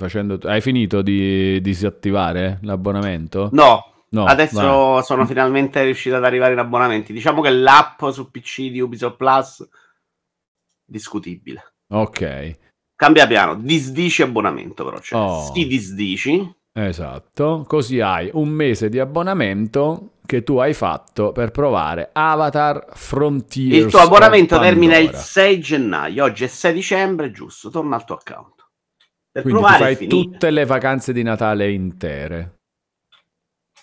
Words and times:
Facendo... 0.00 0.38
Hai 0.44 0.62
finito 0.62 1.02
di 1.02 1.60
disattivare 1.60 2.58
l'abbonamento? 2.62 3.50
No, 3.52 4.06
no 4.08 4.24
adesso 4.24 4.60
vai. 4.62 5.02
sono 5.02 5.26
finalmente 5.26 5.82
riuscito 5.84 6.16
ad 6.16 6.24
arrivare 6.24 6.54
in 6.54 6.58
abbonamenti. 6.58 7.12
Diciamo 7.12 7.42
che 7.42 7.50
l'app 7.50 8.02
su 8.08 8.30
PC 8.30 8.70
di 8.70 8.80
Ubisoft 8.80 9.16
Plus 9.16 9.68
discutibile. 10.86 11.74
Ok. 11.88 12.56
Cambia 12.96 13.26
piano, 13.26 13.56
disdici 13.56 14.22
abbonamento 14.22 14.84
però, 14.86 14.98
cioè 15.00 15.20
oh. 15.20 15.52
si 15.52 15.66
disdici. 15.66 16.54
Esatto, 16.72 17.64
così 17.68 18.00
hai 18.00 18.30
un 18.32 18.48
mese 18.48 18.88
di 18.88 18.98
abbonamento 18.98 20.12
che 20.24 20.42
tu 20.42 20.56
hai 20.56 20.72
fatto 20.72 21.32
per 21.32 21.50
provare 21.50 22.08
Avatar 22.10 22.86
Frontier. 22.94 23.84
Il 23.84 23.90
tuo 23.90 24.00
abbonamento 24.00 24.58
termina 24.58 24.96
il 24.96 25.12
6 25.12 25.60
gennaio, 25.60 26.24
oggi 26.24 26.44
è 26.44 26.46
6 26.46 26.72
dicembre, 26.72 27.30
giusto, 27.30 27.68
torna 27.68 27.96
al 27.96 28.04
tuo 28.06 28.14
account. 28.14 28.59
Per 29.32 29.42
Quindi 29.42 29.60
provare 29.60 29.94
fai 29.94 30.08
tutte 30.08 30.50
le 30.50 30.64
vacanze 30.64 31.12
di 31.12 31.22
Natale 31.22 31.70
intere. 31.70 32.58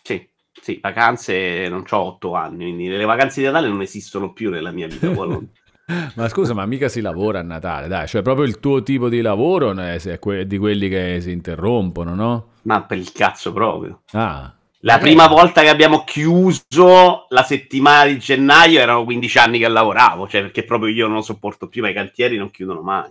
Sì, 0.03 0.27
sì, 0.51 0.79
vacanze 0.81 1.69
non 1.69 1.85
ho 1.89 1.97
otto 1.97 2.33
anni, 2.33 2.65
quindi 2.65 2.89
le 2.89 3.05
vacanze 3.05 3.39
di 3.39 3.45
Natale 3.45 3.69
non 3.69 3.81
esistono 3.81 4.33
più 4.33 4.49
nella 4.49 4.71
mia 4.71 4.87
vita. 4.87 5.09
ma 6.15 6.27
scusa, 6.27 6.53
ma 6.53 6.65
mica 6.65 6.89
si 6.89 6.99
lavora 6.99 7.39
a 7.39 7.43
Natale, 7.43 7.87
dai, 7.87 8.07
cioè 8.07 8.21
proprio 8.21 8.45
il 8.45 8.59
tuo 8.59 8.83
tipo 8.83 9.07
di 9.07 9.21
lavoro 9.21 9.73
è 9.73 10.45
di 10.45 10.57
quelli 10.57 10.89
che 10.89 11.21
si 11.21 11.31
interrompono, 11.31 12.13
no? 12.13 12.47
Ma 12.63 12.83
per 12.83 12.97
il 12.97 13.13
cazzo 13.13 13.53
proprio. 13.53 14.01
Ah. 14.11 14.53
La 14.81 14.97
prima 14.97 15.27
volta 15.27 15.61
che 15.61 15.69
abbiamo 15.69 16.03
chiuso 16.03 17.25
la 17.29 17.43
settimana 17.43 18.05
di 18.05 18.19
gennaio 18.19 18.79
erano 18.79 19.05
15 19.05 19.37
anni 19.37 19.59
che 19.59 19.67
lavoravo, 19.69 20.27
cioè 20.27 20.41
perché 20.41 20.65
proprio 20.65 20.93
io 20.93 21.07
non 21.07 21.15
lo 21.15 21.21
sopporto 21.21 21.69
più, 21.69 21.81
ma 21.81 21.89
i 21.89 21.93
cantieri 21.93 22.35
non 22.35 22.51
chiudono 22.51 22.81
mai 22.81 23.09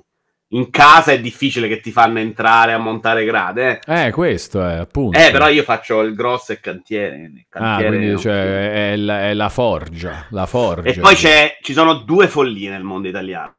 in 0.51 0.71
casa 0.71 1.11
è 1.11 1.21
difficile 1.21 1.67
che 1.67 1.81
ti 1.81 1.91
fanno 1.91 2.21
entrare 2.21 2.73
a 2.73 2.79
montare 2.79 3.25
grade. 3.25 3.81
Eh, 3.85 4.07
eh 4.07 4.11
questo 4.13 4.65
è 4.65 4.75
appunto. 4.75 5.19
Eh, 5.19 5.31
però 5.33 5.49
io 5.49 5.65
faccio 5.65 6.01
il 6.03 6.15
grosso 6.15 6.53
e 6.53 6.61
cantiere. 6.61 7.33
Ah, 7.51 7.59
cantiere 7.59 7.97
ah, 7.97 7.99
quindi 7.99 8.21
cioè, 8.21 8.93
è, 8.93 8.97
la, 8.97 9.29
è, 9.29 9.35
la, 9.35 9.49
forgia, 9.49 10.27
la 10.31 10.47
forgia. 10.47 10.91
E 10.91 11.01
poi 11.01 11.17
ci 11.17 11.73
sono 11.73 11.95
due 11.95 12.29
follie 12.29 12.71
nel 12.71 12.85
mondo 12.85 13.09
italiano. 13.09 13.57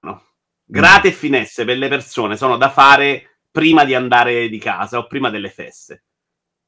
Grate 0.64 1.09
mm. 1.09 1.12
e 1.12 1.14
finestre 1.14 1.66
per 1.66 1.78
le 1.78 1.88
persone 1.89 2.38
sono 2.38 2.58
da 2.58 2.70
fare 2.70 3.40
prima 3.52 3.84
di 3.84 3.94
andare 3.94 4.47
di 4.47 4.58
casa 4.58 4.97
o 4.97 5.08
prima 5.08 5.30
delle 5.30 5.50
feste. 5.50 6.03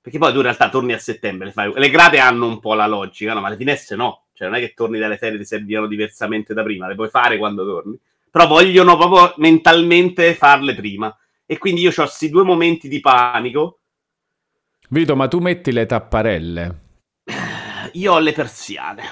Perché 0.01 0.17
poi 0.17 0.31
tu 0.31 0.37
in 0.37 0.43
realtà 0.43 0.69
torni 0.69 0.93
a 0.93 0.99
settembre. 0.99 1.47
Le, 1.47 1.51
fai... 1.53 1.71
le 1.73 1.89
grate 1.89 2.19
hanno 2.19 2.47
un 2.47 2.59
po' 2.59 2.73
la 2.73 2.87
logica, 2.87 3.33
no? 3.33 3.41
ma 3.41 3.49
le 3.49 3.57
finestre 3.57 3.95
no. 3.95 4.25
Cioè 4.33 4.47
non 4.47 4.57
è 4.57 4.59
che 4.59 4.73
torni 4.73 4.99
dalle 4.99 5.17
ferie 5.17 5.37
ti 5.37 5.45
servivano 5.45 5.87
diversamente 5.87 6.53
da 6.53 6.63
prima, 6.63 6.87
le 6.87 6.95
puoi 6.95 7.09
fare 7.09 7.37
quando 7.37 7.65
torni 7.65 7.99
però 8.29 8.47
vogliono 8.47 8.97
proprio 8.97 9.33
mentalmente 9.37 10.33
farle 10.33 10.75
prima. 10.75 11.15
E 11.45 11.57
quindi 11.57 11.81
io 11.81 11.89
ho 11.89 11.93
questi 11.93 12.29
due 12.29 12.43
momenti 12.43 12.87
di 12.87 12.99
panico. 12.99 13.79
Vito, 14.89 15.15
ma 15.15 15.27
tu 15.27 15.39
metti 15.39 15.71
le 15.71 15.85
tapparelle? 15.85 16.79
Io 17.93 18.13
ho 18.13 18.19
le 18.19 18.33
persiane. 18.33 19.03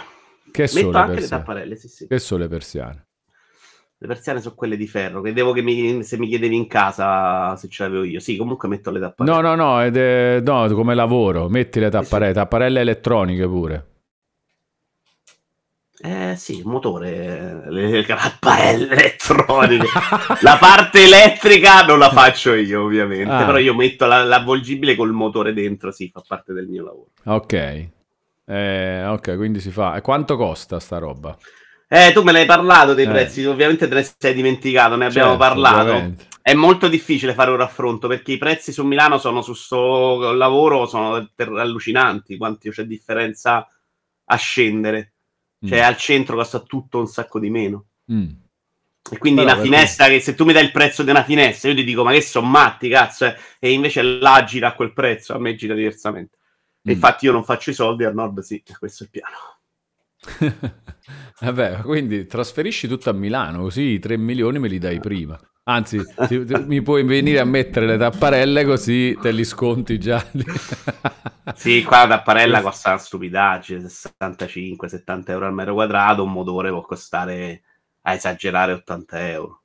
Che 0.52 0.62
Metto 0.62 0.78
sono 0.78 0.98
anche 0.98 1.20
le 1.20 1.28
tapparelle, 1.28 1.76
sì, 1.76 1.88
sì. 1.88 2.08
Che 2.08 2.20
sono 2.20 2.42
le 2.44 2.48
persiane? 2.48 3.08
Le 4.00 4.08
persiane 4.08 4.42
sono 4.42 4.54
quelle 4.56 4.78
di 4.78 4.88
ferro. 4.88 5.22
Credevo 5.22 5.52
che 5.52 5.62
mi, 5.62 6.04
se 6.04 6.18
mi 6.18 6.28
chiedevi 6.28 6.56
in 6.56 6.68
casa 6.68 7.56
se 7.56 7.68
ce 7.68 7.84
l'avevo 7.84 8.04
io. 8.04 8.20
Sì, 8.20 8.38
comunque 8.38 8.68
metto 8.68 8.92
le 8.92 9.00
tapparelle. 9.00 9.42
No, 9.42 9.42
no, 9.42 9.56
no, 9.56 9.82
è, 9.82 10.40
no 10.40 10.68
come 10.74 10.94
lavoro. 10.94 11.50
Metti 11.50 11.80
le 11.80 11.90
tapparelle, 11.90 12.34
tapparelle 12.34 12.80
elettroniche 12.80 13.48
pure. 13.48 13.86
Eh 16.00 16.36
sì, 16.36 16.58
il 16.58 16.66
motore, 16.66 17.64
le 17.70 18.06
tapparelle 18.06 18.92
elettroniche. 18.92 19.88
la 20.42 20.58
parte 20.60 21.04
elettrica 21.04 21.84
non 21.84 21.98
la 21.98 22.12
faccio 22.12 22.54
io, 22.54 22.84
ovviamente. 22.84 23.32
Ah. 23.32 23.46
Però 23.46 23.58
io 23.58 23.74
metto 23.74 24.06
la, 24.06 24.24
l'avvolgibile 24.24 24.96
col 24.96 25.12
motore 25.12 25.54
dentro, 25.54 25.92
sì, 25.92 26.10
fa 26.14 26.22
parte 26.26 26.54
del 26.54 26.68
mio 26.68 26.84
lavoro. 26.84 27.10
Ok. 27.26 27.90
Eh, 28.46 29.06
ok, 29.06 29.36
quindi 29.36 29.60
si 29.60 29.72
fa. 29.72 29.96
E 29.96 30.02
quanto 30.02 30.38
costa 30.38 30.80
sta 30.80 31.00
roba? 31.00 31.36
Eh, 31.90 32.12
tu 32.14 32.22
me 32.22 32.32
l'hai 32.32 32.46
parlato 32.46 32.94
dei 32.94 33.06
eh. 33.06 33.10
prezzi, 33.10 33.44
ovviamente 33.46 33.88
te 33.88 33.96
ne 33.96 34.08
sei 34.18 34.34
dimenticato, 34.34 34.96
ne 34.96 35.06
abbiamo 35.06 35.32
certo, 35.32 35.44
parlato. 35.44 35.90
Ovviamente. 35.90 36.26
È 36.42 36.54
molto 36.54 36.88
difficile 36.88 37.34
fare 37.34 37.50
un 37.50 37.58
raffronto 37.58 38.08
perché 38.08 38.34
i 38.34 38.38
prezzi 38.38 38.72
su 38.72 38.86
Milano 38.86 39.18
sono 39.18 39.42
su 39.42 39.54
sto 39.54 40.32
lavoro 40.32 40.86
sono 40.86 41.28
allucinanti, 41.36 42.38
quanti 42.38 42.70
c'è 42.70 42.84
differenza 42.84 43.68
a 44.26 44.36
scendere. 44.36 45.16
Cioè, 45.66 45.80
mm. 45.80 45.84
al 45.84 45.98
centro 45.98 46.36
costa 46.36 46.60
tutto 46.60 47.00
un 47.00 47.08
sacco 47.08 47.40
di 47.40 47.50
meno. 47.50 47.86
Mm. 48.12 48.30
E 49.10 49.18
quindi 49.18 49.42
Però 49.42 49.54
una 49.54 49.62
finestra 49.62 50.08
che 50.08 50.20
se 50.20 50.36
tu 50.36 50.44
mi 50.44 50.54
dai 50.54 50.66
il 50.66 50.72
prezzo 50.72 51.04
di 51.04 51.10
una 51.10 51.24
finestra, 51.24 51.70
io 51.70 51.76
ti 51.76 51.84
dico, 51.84 52.04
ma 52.04 52.12
che 52.12 52.22
sono 52.22 52.48
matti, 52.48 52.90
cazzo, 52.90 53.26
eh? 53.26 53.38
e 53.60 53.72
invece 53.72 54.02
là 54.02 54.44
gira 54.44 54.70
a 54.70 54.76
quel 54.76 54.94
prezzo, 54.94 55.34
a 55.34 55.40
me 55.40 55.56
gira 55.56 55.74
diversamente. 55.74 56.38
Mm. 56.38 56.90
E 56.90 56.92
infatti 56.94 57.26
io 57.26 57.32
non 57.32 57.44
faccio 57.44 57.70
i 57.70 57.74
soldi, 57.74 58.04
al 58.04 58.14
nord 58.14 58.40
sì, 58.40 58.62
questo 58.78 59.04
è 59.04 59.08
il 59.08 59.12
piano. 59.12 60.76
Vabbè, 61.40 61.82
quindi 61.82 62.26
trasferisci 62.26 62.88
tutto 62.88 63.10
a 63.10 63.14
Milano, 63.14 63.62
così 63.62 63.82
i 63.82 64.00
3 64.00 64.18
milioni 64.18 64.60
me 64.60 64.68
li 64.68 64.78
dai 64.78 65.00
prima. 65.00 65.40
Anzi, 65.70 66.02
ti, 66.28 66.46
ti, 66.46 66.54
mi 66.66 66.82
puoi 66.82 67.04
venire 67.04 67.40
a 67.40 67.46
mettere 67.46 67.86
le 67.86 67.98
tapparelle 67.98 68.64
così 68.64 69.18
te 69.22 69.32
li 69.32 69.44
sconti 69.44 70.00
già. 70.00 70.26
sì, 71.56 71.84
qua 71.84 72.04
la 72.04 72.08
tapparella 72.08 72.62
costa 72.62 72.92
una 72.92 72.98
stupidaggine, 72.98 73.82
65-70 73.82 75.24
euro 75.26 75.46
al 75.46 75.54
metro 75.54 75.74
quadrato, 75.74 76.24
un 76.24 76.32
motore 76.32 76.70
può 76.70 76.82
costare, 76.84 77.64
a 78.04 78.14
esagerare, 78.14 78.72
80 78.72 79.30
euro. 79.30 79.62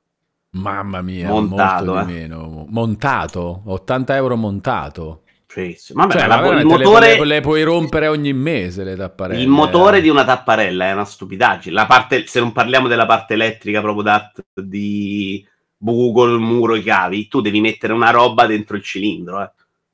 Mamma 0.51 1.01
mia, 1.01 1.29
montato, 1.29 1.97
eh. 1.97 2.03
meno. 2.03 2.65
Montato? 2.67 3.61
80 3.65 4.15
euro 4.17 4.35
montato? 4.35 5.21
Sì. 5.47 5.77
Vabbè, 5.93 6.17
cioè, 6.17 6.27
la, 6.27 6.45
il 6.59 6.65
motore... 6.65 7.17
Le, 7.19 7.25
le, 7.25 7.39
puoi 7.39 7.63
rompere 7.63 8.07
ogni 8.07 8.33
mese 8.33 8.83
le 8.83 8.97
tapparelle. 8.97 9.41
Il 9.41 9.47
motore 9.47 9.99
eh. 9.99 10.01
di 10.01 10.09
una 10.09 10.25
tapparella 10.25 10.87
è 10.87 10.91
una 10.91 11.05
stupidaggine. 11.05 11.73
La 11.73 11.85
parte, 11.85 12.27
se 12.27 12.41
non 12.41 12.51
parliamo 12.51 12.89
della 12.89 13.05
parte 13.05 13.35
elettrica 13.35 13.79
proprio 13.79 14.03
da, 14.03 14.31
di 14.53 15.47
buco 15.83 16.23
il 16.23 16.39
muro, 16.39 16.75
i 16.75 16.83
cavi, 16.83 17.27
tu 17.27 17.41
devi 17.41 17.59
mettere 17.59 17.91
una 17.91 18.09
roba 18.09 18.45
dentro 18.45 18.77
il 18.77 18.83
cilindro, 18.83 19.41
eh. 19.41 19.51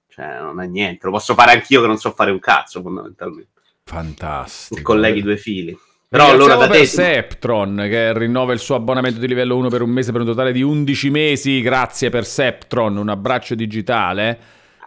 Cioè, 0.07 0.39
non 0.39 0.61
è 0.61 0.67
niente. 0.67 1.05
Lo 1.05 1.11
posso 1.11 1.33
fare 1.33 1.51
anch'io 1.51 1.81
che 1.81 1.87
non 1.87 1.97
so 1.97 2.11
fare 2.11 2.31
un 2.31 2.39
cazzo, 2.39 2.81
fondamentalmente. 2.81 3.61
Fantastico. 3.83 4.81
Colleghi 4.81 5.21
due 5.21 5.37
fili. 5.37 5.77
Però 6.07 6.29
allora 6.29 6.55
da 6.55 6.67
te... 6.67 6.85
Septron 6.85 7.85
che 7.89 8.17
rinnova 8.17 8.53
il 8.53 8.59
suo 8.59 8.75
abbonamento 8.75 9.19
di 9.19 9.27
livello 9.27 9.55
1 9.57 9.69
per 9.69 9.81
un 9.81 9.89
mese 9.89 10.11
per 10.11 10.21
un 10.21 10.27
totale 10.27 10.51
di 10.51 10.61
11 10.61 11.09
mesi. 11.09 11.61
Grazie 11.61 12.09
per 12.09 12.25
Septron, 12.25 12.97
un 12.97 13.09
abbraccio 13.09 13.55
digitale 13.55 14.39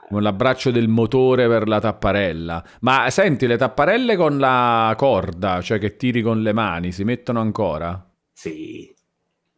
con 0.08 0.22
l'abbraccio 0.22 0.70
del 0.70 0.88
motore 0.88 1.48
per 1.48 1.66
la 1.66 1.80
tapparella. 1.80 2.62
Ma 2.80 3.08
senti, 3.08 3.46
le 3.46 3.56
tapparelle 3.56 4.14
con 4.16 4.38
la 4.38 4.92
corda, 4.96 5.62
cioè 5.62 5.78
che 5.78 5.96
tiri 5.96 6.20
con 6.20 6.42
le 6.42 6.52
mani, 6.52 6.92
si 6.92 7.02
mettono 7.04 7.40
ancora? 7.40 8.04
Sì, 8.32 8.91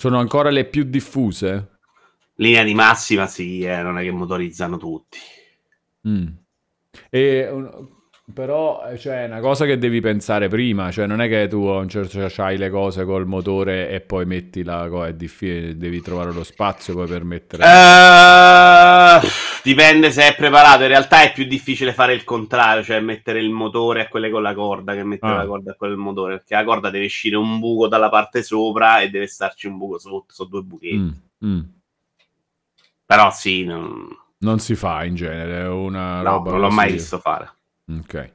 sono 0.04 0.18
ancora 0.18 0.50
le 0.50 0.66
più 0.66 0.84
diffuse? 0.84 1.78
Linea 2.34 2.62
di 2.62 2.74
massima, 2.74 3.26
sì, 3.26 3.62
eh, 3.62 3.80
non 3.80 3.98
è 3.98 4.02
che 4.02 4.10
motorizzano 4.10 4.76
tutti. 4.76 5.16
Mm. 6.06 6.26
E 7.08 7.48
però 8.32 8.88
eh, 8.88 8.96
cioè, 8.98 9.24
è 9.24 9.26
una 9.26 9.40
cosa 9.40 9.66
che 9.66 9.76
devi 9.76 10.00
pensare 10.00 10.48
prima, 10.48 10.90
cioè 10.90 11.06
non 11.06 11.20
è 11.20 11.28
che 11.28 11.46
tu 11.46 11.66
a 11.66 11.76
un 11.76 11.88
certo 11.90 12.26
hai 12.42 12.56
le 12.56 12.70
cose 12.70 13.04
col 13.04 13.26
motore 13.26 13.90
e 13.90 14.00
poi 14.00 14.24
metti 14.24 14.62
la 14.62 14.88
cosa, 14.88 15.08
è 15.08 15.14
difficile, 15.14 15.76
devi 15.76 16.00
trovare 16.00 16.32
lo 16.32 16.42
spazio 16.42 16.94
poi 16.94 17.06
per 17.06 17.22
mettere... 17.22 17.62
Uh, 17.62 19.28
dipende 19.62 20.10
se 20.10 20.28
è 20.28 20.34
preparato, 20.34 20.82
in 20.82 20.88
realtà 20.88 21.20
è 21.20 21.34
più 21.34 21.44
difficile 21.44 21.92
fare 21.92 22.14
il 22.14 22.24
contrario, 22.24 22.82
cioè 22.82 22.98
mettere 23.00 23.40
il 23.40 23.50
motore 23.50 24.00
a 24.00 24.08
quelle 24.08 24.30
con 24.30 24.40
la 24.40 24.54
corda 24.54 24.94
che 24.94 25.04
mettere 25.04 25.32
ah. 25.32 25.36
la 25.36 25.46
corda 25.46 25.72
a 25.72 25.74
quelle 25.74 25.94
del 25.94 26.02
motore, 26.02 26.36
perché 26.36 26.54
la 26.54 26.64
corda 26.64 26.88
deve 26.88 27.04
uscire 27.04 27.36
un 27.36 27.58
buco 27.58 27.88
dalla 27.88 28.08
parte 28.08 28.42
sopra 28.42 29.00
e 29.00 29.10
deve 29.10 29.26
starci 29.26 29.66
un 29.66 29.76
buco 29.76 29.98
sotto, 29.98 30.32
sono 30.32 30.48
due 30.48 30.62
buchetti. 30.62 30.96
Mm, 30.96 31.10
mm. 31.44 31.60
Però 33.04 33.30
sì, 33.30 33.64
non... 33.64 34.08
non... 34.38 34.58
si 34.60 34.74
fa 34.74 35.04
in 35.04 35.14
genere, 35.14 35.64
è 35.64 35.68
una 35.68 36.22
no, 36.22 36.30
roba... 36.30 36.50
non 36.52 36.60
l'ho 36.60 36.70
mai 36.70 36.90
visto 36.90 37.18
fare. 37.18 37.52
Ok. 37.90 38.32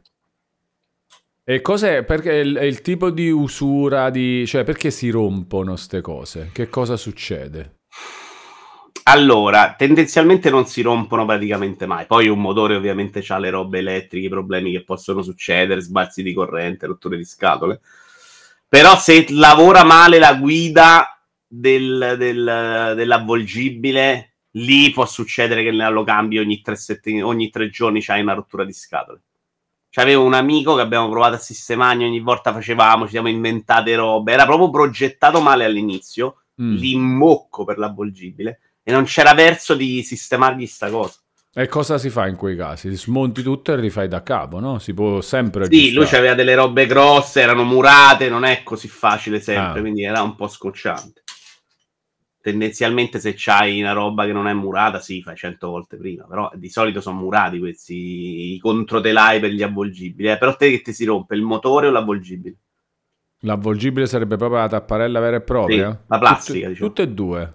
E 1.44 1.62
cos'è? 1.62 2.04
Perché 2.04 2.34
il, 2.34 2.60
il 2.62 2.82
tipo 2.82 3.10
di 3.10 3.32
usura 3.32 4.10
di... 4.12 4.46
cioè 4.46 4.64
perché 4.64 4.92
si 4.92 5.10
rompono 5.10 5.72
queste 5.72 6.02
cose? 6.02 6.50
Che 6.54 6.70
cosa 6.70 6.96
succede? 6.96 7.78
Allora, 9.04 9.74
tendenzialmente 9.76 10.52
non 10.52 10.68
si 10.68 10.84
rompono 10.84 11.26
praticamente 11.26 11.88
mai. 11.88 12.06
Poi 12.06 12.28
un 12.28 12.40
motore 12.40 12.76
ovviamente 12.76 13.24
ha 13.30 13.40
le 13.40 13.50
robe 13.50 13.80
elettriche, 13.80 14.28
i 14.28 14.30
problemi 14.30 14.72
che 14.72 14.84
possono 14.84 15.24
succedere, 15.24 15.82
sbalzi 15.82 16.22
di 16.22 16.34
corrente, 16.34 16.86
rotture 16.86 17.18
di 17.18 17.26
scatole. 17.26 17.82
Però 18.68 18.96
se 18.96 19.26
lavora 19.30 19.84
male 19.84 20.20
la 20.20 20.36
guida 20.36 21.20
del, 21.48 22.14
del, 22.20 22.94
dell'avvolgibile, 22.96 24.36
lì 24.52 24.92
può 24.92 25.08
succedere 25.08 25.64
che 25.64 25.72
lo 25.72 26.04
cambi 26.04 26.38
ogni 26.38 26.62
tre, 26.62 26.76
setti, 26.76 27.20
ogni 27.20 27.50
tre 27.50 27.72
giorni 27.72 28.04
c'hai 28.04 28.22
una 28.22 28.34
rottura 28.34 28.64
di 28.64 28.74
scatole. 28.74 29.22
C'avevo 29.92 30.24
un 30.24 30.34
amico 30.34 30.76
che 30.76 30.82
abbiamo 30.82 31.10
provato 31.10 31.36
a 31.36 31.40
sistemare, 31.40 32.06
ogni 32.06 32.20
volta 32.20 32.54
facevamo, 32.54 33.06
ci 33.06 33.12
siamo 33.12 33.28
inventate 33.28 33.96
robe. 33.96 34.34
Era 34.34 34.46
proprio 34.46 34.70
progettato 34.70 35.42
male 35.42 35.66
all'inizio, 35.66 36.44
mm. 36.62 36.76
l'immocco 36.76 37.64
per 37.64 37.78
l'avvolgibile. 37.78 38.60
e 38.84 38.92
non 38.92 39.04
c'era 39.04 39.34
verso 39.34 39.76
di 39.76 40.04
sistemargli 40.04 40.66
sta 40.66 40.90
cosa. 40.90 41.20
E 41.52 41.68
cosa 41.68 41.98
si 41.98 42.12
fa 42.12 42.28
in 42.28 42.36
quei 42.36 42.56
casi? 42.56 42.96
Smonti 42.96 43.42
tutto 43.42 43.74
e 43.74 43.76
rifai 43.76 44.08
da 44.08 44.22
capo, 44.22 44.60
no? 44.60 44.78
Si 44.78 44.94
può 44.94 45.20
sempre 45.20 45.66
Sì, 45.66 45.92
lui 45.92 46.06
aveva 46.06 46.36
delle 46.36 46.54
robe 46.54 46.86
grosse, 46.86 47.42
erano 47.42 47.64
murate, 47.64 48.30
non 48.30 48.46
è 48.46 48.62
così 48.62 48.88
facile 48.88 49.40
sempre, 49.40 49.80
ah. 49.80 49.82
quindi 49.82 50.04
era 50.04 50.22
un 50.22 50.36
po' 50.36 50.48
scocciante. 50.48 51.19
Tendenzialmente 52.42 53.20
se 53.20 53.34
c'hai 53.36 53.82
una 53.82 53.92
roba 53.92 54.26
che 54.26 54.32
non 54.32 54.48
è 54.48 54.54
murata, 54.54 55.00
sì, 55.00 55.22
fai 55.22 55.36
cento 55.36 55.70
volte 55.70 55.98
prima, 55.98 56.24
però 56.26 56.50
di 56.56 56.70
solito 56.70 57.02
sono 57.02 57.20
murati 57.20 57.60
questi 57.60 58.54
i 58.54 58.60
controtelai 58.60 59.42
per 59.42 59.52
gli 59.52 59.62
avvolgibili. 59.62 60.30
Eh, 60.30 60.38
però 60.38 60.56
te 60.56 60.70
che 60.72 60.82
ti 60.82 60.94
si 60.94 61.04
rompe 61.04 61.36
il 61.36 61.42
motore 61.42 61.88
o 61.88 61.92
l'avvolgibile? 61.92 62.56
L'avvolgibile 63.40 64.06
sarebbe 64.06 64.38
proprio 64.38 64.60
la 64.60 64.70
tapparella 64.70 65.20
vera 65.20 65.36
e 65.36 65.42
propria? 65.42 65.92
Sì, 65.92 65.98
la 66.08 66.18
plastica, 66.18 66.54
tutte, 66.54 66.70
diciamo. 66.70 66.88
Tutte 66.88 67.02
e 67.02 67.08
due. 67.10 67.54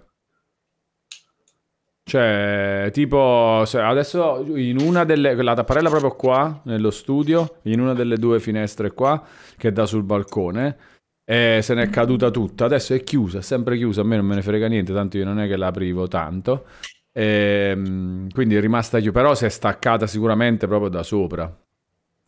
Cioè, 2.03 2.89
tipo, 2.93 3.63
adesso 3.73 4.45
in 4.55 4.79
una 4.79 5.03
delle... 5.03 5.33
la 5.41 5.55
tapparella 5.55 5.89
proprio 5.89 6.15
qua, 6.15 6.61
nello 6.65 6.91
studio, 6.91 7.57
in 7.63 7.79
una 7.79 7.95
delle 7.95 8.17
due 8.17 8.39
finestre 8.39 8.93
qua, 8.93 9.23
che 9.57 9.71
dà 9.71 9.87
sul 9.87 10.03
balcone, 10.03 10.77
e 11.25 11.59
se 11.63 11.73
n'è 11.73 11.89
caduta 11.89 12.29
tutta. 12.29 12.65
Adesso 12.65 12.93
è 12.93 13.03
chiusa, 13.03 13.39
è 13.39 13.41
sempre 13.41 13.75
chiusa, 13.75 14.01
a 14.01 14.03
me 14.03 14.15
non 14.15 14.25
me 14.25 14.35
ne 14.35 14.43
frega 14.43 14.67
niente, 14.67 14.93
tanto 14.93 15.17
io 15.17 15.25
non 15.25 15.39
è 15.39 15.47
che 15.47 15.57
la 15.57 15.67
aprivo 15.67 16.07
tanto. 16.07 16.65
E, 17.11 17.69
ehm, 17.71 18.29
quindi 18.29 18.55
è 18.55 18.61
rimasta 18.61 18.99
chiusa, 18.99 19.11
però 19.11 19.33
si 19.33 19.45
è 19.45 19.49
staccata 19.49 20.05
sicuramente 20.07 20.67
proprio 20.67 20.89
da 20.89 21.03
sopra. 21.03 21.53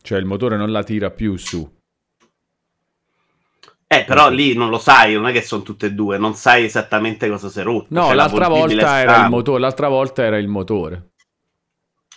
Cioè 0.02 0.18
il 0.18 0.26
motore 0.26 0.58
non 0.58 0.72
la 0.72 0.84
tira 0.84 1.12
più 1.12 1.38
su. 1.38 1.76
Eh, 3.90 4.04
però 4.04 4.30
lì 4.30 4.54
non 4.54 4.70
lo 4.70 4.80
sai, 4.80 5.14
non 5.14 5.28
è 5.28 5.32
che 5.32 5.42
sono 5.42 5.62
tutte 5.62 5.86
e 5.86 5.94
due, 5.94 6.18
non 6.18 6.34
sai 6.34 6.66
esattamente 6.66 7.30
cosa 7.30 7.48
si 7.48 7.60
è 7.62 7.64
rotto. 7.64 7.88
No, 7.90 8.12
l'altra 8.14 8.50
volta 8.50 9.00
era 9.00 9.24
il 9.24 9.30
motore, 9.30 9.60
l'altra 9.62 9.88
volta 9.88 10.24
era 10.24 10.38
il 10.38 10.48
motore. 10.50 11.12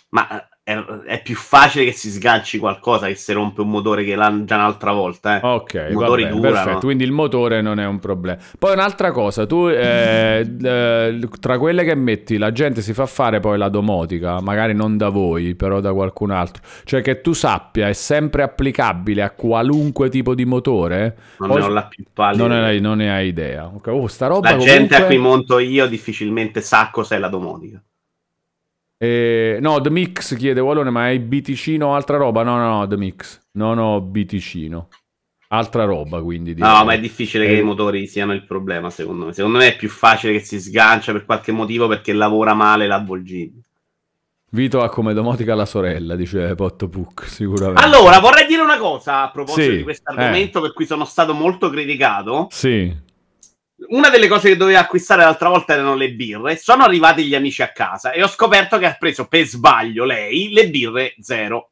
Ma 0.08 0.48
è, 0.62 0.76
è, 0.76 1.22
più 1.22 1.34
facile 1.34 1.84
che 1.84 1.92
si 1.92 2.10
sganci 2.10 2.58
qualcosa 2.58 3.06
che 3.06 3.14
si 3.14 3.32
rompe 3.32 3.62
un 3.62 3.70
motore 3.70 4.04
che 4.04 4.14
l'ha 4.14 4.44
già 4.44 4.56
un'altra 4.56 4.92
volta. 4.92 5.40
Eh. 5.40 5.46
Ok, 5.46 5.88
motori 5.92 6.22
vabbè, 6.22 6.34
durano. 6.34 6.54
perfetto. 6.54 6.86
Quindi 6.86 7.04
il 7.04 7.12
motore 7.12 7.60
non 7.60 7.80
è 7.80 7.86
un 7.86 7.98
problema. 7.98 8.38
Poi 8.58 8.72
un'altra 8.72 9.10
cosa, 9.10 9.46
tu 9.46 9.68
eh, 9.68 10.46
eh, 10.62 11.28
tra 11.40 11.58
quelle 11.58 11.84
che 11.84 11.94
metti, 11.94 12.36
la 12.36 12.52
gente 12.52 12.82
si 12.82 12.92
fa 12.92 13.06
fare 13.06 13.40
poi 13.40 13.58
la 13.58 13.68
domotica, 13.68 14.40
magari 14.40 14.74
non 14.74 14.96
da 14.96 15.08
voi, 15.08 15.54
però 15.54 15.80
da 15.80 15.92
qualcun 15.92 16.30
altro. 16.30 16.62
Cioè 16.84 17.00
che 17.00 17.20
tu 17.20 17.32
sappia, 17.32 17.88
è 17.88 17.92
sempre 17.92 18.42
applicabile 18.42 19.22
a 19.22 19.30
qualunque 19.30 20.08
tipo 20.08 20.34
di 20.34 20.44
motore. 20.44 21.16
Non 21.38 21.50
ne 21.50 21.62
ho 21.62 21.68
la 21.68 21.84
più 21.86 22.04
pallida. 22.12 22.46
Non, 22.46 22.76
non 22.76 22.98
ne 22.98 23.12
hai 23.12 23.28
idea. 23.28 23.66
Okay. 23.66 23.94
Oh, 23.94 24.06
sta 24.06 24.26
roba 24.26 24.50
la 24.50 24.56
comunque... 24.56 24.78
gente 24.78 24.94
a 24.94 25.06
cui 25.06 25.18
monto 25.18 25.58
io 25.58 25.86
difficilmente 25.86 26.60
sa 26.60 26.90
cos'è 26.92 27.18
la 27.18 27.28
domotica. 27.28 27.82
Eh, 29.02 29.56
no, 29.62 29.80
The 29.80 29.88
Mix 29.88 30.36
chiede 30.36 30.60
Wallone, 30.60 30.90
ma 30.90 31.04
hai 31.04 31.18
BTcino 31.18 31.86
o 31.86 31.94
altra 31.94 32.18
roba? 32.18 32.42
No, 32.42 32.58
no, 32.58 32.80
no, 32.80 32.86
The 32.86 32.98
Mix. 32.98 33.40
Non 33.52 33.78
ho 33.78 33.98
BTcino. 34.02 34.88
Altra 35.48 35.84
roba, 35.84 36.22
quindi. 36.22 36.52
Direi. 36.52 36.70
No, 36.70 36.84
ma 36.84 36.92
è 36.92 37.00
difficile 37.00 37.46
eh. 37.46 37.48
che 37.48 37.54
i 37.54 37.62
motori 37.62 38.06
siano 38.06 38.34
il 38.34 38.44
problema, 38.44 38.90
secondo 38.90 39.24
me. 39.24 39.32
Secondo 39.32 39.56
me 39.56 39.68
è 39.68 39.76
più 39.76 39.88
facile 39.88 40.34
che 40.34 40.40
si 40.40 40.60
sgancia 40.60 41.12
per 41.12 41.24
qualche 41.24 41.50
motivo 41.50 41.88
perché 41.88 42.12
lavora 42.12 42.52
male 42.52 42.86
l'avvolgibile. 42.86 43.62
Vito 44.50 44.82
ha 44.82 44.90
come 44.90 45.14
domotica 45.14 45.54
la 45.54 45.64
sorella, 45.64 46.14
dice 46.14 46.54
Potto 46.54 46.90
Puck, 46.90 47.26
sicuramente. 47.26 47.82
Allora, 47.82 48.18
vorrei 48.20 48.46
dire 48.46 48.60
una 48.60 48.76
cosa 48.76 49.22
a 49.22 49.30
proposito 49.30 49.70
sì, 49.70 49.76
di 49.78 49.82
questo 49.82 50.10
argomento 50.10 50.58
eh. 50.58 50.62
per 50.62 50.72
cui 50.74 50.84
sono 50.84 51.06
stato 51.06 51.32
molto 51.32 51.70
criticato. 51.70 52.48
Sì 52.50 53.08
una 53.88 54.10
delle 54.10 54.28
cose 54.28 54.48
che 54.48 54.56
doveva 54.56 54.80
acquistare 54.80 55.22
l'altra 55.22 55.48
volta 55.48 55.72
erano 55.72 55.94
le 55.94 56.12
birre. 56.12 56.56
Sono 56.56 56.84
arrivati 56.84 57.24
gli 57.24 57.34
amici 57.34 57.62
a 57.62 57.72
casa 57.72 58.12
e 58.12 58.22
ho 58.22 58.28
scoperto 58.28 58.78
che 58.78 58.86
ha 58.86 58.96
preso 58.98 59.26
per 59.26 59.46
sbaglio 59.46 60.04
lei 60.04 60.52
le 60.52 60.68
birre 60.68 61.14
zero. 61.20 61.70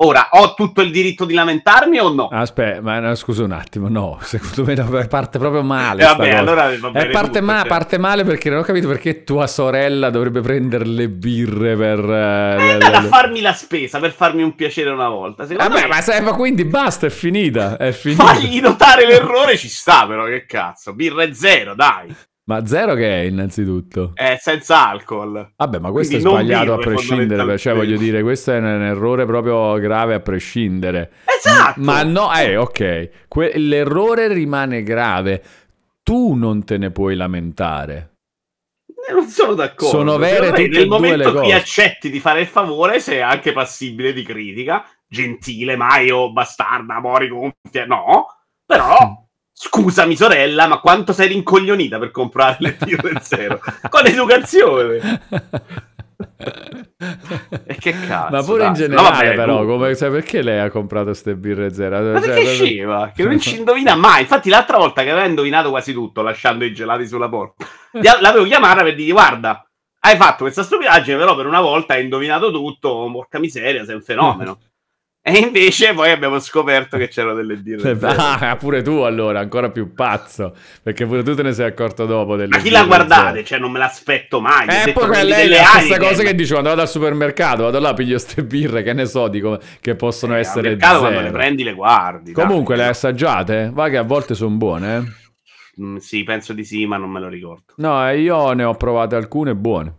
Ora, 0.00 0.28
ho 0.30 0.54
tutto 0.54 0.80
il 0.80 0.92
diritto 0.92 1.24
di 1.24 1.34
lamentarmi 1.34 1.98
o 1.98 2.14
no? 2.14 2.28
Aspetta, 2.30 2.80
ma 2.80 3.00
no, 3.00 3.16
scusa 3.16 3.42
un 3.42 3.50
attimo, 3.50 3.88
no, 3.88 4.16
secondo 4.22 4.64
me 4.64 5.06
parte 5.08 5.40
proprio 5.40 5.64
male. 5.64 6.04
Eh, 6.04 6.06
vabbè, 6.06 6.30
allora 6.34 6.70
eh, 6.70 7.08
parte, 7.08 7.40
ma- 7.40 7.58
cioè. 7.62 7.66
parte, 7.66 7.98
male 7.98 8.22
perché 8.22 8.48
non 8.48 8.60
ho 8.60 8.62
capito 8.62 8.86
perché 8.86 9.24
tua 9.24 9.48
sorella 9.48 10.10
dovrebbe 10.10 10.40
prendere 10.40 10.86
le 10.86 11.08
birre 11.08 11.74
per... 11.74 11.98
Eh, 11.98 12.70
andata 12.74 12.98
a 12.98 13.02
farmi 13.02 13.40
la 13.40 13.52
spesa, 13.52 13.98
per 13.98 14.12
farmi 14.12 14.44
un 14.44 14.54
piacere 14.54 14.90
una 14.90 15.08
volta. 15.08 15.44
Vabbè, 15.44 15.80
me... 15.80 15.86
ma, 15.88 16.00
se, 16.00 16.20
ma 16.20 16.32
quindi 16.32 16.64
basta, 16.64 17.06
è 17.06 17.10
finita, 17.10 17.76
è 17.76 17.90
finita. 17.90 18.24
Fagli 18.24 18.60
notare 18.60 19.04
l'errore 19.04 19.56
ci 19.56 19.68
sta 19.68 20.06
però, 20.06 20.26
che 20.26 20.46
cazzo, 20.46 20.94
birre 20.94 21.34
zero, 21.34 21.74
dai. 21.74 22.14
Ma 22.48 22.64
zero 22.64 22.94
che 22.94 23.22
è 23.22 23.24
innanzitutto? 23.26 24.12
È 24.14 24.38
senza 24.40 24.88
alcol. 24.88 25.52
Vabbè, 25.54 25.78
ma 25.80 25.90
questo 25.90 26.16
Quindi 26.16 26.28
è 26.28 26.30
sbagliato 26.30 26.72
a 26.72 26.78
prescindere. 26.78 27.58
Cioè, 27.58 27.74
voglio 27.74 27.98
dire, 27.98 28.22
questo 28.22 28.52
è 28.52 28.56
un 28.56 28.64
errore 28.64 29.26
proprio 29.26 29.74
grave 29.74 30.14
a 30.14 30.20
prescindere. 30.20 31.12
Esatto! 31.26 31.78
Ma 31.82 32.02
no, 32.04 32.34
eh, 32.34 32.56
ok. 32.56 33.10
Que- 33.28 33.52
l'errore 33.58 34.32
rimane 34.32 34.82
grave. 34.82 35.42
Tu 36.02 36.32
non 36.32 36.64
te 36.64 36.78
ne 36.78 36.90
puoi 36.90 37.16
lamentare. 37.16 38.14
Eh, 38.86 39.12
non 39.12 39.26
sono 39.26 39.52
d'accordo. 39.52 39.98
Sono 39.98 40.16
vere 40.16 40.48
tutte 40.48 40.68
Nel 40.68 40.88
momento 40.88 41.40
che 41.40 41.52
accetti 41.52 42.08
di 42.08 42.18
fare 42.18 42.40
il 42.40 42.46
favore, 42.46 42.98
sei 42.98 43.20
anche 43.20 43.52
passibile 43.52 44.14
di 44.14 44.22
critica. 44.22 44.86
Gentile, 45.06 45.76
Maio, 45.76 46.32
bastarda, 46.32 46.98
mori 46.98 47.28
gonfia. 47.28 47.84
No, 47.84 48.26
però 48.64 49.27
Scusami 49.60 50.14
sorella, 50.14 50.68
ma 50.68 50.78
quanto 50.78 51.12
sei 51.12 51.26
rincoglionita 51.26 51.98
per 51.98 52.12
comprare 52.12 52.58
le 52.60 52.76
birre 52.80 53.18
zero? 53.20 53.58
Con 53.90 54.06
educazione. 54.06 55.20
e 57.66 57.74
che 57.74 57.92
cazzo? 58.06 58.36
Ma 58.36 58.42
pure 58.44 58.58
dai. 58.58 58.68
in 58.68 58.74
generale, 58.74 59.08
no, 59.08 59.16
vabbè, 59.16 59.34
però, 59.34 59.64
come, 59.64 59.96
cioè, 59.96 60.10
perché 60.10 60.42
lei 60.42 60.60
ha 60.60 60.70
comprato 60.70 61.06
queste 61.06 61.34
birre 61.34 61.74
zero? 61.74 62.00
Ma 62.12 62.20
cioè, 62.20 62.34
perché 62.34 62.54
scema? 62.54 63.10
Che 63.12 63.24
non 63.24 63.40
ci 63.40 63.56
indovina 63.58 63.96
mai. 63.96 64.20
Infatti, 64.20 64.48
l'altra 64.48 64.78
volta 64.78 65.02
che 65.02 65.10
aveva 65.10 65.26
indovinato 65.26 65.70
quasi 65.70 65.92
tutto, 65.92 66.22
lasciando 66.22 66.64
i 66.64 66.72
gelati 66.72 67.08
sulla 67.08 67.28
porta, 67.28 67.66
l'avevo 68.20 68.44
chiamata 68.44 68.84
per 68.84 68.94
dire: 68.94 69.10
Guarda, 69.10 69.68
hai 69.98 70.16
fatto 70.16 70.44
questa 70.44 70.62
stupidaggine, 70.62 71.16
però 71.16 71.34
per 71.34 71.46
una 71.46 71.60
volta 71.60 71.94
hai 71.94 72.04
indovinato 72.04 72.52
tutto. 72.52 73.10
Porca 73.10 73.40
miseria, 73.40 73.84
sei 73.84 73.96
un 73.96 74.02
fenomeno. 74.02 74.60
E 75.20 75.40
invece 75.40 75.92
poi 75.92 76.10
abbiamo 76.10 76.38
scoperto 76.38 76.96
che 76.96 77.08
c'erano 77.08 77.34
delle 77.34 77.56
birre. 77.56 77.98
Ah, 78.00 78.56
pure 78.56 78.80
tu 78.82 78.92
allora, 79.00 79.40
ancora 79.40 79.70
più 79.70 79.92
pazzo. 79.92 80.54
Perché 80.82 81.04
pure 81.04 81.22
tu 81.22 81.34
te 81.34 81.42
ne 81.42 81.52
sei 81.52 81.66
accorto 81.66 82.06
dopo. 82.06 82.36
Delle 82.36 82.56
Ma 82.56 82.62
chi 82.62 82.70
la 82.70 82.84
guardate? 82.84 83.44
Cioè, 83.44 83.58
non 83.58 83.70
me 83.70 83.78
l'aspetto 83.78 84.40
mai. 84.40 84.66
Eh, 84.68 84.92
poi 84.92 85.24
lei 85.24 85.50
è 85.50 85.58
la 85.58 85.64
stessa 85.64 85.98
cosa 85.98 86.22
che 86.22 86.34
dicevo: 86.34 86.58
andavo 86.58 86.76
dal 86.76 86.88
supermercato, 86.88 87.64
vado 87.64 87.78
là, 87.78 87.92
piglio 87.92 88.16
ste 88.18 88.42
birre, 88.42 88.82
che 88.82 88.94
ne 88.94 89.04
so, 89.04 89.28
dico 89.28 89.58
che 89.80 89.96
possono 89.96 90.34
eh, 90.34 90.40
essere. 90.40 90.76
Al 90.80 90.98
quando 90.98 91.20
le 91.20 91.30
prendi, 91.30 91.62
le 91.62 91.74
guardi. 91.74 92.32
Comunque, 92.32 92.76
dai. 92.76 92.86
le 92.86 92.90
assaggiate? 92.90 93.70
Va 93.72 93.90
che 93.90 93.98
a 93.98 94.02
volte 94.02 94.34
sono 94.34 94.56
buone, 94.56 94.96
eh? 94.96 95.82
Mm, 95.82 95.96
sì, 95.96 96.24
penso 96.24 96.54
di 96.54 96.64
sì, 96.64 96.86
ma 96.86 96.96
non 96.96 97.10
me 97.10 97.20
lo 97.20 97.28
ricordo. 97.28 97.74
No, 97.76 98.08
io 98.10 98.52
ne 98.52 98.64
ho 98.64 98.74
provate 98.74 99.14
alcune 99.14 99.54
buone 99.54 99.97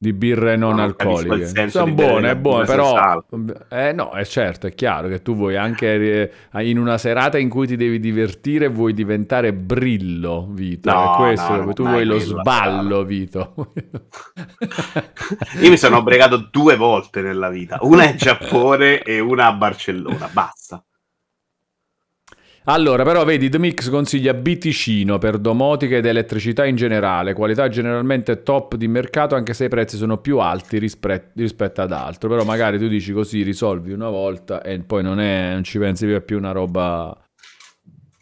di 0.00 0.12
birre 0.12 0.54
non, 0.54 0.76
non 0.76 0.80
alcoliche. 0.80 1.68
Sono 1.70 1.92
buone, 1.92 2.36
buone, 2.36 2.66
però 2.66 3.24
eh, 3.68 3.92
no, 3.92 4.12
è 4.12 4.24
certo, 4.24 4.68
è 4.68 4.74
chiaro 4.74 5.08
che 5.08 5.22
tu 5.22 5.34
vuoi 5.34 5.56
anche 5.56 6.30
eh, 6.52 6.68
in 6.68 6.78
una 6.78 6.98
serata 6.98 7.36
in 7.36 7.48
cui 7.48 7.66
ti 7.66 7.74
devi 7.74 7.98
divertire 7.98 8.68
vuoi 8.68 8.92
diventare 8.92 9.52
brillo, 9.52 10.46
Vito. 10.50 10.88
No, 10.88 11.14
è 11.14 11.16
questo, 11.16 11.64
no, 11.64 11.72
tu 11.72 11.82
vuoi 11.82 12.04
lo 12.04 12.18
sballo, 12.20 13.02
Vito. 13.02 13.72
Io 15.60 15.70
mi 15.70 15.76
sono 15.76 16.00
bregato 16.04 16.48
due 16.48 16.76
volte 16.76 17.20
nella 17.20 17.48
vita, 17.48 17.78
una 17.80 18.08
in 18.08 18.16
Giappone 18.16 19.02
e 19.02 19.18
una 19.18 19.46
a 19.46 19.52
Barcellona, 19.52 20.28
basta. 20.32 20.80
Allora, 22.70 23.02
però 23.02 23.24
vedi, 23.24 23.48
The 23.48 23.58
Mix 23.58 23.88
consiglia 23.88 24.34
Biticino 24.34 25.16
per 25.16 25.38
domotica 25.38 25.96
ed 25.96 26.04
elettricità 26.04 26.66
in 26.66 26.76
generale, 26.76 27.32
qualità 27.32 27.66
generalmente 27.70 28.42
top 28.42 28.74
di 28.74 28.86
mercato 28.88 29.34
anche 29.34 29.54
se 29.54 29.64
i 29.64 29.68
prezzi 29.68 29.96
sono 29.96 30.18
più 30.18 30.38
alti 30.38 30.76
rispetto, 30.76 31.30
rispetto 31.36 31.80
ad 31.80 31.92
altro, 31.92 32.28
però 32.28 32.44
magari 32.44 32.78
tu 32.78 32.86
dici 32.86 33.14
così 33.14 33.40
risolvi 33.42 33.92
una 33.92 34.10
volta 34.10 34.60
e 34.60 34.78
poi 34.80 35.02
non, 35.02 35.18
è, 35.18 35.52
non 35.54 35.64
ci 35.64 35.78
pensi 35.78 36.04
più 36.04 36.16
a 36.16 36.20
più 36.20 36.36
una 36.36 36.52
roba 36.52 37.16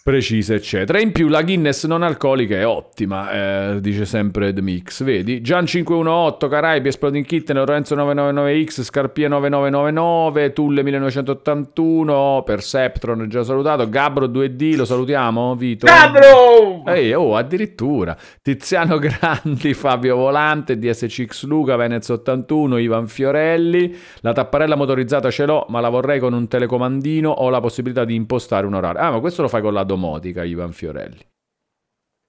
precise, 0.06 0.54
eccetera. 0.54 1.00
In 1.00 1.10
più 1.10 1.26
la 1.26 1.42
Guinness 1.42 1.84
non 1.86 2.04
alcolica 2.04 2.54
è 2.54 2.64
ottima, 2.64 3.72
eh, 3.72 3.80
dice 3.80 4.04
sempre 4.04 4.52
The 4.52 4.62
Mix. 4.62 5.02
Vedi? 5.02 5.40
Gian 5.40 5.66
518, 5.66 6.46
Caraibi, 6.46 6.86
Exploding 6.86 7.26
Kitten, 7.26 7.56
Lorenzo 7.56 7.96
999X, 7.96 8.82
Scarpia 8.82 9.26
9999, 9.26 10.52
Tulle 10.52 10.84
1981, 10.84 12.42
Perceptron 12.44 13.28
già 13.28 13.42
salutato, 13.42 13.88
Gabro 13.88 14.28
2D, 14.28 14.76
lo 14.76 14.84
salutiamo, 14.84 15.56
Vito? 15.56 15.86
Gabro! 15.86 16.84
Ehi, 16.86 17.12
oh, 17.12 17.34
addirittura. 17.34 18.16
Tiziano 18.40 18.98
Grandi, 19.02 19.74
Fabio 19.74 20.14
Volante, 20.14 20.78
DSCX 20.78 21.46
Luca, 21.46 21.74
Venez 21.74 22.08
81, 22.08 22.78
Ivan 22.78 23.08
Fiorelli. 23.08 23.92
La 24.20 24.32
tapparella 24.32 24.76
motorizzata 24.76 25.32
ce 25.32 25.46
l'ho, 25.46 25.66
ma 25.68 25.80
la 25.80 25.88
vorrei 25.88 26.20
con 26.20 26.32
un 26.32 26.46
telecomandino, 26.46 27.28
ho 27.28 27.50
la 27.50 27.58
possibilità 27.60 28.04
di 28.04 28.14
impostare 28.14 28.66
un 28.66 28.74
orario. 28.74 29.00
Ah, 29.00 29.10
ma 29.10 29.18
questo 29.18 29.42
lo 29.42 29.48
fai 29.48 29.62
con 29.62 29.72
la 29.72 29.82
domotica, 29.96 30.44
Ivan 30.44 30.72
Fiorelli. 30.72 31.24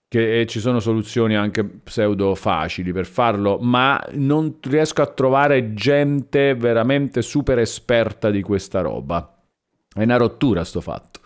che 0.09 0.45
ci 0.47 0.61
sono 0.61 0.79
soluzioni 0.79 1.35
anche 1.35 1.65
pseudo 1.65 2.33
facili 2.33 2.93
per 2.93 3.05
farlo, 3.05 3.57
ma 3.59 4.01
non 4.13 4.57
riesco 4.61 5.01
a 5.01 5.07
trovare 5.07 5.73
gente 5.73 6.55
veramente 6.55 7.21
super 7.21 7.59
esperta 7.59 8.29
di 8.29 8.41
questa 8.41 8.79
roba. 8.79 9.37
È 9.93 10.03
una 10.03 10.15
rottura 10.15 10.63
sto 10.63 10.79
fatto. 10.79 11.19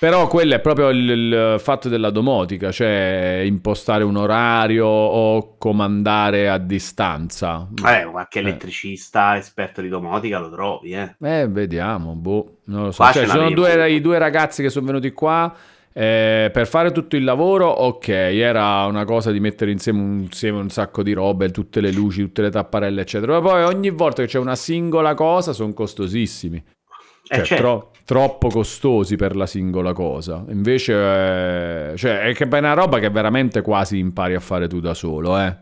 Però 0.00 0.26
quello 0.28 0.54
è 0.54 0.60
proprio 0.60 0.88
il, 0.88 1.10
il, 1.10 1.56
fatto 1.58 1.90
della 1.90 2.08
domotica, 2.08 2.72
cioè 2.72 3.42
impostare 3.44 4.02
un 4.02 4.16
orario 4.16 4.86
o 4.86 5.58
comandare 5.58 6.48
a 6.48 6.56
distanza. 6.56 7.68
Eh, 7.86 8.06
qualche 8.06 8.38
elettricista 8.38 9.36
esperto 9.36 9.82
di 9.82 9.90
domotica 9.90 10.38
lo 10.38 10.50
trovi, 10.50 10.92
eh. 10.92 11.16
Eh, 11.20 11.46
vediamo, 11.48 12.14
boh, 12.14 12.60
non 12.64 12.84
lo 12.84 12.92
so. 12.92 13.04
Cioè, 13.12 13.24
ci 13.24 13.28
sono 13.28 13.50
due, 13.50 13.90
i 13.90 14.00
due 14.00 14.16
ragazzi 14.16 14.62
che 14.62 14.70
sono 14.70 14.86
venuti 14.86 15.12
qua 15.12 15.54
eh, 15.92 16.50
per 16.52 16.66
fare 16.66 16.92
tutto 16.92 17.16
il 17.16 17.24
lavoro, 17.24 17.66
ok, 17.68 18.08
era 18.08 18.86
una 18.86 19.04
cosa 19.04 19.32
di 19.32 19.40
mettere 19.40 19.70
insieme 19.70 20.00
un, 20.00 20.20
insieme 20.20 20.58
un, 20.60 20.70
sacco 20.70 21.02
di 21.02 21.12
robe, 21.12 21.50
tutte 21.50 21.80
le 21.80 21.90
luci, 21.90 22.22
tutte 22.22 22.42
le 22.42 22.50
tapparelle, 22.50 23.02
eccetera. 23.02 23.40
Ma 23.40 23.40
poi 23.40 23.64
ogni 23.64 23.90
volta 23.90 24.22
che 24.22 24.28
c'è 24.28 24.38
una 24.38 24.56
singola 24.56 25.14
cosa 25.14 25.52
sono 25.52 25.72
costosissimi. 25.72 26.56
Eh, 26.56 27.36
cioè, 27.36 27.44
certo. 27.44 27.62
tro- 27.62 27.89
troppo 28.10 28.48
costosi 28.48 29.14
per 29.14 29.36
la 29.36 29.46
singola 29.46 29.92
cosa. 29.92 30.44
Invece, 30.48 31.92
eh, 31.92 31.96
cioè, 31.96 32.22
è 32.22 32.34
che 32.34 32.48
è 32.48 32.58
una 32.58 32.72
roba 32.72 32.98
che 32.98 33.08
veramente 33.08 33.62
quasi 33.62 33.98
impari 33.98 34.34
a 34.34 34.40
fare 34.40 34.66
tu 34.66 34.80
da 34.80 34.94
solo, 34.94 35.38
eh. 35.38 35.56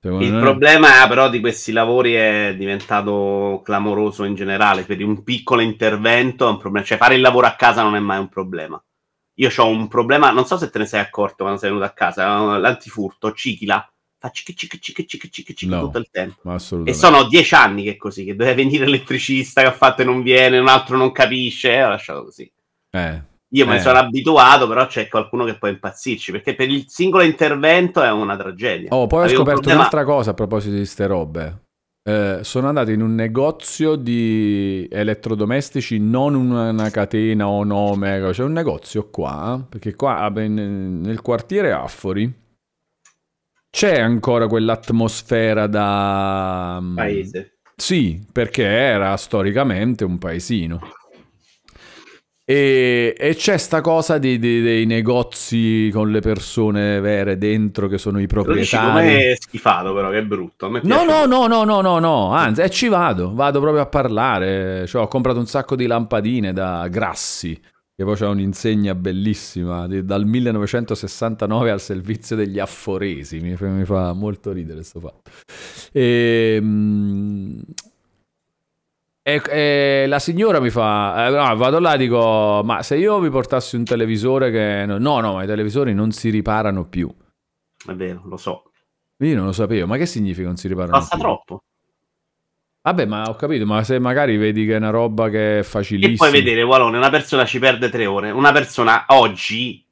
Secondo 0.00 0.24
il 0.24 0.32
me... 0.32 0.40
problema 0.40 1.06
però 1.06 1.28
di 1.28 1.38
questi 1.40 1.70
lavori 1.70 2.14
è 2.14 2.54
diventato 2.56 3.60
clamoroso 3.62 4.24
in 4.24 4.34
generale, 4.34 4.84
per 4.84 5.04
un 5.04 5.22
piccolo 5.22 5.60
intervento 5.60 6.46
è 6.46 6.50
un 6.50 6.56
problema, 6.56 6.86
cioè 6.86 6.96
fare 6.96 7.16
il 7.16 7.20
lavoro 7.20 7.46
a 7.46 7.56
casa 7.56 7.82
non 7.82 7.94
è 7.94 8.00
mai 8.00 8.18
un 8.18 8.30
problema. 8.30 8.82
Io 9.34 9.50
ho 9.54 9.68
un 9.68 9.86
problema, 9.88 10.30
non 10.30 10.46
so 10.46 10.56
se 10.56 10.70
te 10.70 10.78
ne 10.78 10.86
sei 10.86 11.00
accorto 11.00 11.42
quando 11.42 11.58
sei 11.58 11.68
venuto 11.68 11.86
a 11.86 11.92
casa, 11.92 12.56
l'antifurto, 12.56 13.32
cicchila, 13.32 13.91
fa 14.22 14.30
cic 14.30 14.54
cic 14.54 14.78
cic 14.78 15.04
cic 15.04 15.28
cic 15.28 15.52
cic 15.52 15.68
no, 15.68 15.80
tutto 15.80 15.98
il 15.98 16.06
tempo. 16.08 16.54
E 16.84 16.94
sono 16.94 17.24
dieci 17.24 17.54
anni 17.56 17.82
che 17.82 17.90
è 17.92 17.96
così, 17.96 18.24
che 18.24 18.36
deve 18.36 18.54
venire 18.54 18.84
l'elettricista 18.84 19.62
che 19.62 19.66
ha 19.66 19.72
fatto 19.72 20.02
e 20.02 20.04
non 20.04 20.22
viene, 20.22 20.58
un 20.58 20.68
altro 20.68 20.96
non 20.96 21.10
capisce, 21.10 21.74
e 21.74 21.82
ho 21.82 21.88
lasciato 21.88 22.22
così. 22.22 22.50
Eh, 22.90 23.22
Io 23.48 23.72
eh. 23.72 23.80
sono 23.80 23.98
abituato, 23.98 24.68
però 24.68 24.86
c'è 24.86 25.08
qualcuno 25.08 25.44
che 25.44 25.58
può 25.58 25.66
impazzirci, 25.66 26.30
perché 26.30 26.54
per 26.54 26.68
il 26.70 26.84
singolo 26.86 27.24
intervento 27.24 28.00
è 28.00 28.12
una 28.12 28.36
tragedia. 28.36 28.90
Oh, 28.90 29.08
poi 29.08 29.24
Avevo 29.24 29.40
ho 29.40 29.40
scoperto 29.40 29.60
problema... 29.60 29.80
un'altra 29.80 30.04
cosa 30.04 30.30
a 30.30 30.34
proposito 30.34 30.76
di 30.76 30.86
ste 30.86 31.06
robe. 31.08 31.62
Eh, 32.04 32.38
sono 32.42 32.68
andato 32.68 32.90
in 32.90 33.00
un 33.00 33.14
negozio 33.14 33.96
di 33.96 34.86
elettrodomestici, 34.88 35.98
non 35.98 36.34
una 36.34 36.90
catena 36.90 37.48
o 37.48 37.64
nome, 37.64 38.28
c'è 38.30 38.42
un 38.44 38.52
negozio 38.52 39.08
qua, 39.08 39.64
perché 39.68 39.94
qua 39.94 40.28
nel 40.28 41.20
quartiere 41.22 41.72
Affori 41.72 42.41
c'è 43.72 43.98
ancora 43.98 44.48
quell'atmosfera 44.48 45.66
da... 45.66 46.78
Mm, 46.78 46.94
Paese. 46.94 47.56
Sì, 47.74 48.22
perché 48.30 48.64
era 48.64 49.16
storicamente 49.16 50.04
un 50.04 50.18
paesino. 50.18 50.78
E, 52.44 53.14
e, 53.16 53.34
c'è 53.34 53.56
sta 53.56 53.80
cosa 53.80 54.18
di, 54.18 54.38
di, 54.38 54.60
dei 54.60 54.84
negozi 54.84 55.88
con 55.90 56.10
le 56.10 56.20
persone 56.20 57.00
vere 57.00 57.38
dentro 57.38 57.88
che 57.88 57.96
sono 57.96 58.20
i 58.20 58.26
proprietari. 58.26 58.92
Ma 58.92 59.02
è 59.02 59.36
schifato 59.38 59.94
però, 59.94 60.10
che 60.10 60.18
è 60.18 60.22
brutto. 60.22 60.68
no, 60.68 61.04
no, 61.04 61.24
no, 61.24 61.46
no, 61.46 61.64
no, 61.64 61.80
no, 61.80 61.98
no, 61.98 62.30
anzi, 62.30 62.60
e 62.60 62.68
ci 62.68 62.88
vado, 62.88 63.32
vado 63.32 63.58
proprio 63.58 63.82
a 63.82 63.86
parlare. 63.86 64.86
Cioè, 64.86 65.00
ho 65.00 65.08
comprato 65.08 65.38
un 65.38 65.46
sacco 65.46 65.76
di 65.76 65.86
lampadine 65.86 66.52
da 66.52 66.86
Grassi, 66.88 67.58
che 67.94 68.04
poi 68.04 68.14
c'è 68.14 68.26
un'insegna 68.26 68.94
bellissima, 68.94 69.86
di, 69.86 70.04
dal 70.04 70.24
1969 70.24 71.70
al 71.70 71.80
servizio 71.80 72.36
degli 72.36 72.58
afforesi, 72.58 73.40
mi, 73.40 73.56
mi 73.58 73.84
fa 73.84 74.12
molto 74.12 74.52
ridere 74.52 74.76
questo 74.76 75.00
fatto. 75.00 75.30
E, 75.92 76.56
ehm, 76.58 77.62
e, 79.24 79.42
e, 79.48 80.06
la 80.08 80.18
signora 80.18 80.58
mi 80.58 80.70
fa, 80.70 81.28
eh, 81.28 81.30
no, 81.30 81.56
vado 81.56 81.78
là 81.78 81.94
e 81.94 81.98
dico, 81.98 82.62
ma 82.64 82.82
se 82.82 82.96
io 82.96 83.20
vi 83.20 83.30
portassi 83.30 83.76
un 83.76 83.84
televisore 83.84 84.50
che... 84.50 84.84
No, 84.86 85.20
no, 85.20 85.34
ma 85.34 85.44
i 85.44 85.46
televisori 85.46 85.94
non 85.94 86.10
si 86.10 86.30
riparano 86.30 86.86
più. 86.86 87.08
È 87.86 87.92
vero, 87.92 88.22
lo 88.24 88.36
so. 88.36 88.70
Io 89.18 89.36
non 89.36 89.46
lo 89.46 89.52
sapevo, 89.52 89.86
ma 89.86 89.96
che 89.96 90.06
significa 90.06 90.48
non 90.48 90.56
si 90.56 90.66
riparano 90.66 90.98
Basta 90.98 91.14
più? 91.14 91.24
troppo. 91.24 91.62
Vabbè, 92.84 93.06
ma 93.06 93.28
ho 93.28 93.36
capito, 93.36 93.64
ma 93.64 93.84
se 93.84 94.00
magari 94.00 94.36
vedi 94.36 94.66
che 94.66 94.74
è 94.74 94.78
una 94.78 94.90
roba 94.90 95.28
che 95.28 95.60
è 95.60 95.62
facilissima... 95.62 96.26
E 96.28 96.30
poi 96.30 96.40
vedere, 96.40 96.62
Walone, 96.62 96.96
una 96.96 97.10
persona 97.10 97.44
ci 97.44 97.60
perde 97.60 97.88
tre 97.88 98.06
ore, 98.06 98.32
una 98.32 98.50
persona 98.50 99.04
oggi, 99.08 99.86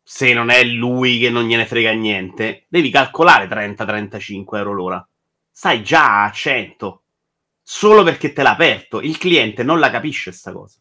se 0.00 0.32
non 0.32 0.48
è 0.48 0.62
lui 0.62 1.18
che 1.18 1.30
non 1.30 1.44
gliene 1.44 1.66
frega 1.66 1.90
niente, 1.90 2.66
devi 2.68 2.90
calcolare 2.90 3.48
30-35 3.48 4.56
euro 4.56 4.72
l'ora. 4.72 5.08
Stai 5.50 5.82
già 5.82 6.22
a 6.22 6.30
100 6.30 7.02
solo 7.60 8.04
perché 8.04 8.32
te 8.32 8.42
l'ha 8.42 8.52
aperto. 8.52 9.00
Il 9.00 9.18
cliente 9.18 9.64
non 9.64 9.80
la 9.80 9.90
capisce 9.90 10.30
sta 10.30 10.52
cosa. 10.52 10.78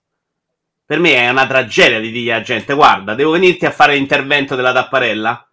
Per 0.85 0.99
me 0.99 1.15
è 1.15 1.27
una 1.29 1.47
tragedia 1.47 1.99
di 1.99 2.11
dire 2.11 2.33
alla 2.33 2.43
gente, 2.43 2.75
guarda, 2.75 3.15
devo 3.15 3.31
venirti 3.31 3.65
a 3.65 3.71
fare 3.71 3.95
l'intervento 3.95 4.55
della 4.55 4.71
tapparella? 4.71 5.46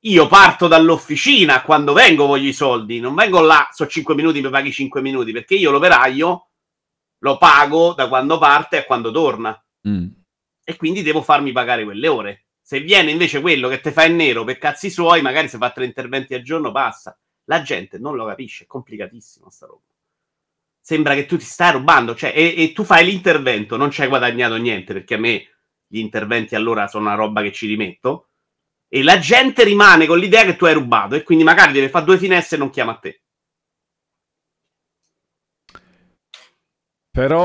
Io 0.00 0.26
parto 0.28 0.68
dall'officina, 0.68 1.62
quando 1.62 1.92
vengo 1.92 2.26
voglio 2.26 2.48
i 2.48 2.52
soldi, 2.52 3.00
non 3.00 3.14
vengo 3.14 3.40
là, 3.40 3.68
so 3.72 3.86
5 3.86 4.14
minuti, 4.14 4.40
mi 4.40 4.50
paghi 4.50 4.70
5 4.70 5.00
minuti, 5.00 5.32
perché 5.32 5.54
io 5.54 5.70
l'operaio 5.70 6.48
lo 7.18 7.38
pago 7.38 7.92
da 7.94 8.08
quando 8.08 8.38
parte 8.38 8.78
a 8.78 8.84
quando 8.84 9.10
torna. 9.10 9.60
Mm. 9.88 10.06
E 10.64 10.76
quindi 10.76 11.02
devo 11.02 11.22
farmi 11.22 11.52
pagare 11.52 11.84
quelle 11.84 12.08
ore. 12.08 12.46
Se 12.60 12.80
viene 12.80 13.10
invece 13.10 13.40
quello 13.40 13.68
che 13.68 13.80
te 13.80 13.92
fa 13.92 14.04
in 14.04 14.16
nero 14.16 14.44
per 14.44 14.58
cazzi 14.58 14.90
suoi, 14.90 15.22
magari 15.22 15.48
se 15.48 15.58
fa 15.58 15.70
tre 15.70 15.84
interventi 15.84 16.34
al 16.34 16.42
giorno 16.42 16.72
passa. 16.72 17.18
La 17.44 17.62
gente 17.62 17.98
non 17.98 18.16
lo 18.16 18.26
capisce, 18.26 18.64
è 18.64 18.66
complicatissimo 18.66 19.50
sta 19.50 19.66
roba 19.66 19.82
sembra 20.86 21.14
che 21.16 21.26
tu 21.26 21.36
ti 21.36 21.44
stai 21.44 21.72
rubando, 21.72 22.14
cioè, 22.14 22.32
e, 22.32 22.54
e, 22.56 22.72
tu 22.72 22.84
fai 22.84 23.04
l'intervento, 23.04 23.76
non 23.76 23.90
ci 23.90 24.02
hai 24.02 24.06
guadagnato 24.06 24.54
niente, 24.54 24.92
perché 24.92 25.14
a 25.14 25.18
me 25.18 25.48
gli 25.84 25.98
interventi 25.98 26.54
allora 26.54 26.86
sono 26.86 27.06
una 27.06 27.16
roba 27.16 27.42
che 27.42 27.50
ci 27.50 27.66
rimetto, 27.66 28.28
e 28.88 29.02
la 29.02 29.18
gente 29.18 29.64
rimane 29.64 30.06
con 30.06 30.18
l'idea 30.18 30.44
che 30.44 30.56
tu 30.56 30.64
hai 30.64 30.74
rubato, 30.74 31.14
e 31.14 31.22
quindi 31.22 31.44
magari 31.44 31.72
deve 31.72 31.88
fare 31.88 32.04
due 32.04 32.18
finestre 32.18 32.56
e 32.56 32.58
non 32.58 32.70
chiama 32.70 32.92
a 32.92 32.96
te. 32.96 33.20
Però... 37.16 37.40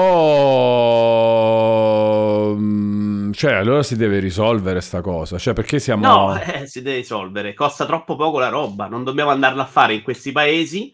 Mm, 2.56 3.32
cioè, 3.32 3.54
allora 3.54 3.84
si 3.84 3.96
deve 3.96 4.20
risolvere 4.20 4.82
sta 4.82 5.00
cosa. 5.00 5.38
Cioè, 5.38 5.54
perché 5.54 5.80
siamo... 5.80 6.06
No, 6.06 6.38
eh, 6.44 6.68
si 6.68 6.82
deve 6.82 6.98
risolvere. 6.98 7.54
Costa 7.54 7.86
troppo 7.86 8.18
poco 8.18 8.40
la 8.40 8.50
roba. 8.50 8.88
Non 8.88 9.06
dobbiamo 9.06 9.30
andarla 9.30 9.64
a 9.64 9.68
fare 9.68 9.94
in 9.94 10.02
questi 10.02 10.34
paesi 10.34 10.94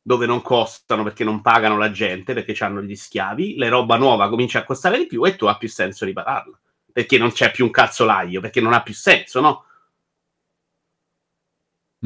dove 0.00 0.24
non 0.24 0.40
costano 0.40 1.02
perché 1.02 1.24
non 1.24 1.42
pagano 1.42 1.76
la 1.76 1.90
gente, 1.90 2.32
perché 2.32 2.54
hanno 2.62 2.80
gli 2.80 2.94
schiavi, 2.94 3.56
le 3.56 3.68
roba 3.68 3.96
nuova 3.96 4.28
comincia 4.28 4.60
a 4.60 4.64
costare 4.64 4.98
di 4.98 5.06
più 5.08 5.24
e 5.26 5.34
tu 5.34 5.46
ha 5.46 5.56
più 5.56 5.68
senso 5.68 6.04
ripararla. 6.04 6.60
Perché 6.96 7.18
non 7.18 7.30
c'è 7.30 7.50
più 7.50 7.66
un 7.66 7.70
cazzolaio, 7.70 8.40
perché 8.40 8.62
non 8.62 8.72
ha 8.72 8.80
più 8.80 8.94
senso, 8.94 9.40
no? 9.42 9.64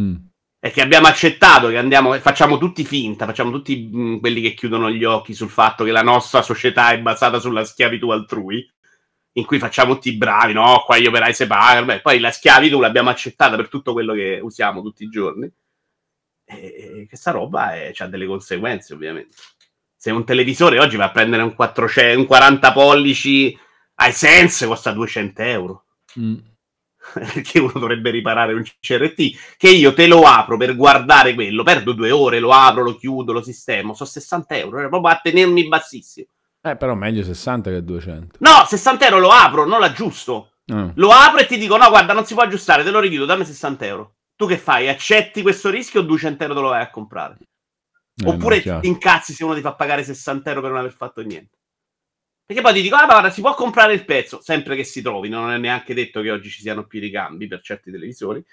Mm. 0.00 0.16
È 0.58 0.72
che 0.72 0.82
abbiamo 0.82 1.06
accettato 1.06 1.68
che 1.68 1.78
andiamo, 1.78 2.18
facciamo 2.18 2.58
tutti 2.58 2.84
finta, 2.84 3.24
facciamo 3.24 3.52
tutti 3.52 3.88
mh, 3.88 4.00
mm, 4.00 4.18
quelli 4.18 4.40
che 4.40 4.52
chiudono 4.52 4.90
gli 4.90 5.04
occhi 5.04 5.32
sul 5.32 5.48
fatto 5.48 5.84
che 5.84 5.92
la 5.92 6.02
nostra 6.02 6.42
società 6.42 6.90
è 6.90 7.00
basata 7.00 7.38
sulla 7.38 7.62
schiavitù 7.62 8.10
altrui, 8.10 8.68
in 9.34 9.44
cui 9.44 9.60
facciamo 9.60 9.94
tutti 9.94 10.16
bravi, 10.16 10.54
no? 10.54 10.82
Qua 10.84 10.98
gli 10.98 11.06
operai 11.06 11.34
si 11.34 11.46
pagano, 11.46 11.86
beh, 11.86 12.00
poi 12.00 12.18
la 12.18 12.32
schiavitù 12.32 12.80
l'abbiamo 12.80 13.10
accettata 13.10 13.54
per 13.54 13.68
tutto 13.68 13.92
quello 13.92 14.12
che 14.12 14.40
usiamo 14.42 14.82
tutti 14.82 15.04
i 15.04 15.08
giorni 15.08 15.48
e 16.44 17.06
questa 17.08 17.30
roba 17.30 17.74
ha 17.96 18.06
delle 18.08 18.26
conseguenze, 18.26 18.94
ovviamente. 18.94 19.34
Se 19.96 20.10
un 20.10 20.24
televisore 20.24 20.80
oggi 20.80 20.96
va 20.96 21.04
a 21.04 21.10
prendere 21.12 21.44
un, 21.44 21.54
400, 21.54 22.18
un 22.18 22.26
40 22.26 22.72
pollici 22.72 23.56
ai 24.00 24.12
sense 24.12 24.66
costa 24.66 24.92
200 24.92 25.42
euro. 25.42 25.84
Mm. 26.18 26.36
Perché 27.14 27.58
uno 27.58 27.72
dovrebbe 27.72 28.10
riparare 28.10 28.52
un 28.52 28.62
CRT 28.62 29.56
che 29.56 29.70
io 29.70 29.94
te 29.94 30.06
lo 30.06 30.22
apro 30.22 30.56
per 30.56 30.76
guardare 30.76 31.34
quello, 31.34 31.62
perdo 31.62 31.92
due 31.92 32.10
ore, 32.10 32.38
lo 32.38 32.50
apro, 32.50 32.82
lo 32.82 32.96
chiudo, 32.96 33.32
lo 33.32 33.42
sistemo, 33.42 33.94
sono 33.94 34.08
60 34.08 34.56
euro, 34.56 34.78
era 34.78 34.88
proprio 34.88 35.12
a 35.12 35.20
tenermi 35.22 35.66
bassissimo. 35.66 36.26
Eh, 36.62 36.76
però 36.76 36.94
meglio 36.94 37.22
60 37.22 37.70
che 37.70 37.82
200. 37.82 38.36
No, 38.40 38.64
60 38.66 39.06
euro 39.06 39.18
lo 39.18 39.30
apro, 39.30 39.64
non 39.64 39.80
l'aggiusto. 39.80 40.52
Mm. 40.70 40.90
Lo 40.94 41.10
apro 41.10 41.40
e 41.40 41.46
ti 41.46 41.56
dico: 41.56 41.76
no, 41.76 41.88
guarda, 41.88 42.12
non 42.12 42.26
si 42.26 42.34
può 42.34 42.42
aggiustare, 42.42 42.84
te 42.84 42.90
lo 42.90 43.00
richiudo, 43.00 43.24
dammi 43.24 43.46
60 43.46 43.86
euro 43.86 44.14
tu 44.40 44.46
che 44.46 44.56
fai? 44.56 44.88
Accetti 44.88 45.42
questo 45.42 45.68
rischio 45.68 46.00
o 46.00 46.02
200 46.02 46.44
euro 46.44 46.54
te 46.54 46.60
lo 46.62 46.68
vai 46.68 46.80
a 46.80 46.88
comprare? 46.88 47.36
Eh, 48.14 48.26
Oppure 48.26 48.62
ti 48.62 48.88
incazzi 48.88 49.34
se 49.34 49.44
uno 49.44 49.52
ti 49.52 49.60
fa 49.60 49.74
pagare 49.74 50.02
60 50.02 50.48
euro 50.48 50.62
per 50.62 50.70
non 50.70 50.78
aver 50.78 50.92
fatto 50.92 51.20
niente? 51.20 51.58
Perché 52.50 52.64
poi 52.64 52.74
ti 52.74 52.82
dico, 52.82 52.96
ah, 52.96 53.04
guarda, 53.04 53.30
si 53.30 53.42
può 53.42 53.54
comprare 53.54 53.92
il 53.92 54.04
pezzo, 54.04 54.40
sempre 54.42 54.74
che 54.74 54.82
si 54.82 55.02
trovi, 55.02 55.28
non 55.28 55.52
è 55.52 55.56
neanche 55.56 55.94
detto 55.94 56.20
che 56.20 56.32
oggi 56.32 56.50
ci 56.50 56.62
siano 56.62 56.84
più 56.84 56.98
ricambi 56.98 57.46
per 57.46 57.60
certi 57.60 57.92
televisori. 57.92 58.44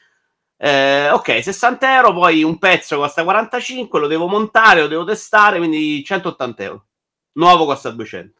Eh, 0.55 1.09
ok, 1.09 1.41
60 1.41 1.95
euro, 1.95 2.13
poi 2.13 2.43
un 2.43 2.59
pezzo 2.59 2.97
costa 2.97 3.23
45, 3.23 3.99
lo 3.99 4.05
devo 4.05 4.27
montare, 4.27 4.81
lo 4.81 4.87
devo 4.87 5.03
testare, 5.03 5.57
quindi 5.57 6.03
180 6.03 6.63
euro. 6.63 6.85
Nuovo 7.31 7.65
costa 7.65 7.89
200. 7.89 8.39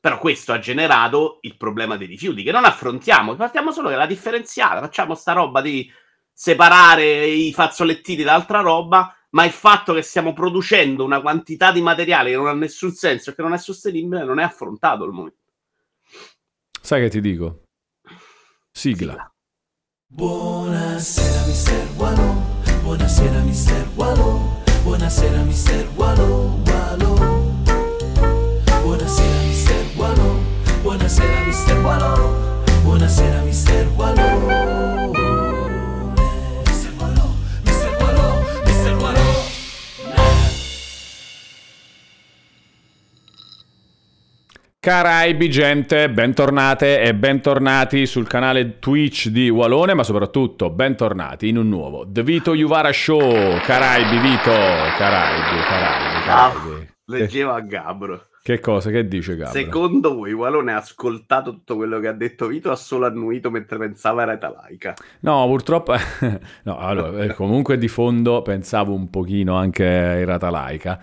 Però 0.00 0.18
questo 0.18 0.52
ha 0.52 0.58
generato 0.58 1.38
il 1.42 1.56
problema 1.56 1.96
dei 1.96 2.08
rifiuti, 2.08 2.42
che 2.42 2.50
non 2.50 2.64
affrontiamo, 2.64 3.36
partiamo 3.36 3.70
solo 3.70 3.88
della 3.88 4.06
differenziata, 4.06 4.80
facciamo 4.80 5.14
sta 5.14 5.32
roba 5.32 5.60
di 5.60 5.88
separare 6.32 7.24
i 7.24 7.52
fazzolettini 7.52 8.24
da 8.24 8.34
altra 8.34 8.62
roba, 8.62 9.16
ma 9.30 9.44
il 9.44 9.52
fatto 9.52 9.94
che 9.94 10.02
stiamo 10.02 10.32
producendo 10.32 11.04
una 11.04 11.20
quantità 11.20 11.72
di 11.72 11.82
materiale 11.82 12.30
che 12.30 12.36
non 12.36 12.46
ha 12.46 12.54
nessun 12.54 12.92
senso 12.92 13.30
e 13.30 13.34
che 13.34 13.42
non 13.42 13.52
è 13.52 13.58
sostenibile 13.58 14.24
non 14.24 14.38
è 14.38 14.42
affrontato 14.42 15.04
al 15.04 15.12
momento. 15.12 15.36
Sai 16.80 17.02
che 17.02 17.10
ti 17.10 17.20
dico? 17.20 17.64
Sigla. 18.70 19.12
Sigla. 19.12 19.32
Buonasera 20.10 21.44
mister 21.46 21.86
Wallo, 21.96 22.42
buonasera 22.80 23.40
mister 23.40 23.86
Wallo, 23.94 24.62
buonasera 24.82 25.42
mister 25.42 25.86
Wallo, 25.96 26.62
Wallo. 26.64 27.14
Buonasera 28.80 29.42
mister 29.42 29.84
Wallo, 29.96 30.40
buonasera 30.80 31.44
mister 31.44 31.78
Wallo, 31.80 32.62
buonasera 32.82 33.42
mister 33.42 33.86
Wallo. 33.88 33.97
Caraibi, 44.88 45.50
gente, 45.50 46.08
bentornate 46.08 47.02
e 47.02 47.14
bentornati 47.14 48.06
sul 48.06 48.26
canale 48.26 48.78
Twitch 48.78 49.28
di 49.28 49.50
Walone, 49.50 49.92
ma 49.92 50.02
soprattutto 50.02 50.70
bentornati 50.70 51.48
in 51.48 51.58
un 51.58 51.68
nuovo 51.68 52.06
The 52.10 52.22
Vito 52.22 52.54
Juvara 52.54 52.90
Show. 52.90 53.58
Caraibi, 53.60 54.16
Vito, 54.16 54.50
Caraibi, 54.50 55.60
Caraibi, 55.68 56.24
Caraibi. 56.24 56.86
Ah, 56.86 56.86
leggevo 57.04 57.52
a 57.52 57.60
Gabro. 57.60 58.28
Che 58.42 58.60
cosa? 58.60 58.88
Che 58.88 59.06
dice 59.06 59.36
Gabro? 59.36 59.52
Secondo 59.52 60.14
voi 60.14 60.32
Walone 60.32 60.72
ha 60.72 60.78
ascoltato 60.78 61.50
tutto 61.50 61.76
quello 61.76 62.00
che 62.00 62.08
ha 62.08 62.14
detto 62.14 62.46
Vito 62.46 62.70
o 62.70 62.72
ha 62.72 62.76
solo 62.76 63.04
annuito 63.04 63.50
mentre 63.50 63.76
pensava 63.76 64.22
era 64.22 64.38
Laica? 64.40 64.94
No, 65.20 65.46
purtroppo... 65.48 65.96
no, 66.64 66.78
allora, 66.78 67.24
eh, 67.24 67.34
comunque 67.34 67.76
di 67.76 67.88
fondo 67.88 68.40
pensavo 68.40 68.94
un 68.94 69.10
pochino 69.10 69.54
anche 69.54 69.86
a 69.86 70.18
Irata 70.18 70.48
Laica. 70.48 70.98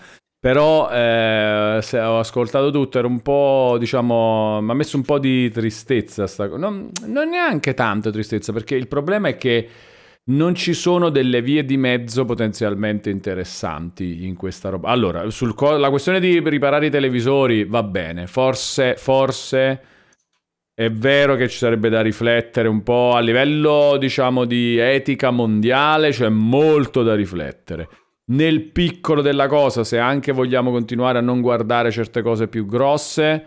Però 0.46 0.92
eh, 0.92 1.80
ho 1.98 2.20
ascoltato 2.20 2.70
tutto, 2.70 3.00
era 3.00 3.08
un 3.08 3.24
po', 3.24 3.78
diciamo, 3.80 4.62
mi 4.62 4.70
ha 4.70 4.74
messo 4.75 4.96
un 4.96 5.02
po' 5.02 5.18
di 5.18 5.50
tristezza. 5.50 6.28
Sta... 6.28 6.46
Non, 6.46 6.92
non 7.08 7.30
neanche 7.30 7.74
tanto 7.74 8.12
tristezza, 8.12 8.54
perché 8.54 8.75
il 8.75 8.88
problema 8.88 9.30
è 9.30 9.38
che 9.38 9.68
non 10.25 10.54
ci 10.54 10.75
sono 10.75 11.10
delle 11.10 11.42
vie 11.42 11.66
di 11.66 11.78
mezzo 11.78 12.25
potenzialmente 12.25 13.10
interessanti 13.10 14.28
in 14.28 14.36
questa 14.36 14.70
roba. 14.70 14.90
Allora, 14.90 15.28
sulla 15.32 15.90
questione 15.90 16.20
di 16.20 16.40
riparare 16.48 16.86
i 16.86 16.92
televisori 16.92 17.66
va 17.66 17.82
bene, 17.82 18.28
forse, 18.28 18.98
forse 18.98 19.82
è 20.75 20.92
vero 20.92 21.36
che 21.38 21.50
ci 21.50 21.58
sarebbe 21.58 21.90
da 21.90 22.02
riflettere 22.02 22.68
un 22.68 22.84
po' 22.84 23.14
a 23.16 23.20
livello, 23.20 23.98
diciamo, 23.98 24.46
di 24.46 24.78
etica 24.78 25.32
mondiale, 25.32 26.12
c'è 26.12 26.30
molto 26.30 27.02
da 27.02 27.16
riflettere 27.16 27.90
nel 28.27 28.63
piccolo 28.63 29.22
della 29.22 29.48
cosa, 29.48 29.84
se 29.84 30.00
anche 30.00 30.32
vogliamo 30.32 30.72
continuare 30.72 31.17
a 31.17 31.22
non 31.22 31.41
guardare 31.41 31.91
certe 31.91 32.22
cose 32.22 32.48
più 32.48 32.65
grosse, 32.65 33.46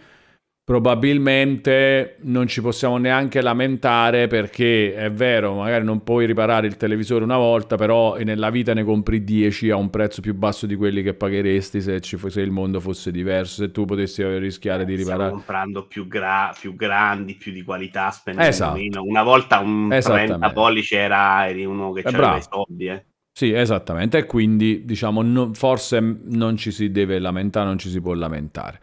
probabilmente 0.69 2.19
non 2.25 2.47
ci 2.47 2.61
possiamo 2.61 2.99
neanche 2.99 3.41
lamentare 3.41 4.27
perché 4.27 4.95
è 4.95 5.11
vero, 5.11 5.55
magari 5.55 5.83
non 5.83 6.05
puoi 6.05 6.27
riparare 6.27 6.67
il 6.67 6.77
televisore 6.77 7.25
una 7.25 7.39
volta, 7.39 7.77
però 7.77 8.19
nella 8.19 8.51
vita 8.51 8.75
ne 8.75 8.85
compri 8.85 9.25
10 9.25 9.71
a 9.71 9.77
un 9.77 9.89
prezzo 9.89 10.21
più 10.21 10.35
basso 10.35 10.67
di 10.67 10.77
quelli 10.77 11.03
che 11.03 11.15
pagheresti 11.15 11.81
se, 11.81 12.01
se 12.03 12.41
il 12.43 12.51
mondo 12.51 12.81
fosse 12.81 13.11
diverso, 13.11 13.63
se 13.63 13.71
tu 13.73 13.87
potessi 13.87 14.23
rischiare 14.39 14.85
di 14.85 14.95
riparare. 14.95 15.31
Comprando 15.31 15.87
più, 15.87 16.07
gra- 16.07 16.55
più 16.57 16.77
grandi, 16.77 17.35
più 17.35 17.51
di 17.51 17.63
qualità, 17.63 18.11
spendendo 18.11 18.51
esatto. 18.51 18.77
meno. 18.77 19.03
Una 19.03 19.23
volta 19.23 19.61
un 19.61 19.89
30 19.89 20.53
pollici 20.53 20.95
era 20.95 21.49
eri 21.49 21.65
uno 21.65 21.93
che 21.93 22.03
aveva 22.03 22.37
i 22.37 22.43
soldi, 22.43 22.87
eh. 22.89 23.05
Sì, 23.39 23.53
esattamente, 23.53 24.19
e 24.19 24.27
quindi 24.27 24.85
diciamo 24.85 25.23
no, 25.23 25.55
forse 25.55 26.01
non 26.01 26.57
ci 26.57 26.73
si 26.73 26.91
deve 26.91 27.21
lamentare, 27.21 27.67
non 27.67 27.79
ci 27.79 27.89
si 27.89 28.01
può 28.01 28.13
lamentare. 28.13 28.81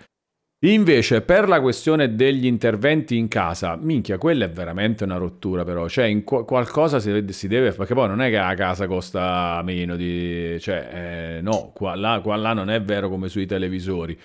Invece, 0.66 1.22
per 1.24 1.50
la 1.50 1.60
questione 1.60 2.16
degli 2.16 2.46
interventi 2.46 3.18
in 3.18 3.28
casa, 3.28 3.76
minchia, 3.76 4.18
quella 4.18 4.46
è 4.46 4.50
veramente 4.50 5.04
una 5.04 5.18
rottura, 5.18 5.66
però. 5.66 5.90
Cioè, 5.90 6.24
qu- 6.24 6.46
qualcosa 6.46 7.02
si, 7.02 7.26
si, 7.32 7.50
deve. 7.50 7.74
Perché 7.74 7.94
poi 7.94 8.08
non 8.08 8.22
è 8.22 8.30
che 8.30 8.38
la 8.38 8.54
casa 8.56 8.88
costa 8.88 9.62
meno 9.62 9.98
di. 9.98 10.56
Cioè, 10.58 11.38
eh, 11.40 11.42
no, 11.42 11.72
qua 11.74 11.94
là, 11.96 12.22
qua 12.24 12.38
là 12.38 12.54
non 12.54 12.70
è 12.70 12.82
vero 12.82 13.10
come 13.10 13.28
sui 13.28 13.46
televisori. 13.46 14.18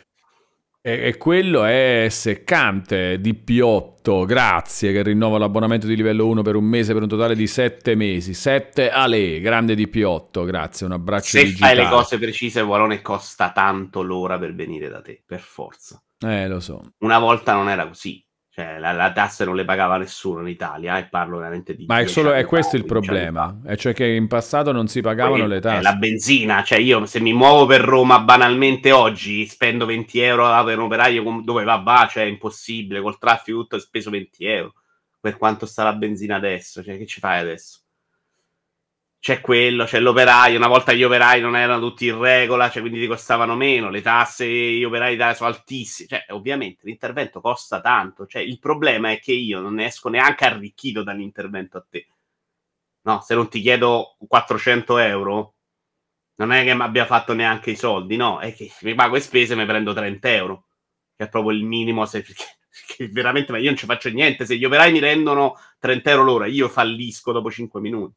E, 0.82 1.08
e, 1.08 1.16
quello 1.18 1.64
è 1.64 2.06
seccante. 2.08 3.20
DP8, 3.20 4.24
grazie, 4.24 4.92
che 4.92 5.02
rinnova 5.02 5.36
l'abbonamento 5.36 5.86
di 5.86 5.94
livello 5.94 6.26
1 6.26 6.40
per 6.40 6.56
un 6.56 6.64
mese 6.64 6.94
per 6.94 7.02
un 7.02 7.08
totale 7.08 7.34
di 7.34 7.46
7 7.46 7.94
mesi. 7.94 8.32
7 8.32 8.90
Ale, 8.90 9.40
grande 9.40 9.74
DP8, 9.74 10.46
grazie, 10.46 10.86
un 10.86 10.92
abbraccio 10.92 11.36
Se 11.36 11.44
digitale. 11.44 11.74
fai 11.74 11.84
le 11.84 11.90
cose 11.90 12.18
precise, 12.18 12.60
Walone 12.62 13.02
costa 13.02 13.52
tanto 13.52 14.00
l'ora 14.02 14.38
per 14.38 14.54
venire 14.54 14.88
da 14.88 15.02
te, 15.02 15.22
per 15.24 15.40
forza. 15.40 16.02
Eh, 16.18 16.48
lo 16.48 16.60
so. 16.60 16.80
Una 17.00 17.18
volta 17.18 17.52
non 17.52 17.68
era 17.68 17.86
così. 17.86 18.24
Cioè, 18.60 18.78
la, 18.78 18.92
la 18.92 19.10
tasse 19.10 19.46
non 19.46 19.56
le 19.56 19.64
pagava 19.64 19.96
nessuno 19.96 20.42
in 20.42 20.48
Italia 20.48 20.98
eh, 20.98 21.00
e 21.00 21.04
parlo 21.04 21.38
veramente 21.38 21.74
di... 21.74 21.86
Ma 21.86 22.00
è, 22.00 22.06
solo, 22.06 22.32
è 22.32 22.44
questo 22.44 22.76
il 22.76 22.84
problema, 22.84 23.58
è 23.64 23.74
cioè 23.74 23.94
che 23.94 24.06
in 24.06 24.26
passato 24.26 24.70
non 24.70 24.86
si 24.86 25.00
pagavano 25.00 25.44
Poi, 25.44 25.48
le 25.48 25.60
tasse. 25.60 25.80
la 25.80 25.94
benzina, 25.94 26.62
cioè 26.62 26.78
io 26.78 27.06
se 27.06 27.20
mi 27.20 27.32
muovo 27.32 27.64
per 27.64 27.80
Roma 27.80 28.20
banalmente 28.20 28.92
oggi 28.92 29.46
spendo 29.46 29.86
20 29.86 30.20
euro 30.20 30.64
per 30.64 30.76
un 30.76 30.84
operaio 30.84 31.40
dove 31.42 31.64
va, 31.64 31.76
va, 31.76 32.06
cioè 32.10 32.24
è 32.24 32.26
impossibile, 32.26 33.00
col 33.00 33.16
traffico 33.16 33.60
tutto 33.60 33.76
è 33.76 33.80
speso 33.80 34.10
20 34.10 34.44
euro. 34.44 34.74
Per 35.18 35.38
quanto 35.38 35.64
sta 35.64 35.82
la 35.82 35.94
benzina 35.94 36.36
adesso, 36.36 36.82
cioè 36.82 36.98
che 36.98 37.06
ci 37.06 37.18
fai 37.18 37.40
adesso? 37.40 37.78
C'è 39.20 39.40
quello, 39.40 39.84
c'è 39.84 40.00
l'operaio. 40.00 40.56
Una 40.56 40.66
volta 40.66 40.92
gli 40.92 41.04
operai 41.04 41.40
non 41.40 41.54
erano 41.54 41.80
tutti 41.80 42.06
in 42.06 42.18
regola, 42.18 42.70
cioè 42.70 42.80
quindi 42.80 43.00
ti 43.00 43.06
costavano 43.06 43.54
meno, 43.54 43.90
le 43.90 44.00
tasse 44.00 44.46
gli 44.48 44.82
operai 44.82 45.16
sono 45.34 45.50
altissime. 45.50 46.08
Cioè, 46.08 46.24
ovviamente 46.30 46.86
l'intervento 46.86 47.40
costa 47.40 47.80
tanto. 47.80 48.26
Cioè, 48.26 48.42
il 48.42 48.58
problema 48.58 49.10
è 49.12 49.20
che 49.20 49.32
io 49.32 49.60
non 49.60 49.74
ne 49.74 49.86
esco 49.86 50.08
neanche 50.08 50.46
arricchito 50.46 51.02
dall'intervento 51.02 51.76
a 51.78 51.84
te. 51.88 52.08
No, 53.02 53.20
se 53.22 53.34
non 53.34 53.48
ti 53.48 53.60
chiedo 53.60 54.16
400 54.26 54.98
euro, 54.98 55.54
non 56.36 56.52
è 56.52 56.64
che 56.64 56.74
mi 56.74 56.82
abbia 56.82 57.04
fatto 57.06 57.34
neanche 57.34 57.70
i 57.70 57.76
soldi, 57.76 58.16
no, 58.16 58.38
è 58.40 58.54
che 58.54 58.70
mi 58.82 58.94
pago 58.94 59.14
le 59.14 59.20
spese 59.20 59.52
e 59.54 59.56
mi 59.56 59.66
prendo 59.66 59.92
30 59.92 60.30
euro, 60.30 60.66
che 61.16 61.24
è 61.24 61.28
proprio 61.28 61.56
il 61.56 61.64
minimo. 61.64 62.06
Se, 62.06 62.22
perché, 62.24 62.44
perché 62.86 63.08
veramente, 63.12 63.52
ma 63.52 63.58
io 63.58 63.66
non 63.66 63.76
ci 63.76 63.86
faccio 63.86 64.08
niente. 64.10 64.46
Se 64.46 64.56
gli 64.56 64.64
operai 64.64 64.92
mi 64.92 64.98
rendono 65.00 65.56
30 65.78 66.10
euro 66.10 66.22
l'ora, 66.24 66.46
io 66.46 66.68
fallisco 66.68 67.32
dopo 67.32 67.50
5 67.50 67.80
minuti. 67.80 68.14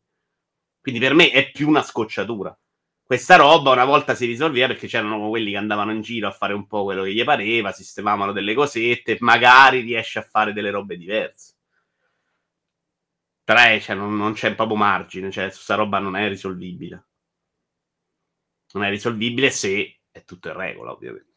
Quindi 0.83 0.99
per 0.99 1.13
me 1.13 1.31
è 1.31 1.49
più 1.49 1.69
una 1.69 1.81
scocciatura. 1.81 2.53
Questa 3.01 3.37
roba 3.37 3.71
una 3.71 3.85
volta 3.85 4.15
si 4.15 4.25
risolveva 4.25 4.67
perché 4.67 4.87
c'erano 4.87 5.29
quelli 5.29 5.51
che 5.51 5.57
andavano 5.57 5.93
in 5.93 6.01
giro 6.01 6.27
a 6.27 6.31
fare 6.31 6.51
un 6.53 6.67
po' 6.67 6.83
quello 6.83 7.03
che 7.03 7.13
gli 7.13 7.23
pareva, 7.23 7.71
sistemavano 7.71 8.33
delle 8.33 8.53
cosette, 8.53 9.15
magari 9.21 9.79
riesce 9.79 10.19
a 10.19 10.23
fare 10.23 10.51
delle 10.51 10.71
robe 10.71 10.97
diverse. 10.97 11.53
Tre, 13.45 13.79
cioè, 13.79 13.95
non, 13.95 14.17
non 14.17 14.33
c'è 14.33 14.55
proprio 14.55 14.75
margine, 14.75 15.31
cioè 15.31 15.45
questa 15.45 15.75
roba 15.75 15.99
non 15.99 16.17
è 16.17 16.27
risolvibile. 16.27 17.05
Non 18.73 18.83
è 18.83 18.89
risolvibile 18.89 19.51
se 19.51 20.01
è 20.11 20.25
tutto 20.25 20.49
in 20.49 20.57
regola, 20.57 20.91
ovviamente. 20.91 21.32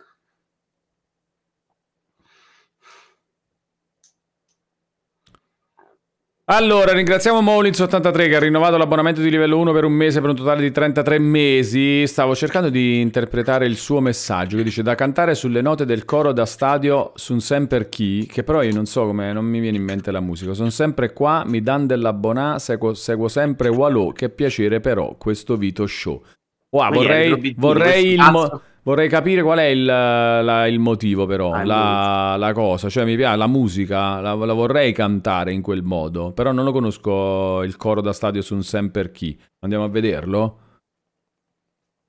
Allora, 6.48 6.92
ringraziamo 6.92 7.42
Molins83 7.42 8.28
che 8.28 8.36
ha 8.36 8.38
rinnovato 8.38 8.76
l'abbonamento 8.76 9.20
di 9.20 9.30
livello 9.30 9.58
1 9.58 9.72
per 9.72 9.82
un 9.82 9.92
mese 9.92 10.20
per 10.20 10.30
un 10.30 10.36
totale 10.36 10.60
di 10.60 10.70
33 10.70 11.18
mesi. 11.18 12.06
Stavo 12.06 12.36
cercando 12.36 12.70
di 12.70 13.00
interpretare 13.00 13.66
il 13.66 13.74
suo 13.74 13.98
messaggio 13.98 14.56
che 14.56 14.62
dice 14.62 14.84
da 14.84 14.94
cantare 14.94 15.34
sulle 15.34 15.60
note 15.60 15.84
del 15.84 16.04
coro 16.04 16.30
da 16.30 16.46
stadio 16.46 17.10
Sun 17.16 17.40
Semper 17.40 17.88
Chi, 17.88 18.26
che 18.30 18.44
però 18.44 18.62
io 18.62 18.72
non 18.72 18.86
so 18.86 19.06
come, 19.06 19.32
non 19.32 19.44
mi 19.44 19.58
viene 19.58 19.76
in 19.76 19.82
mente 19.82 20.12
la 20.12 20.20
musica. 20.20 20.52
Sono 20.52 20.70
sempre 20.70 21.12
qua, 21.12 21.42
mi 21.44 21.62
dan 21.62 21.88
dell'abbonà, 21.88 22.60
seguo, 22.60 22.94
seguo 22.94 23.26
sempre 23.26 23.68
Walò, 23.68 24.12
che 24.12 24.28
piacere 24.28 24.78
però 24.78 25.16
questo 25.18 25.56
Vito 25.56 25.84
Show. 25.88 26.22
Wow, 26.70 26.92
vorrei, 26.92 27.54
vorrei 27.56 28.12
il... 28.12 28.28
Mo- 28.30 28.62
Vorrei 28.86 29.08
capire 29.08 29.42
qual 29.42 29.58
è 29.58 29.64
il, 29.64 29.84
la, 29.84 30.68
il 30.68 30.78
motivo, 30.78 31.26
però, 31.26 31.50
ah, 31.50 31.64
la, 31.64 32.36
la, 32.38 32.52
cosa. 32.52 32.88
Cioè, 32.88 33.04
mi 33.04 33.16
piace 33.16 33.36
la 33.36 33.48
musica, 33.48 34.20
la, 34.20 34.34
la, 34.34 34.52
vorrei 34.52 34.92
cantare 34.92 35.52
in 35.52 35.60
quel 35.60 35.82
modo. 35.82 36.30
Però 36.30 36.52
non 36.52 36.64
lo 36.64 36.70
conosco 36.70 37.64
il 37.64 37.76
coro 37.76 38.00
da 38.00 38.12
stadio 38.12 38.42
su 38.42 38.54
un 38.54 38.62
Semper 38.62 39.10
Chi. 39.10 39.36
Andiamo 39.64 39.82
a 39.82 39.88
vederlo? 39.88 40.58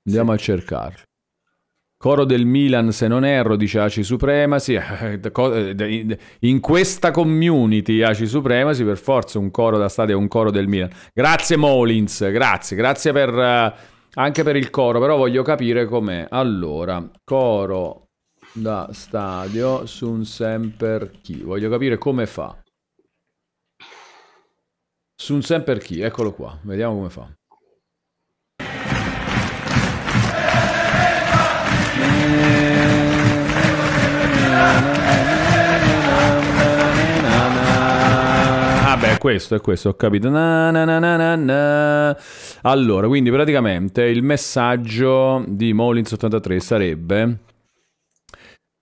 Andiamo 0.06 0.30
sì. 0.30 0.36
a 0.36 0.38
cercarlo. 0.38 1.02
Coro 1.96 2.24
del 2.24 2.46
Milan, 2.46 2.92
se 2.92 3.08
non 3.08 3.24
erro, 3.24 3.56
dice 3.56 3.80
Aci 3.80 4.04
Supremacy. 4.04 4.78
In 6.42 6.60
questa 6.60 7.10
community 7.10 8.02
Aci 8.02 8.28
Supremacy, 8.28 8.84
per 8.84 8.98
forza 8.98 9.40
un 9.40 9.50
coro 9.50 9.78
da 9.78 9.88
stadio 9.88 10.14
è 10.14 10.16
un 10.18 10.28
coro 10.28 10.52
del 10.52 10.68
Milan. 10.68 10.90
Grazie 11.12 11.56
Molins, 11.56 12.30
grazie, 12.30 12.76
grazie 12.76 13.10
per 13.10 13.96
anche 14.18 14.42
per 14.42 14.56
il 14.56 14.70
coro, 14.70 15.00
però 15.00 15.16
voglio 15.16 15.42
capire 15.42 15.86
com'è. 15.86 16.26
Allora, 16.28 17.08
coro 17.24 18.08
da 18.52 18.88
stadio 18.92 19.86
su 19.86 20.10
un 20.10 20.24
semper 20.24 21.10
chi. 21.20 21.42
Voglio 21.42 21.70
capire 21.70 21.98
come 21.98 22.26
fa. 22.26 22.60
Su 25.14 25.34
un 25.34 25.42
semper 25.42 25.78
chi, 25.78 26.00
eccolo 26.00 26.32
qua, 26.32 26.58
vediamo 26.62 26.96
come 26.96 27.10
fa. 27.10 27.37
È 39.12 39.18
questo, 39.18 39.54
è 39.54 39.60
questo, 39.60 39.90
ho 39.90 39.94
capito. 39.94 40.28
Na, 40.28 40.70
na, 40.70 41.36
na. 41.36 42.16
Allora, 42.62 43.06
quindi 43.06 43.30
praticamente 43.30 44.02
il 44.04 44.22
messaggio 44.22 45.44
di 45.46 45.74
Molins83 45.74 46.56
sarebbe... 46.58 47.38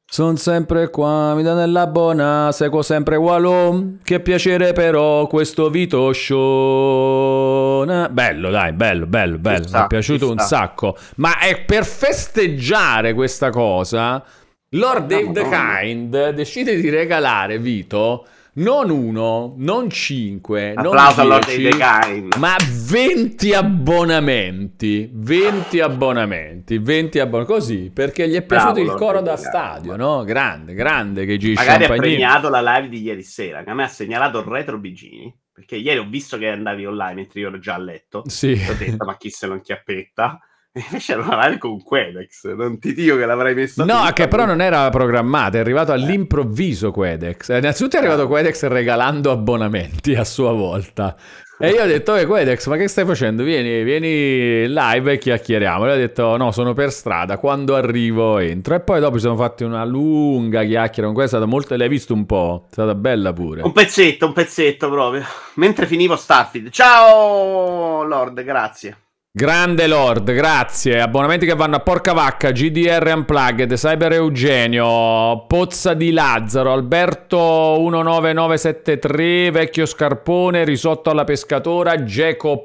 Sono 0.08 0.36
sempre 0.36 0.88
qua, 0.88 1.34
mi 1.34 1.42
dà 1.42 1.52
nella 1.54 1.88
buona, 1.88 2.52
seguo 2.52 2.80
sempre 2.82 3.16
Wallo. 3.16 3.96
Che 4.04 4.20
piacere 4.20 4.72
però 4.72 5.26
questo 5.26 5.68
Vito 5.68 6.12
Show. 6.12 7.84
Bello, 7.84 8.50
dai, 8.50 8.72
bello, 8.72 9.06
bello, 9.06 9.38
bello. 9.38 9.66
Mi 9.68 9.80
è 9.80 9.86
piaciuto 9.88 10.26
ci 10.26 10.30
un 10.30 10.38
sta. 10.38 10.46
sacco. 10.46 10.96
Ma 11.16 11.40
è 11.40 11.60
per 11.64 11.84
festeggiare 11.84 13.14
questa 13.14 13.50
cosa, 13.50 14.24
Lord 14.70 15.08
Dave 15.08 15.32
the. 15.32 15.48
Kind 15.48 16.30
decide 16.30 16.80
di 16.80 16.88
regalare 16.88 17.58
Vito 17.58 18.26
non 18.56 18.90
uno, 18.90 19.54
non 19.58 19.90
cinque, 19.90 20.72
non 20.74 20.86
Applauso 20.86 21.24
Lord 21.24 21.54
dieci, 21.54 22.28
ma 22.38 22.56
20 22.88 23.52
abbonamenti, 23.52 25.10
20 25.12 25.80
abbonamenti, 25.80 26.78
20 26.78 27.18
abbonamenti, 27.18 27.52
così, 27.52 27.90
perché 27.92 28.28
gli 28.28 28.34
è 28.34 28.42
piaciuto 28.42 28.72
Bravo, 28.72 28.80
il 28.80 28.86
Lord 28.86 28.98
coro 28.98 29.20
da 29.20 29.36
stadio, 29.36 29.96
no? 29.96 30.24
Grande, 30.24 30.72
grande 30.74 31.26
che 31.26 31.36
G. 31.36 31.52
Magari 31.54 31.84
ha 31.84 31.88
premiato 31.88 32.48
la 32.48 32.62
live 32.62 32.88
di 32.88 33.02
ieri 33.02 33.22
sera, 33.22 33.62
che 33.62 33.70
a 33.70 33.74
me 33.74 33.84
ha 33.84 33.88
segnalato 33.88 34.38
il 34.38 34.46
retro 34.46 34.78
Bigini, 34.78 35.34
perché 35.52 35.76
ieri 35.76 35.98
ho 35.98 36.06
visto 36.08 36.38
che 36.38 36.48
andavi 36.48 36.86
online 36.86 37.14
mentre 37.14 37.40
io 37.40 37.48
ero 37.48 37.58
già 37.58 37.74
a 37.74 37.78
letto. 37.78 38.22
Sì. 38.26 38.52
Ho 38.68 38.74
detto, 38.74 39.04
ma 39.04 39.16
chi 39.16 39.28
se 39.28 39.46
lo 39.46 39.54
inchiappetta? 39.54 40.40
Invece 40.76 41.12
era 41.12 41.22
una 41.22 41.46
live 41.46 41.58
con 41.58 41.82
Quedex, 41.82 42.52
non 42.54 42.78
ti 42.78 42.92
dico 42.92 43.16
che 43.16 43.24
l'avrei 43.24 43.54
messo 43.54 43.84
No, 43.84 44.08
che 44.12 44.28
però 44.28 44.44
non 44.44 44.60
era 44.60 44.90
programmata, 44.90 45.56
è 45.56 45.60
arrivato 45.60 45.92
Eh. 45.92 45.94
all'improvviso 45.94 46.90
Quedex. 46.90 47.48
Eh, 47.48 47.58
Innanzitutto 47.58 47.96
è 47.96 48.00
arrivato 48.00 48.26
Quedex 48.26 48.66
regalando 48.66 49.30
abbonamenti 49.30 50.14
a 50.14 50.24
sua 50.24 50.52
volta. 50.52 51.16
E 51.58 51.70
io 51.70 51.82
ho 51.82 51.86
detto, 51.86 52.14
"Eh, 52.14 52.26
Quedex, 52.26 52.66
ma 52.66 52.76
che 52.76 52.86
stai 52.86 53.06
facendo? 53.06 53.42
Vieni, 53.42 53.82
vieni 53.82 54.68
live 54.68 55.12
e 55.12 55.16
chiacchieriamo. 55.16 55.84
E 55.84 55.86
lui 55.86 55.94
ha 55.96 55.98
detto, 55.98 56.36
no, 56.36 56.52
sono 56.52 56.74
per 56.74 56.92
strada, 56.92 57.38
quando 57.38 57.74
arrivo 57.74 58.36
entro. 58.36 58.74
E 58.74 58.80
poi 58.80 59.00
dopo 59.00 59.14
ci 59.14 59.20
siamo 59.22 59.36
fatti 59.36 59.64
una 59.64 59.82
lunga 59.86 60.62
chiacchiera 60.64 61.06
con 61.06 61.14
questa, 61.14 61.36
è 61.36 61.40
stata 61.40 61.50
molto... 61.50 61.74
L'hai 61.74 61.88
visto 61.88 62.12
un 62.12 62.26
po'? 62.26 62.66
È 62.68 62.72
stata 62.72 62.94
bella 62.94 63.32
pure. 63.32 63.62
Un 63.62 63.72
pezzetto, 63.72 64.26
un 64.26 64.34
pezzetto 64.34 64.90
proprio. 64.90 65.22
Mentre 65.54 65.86
finivo 65.86 66.16
Starfield. 66.16 66.68
Ciao 66.68 68.02
Lord, 68.02 68.42
grazie. 68.44 68.98
Grande 69.38 69.86
Lord, 69.86 70.32
grazie. 70.32 70.98
Abbonamenti 70.98 71.44
che 71.44 71.54
vanno 71.54 71.76
a 71.76 71.80
Porca 71.80 72.14
Vacca, 72.14 72.52
GDR 72.52 73.12
Unplugged, 73.14 73.74
Cyber 73.74 74.12
Eugenio, 74.12 75.44
Pozza 75.46 75.92
di 75.92 76.10
Lazzaro, 76.10 76.72
Alberto 76.72 77.36
19973, 77.36 79.50
Vecchio 79.50 79.84
Scarpone, 79.84 80.64
Risotto 80.64 81.10
alla 81.10 81.24
Pescatora, 81.24 82.02
Geco 82.02 82.62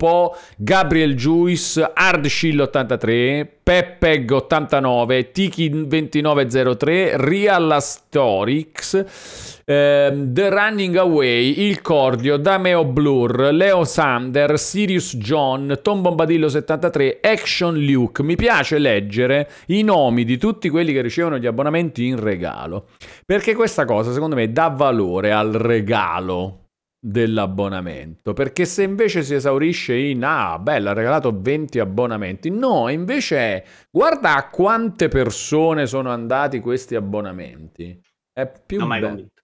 Gabriel 0.55 1.15
Juice, 1.15 1.91
Hardshill 1.93 2.61
83, 2.61 3.57
Peppeg 3.61 4.31
89, 4.31 5.31
Tiki 5.31 5.69
2903, 5.69 7.17
Real 7.17 7.69
Astorix, 7.69 9.50
ehm, 9.65 10.33
The 10.33 10.49
Running 10.49 10.95
Away, 10.97 11.67
Il 11.67 11.81
Cordio, 11.81 12.37
Dameo 12.37 12.85
Blur, 12.85 13.49
Leo 13.51 13.83
Sander, 13.83 14.57
Sirius 14.57 15.15
John, 15.17 15.79
Tom 15.81 16.01
Bombadillo 16.01 16.49
73, 16.49 17.19
Action 17.21 17.77
Luke. 17.79 18.23
Mi 18.23 18.35
piace 18.35 18.77
leggere 18.77 19.49
i 19.67 19.83
nomi 19.83 20.23
di 20.23 20.37
tutti 20.37 20.69
quelli 20.69 20.93
che 20.93 21.01
ricevono 21.01 21.37
gli 21.37 21.45
abbonamenti 21.45 22.05
in 22.05 22.19
regalo, 22.19 22.87
perché 23.25 23.55
questa 23.55 23.85
cosa 23.85 24.11
secondo 24.11 24.35
me 24.35 24.51
dà 24.51 24.67
valore 24.69 25.31
al 25.31 25.51
regalo 25.53 26.57
dell'abbonamento 27.03 28.33
perché 28.33 28.65
se 28.65 28.83
invece 28.83 29.23
si 29.23 29.33
esaurisce 29.33 29.95
in 29.95 30.23
ah 30.23 30.59
bella 30.59 30.91
ha 30.91 30.93
regalato 30.93 31.35
20 31.35 31.79
abbonamenti 31.79 32.51
no 32.51 32.89
invece 32.89 33.37
è 33.37 33.63
guarda 33.89 34.35
a 34.35 34.47
quante 34.49 35.07
persone 35.07 35.87
sono 35.87 36.11
andati 36.11 36.59
questi 36.59 36.93
abbonamenti 36.93 37.99
è 38.31 38.51
più 38.65 38.77
Non 38.77 38.87
mai 38.87 38.99
be- 38.99 39.07
convinto. 39.07 39.40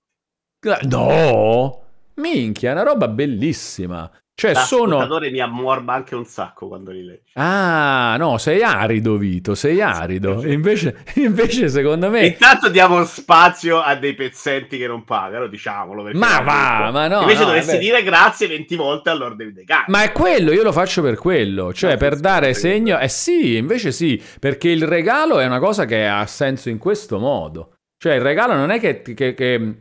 No, 0.84 1.82
minchia, 2.16 2.70
è 2.70 2.74
una 2.74 2.84
roba 2.84 3.08
bellissima. 3.08 4.10
Cioè, 4.40 4.54
sono. 4.54 5.08
Mi 5.20 5.40
ammorba 5.40 5.94
anche 5.94 6.14
un 6.14 6.26
sacco 6.26 6.68
quando 6.68 6.92
li 6.92 7.04
legge. 7.04 7.32
Ah, 7.34 8.18
no, 8.20 8.38
sei 8.38 8.62
arido, 8.62 9.18
Vito, 9.18 9.56
sei 9.56 9.82
arido. 9.82 10.46
Invece, 10.46 10.98
invece 11.16 11.70
secondo 11.70 12.12
me. 12.12 12.28
Intanto 12.28 12.70
diamo 12.70 13.04
spazio 13.06 13.80
a 13.82 13.96
dei 13.96 14.14
pezzenti 14.14 14.78
che 14.78 14.86
non 14.86 15.04
pagano, 15.06 15.48
diciamolo. 15.48 16.12
Ma 16.14 16.42
va, 16.42 16.92
ma 16.92 17.08
no, 17.08 17.22
Invece 17.22 17.40
no, 17.40 17.46
dovresti 17.46 17.72
vabbè. 17.72 17.84
dire 17.84 18.04
grazie 18.04 18.48
20 18.48 18.76
volte 18.76 19.10
a 19.10 19.16
Lord 19.16 19.38
David 19.38 19.56
Decani. 19.56 19.86
Ma 19.88 20.04
è 20.04 20.12
quello, 20.12 20.52
io 20.52 20.62
lo 20.62 20.72
faccio 20.72 21.02
per 21.02 21.18
quello, 21.18 21.74
cioè 21.74 21.94
No, 21.94 21.98
per 21.98 22.20
dare 22.20 22.54
segno. 22.54 23.00
Eh 23.00 23.10
sì, 23.10 23.56
invece 23.58 23.92
sì, 23.92 24.22
perché 24.40 24.70
il 24.70 24.84
regalo 24.84 25.40
è 25.40 25.48
una 25.48 25.60
cosa 25.60 25.86
che 25.86 26.06
ha 26.06 26.26
senso 26.28 26.70
in 26.70 26.78
questo 26.78 27.18
modo. 27.18 27.72
Cioè, 28.00 28.14
il 28.14 28.22
regalo 28.22 28.54
non 28.54 28.70
è 28.70 28.80
che, 28.80 29.02
che- 29.02 29.34
che 29.34 29.78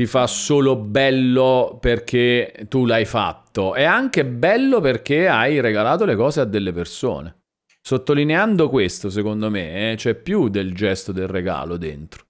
ti 0.00 0.06
fa 0.06 0.26
solo 0.26 0.76
bello 0.76 1.76
perché 1.78 2.64
tu 2.70 2.86
l'hai 2.86 3.04
fatto, 3.04 3.74
è 3.74 3.82
anche 3.82 4.24
bello 4.24 4.80
perché 4.80 5.28
hai 5.28 5.60
regalato 5.60 6.06
le 6.06 6.16
cose 6.16 6.40
a 6.40 6.46
delle 6.46 6.72
persone. 6.72 7.42
Sottolineando 7.82 8.70
questo, 8.70 9.10
secondo 9.10 9.50
me, 9.50 9.92
eh, 9.92 9.96
c'è 9.96 10.14
più 10.14 10.48
del 10.48 10.74
gesto 10.74 11.12
del 11.12 11.28
regalo 11.28 11.76
dentro. 11.76 12.29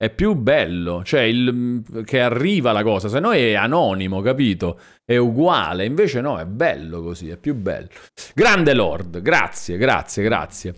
È 0.00 0.10
più 0.10 0.34
bello, 0.34 1.02
cioè 1.02 1.22
il, 1.22 1.82
che 2.04 2.20
arriva 2.20 2.70
la 2.70 2.84
cosa, 2.84 3.08
se 3.08 3.18
no 3.18 3.32
è 3.32 3.54
anonimo, 3.54 4.20
capito? 4.22 4.78
È 5.04 5.16
uguale, 5.16 5.86
invece 5.86 6.20
no, 6.20 6.38
è 6.38 6.44
bello 6.44 7.02
così, 7.02 7.30
è 7.30 7.36
più 7.36 7.56
bello. 7.56 7.88
Grande 8.32 8.74
Lord, 8.74 9.20
grazie, 9.20 9.76
grazie, 9.76 10.22
grazie. 10.22 10.74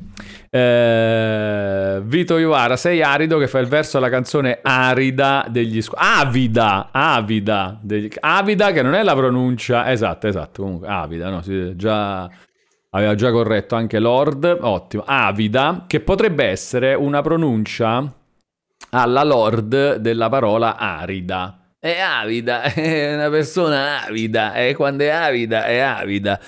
Eh, 0.48 2.00
Vito 2.02 2.38
Iuvara, 2.38 2.78
sei 2.78 3.02
arido 3.02 3.36
che 3.36 3.46
fa 3.46 3.58
il 3.58 3.66
verso 3.66 3.98
alla 3.98 4.08
canzone 4.08 4.60
Arida 4.62 5.44
degli 5.50 5.82
squ- 5.82 5.98
Avida, 6.00 6.88
Avida, 6.90 7.78
degli- 7.82 8.08
Avida 8.20 8.72
che 8.72 8.80
non 8.80 8.94
è 8.94 9.02
la 9.02 9.14
pronuncia, 9.14 9.92
esatto, 9.92 10.28
esatto, 10.28 10.62
comunque 10.62 10.88
Avida, 10.88 11.28
no, 11.28 11.42
si- 11.42 11.76
già 11.76 12.26
aveva 12.92 13.14
già 13.14 13.30
corretto 13.30 13.74
anche 13.74 13.98
Lord, 13.98 14.56
ottimo. 14.62 15.02
Avida, 15.06 15.84
che 15.86 16.00
potrebbe 16.00 16.44
essere 16.46 16.94
una 16.94 17.20
pronuncia 17.20 18.14
alla 18.90 19.22
Lord 19.24 19.96
della 19.96 20.28
parola 20.28 20.76
arida. 20.76 21.74
È 21.78 21.98
avida, 21.98 22.62
è 22.74 23.14
una 23.14 23.30
persona 23.30 24.04
avida, 24.04 24.54
e 24.54 24.74
quando 24.74 25.04
è 25.04 25.08
avida 25.08 25.64
è 25.64 25.78
avida. 25.78 26.38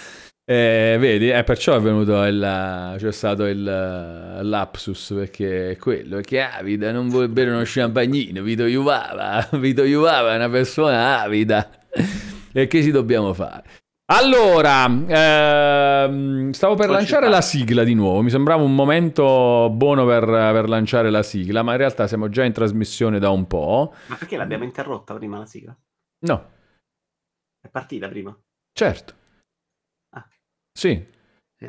Eh, 0.45 0.97
vedi, 0.99 1.29
è 1.29 1.45
perciò 1.45 1.77
è 1.77 1.81
venuto 1.81 2.21
il, 2.25 2.97
c'è 2.99 3.13
stato 3.13 3.47
il 3.47 3.67
eh, 3.67 4.43
lapsus 4.43 5.13
perché 5.15 5.71
è 5.71 5.77
quello, 5.77 6.19
è 6.19 6.39
avida, 6.39 6.91
non 6.91 7.09
vuole 7.09 7.29
bere 7.29 7.51
uno 7.51 7.63
champagnino, 7.65 8.43
Vito 8.43 8.65
Juvava, 8.65 9.49
Vito 9.59 9.85
Juvava 9.85 10.33
è 10.33 10.37
una 10.37 10.51
persona 10.51 11.21
avida. 11.21 11.71
E 12.53 12.67
che 12.67 12.83
ci 12.83 12.91
dobbiamo 12.91 13.33
fare? 13.33 13.82
Allora, 14.07 14.85
ehm, 14.87 16.51
stavo 16.51 16.75
per 16.75 16.91
lanciare 16.91 17.29
la 17.29 17.41
sigla 17.41 17.83
di 17.83 17.95
nuovo, 17.95 18.21
mi 18.21 18.29
sembrava 18.31 18.63
un 18.63 18.75
momento 18.75 19.71
buono 19.73 20.05
per, 20.05 20.25
per 20.27 20.69
lanciare 20.69 21.09
la 21.11 21.23
sigla, 21.23 21.63
ma 21.63 21.73
in 21.73 21.79
realtà 21.79 22.07
siamo 22.07 22.29
già 22.29 22.45
in 22.45 22.53
trasmissione 22.53 23.19
da 23.19 23.31
un 23.31 23.47
po'. 23.47 23.95
Ma 24.09 24.17
perché 24.17 24.37
l'abbiamo 24.37 24.65
interrotta 24.65 25.15
prima 25.15 25.39
la 25.39 25.47
sigla? 25.47 25.75
No, 26.27 26.51
È 27.61 27.69
partita 27.69 28.09
prima. 28.09 28.37
certo. 28.77 29.15
Ah. 30.11 30.27
Sì, 30.79 31.07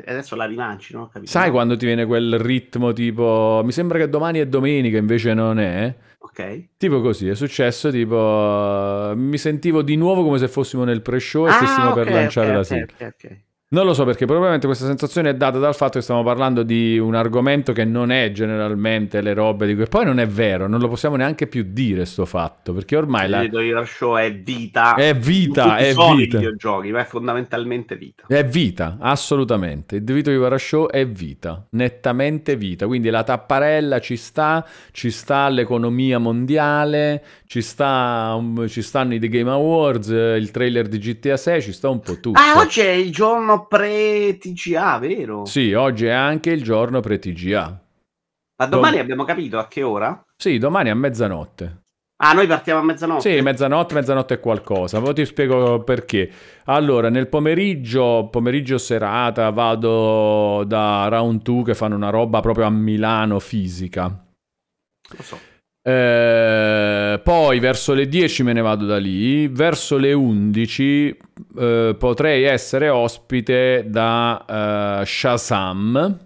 adesso 0.04 0.34
la 0.36 0.44
rilanci, 0.46 0.94
no? 0.94 1.02
Ho 1.02 1.08
capito. 1.08 1.30
sai 1.30 1.50
quando 1.50 1.76
ti 1.76 1.86
viene 1.86 2.04
quel 2.06 2.38
ritmo 2.38 2.92
tipo, 2.92 3.60
mi 3.64 3.72
sembra 3.72 3.98
che 3.98 4.08
domani 4.08 4.38
è 4.40 4.46
domenica, 4.46 4.96
invece 4.98 5.34
non 5.34 5.58
è. 5.58 5.94
Ok. 6.18 6.68
Tipo 6.78 7.00
così, 7.00 7.28
è 7.28 7.34
successo 7.34 7.90
tipo, 7.90 9.12
mi 9.14 9.38
sentivo 9.38 9.82
di 9.82 9.96
nuovo 9.96 10.22
come 10.24 10.38
se 10.38 10.48
fossimo 10.48 10.82
nel 10.84 11.02
pre-show 11.02 11.46
e 11.46 11.52
stessimo 11.52 11.90
Ah, 11.90 11.92
per 11.92 12.10
lanciare 12.10 12.48
ok, 12.48 12.54
la 12.56 12.64
sigla. 12.64 12.84
ok, 13.06 13.14
ok. 13.24 13.38
Non 13.66 13.86
lo 13.86 13.94
so 13.94 14.04
perché 14.04 14.26
probabilmente 14.26 14.66
questa 14.66 14.84
sensazione 14.84 15.30
è 15.30 15.34
data 15.34 15.58
dal 15.58 15.74
fatto 15.74 15.94
che 15.94 16.02
stiamo 16.02 16.22
parlando 16.22 16.62
di 16.62 16.98
un 16.98 17.14
argomento 17.14 17.72
che 17.72 17.86
non 17.86 18.12
è 18.12 18.30
generalmente 18.30 19.22
le 19.22 19.32
robe 19.32 19.66
di 19.66 19.74
cui... 19.74 19.88
Poi 19.88 20.04
non 20.04 20.20
è 20.20 20.28
vero, 20.28 20.68
non 20.68 20.80
lo 20.80 20.86
possiamo 20.88 21.16
neanche 21.16 21.46
più 21.46 21.64
dire 21.66 22.04
sto 22.04 22.26
fatto, 22.26 22.74
perché 22.74 22.94
ormai 22.94 23.26
la... 23.26 23.42
Il 23.42 23.48
Video 23.50 23.84
Show 23.86 24.16
è 24.16 24.32
vita. 24.32 24.94
È 24.94 25.16
vita, 25.16 25.78
è 25.78 25.92
sono 25.92 26.14
vita. 26.14 26.36
i 26.36 26.40
videogiochi, 26.40 26.92
ma 26.92 27.00
è 27.00 27.04
fondamentalmente 27.04 27.96
vita. 27.96 28.24
È 28.28 28.44
vita, 28.44 28.98
assolutamente. 29.00 29.96
Il 29.96 30.04
Vito 30.04 30.30
Ivara 30.30 30.58
Show 30.58 30.86
è 30.88 31.08
vita, 31.08 31.66
nettamente 31.70 32.56
vita. 32.56 32.86
Quindi 32.86 33.08
la 33.08 33.24
tapparella 33.24 33.98
ci 33.98 34.16
sta, 34.16 34.64
ci 34.92 35.10
sta 35.10 35.48
l'economia 35.48 36.18
mondiale, 36.18 37.24
ci, 37.46 37.62
sta, 37.62 38.40
ci 38.68 38.82
stanno 38.82 39.14
i 39.14 39.18
The 39.18 39.28
Game 39.28 39.50
Awards, 39.50 40.08
il 40.08 40.50
trailer 40.52 40.86
di 40.86 40.98
GTA 40.98 41.36
6, 41.36 41.62
ci 41.62 41.72
sta 41.72 41.88
un 41.88 42.00
po' 42.00 42.20
tutto. 42.20 42.38
Ah, 42.38 42.60
oggi 42.60 42.80
è 42.80 42.90
il 42.90 43.10
giorno 43.10 43.53
pre-TGA, 43.62 44.98
vero? 44.98 45.44
Sì, 45.44 45.72
oggi 45.72 46.06
è 46.06 46.12
anche 46.12 46.50
il 46.50 46.62
giorno 46.62 47.00
pre-TGA. 47.00 47.82
Ma 48.56 48.66
domani 48.66 48.98
abbiamo 48.98 49.24
capito 49.24 49.58
a 49.58 49.66
che 49.66 49.82
ora? 49.82 50.24
Sì, 50.36 50.58
domani 50.58 50.90
a 50.90 50.94
mezzanotte. 50.94 51.82
Ah, 52.22 52.32
noi 52.32 52.46
partiamo 52.46 52.80
a 52.80 52.84
mezzanotte? 52.84 53.34
Sì, 53.34 53.40
mezzanotte, 53.42 53.94
mezzanotte 53.94 54.34
e 54.34 54.40
qualcosa. 54.40 55.00
Poi 55.00 55.14
ti 55.14 55.26
spiego 55.26 55.82
perché. 55.82 56.30
Allora, 56.66 57.10
nel 57.10 57.28
pomeriggio, 57.28 58.28
pomeriggio 58.30 58.78
serata, 58.78 59.50
vado 59.50 60.62
da 60.64 61.08
Round 61.08 61.42
2 61.42 61.64
che 61.64 61.74
fanno 61.74 61.96
una 61.96 62.10
roba 62.10 62.40
proprio 62.40 62.66
a 62.66 62.70
Milano 62.70 63.40
fisica. 63.40 64.24
Lo 65.16 65.22
so. 65.22 65.38
Eh, 65.86 67.20
poi 67.22 67.58
verso 67.58 67.92
le 67.92 68.08
10 68.08 68.42
me 68.42 68.54
ne 68.54 68.62
vado 68.62 68.86
da 68.86 68.96
lì, 68.96 69.48
verso 69.48 69.98
le 69.98 70.14
11 70.14 71.18
eh, 71.58 71.94
potrei 71.98 72.44
essere 72.44 72.88
ospite 72.88 73.84
da 73.86 75.00
eh, 75.02 75.04
Shazam 75.04 76.18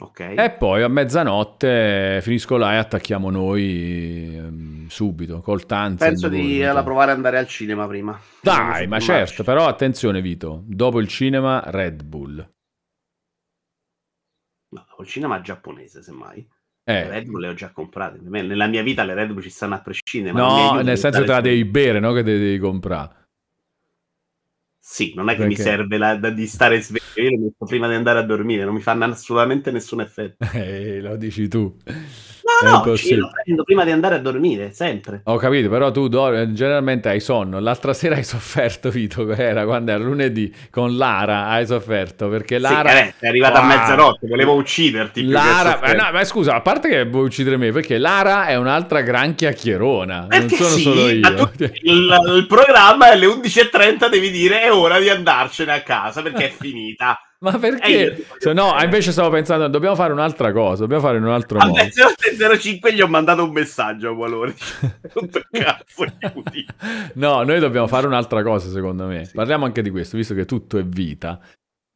Ok. 0.00 0.34
e 0.36 0.50
poi 0.58 0.82
a 0.82 0.88
mezzanotte 0.88 2.18
finisco 2.22 2.56
là 2.56 2.72
e 2.72 2.76
attacchiamo 2.78 3.30
noi 3.30 4.34
ehm, 4.34 4.88
subito 4.88 5.40
col 5.40 5.64
Tanzan. 5.64 6.08
Penso 6.08 6.28
di 6.28 6.64
alla 6.64 6.82
provare 6.82 7.12
ad 7.12 7.18
andare 7.18 7.38
al 7.38 7.46
cinema 7.46 7.86
prima. 7.86 8.20
Dai, 8.42 8.88
ma 8.88 8.98
certo, 8.98 9.44
però 9.44 9.68
attenzione 9.68 10.20
Vito, 10.20 10.64
dopo 10.66 10.98
il 10.98 11.06
cinema 11.06 11.62
Red 11.66 12.02
Bull. 12.02 12.44
No, 14.70 14.86
col 14.96 15.06
cinema 15.06 15.40
giapponese, 15.40 16.02
semmai. 16.02 16.44
Le 16.86 17.00
Eh, 17.00 17.08
Red 17.08 17.26
Bull 17.26 17.40
le 17.40 17.48
ho 17.48 17.54
già 17.54 17.70
comprate. 17.70 18.18
Nella 18.22 18.66
mia 18.66 18.82
vita 18.82 19.04
le 19.04 19.14
Red 19.14 19.32
Bull 19.32 19.40
ci 19.40 19.48
stanno 19.50 19.74
a 19.74 19.80
prescindere. 19.80 20.34
mi 20.34 20.40
no, 20.40 20.80
nel 20.82 20.98
senso 20.98 21.20
che 21.20 21.24
te 21.26 21.32
la 21.32 21.40
devi 21.40 21.64
bere, 21.64 21.98
no? 21.98 22.12
Che 22.12 22.22
te 22.22 22.38
devi 22.38 22.58
comprare. 22.58 23.22
Sì, 24.78 25.14
non 25.14 25.30
è 25.30 25.34
che 25.34 25.46
mi 25.46 25.54
Perché? 25.54 25.62
serve 25.62 25.96
la- 25.96 26.16
da- 26.16 26.28
di 26.28 26.46
stare 26.46 26.80
sveglio. 26.82 27.02
Io 27.14 27.30
le 27.30 27.38
metto 27.38 27.64
prima 27.64 27.88
di 27.88 27.94
andare 27.94 28.18
a 28.18 28.22
dormire, 28.22 28.64
non 28.64 28.74
mi 28.74 28.82
fanno 28.82 29.04
assolutamente 29.06 29.70
nessun 29.70 30.02
effetto. 30.02 30.44
Eh, 30.52 31.00
lo 31.00 31.16
dici 31.16 31.48
tu. 31.48 31.74
No, 32.44 32.68
no, 32.70 32.76
impossibile. 32.76 33.20
lo 33.20 33.30
prendo 33.42 33.62
prima 33.64 33.84
di 33.84 33.90
andare 33.90 34.16
a 34.16 34.18
dormire, 34.18 34.70
sempre. 34.72 35.22
Ho 35.24 35.36
capito, 35.38 35.70
però 35.70 35.90
tu 35.90 36.08
do- 36.08 36.52
generalmente 36.52 37.08
hai 37.08 37.18
sonno. 37.20 37.58
L'altra 37.58 37.94
sera 37.94 38.16
hai 38.16 38.24
sofferto, 38.24 38.90
Vito, 38.90 39.26
era 39.32 39.64
quando 39.64 39.92
era 39.92 40.04
lunedì 40.04 40.54
con 40.70 40.96
Lara, 40.98 41.46
hai 41.46 41.66
sofferto 41.66 42.28
perché 42.28 42.58
Lara... 42.58 42.90
Sì, 42.90 42.96
eh, 42.96 43.14
è 43.18 43.26
arrivata 43.28 43.60
a 43.60 43.66
Wow. 43.66 43.68
mezzanotte, 43.68 44.26
volevo 44.26 44.54
ucciderti. 44.56 45.24
Lara, 45.24 45.78
ma, 45.80 45.88
sofferto. 45.88 46.02
no, 46.04 46.12
ma 46.12 46.24
scusa, 46.24 46.54
a 46.54 46.60
parte 46.60 46.88
che 46.90 47.04
vuoi 47.06 47.24
uccidere 47.24 47.56
me, 47.56 47.72
perché 47.72 47.96
Lara 47.96 48.46
è 48.46 48.56
un'altra 48.56 49.00
gran 49.00 49.34
chiacchierona, 49.34 50.26
non 50.28 50.28
Perché 50.28 50.56
sono 50.56 50.68
sì, 50.68 50.82
solo 50.82 51.08
io. 51.08 51.50
tu- 51.56 51.64
il, 51.82 52.16
il 52.36 52.46
programma 52.46 53.08
è 53.08 53.12
alle 53.12 53.26
11.30 53.26 54.10
devi 54.10 54.30
dire 54.30 54.60
è 54.62 54.70
ora 54.72 54.98
di 55.00 55.08
andarcene 55.08 55.72
a 55.72 55.80
casa 55.82 56.20
perché 56.20 56.46
è 56.46 56.50
finita. 56.50 57.18
Ma 57.50 57.54
Eh, 57.56 57.58
perché? 57.58 58.14
dico, 58.14 58.34
Se 58.38 58.52
no, 58.52 58.78
eh. 58.80 58.84
invece 58.84 59.12
stavo 59.12 59.28
pensando, 59.30 59.68
dobbiamo 59.68 59.94
fare 59.94 60.12
un'altra 60.12 60.50
cosa, 60.52 60.80
dobbiamo 60.82 61.02
fare 61.02 61.18
in 61.18 61.24
un 61.24 61.30
altro 61.30 61.58
A 61.58 61.66
modo. 61.66 61.82
mezzanotte 61.82 62.58
05 62.58 62.92
gli 62.94 63.00
ho 63.02 63.06
mandato 63.08 63.44
un 63.44 63.50
messaggio 63.52 64.10
a 64.10 64.14
Valore. 64.14 64.54
Cazzo, 65.50 66.04
chiudi. 66.18 66.66
No, 67.14 67.42
noi 67.42 67.60
dobbiamo 67.60 67.86
fare 67.86 68.06
un'altra 68.06 68.42
cosa, 68.42 68.70
secondo 68.70 69.04
me. 69.06 69.24
Sì. 69.26 69.32
Parliamo 69.34 69.64
anche 69.66 69.82
di 69.82 69.90
questo, 69.90 70.16
visto 70.16 70.34
che 70.34 70.44
tutto 70.46 70.78
è 70.78 70.84
vita. 70.84 71.38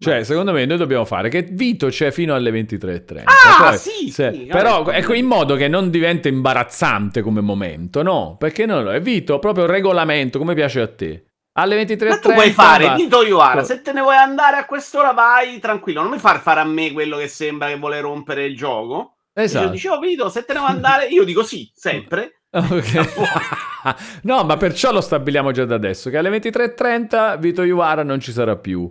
Cioè, 0.00 0.18
Ma 0.18 0.24
secondo 0.24 0.52
me, 0.52 0.64
noi 0.64 0.76
dobbiamo 0.76 1.04
fare 1.04 1.28
che 1.28 1.42
Vito 1.42 1.88
c'è 1.88 2.12
fino 2.12 2.32
alle 2.34 2.52
23.30. 2.52 3.22
Ah, 3.24 3.68
Poi, 3.70 3.78
sì, 3.78 4.10
se- 4.10 4.32
sì, 4.32 4.44
però, 4.44 4.84
vabbè. 4.84 4.98
ecco, 4.98 5.12
in 5.12 5.26
modo 5.26 5.56
che 5.56 5.66
non 5.66 5.90
diventa 5.90 6.28
imbarazzante 6.28 7.20
come 7.20 7.40
momento, 7.40 8.02
no? 8.02 8.36
Perché 8.38 8.64
non 8.64 8.84
lo 8.84 8.92
è. 8.92 9.00
Vito, 9.00 9.40
proprio 9.40 9.66
regolamento, 9.66 10.38
come 10.38 10.54
piace 10.54 10.80
a 10.82 10.86
te. 10.86 11.24
Alle 11.58 11.82
23.30 11.84 12.08
Ma 12.08 12.18
tu 12.18 12.32
puoi 12.32 12.50
fare, 12.52 12.84
va- 12.86 12.94
Vito 12.94 13.22
Iuara, 13.24 13.60
Co- 13.60 13.66
se 13.66 13.82
te 13.82 13.92
ne 13.92 14.00
vuoi 14.00 14.16
andare 14.16 14.56
a 14.58 14.64
quest'ora 14.64 15.12
vai 15.12 15.58
tranquillo, 15.58 16.02
non 16.02 16.10
mi 16.12 16.18
far 16.18 16.40
fare 16.40 16.60
a 16.60 16.64
me 16.64 16.92
quello 16.92 17.16
che 17.16 17.26
sembra 17.28 17.68
che 17.68 17.76
vuole 17.78 18.00
rompere 18.00 18.44
il 18.44 18.56
gioco. 18.56 19.16
Esatto. 19.32 19.64
Io 19.66 19.70
dicevo, 19.70 19.98
Vito, 19.98 20.28
se 20.28 20.44
te 20.44 20.52
ne 20.52 20.58
vuoi 20.60 20.70
andare, 20.70 21.06
io 21.06 21.24
dico 21.24 21.42
sì, 21.42 21.68
sempre. 21.74 22.42
Ok. 22.50 23.24
no, 24.22 24.44
ma 24.44 24.56
perciò 24.56 24.92
lo 24.92 25.00
stabiliamo 25.00 25.50
già 25.50 25.64
da 25.64 25.74
adesso, 25.74 26.10
che 26.10 26.16
alle 26.16 26.30
23.30 26.38 27.38
Vito 27.38 27.62
Iuara 27.62 28.02
non 28.02 28.20
ci 28.20 28.32
sarà 28.32 28.56
più. 28.56 28.90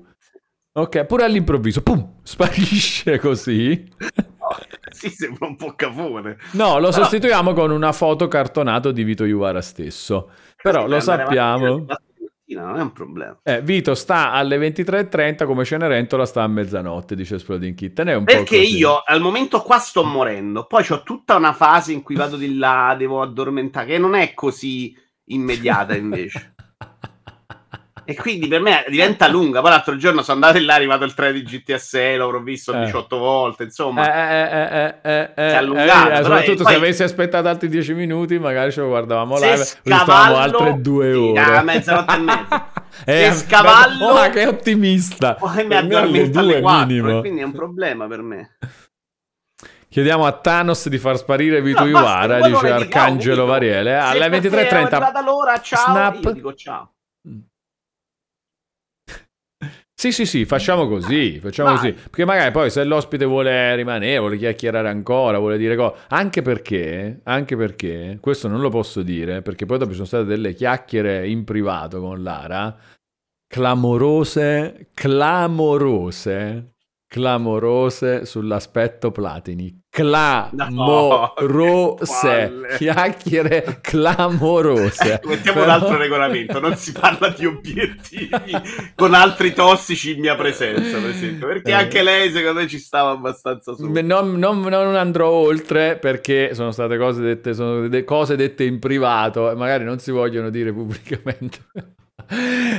Ok, 0.73 1.06
pure 1.06 1.23
all'improvviso, 1.23 1.82
pum, 1.82 2.19
sparisce 2.23 3.17
così. 3.19 3.88
sì, 4.91 5.10
sembra 5.10 5.47
un 5.47 5.56
po' 5.56 5.73
cafone. 5.73 6.38
No, 6.51 6.75
lo 6.80 6.89
Però- 6.89 7.01
sostituiamo 7.01 7.53
con 7.53 7.71
una 7.71 7.91
foto 7.93 8.27
cartonato 8.27 8.91
di 8.91 9.03
Vito 9.03 9.23
Iuara 9.25 9.62
stesso. 9.62 10.30
Però 10.62 10.86
lo 10.86 10.97
avanti 10.97 11.38
mattina, 12.48 12.66
Non 12.66 12.80
è 12.80 12.82
un 12.82 12.94
problema. 12.94 13.40
Eh, 13.44 13.62
Vito 13.62 13.94
sta 13.94 14.32
alle 14.32 14.58
23.30 14.58 15.46
come 15.46 15.66
Cenerentola 15.66 16.26
sta 16.26 16.44
a 16.44 16.48
mezzanotte, 16.48 17.16
dice 17.16 17.36
Exploding 17.36 17.76
Kitten. 17.76 18.08
È 18.08 18.16
un 18.16 18.24
Perché 18.24 18.58
io 18.58 19.02
al 19.06 19.22
momento 19.22 19.62
qua 19.62 19.78
sto 19.80 20.04
morendo, 20.04 20.66
poi 20.66 20.86
ho 20.90 21.04
tutta 21.04 21.36
una 21.36 21.54
fase 21.54 21.92
in 21.92 22.02
cui 22.02 22.16
vado 22.16 22.38
di 22.38 22.56
là, 22.56 22.96
devo 22.98 23.22
addormentare, 23.22 23.88
che 23.88 23.98
non 23.98 24.16
è 24.16 24.34
così 24.34 24.96
immediata 25.26 25.96
invece. 25.98 26.56
E 28.10 28.15
quindi 28.15 28.48
per 28.48 28.62
me 28.62 28.86
diventa 28.88 29.28
lunga. 29.28 29.60
Poi 29.60 29.70
l'altro 29.70 29.98
giorno 29.98 30.22
sono 30.22 30.46
andato 30.46 30.63
là, 30.65 30.74
è 30.74 30.76
arrivato 30.78 31.04
il 31.04 31.13
3 31.13 31.34
di 31.34 31.43
GTA 31.43 31.78
6, 31.78 32.17
l'avrò 32.17 32.39
visto 32.39 32.74
Eh. 32.74 32.86
18 32.86 33.17
volte, 33.17 33.63
insomma. 33.63 34.06
Eh, 34.08 34.32
eh, 34.32 34.78
eh, 34.80 34.96
eh, 35.02 35.20
eh, 35.36 35.50
Si 35.50 35.56
è 35.56 35.58
allungato, 35.58 36.12
eh, 36.12 36.24
soprattutto 36.24 36.63
poi- 36.63 36.72
se 36.72 36.78
avessi 36.78 37.04
aspettato 37.04 37.48
altri 37.50 37.67
10 37.67 37.93
minuti, 37.93 38.39
magari 38.39 38.72
ce 38.72 38.80
lo 38.80 38.88
guardavamo 38.88 39.36
Se 39.36 39.46
live. 39.52 39.63
Stavamo 39.63 40.36
altre 40.38 40.80
due 40.82 41.13
ore. 41.13 41.39
a 41.41 41.62
mezzanotte 41.62 42.13
e 42.15 42.17
mezza. 42.20 42.72
Se 43.06 43.32
scavallo- 43.34 44.06
Oh, 44.08 44.30
che 44.30 44.46
ottimista. 44.48 45.34
Poi 45.36 45.65
mi 45.67 45.76
addormento 45.76 46.39
alle 46.39 46.52
due 46.54 46.62
4, 46.62 46.86
minimo. 46.88 47.20
quindi 47.20 47.41
è 47.41 47.43
un 47.43 47.52
problema 47.52 48.08
per 48.08 48.22
me. 48.22 48.58
Chiediamo 49.89 50.26
a 50.26 50.32
Thanos 50.32 50.88
di 50.89 50.98
far 50.98 51.17
sparire 51.17 51.62
Vito 51.62 51.84
No, 51.86 52.02
poi 52.02 52.52
dice 52.52 52.70
Arcangelo 52.72 53.46
Variele. 53.46 53.96
Alle 53.98 54.30
per 54.30 54.41
te 54.41 54.48
È 54.48 54.52
23.30 54.52 54.96
arrivata 54.96 55.22
l'ora, 55.22 55.60
ciao. 55.62 55.84
Snap. 55.91 56.24
Io 56.24 56.32
dico 56.32 56.54
ciao. 56.54 56.91
Sì, 60.00 60.12
sì, 60.12 60.28
sì, 60.28 60.46
facciamo 60.46 60.88
così, 60.88 61.40
facciamo 61.40 61.70
Vai. 61.74 61.78
così. 61.80 61.92
Perché 61.94 62.24
magari 62.24 62.52
poi 62.52 62.70
se 62.70 62.84
l'ospite 62.84 63.26
vuole 63.26 63.76
rimanere, 63.76 64.20
vuole 64.20 64.38
chiacchierare 64.38 64.90
ancora, 64.90 65.40
vuole 65.40 65.58
dire 65.58 65.76
cose, 65.76 66.02
anche 66.10 66.44
perché, 66.44 67.22
anche 67.24 67.58
perché, 67.58 68.20
questo 68.22 68.48
non 68.48 68.62
lo 68.62 68.70
posso 68.70 69.02
dire, 69.02 69.42
perché 69.42 69.66
poi 69.66 69.80
dopo 69.80 69.90
ci 69.90 69.96
sono 69.96 70.06
state 70.06 70.26
delle 70.26 70.54
chiacchiere 70.54 71.28
in 71.28 71.44
privato 71.44 72.00
con 72.00 72.22
Lara, 72.22 72.78
clamorose, 73.48 74.90
clamorose, 74.94 76.76
clamorose 77.08 78.26
sull'aspetto 78.26 79.12
Platini. 79.12 79.82
Clamorose, 79.89 81.34
palle. 82.22 82.76
chiacchiere 82.78 83.80
clamorose. 83.82 85.22
Mettiamo 85.26 85.60
un 85.60 85.65
Però- 85.65 85.78
altro 85.78 85.98
regolamento, 85.98 86.60
non 86.60 86.76
si 86.76 86.91
parla 86.91 87.30
di 87.30 87.46
obiettivi 87.46 88.30
con 88.96 89.13
altri 89.13 89.54
tossici 89.54 90.13
in 90.15 90.20
mia 90.20 90.36
presenza, 90.36 90.98
per 91.00 91.10
esempio, 91.10 91.48
perché 91.48 91.72
Eh. 91.72 91.74
anche 91.74 92.04
lei 92.04 92.30
secondo 92.32 92.60
me 92.60 92.67
ci 92.67 92.80
stava 92.80 93.12
abbastanza 93.12 93.74
su. 93.74 93.89
Non, 93.91 94.34
non- 94.38 94.62
non 94.62 94.96
andrò 94.96 95.30
oltre 95.30 95.98
perché 95.98 96.54
sono 96.54 96.72
state 96.72 96.98
cose 96.98 97.22
dette, 97.22 97.54
sono 97.54 97.82
delle 97.88 98.04
cose 98.04 98.36
dette 98.36 98.63
in 98.65 98.80
privato 98.80 99.50
e 99.50 99.56
magari 99.56 99.84
non 99.84 100.00
si 100.00 100.12
vogliono 100.12 100.50
dire 100.50 100.74
pubblicamente. 100.74 101.60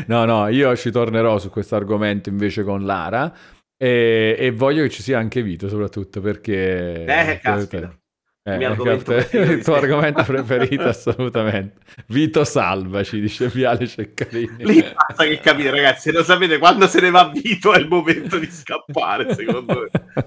No, 0.09 0.27
no, 0.27 0.49
io 0.49 0.77
ci 0.77 0.91
tornerò 0.91 1.39
su 1.39 1.49
questo 1.49 1.75
argomento 1.75 2.29
invece 2.29 2.65
con 2.65 2.85
Lara 2.85 3.33
e, 3.79 4.37
e 4.39 4.51
voglio 4.51 4.83
che 4.83 4.91
ci 4.91 5.03
sia 5.03 5.19
anche 5.19 5.43
Vito 5.43 5.69
soprattutto 5.69 6.21
perché... 6.21 7.05
Eh, 7.05 7.39
caspita. 7.41 7.97
Eh, 8.43 8.53
Il 8.53 8.59
mio 8.59 8.71
argomento 8.71 9.13
capite? 9.13 9.29
preferito 9.29 9.53
di 9.53 9.53
il 9.59 9.65
tuo 9.65 9.75
argomento 9.75 10.23
preferito 10.25 10.83
assolutamente. 10.85 11.81
Vito 12.09 12.45
salvaci, 12.45 13.21
dice 13.21 13.49
Viale 13.49 13.87
Ceccarini. 13.87 14.65
Lì 14.65 14.83
basta 14.83 15.25
che 15.25 15.39
capire, 15.39 15.71
ragazzi, 15.71 16.11
lo 16.11 16.23
sapete, 16.25 16.59
quando 16.59 16.87
se 16.87 17.01
ne 17.01 17.11
va 17.11 17.31
Vito 17.33 17.73
è 17.73 17.79
il 17.79 17.89
momento 17.89 18.39
di 18.39 18.51
scappare, 18.51 19.35
secondo 19.35 19.89
me. 19.91 20.27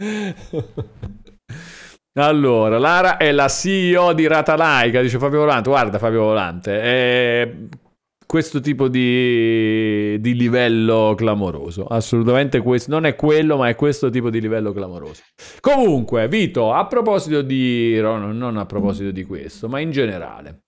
Allora, 2.14 2.78
Lara 2.78 3.16
è 3.18 3.30
la 3.30 3.48
CEO 3.48 4.12
di 4.12 4.26
Ratalaica, 4.26 5.00
dice 5.00 5.18
Fabio 5.18 5.38
Volante. 5.40 5.70
Guarda 5.70 5.98
Fabio 5.98 6.22
Volante, 6.24 6.82
eh, 6.82 7.68
questo 8.30 8.60
tipo 8.60 8.86
di, 8.86 10.16
di 10.20 10.36
livello 10.36 11.14
clamoroso. 11.16 11.86
Assolutamente 11.86 12.60
questo. 12.60 12.92
Non 12.92 13.04
è 13.04 13.16
quello, 13.16 13.56
ma 13.56 13.68
è 13.68 13.74
questo 13.74 14.08
tipo 14.08 14.30
di 14.30 14.40
livello 14.40 14.70
clamoroso. 14.70 15.24
Comunque, 15.58 16.28
Vito, 16.28 16.72
a 16.72 16.86
proposito 16.86 17.42
di... 17.42 17.98
no, 18.00 18.32
non 18.32 18.56
a 18.56 18.66
proposito 18.66 19.10
di 19.10 19.24
questo, 19.24 19.68
ma 19.68 19.80
in 19.80 19.90
generale. 19.90 20.60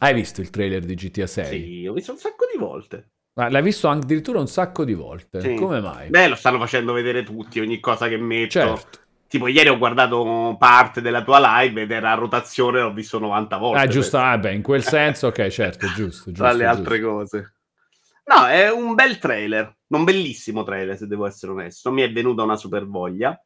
Hai 0.00 0.12
visto 0.12 0.42
il 0.42 0.50
trailer 0.50 0.84
di 0.84 0.94
GTA 0.94 1.26
6? 1.26 1.46
Sì, 1.46 1.86
ho 1.86 1.94
visto 1.94 2.12
un 2.12 2.18
sacco 2.18 2.44
di 2.52 2.58
volte. 2.58 3.12
Ma 3.38 3.48
l'hai 3.48 3.62
visto 3.62 3.88
addirittura 3.88 4.38
un 4.38 4.48
sacco 4.48 4.84
di 4.84 4.92
volte. 4.92 5.40
Sì. 5.40 5.54
Come 5.54 5.80
mai? 5.80 6.10
Beh, 6.10 6.28
lo 6.28 6.34
stanno 6.34 6.58
facendo 6.58 6.92
vedere 6.92 7.22
tutti, 7.22 7.60
ogni 7.60 7.80
cosa 7.80 8.08
che 8.08 8.18
metto. 8.18 8.50
certo. 8.50 8.98
Tipo, 9.30 9.46
ieri 9.46 9.68
ho 9.68 9.78
guardato 9.78 10.56
parte 10.58 11.00
della 11.00 11.22
tua 11.22 11.38
live 11.62 11.82
ed 11.82 11.92
era 11.92 12.10
a 12.10 12.14
rotazione, 12.16 12.80
l'ho 12.80 12.92
visto 12.92 13.20
90 13.20 13.56
volte. 13.58 13.78
Ah, 13.80 13.86
giusto. 13.86 14.18
Ah, 14.18 14.36
beh, 14.36 14.52
in 14.54 14.60
quel 14.62 14.82
senso, 14.82 15.28
ok, 15.28 15.46
certo, 15.46 15.86
giusto. 15.94 16.32
Tra 16.32 16.48
giusto, 16.48 16.56
le 16.58 16.66
altre 16.66 16.98
giusto. 16.98 17.12
cose. 17.14 17.54
No, 18.24 18.46
è 18.46 18.68
un 18.72 18.94
bel 18.96 19.18
trailer. 19.18 19.76
Un 19.86 20.02
bellissimo 20.02 20.64
trailer, 20.64 20.96
se 20.96 21.06
devo 21.06 21.26
essere 21.26 21.52
onesto. 21.52 21.92
Mi 21.92 22.02
è 22.02 22.10
venuta 22.10 22.42
una 22.42 22.56
super 22.56 22.86
voglia. 22.88 23.40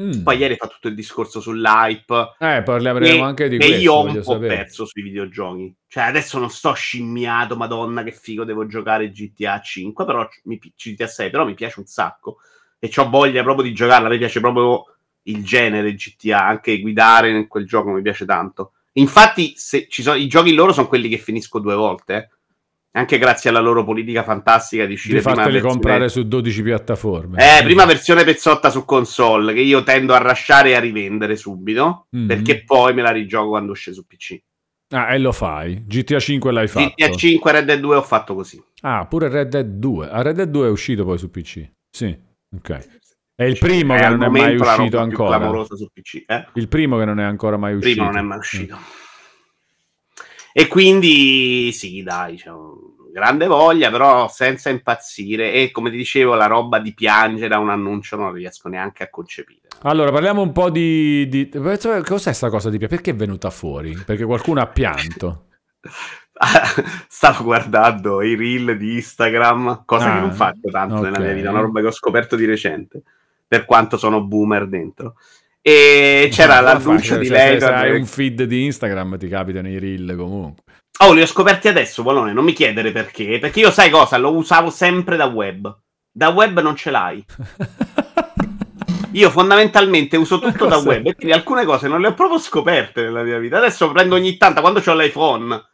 Mm. 0.00 0.22
Poi 0.22 0.36
ieri 0.36 0.54
fa 0.56 0.68
tutto 0.68 0.86
il 0.86 0.94
discorso 0.94 1.40
sull'hype. 1.40 2.34
Eh, 2.38 2.62
parleremo 2.64 3.04
E, 3.04 3.20
anche 3.20 3.48
di 3.48 3.56
e 3.56 3.58
questo. 3.58 3.76
io 3.76 3.92
ho 3.92 4.04
un 4.04 4.14
po' 4.14 4.22
sapere. 4.34 4.54
perso 4.56 4.86
sui 4.86 5.02
videogiochi. 5.02 5.74
Cioè, 5.88 6.04
adesso 6.04 6.38
non 6.38 6.50
sto 6.50 6.72
scimmiato, 6.74 7.56
madonna, 7.56 8.04
che 8.04 8.12
figo, 8.12 8.44
devo 8.44 8.66
giocare 8.66 9.10
GTA 9.10 9.60
5, 9.60 10.04
però 10.04 10.28
mi, 10.44 10.58
GTA 10.58 11.08
6, 11.08 11.30
però 11.30 11.44
mi 11.44 11.54
piace 11.54 11.80
un 11.80 11.86
sacco. 11.86 12.36
E 12.78 12.88
ho 12.96 13.08
voglia 13.10 13.42
proprio 13.42 13.64
di 13.66 13.74
giocarla. 13.74 14.08
Mi 14.08 14.18
piace 14.18 14.38
proprio 14.40 14.93
il 15.24 15.44
genere 15.44 15.94
GTA, 15.94 16.46
anche 16.46 16.80
guidare 16.80 17.30
in 17.30 17.46
quel 17.48 17.66
gioco 17.66 17.90
mi 17.90 18.02
piace 18.02 18.24
tanto. 18.24 18.72
Infatti, 18.94 19.54
se 19.56 19.86
ci 19.88 20.02
sono, 20.02 20.16
i 20.16 20.26
giochi 20.28 20.54
loro 20.54 20.72
sono 20.72 20.86
quelli 20.88 21.08
che 21.08 21.18
finisco 21.18 21.58
due 21.58 21.74
volte. 21.74 22.14
eh. 22.16 22.28
Anche 22.96 23.18
grazie 23.18 23.50
alla 23.50 23.58
loro 23.58 23.82
politica 23.82 24.22
fantastica 24.22 24.86
di 24.86 24.92
uscire 24.92 25.14
Di 25.16 25.20
prima 25.20 25.34
farteli 25.34 25.54
versione- 25.60 25.80
comprare 25.82 26.08
su 26.08 26.28
12 26.28 26.62
piattaforme. 26.62 27.58
eh, 27.58 27.64
prima 27.64 27.84
versione 27.86 28.22
pezzotta 28.22 28.70
su 28.70 28.84
console, 28.84 29.52
che 29.52 29.60
io 29.62 29.82
tendo 29.82 30.14
a 30.14 30.18
rasciare 30.18 30.70
e 30.70 30.74
a 30.76 30.78
rivendere 30.80 31.34
subito, 31.34 32.06
Mhm. 32.10 32.26
perché 32.28 32.62
poi 32.62 32.94
me 32.94 33.02
la 33.02 33.10
rigioco 33.10 33.48
quando 33.48 33.72
esce 33.72 33.92
su 33.92 34.06
PC. 34.06 34.40
Ah, 34.90 35.12
e 35.12 35.18
lo 35.18 35.32
fai. 35.32 35.82
GTA 35.84 36.20
5 36.20 36.52
l'hai 36.52 36.68
fatto. 36.68 36.92
GTA 36.96 37.10
5 37.16 37.50
Red 37.50 37.64
Dead 37.64 37.80
2 37.80 37.96
ho 37.96 38.02
fatto 38.02 38.34
così. 38.36 38.62
Ah, 38.82 39.04
pure 39.06 39.28
Red 39.28 39.48
Dead 39.48 39.66
2. 39.66 40.08
Ah, 40.08 40.22
Red 40.22 40.36
Dead 40.36 40.48
2 40.48 40.68
è 40.68 40.70
uscito 40.70 41.04
poi 41.04 41.18
su 41.18 41.30
PC. 41.32 41.68
Sì, 41.90 42.16
ok. 42.56 42.78
È 43.36 43.42
il 43.44 43.56
Cioè, 43.56 43.68
primo 43.68 43.94
è 43.94 43.98
che 43.98 44.04
al 44.04 44.16
non 44.18 44.36
è 44.36 44.40
mai 44.40 44.56
uscito 44.56 44.98
ancora. 44.98 45.36
clamorosa 45.36 45.74
PC. 45.92 46.22
Eh? 46.26 46.46
Il 46.54 46.68
primo 46.68 46.98
che 46.98 47.04
non 47.04 47.18
è 47.18 47.24
ancora 47.24 47.56
mai 47.56 47.72
Il 47.72 47.78
uscito. 47.78 47.94
primo 47.96 48.10
non 48.10 48.18
è 48.18 48.22
mai 48.26 48.38
uscito. 48.38 48.78
E 50.52 50.68
quindi 50.68 51.72
sì, 51.72 52.02
dai, 52.04 52.36
c'è 52.36 52.50
un- 52.50 52.92
grande 53.12 53.46
voglia, 53.46 53.90
però 53.90 54.28
senza 54.28 54.70
impazzire. 54.70 55.52
E 55.52 55.70
come 55.72 55.90
ti 55.90 55.96
dicevo, 55.96 56.34
la 56.34 56.46
roba 56.46 56.78
di 56.78 56.94
piangere 56.94 57.54
a 57.54 57.58
un 57.58 57.70
annuncio 57.70 58.16
non 58.16 58.32
riesco 58.32 58.68
neanche 58.68 59.02
a 59.02 59.10
concepire. 59.10 59.62
Allora, 59.82 60.10
parliamo 60.12 60.40
un 60.42 60.52
po' 60.52 60.70
di... 60.70 61.28
di... 61.28 61.48
Cos'è 62.04 62.32
sta 62.32 62.50
cosa 62.50 62.70
di... 62.70 62.78
Perché 62.78 63.10
è 63.10 63.14
venuta 63.16 63.50
fuori? 63.50 63.94
Perché 64.04 64.24
qualcuno 64.24 64.60
ha 64.60 64.66
pianto. 64.66 65.46
Stavo 67.08 67.44
guardando 67.44 68.22
i 68.22 68.34
reel 68.34 68.76
di 68.76 68.94
Instagram, 68.94 69.82
cosa 69.84 70.10
Ah, 70.10 70.14
che 70.14 70.20
non 70.20 70.32
faccio 70.32 70.70
tanto 70.70 71.00
nella 71.00 71.18
ok. 71.18 71.22
mia 71.24 71.32
vita, 71.34 71.50
una 71.50 71.60
roba 71.60 71.80
che 71.80 71.86
ho 71.86 71.92
scoperto 71.92 72.34
di 72.36 72.44
recente, 72.44 73.02
per 73.46 73.64
quanto 73.64 73.96
sono 73.96 74.22
boomer 74.22 74.66
dentro. 74.68 75.14
E 75.60 76.28
c'era 76.30 76.58
Ah, 76.58 76.60
l'annuncio 76.60 77.14
cioè, 77.14 77.18
di 77.18 77.26
se- 77.26 77.32
lei. 77.32 77.60
Se 77.60 77.66
hai 77.66 77.96
un 77.96 78.06
feed 78.06 78.42
di 78.42 78.64
Instagram 78.64 79.16
ti 79.18 79.28
capitano 79.28 79.68
i 79.68 79.78
reel 79.78 80.14
comunque. 80.16 80.62
Oh, 81.00 81.12
li 81.12 81.22
ho 81.22 81.26
scoperti 81.26 81.68
adesso, 81.68 82.02
Bolone, 82.02 82.32
non 82.32 82.44
mi 82.44 82.52
chiedere 82.52 82.92
perché, 82.92 83.38
perché 83.38 83.60
io 83.60 83.70
sai 83.70 83.90
cosa, 83.90 84.16
lo 84.16 84.32
usavo 84.34 84.70
sempre 84.70 85.16
da 85.16 85.24
web. 85.26 85.76
Da 86.10 86.28
web 86.28 86.60
non 86.60 86.76
ce 86.76 86.90
l'hai. 86.90 87.24
Io 89.12 89.30
fondamentalmente 89.30 90.16
uso 90.16 90.40
tutto 90.40 90.66
da 90.66 90.78
web 90.78 91.06
e 91.06 91.14
quindi 91.14 91.32
alcune 91.32 91.64
cose 91.64 91.86
non 91.86 92.00
le 92.00 92.08
ho 92.08 92.14
proprio 92.14 92.38
scoperte 92.40 93.02
nella 93.02 93.22
mia 93.22 93.38
vita. 93.38 93.58
Adesso 93.58 93.92
prendo 93.92 94.16
ogni 94.16 94.36
tanto, 94.36 94.60
quando 94.60 94.82
ho 94.84 94.94
l'iPhone, 94.94 95.64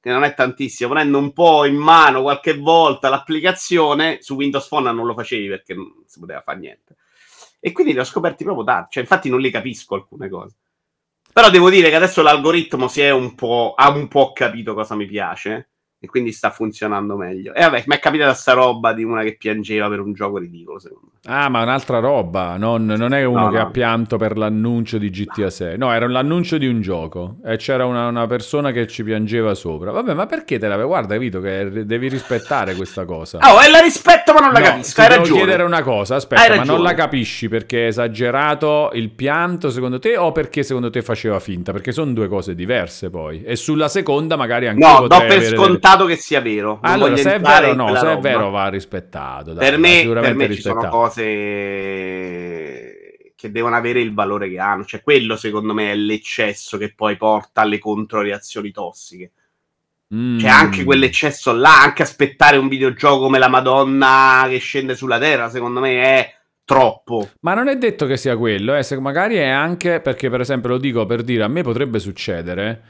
che 0.00 0.10
non 0.10 0.24
è 0.24 0.34
tantissimo, 0.34 0.90
prendo 0.90 1.16
un 1.18 1.32
po' 1.32 1.64
in 1.66 1.76
mano 1.76 2.22
qualche 2.22 2.56
volta 2.56 3.08
l'applicazione. 3.08 4.18
Su 4.22 4.34
Windows 4.34 4.66
Phone 4.66 4.90
non 4.90 5.06
lo 5.06 5.14
facevi 5.14 5.46
perché 5.46 5.72
non 5.74 6.02
si 6.04 6.18
poteva 6.18 6.40
fare 6.44 6.58
niente. 6.58 6.96
E 7.60 7.72
quindi 7.72 7.92
li 7.92 7.98
ho 7.98 8.04
scoperti 8.04 8.42
proprio 8.42 8.64
tanto. 8.64 8.88
Cioè, 8.90 9.02
infatti 9.02 9.28
non 9.28 9.40
li 9.40 9.50
capisco 9.50 9.94
alcune 9.94 10.28
cose. 10.28 10.56
Però 11.32 11.50
devo 11.50 11.70
dire 11.70 11.90
che 11.90 11.96
adesso 11.96 12.22
l'algoritmo 12.22 12.88
si 12.88 13.02
è 13.02 13.10
un 13.10 13.34
po', 13.34 13.74
ha 13.76 13.90
un 13.90 14.08
po' 14.08 14.32
capito 14.32 14.74
cosa 14.74 14.96
mi 14.96 15.06
piace 15.06 15.68
e 16.02 16.08
quindi 16.08 16.32
sta 16.32 16.50
funzionando 16.50 17.14
meglio. 17.14 17.52
E 17.52 17.60
vabbè, 17.60 17.84
mi 17.86 17.94
è 17.94 17.98
capitata 17.98 18.32
sta 18.32 18.54
roba 18.54 18.94
di 18.94 19.04
una 19.04 19.22
che 19.22 19.36
piangeva 19.36 19.86
per 19.90 20.00
un 20.00 20.14
gioco 20.14 20.38
ridicolo, 20.38 20.78
secondo 20.78 21.10
me. 21.12 21.18
Ah, 21.24 21.50
ma 21.50 21.62
un'altra 21.62 21.98
roba, 21.98 22.56
non, 22.56 22.86
non 22.86 23.12
è 23.12 23.22
uno 23.24 23.44
No, 23.44 23.50
che 23.50 23.58
no. 23.58 23.62
ha 23.64 23.70
pianto 23.70 24.16
per 24.16 24.38
l'annuncio 24.38 24.96
di 24.96 25.10
GTA 25.10 25.50
6, 25.50 25.76
no, 25.76 25.92
era 25.92 26.08
l'annuncio 26.08 26.56
di 26.56 26.66
un 26.66 26.80
gioco 26.80 27.36
e 27.44 27.58
c'era 27.58 27.84
una, 27.84 28.08
una 28.08 28.26
persona 28.26 28.72
che 28.72 28.86
ci 28.86 29.04
piangeva 29.04 29.54
sopra. 29.54 29.90
Vabbè, 29.90 30.14
ma 30.14 30.24
perché 30.24 30.58
te 30.58 30.68
la... 30.68 30.82
Guarda, 30.82 31.18
Vito, 31.18 31.40
che 31.40 31.84
devi 31.84 32.08
rispettare 32.08 32.74
questa 32.74 33.04
cosa. 33.04 33.36
Oh, 33.36 33.60
e 33.62 33.70
la 33.70 33.80
rispetto, 33.80 34.29
ma 34.32 34.40
non 34.40 34.52
la 34.52 34.58
No, 34.60 34.64
capisco. 34.66 35.00
Hai 35.00 35.08
devo 35.08 35.20
ragione. 35.20 35.38
chiedere 35.40 35.62
una 35.64 35.82
cosa, 35.82 36.14
aspetta, 36.16 36.56
ma 36.56 36.62
non 36.64 36.82
la 36.82 36.94
capisci 36.94 37.48
perché 37.48 37.84
è 37.84 37.86
esagerato 37.88 38.90
il 38.94 39.10
pianto 39.10 39.70
secondo 39.70 39.98
te 39.98 40.16
o 40.16 40.32
perché 40.32 40.62
secondo 40.62 40.90
te 40.90 41.02
faceva 41.02 41.38
finta? 41.40 41.72
Perché 41.72 41.92
sono 41.92 42.12
due 42.12 42.28
cose 42.28 42.54
diverse 42.54 43.10
poi. 43.10 43.42
E 43.42 43.56
sulla 43.56 43.88
seconda 43.88 44.36
magari 44.36 44.68
anche 44.68 44.84
No, 44.84 45.06
do 45.06 45.18
per 45.26 45.42
scontato 45.44 46.04
che 46.06 46.16
sia 46.16 46.40
vero. 46.40 46.78
Non 46.82 46.92
Allora, 46.92 47.16
se 47.16 47.34
è 47.34 47.40
vero, 47.40 47.68
in 47.70 47.76
no, 47.76 47.94
se 47.94 48.00
è 48.00 48.14
roba. 48.14 48.20
vero 48.20 48.50
va 48.50 48.68
rispettato. 48.68 49.52
dai, 49.52 49.68
per 49.70 49.78
me, 49.78 50.06
per 50.08 50.34
me 50.34 50.52
ci 50.54 50.60
sono 50.60 50.88
cose 50.88 51.24
che 53.36 53.50
devono 53.50 53.74
avere 53.76 54.00
il 54.00 54.12
valore 54.12 54.48
che 54.50 54.58
hanno. 54.58 54.84
Cioè, 54.84 55.02
quello 55.02 55.36
secondo 55.36 55.72
me 55.72 55.92
è 55.92 55.94
l'eccesso 55.94 56.76
che 56.76 56.92
poi 56.94 57.16
porta 57.16 57.62
alle 57.62 57.78
controreazioni 57.78 58.70
tossiche. 58.70 59.32
Mm. 60.14 60.38
Cioè, 60.38 60.50
anche 60.50 60.84
quell'eccesso 60.84 61.52
là, 61.52 61.82
anche 61.82 62.02
aspettare 62.02 62.56
un 62.56 62.68
videogioco 62.68 63.20
come 63.20 63.38
la 63.38 63.48
Madonna 63.48 64.46
che 64.48 64.58
scende 64.58 64.96
sulla 64.96 65.18
terra, 65.18 65.48
secondo 65.48 65.80
me 65.80 66.02
è 66.02 66.34
troppo. 66.64 67.30
Ma 67.40 67.54
non 67.54 67.68
è 67.68 67.76
detto 67.76 68.06
che 68.06 68.16
sia 68.16 68.36
quello, 68.36 68.74
eh, 68.74 68.84
magari 68.98 69.36
è 69.36 69.48
anche 69.48 70.00
perché, 70.00 70.28
per 70.28 70.40
esempio, 70.40 70.70
lo 70.70 70.78
dico 70.78 71.06
per 71.06 71.22
dire, 71.22 71.44
a 71.44 71.48
me 71.48 71.62
potrebbe 71.62 71.98
succedere 71.98 72.82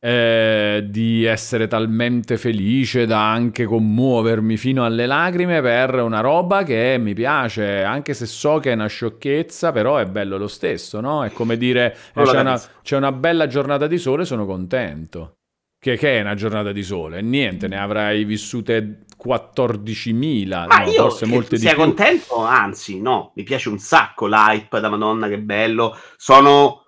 eh, 0.00 0.84
di 0.88 1.24
essere 1.24 1.66
talmente 1.66 2.36
felice 2.36 3.04
da 3.06 3.30
anche 3.30 3.64
commuovermi 3.64 4.56
fino 4.56 4.84
alle 4.84 5.06
lacrime 5.06 5.60
per 5.60 5.94
una 6.00 6.20
roba 6.20 6.62
che 6.62 6.96
mi 7.00 7.14
piace, 7.14 7.82
anche 7.82 8.14
se 8.14 8.26
so 8.26 8.58
che 8.58 8.70
è 8.70 8.74
una 8.74 8.86
sciocchezza, 8.86 9.72
però 9.72 9.96
è 9.96 10.06
bello 10.06 10.36
lo 10.36 10.48
stesso, 10.48 11.00
no? 11.00 11.24
È 11.24 11.32
come 11.32 11.56
dire, 11.56 11.96
eh, 12.14 12.22
c'è, 12.22 12.40
una, 12.40 12.60
c'è 12.82 12.96
una 12.96 13.12
bella 13.12 13.46
giornata 13.46 13.86
di 13.86 13.98
sole, 13.98 14.24
sono 14.24 14.46
contento. 14.46 15.37
Che, 15.80 15.96
che 15.96 16.18
è 16.18 16.20
una 16.20 16.34
giornata 16.34 16.72
di 16.72 16.82
sole? 16.82 17.22
Niente, 17.22 17.68
ne 17.68 17.78
avrai 17.78 18.24
vissute 18.24 19.04
14.000, 19.24 20.66
Ma 20.66 20.78
no, 20.78 20.90
io 20.90 21.02
forse 21.02 21.26
molte 21.26 21.56
di 21.56 21.66
più. 21.66 21.76
contento, 21.76 22.36
anzi, 22.44 23.00
no, 23.00 23.32
mi 23.36 23.44
piace 23.44 23.68
un 23.68 23.78
sacco 23.78 24.26
l'hype 24.26 24.80
da 24.80 24.88
Madonna, 24.88 25.28
che 25.28 25.38
bello. 25.38 25.96
Sono 26.16 26.86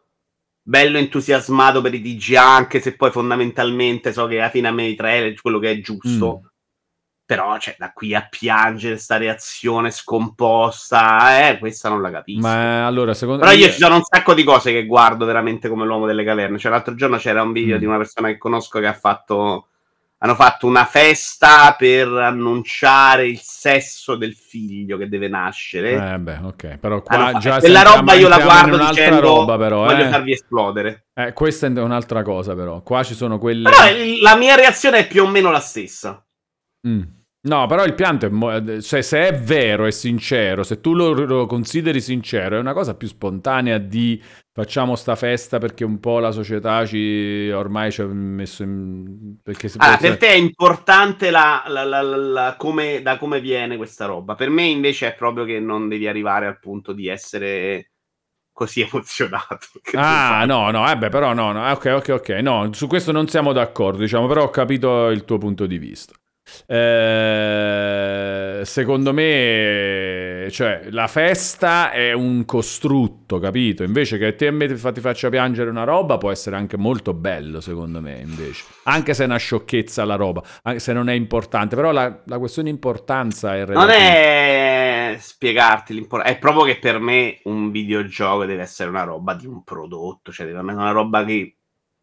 bello 0.60 0.98
entusiasmato 0.98 1.80
per 1.80 1.94
i 1.94 2.02
TG, 2.02 2.34
anche 2.34 2.80
se 2.80 2.96
poi 2.96 3.10
fondamentalmente 3.10 4.12
so 4.12 4.26
che 4.26 4.38
alla 4.38 4.50
fine 4.50 4.68
a 4.68 4.72
me 4.72 4.86
i 4.86 4.94
trailer 4.96 5.40
quello 5.40 5.58
che 5.60 5.70
è 5.70 5.80
giusto. 5.80 6.40
Mm. 6.42 6.49
Però, 7.30 7.56
cioè, 7.60 7.76
da 7.78 7.92
qui 7.92 8.12
a 8.12 8.26
piangere 8.28 8.96
sta 8.98 9.16
reazione 9.16 9.92
scomposta, 9.92 11.48
eh, 11.48 11.58
questa 11.58 11.88
non 11.88 12.02
la 12.02 12.10
capisco. 12.10 12.40
Ma 12.40 12.84
allora, 12.86 13.14
secondo 13.14 13.40
Però 13.44 13.52
io 13.56 13.70
ci 13.70 13.78
sono 13.80 13.94
un 13.94 14.02
sacco 14.02 14.34
di 14.34 14.42
cose 14.42 14.72
che 14.72 14.84
guardo 14.84 15.24
veramente 15.24 15.68
come 15.68 15.84
l'uomo 15.86 16.06
delle 16.06 16.24
caverne. 16.24 16.58
Cioè, 16.58 16.72
l'altro 16.72 16.96
giorno 16.96 17.18
c'era 17.18 17.42
un 17.42 17.52
video 17.52 17.76
Mm. 17.76 17.78
di 17.78 17.84
una 17.84 17.98
persona 17.98 18.26
che 18.28 18.36
conosco 18.38 18.80
che 18.80 18.86
ha 18.88 18.92
fatto. 18.94 19.68
Hanno 20.22 20.34
fatto 20.34 20.66
una 20.66 20.84
festa 20.84 21.74
per 21.78 22.08
annunciare 22.08 23.26
il 23.28 23.38
sesso 23.40 24.16
del 24.16 24.34
figlio 24.34 24.98
che 24.98 25.08
deve 25.08 25.28
nascere. 25.28 26.14
Eh 26.14 26.18
beh, 26.18 26.38
ok, 26.42 26.76
però 26.78 27.00
qua 27.02 27.16
Hanno 27.28 27.38
già 27.38 27.58
quella 27.58 27.78
sentiamo- 27.78 27.96
roba 28.00 28.14
io 28.14 28.28
la 28.28 28.38
guardo 28.40 28.76
dicendo 28.76 29.20
roba 29.20 29.56
però, 29.56 29.84
voglio 29.84 30.04
eh. 30.04 30.08
farvi 30.08 30.32
esplodere. 30.32 31.06
Eh, 31.14 31.32
questa 31.32 31.68
è 31.68 31.70
un'altra 31.80 32.22
cosa 32.22 32.56
però. 32.56 32.82
Qua 32.82 33.04
ci 33.04 33.14
sono 33.14 33.38
quelle 33.38 33.70
Però 33.70 33.82
la 34.20 34.34
mia 34.36 34.56
reazione 34.56 34.98
è 34.98 35.06
più 35.06 35.22
o 35.22 35.28
meno 35.28 35.50
la 35.52 35.60
stessa. 35.60 36.22
Mm. 36.88 37.02
No, 37.42 37.66
però 37.66 37.84
il 37.86 37.94
pianto 37.94 38.26
è 38.26 38.28
mo- 38.28 38.80
cioè, 38.82 39.00
se 39.00 39.28
è 39.28 39.34
vero 39.40 39.86
e 39.86 39.92
sincero, 39.92 40.62
se 40.62 40.78
tu 40.82 40.92
lo, 40.94 41.12
lo 41.24 41.46
consideri 41.46 41.98
sincero, 42.02 42.56
è 42.56 42.60
una 42.60 42.74
cosa 42.74 42.94
più 42.94 43.08
spontanea 43.08 43.78
di 43.78 44.22
facciamo 44.52 44.94
sta 44.94 45.16
festa 45.16 45.56
perché 45.56 45.82
un 45.84 46.00
po' 46.00 46.18
la 46.18 46.32
società 46.32 46.84
ci 46.84 47.48
ormai 47.50 47.90
ci 47.92 48.02
ha 48.02 48.06
messo 48.06 48.62
in 48.62 49.36
perché 49.42 49.68
Allora, 49.78 49.98
per 49.98 50.16
te 50.18 50.28
è 50.28 50.34
importante 50.34 51.30
la, 51.30 51.64
la- 51.66 51.84
la- 52.02 52.54
come, 52.58 53.00
da 53.02 53.16
come 53.18 53.40
viene 53.40 53.76
questa 53.76 54.04
roba. 54.06 54.34
Per 54.34 54.50
me 54.50 54.64
invece 54.64 55.08
è 55.08 55.14
proprio 55.14 55.44
che 55.44 55.58
non 55.58 55.88
devi 55.88 56.06
arrivare 56.06 56.46
al 56.46 56.58
punto 56.58 56.92
di 56.92 57.08
essere 57.08 57.92
così 58.52 58.82
emozionato. 58.88 59.68
Ah, 59.92 60.44
no, 60.46 60.70
no, 60.72 60.88
eh 60.90 60.96
beh, 60.96 61.08
però 61.10 61.32
no, 61.34 61.50
no, 61.52 61.70
ok, 61.72 61.84
ok, 61.96 62.08
ok, 62.10 62.28
no, 62.42 62.72
su 62.72 62.86
questo 62.86 63.10
non 63.12 63.26
siamo 63.28 63.52
d'accordo, 63.52 63.98
diciamo, 63.98 64.26
però 64.28 64.44
ho 64.44 64.50
capito 64.50 65.08
il 65.08 65.24
tuo 65.24 65.38
punto 65.38 65.66
di 65.66 65.78
vista. 65.78 66.14
Eh, 66.66 68.62
secondo 68.64 69.12
me, 69.12 70.48
cioè, 70.50 70.86
la 70.90 71.06
festa 71.06 71.90
è 71.90 72.12
un 72.12 72.44
costrutto, 72.44 73.38
capito? 73.38 73.82
Invece 73.82 74.18
che 74.18 74.34
te 74.34 74.50
me 74.50 74.66
ti 74.66 75.00
faccia 75.00 75.28
piangere 75.28 75.70
una 75.70 75.84
roba 75.84 76.18
può 76.18 76.30
essere 76.30 76.56
anche 76.56 76.76
molto 76.76 77.14
bello, 77.14 77.60
secondo 77.60 78.00
me, 78.00 78.18
invece. 78.20 78.64
Anche 78.84 79.14
se 79.14 79.22
è 79.22 79.26
una 79.26 79.36
sciocchezza 79.36 80.04
la 80.04 80.16
roba, 80.16 80.42
anche 80.62 80.80
se 80.80 80.92
non 80.92 81.08
è 81.08 81.14
importante. 81.14 81.76
Però 81.76 81.92
la, 81.92 82.22
la 82.26 82.38
questione 82.38 82.68
di 82.68 82.74
importanza 82.74 83.56
è 83.56 83.64
relativa. 83.64 83.80
Non 83.80 83.90
è 83.90 85.16
spiegarti 85.18 85.94
l'importanza, 85.94 86.34
è 86.34 86.38
proprio 86.38 86.64
che 86.64 86.78
per 86.78 86.98
me 86.98 87.40
un 87.44 87.70
videogioco 87.70 88.44
deve 88.44 88.62
essere 88.62 88.90
una 88.90 89.04
roba 89.04 89.34
di 89.34 89.46
un 89.46 89.62
prodotto, 89.64 90.32
cioè 90.32 90.46
deve 90.46 90.58
essere 90.58 90.74
una 90.74 90.90
roba 90.90 91.24
che 91.24 91.56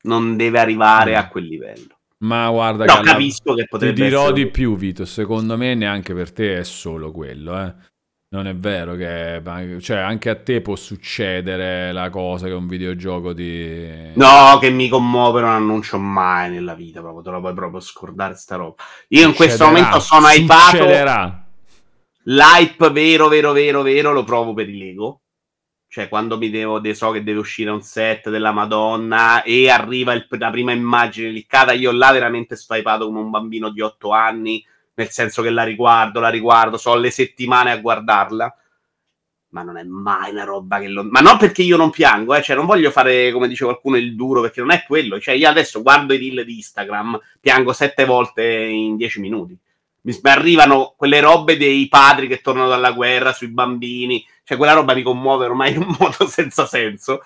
non 0.03 0.35
deve 0.35 0.59
arrivare 0.59 1.13
mm. 1.13 1.15
a 1.15 1.27
quel 1.27 1.45
livello. 1.45 1.96
Ma 2.19 2.49
guarda, 2.49 2.85
no, 2.85 2.95
che 2.95 3.01
capisco 3.03 3.53
che 3.53 3.65
potrebbe 3.67 3.93
ti 3.93 4.01
dirò 4.03 4.23
essere... 4.23 4.33
di 4.33 4.47
più, 4.47 4.75
Vito. 4.75 5.05
Secondo 5.05 5.55
me, 5.57 5.75
neanche 5.75 6.13
per 6.13 6.31
te 6.33 6.57
è 6.57 6.63
solo 6.63 7.11
quello, 7.11 7.59
eh. 7.61 7.73
Non 8.29 8.45
è 8.45 8.53
vero 8.53 8.95
che 8.95 9.41
cioè, 9.79 9.99
anche 9.99 10.29
a 10.29 10.35
te 10.35 10.59
può 10.59 10.75
succedere 10.75 11.93
la 11.93 12.09
cosa 12.09 12.47
che 12.47 12.51
un 12.51 12.67
videogioco 12.67 13.31
di. 13.31 14.11
No, 14.15 14.57
che 14.59 14.69
mi 14.69 14.89
commuove, 14.89 15.39
non 15.39 15.51
annuncio 15.51 15.97
mai 15.97 16.49
nella 16.49 16.75
vita. 16.75 16.99
Proprio, 16.99 17.21
te 17.21 17.29
lo 17.29 17.39
puoi 17.39 17.53
proprio 17.53 17.79
scordare 17.79 18.35
sta 18.35 18.57
roba. 18.57 18.83
Io 19.09 19.25
in 19.25 19.33
questo 19.33 19.65
momento 19.65 20.01
sono 20.01 20.27
hypato. 20.27 20.85
L'hype 22.23 22.89
vero, 22.89 23.29
vero, 23.29 23.53
vero, 23.53 23.81
vero 23.81 24.11
lo 24.11 24.25
provo 24.25 24.53
per 24.53 24.67
i 24.67 24.77
Lego. 24.77 25.21
Cioè, 25.89 26.09
quando 26.09 26.37
mi 26.37 26.49
devo, 26.49 26.81
so 26.93 27.11
che 27.11 27.23
deve 27.23 27.39
uscire 27.39 27.69
un 27.69 27.81
set 27.81 28.29
della 28.29 28.51
Madonna 28.51 29.41
e 29.43 29.69
arriva 29.69 30.13
il, 30.13 30.27
la 30.29 30.49
prima 30.49 30.73
immagine 30.73 31.29
liccata, 31.29 31.71
io 31.71 31.91
là 31.91 32.11
veramente 32.11 32.55
sto 32.55 32.75
hypato 32.75 33.05
come 33.05 33.19
un 33.19 33.29
bambino 33.29 33.69
di 33.69 33.81
8 33.81 34.11
anni, 34.11 34.63
nel 34.95 35.09
senso 35.09 35.41
che 35.41 35.49
la 35.49 35.63
riguardo, 35.63 36.19
la 36.19 36.29
riguardo, 36.29 36.77
so 36.77 36.95
le 36.95 37.09
settimane 37.09 37.71
a 37.71 37.77
guardarla. 37.77 38.55
Ma 39.49 39.63
non 39.63 39.77
è 39.77 39.83
mai 39.83 40.31
una 40.31 40.43
roba 40.43 40.79
che 40.79 40.89
lo... 40.89 41.03
Ma 41.03 41.21
non 41.21 41.37
perché 41.37 41.61
io 41.61 41.77
non 41.77 41.89
piango, 41.89 42.35
eh? 42.35 42.41
cioè 42.41 42.55
non 42.55 42.65
voglio 42.65 42.91
fare, 42.91 43.31
come 43.31 43.47
dice 43.47 43.63
qualcuno, 43.63 43.95
il 43.95 44.15
duro, 44.15 44.41
perché 44.41 44.59
non 44.59 44.71
è 44.71 44.83
quello. 44.85 45.19
Cioè, 45.19 45.35
io 45.35 45.47
adesso 45.47 45.81
guardo 45.81 46.13
i 46.13 46.17
reel 46.17 46.45
di 46.45 46.55
Instagram, 46.55 47.19
piango 47.39 47.71
sette 47.71 48.03
volte 48.05 48.43
in 48.43 48.97
dieci 48.97 49.19
minuti 49.21 49.57
mi 50.07 50.31
arrivano 50.31 50.93
quelle 50.95 51.19
robe 51.19 51.57
dei 51.57 51.87
padri 51.89 52.27
che 52.27 52.39
tornano 52.39 52.69
dalla 52.69 52.93
guerra 52.93 53.33
sui 53.33 53.49
bambini, 53.49 54.25
cioè 54.47 54.55
quella 54.55 54.71
roba 54.71 54.93
mi 54.93 55.01
commuove 55.01 55.45
ormai 55.45 55.73
in 55.73 55.79
un 55.79 55.95
modo 55.99 56.25
senza 56.25 56.65
senso. 56.65 57.19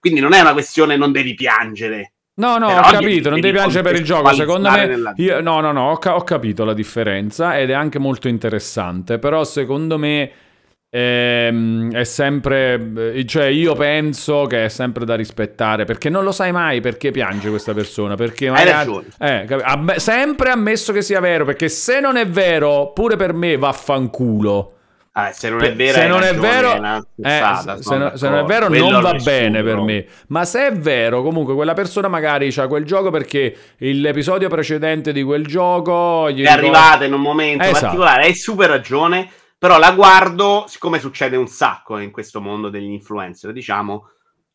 Quindi 0.00 0.18
non 0.18 0.32
è 0.32 0.40
una 0.40 0.52
questione 0.52 0.96
non 0.96 1.12
devi 1.12 1.34
piangere. 1.34 2.14
No, 2.34 2.58
no, 2.58 2.66
Però 2.66 2.80
ho 2.80 2.90
capito, 2.90 3.30
non 3.30 3.40
devi 3.40 3.56
piangere 3.56 3.82
per 3.82 3.94
il 3.94 4.04
gioco. 4.04 4.32
Secondo 4.32 4.70
me, 4.70 5.14
io, 5.16 5.40
no, 5.40 5.60
no, 5.60 5.70
no, 5.70 5.90
ho, 5.90 5.98
ho, 6.00 6.22
capito 6.22 6.64
la 6.64 6.74
differenza 6.74 7.58
ed 7.58 7.70
è 7.70 7.74
anche 7.74 8.00
molto 8.00 8.26
interessante. 8.26 9.18
Però 9.18 9.44
secondo 9.44 9.98
me 9.98 10.32
Ehm, 10.90 11.92
è 11.92 12.04
sempre, 12.04 13.12
eh, 13.12 13.26
cioè 13.26 13.44
io 13.44 13.74
penso 13.74 14.46
che 14.46 14.64
è 14.64 14.68
sempre 14.70 15.04
da 15.04 15.16
rispettare 15.16 15.84
perché 15.84 16.08
non 16.08 16.24
lo 16.24 16.32
sai 16.32 16.50
mai 16.50 16.80
perché 16.80 17.10
piange 17.10 17.50
questa 17.50 17.74
persona. 17.74 18.14
Perché 18.14 18.48
magari, 18.48 18.70
Hai 18.70 18.74
ragione. 18.74 19.06
Eh, 19.18 19.46
amm- 19.62 19.96
sempre 19.96 20.50
ammesso 20.50 20.92
che 20.92 21.02
sia 21.02 21.20
vero. 21.20 21.44
Perché 21.44 21.68
se 21.68 22.00
non 22.00 22.16
è 22.16 22.26
vero, 22.26 22.92
pure 22.92 23.16
per 23.16 23.32
me 23.34 23.56
vaffanculo. 23.56 24.72
Ah, 25.18 25.32
se 25.32 25.50
non 25.50 25.64
è 25.64 25.74
vero, 25.74 25.98
se 25.98 26.06
non, 26.06 26.22
è 26.22 26.32
vero 26.32 26.74
eh, 26.74 27.42
se, 27.80 27.96
no, 27.96 28.16
se 28.16 28.28
non 28.28 28.38
è 28.38 28.44
vero, 28.44 28.68
non 28.68 29.00
va 29.02 29.14
bene 29.14 29.64
per 29.64 29.80
me. 29.80 30.06
Ma 30.28 30.44
se 30.44 30.68
è 30.68 30.72
vero, 30.72 31.22
comunque, 31.22 31.54
quella 31.54 31.74
persona 31.74 32.06
magari 32.06 32.54
ha 32.56 32.68
quel 32.68 32.84
gioco 32.84 33.10
perché 33.10 33.74
l'episodio 33.78 34.48
precedente 34.48 35.12
di 35.12 35.24
quel 35.24 35.44
gioco 35.44 36.30
gli 36.30 36.44
è 36.44 36.48
arrivato 36.48 37.02
in 37.02 37.14
un 37.14 37.20
momento 37.20 37.64
esatto. 37.64 37.80
particolare. 37.80 38.26
Hai 38.26 38.34
super 38.34 38.68
ragione. 38.68 39.28
Però 39.58 39.76
la 39.76 39.90
guardo, 39.90 40.66
siccome 40.68 41.00
succede 41.00 41.36
un 41.36 41.48
sacco 41.48 41.98
in 41.98 42.12
questo 42.12 42.40
mondo 42.40 42.68
degli 42.68 42.92
influencer, 42.92 43.50
diciamo, 43.50 44.10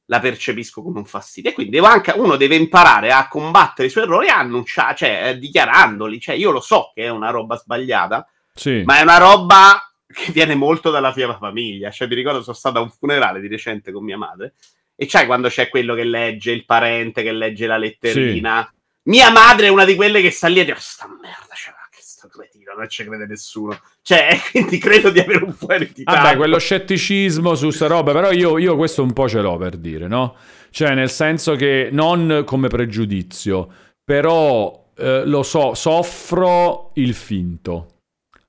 la 0.05 0.21
percepisco 0.21 0.81
come 0.81 0.99
un 0.99 1.05
fastidio. 1.05 1.49
E 1.49 1.53
quindi 1.53 1.77
anche, 1.79 2.13
uno 2.15 2.37
deve 2.37 2.55
imparare 2.55 3.11
a 3.11 3.27
combattere 3.27 3.89
i 3.89 3.91
suoi 3.91 4.05
errori 4.05 4.29
annunciare, 4.29 4.95
cioè 4.95 5.21
eh, 5.25 5.37
dichiarandoli. 5.37 6.21
Cioè, 6.21 6.35
io 6.35 6.51
lo 6.51 6.61
so 6.61 6.91
che 6.93 7.03
è 7.03 7.09
una 7.09 7.31
roba 7.31 7.57
sbagliata, 7.57 8.25
sì. 8.53 8.83
ma 8.85 8.99
è 8.99 9.01
una 9.01 9.17
roba 9.17 9.92
che 10.13 10.31
viene 10.31 10.55
molto 10.55 10.91
dalla 10.91 11.11
mia 11.15 11.37
famiglia. 11.37 11.91
Cioè, 11.91 12.07
mi 12.07 12.15
ricordo, 12.15 12.41
sono 12.41 12.55
stato 12.55 12.77
a 12.77 12.81
un 12.81 12.89
funerale 12.89 13.41
di 13.41 13.47
recente 13.47 13.91
con 13.91 14.03
mia 14.03 14.17
madre. 14.17 14.53
E 14.95 15.07
c'hai 15.07 15.25
quando 15.25 15.49
c'è 15.49 15.69
quello 15.69 15.95
che 15.95 16.03
legge, 16.03 16.51
il 16.51 16.65
parente 16.65 17.23
che 17.23 17.31
legge 17.31 17.65
la 17.65 17.77
letterina. 17.77 18.69
Sì. 18.69 18.81
Mia 19.09 19.31
madre 19.31 19.67
è 19.67 19.69
una 19.69 19.85
di 19.85 19.95
quelle 19.95 20.21
che 20.21 20.31
sta 20.31 20.47
lì 20.47 20.59
e 20.59 20.65
dice: 20.65 20.77
oh, 20.77 20.79
sta 20.79 21.07
merda, 21.07 21.53
cioè, 21.55 21.73
che 21.89 21.99
sto 22.01 22.27
cretino, 22.27 22.73
non 22.77 22.87
ci 22.87 23.03
crede 23.03 23.25
nessuno. 23.25 23.79
Cioè, 24.01 24.39
quindi 24.51 24.77
credo 24.77 25.09
di 25.09 25.19
avere 25.19 25.43
un 25.43 25.55
po' 25.55 25.71
ereditato. 25.71 26.21
Vabbè, 26.21 26.37
quello 26.37 26.59
scetticismo 26.59 27.55
su 27.55 27.65
queste 27.65 27.87
robe, 27.87 28.13
però 28.13 28.31
io, 28.31 28.57
io 28.57 28.75
questo 28.75 29.01
un 29.01 29.13
po' 29.13 29.27
ce 29.27 29.41
l'ho 29.41 29.57
per 29.57 29.77
dire, 29.77 30.07
no? 30.07 30.35
Cioè, 30.69 30.93
nel 30.93 31.09
senso 31.09 31.55
che 31.55 31.89
non 31.91 32.43
come 32.45 32.67
pregiudizio, 32.67 33.69
però 34.03 34.91
eh, 34.95 35.25
lo 35.25 35.43
so, 35.43 35.73
soffro 35.73 36.91
il 36.95 37.13
finto. 37.13 37.87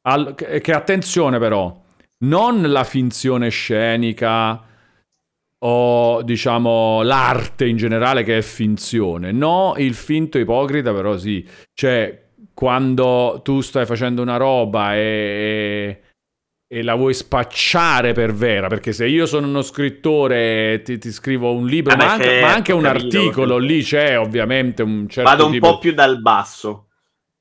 Al, 0.06 0.34
che, 0.34 0.60
che 0.60 0.72
attenzione 0.72 1.38
però, 1.38 1.82
non 2.24 2.62
la 2.70 2.84
finzione 2.84 3.48
scenica 3.48 4.62
o 5.66 6.22
diciamo 6.22 7.02
l'arte 7.02 7.66
in 7.66 7.76
generale 7.76 8.22
che 8.22 8.38
è 8.38 8.42
finzione, 8.42 9.32
no, 9.32 9.74
il 9.78 9.94
finto 9.94 10.38
ipocrita 10.38 10.92
però 10.92 11.16
sì, 11.16 11.46
cioè 11.72 12.22
quando 12.52 13.40
tu 13.42 13.60
stai 13.62 13.86
facendo 13.86 14.20
una 14.20 14.36
roba 14.36 14.94
e, 14.94 16.02
e, 16.68 16.82
la 16.82 16.94
vuoi 16.94 17.14
spacciare 17.14 18.12
per 18.12 18.34
vera, 18.34 18.68
perché 18.68 18.92
se 18.92 19.06
io 19.06 19.24
sono 19.24 19.46
uno 19.46 19.62
scrittore 19.62 20.74
e 20.74 20.82
ti, 20.82 20.98
ti 20.98 21.10
scrivo 21.10 21.52
un 21.52 21.66
libro, 21.66 21.94
ah, 21.94 21.96
ma, 21.96 22.12
anche, 22.12 22.40
ma, 22.40 22.52
anche, 22.52 22.72
un 22.72 22.84
articolo, 22.84 23.56
lì 23.56 23.82
c'è 23.82 24.18
ovviamente 24.18 24.82
un 24.82 25.08
certo 25.08 25.30
Vado 25.30 25.46
un 25.46 25.52
tipo... 25.52 25.72
po' 25.72 25.78
più 25.78 25.94
dal 25.94 26.20
basso 26.20 26.90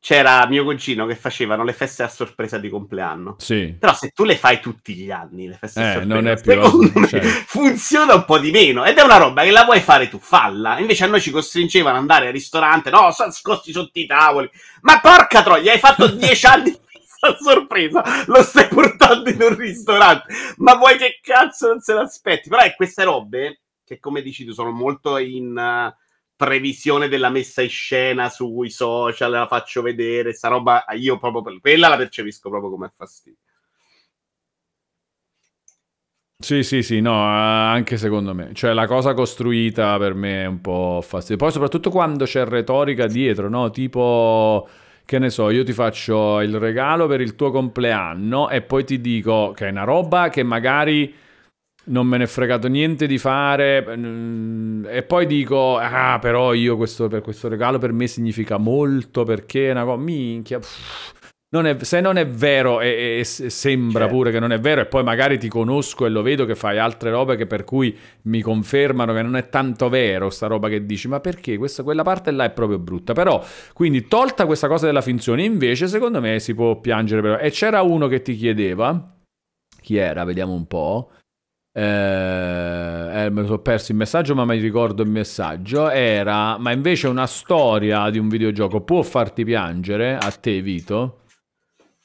c'era 0.04 0.46
mio 0.48 0.66
cugino 0.66 1.06
che 1.06 1.16
facevano 1.16 1.64
le 1.64 1.72
feste 1.72 2.04
a 2.04 2.10
sorpresa 2.10 2.58
di 2.58 2.68
compleanno. 2.68 3.38
Sì. 3.40 3.74
Però 3.80 3.94
se 3.94 4.10
tu 4.10 4.26
le 4.26 4.36
fai 4.36 4.60
tutti 4.60 4.96
gli 4.96 5.10
anni, 5.10 5.48
le 5.48 5.56
feste 5.56 5.80
eh, 5.80 5.84
a 5.84 5.94
sorpresa, 5.94 6.14
non 6.14 6.28
è 6.28 6.42
più 6.42 6.92
me, 6.94 7.08
cioè. 7.08 7.22
funziona 7.22 8.14
un 8.14 8.26
po' 8.26 8.38
di 8.38 8.52
meno. 8.52 8.84
Ed 8.84 8.98
è 8.98 9.02
una 9.02 9.16
roba 9.16 9.44
che 9.44 9.52
la 9.52 9.64
vuoi 9.64 9.80
fare 9.80 10.10
tu, 10.10 10.20
falla. 10.20 10.78
Invece 10.78 11.06
a 11.06 11.08
noi 11.08 11.22
ci 11.22 11.32
costringevano 11.32 11.96
ad 11.96 12.02
andare 12.02 12.28
al 12.28 12.34
ristorante, 12.34 12.90
no, 12.90 13.12
sono 13.12 13.30
nascosti 13.30 13.72
sotto 13.72 13.98
i 13.98 14.06
tavoli. 14.06 14.50
Ma 14.82 15.00
porca 15.00 15.42
troia, 15.42 15.72
hai 15.72 15.80
fatto 15.80 16.06
dieci 16.12 16.46
anni 16.48 16.72
di 16.72 16.80
festa 16.86 17.28
a 17.30 17.38
sorpresa, 17.40 18.04
lo 18.28 18.44
stai 18.44 18.68
portando 18.68 19.30
in 19.30 19.42
un 19.42 19.56
ristorante. 19.56 20.34
Ma 20.58 20.76
vuoi 20.76 20.98
che 20.98 21.22
cazzo 21.22 21.70
non 21.70 21.80
se 21.80 21.94
l'aspetti? 21.94 22.50
Però 22.50 22.62
è 22.62 22.76
queste 22.76 23.06
robe, 23.06 23.62
che 23.86 24.00
come 24.00 24.22
dici 24.22 24.44
tu, 24.44 24.52
sono 24.52 24.72
molto 24.72 25.18
in... 25.18 25.56
Uh, 25.56 26.02
previsione 26.36 27.08
della 27.08 27.30
messa 27.30 27.62
in 27.62 27.70
scena 27.70 28.30
sui 28.30 28.70
social, 28.70 29.32
la 29.32 29.48
faccio 29.48 29.82
vedere, 29.82 30.34
sta 30.34 30.48
roba 30.50 30.86
io 30.96 31.18
proprio 31.20 31.42
per 31.42 31.60
quella 31.60 31.88
la 31.88 31.98
percepisco 31.98 32.50
proprio 32.50 32.70
come 32.72 32.92
fastidio. 32.96 33.38
Sì, 36.44 36.62
sì, 36.62 36.84
sì, 36.84 37.00
no, 37.00 37.14
anche 37.24 37.96
secondo 37.98 38.34
me. 38.34 38.50
Cioè, 38.54 38.74
la 38.74 38.86
cosa 38.86 39.14
costruita 39.14 39.98
per 39.98 40.14
me 40.14 40.44
è 40.44 40.46
un 40.46 40.60
po' 40.60 41.00
fastidiosa. 41.02 41.38
Poi, 41.38 41.52
soprattutto 41.54 41.90
quando 41.90 42.26
c'è 42.26 42.44
retorica 42.46 43.08
dietro, 43.08 43.48
no? 43.48 43.70
Tipo, 43.70 44.68
che 45.06 45.20
ne 45.20 45.30
so, 45.30 45.50
io 45.50 45.64
ti 45.64 45.72
faccio 45.72 46.42
il 46.42 46.60
regalo 46.60 47.08
per 47.08 47.22
il 47.22 47.36
tuo 47.36 47.50
compleanno 47.50 48.50
e 48.50 48.62
poi 48.62 48.84
ti 48.84 49.00
dico 49.00 49.54
che 49.56 49.68
è 49.68 49.72
una 49.72 49.86
roba 49.86 50.28
che 50.28 50.44
magari 50.44 51.14
non 51.86 52.08
me 52.08 52.18
ne 52.18 52.24
è 52.24 52.28
fregato 52.28 52.68
niente 52.68 53.08
di 53.08 53.18
fare 53.18 53.86
mm, 53.98 54.86
e 54.88 55.04
poi 55.04 55.26
dico 55.26 55.78
ah 55.78 56.18
però 56.20 56.54
io 56.54 56.78
questo, 56.78 57.08
per 57.08 57.22
questo 57.22 57.50
regalo 57.50 57.78
per 57.78 57.92
me 57.92 58.08
significa 58.08 58.58
molto 58.58 59.24
perché 59.24 59.68
è 59.68 59.72
una 59.72 59.84
cosa 59.84 60.02
minchia 60.02 60.60
non 61.54 61.68
è, 61.68 61.78
se 61.84 62.02
non 62.02 62.18
è 62.18 62.28
vero 62.28 62.82
e, 62.82 63.20
e 63.20 63.24
sembra 63.24 64.02
certo. 64.02 64.16
pure 64.16 64.32
che 64.32 64.40
non 64.40 64.52
è 64.52 64.60
vero 64.60 64.82
e 64.82 64.86
poi 64.86 65.04
magari 65.04 65.38
ti 65.38 65.48
conosco 65.48 66.06
e 66.06 66.10
lo 66.10 66.24
vedo 66.24 66.46
che 66.46 66.56
fai 66.56 66.80
altre 66.80 67.12
robe 67.12 67.36
che 67.36 67.46
per 67.46 67.64
cui 67.64 67.96
mi 68.24 68.42
confermano 68.42 69.14
che 69.14 69.22
non 69.22 69.36
è 69.36 69.50
tanto 69.50 69.88
vero 69.88 70.30
sta 70.32 70.48
roba 70.48 70.68
che 70.68 70.86
dici 70.86 71.08
ma 71.08 71.20
perché 71.20 71.58
questa, 71.58 71.84
quella 71.84 72.04
parte 72.04 72.32
là 72.32 72.46
è 72.46 72.52
proprio 72.52 72.80
brutta 72.80 73.14
però 73.14 73.44
quindi 73.74 74.08
tolta 74.08 74.48
questa 74.48 74.68
cosa 74.68 74.88
della 74.88 75.02
finzione 75.02 75.44
invece 75.44 75.88
secondo 75.88 76.20
me 76.20 76.40
si 76.40 76.56
può 76.56 76.80
piangere 76.80 77.22
però. 77.22 77.38
e 77.38 77.52
c'era 77.52 77.84
uno 77.84 78.08
che 78.08 78.24
ti 78.24 78.36
chiedeva 78.36 79.16
chi 79.80 79.98
era 79.98 80.24
vediamo 80.24 80.54
un 80.54 80.66
po' 80.66 81.12
eh, 81.76 83.26
eh, 83.26 83.30
me 83.32 83.42
lo 83.42 83.46
sono 83.48 83.60
perso 83.60 83.92
il 83.92 83.98
messaggio 83.98 84.36
ma 84.36 84.46
mi 84.46 84.60
ricordo 84.60 85.02
il 85.02 85.10
messaggio. 85.10 85.90
Era 85.90 86.58
ma 86.58 86.72
invece 86.72 87.08
una 87.08 87.28
storia 87.28 88.10
di 88.10 88.20
un 88.20 88.30
videogioco. 88.30 88.82
Può 88.82 89.02
farti 89.02 89.44
piangere 89.44 90.16
a 90.16 90.32
te 90.32 90.62
Vito? 90.62 91.22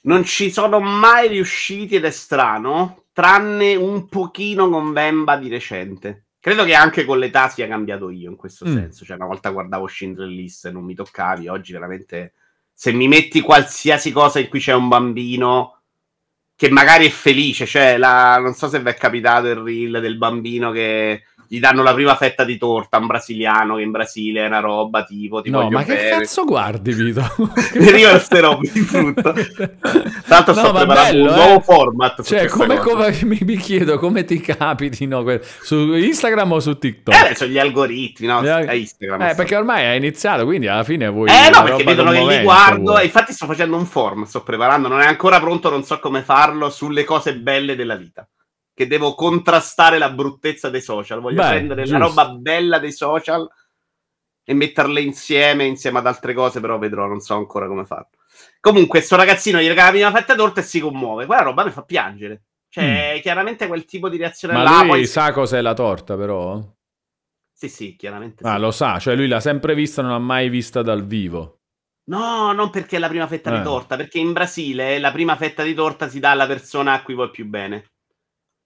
Non 0.03 0.25
ci 0.25 0.51
sono 0.51 0.81
mai 0.81 1.29
riusciti 1.29 1.97
ed 1.97 2.05
è 2.05 2.11
strano 2.11 3.05
tranne 3.13 3.75
un 3.75 4.09
pochino 4.09 4.71
con 4.71 4.93
Bemba 4.93 5.37
di 5.37 5.49
recente. 5.49 6.27
Credo 6.41 6.65
che 6.65 6.75
anche 6.75 7.05
con 7.05 7.19
l'età 7.19 7.49
sia 7.49 7.67
cambiato 7.67 8.11
io 8.11 8.31
in 8.31 8.37
questo 8.37 8.67
mm. 8.67 8.75
senso. 8.75 9.05
Cioè 9.05 9.17
una 9.17 9.27
volta 9.27 9.51
guardavo 9.51 9.87
Schindler 9.87 10.29
List 10.29 10.67
e 10.67 10.71
non 10.71 10.85
mi 10.85 10.95
toccavi. 10.95 11.49
Oggi 11.49 11.73
veramente 11.73 12.33
se 12.73 12.93
mi 12.93 13.09
metti 13.09 13.41
qualsiasi 13.41 14.13
cosa 14.13 14.39
in 14.39 14.49
cui 14.49 14.61
c'è 14.61 14.73
un 14.73 14.89
bambino 14.89 15.78
che 16.59 16.71
magari 16.71 17.07
è 17.07 17.11
felice, 17.11 17.67
cioè 17.67 17.97
la, 17.99 18.37
non 18.39 18.53
so 18.53 18.69
se 18.69 18.81
vi 18.81 18.89
è 18.89 18.95
capitato 18.95 19.47
il 19.47 19.55
reel 19.55 20.01
del 20.01 20.19
bambino 20.19 20.73
che 20.73 21.23
gli 21.49 21.61
danno 21.61 21.83
la 21.83 21.95
prima 21.95 22.15
fetta 22.15 22.45
di 22.45 22.59
torta 22.59 22.99
a 22.99 23.01
un 23.01 23.07
brasiliano 23.07 23.77
che 23.77 23.83
in 23.83 23.91
Brasile 23.91 24.45
è 24.45 24.47
una 24.47 24.61
roba 24.61 25.05
tipo 25.05 25.41
ti 25.41 25.49
No, 25.51 25.71
ma 25.71 25.83
che 25.83 25.95
bene. 25.95 26.09
cazzo 26.11 26.45
guardi, 26.45 26.93
Vito? 26.93 27.23
Io 27.97 28.11
queste 28.11 28.41
robe 28.41 28.71
di 28.71 28.81
frutto. 28.81 29.33
Tanto 30.29 30.53
No, 30.53 30.59
sto 30.59 30.73
preparando 30.73 30.93
bello, 30.95 31.33
un 31.33 31.39
eh. 31.39 31.45
nuovo 31.45 31.61
format. 31.61 32.23
Cioè, 32.23 32.47
come, 32.49 32.77
come- 32.79 33.17
mi, 33.25 33.39
mi 33.43 33.57
chiedo 33.57 33.99
come 33.99 34.25
ti 34.25 34.41
capitino 34.41 35.23
que- 35.23 35.41
su 35.63 35.95
Instagram 35.95 36.53
o 36.53 36.61
su 36.61 36.77
TikTok? 36.79 37.31
Eh, 37.31 37.35
sono 37.35 37.51
gli 37.51 37.59
algoritmi, 37.59 38.27
no? 38.27 38.43
Eh, 38.43 38.51
A 38.51 38.75
Instagram. 38.75 39.23
Eh, 39.23 39.35
perché 39.35 39.57
ormai 39.57 39.87
hai 39.87 39.97
iniziato, 39.97 40.45
quindi 40.45 40.67
alla 40.69 40.85
fine 40.85 41.09
vuoi. 41.09 41.29
Eh 41.31 41.51
no, 41.51 41.63
perché 41.63 41.85
vedono 41.85 42.11
che 42.11 42.25
li 42.25 42.43
guardo 42.43 42.83
vuoi. 42.83 43.03
e 43.03 43.05
infatti 43.07 43.33
sto 43.33 43.47
facendo 43.47 43.77
un 43.77 43.87
form, 43.87 44.25
sto 44.25 44.43
preparando, 44.43 44.89
non 44.89 45.01
è 45.01 45.07
ancora 45.07 45.41
pronto, 45.41 45.71
non 45.71 45.83
so 45.85 45.99
come 45.99 46.23
farlo, 46.23 46.69
sulle 46.71 47.05
cose 47.05 47.35
belle 47.37 47.75
della 47.75 47.97
vita. 47.97 48.27
Che 48.79 48.87
devo 48.87 49.15
contrastare 49.17 49.99
la 49.99 50.09
bruttezza 50.09 50.71
dei 50.71 50.81
social. 50.81 51.21
Voglio 51.21 51.43
Beh, 51.43 51.49
prendere 51.49 51.83
giusto. 51.83 51.99
la 51.99 52.05
roba 52.07 52.29
bella 52.29 52.79
dei 52.79 52.93
social 52.93 53.45
e 54.45 54.55
metterle 54.55 55.01
insieme, 55.01 55.65
insieme 55.65 55.99
ad 55.99 56.07
altre 56.07 56.33
cose, 56.33 56.61
però 56.61 56.79
vedrò, 56.79 57.07
non 57.07 57.19
so 57.19 57.35
ancora 57.35 57.67
come 57.67 57.85
farlo. 57.85 58.11
Comunque, 58.61 59.01
sto 59.01 59.17
ragazzino 59.17 59.59
gli 59.61 59.67
regala 59.67 59.87
la 59.87 59.93
prima 59.95 60.11
fetta 60.13 60.37
torta 60.37 60.61
e 60.61 60.63
si 60.63 60.79
commuove. 60.79 61.27
Quella 61.27 61.43
roba 61.43 61.65
mi 61.65 61.73
fa 61.73 61.83
piangere. 61.83 62.43
Cioè, 62.69 63.19
chiaramente 63.21 63.67
quel 63.67 63.85
tipo 63.85 64.09
di 64.09 64.17
reazione 64.17 64.55
Mm. 64.55 64.57
Ma 64.59 64.63
là. 64.63 64.79
lui 64.83 64.89
poi- 64.91 65.07
sa 65.07 65.33
cos'è 65.33 65.61
la 65.61 65.75
torta, 65.75 66.17
però? 66.17 66.63
Sì, 67.53 67.69
sì, 67.69 67.97
chiaramente. 67.97 68.47
Ah, 68.47 68.55
sì. 68.55 68.61
lo 68.61 68.71
sa, 68.71 68.99
cioè 69.01 69.17
lui 69.17 69.27
l'ha 69.27 69.41
sempre 69.41 69.75
vista, 69.75 70.03
non 70.03 70.13
l'ha 70.13 70.19
mai 70.21 70.49
vista 70.51 70.83
dal 70.83 71.05
vivo. 71.05 71.63
No, 72.11 72.53
non 72.53 72.71
perché 72.71 72.95
è 72.95 72.99
la 73.01 73.09
prima 73.09 73.27
fetta 73.27 73.53
Eh. 73.53 73.59
di 73.59 73.65
torta, 73.65 73.97
perché 73.97 74.21
in 74.21 74.33
Brasile 74.33 75.01
la 75.01 75.11
prima 75.11 75.35
fetta 75.35 75.65
di 75.65 75.75
torta 75.75 76.09
si 76.09 76.21
dà 76.21 76.31
alla 76.31 76.47
persona 76.47 76.93
a 76.93 77.03
cui 77.03 77.15
vuoi 77.15 77.31
più 77.31 77.45
bene. 77.45 77.91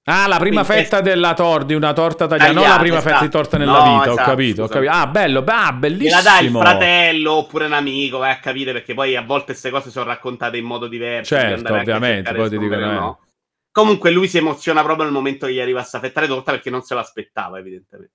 Ah, 0.04 0.26
la 0.26 0.38
prima 0.38 0.64
Quindi- 0.64 0.82
fetta 0.82 1.00
della 1.00 1.32
torta, 1.32 1.66
di 1.66 1.74
una 1.74 1.92
torta 1.92 2.26
tagliata, 2.26 2.52
non 2.52 2.68
la 2.68 2.78
prima 2.78 3.00
fetta 3.00 3.20
di 3.20 3.26
esatto. 3.26 3.38
torta 3.38 3.56
nella 3.58 3.72
No, 3.84 3.98
vita, 3.98 4.10
ho 4.10 4.12
esatto, 4.14 4.30
capito, 4.30 4.62
ho 4.64 4.68
capito. 4.68 4.90
Ah, 4.90 5.06
bello, 5.06 5.44
ah, 5.46 5.72
bellissimo. 5.72 6.22
dai 6.22 6.44
il 6.46 6.50
fratello 6.50 7.32
oppure 7.34 7.66
un 7.66 7.72
amico, 7.72 8.18
vai 8.18 8.32
a 8.32 8.38
capire 8.40 8.72
perché 8.72 8.94
poi 8.94 9.14
a 9.14 9.22
volte 9.22 9.44
queste 9.52 9.70
cose 9.70 9.90
sono 9.90 10.06
raccontate 10.06 10.56
in 10.56 10.64
modo 10.64 10.88
diverso. 10.88 11.36
Certo, 11.36 11.72
ovviamente, 11.72 12.34
poi 12.34 12.48
ti 12.48 12.58
dicono, 12.58 12.80
eh. 12.90 12.94
no. 12.94 13.20
Comunque 13.70 14.10
lui 14.10 14.26
si 14.26 14.38
emoziona 14.38 14.82
proprio 14.82 15.04
nel 15.04 15.14
momento 15.14 15.46
che 15.46 15.52
gli 15.54 15.60
arriva 15.60 15.82
sta 15.82 16.00
fetta 16.00 16.20
di 16.20 16.26
torta 16.26 16.50
perché 16.50 16.68
non 16.68 16.82
se 16.82 16.94
l'aspettava, 16.94 17.58
evidentemente. 17.58 18.14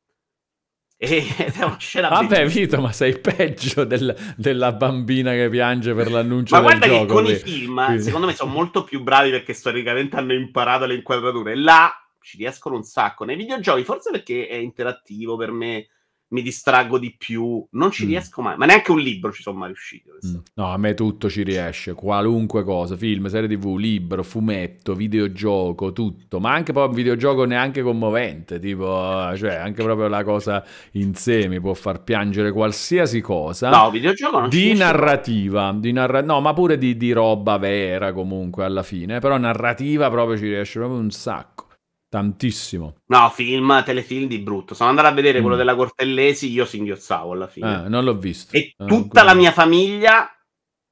Ed 1.00 1.12
è 1.54 1.64
una 1.64 1.78
scena 1.78 2.10
Vabbè, 2.10 2.28
bellissima. 2.40 2.66
Vito, 2.66 2.82
ma 2.82 2.92
sei 2.92 3.20
peggio 3.20 3.84
del- 3.84 4.16
della 4.36 4.72
bambina 4.72 5.32
che 5.34 5.48
piange 5.50 5.94
per 5.94 6.10
l'annuncio 6.10 6.56
Ma 6.56 6.62
del 6.62 6.70
guarda 6.80 6.88
che 6.88 7.00
gioco. 7.02 7.14
con 7.14 7.24
lì. 7.26 7.32
i 7.32 7.36
film, 7.36 7.86
Quindi- 7.86 8.04
secondo 8.04 8.26
me, 8.26 8.34
sono 8.34 8.52
molto 8.52 8.84
più 8.84 9.02
bravi 9.04 9.30
perché 9.30 9.54
storicamente 9.54 10.16
hanno 10.16 10.34
imparato 10.34 10.86
le 10.86 10.96
inquadrature. 10.96 11.56
Là 11.56 11.92
ci 12.20 12.38
riescono 12.38 12.76
un 12.76 12.84
sacco. 12.84 13.26
Nei 13.26 13.36
videogiochi, 13.36 13.84
forse 13.84 14.10
perché 14.12 14.48
è 14.48 14.56
interattivo 14.56 15.38
per 15.38 15.52
me, 15.52 15.88
mi 16.30 16.42
distraggo 16.42 16.98
di 16.98 17.16
più. 17.18 17.66
Non 17.72 17.92
ci 17.92 18.06
Mm. 18.06 18.10
riesco 18.10 18.42
mai. 18.42 18.58
Ma 18.58 18.66
neanche 18.66 18.92
un 18.92 19.00
libro 19.00 19.32
ci 19.32 19.42
sono 19.42 19.58
mai 19.60 19.68
riuscito. 19.68 20.12
Mm. 20.26 20.36
No, 20.56 20.72
a 20.74 20.78
me 20.78 20.94
tutto 20.94 21.30
ci 21.30 21.44
riesce, 21.44 21.94
qualunque 21.94 22.64
cosa, 22.64 22.98
film, 22.98 23.28
serie 23.28 23.48
tv, 23.48 23.76
libro, 23.78 24.24
fumetto, 24.24 24.94
videogioco, 24.96 25.94
tutto, 25.94 26.40
ma 26.40 26.54
anche 26.54 26.74
poi 26.74 26.88
un 26.88 26.94
videogioco 26.94 27.46
neanche 27.46 27.82
commovente, 27.82 28.60
tipo, 28.60 29.32
cioè 29.36 29.56
anche 29.56 29.84
proprio 29.84 30.08
la 30.08 30.24
cosa 30.24 30.64
in 30.94 31.14
sé 31.14 31.48
mi 31.48 31.60
può 31.60 31.74
far 31.74 32.04
piangere 32.04 32.52
qualsiasi 32.52 33.22
cosa. 33.22 33.70
No, 33.70 33.90
videogioco 33.92 34.40
non 34.40 34.52
ci 34.52 34.58
Di 34.60 34.74
narrativa, 34.74 35.74
di 35.78 35.92
narra- 35.92 36.22
no, 36.22 36.42
ma 36.42 36.54
pure 36.54 36.78
di, 36.78 36.98
di 36.98 37.12
roba 37.12 37.58
vera 37.58 38.12
comunque 38.12 38.64
alla 38.66 38.84
fine, 38.84 39.20
però 39.20 39.38
narrativa 39.38 40.10
proprio 40.10 40.38
ci 40.38 40.46
riesce 40.48 40.80
proprio 40.80 41.00
un 41.00 41.12
sacco, 41.12 41.67
tantissimo. 42.10 42.96
No, 43.08 43.30
film, 43.30 43.84
telefilm 43.84 44.28
di 44.28 44.40
brutto. 44.40 44.74
Sono 44.74 44.90
andato 44.90 45.08
a 45.08 45.12
vedere 45.12 45.40
Mm. 45.40 45.42
quello 45.42 45.56
della 45.58 45.76
Cortellesi, 45.76 46.52
io 46.52 46.66
singhiozzavo 46.66 47.32
alla 47.34 47.48
fine. 47.48 47.86
Eh, 47.86 47.90
non 47.90 48.04
l'ho 48.04 48.18
visto. 48.18 48.56
e 48.56 48.74
Eh, 48.78 48.86
tutta 48.86 49.24
la 49.24 49.34
mia 49.34 49.52
famiglia... 49.52 50.30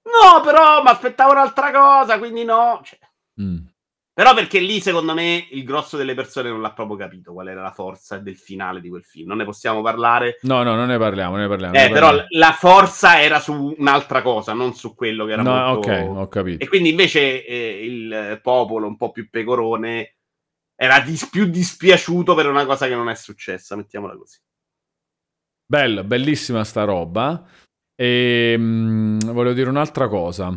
No, 0.05 0.41
però 0.43 0.83
mi 0.83 0.89
aspettavo 0.89 1.31
un'altra 1.31 1.71
cosa, 1.71 2.17
quindi 2.19 2.43
no. 2.43 2.79
Cioè, 2.83 2.99
Mm. 3.41 3.57
Però 4.13 4.33
perché 4.33 4.59
lì, 4.59 4.79
secondo 4.79 5.13
me, 5.13 5.45
il 5.51 5.65
grosso 5.65 5.97
delle 5.97 6.13
persone 6.13 6.47
non 6.49 6.61
l'ha 6.61 6.71
proprio 6.71 6.95
capito 6.95 7.33
qual 7.33 7.49
era 7.49 7.61
la 7.61 7.71
forza 7.71 8.17
del 8.17 8.37
finale 8.37 8.79
di 8.79 8.87
quel 8.87 9.03
film. 9.03 9.27
Non 9.27 9.35
ne 9.37 9.43
possiamo 9.43 9.81
parlare. 9.81 10.37
No, 10.43 10.63
no, 10.63 10.73
non 10.75 10.87
ne 10.87 10.97
parliamo, 10.97 11.31
non 11.31 11.41
ne 11.41 11.47
parliamo. 11.49 11.75
Eh, 11.75 11.87
ne 11.87 11.89
però 11.89 12.05
parliamo. 12.07 12.27
l- 12.31 12.37
la 12.37 12.51
forza 12.53 13.21
era 13.21 13.41
su 13.41 13.75
un'altra 13.77 14.21
cosa, 14.21 14.53
non 14.53 14.73
su 14.73 14.95
quello 14.95 15.25
che 15.25 15.33
era 15.33 15.41
No, 15.41 15.51
molto... 15.73 15.91
ok, 15.91 16.17
ho 16.17 16.27
capito. 16.29 16.63
E 16.63 16.67
quindi 16.69 16.89
invece 16.91 17.45
eh, 17.45 17.83
il 17.85 18.39
popolo 18.41 18.87
un 18.87 18.95
po' 18.95 19.11
più 19.11 19.27
pecorone 19.29 20.14
era 20.75 20.99
dis- 20.99 21.29
più 21.29 21.45
dispiaciuto 21.45 22.35
per 22.35 22.47
una 22.47 22.65
cosa 22.65 22.87
che 22.87 22.95
non 22.95 23.09
è 23.09 23.15
successa, 23.15 23.75
mettiamola 23.75 24.15
così. 24.17 24.37
Bella, 25.67 26.03
bellissima 26.03 26.63
sta 26.63 26.83
roba. 26.83 27.43
E 27.95 28.55
mm, 28.57 29.19
volevo 29.19 29.53
dire 29.53 29.69
un'altra 29.69 30.07
cosa. 30.07 30.53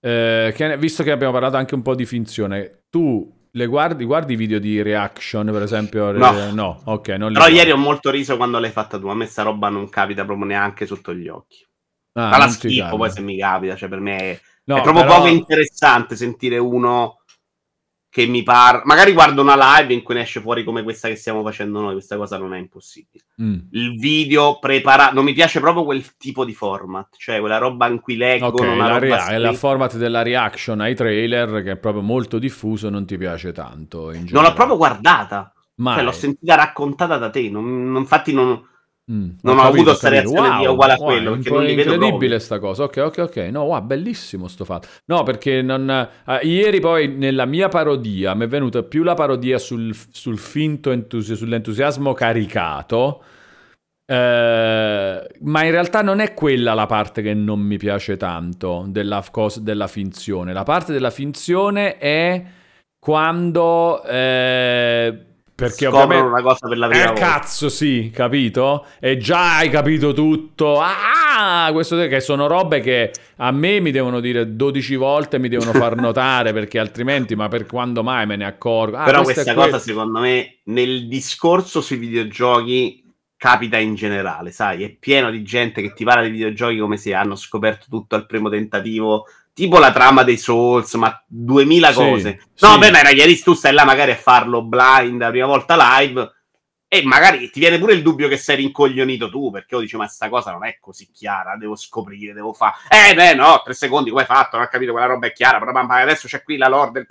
Eh, 0.00 0.52
che- 0.54 0.78
visto 0.78 1.02
che 1.02 1.10
abbiamo 1.10 1.32
parlato 1.32 1.56
anche 1.56 1.74
un 1.74 1.82
po' 1.82 1.94
di 1.94 2.06
finzione, 2.06 2.84
tu 2.88 3.30
le 3.50 3.66
guardi, 3.66 4.04
guardi 4.04 4.34
i 4.34 4.36
video 4.36 4.58
di 4.58 4.82
reaction, 4.82 5.46
per 5.50 5.62
esempio? 5.62 6.12
No. 6.12 6.52
No, 6.52 6.80
ok, 6.84 7.08
non 7.10 7.28
Però 7.32 7.40
guardi. 7.40 7.54
ieri 7.56 7.70
ho 7.70 7.76
molto 7.76 8.10
riso 8.10 8.36
quando 8.36 8.58
l'hai 8.58 8.70
fatta 8.70 8.98
tu. 8.98 9.06
A 9.08 9.14
me 9.14 9.26
sta 9.26 9.42
roba 9.42 9.68
non 9.68 9.88
capita 9.88 10.24
proprio 10.24 10.46
neanche 10.46 10.86
sotto 10.86 11.14
gli 11.14 11.28
occhi. 11.28 11.64
Ah, 12.18 12.30
Ma 12.30 12.38
la 12.38 12.48
schifo 12.48 12.80
capita. 12.82 12.96
poi 12.96 13.10
se 13.10 13.20
mi 13.20 13.38
capita. 13.38 13.76
Cioè, 13.76 13.88
per 13.88 14.00
me 14.00 14.16
è, 14.18 14.40
No, 14.64 14.78
è 14.78 14.82
proprio 14.82 15.04
però- 15.04 15.16
poco 15.16 15.28
interessante 15.28 16.16
sentire 16.16 16.58
uno 16.58 17.15
che 18.16 18.24
mi 18.26 18.42
parla. 18.42 18.80
Magari 18.86 19.12
guardo 19.12 19.42
una 19.42 19.76
live 19.78 19.92
in 19.92 20.02
cui 20.02 20.14
ne 20.14 20.22
esce 20.22 20.40
fuori 20.40 20.64
come 20.64 20.82
questa 20.82 21.06
che 21.08 21.16
stiamo 21.16 21.42
facendo 21.42 21.82
noi. 21.82 21.92
Questa 21.92 22.16
cosa 22.16 22.38
non 22.38 22.54
è 22.54 22.58
impossibile. 22.58 23.24
Mm, 23.42 23.58
Il 23.72 23.98
video 23.98 24.58
preparato. 24.58 25.12
Non 25.14 25.22
mi 25.24 25.34
piace 25.34 25.60
proprio 25.60 25.84
quel 25.84 26.16
tipo 26.16 26.46
di 26.46 26.54
format. 26.54 27.14
Cioè, 27.18 27.40
quella 27.40 27.58
roba 27.58 27.88
in 27.88 28.00
cui 28.00 28.16
leggono 28.16 28.52
Ok, 28.54 28.60
una 28.60 28.88
la 28.88 28.98
rea- 28.98 29.26
è 29.26 29.36
la 29.36 29.52
format 29.52 29.96
della 29.98 30.22
reaction 30.22 30.80
ai 30.80 30.94
trailer 30.94 31.62
che 31.62 31.72
è 31.72 31.76
proprio 31.76 32.02
molto 32.02 32.38
diffuso, 32.38 32.88
non 32.88 33.04
ti 33.04 33.18
piace 33.18 33.52
tanto 33.52 34.10
in 34.12 34.26
Non 34.30 34.44
l'ho 34.44 34.54
proprio 34.54 34.78
guardata. 34.78 35.52
Mai. 35.74 35.96
Cioè, 35.96 36.02
l'ho 36.04 36.12
sentita 36.12 36.54
raccontata 36.54 37.18
da 37.18 37.28
te. 37.28 37.50
non- 37.50 37.90
non- 37.92 38.00
infatti, 38.00 38.32
non. 38.32 38.66
Mm, 39.08 39.30
Non 39.42 39.58
ho 39.58 39.62
avuto 39.62 39.94
sta 39.94 40.08
reazione 40.08 40.58
di 40.58 40.66
uguale 40.66 40.94
a 40.94 40.96
quello, 40.96 41.34
è 41.34 41.48
non 41.48 41.64
li 41.64 41.74
vedo 41.74 41.92
incredibile 41.92 42.38
sta 42.40 42.58
cosa. 42.58 42.82
Ok, 42.84 42.96
ok, 42.96 43.18
ok. 43.18 43.36
No, 43.52 43.62
wow, 43.62 43.80
bellissimo 43.80 44.48
sto 44.48 44.64
fatto. 44.64 44.88
No, 45.04 45.22
perché 45.22 45.62
non, 45.62 45.88
eh, 45.88 46.38
ieri 46.46 46.80
poi 46.80 47.06
nella 47.08 47.44
mia 47.44 47.68
parodia 47.68 48.34
mi 48.34 48.44
è 48.44 48.48
venuta 48.48 48.82
più 48.82 49.04
la 49.04 49.14
parodia 49.14 49.58
sul, 49.58 49.94
sul 50.10 50.38
finto 50.38 50.90
entusi- 50.90 51.36
sull'entusiasmo 51.36 52.12
caricato. 52.14 53.22
eh, 54.08 55.26
ma 55.40 55.64
in 55.64 55.70
realtà 55.72 56.02
non 56.02 56.20
è 56.20 56.32
quella 56.34 56.74
la 56.74 56.86
parte 56.86 57.22
che 57.22 57.34
non 57.34 57.58
mi 57.60 57.76
piace 57.76 58.16
tanto 58.16 58.84
della, 58.88 59.24
cos- 59.30 59.58
della 59.60 59.88
finzione. 59.88 60.52
La 60.52 60.62
parte 60.64 60.92
della 60.92 61.10
finzione 61.10 61.98
è 61.98 62.44
quando 62.98 64.02
eh, 64.04 65.24
perché 65.56 65.86
ovviamente 65.86 66.26
una 66.26 66.42
cosa 66.42 66.68
per 66.68 66.76
la 66.76 66.86
prima 66.86 67.04
eh, 67.04 67.06
volta. 67.12 67.26
cazzo, 67.26 67.70
sì, 67.70 68.10
capito? 68.12 68.84
E 69.00 69.16
già 69.16 69.56
hai 69.56 69.70
capito 69.70 70.12
tutto. 70.12 70.78
Ah, 70.78 71.70
questo 71.72 71.96
che 72.08 72.20
sono 72.20 72.46
robe 72.46 72.80
che 72.80 73.10
a 73.36 73.50
me 73.52 73.80
mi 73.80 73.90
devono 73.90 74.20
dire 74.20 74.54
12 74.54 74.96
volte, 74.96 75.38
mi 75.38 75.48
devono 75.48 75.72
far 75.72 75.96
notare 75.98 76.52
perché 76.52 76.78
altrimenti, 76.78 77.34
ma 77.34 77.48
per 77.48 77.64
quando 77.64 78.02
mai 78.02 78.26
me 78.26 78.36
ne 78.36 78.44
accorgo? 78.44 78.98
Ah, 78.98 79.04
Però 79.04 79.22
questo 79.22 79.42
questa 79.42 79.54
que- 79.54 79.70
cosa, 79.70 79.78
secondo 79.82 80.20
me, 80.20 80.58
nel 80.64 81.08
discorso 81.08 81.80
sui 81.80 81.96
videogiochi 81.96 83.02
capita 83.38 83.78
in 83.78 83.94
generale, 83.94 84.50
sai? 84.50 84.84
È 84.84 84.90
pieno 84.90 85.30
di 85.30 85.42
gente 85.42 85.80
che 85.80 85.94
ti 85.94 86.04
parla 86.04 86.22
di 86.22 86.30
videogiochi 86.30 86.76
come 86.78 86.98
se 86.98 87.14
hanno 87.14 87.34
scoperto 87.34 87.86
tutto 87.88 88.14
al 88.14 88.26
primo 88.26 88.50
tentativo. 88.50 89.24
Tipo 89.56 89.78
la 89.78 89.90
trama 89.90 90.22
dei 90.22 90.36
Souls, 90.36 90.92
ma 90.96 91.18
2000 91.26 91.88
Sì, 91.88 91.94
cose. 91.94 92.38
sì. 92.54 92.66
No, 92.66 92.76
beh, 92.76 92.90
ma 92.90 93.08
ieri 93.08 93.40
tu 93.40 93.54
stai 93.54 93.72
là 93.72 93.84
magari 93.86 94.10
a 94.10 94.16
farlo 94.16 94.62
blind 94.62 95.18
la 95.18 95.30
prima 95.30 95.46
volta 95.46 95.98
live 95.98 96.30
e 96.86 97.02
magari 97.04 97.48
ti 97.50 97.58
viene 97.58 97.78
pure 97.78 97.94
il 97.94 98.02
dubbio 98.02 98.28
che 98.28 98.36
sei 98.36 98.56
rincoglionito 98.56 99.30
tu, 99.30 99.50
perché 99.50 99.74
io 99.74 99.80
dici, 99.80 99.96
ma 99.96 100.06
sta 100.08 100.28
cosa 100.28 100.52
non 100.52 100.66
è 100.66 100.76
così 100.78 101.10
chiara, 101.10 101.56
devo 101.56 101.74
scoprire, 101.74 102.34
devo 102.34 102.52
fare... 102.52 102.74
Eh, 102.90 103.14
beh, 103.14 103.34
no, 103.34 103.62
tre 103.64 103.72
secondi, 103.72 104.10
come 104.10 104.22
hai 104.22 104.26
fatto? 104.28 104.56
Non 104.58 104.66
ho 104.66 104.68
capito, 104.68 104.92
quella 104.92 105.06
roba 105.06 105.26
è 105.26 105.32
chiara, 105.32 105.58
però 105.58 105.72
ma 105.72 106.00
adesso 106.02 106.28
c'è 106.28 106.42
qui 106.42 106.58
la 106.58 106.68
lore 106.68 106.90
del... 106.90 107.06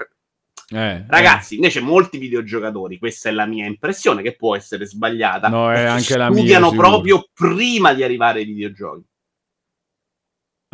Eh, 0.69 1.03
Ragazzi, 1.07 1.55
invece 1.55 1.79
molti 1.81 2.19
videogiocatori, 2.19 2.99
questa 2.99 3.29
è 3.29 3.31
la 3.31 3.47
mia 3.47 3.65
impressione, 3.65 4.21
che 4.21 4.35
può 4.35 4.55
essere 4.55 4.85
sbagliata, 4.85 5.47
No, 5.49 5.71
è 5.71 5.83
anche 5.83 6.15
la 6.15 6.27
mia, 6.29 6.37
studiano 6.37 6.69
sicuro. 6.69 6.87
proprio 6.89 7.27
prima 7.33 7.93
di 7.93 8.03
arrivare 8.03 8.39
ai 8.41 8.45
videogiochi. 8.45 9.03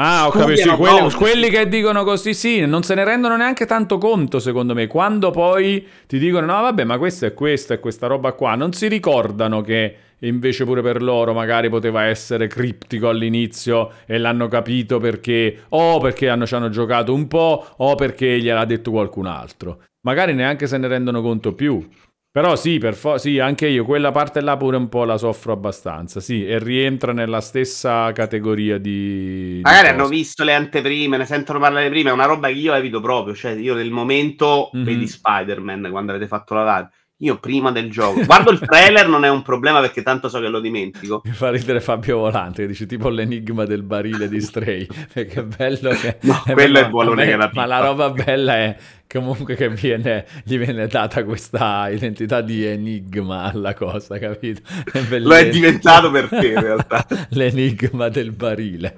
Ah, 0.04 0.26
ho 0.26 0.32
capito, 0.32 0.62
sì, 0.62 0.70
quelli, 0.70 1.12
quelli 1.12 1.50
che 1.50 1.68
dicono 1.68 2.04
così, 2.04 2.34
sì, 2.34 2.66
non 2.66 2.82
se 2.82 2.96
ne 2.96 3.04
rendono 3.04 3.38
neanche 3.38 3.68
tanto 3.68 4.00
conto, 4.00 4.40
secondo 4.40 4.74
me. 4.74 4.88
Quando 4.88 5.30
poi 5.30 5.86
ti 6.08 6.18
dicono, 6.18 6.48
no, 6.48 6.60
vabbè, 6.60 6.86
ma 6.86 6.98
questo 6.98 7.28
è 7.28 7.36
questo, 7.36 7.74
è 7.74 7.80
questa 7.80 8.08
roba 8.08 8.32
qua, 8.32 8.56
non 8.56 8.74
si 8.74 8.88
ricordano 8.88 9.62
che 9.62 9.96
invece 10.22 10.66
pure 10.66 10.82
per 10.82 11.04
loro 11.04 11.34
magari 11.34 11.70
poteva 11.70 12.06
essere 12.06 12.48
criptico 12.48 13.10
all'inizio 13.10 13.92
e 14.08 14.18
l'hanno 14.18 14.48
capito 14.48 15.00
perché, 15.00 15.66
o 15.70 16.00
perché 16.00 16.30
hanno, 16.30 16.48
ci 16.48 16.56
hanno 16.56 16.70
giocato 16.70 17.14
un 17.14 17.28
po', 17.28 17.64
o 17.78 17.94
perché 17.94 18.40
gliel'ha 18.40 18.66
detto 18.66 18.90
qualcun 18.90 19.28
altro. 19.28 19.84
Magari 20.02 20.34
neanche 20.34 20.66
se 20.66 20.80
ne 20.80 20.88
rendono 20.88 21.22
conto 21.22 21.54
più. 21.54 21.88
Però 22.34 22.56
sì, 22.56 22.78
per 22.78 22.96
fo- 22.96 23.18
sì, 23.18 23.40
anche 23.40 23.68
io 23.68 23.84
quella 23.84 24.12
parte 24.12 24.40
là 24.40 24.56
pure 24.56 24.78
un 24.78 24.88
po' 24.88 25.04
la 25.04 25.18
soffro 25.18 25.52
abbastanza, 25.52 26.22
sì, 26.22 26.46
e 26.46 26.60
rientra 26.60 27.12
nella 27.12 27.42
stessa 27.42 28.12
categoria 28.14 28.78
di... 28.78 29.62
di 29.62 29.62
Magari 29.62 29.88
cose. 29.88 29.90
hanno 29.90 30.08
visto 30.08 30.44
le 30.44 30.54
anteprime, 30.56 31.18
ne 31.18 31.26
sentono 31.26 31.60
parlare 31.60 31.90
prima, 31.90 32.10
è 32.10 32.14
una 32.14 32.26
roba 32.26 32.48
che 32.48 32.54
io 32.56 32.74
evito 32.74 33.00
proprio, 33.00 33.36
cioè 33.36 33.52
io 33.52 33.76
nel 33.76 33.92
momento 33.92 34.70
Mhm. 34.74 34.84
vedi 34.84 35.08
Spider-Man 35.08 35.88
quando 35.92 36.12
avete 36.12 36.28
fatto 36.28 36.54
la 36.56 36.64
live, 36.78 36.90
io 37.22 37.38
prima 37.38 37.72
del 37.72 37.90
gioco, 37.90 38.24
guardo 38.24 38.52
il 38.52 38.60
trailer 38.66 39.08
non 39.08 39.26
è 39.26 39.30
un 39.30 39.42
problema 39.42 39.80
perché 39.80 40.02
tanto 40.02 40.30
so 40.30 40.40
che 40.40 40.48
lo 40.48 40.60
dimentico, 40.60 41.22
Mi 41.24 41.32
fa 41.32 41.50
ridere 41.52 41.80
Fabio 41.82 42.18
Volante 42.20 42.64
che 42.64 42.68
dice 42.68 42.86
tipo 42.86 43.10
l'enigma 43.10 43.66
del 43.66 43.84
barile 43.84 44.28
di 44.28 44.42
Stray. 44.42 44.88
Perché 45.12 45.42
è 45.42 45.44
bello 45.44 45.92
che. 45.92 46.18
No, 46.22 46.44
eh, 46.46 46.54
quello 46.54 46.80
ma- 46.80 46.86
è 46.86 46.90
buonone 46.90 47.26
ma- 47.26 47.32
che 47.32 47.38
la 47.38 47.50
Ma 47.54 47.66
la 47.66 47.80
roba 47.80 48.10
bella 48.10 48.56
è 48.56 48.78
comunque 49.08 49.56
che 49.56 49.70
viene, 49.70 50.26
gli 50.44 50.58
viene 50.58 50.88
data 50.88 51.24
questa 51.24 51.90
identità 51.90 52.42
di 52.42 52.66
enigma 52.66 53.44
alla 53.44 53.74
cosa, 53.74 54.18
capito? 54.18 54.62
È 54.92 55.18
lo 55.20 55.36
è 55.36 55.50
diventato 55.50 56.10
per 56.10 56.30
te 56.30 56.48
in 56.48 56.60
realtà. 56.60 57.06
L'enigma 57.32 58.10
del 58.10 58.32
barile. 58.32 58.96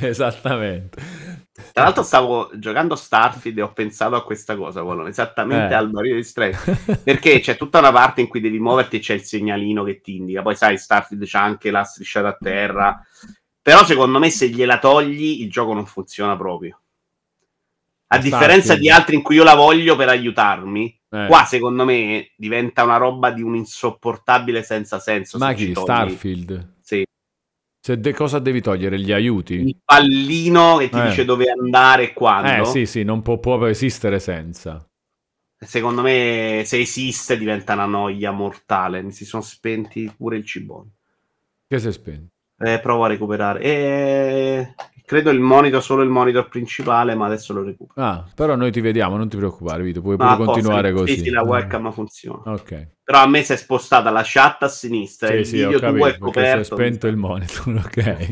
Esattamente. 0.00 1.35
Tra 1.72 1.84
l'altro 1.84 2.02
stavo 2.02 2.50
giocando 2.54 2.96
Starfield 2.96 3.58
e 3.58 3.62
ho 3.62 3.72
pensato 3.72 4.14
a 4.14 4.22
questa 4.22 4.56
cosa, 4.56 4.82
Wallone, 4.82 5.08
esattamente 5.08 5.72
Eh. 5.72 5.76
al 5.76 5.90
di 5.90 6.22
Stray. 6.22 6.52
Perché 7.02 7.40
c'è 7.40 7.56
tutta 7.56 7.78
una 7.78 7.92
parte 7.92 8.20
in 8.20 8.28
cui 8.28 8.40
devi 8.40 8.58
muoverti 8.58 8.96
e 8.96 9.00
c'è 9.00 9.14
il 9.14 9.22
segnalino 9.22 9.82
che 9.82 10.00
ti 10.00 10.16
indica. 10.16 10.42
Poi 10.42 10.54
sai, 10.54 10.76
Starfield 10.78 11.24
c'ha 11.26 11.42
anche 11.42 11.70
la 11.70 11.82
strisciata 11.84 12.28
a 12.28 12.36
terra. 12.38 13.00
Però 13.62 13.84
secondo 13.84 14.18
me 14.18 14.30
se 14.30 14.48
gliela 14.48 14.78
togli 14.78 15.40
il 15.42 15.50
gioco 15.50 15.72
non 15.72 15.86
funziona 15.86 16.36
proprio. 16.36 16.80
A 18.08 18.16
Starfield. 18.16 18.22
differenza 18.38 18.76
di 18.76 18.88
altri 18.90 19.16
in 19.16 19.22
cui 19.22 19.34
io 19.36 19.42
la 19.42 19.54
voglio 19.56 19.96
per 19.96 20.08
aiutarmi, 20.10 21.00
Eh. 21.10 21.26
qua 21.26 21.44
secondo 21.44 21.84
me 21.84 22.30
diventa 22.36 22.84
una 22.84 22.98
roba 22.98 23.30
di 23.30 23.42
un 23.42 23.56
insopportabile 23.56 24.62
senza 24.62 24.98
senso. 25.00 25.38
Ma 25.38 25.48
se 25.48 25.54
chi? 25.54 25.74
Starfield? 25.74 26.74
Se 27.86 28.00
de- 28.00 28.12
cosa 28.12 28.40
devi 28.40 28.60
togliere? 28.60 28.98
Gli 28.98 29.12
aiuti? 29.12 29.54
Il 29.54 29.76
pallino 29.84 30.78
che 30.78 30.88
ti 30.88 30.98
Eh. 30.98 31.02
dice 31.02 31.24
dove 31.24 31.44
andare 31.48 32.02
e 32.02 32.12
quando. 32.14 32.62
Eh 32.62 32.64
sì, 32.64 32.84
sì, 32.84 33.04
non 33.04 33.22
può 33.22 33.38
proprio 33.38 33.68
esistere 33.68 34.18
senza. 34.18 34.84
Secondo 35.56 36.02
me, 36.02 36.62
se 36.64 36.80
esiste, 36.80 37.38
diventa 37.38 37.74
una 37.74 37.86
noia 37.86 38.32
mortale. 38.32 39.02
Mi 39.02 39.12
si 39.12 39.24
sono 39.24 39.44
spenti 39.44 40.12
pure 40.16 40.36
il 40.36 40.44
cibone. 40.44 40.94
Che 41.68 41.78
si 41.78 41.86
è 41.86 41.92
spento? 41.92 42.32
Eh, 42.58 42.80
provo 42.80 43.04
a 43.04 43.06
recuperare. 43.06 43.60
Eh, 43.62 44.74
credo 45.06 45.30
il 45.30 45.40
monitor, 45.40 45.82
solo 45.82 46.02
il 46.02 46.10
monitor 46.10 46.48
principale, 46.48 47.14
ma 47.14 47.26
adesso 47.26 47.52
lo 47.54 47.62
recupero. 47.62 48.04
Ah, 48.04 48.24
però 48.34 48.56
noi 48.56 48.72
ti 48.72 48.80
vediamo, 48.80 49.16
non 49.16 49.28
ti 49.28 49.36
preoccupare, 49.36 49.82
Vito, 49.82 50.02
puoi 50.02 50.16
pure 50.16 50.36
continuare 50.36 50.88
sì, 50.88 50.94
così. 50.94 51.18
Sì, 51.20 51.30
la 51.30 51.42
webcam 51.42 51.92
funziona. 51.92 52.52
Ok. 52.52 52.88
Però 53.04 53.22
a 53.22 53.26
me 53.28 53.42
si 53.42 53.52
è 53.52 53.56
spostata 53.56 54.10
la 54.10 54.22
chat 54.24 54.64
a 54.64 54.68
sinistra. 54.68 55.28
e 55.28 55.32
Sì, 55.32 55.38
il 55.38 55.46
sì, 55.46 55.52
video 55.64 55.78
capito, 55.78 56.06
è 56.06 56.10
perché 56.10 56.18
si 56.18 56.18
è 56.18 56.18
coperto. 56.18 56.74
spento 56.74 57.06
il 57.06 57.16
monitor, 57.16 57.68
ok. 57.86 58.28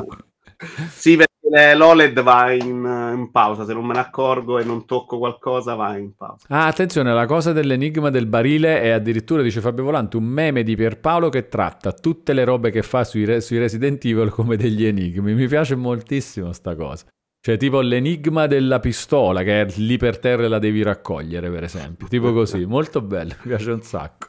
Sì, 0.90 1.16
perché 1.16 1.33
le- 1.54 1.74
l'OLED 1.76 2.20
va 2.22 2.52
in, 2.52 3.12
in 3.16 3.28
pausa. 3.30 3.64
Se 3.64 3.72
non 3.72 3.86
me 3.86 3.94
ne 3.94 4.00
accorgo 4.00 4.58
e 4.58 4.64
non 4.64 4.86
tocco 4.86 5.18
qualcosa, 5.18 5.74
va 5.74 5.96
in 5.96 6.14
pausa. 6.16 6.46
Ah, 6.48 6.66
attenzione, 6.66 7.12
la 7.12 7.26
cosa 7.26 7.52
dell'enigma 7.52 8.10
del 8.10 8.26
barile 8.26 8.80
è 8.80 8.88
addirittura, 8.90 9.40
dice 9.40 9.60
Fabio 9.60 9.84
Volante, 9.84 10.16
un 10.16 10.24
meme 10.24 10.64
di 10.64 10.74
Pierpaolo 10.74 11.28
che 11.28 11.48
tratta 11.48 11.92
tutte 11.92 12.32
le 12.32 12.44
robe 12.44 12.70
che 12.70 12.82
fa 12.82 13.04
sui, 13.04 13.24
re- 13.24 13.40
sui 13.40 13.58
Resident 13.58 14.04
Evil 14.04 14.30
come 14.30 14.56
degli 14.56 14.84
enigmi. 14.84 15.34
Mi 15.34 15.46
piace 15.46 15.76
moltissimo 15.76 16.52
sta 16.52 16.74
cosa. 16.74 17.06
Cioè, 17.40 17.58
tipo 17.58 17.82
l'enigma 17.82 18.46
della 18.46 18.80
pistola 18.80 19.42
che 19.42 19.60
è 19.60 19.66
lì 19.76 19.98
per 19.98 20.18
terra 20.18 20.44
e 20.44 20.48
la 20.48 20.58
devi 20.58 20.82
raccogliere, 20.82 21.50
per 21.50 21.62
esempio. 21.62 22.08
Tipo 22.08 22.32
così, 22.32 22.64
molto 22.64 23.02
bello, 23.02 23.34
mi 23.44 23.48
piace 23.48 23.70
un 23.70 23.82
sacco. 23.82 24.28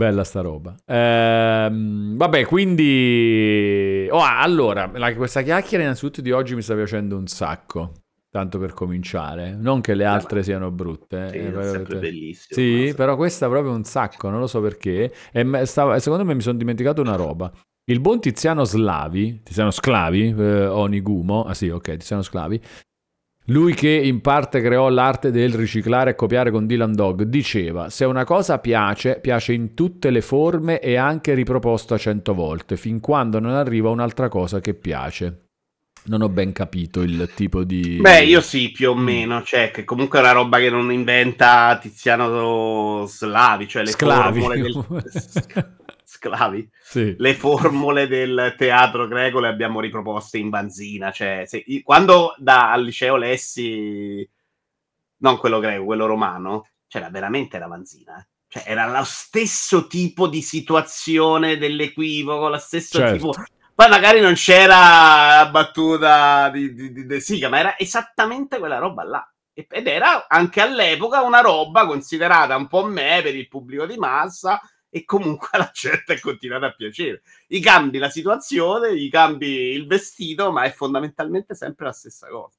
Bella 0.00 0.24
sta 0.24 0.40
roba. 0.40 0.74
Ehm, 0.86 2.16
vabbè, 2.16 2.46
quindi... 2.46 4.08
Oh, 4.10 4.22
allora, 4.24 4.90
la- 4.94 5.14
questa 5.14 5.42
chiacchiera 5.42 5.82
innanzitutto 5.82 6.22
di 6.22 6.30
oggi 6.32 6.54
mi 6.54 6.62
sta 6.62 6.74
piacendo 6.74 7.18
un 7.18 7.26
sacco. 7.26 7.92
Tanto 8.30 8.58
per 8.58 8.72
cominciare. 8.72 9.54
Non 9.54 9.82
che 9.82 9.92
le 9.92 10.06
altre 10.06 10.42
siano 10.42 10.70
brutte. 10.70 11.28
Sì, 11.28 11.36
eh, 11.36 11.48
è 11.48 11.50
però- 11.50 11.70
sempre 11.70 11.96
bellissimo. 11.98 12.58
sì, 12.60 12.86
ma- 12.88 12.94
però 12.94 13.16
questa 13.16 13.46
proprio 13.48 13.74
un 13.74 13.84
sacco, 13.84 14.30
non 14.30 14.40
lo 14.40 14.46
so 14.46 14.62
perché. 14.62 15.12
E 15.32 15.66
stava- 15.66 15.98
secondo 15.98 16.24
me 16.24 16.32
mi 16.32 16.40
sono 16.40 16.56
dimenticato 16.56 17.02
una 17.02 17.16
roba. 17.16 17.52
Il 17.84 18.00
buon 18.00 18.20
Tiziano 18.20 18.64
Slavi, 18.64 19.42
Tiziano 19.42 19.70
Sclavi, 19.70 20.34
eh, 20.38 20.66
Onigumo, 20.66 21.42
ah 21.44 21.52
sì, 21.52 21.68
ok, 21.68 21.90
Tiziano 21.98 22.22
Sclavi, 22.22 22.58
lui 23.50 23.74
che 23.74 23.88
in 23.88 24.20
parte 24.20 24.60
creò 24.60 24.88
l'arte 24.88 25.30
del 25.30 25.54
riciclare 25.54 26.10
e 26.10 26.14
copiare 26.14 26.50
con 26.50 26.66
Dylan 26.66 26.94
Dog, 26.94 27.22
diceva: 27.24 27.90
Se 27.90 28.04
una 28.04 28.24
cosa 28.24 28.58
piace, 28.58 29.18
piace 29.20 29.52
in 29.52 29.74
tutte 29.74 30.10
le 30.10 30.20
forme 30.20 30.80
e 30.80 30.96
anche 30.96 31.34
riproposta 31.34 31.98
cento 31.98 32.32
volte, 32.32 32.76
fin 32.76 33.00
quando 33.00 33.38
non 33.40 33.52
arriva 33.52 33.90
un'altra 33.90 34.28
cosa 34.28 34.60
che 34.60 34.74
piace. 34.74 35.46
Non 36.02 36.22
ho 36.22 36.28
ben 36.28 36.52
capito 36.52 37.02
il 37.02 37.30
tipo 37.34 37.62
di. 37.64 37.98
Beh, 38.00 38.24
io 38.24 38.40
sì, 38.40 38.70
più 38.70 38.90
o 38.90 38.94
meno. 38.94 39.42
Cioè, 39.42 39.70
che 39.70 39.84
comunque 39.84 40.18
è 40.18 40.22
una 40.22 40.32
roba 40.32 40.58
che 40.58 40.70
non 40.70 40.90
inventa 40.90 41.76
Tiziano 41.80 43.04
Slavi, 43.06 43.68
cioè 43.68 43.82
le 43.82 43.90
Sclavi. 43.90 44.40
formule 44.40 44.62
del... 44.62 45.74
Sclavi. 46.04 46.70
Sì. 46.90 47.14
Le 47.16 47.34
formule 47.34 48.08
del 48.08 48.56
teatro 48.58 49.06
greco 49.06 49.38
le 49.38 49.46
abbiamo 49.46 49.78
riproposte 49.78 50.38
in 50.38 50.48
Banzina. 50.48 51.12
Cioè, 51.12 51.44
se- 51.46 51.64
quando 51.84 52.34
da, 52.36 52.72
al 52.72 52.82
liceo 52.82 53.14
lessi, 53.14 54.28
non 55.18 55.38
quello 55.38 55.60
greco, 55.60 55.84
quello 55.84 56.06
romano, 56.06 56.66
c'era 56.88 57.08
veramente 57.10 57.60
la 57.60 57.68
Banzina. 57.68 58.18
eh. 58.18 58.26
Cioè, 58.48 58.64
era 58.66 58.90
lo 58.90 59.04
stesso 59.04 59.86
tipo 59.86 60.26
di 60.26 60.42
situazione 60.42 61.56
dell'equivoco, 61.58 62.48
lo 62.48 62.58
stesso 62.58 62.98
Certo. 62.98 63.14
tipo. 63.14 63.34
Poi 63.72 63.88
magari 63.88 64.20
non 64.20 64.34
c'era 64.34 65.36
la 65.36 65.48
battuta 65.48 66.48
di, 66.50 66.74
di, 66.74 66.92
di 66.92 67.06
De 67.06 67.20
Sica, 67.20 67.48
ma 67.48 67.60
era 67.60 67.78
esattamente 67.78 68.58
quella 68.58 68.78
roba 68.78 69.04
là. 69.04 69.32
Ed 69.52 69.86
era 69.86 70.26
anche 70.28 70.60
all'epoca 70.60 71.22
una 71.22 71.40
roba 71.40 71.86
considerata 71.86 72.56
un 72.56 72.66
po' 72.66 72.84
me 72.84 73.20
per 73.22 73.36
il 73.36 73.46
pubblico 73.46 73.86
di 73.86 73.96
massa 73.96 74.60
e 74.90 75.04
comunque 75.04 75.48
la 75.56 75.70
gente 75.72 76.14
è 76.14 76.20
continuata 76.20 76.66
a 76.66 76.72
piacere. 76.72 77.22
I 77.48 77.60
cambi 77.60 77.98
la 77.98 78.10
situazione, 78.10 78.92
i 78.92 79.08
cambi 79.08 79.46
il 79.46 79.86
vestito, 79.86 80.52
ma 80.52 80.64
è 80.64 80.70
fondamentalmente 80.72 81.54
sempre 81.54 81.86
la 81.86 81.92
stessa 81.92 82.28
cosa. 82.28 82.58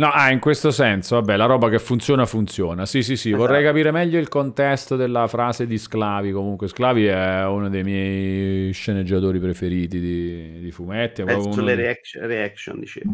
No, 0.00 0.08
ah, 0.08 0.30
in 0.30 0.38
questo 0.38 0.70
senso, 0.70 1.16
vabbè, 1.16 1.36
la 1.36 1.44
roba 1.44 1.68
che 1.68 1.78
funziona, 1.78 2.24
funziona. 2.24 2.86
Sì, 2.86 3.02
sì, 3.02 3.16
sì, 3.16 3.28
Esatto. 3.28 3.44
vorrei 3.44 3.62
capire 3.62 3.90
meglio 3.90 4.18
il 4.18 4.28
contesto 4.28 4.96
della 4.96 5.26
frase 5.26 5.66
di 5.66 5.76
Sclavi. 5.76 6.32
Comunque, 6.32 6.68
Sclavi 6.68 7.04
è 7.04 7.44
uno 7.44 7.68
dei 7.68 7.82
miei 7.82 8.72
sceneggiatori 8.72 9.38
preferiti 9.38 10.00
di, 10.00 10.60
di 10.60 10.70
fumetti. 10.70 11.20
è 11.20 11.34
uno 11.34 11.52
sulle 11.52 11.76
di- 11.76 11.82
reaction, 11.82 12.26
reaction 12.26 12.78
dicevo. 12.80 13.12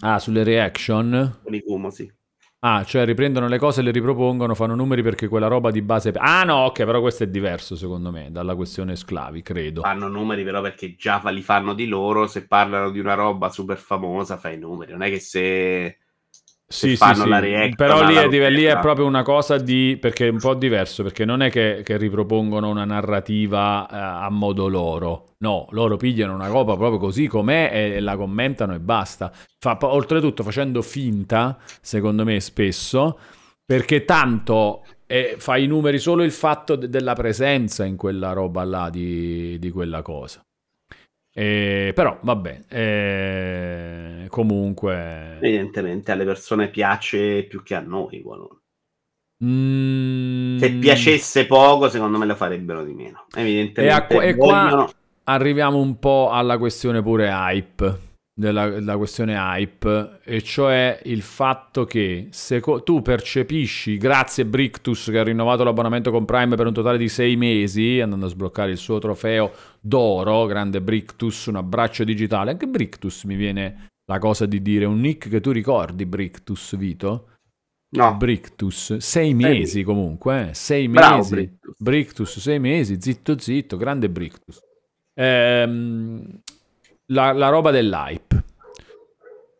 Ah, 0.00 0.18
sulle 0.18 0.42
reaction? 0.42 1.38
Con 1.40 1.54
i 1.54 1.62
Kumo, 1.62 1.90
sì. 1.90 2.12
Ah, 2.64 2.84
cioè 2.84 3.04
riprendono 3.04 3.48
le 3.48 3.58
cose, 3.58 3.82
le 3.82 3.90
ripropongono, 3.90 4.54
fanno 4.54 4.76
numeri 4.76 5.02
perché 5.02 5.26
quella 5.26 5.48
roba 5.48 5.72
di 5.72 5.82
base... 5.82 6.12
Ah 6.14 6.44
no, 6.44 6.58
ok, 6.66 6.84
però 6.84 7.00
questo 7.00 7.24
è 7.24 7.26
diverso 7.26 7.74
secondo 7.74 8.12
me 8.12 8.30
dalla 8.30 8.54
questione 8.54 8.94
Sclavi, 8.94 9.42
credo. 9.42 9.80
Fanno 9.80 10.06
numeri 10.06 10.44
però 10.44 10.60
perché 10.60 10.94
già 10.94 11.20
li 11.30 11.42
fanno 11.42 11.74
di 11.74 11.88
loro, 11.88 12.28
se 12.28 12.46
parlano 12.46 12.90
di 12.90 13.00
una 13.00 13.14
roba 13.14 13.48
super 13.48 13.76
famosa 13.78 14.36
fai 14.36 14.58
numeri, 14.58 14.92
non 14.92 15.02
è 15.02 15.10
che 15.10 15.18
se... 15.18 16.01
Sì, 16.72 16.90
sì, 16.90 16.96
fanno 16.96 17.24
sì. 17.24 17.28
la 17.28 17.38
reaction 17.38 17.74
Però 17.74 18.04
lì 18.04 18.14
è, 18.14 18.50
lì 18.50 18.64
è 18.64 18.78
proprio 18.78 19.04
una 19.06 19.22
cosa 19.22 19.58
di... 19.58 19.98
perché 20.00 20.26
è 20.26 20.30
un 20.30 20.38
po' 20.38 20.54
diverso, 20.54 21.02
perché 21.02 21.24
non 21.24 21.42
è 21.42 21.50
che, 21.50 21.82
che 21.84 21.96
ripropongono 21.96 22.68
una 22.68 22.84
narrativa 22.84 23.86
eh, 23.88 23.96
a 23.96 24.28
modo 24.30 24.68
loro. 24.68 25.34
No, 25.38 25.66
loro 25.70 25.96
pigliano 25.96 26.34
una 26.34 26.46
roba 26.46 26.76
proprio 26.76 26.98
così 26.98 27.26
com'è 27.26 27.70
e, 27.72 27.90
e 27.96 28.00
la 28.00 28.16
commentano 28.16 28.74
e 28.74 28.80
basta. 28.80 29.30
Fa- 29.58 29.76
oltretutto 29.82 30.42
facendo 30.42 30.80
finta, 30.82 31.58
secondo 31.80 32.24
me 32.24 32.40
spesso, 32.40 33.18
perché 33.64 34.04
tanto 34.04 34.84
eh, 35.06 35.34
fa 35.38 35.58
i 35.58 35.66
numeri 35.66 35.98
solo 35.98 36.22
il 36.22 36.32
fatto 36.32 36.74
de- 36.76 36.88
della 36.88 37.12
presenza 37.14 37.84
in 37.84 37.96
quella 37.96 38.32
roba 38.32 38.64
là 38.64 38.88
di, 38.88 39.58
di 39.58 39.70
quella 39.70 40.00
cosa. 40.00 40.42
Eh, 41.34 41.92
però 41.94 42.18
vabbè, 42.20 42.64
eh, 42.68 44.26
comunque... 44.28 45.38
Evidentemente 45.40 46.12
alle 46.12 46.24
persone 46.24 46.68
piace 46.68 47.44
più 47.44 47.62
che 47.62 47.74
a 47.74 47.80
noi. 47.80 48.20
Gualone. 48.20 48.60
Mm, 49.44 50.58
Se 50.58 50.70
piacesse 50.72 51.46
poco, 51.46 51.88
secondo 51.88 52.18
me 52.18 52.26
lo 52.26 52.34
farebbero 52.34 52.84
di 52.84 52.92
meno. 52.94 53.26
Evidentemente 53.34 53.82
E 53.82 53.88
a 53.88 54.06
qua- 54.06 54.22
e 54.22 54.34
qua- 54.36 54.62
vogliono- 54.62 54.90
arriviamo 55.24 55.78
un 55.78 55.98
po' 55.98 56.30
alla 56.30 56.58
questione 56.58 57.02
pure 57.02 57.28
hype. 57.28 57.98
Della, 58.34 58.66
della 58.70 58.96
questione 58.96 59.34
hype, 59.34 60.20
e 60.24 60.42
cioè 60.42 61.00
il 61.04 61.20
fatto 61.20 61.84
che 61.84 62.28
se 62.30 62.60
co- 62.60 62.82
tu 62.82 63.02
percepisci, 63.02 63.98
grazie 63.98 64.46
Brictus 64.46 65.10
che 65.10 65.18
ha 65.18 65.22
rinnovato 65.22 65.64
l'abbonamento 65.64 66.10
con 66.10 66.24
Prime 66.24 66.56
per 66.56 66.66
un 66.66 66.72
totale 66.72 66.96
di 66.96 67.10
sei 67.10 67.36
mesi, 67.36 68.00
andando 68.00 68.24
a 68.24 68.28
sbloccare 68.30 68.70
il 68.70 68.78
suo 68.78 68.98
trofeo 68.98 69.52
d'oro, 69.78 70.46
grande 70.46 70.80
Brictus, 70.80 71.44
un 71.46 71.56
abbraccio 71.56 72.04
digitale. 72.04 72.52
Anche 72.52 72.66
Brictus 72.66 73.24
mi 73.24 73.34
viene 73.34 73.88
la 74.06 74.18
cosa 74.18 74.46
di 74.46 74.62
dire 74.62 74.86
un 74.86 74.98
nick 74.98 75.28
che 75.28 75.42
tu 75.42 75.50
ricordi, 75.50 76.06
Brictus 76.06 76.74
Vito? 76.76 77.28
No, 77.94 78.16
Brictus, 78.16 78.96
sei 78.96 79.34
mesi 79.34 79.82
comunque, 79.82 80.48
eh? 80.48 80.54
sei 80.54 80.88
Bravo, 80.88 81.16
mesi. 81.16 81.34
Brictus. 81.34 81.74
Brictus, 81.78 82.38
sei 82.38 82.58
mesi, 82.58 82.96
zitto 82.98 83.38
zitto, 83.38 83.76
grande 83.76 84.08
Brictus. 84.08 84.58
Ehm, 85.14 86.40
la, 87.12 87.32
la 87.32 87.48
roba 87.48 87.70
dell'hype. 87.70 88.42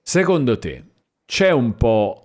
Secondo 0.02 0.58
te 0.58 0.84
c'è 1.24 1.50
un 1.50 1.74
po' 1.76 2.16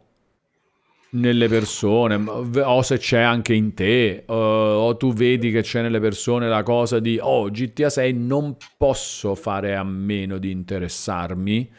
nelle 1.09 1.47
persone, 1.47 2.15
o 2.15 2.81
se 2.81 2.97
c'è 2.97 3.21
anche 3.21 3.53
in 3.53 3.73
te, 3.73 4.23
o, 4.25 4.35
o 4.35 4.97
tu 4.97 5.13
vedi 5.13 5.51
che 5.51 5.61
c'è 5.61 5.81
nelle 5.81 5.99
persone 5.99 6.47
la 6.47 6.63
cosa 6.63 6.99
di 6.99 7.17
oh, 7.21 7.49
GTA 7.49 7.89
6 7.89 8.13
non 8.13 8.57
posso 8.77 9.35
fare 9.35 9.75
a 9.75 9.83
meno 9.83 10.37
di 10.37 10.51
interessarmi 10.51 11.71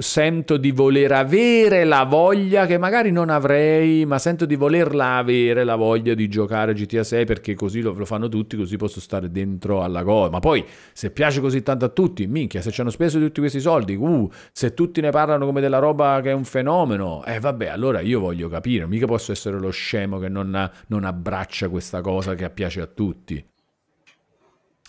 sento 0.00 0.56
di 0.56 0.70
voler 0.72 1.12
avere 1.12 1.84
la 1.84 2.04
voglia 2.04 2.66
che 2.66 2.78
magari 2.78 3.10
non 3.10 3.30
avrei, 3.30 4.04
ma 4.06 4.18
sento 4.18 4.44
di 4.44 4.56
volerla 4.56 5.16
avere 5.16 5.64
la 5.64 5.76
voglia 5.76 6.14
di 6.14 6.28
giocare 6.28 6.74
GTA 6.74 7.04
6 7.04 7.24
perché 7.24 7.54
così 7.54 7.80
lo, 7.80 7.92
lo 7.92 8.04
fanno 8.04 8.28
tutti, 8.28 8.56
così 8.56 8.76
posso 8.76 9.00
stare 9.00 9.30
dentro 9.30 9.82
alla 9.82 10.02
cosa. 10.02 10.30
Ma 10.30 10.40
poi 10.40 10.64
se 10.92 11.10
piace 11.10 11.40
così 11.40 11.62
tanto 11.62 11.84
a 11.84 11.88
tutti, 11.88 12.26
minchia, 12.26 12.60
se 12.60 12.70
ci 12.70 12.80
hanno 12.80 12.90
speso 12.90 13.18
tutti 13.18 13.40
questi 13.40 13.60
soldi, 13.60 13.94
uh, 13.94 14.30
se 14.52 14.74
tutti 14.74 15.00
ne 15.00 15.10
parlano 15.10 15.46
come 15.46 15.60
della 15.60 15.78
roba 15.78 16.20
che 16.22 16.30
è 16.30 16.34
un 16.34 16.44
fenomeno, 16.44 17.24
eh 17.24 17.38
vabbè, 17.38 17.68
allora 17.68 18.00
io 18.00 18.20
voglio 18.20 18.48
capire, 18.48 18.86
mica 18.86 19.06
posso 19.06 19.32
essere 19.32 19.58
lo 19.58 19.70
scemo 19.70 20.18
che 20.18 20.28
non, 20.28 20.70
non 20.88 21.04
abbraccia 21.04 21.68
questa 21.68 22.00
cosa 22.00 22.34
che 22.34 22.48
piace 22.50 22.80
a 22.80 22.86
tutti. 22.86 23.44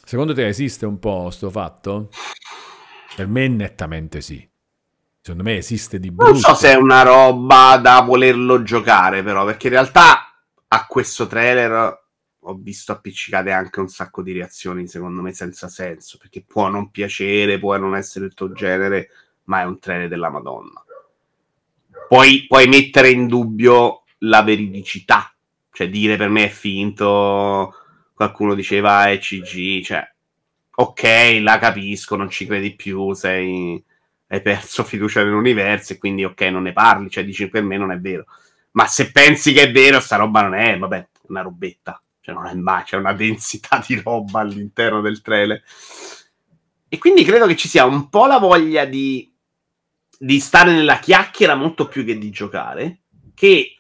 Secondo 0.06 0.34
te 0.34 0.48
esiste 0.48 0.86
un 0.86 1.00
po' 1.00 1.30
sto 1.30 1.50
fatto? 1.50 2.10
Per 3.16 3.28
me 3.28 3.48
nettamente 3.48 4.20
sì. 4.22 4.52
Secondo 5.26 5.50
me 5.50 5.56
esiste 5.56 6.02
di 6.02 6.12
brutto. 6.12 6.32
Non 6.34 6.42
so 6.42 6.54
se 6.54 6.74
è 6.74 6.76
una 6.76 7.02
roba 7.02 7.78
da 7.78 8.02
volerlo 8.02 8.62
giocare, 8.62 9.24
però, 9.24 9.46
perché 9.46 9.68
in 9.68 9.74
realtà 9.74 10.36
a 10.68 10.86
questo 10.86 11.28
trailer 11.28 12.02
ho 12.38 12.58
visto 12.60 12.92
appiccicate 12.92 13.50
anche 13.50 13.80
un 13.80 13.88
sacco 13.88 14.22
di 14.22 14.34
reazioni, 14.34 14.86
secondo 14.86 15.22
me, 15.22 15.32
senza 15.32 15.70
senso, 15.70 16.18
perché 16.18 16.44
può 16.46 16.68
non 16.68 16.92
piacere, 16.92 17.58
può 17.58 17.78
non 17.78 17.96
essere 17.96 18.26
il 18.26 18.34
tuo 18.34 18.52
genere, 18.52 19.12
ma 19.46 19.62
è 19.62 19.64
un 19.64 19.80
trailer 19.80 20.10
della 20.10 20.30
Madonna. 20.30 20.84
Puoi, 22.10 22.46
puoi 22.46 22.68
mettere 22.68 23.10
in 23.10 23.28
dubbio 23.28 24.04
la 24.20 24.42
veridicità, 24.42 25.34
cioè 25.72 25.88
dire 25.88 26.18
per 26.18 26.28
me 26.28 26.44
è 26.44 26.50
finto, 26.50 27.74
qualcuno 28.14 28.56
diceva 28.56 29.10
è 29.10 29.18
CG, 29.20 29.84
cioè, 29.84 30.06
ok, 30.76 31.40
la 31.40 31.58
capisco, 31.60 32.18
non 32.18 32.30
ci 32.30 32.46
credi 32.46 32.76
più, 32.76 33.14
sei 33.14 33.82
hai 34.34 34.42
perso 34.42 34.84
fiducia 34.84 35.24
nell'universo 35.24 35.94
e 35.94 35.98
quindi 36.00 36.24
ok 36.24 36.42
non 36.42 36.64
ne 36.64 36.74
parli, 36.74 37.10
cioè 37.10 37.24
dici 37.24 37.48
per 37.50 37.62
me 37.62 37.78
non 37.78 37.92
è 37.92 38.00
vero. 38.00 38.26
Ma 38.72 38.88
se 38.88 39.12
pensi 39.12 39.54
che 39.54 39.64
è 39.64 39.72
vero, 39.72 40.00
sta 40.00 40.16
roba 40.16 40.42
non 40.42 40.56
è, 40.56 40.76
vabbè, 40.76 41.08
una 41.28 41.42
robetta, 41.42 42.02
cioè 42.20 42.34
non 42.34 42.48
è 42.48 42.54
mai, 42.56 42.84
c'è 42.84 42.98
una 42.98 43.14
densità 43.14 43.84
di 43.86 44.02
roba 44.02 44.40
all'interno 44.40 45.02
del 45.02 45.22
trailer. 45.22 45.62
E 46.88 46.98
quindi 46.98 47.24
credo 47.24 47.46
che 47.46 47.56
ci 47.56 47.68
sia 47.68 47.86
un 47.86 48.10
po' 48.10 48.26
la 48.26 48.40
voglia 48.40 48.86
di, 48.86 49.32
di 50.18 50.40
stare 50.40 50.72
nella 50.72 50.98
chiacchiera 50.98 51.54
molto 51.54 51.88
più 51.88 52.04
che 52.04 52.18
di 52.18 52.32
giocare, 52.32 53.02
che, 53.36 53.78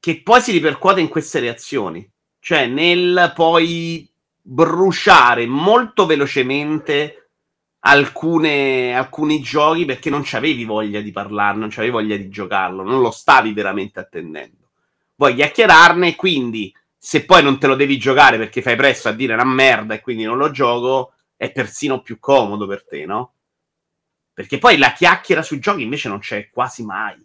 che 0.00 0.22
poi 0.22 0.40
si 0.40 0.50
ripercuote 0.50 1.00
in 1.00 1.08
queste 1.08 1.38
reazioni, 1.38 2.08
cioè 2.40 2.66
nel 2.66 3.32
poi 3.36 4.10
bruciare 4.42 5.46
molto 5.46 6.06
velocemente 6.06 7.27
alcune, 7.80 8.94
alcuni 8.94 9.40
giochi 9.40 9.84
perché 9.84 10.10
non 10.10 10.22
c'avevi 10.24 10.64
voglia 10.64 11.00
di 11.00 11.12
parlarne, 11.12 11.60
non 11.60 11.68
c'avevi 11.70 11.92
voglia 11.92 12.16
di 12.16 12.28
giocarlo, 12.28 12.82
non 12.82 13.00
lo 13.00 13.10
stavi 13.10 13.52
veramente 13.52 14.00
attendendo. 14.00 14.70
Vuoi 15.14 15.34
chiacchierarne, 15.34 16.16
quindi 16.16 16.74
se 16.96 17.24
poi 17.24 17.42
non 17.42 17.58
te 17.58 17.66
lo 17.66 17.76
devi 17.76 17.98
giocare 17.98 18.38
perché 18.38 18.62
fai 18.62 18.76
presto 18.76 19.08
a 19.08 19.12
dire 19.12 19.34
una 19.34 19.44
merda 19.44 19.94
e 19.94 20.00
quindi 20.00 20.24
non 20.24 20.36
lo 20.36 20.50
gioco, 20.50 21.12
è 21.36 21.52
persino 21.52 22.02
più 22.02 22.18
comodo 22.18 22.66
per 22.66 22.84
te, 22.84 23.06
no? 23.06 23.34
Perché 24.34 24.58
poi 24.58 24.78
la 24.78 24.92
chiacchiera 24.92 25.42
sui 25.42 25.58
giochi 25.58 25.82
invece 25.82 26.08
non 26.08 26.18
c'è 26.18 26.50
quasi 26.50 26.84
mai. 26.84 27.24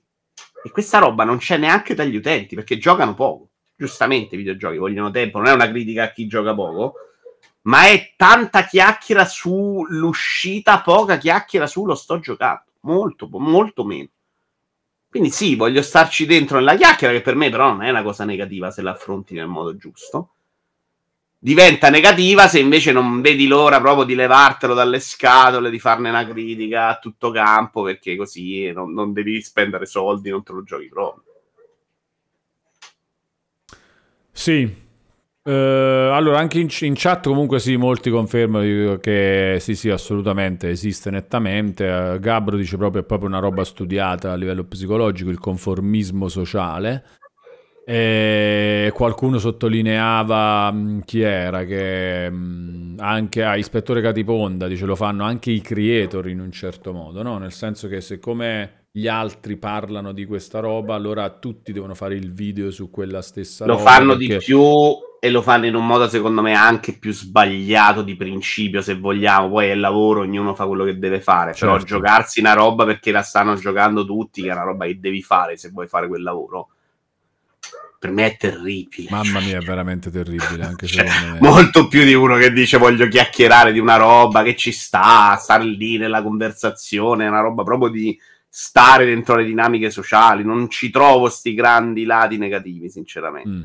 E 0.63 0.71
questa 0.71 0.99
roba 0.99 1.23
non 1.23 1.37
c'è 1.37 1.57
neanche 1.57 1.93
dagli 1.93 2.15
utenti 2.15 2.55
perché 2.55 2.77
giocano 2.77 3.13
poco. 3.13 3.49
Giustamente 3.75 4.35
i 4.35 4.37
videogiochi 4.37 4.77
vogliono 4.77 5.11
tempo, 5.11 5.39
non 5.39 5.47
è 5.47 5.51
una 5.51 5.69
critica 5.69 6.03
a 6.03 6.11
chi 6.11 6.25
gioca 6.27 6.53
poco, 6.53 6.93
ma 7.63 7.87
è 7.87 8.13
tanta 8.15 8.65
chiacchiera 8.65 9.25
sull'uscita, 9.25 10.81
poca 10.81 11.17
chiacchiera 11.17 11.67
su 11.67 11.85
lo 11.85 11.95
sto 11.95 12.19
giocando. 12.19 12.71
Molto, 12.81 13.27
molto 13.31 13.83
meno. 13.85 14.09
Quindi 15.09 15.29
sì, 15.29 15.55
voglio 15.55 15.81
starci 15.81 16.25
dentro 16.25 16.57
nella 16.57 16.75
chiacchiera, 16.75 17.13
che 17.13 17.21
per 17.21 17.35
me 17.35 17.49
però 17.49 17.67
non 17.67 17.83
è 17.83 17.89
una 17.89 18.01
cosa 18.01 18.25
negativa 18.25 18.71
se 18.71 18.81
la 18.81 18.91
affronti 18.91 19.35
nel 19.35 19.47
modo 19.47 19.77
giusto. 19.77 20.29
Diventa 21.37 21.89
negativa 21.89 22.47
se 22.47 22.59
invece 22.59 22.91
non 22.91 23.21
vedi 23.21 23.47
l'ora 23.47 23.79
proprio 23.79 24.05
di 24.05 24.15
levartelo 24.15 24.73
dalle 24.73 24.99
scatole, 24.99 25.69
di 25.69 25.79
farne 25.79 26.09
una 26.09 26.25
critica 26.25 26.87
a 26.87 26.99
tutto 26.99 27.31
campo, 27.31 27.83
perché 27.83 28.15
così 28.15 28.71
non, 28.71 28.93
non 28.93 29.13
devi 29.13 29.41
spendere 29.41 29.85
soldi, 29.85 30.29
non 30.29 30.41
te 30.41 30.51
lo 30.53 30.63
giochi 30.63 30.87
proprio. 30.87 31.23
Sì. 34.31 34.82
Eh, 35.45 35.51
allora, 35.51 36.39
anche 36.39 36.59
in, 36.59 36.67
in 36.81 36.93
chat 36.95 37.27
comunque 37.27 37.59
sì, 37.59 37.75
molti 37.75 38.09
confermano 38.09 38.97
che 38.99 39.57
sì, 39.59 39.75
sì, 39.75 39.89
assolutamente 39.89 40.69
esiste 40.69 41.09
nettamente. 41.09 41.85
Eh, 42.13 42.19
Gabro 42.19 42.55
dice 42.55 42.77
proprio 42.77 43.01
è 43.01 43.05
proprio 43.05 43.27
una 43.27 43.39
roba 43.39 43.63
studiata 43.65 44.31
a 44.31 44.35
livello 44.35 44.63
psicologico, 44.63 45.29
il 45.29 45.39
conformismo 45.39 46.29
sociale. 46.29 47.03
E 47.85 48.91
qualcuno 48.93 49.39
sottolineava 49.39 50.71
mh, 50.71 51.01
chi 51.03 51.19
era 51.19 51.65
che 51.65 52.29
mh, 52.29 52.95
anche 52.99 53.43
a 53.43 53.57
Ispettore 53.57 54.01
Catiponda 54.01 54.67
dice 54.69 54.85
lo 54.85 54.95
fanno 54.95 55.25
anche 55.25 55.51
i 55.51 55.59
creator 55.59 56.29
in 56.29 56.39
un 56.39 56.51
certo 56.53 56.93
modo, 56.93 57.21
no? 57.23 57.37
Nel 57.37 57.51
senso 57.51 57.89
che 57.89 57.99
siccome 57.99 58.85
gli 58.89 59.07
altri 59.07 59.57
parlano 59.57 60.13
di 60.13 60.23
questa 60.25 60.59
roba, 60.59 60.95
allora 60.95 61.29
tutti 61.31 61.73
devono 61.73 61.93
fare 61.93 62.15
il 62.15 62.31
video 62.31 62.71
su 62.71 62.89
quella 62.89 63.21
stessa 63.21 63.65
Lo 63.65 63.75
roba. 63.75 63.89
fanno 63.89 64.15
perché- 64.15 64.37
di 64.37 64.45
più 64.45 64.61
e 65.23 65.29
lo 65.29 65.41
fanno 65.41 65.65
in 65.67 65.73
un 65.75 65.87
modo 65.87 66.09
secondo 66.09 66.41
me 66.41 66.53
anche 66.53 66.97
più 66.97 67.13
sbagliato 67.13 68.01
di 68.01 68.17
principio 68.17 68.81
se 68.81 68.95
vogliamo 68.95 69.47
poi 69.47 69.69
è 69.69 69.75
lavoro 69.75 70.19
ognuno 70.19 70.53
fa 70.53 70.65
quello 70.65 70.83
che 70.83 70.99
deve 70.99 71.21
fare 71.21 71.55
però 71.57 71.77
Certo. 71.77 71.95
giocarsi 71.95 72.41
una 72.41 72.51
roba 72.51 72.83
perché 72.83 73.09
la 73.11 73.21
stanno 73.21 73.55
giocando 73.55 74.05
tutti 74.05 74.41
che 74.41 74.49
è 74.49 74.51
una 74.51 74.63
roba 74.63 74.85
che 74.85 74.99
devi 74.99 75.21
fare 75.23 75.55
se 75.55 75.69
vuoi 75.69 75.87
fare 75.87 76.09
quel 76.09 76.23
lavoro 76.23 76.71
per 77.97 78.11
me 78.11 78.25
è 78.25 78.35
terribile 78.37 79.07
Mamma 79.11 79.39
mia, 79.39 79.59
è 79.59 79.61
veramente 79.61 80.11
terribile, 80.11 80.65
anche 80.65 80.87
cioè, 80.91 81.07
secondo 81.07 81.33
me. 81.39 81.49
molto 81.49 81.87
più 81.87 82.03
di 82.03 82.13
uno 82.13 82.35
che 82.35 82.51
dice 82.51 82.77
voglio 82.77 83.07
chiacchierare 83.07 83.71
di 83.71 83.79
una 83.79 83.95
roba 83.95 84.43
che 84.43 84.57
ci 84.57 84.73
sta 84.73 85.37
stare 85.39 85.63
lì 85.63 85.95
nella 85.97 86.21
conversazione 86.21 87.25
una 87.29 87.39
roba 87.39 87.63
proprio 87.63 87.87
di 87.89 88.19
stare 88.49 89.05
dentro 89.05 89.37
le 89.37 89.45
dinamiche 89.45 89.89
sociali 89.89 90.43
non 90.43 90.69
ci 90.69 90.89
trovo 90.89 91.29
sti 91.29 91.53
grandi 91.53 92.03
lati 92.03 92.37
negativi 92.37 92.89
sinceramente 92.89 93.49
Mm. 93.49 93.63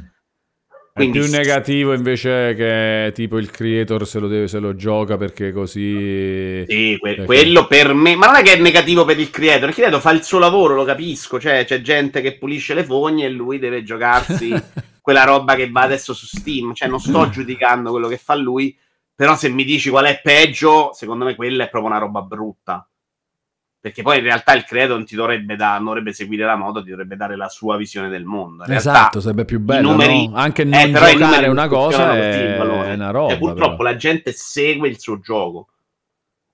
È 0.99 1.09
Quindi 1.09 1.19
più 1.21 1.29
s- 1.29 1.33
negativo 1.33 1.93
invece 1.95 2.55
che 2.55 3.13
tipo 3.15 3.39
il 3.39 3.51
creator 3.51 4.07
se 4.07 4.19
lo, 4.19 4.27
deve, 4.29 4.49
se 4.49 4.59
lo 4.59 4.75
gioca 4.75 5.17
perché 5.17 5.53
così... 5.53 6.65
Sì, 6.67 6.97
que- 6.99 7.11
Perché- 7.11 7.25
quello 7.25 7.67
per 7.67 7.95
me, 7.95 8.17
ma 8.17 8.27
non 8.27 8.37
è 8.37 8.43
che 8.43 8.55
è 8.55 8.61
negativo 8.61 9.05
per 9.05 9.19
il 9.19 9.31
creator. 9.31 9.69
Il 9.69 9.75
creator 9.75 10.01
fa 10.01 10.11
il 10.11 10.23
suo 10.25 10.39
lavoro, 10.39 10.75
lo 10.75 10.85
capisco. 10.85 11.39
Cioè, 11.41 11.65
c'è 11.65 11.81
gente 11.81 12.21
che 12.21 12.37
pulisce 12.37 12.75
le 12.75 12.85
fogne 12.85 13.27
e 13.27 13.31
lui 13.31 13.59
deve 13.59 13.83
giocarsi 13.83 14.53
quella 15.01 15.25
roba 15.25 15.55
che 15.55 15.71
va 15.71 15.83
adesso 15.83 16.13
su 16.13 16.27
Steam. 16.27 16.75
Cioè, 16.75 16.89
non 16.89 16.99
sto 17.01 17.29
giudicando 17.31 17.91
quello 17.91 18.09
che 18.09 18.19
fa 18.19 18.35
lui. 18.35 18.77
Però, 19.15 19.37
se 19.37 19.49
mi 19.49 19.65
dici 19.65 19.91
qual 19.91 20.05
è 20.07 20.21
peggio, 20.23 20.91
secondo 20.93 21.25
me 21.25 21.35
quella 21.35 21.65
è 21.65 21.69
proprio 21.69 21.91
una 21.91 22.01
roba 22.01 22.23
brutta. 22.23 22.89
Perché 23.81 24.03
poi 24.03 24.19
in 24.19 24.25
realtà 24.25 24.55
il 24.55 24.65
creator 24.65 24.97
non 24.97 25.07
ti 25.07 25.15
dovrebbe, 25.15 25.55
da- 25.55 25.77
non 25.77 25.85
dovrebbe 25.85 26.13
seguire 26.13 26.45
la 26.45 26.57
moda, 26.57 26.83
ti 26.83 26.91
dovrebbe 26.91 27.15
dare 27.15 27.37
la 27.37 27.49
sua 27.49 27.77
visione 27.77 28.09
del 28.09 28.25
mondo. 28.25 28.65
In 28.65 28.71
realtà, 28.71 28.91
Esatto, 28.91 29.21
sarebbe 29.21 29.45
più 29.45 29.61
bello, 29.61 29.91
numeri- 29.93 30.29
no? 30.29 30.37
Anche 30.37 30.63
eh, 30.63 30.65
non 30.65 30.91
però 30.91 31.09
i 31.09 31.17
giocare 31.17 31.47
una 31.47 31.69
cosa 31.69 32.17
è, 32.17 32.57
è 32.57 32.95
una 32.95 33.11
roba. 33.11 33.31
Cioè, 33.31 33.39
purtroppo 33.39 33.77
però. 33.77 33.91
la 33.91 33.97
gente 33.97 34.33
segue 34.33 34.89
il 34.89 34.99
suo 34.99 35.21
gioco 35.21 35.69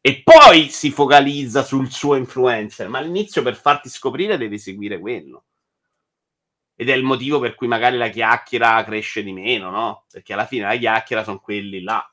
e 0.06 0.22
poi 0.22 0.68
si 0.68 0.90
focalizza 0.90 1.62
sul 1.62 1.90
suo 1.90 2.16
influencer, 2.16 2.88
ma 2.90 2.98
all'inizio 2.98 3.42
per 3.42 3.56
farti 3.56 3.88
scoprire 3.88 4.36
devi 4.36 4.58
seguire 4.58 4.98
quello. 4.98 5.44
Ed 6.76 6.90
è 6.90 6.94
il 6.94 7.04
motivo 7.04 7.38
per 7.38 7.54
cui 7.54 7.68
magari 7.68 7.96
la 7.96 8.10
chiacchiera 8.10 8.84
cresce 8.84 9.22
di 9.22 9.32
meno, 9.32 9.70
no? 9.70 10.04
Perché 10.12 10.34
alla 10.34 10.44
fine 10.44 10.64
la 10.66 10.76
chiacchiera 10.76 11.24
sono 11.24 11.38
quelli 11.38 11.80
là. 11.80 12.06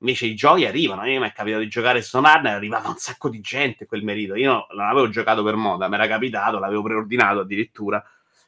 Invece 0.00 0.26
i 0.26 0.34
giochi 0.34 0.64
arrivano. 0.64 1.04
Io 1.06 1.20
mi 1.20 1.26
è 1.26 1.32
capitato 1.32 1.62
di 1.62 1.68
giocare 1.68 2.02
Sonar 2.02 2.44
e 2.46 2.50
arrivava 2.50 2.88
un 2.88 2.96
sacco 2.98 3.28
di 3.28 3.40
gente 3.40 3.86
quel 3.86 4.04
merito. 4.04 4.34
Io 4.36 4.66
non 4.74 4.86
avevo 4.86 5.08
giocato 5.08 5.42
per 5.42 5.56
moda, 5.56 5.88
mi 5.88 5.94
era 5.94 6.06
capitato, 6.06 6.58
l'avevo 6.58 6.82
preordinato 6.82 7.40
addirittura. 7.40 8.02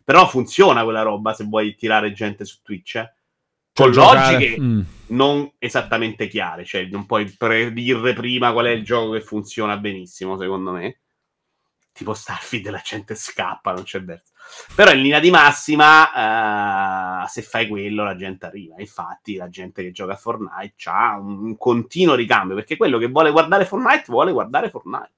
Però 0.05 0.26
funziona 0.28 0.82
quella 0.84 1.03
roba 1.03 1.32
se 1.32 1.44
vuoi 1.44 1.74
tirare 1.74 2.12
gente 2.12 2.44
su 2.44 2.59
Twitch. 2.62 2.94
Eh? 2.96 3.12
Con 3.72 3.92
giocare- 3.92 4.32
logiche 4.32 4.61
Mm. 4.61 4.80
non 5.09 5.51
esattamente 5.59 6.26
chiare, 6.28 6.64
cioè 6.64 6.84
non 6.86 7.07
puoi 7.07 7.24
predire 7.30 8.12
prima 8.14 8.53
qual 8.53 8.66
è 8.66 8.70
il 8.70 8.84
gioco 8.84 9.12
che 9.12 9.20
funziona 9.20 9.76
benissimo, 9.76 10.36
secondo 10.38 10.72
me. 10.72 10.98
Tipo 11.92 12.14
Starfield 12.14 12.68
la 12.70 12.82
gente 12.84 13.14
scappa, 13.14 13.72
non 13.72 13.84
c'è 13.84 14.03
verso. 14.03 14.32
Però 14.74 14.92
in 14.92 15.03
linea 15.03 15.20
di 15.20 15.30
massima, 15.30 17.24
eh, 17.24 17.28
se 17.28 17.42
fai 17.42 17.68
quello, 17.68 18.05
la 18.05 18.16
gente 18.16 18.46
arriva. 18.46 18.76
Infatti, 18.78 19.36
la 19.36 19.48
gente 19.48 19.82
che 19.82 19.92
gioca 19.92 20.12
a 20.12 20.16
Fortnite 20.16 20.74
ha 20.90 21.18
un, 21.18 21.44
un 21.44 21.57
continuo 21.57 22.14
ricambio, 22.14 22.55
perché 22.57 22.76
quello 22.76 22.98
che 22.98 23.09
vuole 23.09 23.30
guardare 23.30 23.64
Fortnite 23.64 24.05
vuole 24.07 24.32
guardare 24.32 24.70
Fortnite. 24.70 25.12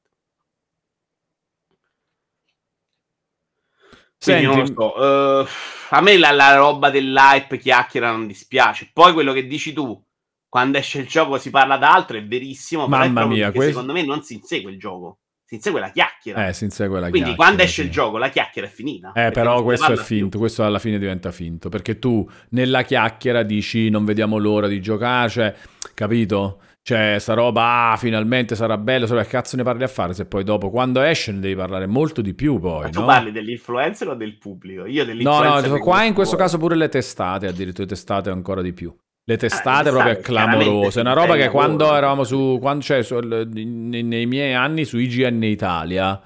Quindi 4.23 4.45
non 4.45 4.59
lo 4.59 4.67
Senti, 4.67 4.81
so, 4.81 5.43
eh, 5.43 5.47
a 5.91 6.01
me 6.01 6.17
la, 6.17 6.31
la 6.31 6.55
roba 6.55 6.91
dell'hype 6.91 7.59
chiacchiera 7.59 8.13
non 8.13 8.29
dispiace. 8.29 8.91
Poi 8.93 9.13
quello 9.13 9.33
che 9.33 9.47
dici 9.49 9.73
tu, 9.73 10.01
quando 10.49 10.79
esce 10.79 11.01
il 11.01 11.09
gioco 11.09 11.39
si 11.39 11.51
parla 11.51 11.77
d'altro, 11.77 12.17
è 12.17 12.25
verissimo. 12.25 12.87
Mamma 12.87 13.27
mia, 13.27 13.51
questo- 13.51 13.73
secondo 13.73 13.93
me 13.93 14.05
non 14.05 14.23
si 14.23 14.35
insegue 14.35 14.71
il 14.71 14.79
gioco, 14.79 15.19
si 15.53 15.57
insegue 15.57 15.81
la 15.81 15.91
chiacchiera. 15.91 16.49
eh, 16.49 16.53
si 16.55 16.65
insegue 16.65 16.99
la 16.99 17.11
Quindi 17.11 17.35
quando 17.35 17.63
esce 17.63 17.83
sì. 17.83 17.89
il 17.89 17.93
gioco, 17.93 18.17
la 18.17 18.31
chiacchiera 18.31 18.67
è 18.67 18.71
finita. 18.71 19.13
Eh, 19.13 19.31
però 19.33 19.63
questo 19.63 19.85
è 19.85 19.89
parla 19.89 20.03
più. 20.03 20.17
finto, 20.17 20.39
questo 20.39 20.65
alla 20.65 20.79
fine 20.79 20.99
diventa 20.99 21.31
finto, 21.31 21.69
perché 21.69 21.99
tu 21.99 22.27
nella 22.51 22.83
chiacchiera 22.83 23.43
dici 23.43 23.91
non 23.91 24.07
vediamo 24.07 24.39
l'ora 24.39 24.67
di 24.67 24.81
giocare, 24.81 25.29
cioè, 25.29 25.55
capito? 25.93 26.61
Cioè, 26.81 27.17
sta 27.19 27.35
roba, 27.35 27.91
ah, 27.93 27.97
finalmente 27.99 28.57
sarà 28.57 28.79
bello, 28.79 29.07
solo 29.07 29.21
che 29.21 29.29
cazzo 29.29 29.57
ne 29.57 29.63
parli 29.63 29.85
a 29.85 29.89
fare 29.89 30.15
se 30.15 30.25
poi 30.25 30.43
dopo, 30.43 30.71
quando 30.71 31.03
esce 31.03 31.33
ne 31.33 31.41
devi 31.41 31.55
parlare 31.55 31.87
molto 31.87 32.23
di 32.23 32.33
più 32.33 32.59
poi, 32.59 32.85
Ma 32.85 32.89
tu 32.89 33.01
no? 33.01 33.07
parli 33.07 33.31
dell'influencer 33.31 34.09
o 34.09 34.15
del 34.15 34.39
pubblico? 34.39 34.87
Io 34.87 35.03
No, 35.03 35.09
dell'influencer... 35.09 35.69
no, 35.69 35.75
ne 35.75 35.81
qua 35.81 36.03
in 36.05 36.15
questo 36.15 36.37
caso 36.37 36.57
pure 36.57 36.77
le 36.77 36.89
testate, 36.89 37.47
addirittura 37.47 37.83
le 37.83 37.91
testate 37.91 38.31
ancora 38.31 38.63
di 38.63 38.73
più. 38.73 38.93
Le 39.25 39.37
testate 39.37 39.91
proprio 39.91 40.13
è 40.13 40.17
testate 40.17 40.33
chiaramente 40.33 40.65
clamoroso. 40.65 40.99
È 40.99 41.03
una 41.03 41.13
roba 41.13 41.37
che 41.37 41.49
quando 41.49 41.95
eravamo 41.95 42.25
su, 42.25 42.59
quando, 42.61 42.83
cioè, 42.83 43.03
su- 43.03 43.19
nei, 43.19 44.03
nei 44.03 44.27
miei 44.27 44.55
anni 44.55 44.85
su 44.85 44.99
IGN 44.99 45.43
Italia, 45.45 46.21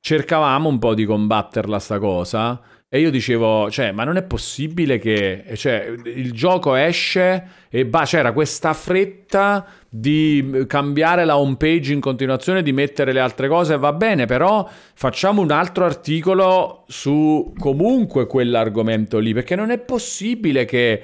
cercavamo 0.00 0.68
un 0.68 0.78
po' 0.78 0.94
di 0.94 1.04
combatterla 1.04 1.78
sta 1.78 1.98
cosa. 1.98 2.60
E 2.88 3.00
io 3.00 3.10
dicevo, 3.10 3.68
cioè, 3.68 3.90
ma 3.90 4.04
non 4.04 4.16
è 4.16 4.22
possibile 4.22 4.98
che 4.98 5.44
cioè, 5.54 5.92
il 6.04 6.32
gioco 6.32 6.76
esce 6.76 7.48
e 7.68 7.84
bah, 7.84 8.04
c'era 8.04 8.32
questa 8.32 8.74
fretta 8.74 9.66
di 9.88 10.64
cambiare 10.68 11.24
la 11.24 11.36
home 11.36 11.56
page 11.56 11.92
in 11.92 12.00
continuazione, 12.00 12.62
di 12.62 12.72
mettere 12.72 13.12
le 13.12 13.18
altre 13.18 13.48
cose, 13.48 13.76
va 13.76 13.92
bene, 13.92 14.26
però 14.26 14.68
facciamo 14.94 15.42
un 15.42 15.50
altro 15.50 15.84
articolo 15.84 16.84
su 16.86 17.52
comunque 17.58 18.26
quell'argomento 18.26 19.18
lì, 19.18 19.34
perché 19.34 19.56
non 19.56 19.70
è 19.70 19.78
possibile 19.78 20.64
che 20.64 21.02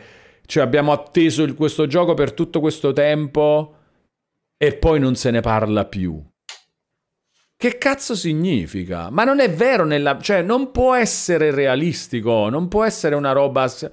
cioè, 0.53 0.63
abbiamo 0.63 0.93
atteso 0.93 1.43
il- 1.45 1.55
questo 1.55 1.87
gioco 1.87 2.13
per 2.13 2.35
tutto 2.35 2.61
questo 2.61 2.93
tempo 2.93 3.77
e 4.59 4.75
poi 4.75 5.01
non 5.01 5.15
se 5.15 5.31
ne 5.31 5.41
parla 5.41 5.87
più. 5.87 6.23
Che 7.57 7.79
cazzo 7.79 8.15
significa? 8.15 9.09
Ma 9.09 9.25
non 9.25 9.41
è 9.41 9.51
vero 9.51 9.87
nella... 9.87 10.21
cioè 10.21 10.43
non 10.43 10.71
può 10.71 10.95
essere 10.95 11.53
realistico, 11.53 12.51
non 12.51 12.69
può 12.69 12.85
essere 12.85 13.15
una 13.15 13.33
roba 13.33 13.67
s- 13.67 13.89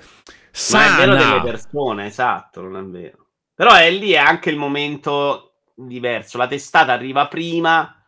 Ma 0.74 0.96
è 0.96 0.98
vero 1.06 1.18
sana. 1.18 1.30
delle 1.40 1.42
persone, 1.50 2.06
esatto, 2.08 2.62
non 2.62 2.76
è 2.76 2.84
vero. 2.84 3.28
Però 3.56 3.74
è 3.74 3.90
lì 3.90 4.12
è 4.12 4.18
anche 4.18 4.50
il 4.50 4.58
momento 4.58 5.62
diverso. 5.76 6.38
La 6.38 6.48
testata 6.48 6.92
arriva 6.92 7.30
prima 7.30 7.99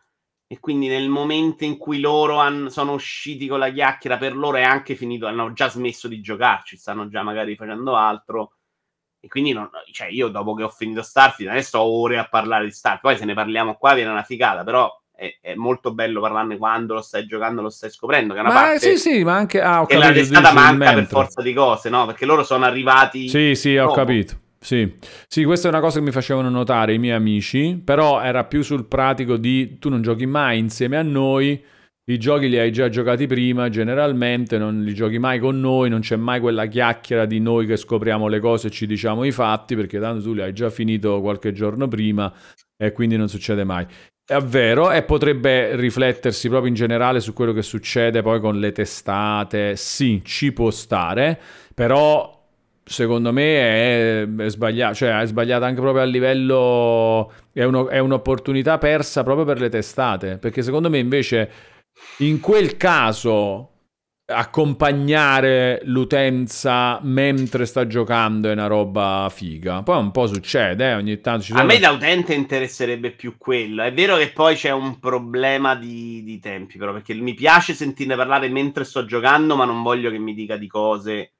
e 0.52 0.60
quindi 0.60 0.86
nel 0.86 1.08
momento 1.08 1.64
in 1.64 1.78
cui 1.78 1.98
loro 1.98 2.36
han- 2.36 2.68
sono 2.68 2.92
usciti 2.92 3.46
con 3.46 3.58
la 3.58 3.70
chiacchiera, 3.70 4.18
per 4.18 4.36
loro 4.36 4.58
è 4.58 4.62
anche 4.62 4.94
finito, 4.96 5.26
hanno 5.26 5.54
già 5.54 5.70
smesso 5.70 6.08
di 6.08 6.20
giocarci, 6.20 6.76
stanno 6.76 7.08
già 7.08 7.22
magari 7.22 7.56
facendo 7.56 7.96
altro. 7.96 8.56
E 9.18 9.28
quindi 9.28 9.52
non- 9.54 9.70
cioè 9.92 10.08
io 10.08 10.28
dopo 10.28 10.52
che 10.52 10.62
ho 10.64 10.68
finito 10.68 11.00
Starfield, 11.00 11.50
adesso 11.52 11.78
ho 11.78 11.84
ore 12.02 12.18
a 12.18 12.28
parlare 12.28 12.66
di 12.66 12.70
Starfield, 12.70 13.00
poi 13.00 13.16
se 13.16 13.24
ne 13.24 13.32
parliamo 13.32 13.76
qua 13.76 13.94
viene 13.94 14.10
una 14.10 14.24
figata, 14.24 14.62
però 14.62 14.94
è, 15.14 15.38
è 15.40 15.54
molto 15.54 15.94
bello 15.94 16.20
parlarne 16.20 16.58
quando 16.58 16.92
lo 16.92 17.00
stai 17.00 17.24
giocando, 17.24 17.62
lo 17.62 17.70
stai 17.70 17.88
scoprendo, 17.88 18.34
che 18.34 18.40
è 18.40 18.42
una 18.42 18.52
Ma 18.52 18.60
parte 18.60 18.78
sì, 18.78 18.98
sì, 18.98 19.24
ma 19.24 19.36
anche... 19.36 19.62
Ah, 19.62 19.80
ho 19.80 19.86
che 19.86 19.96
la 19.96 20.06
capito, 20.06 20.18
testata 20.20 20.50
dici, 20.50 20.62
manca 20.62 20.92
per 20.92 21.06
forza 21.06 21.40
di 21.40 21.54
cose, 21.54 21.88
no? 21.88 22.04
Perché 22.04 22.26
loro 22.26 22.42
sono 22.44 22.66
arrivati 22.66 23.26
Sì, 23.26 23.54
sì, 23.54 23.74
ho 23.78 23.86
dopo. 23.86 23.94
capito. 23.94 24.40
Sì. 24.62 24.94
Sì, 25.26 25.42
questa 25.42 25.66
è 25.66 25.70
una 25.72 25.80
cosa 25.80 25.98
che 25.98 26.04
mi 26.04 26.12
facevano 26.12 26.48
notare 26.48 26.94
i 26.94 26.98
miei 26.98 27.16
amici, 27.16 27.80
però 27.84 28.22
era 28.22 28.44
più 28.44 28.62
sul 28.62 28.86
pratico 28.86 29.36
di 29.36 29.76
tu 29.80 29.88
non 29.88 30.02
giochi 30.02 30.24
mai 30.24 30.58
insieme 30.60 30.96
a 30.96 31.02
noi, 31.02 31.60
i 32.04 32.18
giochi 32.18 32.48
li 32.48 32.58
hai 32.58 32.70
già 32.70 32.88
giocati 32.88 33.26
prima, 33.26 33.68
generalmente 33.68 34.58
non 34.58 34.82
li 34.84 34.94
giochi 34.94 35.18
mai 35.18 35.40
con 35.40 35.58
noi, 35.58 35.88
non 35.90 35.98
c'è 36.00 36.14
mai 36.14 36.38
quella 36.38 36.66
chiacchiera 36.66 37.26
di 37.26 37.40
noi 37.40 37.66
che 37.66 37.76
scopriamo 37.76 38.28
le 38.28 38.38
cose 38.38 38.68
e 38.68 38.70
ci 38.70 38.86
diciamo 38.86 39.24
i 39.24 39.32
fatti, 39.32 39.74
perché 39.74 39.98
tanto 39.98 40.22
tu 40.22 40.32
li 40.32 40.42
hai 40.42 40.52
già 40.52 40.70
finito 40.70 41.20
qualche 41.20 41.52
giorno 41.52 41.88
prima 41.88 42.32
e 42.76 42.92
quindi 42.92 43.16
non 43.16 43.28
succede 43.28 43.64
mai. 43.64 43.84
È 44.24 44.38
vero, 44.38 44.92
e 44.92 45.02
potrebbe 45.02 45.74
riflettersi 45.74 46.48
proprio 46.48 46.68
in 46.68 46.74
generale 46.74 47.18
su 47.18 47.32
quello 47.32 47.52
che 47.52 47.62
succede 47.62 48.22
poi 48.22 48.38
con 48.40 48.58
le 48.60 48.70
testate. 48.70 49.74
Sì, 49.76 50.22
ci 50.24 50.52
può 50.52 50.70
stare, 50.70 51.38
però 51.74 52.31
secondo 52.84 53.32
me 53.32 54.22
è, 54.24 54.28
è 54.36 54.48
sbagliato, 54.48 54.94
cioè 54.94 55.20
è 55.20 55.26
sbagliato 55.26 55.64
anche 55.64 55.80
proprio 55.80 56.02
a 56.02 56.06
livello 56.06 57.32
è, 57.52 57.64
uno- 57.64 57.88
è 57.88 57.98
un'opportunità 57.98 58.78
persa 58.78 59.22
proprio 59.22 59.44
per 59.44 59.60
le 59.60 59.68
testate, 59.68 60.38
perché 60.38 60.62
secondo 60.62 60.90
me 60.90 60.98
invece 60.98 61.50
in 62.18 62.40
quel 62.40 62.76
caso 62.76 63.68
accompagnare 64.24 65.80
l'utenza 65.84 66.98
mentre 67.02 67.66
sta 67.66 67.86
giocando 67.86 68.48
è 68.48 68.52
una 68.52 68.66
roba 68.66 69.30
figa. 69.32 69.82
Poi 69.82 69.98
un 69.98 70.10
po' 70.10 70.26
succede, 70.26 70.90
eh, 70.90 70.94
ogni 70.94 71.20
tanto 71.20 71.42
ci 71.44 71.52
A 71.52 71.56
sono 71.56 71.66
me 71.66 71.78
da 71.78 71.90
utente 71.90 72.32
interesserebbe 72.34 73.10
più 73.10 73.36
quello. 73.36 73.82
È 73.82 73.92
vero 73.92 74.16
che 74.16 74.30
poi 74.30 74.54
c'è 74.54 74.70
un 74.70 74.98
problema 74.98 75.74
di, 75.74 76.22
di 76.24 76.38
tempi, 76.38 76.78
però, 76.78 76.92
perché 76.92 77.14
mi 77.14 77.34
piace 77.34 77.74
sentirne 77.74 78.16
parlare 78.16 78.48
mentre 78.48 78.84
sto 78.84 79.04
giocando, 79.04 79.56
ma 79.56 79.64
non 79.64 79.82
voglio 79.82 80.10
che 80.10 80.18
mi 80.18 80.34
dica 80.34 80.56
di 80.56 80.66
cose 80.66 81.32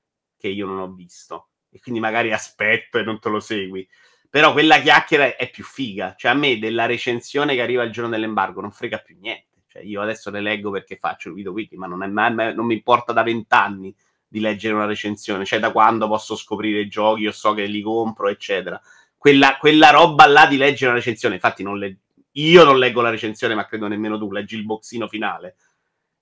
che 0.43 0.49
io 0.49 0.67
non 0.67 0.79
ho 0.81 0.93
visto. 0.93 1.51
E 1.71 1.81
quindi 1.81 2.01
magari 2.01 2.33
aspetto 2.33 2.99
e 2.99 3.03
non 3.03 3.19
te 3.21 3.29
lo 3.29 3.41
segui. 3.41 3.89
Però 4.29 4.53
quella 4.53 4.81
chiacchiera 4.81 5.37
è, 5.37 5.49
più 5.51 5.65
figa. 5.65 6.15
Cioè, 6.17 6.33
a 6.33 6.35
me 6.35 6.59
della 6.59 6.87
recensione 6.87 7.55
che 7.55 7.63
arriva 7.63 7.83
il 7.83 7.93
giorno 7.93 8.11
dell'embargo 8.11 8.61
non 8.61 8.73
frega 8.73 8.99
più 8.99 9.17
niente. 9.21 9.63
Cioè, 9.69 9.83
io 9.83 10.03
adesso 10.03 10.31
le 10.31 10.41
leggo 10.41 10.71
perché 10.71 10.97
faccio 10.97 11.29
il 11.29 11.35
video 11.35 11.53
wiki, 11.53 11.77
ma 11.77 11.87
non, 11.87 12.03
è 12.03 12.07
mai- 12.07 12.55
non 12.55 12.67
mi 12.67 12.75
importa 12.75 13.13
da 13.13 13.23
vent'anni 13.23 13.95
di 14.27 14.41
leggere 14.41 14.75
una 14.75 14.87
recensione. 14.87 15.45
Cioè, 15.45 15.61
da 15.61 15.73
quando 15.73 16.09
posso 16.09 16.37
scoprire 16.37 16.81
i 16.81 16.89
giochi, 16.89 17.23
io 17.23 17.33
so 17.33 17.55
che 17.55 17.65
li 17.65 17.81
compro, 17.81 18.29
eccetera 18.29 18.81
quella, 19.23 19.57
quella 19.57 19.91
roba 19.91 20.27
là 20.27 20.47
di 20.47 20.57
leggere 20.57 20.87
una 20.87 20.99
recensione. 20.99 21.37
Infatti, 21.37 21.63
non 21.63 21.79
le- 21.79 21.99
io 22.33 22.65
non 22.65 22.77
leggo 22.77 23.01
la 23.03 23.11
recensione, 23.11 23.55
ma 23.55 23.67
credo 23.67 23.87
nemmeno 23.87 24.19
tu. 24.19 24.33
Leggi 24.33 24.57
il 24.57 24.65
boxino 24.65 25.07
finale. 25.07 25.55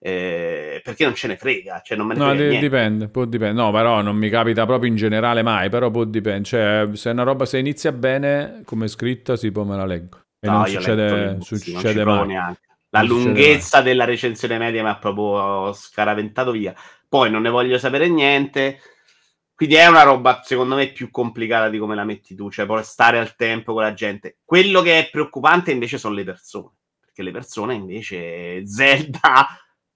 Eh, 0.03 0.81
perché 0.83 1.05
non 1.05 1.15
ce 1.15 1.27
ne 1.29 1.37
frega, 1.37 1.83
cioè 1.85 1.99
non 1.99 2.07
me 2.07 2.15
ne 2.15 2.21
No, 2.21 2.27
frega 2.29 2.43
di- 2.43 2.49
niente. 2.49 2.67
dipende, 2.69 3.09
può 3.09 3.25
dipendere. 3.27 3.67
No, 3.67 3.71
però 3.71 4.01
non 4.01 4.17
mi 4.17 4.31
capita 4.31 4.65
proprio 4.65 4.89
in 4.91 4.97
generale 4.97 5.43
mai, 5.43 5.69
però 5.69 5.91
può 5.91 6.05
dipendere. 6.05 6.45
Cioè, 6.45 6.89
se 6.97 7.11
è 7.11 7.13
una 7.13 7.23
roba, 7.23 7.45
se 7.45 7.59
inizia 7.59 7.93
bene, 7.93 8.63
come 8.65 8.89
scritta, 8.89 9.37
sì, 9.37 9.53
poi 9.53 9.67
me 9.67 9.77
la 9.77 9.85
leggo. 9.85 10.19
E 10.41 10.49
No, 10.49 10.55
non 10.59 10.67
succede, 10.67 11.31
non 11.33 11.43
succede 11.43 11.89
ci 11.89 11.95
provo 12.01 12.17
mai. 12.19 12.27
neanche. 12.29 12.61
La 12.93 13.01
Non 13.01 13.09
lunghezza 13.09 13.83
della 13.83 14.05
recensione 14.05 14.57
media 14.59 14.83
mi 14.83 14.89
ha 14.89 14.97
proprio 14.97 15.73
scaraventato 15.75 16.51
via. 16.51 16.75
Poi 17.07 17.31
non 17.31 17.43
ne 17.43 17.51
voglio 17.51 17.77
sapere 17.79 18.09
niente. 18.09 18.81
Quindi 19.55 19.75
è 19.75 19.87
una 19.87 20.03
roba, 20.03 20.41
secondo 20.43 20.75
me, 20.75 20.89
più 20.93 21.11
complicata 21.11 21.69
di 21.69 21.77
come 21.79 21.95
la 21.95 22.05
metti 22.05 22.35
tu, 22.35 22.51
cioè 22.51 22.65
poi 22.65 22.83
stare 22.83 23.19
al 23.19 23.37
tempo 23.37 23.75
con 23.75 23.83
la 23.83 23.93
gente. 23.93 24.39
Quello 24.43 24.81
che 24.81 24.99
è 24.99 25.11
preoccupante 25.11 25.71
invece 25.71 25.99
sono 25.99 26.15
le 26.15 26.25
persone, 26.25 26.71
perché 26.99 27.23
le 27.23 27.31
persone 27.31 27.75
invece 27.75 28.67
Zelda 28.67 29.47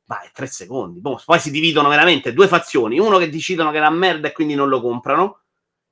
vai, 0.06 0.28
tre 0.32 0.46
secondi. 0.46 1.00
Boh, 1.00 1.20
poi 1.24 1.38
si 1.38 1.50
dividono 1.50 1.88
veramente 1.88 2.32
due 2.32 2.48
fazioni, 2.48 2.98
uno 2.98 3.18
che 3.18 3.30
decidono 3.30 3.70
che 3.70 3.76
è 3.76 3.80
una 3.80 3.90
merda 3.90 4.28
e 4.28 4.32
quindi 4.32 4.54
non 4.54 4.68
lo 4.68 4.80
comprano, 4.80 5.40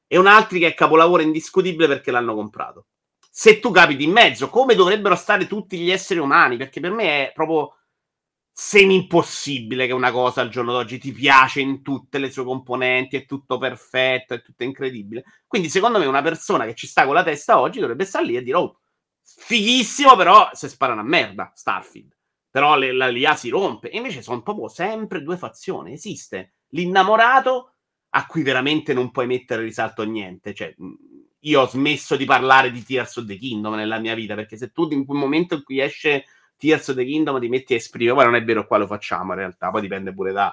e 0.06 0.18
un 0.18 0.26
altro 0.26 0.58
che 0.58 0.66
è 0.68 0.74
capolavoro 0.74 1.22
indiscutibile 1.22 1.88
perché 1.88 2.10
l'hanno 2.10 2.34
comprato. 2.34 2.86
Se 3.30 3.60
tu 3.60 3.70
capiti 3.70 4.04
in 4.04 4.12
mezzo, 4.12 4.50
come 4.50 4.74
dovrebbero 4.74 5.14
stare 5.16 5.46
tutti 5.46 5.78
gli 5.78 5.90
esseri 5.90 6.20
umani, 6.20 6.58
perché 6.58 6.80
per 6.80 6.90
me 6.92 7.28
è 7.28 7.32
proprio 7.32 7.76
semi 8.54 8.94
impossibile 8.96 9.86
che 9.86 9.94
una 9.94 10.10
cosa 10.12 10.42
al 10.42 10.50
giorno 10.50 10.72
d'oggi 10.72 10.98
ti 10.98 11.12
piace 11.12 11.60
in 11.60 11.80
tutte 11.82 12.18
le 12.18 12.30
sue 12.30 12.44
componenti, 12.44 13.16
è 13.16 13.24
tutto 13.24 13.56
perfetto, 13.56 14.34
è 14.34 14.42
tutto 14.42 14.64
incredibile. 14.64 15.24
Quindi, 15.46 15.70
secondo 15.70 15.98
me, 15.98 16.04
una 16.06 16.20
persona 16.22 16.66
che 16.66 16.74
ci 16.74 16.86
sta 16.86 17.06
con 17.06 17.14
la 17.14 17.22
testa 17.22 17.58
oggi 17.60 17.80
dovrebbe 17.80 18.04
stare 18.04 18.26
lì 18.26 18.36
e 18.36 18.42
dire: 18.42 18.58
Oh, 18.58 18.80
fighissimo, 19.22 20.16
però 20.16 20.50
se 20.52 20.68
spara 20.68 20.92
una 20.92 21.02
merda, 21.02 21.50
Starfield. 21.54 22.14
Però 22.52 22.76
le- 22.76 22.92
la 22.92 23.08
l'IA 23.08 23.34
si 23.34 23.48
rompe. 23.48 23.90
E 23.90 23.96
invece 23.96 24.20
sono 24.22 24.42
proprio 24.42 24.68
sempre 24.68 25.22
due 25.22 25.38
fazioni. 25.38 25.94
Esiste 25.94 26.52
l'innamorato 26.68 27.72
a 28.10 28.26
cui 28.26 28.42
veramente 28.42 28.92
non 28.92 29.10
puoi 29.10 29.26
mettere 29.26 29.62
risalto 29.62 30.02
a 30.02 30.04
niente. 30.04 30.52
Cioè, 30.52 30.74
io 31.40 31.60
ho 31.62 31.66
smesso 31.66 32.14
di 32.14 32.26
parlare 32.26 32.70
di 32.70 32.84
Tears 32.84 33.16
of 33.16 33.24
the 33.24 33.36
Kingdom 33.36 33.74
nella 33.74 33.98
mia 33.98 34.14
vita, 34.14 34.34
perché 34.34 34.58
se 34.58 34.70
tu 34.70 34.86
in 34.90 35.06
quel 35.06 35.18
momento 35.18 35.54
in 35.54 35.62
cui 35.62 35.80
esce 35.80 36.26
Tears 36.58 36.88
of 36.88 36.96
the 36.96 37.04
Kingdom 37.04 37.40
ti 37.40 37.48
metti 37.48 37.72
a 37.72 37.76
esprimere, 37.76 38.14
poi 38.14 38.24
non 38.26 38.34
è 38.34 38.44
vero 38.44 38.66
qua 38.66 38.76
lo 38.76 38.86
facciamo 38.86 39.32
in 39.32 39.38
realtà, 39.38 39.70
poi 39.70 39.80
dipende 39.80 40.12
pure 40.12 40.32
dai 40.32 40.52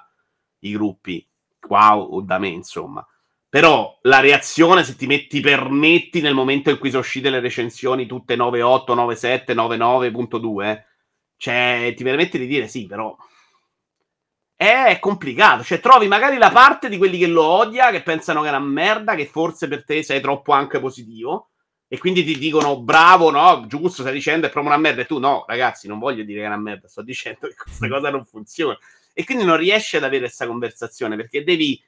gruppi, 0.71 1.27
qua 1.59 1.97
o 1.97 2.21
da 2.21 2.39
me, 2.39 2.47
insomma. 2.47 3.05
Però 3.49 3.99
la 4.03 4.19
reazione, 4.19 4.83
se 4.83 4.95
ti 4.95 5.05
metti 5.05 5.41
permetti 5.41 6.21
nel 6.21 6.33
momento 6.33 6.69
in 6.69 6.77
cui 6.77 6.89
sono 6.89 7.01
uscite 7.01 7.29
le 7.29 7.39
recensioni 7.39 8.05
tutte 8.05 8.35
9.8, 8.35 8.95
9.7, 8.95 9.53
9.9.2, 9.53 10.83
cioè 11.39 11.93
ti 11.95 12.03
permette 12.03 12.37
di 12.37 12.47
dire 12.47 12.67
sì, 12.67 12.85
però 12.85 13.15
è 14.57 14.97
complicato. 14.99 15.63
Cioè, 15.63 15.79
trovi 15.79 16.09
magari 16.09 16.37
la 16.37 16.51
parte 16.51 16.89
di 16.89 16.97
quelli 16.97 17.17
che 17.17 17.27
lo 17.27 17.45
odia, 17.45 17.91
che 17.91 18.03
pensano 18.03 18.41
che 18.41 18.47
è 18.47 18.49
una 18.49 18.59
merda, 18.59 19.15
che 19.15 19.25
forse 19.25 19.69
per 19.69 19.85
te 19.85 20.03
sei 20.03 20.19
troppo 20.19 20.51
anche 20.51 20.81
positivo. 20.81 21.51
E 21.87 21.97
quindi 21.97 22.25
ti 22.25 22.37
dicono 22.37 22.81
bravo, 22.81 23.31
no? 23.31 23.65
Giusto, 23.67 24.01
stai 24.01 24.11
dicendo 24.11 24.47
è 24.47 24.49
proprio 24.49 24.73
una 24.73 24.81
merda. 24.81 25.01
E 25.01 25.05
tu 25.05 25.17
no, 25.17 25.45
ragazzi, 25.47 25.87
non 25.87 25.97
voglio 25.97 26.25
dire 26.25 26.39
che 26.39 26.45
è 26.45 26.49
una 26.49 26.57
merda, 26.57 26.89
sto 26.89 27.01
dicendo 27.01 27.47
che 27.47 27.55
questa 27.55 27.87
mm. 27.87 27.89
cosa 27.89 28.09
non 28.09 28.25
funziona. 28.25 28.77
E 29.13 29.23
quindi 29.23 29.45
non 29.45 29.55
riesci 29.55 29.95
ad 29.95 30.03
avere 30.03 30.25
questa 30.25 30.45
conversazione 30.45 31.15
perché 31.15 31.41
devi 31.45 31.81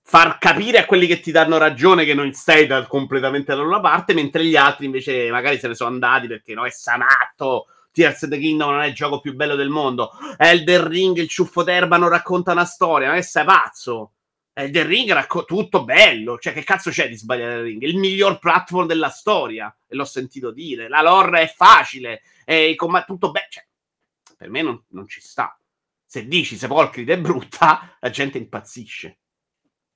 far 0.00 0.38
capire 0.38 0.78
a 0.78 0.86
quelli 0.86 1.08
che 1.08 1.18
ti 1.18 1.32
danno 1.32 1.58
ragione 1.58 2.04
che 2.04 2.14
non 2.14 2.32
stai 2.32 2.68
da, 2.68 2.86
completamente 2.86 3.52
dalla 3.52 3.64
loro 3.64 3.80
parte, 3.80 4.14
mentre 4.14 4.44
gli 4.44 4.54
altri 4.54 4.86
invece 4.86 5.28
magari 5.28 5.58
se 5.58 5.66
ne 5.66 5.74
sono 5.74 5.90
andati 5.90 6.28
perché 6.28 6.54
no, 6.54 6.64
è 6.64 6.70
sanato 6.70 7.66
Tears 7.96 8.24
of 8.24 8.28
the 8.28 8.38
Kingdom 8.38 8.72
non 8.72 8.82
è 8.82 8.88
il 8.88 8.94
gioco 8.94 9.20
più 9.20 9.34
bello 9.34 9.54
del 9.54 9.70
mondo. 9.70 10.10
Elden 10.36 10.86
Ring, 10.86 11.16
il 11.16 11.28
ciuffo 11.28 11.62
d'erba 11.62 11.96
non 11.96 12.10
racconta 12.10 12.52
una 12.52 12.66
storia. 12.66 13.08
Ma 13.08 13.14
che 13.14 13.22
sei 13.22 13.46
pazzo? 13.46 14.12
Elden 14.52 14.86
Ring 14.86 15.10
racconta 15.12 15.46
tutto 15.46 15.82
bello. 15.82 16.38
Cioè, 16.38 16.52
che 16.52 16.62
cazzo 16.62 16.90
c'è 16.90 17.08
di 17.08 17.16
sbagliare 17.16 17.52
Elden 17.52 17.64
Ring? 17.64 17.82
Il 17.84 17.96
miglior 17.96 18.38
platform 18.38 18.86
della 18.86 19.08
storia. 19.08 19.74
E 19.86 19.94
l'ho 19.96 20.04
sentito 20.04 20.50
dire. 20.50 20.88
La 20.88 21.00
lore 21.00 21.40
è 21.40 21.46
facile. 21.46 22.20
E 22.44 22.74
com- 22.76 23.02
tutto 23.06 23.30
bello. 23.30 23.46
Cioè, 23.48 23.64
per 24.36 24.50
me 24.50 24.60
non, 24.60 24.84
non 24.88 25.08
ci 25.08 25.22
sta. 25.22 25.58
Se 26.04 26.26
dici 26.26 26.56
Sepolcride 26.56 27.14
è 27.14 27.18
brutta, 27.18 27.96
la 27.98 28.10
gente 28.10 28.36
impazzisce. 28.36 29.20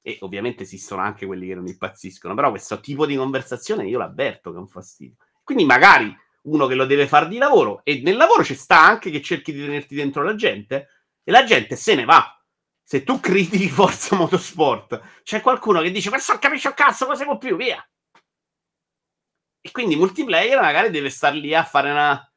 E 0.00 0.16
ovviamente 0.22 0.62
esistono 0.62 1.02
anche 1.02 1.26
quelli 1.26 1.48
che 1.48 1.54
non 1.54 1.66
impazziscono. 1.66 2.32
Però 2.32 2.48
questo 2.48 2.80
tipo 2.80 3.04
di 3.04 3.14
conversazione 3.14 3.86
io 3.86 3.98
l'avverto 3.98 4.52
che 4.52 4.56
è 4.56 4.60
un 4.60 4.68
fastidio. 4.68 5.16
Quindi 5.44 5.66
magari 5.66 6.16
uno 6.42 6.66
che 6.66 6.74
lo 6.74 6.86
deve 6.86 7.06
fare 7.06 7.28
di 7.28 7.38
lavoro 7.38 7.80
e 7.84 8.00
nel 8.02 8.16
lavoro 8.16 8.44
ci 8.44 8.54
sta 8.54 8.82
anche 8.82 9.10
che 9.10 9.20
cerchi 9.20 9.52
di 9.52 9.60
tenerti 9.60 9.94
dentro 9.94 10.22
la 10.22 10.34
gente 10.34 10.88
e 11.22 11.30
la 11.30 11.44
gente 11.44 11.76
se 11.76 11.94
ne 11.94 12.04
va. 12.04 12.34
Se 12.82 13.04
tu 13.04 13.18
critichi 13.20 13.68
Forza 13.68 14.16
Motorsport, 14.16 15.22
c'è 15.22 15.40
qualcuno 15.40 15.80
che 15.80 15.90
dice 15.90 16.08
questo 16.08 16.32
non 16.32 16.40
capisce 16.40 16.68
un 16.68 16.74
cazzo, 16.74 17.06
cosa 17.06 17.24
può 17.24 17.38
più, 17.38 17.56
via. 17.56 17.84
E 19.62 19.70
quindi 19.72 19.96
multiplayer 19.96 20.58
magari 20.58 20.90
deve 20.90 21.10
star 21.10 21.34
lì 21.34 21.54
a 21.54 21.64
fare 21.64 21.90
una, 21.90 22.32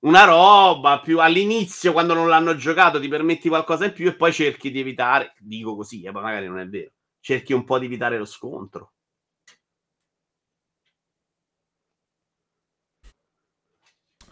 una 0.00 0.24
roba 0.24 1.00
più 1.00 1.20
all'inizio 1.20 1.92
quando 1.92 2.14
non 2.14 2.28
l'hanno 2.28 2.56
giocato 2.56 3.00
ti 3.00 3.06
permetti 3.08 3.48
qualcosa 3.48 3.84
in 3.84 3.92
più 3.92 4.08
e 4.08 4.16
poi 4.16 4.32
cerchi 4.32 4.72
di 4.72 4.80
evitare, 4.80 5.34
dico 5.38 5.76
così, 5.76 6.02
eh, 6.02 6.10
ma 6.10 6.20
magari 6.20 6.48
non 6.48 6.58
è 6.58 6.66
vero, 6.66 6.90
cerchi 7.20 7.52
un 7.52 7.64
po' 7.64 7.78
di 7.78 7.86
evitare 7.86 8.18
lo 8.18 8.24
scontro. 8.24 8.93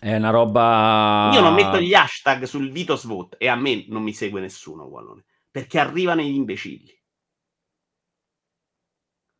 È 0.02 0.16
una 0.16 0.30
roba. 0.30 1.30
Io 1.32 1.40
non 1.40 1.54
metto 1.54 1.80
gli 1.80 1.94
hashtag 1.94 2.42
sul 2.42 2.72
Vitos 2.72 3.04
Vote 3.04 3.36
e 3.38 3.46
a 3.46 3.54
me 3.54 3.84
non 3.86 4.02
mi 4.02 4.12
segue 4.12 4.40
nessuno, 4.40 4.82
Wallone, 4.82 5.22
perché 5.48 5.78
arrivano 5.78 6.22
gli 6.22 6.34
imbecilli. 6.34 6.92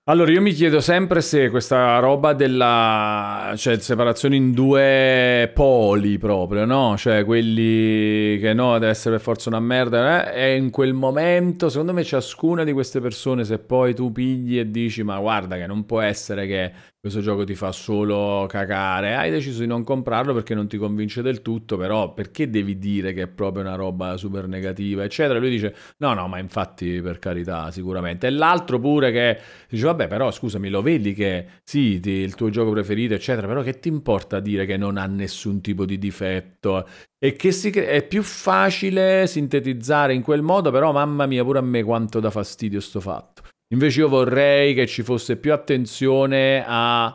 Allora, 0.04 0.30
io 0.30 0.40
mi 0.40 0.52
chiedo 0.52 0.80
sempre 0.80 1.20
se 1.20 1.50
questa 1.50 1.98
roba 1.98 2.32
della 2.32 3.54
cioè, 3.56 3.76
separazione 3.78 4.36
in 4.36 4.52
due 4.52 5.50
poli 5.52 6.18
proprio, 6.18 6.64
no? 6.64 6.96
Cioè, 6.96 7.24
quelli 7.24 8.38
che 8.38 8.52
no, 8.52 8.74
deve 8.74 8.90
essere 8.90 9.16
per 9.16 9.24
forza 9.24 9.48
una 9.48 9.60
merda, 9.60 10.32
eh? 10.32 10.52
e 10.52 10.56
in 10.56 10.70
quel 10.70 10.92
momento, 10.92 11.68
secondo 11.70 11.92
me, 11.92 12.04
ciascuna 12.04 12.62
di 12.62 12.72
queste 12.72 13.00
persone, 13.00 13.44
se 13.44 13.58
poi 13.58 13.94
tu 13.94 14.12
pigli 14.12 14.60
e 14.60 14.70
dici, 14.70 15.02
ma 15.02 15.18
guarda 15.18 15.56
che 15.56 15.66
non 15.66 15.86
può 15.86 16.00
essere 16.00 16.46
che 16.46 16.72
questo 17.02 17.20
gioco 17.20 17.42
ti 17.42 17.56
fa 17.56 17.72
solo 17.72 18.46
cagare, 18.48 19.16
hai 19.16 19.28
deciso 19.28 19.58
di 19.62 19.66
non 19.66 19.82
comprarlo 19.82 20.32
perché 20.32 20.54
non 20.54 20.68
ti 20.68 20.76
convince 20.76 21.20
del 21.20 21.42
tutto, 21.42 21.76
però 21.76 22.12
perché 22.14 22.48
devi 22.48 22.78
dire 22.78 23.12
che 23.12 23.22
è 23.22 23.26
proprio 23.26 23.64
una 23.64 23.74
roba 23.74 24.16
super 24.16 24.46
negativa, 24.46 25.02
eccetera? 25.02 25.40
Lui 25.40 25.50
dice, 25.50 25.74
no, 25.96 26.14
no, 26.14 26.28
ma 26.28 26.38
infatti 26.38 27.02
per 27.02 27.18
carità, 27.18 27.72
sicuramente. 27.72 28.28
E 28.28 28.30
l'altro 28.30 28.78
pure 28.78 29.10
che 29.10 29.36
dice, 29.68 29.84
vabbè, 29.86 30.06
però 30.06 30.30
scusami, 30.30 30.68
lo 30.68 30.80
vedi 30.80 31.12
che 31.12 31.46
sì, 31.64 31.98
ti, 31.98 32.10
il 32.10 32.36
tuo 32.36 32.50
gioco 32.50 32.70
preferito, 32.70 33.14
eccetera, 33.14 33.48
però 33.48 33.62
che 33.62 33.80
ti 33.80 33.88
importa 33.88 34.38
dire 34.38 34.64
che 34.64 34.76
non 34.76 34.96
ha 34.96 35.06
nessun 35.06 35.60
tipo 35.60 35.84
di 35.84 35.98
difetto? 35.98 36.86
E 37.18 37.34
che 37.34 37.50
si, 37.50 37.70
è 37.70 38.06
più 38.06 38.22
facile 38.22 39.26
sintetizzare 39.26 40.14
in 40.14 40.22
quel 40.22 40.42
modo, 40.42 40.70
però 40.70 40.92
mamma 40.92 41.26
mia, 41.26 41.42
pure 41.42 41.58
a 41.58 41.62
me 41.62 41.82
quanto 41.82 42.20
dà 42.20 42.30
fastidio 42.30 42.78
sto 42.78 43.00
fatto. 43.00 43.31
Invece 43.72 44.00
io 44.00 44.08
vorrei 44.08 44.74
che 44.74 44.86
ci 44.86 45.02
fosse 45.02 45.36
più 45.36 45.52
attenzione 45.52 46.62
a, 46.66 47.06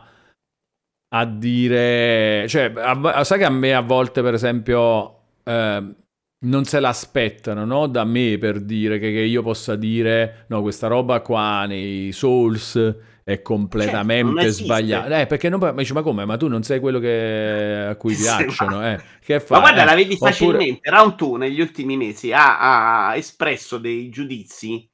a 1.08 1.24
dire... 1.24 2.46
Cioè, 2.48 2.72
a, 2.76 3.24
sai 3.24 3.38
che 3.38 3.44
a 3.44 3.50
me 3.50 3.74
a 3.74 3.80
volte, 3.80 4.22
per 4.22 4.34
esempio, 4.34 5.20
eh, 5.44 5.94
non 6.40 6.64
se 6.64 6.80
l'aspettano, 6.80 7.64
no? 7.64 7.86
Da 7.86 8.04
me 8.04 8.38
per 8.38 8.60
dire 8.60 8.98
che, 8.98 9.12
che, 9.12 9.20
io 9.20 9.42
possa 9.42 9.76
dire, 9.76 10.46
no, 10.48 10.60
questa 10.62 10.88
roba 10.88 11.20
qua 11.20 11.64
nei 11.66 12.10
Souls 12.10 12.96
è 13.22 13.40
completamente 13.40 14.42
certo, 14.42 14.64
sbagliata. 14.64 15.20
Eh, 15.20 15.26
perché 15.26 15.48
non, 15.48 15.60
ma, 15.60 15.72
dice, 15.72 15.92
ma 15.92 16.02
come? 16.02 16.24
Ma 16.24 16.36
tu 16.36 16.48
non 16.48 16.64
sei 16.64 16.80
quello 16.80 16.98
che, 16.98 17.86
a 17.90 17.94
cui 17.94 18.14
piacciono, 18.16 18.84
eh? 18.84 19.00
Che 19.24 19.38
fa? 19.38 19.54
Ma 19.54 19.60
guarda, 19.60 19.82
eh? 19.82 19.84
la 19.84 19.94
vedi 19.94 20.14
Oppure... 20.14 20.30
facilmente. 20.32 20.90
Round 20.90 21.14
2 21.14 21.38
negli 21.38 21.60
ultimi 21.60 21.96
mesi 21.96 22.32
ha, 22.32 23.10
ha 23.10 23.16
espresso 23.16 23.78
dei 23.78 24.08
giudizi 24.08 24.88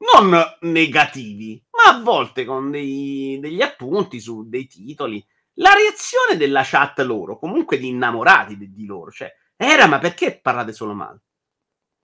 non 0.00 0.42
negativi, 0.60 1.62
ma 1.70 1.96
a 1.96 2.02
volte 2.02 2.44
con 2.44 2.70
dei, 2.70 3.38
degli 3.40 3.62
appunti 3.62 4.20
su 4.20 4.48
dei 4.48 4.66
titoli. 4.66 5.24
La 5.54 5.74
reazione 5.74 6.36
della 6.36 6.62
chat 6.64 7.00
loro, 7.00 7.38
comunque 7.38 7.78
di 7.78 7.88
innamorati 7.88 8.56
di, 8.56 8.72
di 8.72 8.86
loro, 8.86 9.10
cioè, 9.10 9.30
era 9.56 9.86
ma 9.86 9.98
perché 9.98 10.38
parlate 10.40 10.72
solo 10.72 10.94
male? 10.94 11.22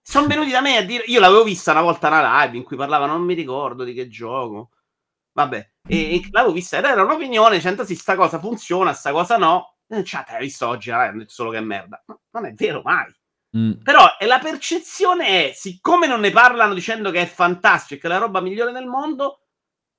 Sono 0.02 0.26
venuti 0.26 0.50
da 0.50 0.60
me 0.60 0.76
a 0.76 0.84
dire, 0.84 1.04
io 1.06 1.20
l'avevo 1.20 1.42
vista 1.42 1.72
una 1.72 1.80
volta 1.82 2.08
una 2.08 2.44
live 2.44 2.56
in 2.56 2.64
cui 2.64 2.76
parlavano, 2.76 3.12
non 3.14 3.24
mi 3.24 3.34
ricordo 3.34 3.82
di 3.82 3.94
che 3.94 4.08
gioco, 4.08 4.70
vabbè, 5.32 5.70
e, 5.88 6.14
e 6.16 6.28
l'avevo 6.30 6.52
vista 6.52 6.78
ed 6.78 6.84
era 6.84 7.02
un'opinione, 7.02 7.56
dicendo 7.56 7.84
sì, 7.84 7.94
sta 7.96 8.14
cosa 8.14 8.38
funziona, 8.38 8.92
sta 8.92 9.10
cosa 9.10 9.36
no, 9.36 9.78
chat, 10.04 10.28
hai 10.30 10.42
visto 10.42 10.68
oggi, 10.68 10.90
hai 10.90 11.12
detto 11.16 11.32
solo 11.32 11.50
che 11.50 11.60
merda, 11.60 12.02
ma 12.06 12.18
non 12.32 12.46
è 12.46 12.52
vero 12.52 12.82
mai. 12.82 13.12
Mm. 13.56 13.72
Però 13.82 14.04
la 14.20 14.38
percezione 14.38 15.48
è, 15.48 15.52
siccome 15.54 16.06
non 16.06 16.20
ne 16.20 16.30
parlano 16.30 16.74
dicendo 16.74 17.10
che 17.10 17.22
è 17.22 17.26
fantastico, 17.26 18.00
che 18.00 18.06
è 18.06 18.10
la 18.10 18.18
roba 18.18 18.40
migliore 18.40 18.72
del 18.72 18.86
mondo, 18.86 19.40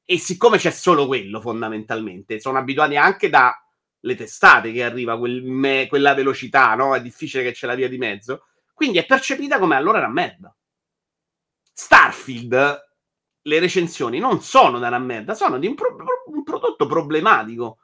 e 0.05 0.20
siccome 0.20 0.58
c'è 0.58 0.70
solo 0.70 1.08
quello 1.08 1.41
fondamentalmente, 1.41 2.39
sono 2.39 2.60
abituati 2.60 2.95
anche 2.95 3.30
dalle 3.30 4.16
testate 4.16 4.72
che 4.72 4.84
arriva 4.84 5.18
quel 5.18 5.43
me, 5.43 5.88
quella 5.88 6.14
velocità, 6.14 6.76
no? 6.76 6.95
È 6.95 7.01
difficile 7.01 7.43
che 7.43 7.51
c'è 7.51 7.66
la 7.66 7.76
via 7.76 7.89
di 7.89 7.97
mezzo. 7.97 8.45
Quindi 8.74 8.99
è 8.99 9.05
percepita 9.05 9.58
come 9.58 9.76
allora 9.76 9.97
una 9.97 10.10
merda. 10.10 10.55
Starfield, 11.74 12.86
le 13.41 13.60
recensioni 13.60 14.20
non 14.20 14.41
sono 14.41 14.78
da 14.78 14.88
una 14.88 14.99
merda, 14.99 15.34
sono 15.34 15.58
di 15.58 15.68
un, 15.68 15.76
pro- 15.76 15.95
un 16.28 16.43
prodotto 16.43 16.86
problematico, 16.86 17.80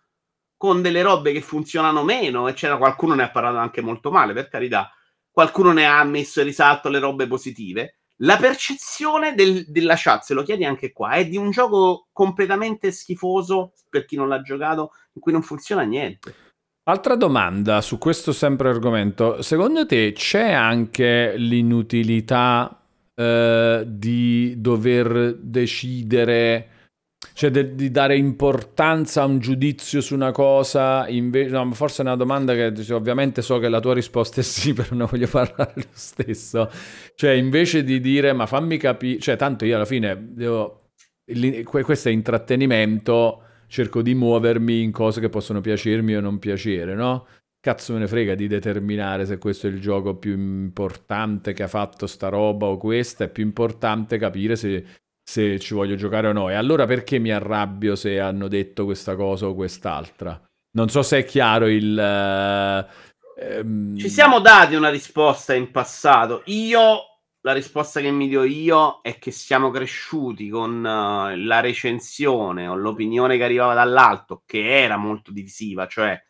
con 0.55 0.81
delle 0.81 1.01
robe 1.01 1.33
che 1.33 1.41
funzionano 1.41 2.03
meno, 2.03 2.47
e 2.47 2.53
c'era 2.53 2.77
qualcuno 2.77 3.15
ne 3.15 3.23
ha 3.23 3.31
parlato 3.31 3.57
anche 3.57 3.81
molto 3.81 4.11
male, 4.11 4.33
per 4.33 4.49
carità 4.49 4.93
qualcuno 5.33 5.73
ne 5.73 5.85
ha 5.85 6.03
messo 6.03 6.39
in 6.39 6.45
risalto 6.45 6.89
le 6.89 6.99
robe 6.99 7.25
positive. 7.25 7.95
La 8.17 8.37
percezione 8.37 9.33
del, 9.33 9.65
della 9.67 9.95
chat, 9.97 10.21
se 10.21 10.35
lo 10.35 10.43
chiedi 10.43 10.63
anche 10.63 10.91
qua, 10.91 11.13
è 11.13 11.27
di 11.27 11.35
un 11.35 11.49
gioco 11.49 12.07
completamente 12.13 12.91
schifoso 12.91 13.73
per 13.89 14.05
chi 14.05 14.15
non 14.15 14.29
l'ha 14.29 14.41
giocato, 14.41 14.91
in 15.13 15.21
cui 15.21 15.31
non 15.31 15.41
funziona 15.41 15.81
niente. 15.81 16.33
Altra 16.83 17.15
domanda 17.15 17.81
su 17.81 17.97
questo 17.97 18.31
sempre 18.31 18.69
argomento. 18.69 19.41
Secondo 19.41 19.85
te 19.87 20.11
c'è 20.13 20.51
anche 20.51 21.33
l'inutilità 21.35 22.79
eh, 23.15 23.83
di 23.87 24.53
dover 24.57 25.35
decidere 25.39 26.67
cioè 27.31 27.49
de- 27.49 27.75
di 27.75 27.89
dare 27.89 28.17
importanza 28.17 29.21
a 29.21 29.25
un 29.25 29.39
giudizio 29.39 30.01
su 30.01 30.13
una 30.13 30.31
cosa, 30.31 31.07
invece, 31.07 31.49
no, 31.51 31.71
forse 31.73 32.03
è 32.03 32.05
una 32.05 32.15
domanda 32.15 32.53
che 32.53 32.73
cioè, 32.83 32.97
ovviamente 32.97 33.41
so 33.41 33.59
che 33.59 33.69
la 33.69 33.79
tua 33.79 33.93
risposta 33.93 34.41
è 34.41 34.43
sì, 34.43 34.73
però 34.75 34.95
non 34.95 35.07
voglio 35.09 35.27
parlare 35.27 35.73
lo 35.75 35.83
stesso. 35.91 36.69
Cioè, 37.15 37.31
invece 37.31 37.83
di 37.83 37.99
dire, 37.99 38.33
ma 38.33 38.45
fammi 38.45 38.77
capire, 38.77 39.19
cioè, 39.19 39.35
tanto 39.37 39.65
io 39.65 39.75
alla 39.75 39.85
fine 39.85 40.31
devo, 40.31 40.89
questo 41.83 42.09
è 42.09 42.11
intrattenimento, 42.11 43.43
cerco 43.67 44.01
di 44.01 44.13
muovermi 44.13 44.81
in 44.81 44.91
cose 44.91 45.19
che 45.21 45.29
possono 45.29 45.61
piacermi 45.61 46.15
o 46.15 46.21
non 46.21 46.39
piacere, 46.39 46.93
no? 46.93 47.25
Cazzo 47.59 47.93
me 47.93 47.99
ne 47.99 48.07
frega 48.07 48.35
di 48.35 48.47
determinare 48.47 49.25
se 49.25 49.37
questo 49.37 49.67
è 49.67 49.69
il 49.69 49.79
gioco 49.79 50.17
più 50.17 50.33
importante 50.33 51.53
che 51.53 51.63
ha 51.63 51.67
fatto 51.69 52.07
sta 52.07 52.27
roba 52.27 52.65
o 52.65 52.75
questa, 52.75 53.23
è 53.23 53.29
più 53.29 53.43
importante 53.43 54.17
capire 54.17 54.57
se 54.57 54.85
se 55.23 55.59
ci 55.59 55.73
voglio 55.73 55.95
giocare 55.95 56.27
o 56.27 56.33
no. 56.33 56.49
E 56.49 56.53
allora 56.53 56.85
perché 56.85 57.17
mi 57.19 57.31
arrabbio 57.31 57.95
se 57.95 58.19
hanno 58.19 58.47
detto 58.47 58.85
questa 58.85 59.15
cosa 59.15 59.47
o 59.47 59.55
quest'altra? 59.55 60.39
Non 60.75 60.89
so 60.89 61.01
se 61.01 61.19
è 61.19 61.25
chiaro 61.25 61.67
il... 61.67 61.97
eh, 61.97 62.87
ehm, 63.57 63.97
Ci 63.97 64.09
siamo 64.09 64.39
dati 64.39 64.75
una 64.75 64.89
risposta 64.89 65.53
in 65.53 65.71
passato. 65.71 66.41
Io, 66.45 66.99
la 67.41 67.53
risposta 67.53 68.01
che 68.01 68.11
mi 68.11 68.29
do 68.29 68.43
io 68.43 68.99
è 69.01 69.17
che 69.19 69.31
siamo 69.31 69.69
cresciuti 69.69 70.49
con 70.49 70.85
eh, 70.85 71.37
la 71.37 71.59
recensione 71.59 72.67
o 72.67 72.75
l'opinione 72.75 73.37
che 73.37 73.43
arrivava 73.43 73.73
dall'alto, 73.73 74.43
che 74.45 74.81
era 74.81 74.97
molto 74.97 75.31
divisiva, 75.31 75.87
cioè 75.87 76.21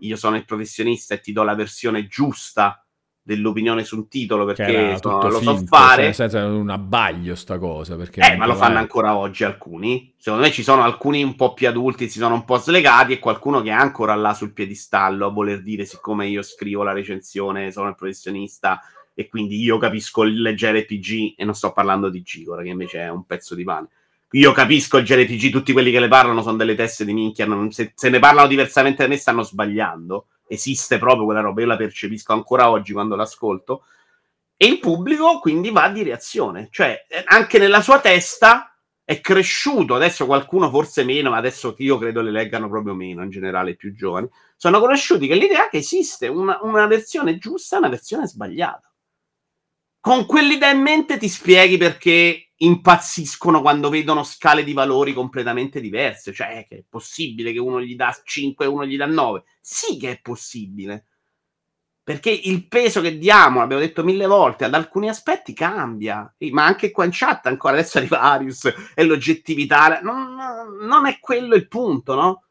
io 0.00 0.16
sono 0.16 0.36
il 0.36 0.44
professionista 0.44 1.14
e 1.14 1.20
ti 1.20 1.32
do 1.32 1.42
la 1.44 1.54
versione 1.54 2.06
giusta 2.06 2.81
dell'opinione 3.22 3.84
su 3.84 3.96
un 3.96 4.08
titolo 4.08 4.44
perché 4.44 4.98
tutto 5.00 5.28
lo 5.28 5.38
finto, 5.38 5.56
so 5.58 5.66
fare. 5.66 6.12
cioè, 6.12 6.28
è 6.28 6.44
un 6.44 6.70
abbaglio 6.70 7.34
sta 7.34 7.58
cosa. 7.58 7.96
Perché 7.96 8.20
Eh, 8.20 8.36
ma 8.36 8.46
lo 8.46 8.54
fanno 8.54 8.78
ancora 8.78 9.16
oggi 9.16 9.44
alcuni. 9.44 10.12
Secondo 10.18 10.44
me 10.44 10.52
ci 10.52 10.62
sono 10.62 10.82
alcuni 10.82 11.22
un 11.22 11.36
po' 11.36 11.54
più 11.54 11.68
adulti, 11.68 12.08
si 12.08 12.18
sono 12.18 12.34
un 12.34 12.44
po' 12.44 12.58
slegati 12.58 13.12
e 13.12 13.18
qualcuno 13.18 13.62
che 13.62 13.70
è 13.70 13.74
ancora 13.74 14.14
là 14.14 14.34
sul 14.34 14.52
piedistallo 14.52 15.26
a 15.26 15.30
voler 15.30 15.62
dire 15.62 15.84
siccome 15.84 16.26
io 16.26 16.42
scrivo 16.42 16.82
la 16.82 16.92
recensione, 16.92 17.70
sono 17.70 17.88
il 17.88 17.94
professionista 17.94 18.80
e 19.14 19.28
quindi 19.28 19.60
io 19.60 19.78
capisco 19.78 20.24
il 20.24 20.52
JRPG 20.56 21.34
e 21.36 21.44
non 21.44 21.54
sto 21.54 21.72
parlando 21.72 22.08
di 22.08 22.22
Gigora 22.22 22.62
che 22.62 22.70
invece 22.70 23.00
è 23.00 23.10
un 23.10 23.24
pezzo 23.24 23.54
di 23.54 23.64
pane. 23.64 23.88
Io 24.34 24.52
capisco 24.52 24.96
il 24.96 25.04
JRPG, 25.04 25.50
tutti 25.50 25.72
quelli 25.72 25.90
che 25.90 26.00
le 26.00 26.08
parlano 26.08 26.40
sono 26.40 26.56
delle 26.56 26.74
teste 26.74 27.04
di 27.04 27.12
minchia, 27.12 27.44
non- 27.44 27.70
se, 27.70 27.92
se 27.94 28.08
ne 28.08 28.18
parlano 28.18 28.48
diversamente 28.48 29.02
da 29.02 29.08
me 29.08 29.16
stanno 29.16 29.42
sbagliando. 29.42 30.26
Esiste 30.52 30.98
proprio 30.98 31.24
quella 31.24 31.40
roba, 31.40 31.62
io 31.62 31.66
la 31.66 31.76
percepisco 31.76 32.34
ancora 32.34 32.68
oggi 32.68 32.92
quando 32.92 33.16
l'ascolto. 33.16 33.84
E 34.54 34.66
il 34.66 34.78
pubblico 34.80 35.38
quindi 35.38 35.70
va 35.70 35.88
di 35.88 36.02
reazione, 36.02 36.68
cioè 36.70 37.06
eh, 37.08 37.22
anche 37.26 37.58
nella 37.58 37.80
sua 37.80 38.00
testa 38.00 38.76
è 39.02 39.20
cresciuto, 39.20 39.94
adesso 39.94 40.26
qualcuno 40.26 40.68
forse 40.68 41.04
meno, 41.04 41.30
ma 41.30 41.38
adesso 41.38 41.74
io 41.78 41.96
credo 41.96 42.20
le 42.20 42.30
leggano 42.30 42.68
proprio 42.68 42.92
meno, 42.94 43.22
in 43.22 43.30
generale 43.30 43.76
più 43.76 43.94
giovani, 43.94 44.28
sono 44.56 44.78
conosciuti 44.78 45.26
che 45.26 45.34
l'idea 45.34 45.70
che 45.70 45.78
esiste 45.78 46.28
una, 46.28 46.58
una 46.62 46.86
versione 46.86 47.38
giusta 47.38 47.76
e 47.76 47.78
una 47.78 47.88
versione 47.88 48.28
sbagliata. 48.28 48.91
Con 50.02 50.26
quell'idea 50.26 50.72
in 50.72 50.80
mente 50.80 51.16
ti 51.16 51.28
spieghi 51.28 51.76
perché 51.76 52.54
impazziscono 52.56 53.60
quando 53.60 53.88
vedono 53.88 54.24
scale 54.24 54.64
di 54.64 54.72
valori 54.72 55.12
completamente 55.12 55.80
diverse, 55.80 56.32
cioè 56.32 56.66
che 56.68 56.78
è 56.78 56.84
possibile 56.88 57.52
che 57.52 57.60
uno 57.60 57.80
gli 57.80 57.94
dà 57.94 58.12
5 58.24 58.64
e 58.64 58.68
uno 58.68 58.84
gli 58.84 58.96
dà 58.96 59.06
9. 59.06 59.44
Sì 59.60 59.96
che 59.98 60.10
è 60.10 60.20
possibile. 60.20 61.06
Perché 62.02 62.30
il 62.30 62.66
peso 62.66 63.00
che 63.00 63.16
diamo, 63.16 63.60
l'abbiamo 63.60 63.80
detto 63.80 64.02
mille 64.02 64.26
volte, 64.26 64.64
ad 64.64 64.74
alcuni 64.74 65.08
aspetti 65.08 65.52
cambia, 65.52 66.34
ma 66.50 66.64
anche 66.64 66.90
qua 66.90 67.04
in 67.04 67.12
chat 67.12 67.46
ancora 67.46 67.74
adesso 67.74 67.98
arriva 67.98 68.22
Arius 68.22 68.74
e 68.96 69.04
l'oggettività, 69.04 70.00
non, 70.00 70.34
non 70.80 71.06
è 71.06 71.20
quello 71.20 71.54
il 71.54 71.68
punto, 71.68 72.14
no? 72.16 72.46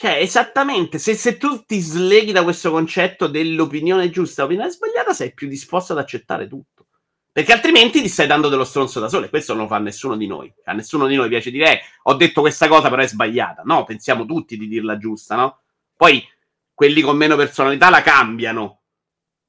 Cioè, 0.00 0.12
esattamente, 0.12 0.96
se, 0.98 1.12
se 1.12 1.36
tu 1.36 1.62
ti 1.66 1.78
sleghi 1.78 2.32
da 2.32 2.42
questo 2.42 2.70
concetto 2.70 3.26
dell'opinione 3.26 4.08
giusta 4.08 4.40
l'opinione 4.40 4.70
sbagliata, 4.70 5.12
sei 5.12 5.34
più 5.34 5.46
disposto 5.46 5.92
ad 5.92 5.98
accettare 5.98 6.48
tutto. 6.48 6.86
Perché 7.30 7.52
altrimenti 7.52 8.00
ti 8.00 8.08
stai 8.08 8.26
dando 8.26 8.48
dello 8.48 8.64
stronzo 8.64 8.98
da 8.98 9.10
solo 9.10 9.26
e 9.26 9.28
questo 9.28 9.52
non 9.52 9.64
lo 9.64 9.68
fa 9.68 9.76
nessuno 9.76 10.16
di 10.16 10.26
noi. 10.26 10.50
A 10.64 10.72
nessuno 10.72 11.06
di 11.06 11.16
noi 11.16 11.28
piace 11.28 11.50
dire, 11.50 11.72
eh, 11.72 11.80
ho 12.04 12.14
detto 12.14 12.40
questa 12.40 12.66
cosa 12.66 12.88
però 12.88 13.02
è 13.02 13.06
sbagliata. 13.08 13.60
No, 13.66 13.84
pensiamo 13.84 14.24
tutti 14.24 14.56
di 14.56 14.68
dirla 14.68 14.96
giusta, 14.96 15.36
no? 15.36 15.60
Poi 15.94 16.26
quelli 16.72 17.02
con 17.02 17.18
meno 17.18 17.36
personalità 17.36 17.90
la 17.90 18.00
cambiano 18.00 18.80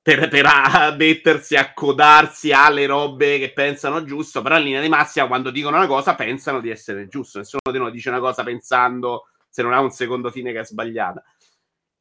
per, 0.02 0.28
per 0.28 0.46
a- 0.48 0.94
mettersi 0.98 1.56
a 1.56 1.72
codarsi 1.72 2.52
alle 2.52 2.88
robe 2.88 3.40
che 3.40 3.54
pensano 3.54 4.04
giusto, 4.04 4.42
però 4.42 4.58
in 4.58 4.66
linea 4.66 4.82
di 4.82 4.90
massima 4.90 5.28
quando 5.28 5.50
dicono 5.50 5.78
una 5.78 5.88
cosa 5.88 6.14
pensano 6.14 6.60
di 6.60 6.70
essere 6.70 7.08
giusto. 7.08 7.38
Nessuno 7.38 7.72
di 7.72 7.78
noi 7.78 7.92
dice 7.92 8.10
una 8.10 8.20
cosa 8.20 8.44
pensando 8.44 9.28
se 9.52 9.62
non 9.62 9.74
ha 9.74 9.80
un 9.82 9.92
secondo 9.92 10.32
fine 10.32 10.52
che 10.52 10.62
è 10.62 10.66
sbagliata. 10.66 11.24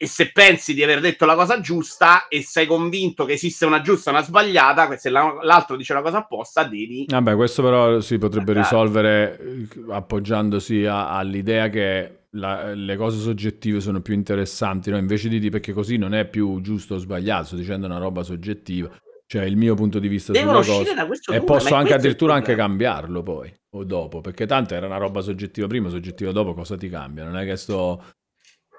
E 0.02 0.06
se 0.06 0.32
pensi 0.32 0.72
di 0.72 0.82
aver 0.82 1.00
detto 1.00 1.26
la 1.26 1.34
cosa 1.34 1.60
giusta 1.60 2.26
e 2.28 2.42
sei 2.42 2.64
convinto 2.66 3.26
che 3.26 3.34
esiste 3.34 3.66
una 3.66 3.82
giusta 3.82 4.08
e 4.08 4.14
una 4.14 4.22
sbagliata, 4.22 4.96
se 4.96 5.10
la- 5.10 5.38
l'altro 5.42 5.76
dice 5.76 5.92
una 5.92 6.00
cosa 6.00 6.18
apposta, 6.18 6.64
devi 6.64 7.04
Vabbè, 7.06 7.34
questo 7.34 7.62
però 7.62 8.00
si 8.00 8.16
potrebbe 8.16 8.54
Guardate. 8.54 8.74
risolvere 8.74 9.38
eh, 9.38 9.68
appoggiandosi 9.92 10.86
a- 10.86 11.10
all'idea 11.14 11.68
che 11.68 12.14
la- 12.30 12.72
le 12.72 12.96
cose 12.96 13.18
soggettive 13.18 13.80
sono 13.80 14.00
più 14.00 14.14
interessanti, 14.14 14.88
no? 14.90 14.96
Invece 14.96 15.28
di 15.28 15.38
dire 15.38 15.50
perché 15.50 15.72
così 15.74 15.98
non 15.98 16.14
è 16.14 16.26
più 16.26 16.62
giusto 16.62 16.94
o 16.94 16.98
sbagliato, 16.98 17.44
sto 17.44 17.56
dicendo 17.56 17.84
una 17.86 17.98
roba 17.98 18.22
soggettiva, 18.22 18.88
cioè 19.30 19.44
il 19.44 19.56
mio 19.56 19.76
punto 19.76 20.00
di 20.00 20.08
vista 20.08 20.32
devono 20.32 20.58
uscire 20.58 20.92
da 20.92 21.06
questo 21.06 21.32
E 21.32 21.40
posso 21.40 21.76
anche 21.76 21.94
addirittura 21.94 22.34
anche 22.34 22.56
cambiarlo 22.56 23.22
poi 23.22 23.48
o 23.76 23.84
dopo, 23.84 24.20
perché 24.20 24.44
tanto 24.44 24.74
era 24.74 24.86
una 24.86 24.96
roba 24.96 25.20
soggettiva 25.20 25.68
prima, 25.68 25.88
soggettiva 25.88 26.32
dopo, 26.32 26.52
cosa 26.52 26.76
ti 26.76 26.88
cambia? 26.88 27.22
Non 27.22 27.36
è 27.36 27.44
che 27.44 27.54
sto 27.54 28.06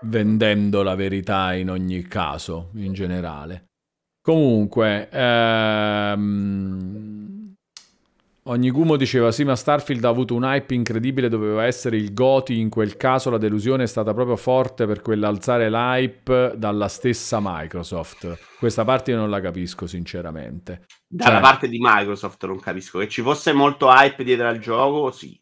vendendo 0.01 0.83
la 0.83 0.95
verità 0.95 1.53
in 1.53 1.69
ogni 1.69 2.01
caso, 2.01 2.71
in 2.75 2.91
generale. 2.91 3.69
Comunque, 4.21 5.07
ehm, 5.09 6.49
Onigumo 8.43 8.95
diceva 8.95 9.31
sì, 9.31 9.43
ma 9.43 9.55
Starfield 9.55 10.03
ha 10.03 10.09
avuto 10.09 10.33
un 10.33 10.43
hype 10.43 10.73
incredibile, 10.73 11.29
doveva 11.29 11.65
essere 11.65 11.97
il 11.97 12.11
Goti, 12.11 12.59
in 12.59 12.69
quel 12.69 12.97
caso 12.97 13.29
la 13.29 13.37
delusione 13.37 13.83
è 13.83 13.87
stata 13.87 14.15
proprio 14.15 14.35
forte 14.35 14.87
per 14.87 15.01
quell'alzare 15.01 15.69
l'hype 15.69 16.53
dalla 16.57 16.87
stessa 16.87 17.37
Microsoft. 17.39 18.39
Questa 18.57 18.83
parte 18.83 19.11
io 19.11 19.17
non 19.17 19.29
la 19.29 19.39
capisco 19.41 19.85
sinceramente. 19.85 20.85
Dalla 21.07 21.33
Cioè- 21.33 21.41
parte 21.41 21.67
di 21.67 21.77
Microsoft 21.79 22.43
non 22.45 22.59
capisco 22.59 22.97
che 22.97 23.07
ci 23.09 23.21
fosse 23.21 23.53
molto 23.53 23.89
hype 23.89 24.23
dietro 24.23 24.47
al 24.47 24.57
gioco, 24.59 25.11
sì. 25.11 25.39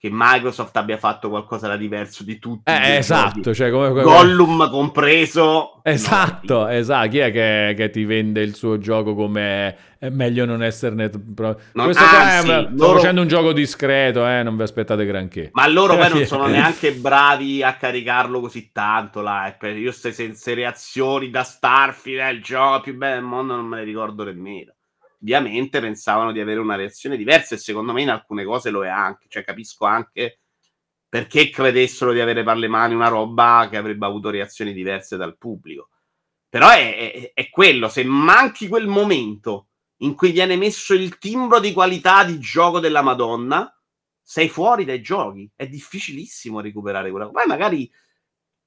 Che 0.00 0.08
Microsoft 0.12 0.76
abbia 0.76 0.96
fatto 0.96 1.28
qualcosa 1.28 1.66
da 1.66 1.76
diverso 1.76 2.22
di 2.22 2.38
tutti. 2.38 2.70
Eh, 2.70 2.98
esatto, 2.98 3.52
cioè 3.52 3.68
come... 3.72 3.88
come- 3.88 4.02
Gollum 4.04 4.70
compreso. 4.70 5.80
Esatto, 5.82 6.58
no, 6.60 6.68
esatto. 6.68 7.08
Chi 7.08 7.18
è 7.18 7.32
che, 7.32 7.74
che 7.76 7.90
ti 7.90 8.04
vende 8.04 8.40
il 8.42 8.54
suo 8.54 8.78
gioco 8.78 9.16
come 9.16 9.76
è 9.98 10.08
meglio 10.10 10.44
non 10.44 10.62
esserne... 10.62 11.08
pro- 11.10 11.60
Non- 11.72 11.86
Questo 11.86 12.04
qua 12.04 12.18
è- 12.20 12.36
anzi, 12.36 12.46
sto 12.46 12.68
loro- 12.76 12.98
facendo 12.98 13.22
un 13.22 13.26
gioco 13.26 13.52
discreto, 13.52 14.24
eh, 14.24 14.44
non 14.44 14.56
vi 14.56 14.62
aspettate 14.62 15.04
granché. 15.04 15.50
Ma 15.54 15.66
loro 15.66 15.96
poi 15.96 16.08
non 16.10 16.24
sono 16.26 16.46
neanche 16.46 16.92
bravi 16.92 17.64
a 17.64 17.74
caricarlo 17.74 18.38
così 18.38 18.70
tanto. 18.70 19.20
L'hype. 19.20 19.70
Io 19.70 19.92
queste 19.92 20.54
reazioni 20.54 21.28
da 21.30 21.42
Starfield, 21.42 22.20
è 22.20 22.28
il 22.30 22.40
gioco 22.42 22.82
più 22.82 22.96
bello 22.96 23.14
del 23.16 23.24
mondo, 23.24 23.56
non 23.56 23.66
me 23.66 23.78
le 23.78 23.84
ricordo 23.84 24.22
nemmeno. 24.22 24.74
Ovviamente 25.20 25.80
pensavano 25.80 26.32
di 26.32 26.40
avere 26.40 26.60
una 26.60 26.76
reazione 26.76 27.16
diversa 27.16 27.54
e 27.54 27.58
secondo 27.58 27.92
me 27.92 28.02
in 28.02 28.10
alcune 28.10 28.44
cose 28.44 28.70
lo 28.70 28.84
è 28.84 28.88
anche. 28.88 29.26
Cioè 29.28 29.44
capisco 29.44 29.84
anche 29.84 30.40
perché 31.08 31.50
credessero 31.50 32.12
di 32.12 32.20
avere 32.20 32.44
per 32.44 32.56
le 32.56 32.68
mani 32.68 32.94
una 32.94 33.08
roba 33.08 33.68
che 33.70 33.76
avrebbe 33.76 34.06
avuto 34.06 34.30
reazioni 34.30 34.72
diverse 34.72 35.16
dal 35.16 35.36
pubblico. 35.38 35.88
Però 36.48 36.68
è, 36.70 37.12
è- 37.12 37.32
è 37.34 37.50
quello, 37.50 37.88
se 37.88 38.04
manchi 38.04 38.68
quel 38.68 38.86
momento 38.86 39.68
in 40.02 40.14
cui 40.14 40.30
viene 40.30 40.56
messo 40.56 40.94
il 40.94 41.18
timbro 41.18 41.60
di 41.60 41.72
qualità 41.72 42.24
di 42.24 42.38
gioco 42.38 42.78
della 42.80 43.02
Madonna, 43.02 43.72
sei 44.22 44.48
fuori 44.48 44.84
dai 44.84 45.00
giochi. 45.02 45.50
È 45.54 45.66
difficilissimo 45.66 46.60
recuperare 46.60 47.10
quella. 47.10 47.28
Poi 47.30 47.46
magari 47.46 47.90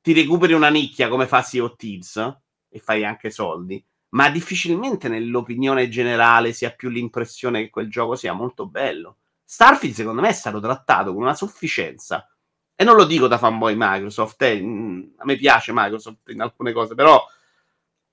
ti 0.01 0.13
recuperi 0.13 0.53
una 0.53 0.69
nicchia 0.69 1.07
come 1.07 1.27
fa 1.27 1.41
Sea 1.41 1.63
of 1.63 1.75
Thieves 1.75 2.15
eh, 2.17 2.37
e 2.69 2.79
fai 2.79 3.05
anche 3.05 3.29
soldi, 3.29 3.83
ma 4.11 4.29
difficilmente 4.29 5.07
nell'opinione 5.07 5.89
generale 5.89 6.53
si 6.53 6.65
ha 6.65 6.71
più 6.71 6.89
l'impressione 6.89 7.61
che 7.61 7.69
quel 7.69 7.89
gioco 7.89 8.15
sia 8.15 8.33
molto 8.33 8.65
bello. 8.67 9.17
Starfield 9.43 9.95
secondo 9.95 10.21
me 10.21 10.29
è 10.29 10.33
stato 10.33 10.59
trattato 10.59 11.13
con 11.13 11.21
una 11.21 11.35
sufficienza. 11.35 12.25
E 12.75 12.83
non 12.83 12.95
lo 12.95 13.05
dico 13.05 13.27
da 13.27 13.37
fanboy 13.37 13.75
Microsoft, 13.77 14.41
eh, 14.41 14.57
a 15.17 15.25
me 15.25 15.35
piace 15.35 15.71
Microsoft 15.73 16.29
in 16.29 16.41
alcune 16.41 16.71
cose, 16.73 16.95
però 16.95 17.23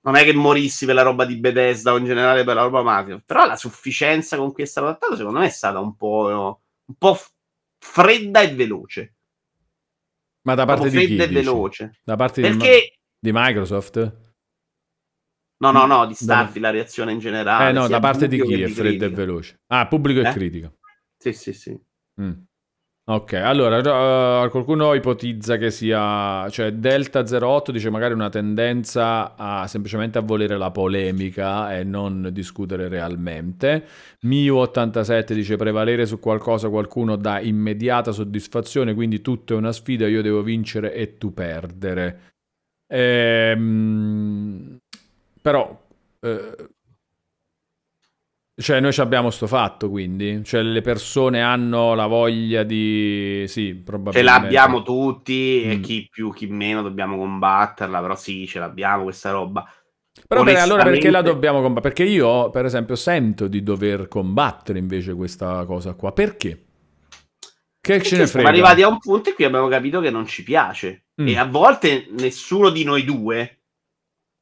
non 0.01 0.15
è 0.15 0.23
che 0.23 0.33
morissi 0.33 0.85
per 0.85 0.95
la 0.95 1.01
roba 1.01 1.25
di 1.25 1.37
Bethesda 1.37 1.91
o 1.91 1.97
in 1.97 2.05
generale 2.05 2.43
per 2.43 2.55
la 2.55 2.61
roba 2.61 2.81
Microsoft. 2.83 3.25
Però 3.25 3.45
la 3.45 3.55
sufficienza 3.55 4.37
con 4.37 4.53
cui 4.53 4.63
è 4.63 4.67
stato 4.67 4.87
trattato 4.87 5.15
secondo 5.15 5.39
me 5.39 5.47
è 5.47 5.49
stata 5.49 5.79
un 5.79 5.95
po', 5.95 6.61
un 6.85 6.95
po' 6.97 7.19
fredda 7.77 8.41
e 8.41 8.53
veloce. 8.53 9.15
Ma 10.43 10.55
da 10.55 10.65
parte 10.65 10.89
di 10.89 10.97
chi? 10.97 11.05
fredda 11.05 11.23
e 11.23 11.27
dici? 11.27 11.39
veloce. 11.39 11.99
Da 12.03 12.15
parte 12.15 12.41
di, 12.41 12.47
Perché... 12.47 12.99
di 13.19 13.31
Microsoft? 13.33 14.28
No, 15.61 15.71
no, 15.71 15.85
no, 15.85 16.05
di 16.05 16.13
Starfield, 16.13 16.61
la 16.61 16.69
reazione 16.71 17.11
in 17.11 17.19
generale. 17.19 17.69
eh 17.69 17.73
no, 17.73 17.87
da 17.87 17.99
parte 17.99 18.27
di 18.27 18.41
chi 18.41 18.61
è 18.61 18.67
fredda 18.67 19.05
e 19.05 19.09
veloce? 19.09 19.59
Ah, 19.67 19.87
pubblico 19.87 20.21
e 20.21 20.27
Eh? 20.27 20.31
critica. 20.31 20.71
Sì, 21.17 21.33
sì, 21.33 21.53
sì. 21.53 21.77
Mm. 22.21 22.31
Ok, 23.09 23.33
allora 23.33 24.43
eh, 24.45 24.49
qualcuno 24.49 24.93
ipotizza 24.93 25.57
che 25.57 25.71
sia, 25.71 26.47
cioè 26.49 26.71
Delta 26.73 27.23
08 27.25 27.71
dice 27.71 27.89
magari 27.89 28.13
una 28.13 28.29
tendenza 28.29 29.35
a 29.35 29.65
semplicemente 29.67 30.19
a 30.19 30.21
volere 30.21 30.57
la 30.57 30.69
polemica 30.69 31.75
e 31.75 31.83
non 31.83 32.29
discutere 32.31 32.87
realmente. 32.87 33.85
Miu 34.21 34.57
87 34.57 35.33
dice 35.33 35.55
prevalere 35.55 36.05
su 36.05 36.19
qualcosa 36.19 36.69
qualcuno 36.69 37.15
dà 37.15 37.39
immediata 37.41 38.11
soddisfazione, 38.11 38.93
quindi 38.93 39.21
tutto 39.21 39.55
è 39.55 39.57
una 39.57 39.71
sfida, 39.71 40.07
io 40.07 40.21
devo 40.21 40.43
vincere 40.43 40.93
e 40.93 41.17
tu 41.17 41.33
perdere. 41.33 42.33
Ehm, 42.91 44.77
però 45.41 45.87
eh, 46.21 46.55
Cioè, 48.61 48.81
noi 48.81 48.91
ci 48.91 48.99
abbiamo 48.99 49.29
sto 49.29 49.47
fatto, 49.47 49.89
quindi. 49.89 50.41
Cioè, 50.43 50.61
le 50.63 50.81
persone 50.81 51.41
hanno 51.41 51.93
la 51.95 52.07
voglia 52.07 52.63
di... 52.63 53.45
Sì, 53.47 53.67
Ce 53.67 53.75
probabilmente. 53.83 54.21
l'abbiamo 54.41 54.81
tutti 54.81 55.63
e 55.63 55.77
Mm. 55.77 55.81
chi 55.81 56.07
più, 56.11 56.33
chi 56.33 56.47
meno 56.47 56.81
dobbiamo 56.81 57.15
combatterla, 57.15 58.01
però 58.01 58.15
sì, 58.17 58.45
ce 58.47 58.59
l'abbiamo 58.59 59.03
questa 59.03 59.31
roba. 59.31 59.65
Però 60.27 60.43
per- 60.43 60.57
allora 60.57 60.83
perché 60.83 61.09
la 61.09 61.19
Onestamente- 61.19 61.31
dobbiamo 61.31 61.61
combattere? 61.61 61.93
Perché 61.93 62.11
io, 62.11 62.49
per 62.49 62.65
esempio, 62.65 62.95
sento 62.97 63.47
di 63.47 63.63
dover 63.63 64.09
combattere 64.09 64.77
invece 64.77 65.13
questa 65.13 65.63
cosa 65.63 65.93
qua. 65.93 66.11
Perché? 66.11 66.65
Che 67.79 67.93
ce 67.93 67.99
Perché 67.99 68.09
ne 68.17 68.27
siamo 68.27 68.27
frega? 68.27 68.49
arrivati 68.49 68.81
a 68.81 68.89
un 68.89 68.97
punto 68.97 69.29
in 69.29 69.35
cui 69.35 69.45
abbiamo 69.45 69.69
capito 69.69 70.01
che 70.01 70.09
non 70.09 70.25
ci 70.27 70.43
piace. 70.43 71.05
Mm. 71.21 71.27
E 71.29 71.37
a 71.37 71.45
volte 71.45 72.07
nessuno 72.11 72.69
di 72.71 72.83
noi 72.83 73.05
due, 73.05 73.58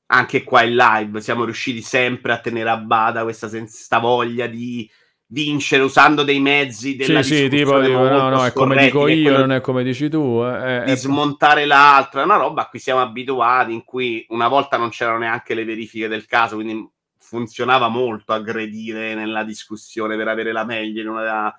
anche 0.08 0.44
qua 0.44 0.64
in 0.64 0.76
live, 0.76 1.22
siamo 1.22 1.44
riusciti 1.44 1.82
sempre 1.82 2.34
a 2.34 2.40
tenere 2.40 2.70
a 2.70 2.78
bada 2.78 3.24
questa, 3.24 3.48
sens- 3.50 3.88
voglia 4.00 4.48
di 4.48 4.90
vincere 5.30 5.84
usando 5.84 6.24
dei 6.24 6.40
mezzi 6.40 6.96
della 6.96 7.22
Sì, 7.22 7.36
sì, 7.36 7.50
tipo, 7.50 7.82
tipo, 7.82 7.92
no, 8.00 8.30
no, 8.30 8.46
è 8.46 8.54
come 8.54 8.78
dico 8.78 9.08
è 9.08 9.12
io, 9.12 9.38
non 9.38 9.52
è 9.52 9.62
come 9.62 9.84
dici 9.84 10.10
tu. 10.10 10.42
eh, 10.44 10.84
di 10.86 10.92
eh, 10.92 10.96
smontare 10.96 11.66
l'altro. 11.66 12.22
È 12.22 12.24
una 12.24 12.38
roba 12.38 12.64
a 12.64 12.68
cui 12.70 12.80
siamo 12.80 13.02
abituati, 13.02 13.74
in 13.74 13.84
cui 13.84 14.26
una 14.30 14.48
volta 14.48 14.78
non 14.78 14.90
c'erano 14.90 15.20
neanche 15.20 15.54
le 15.54 15.66
verifiche 15.66 16.08
del 16.08 16.26
caso, 16.26 16.56
quindi 16.56 16.90
funzionava 17.20 17.90
molto 17.90 18.32
aggredire 18.32 19.14
nella 19.14 19.44
discussione 19.44 20.16
per 20.16 20.30
avere 20.30 20.54
la 20.54 20.64
meglio 20.64 21.02
in, 21.02 21.10
una- 21.10 21.54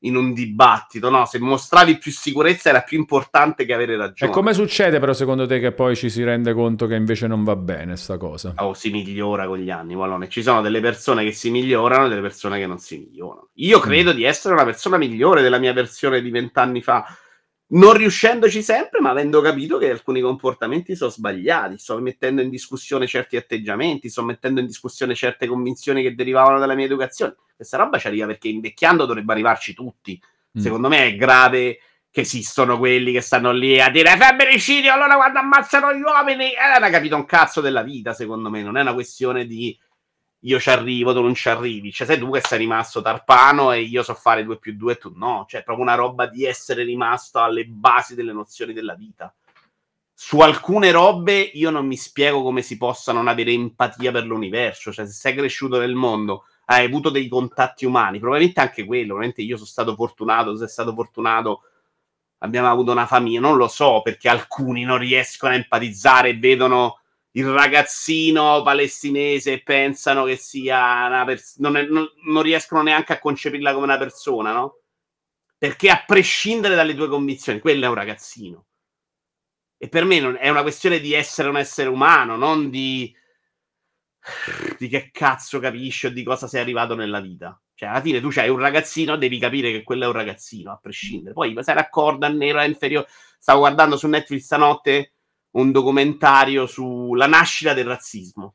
in 0.00 0.16
un 0.16 0.32
dibattito. 0.32 1.10
No, 1.10 1.26
se 1.26 1.38
mostravi 1.38 1.98
più 1.98 2.10
sicurezza 2.10 2.70
era 2.70 2.80
più 2.82 2.98
importante 2.98 3.64
che 3.66 3.74
avere 3.74 3.94
E 3.94 3.96
ragione. 3.96 4.32
come 4.32 4.54
succede 4.54 4.98
però 4.98 5.12
secondo 5.12 5.46
te 5.46 5.60
che 5.60 5.72
poi 5.72 5.94
ci 5.96 6.08
si 6.08 6.22
rende 6.24 6.52
conto 6.54 6.86
che 6.86 6.94
invece 6.94 7.26
non 7.26 7.44
va 7.44 7.56
bene 7.56 7.96
sta 7.96 8.16
cosa? 8.16 8.54
o 8.58 8.74
si 8.74 8.90
migliora 8.90 9.46
con 9.46 9.58
gli 9.58 9.70
anni, 9.70 9.94
Wallone. 9.94 10.28
Ci 10.28 10.42
sono 10.42 10.60
delle 10.62 10.80
persone 10.80 11.24
che 11.24 11.32
si 11.32 11.50
migliorano 11.50 12.06
e 12.06 12.08
delle 12.08 12.20
persone 12.22 12.58
che 12.58 12.66
non 12.66 12.78
si 12.78 12.98
migliorano. 12.98 13.48
Io 13.54 13.78
credo 13.78 14.12
di 14.12 14.24
essere 14.24 14.54
una 14.54 14.64
persona 14.64 14.96
migliore 14.96 15.42
della 15.42 15.58
mia 15.58 15.72
versione 15.72 16.22
di 16.22 16.30
vent'anni 16.30 16.80
fa, 16.82 17.04
non 17.72 17.92
riuscendoci 17.92 18.62
sempre, 18.62 19.00
ma 19.00 19.10
avendo 19.10 19.40
capito 19.40 19.78
che 19.78 19.90
alcuni 19.90 20.20
comportamenti 20.20 20.96
sono 20.96 21.10
sbagliati. 21.10 21.78
Sto 21.78 21.98
mettendo 22.00 22.42
in 22.42 22.50
discussione 22.50 23.06
certi 23.06 23.36
atteggiamenti, 23.36 24.08
sto 24.08 24.24
mettendo 24.24 24.60
in 24.60 24.66
discussione 24.66 25.14
certe 25.14 25.46
convinzioni 25.46 26.02
che 26.02 26.14
derivavano 26.14 26.58
dalla 26.58 26.74
mia 26.74 26.86
educazione. 26.86 27.36
Questa 27.54 27.76
roba 27.76 27.98
ci 27.98 28.06
arriva 28.06 28.26
perché 28.26 28.48
invecchiando 28.48 29.06
dovrebbe 29.06 29.32
arrivarci 29.32 29.74
tutti. 29.74 30.20
Mm. 30.58 30.60
Secondo 30.60 30.88
me 30.88 31.06
è 31.06 31.16
grave 31.16 31.78
che 32.10 32.22
esistono 32.22 32.76
quelli 32.76 33.12
che 33.12 33.20
stanno 33.20 33.52
lì 33.52 33.80
a 33.80 33.88
dire 33.88 34.16
femminicidio, 34.16 34.92
allora 34.92 35.14
quando 35.14 35.38
ammazzano 35.38 35.94
gli 35.94 36.00
uomini, 36.00 36.46
eh, 36.46 36.72
non 36.74 36.82
ha 36.82 36.90
capito 36.90 37.14
un 37.14 37.24
cazzo 37.24 37.60
della 37.60 37.82
vita, 37.82 38.12
secondo 38.12 38.50
me, 38.50 38.62
non 38.62 38.76
è 38.76 38.80
una 38.80 38.94
questione 38.94 39.46
di 39.46 39.78
io 40.40 40.58
ci 40.58 40.70
arrivo, 40.70 41.12
tu 41.12 41.20
non 41.20 41.34
ci 41.34 41.48
arrivi, 41.48 41.92
cioè 41.92 42.06
sei 42.06 42.18
tu 42.18 42.30
che 42.30 42.40
sei 42.40 42.58
rimasto 42.58 43.02
tarpano 43.02 43.72
e 43.72 43.82
io 43.82 44.02
so 44.02 44.14
fare 44.14 44.44
2 44.44 44.58
più 44.58 44.74
2 44.74 44.92
e 44.92 44.96
tu 44.96 45.12
no, 45.14 45.44
cioè 45.48 45.60
è 45.60 45.64
proprio 45.64 45.84
una 45.84 45.94
roba 45.94 46.26
di 46.26 46.44
essere 46.44 46.82
rimasto 46.82 47.40
alle 47.40 47.66
basi 47.66 48.14
delle 48.14 48.32
nozioni 48.32 48.72
della 48.72 48.94
vita. 48.94 49.34
Su 50.14 50.40
alcune 50.40 50.90
robe 50.90 51.38
io 51.40 51.70
non 51.70 51.86
mi 51.86 51.96
spiego 51.96 52.42
come 52.42 52.62
si 52.62 52.76
possa 52.76 53.12
non 53.12 53.28
avere 53.28 53.52
empatia 53.52 54.12
per 54.12 54.24
l'universo, 54.24 54.92
cioè 54.92 55.06
se 55.06 55.12
sei 55.12 55.34
cresciuto 55.34 55.78
nel 55.78 55.94
mondo, 55.94 56.44
hai 56.66 56.84
avuto 56.84 57.10
dei 57.10 57.28
contatti 57.28 57.84
umani, 57.84 58.18
probabilmente 58.18 58.60
anche 58.60 58.84
quello, 58.84 59.14
probabilmente 59.14 59.42
io 59.42 59.56
sono 59.56 59.68
stato 59.68 59.94
fortunato, 59.94 60.56
sei 60.56 60.68
stato 60.68 60.94
fortunato, 60.94 61.62
abbiamo 62.38 62.70
avuto 62.70 62.92
una 62.92 63.06
famiglia, 63.06 63.40
non 63.40 63.56
lo 63.56 63.68
so 63.68 64.02
perché 64.02 64.28
alcuni 64.28 64.84
non 64.84 64.98
riescono 64.98 65.52
a 65.52 65.56
empatizzare 65.56 66.30
e 66.30 66.38
vedono 66.38 67.00
il 67.32 67.46
ragazzino 67.46 68.62
palestinese 68.62 69.62
pensano 69.62 70.24
che 70.24 70.36
sia 70.36 71.06
una 71.06 71.24
persona, 71.24 71.70
non, 71.70 71.86
non- 71.88 72.08
non 72.24 72.42
riescono 72.42 72.82
neanche 72.82 73.12
a 73.12 73.18
concepirla 73.20 73.72
come 73.72 73.84
una 73.84 73.98
persona, 73.98 74.52
no? 74.52 74.78
Perché 75.58 75.90
a 75.90 76.02
prescindere 76.06 76.74
dalle 76.74 76.94
tue 76.94 77.08
convinzioni, 77.08 77.60
quello 77.60 77.84
è 77.84 77.88
un 77.88 77.94
ragazzino. 77.94 78.66
E 79.78 79.88
per 79.88 80.04
me 80.04 80.20
non- 80.20 80.36
è 80.38 80.48
una 80.48 80.62
questione 80.62 81.00
di 81.00 81.12
essere 81.12 81.48
un 81.48 81.56
essere 81.56 81.88
umano, 81.88 82.36
non 82.36 82.70
di 82.70 83.14
di 84.78 84.88
che 84.88 85.10
cazzo 85.12 85.58
capisci 85.58 86.06
o 86.06 86.10
di 86.10 86.22
cosa 86.22 86.46
sei 86.46 86.60
arrivato 86.60 86.94
nella 86.94 87.20
vita. 87.20 87.58
Cioè, 87.74 87.88
alla 87.88 88.00
fine 88.02 88.20
tu 88.20 88.28
c'hai 88.28 88.50
un 88.50 88.58
ragazzino, 88.58 89.16
devi 89.16 89.38
capire 89.38 89.72
che 89.72 89.82
quello 89.82 90.04
è 90.04 90.06
un 90.06 90.12
ragazzino, 90.12 90.70
a 90.72 90.78
prescindere. 90.80 91.32
Poi 91.34 91.56
sei 91.62 91.74
d'accordo, 91.74 92.28
nero, 92.28 92.58
è 92.58 92.66
inferiore. 92.66 93.06
Stavo 93.38 93.60
guardando 93.60 93.96
su 93.96 94.06
Netflix 94.06 94.42
stanotte 94.44 95.12
un 95.52 95.72
documentario 95.72 96.66
sulla 96.66 97.26
nascita 97.26 97.74
del 97.74 97.86
razzismo. 97.86 98.54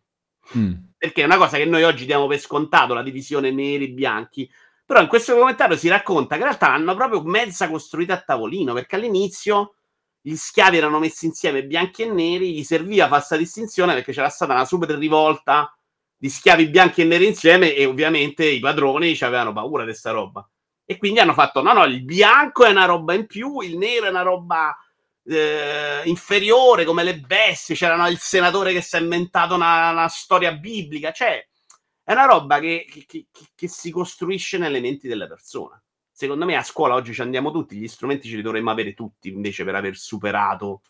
Mm. 0.57 0.73
Perché 0.97 1.21
è 1.21 1.25
una 1.25 1.37
cosa 1.37 1.57
che 1.57 1.65
noi 1.65 1.83
oggi 1.83 2.05
diamo 2.05 2.27
per 2.27 2.39
scontato, 2.39 2.93
la 2.93 3.03
divisione 3.03 3.51
neri-bianchi. 3.51 4.49
Però 4.85 5.01
in 5.01 5.07
questo 5.07 5.33
documentario 5.33 5.77
si 5.77 5.87
racconta 5.87 6.35
che 6.35 6.41
in 6.41 6.47
realtà 6.47 6.69
l'hanno 6.69 6.95
proprio 6.95 7.23
mezza 7.23 7.69
costruita 7.69 8.13
a 8.13 8.21
tavolino, 8.21 8.73
perché 8.73 8.95
all'inizio 8.95 9.75
gli 10.21 10.35
schiavi 10.35 10.77
erano 10.77 10.99
messi 10.99 11.25
insieme 11.25 11.65
bianchi 11.65 12.03
e 12.03 12.11
neri, 12.11 12.53
gli 12.53 12.63
serviva 12.63 13.03
fare 13.03 13.17
questa 13.17 13.37
distinzione 13.37 13.93
perché 13.93 14.11
c'era 14.11 14.29
stata 14.29 14.53
una 14.53 14.65
super 14.65 14.89
rivolta 14.91 15.75
di 16.17 16.29
schiavi 16.29 16.69
bianchi 16.69 17.01
e 17.01 17.05
neri 17.05 17.27
insieme 17.27 17.75
e 17.75 17.85
ovviamente 17.85 18.45
i 18.45 18.59
padroni 18.59 19.15
ci 19.15 19.23
avevano 19.23 19.53
paura 19.53 19.83
di 19.83 19.89
questa 19.89 20.11
roba. 20.11 20.47
E 20.83 20.97
quindi 20.97 21.19
hanno 21.19 21.33
fatto, 21.33 21.61
no, 21.61 21.73
no, 21.73 21.83
il 21.85 22.03
bianco 22.03 22.63
è 22.63 22.69
una 22.69 22.85
roba 22.85 23.13
in 23.13 23.25
più, 23.27 23.59
il 23.61 23.77
nero 23.77 24.05
è 24.05 24.09
una 24.09 24.21
roba 24.21 24.75
eh, 25.25 26.01
inferiore 26.05 26.85
come 26.85 27.03
le 27.03 27.19
bestie, 27.19 27.75
c'era 27.75 28.07
il 28.09 28.17
senatore 28.19 28.73
che 28.73 28.81
si 28.81 28.95
è 28.95 28.99
inventato 28.99 29.55
una, 29.55 29.91
una 29.91 30.07
storia 30.07 30.53
biblica, 30.53 31.11
cioè 31.11 31.45
è 32.03 32.11
una 32.11 32.25
roba 32.25 32.59
che, 32.59 32.85
che- 32.89 33.05
che- 33.07 33.27
che 33.55 33.67
si 33.67 33.91
costruisce 33.91 34.57
nelle 34.57 34.79
menti 34.79 35.07
delle 35.07 35.27
persone. 35.27 35.81
Secondo 36.11 36.45
me 36.45 36.55
a 36.55 36.63
scuola 36.63 36.93
oggi 36.95 37.13
ci 37.13 37.21
andiamo 37.21 37.51
tutti, 37.51 37.75
gli 37.75 37.87
strumenti 37.87 38.29
ce 38.29 38.37
li 38.37 38.41
dovremmo 38.41 38.71
avere 38.71 38.93
tutti 38.93 39.27
invece 39.29 39.63
per 39.65 39.75
aver 39.75 39.97
superato 39.97 40.81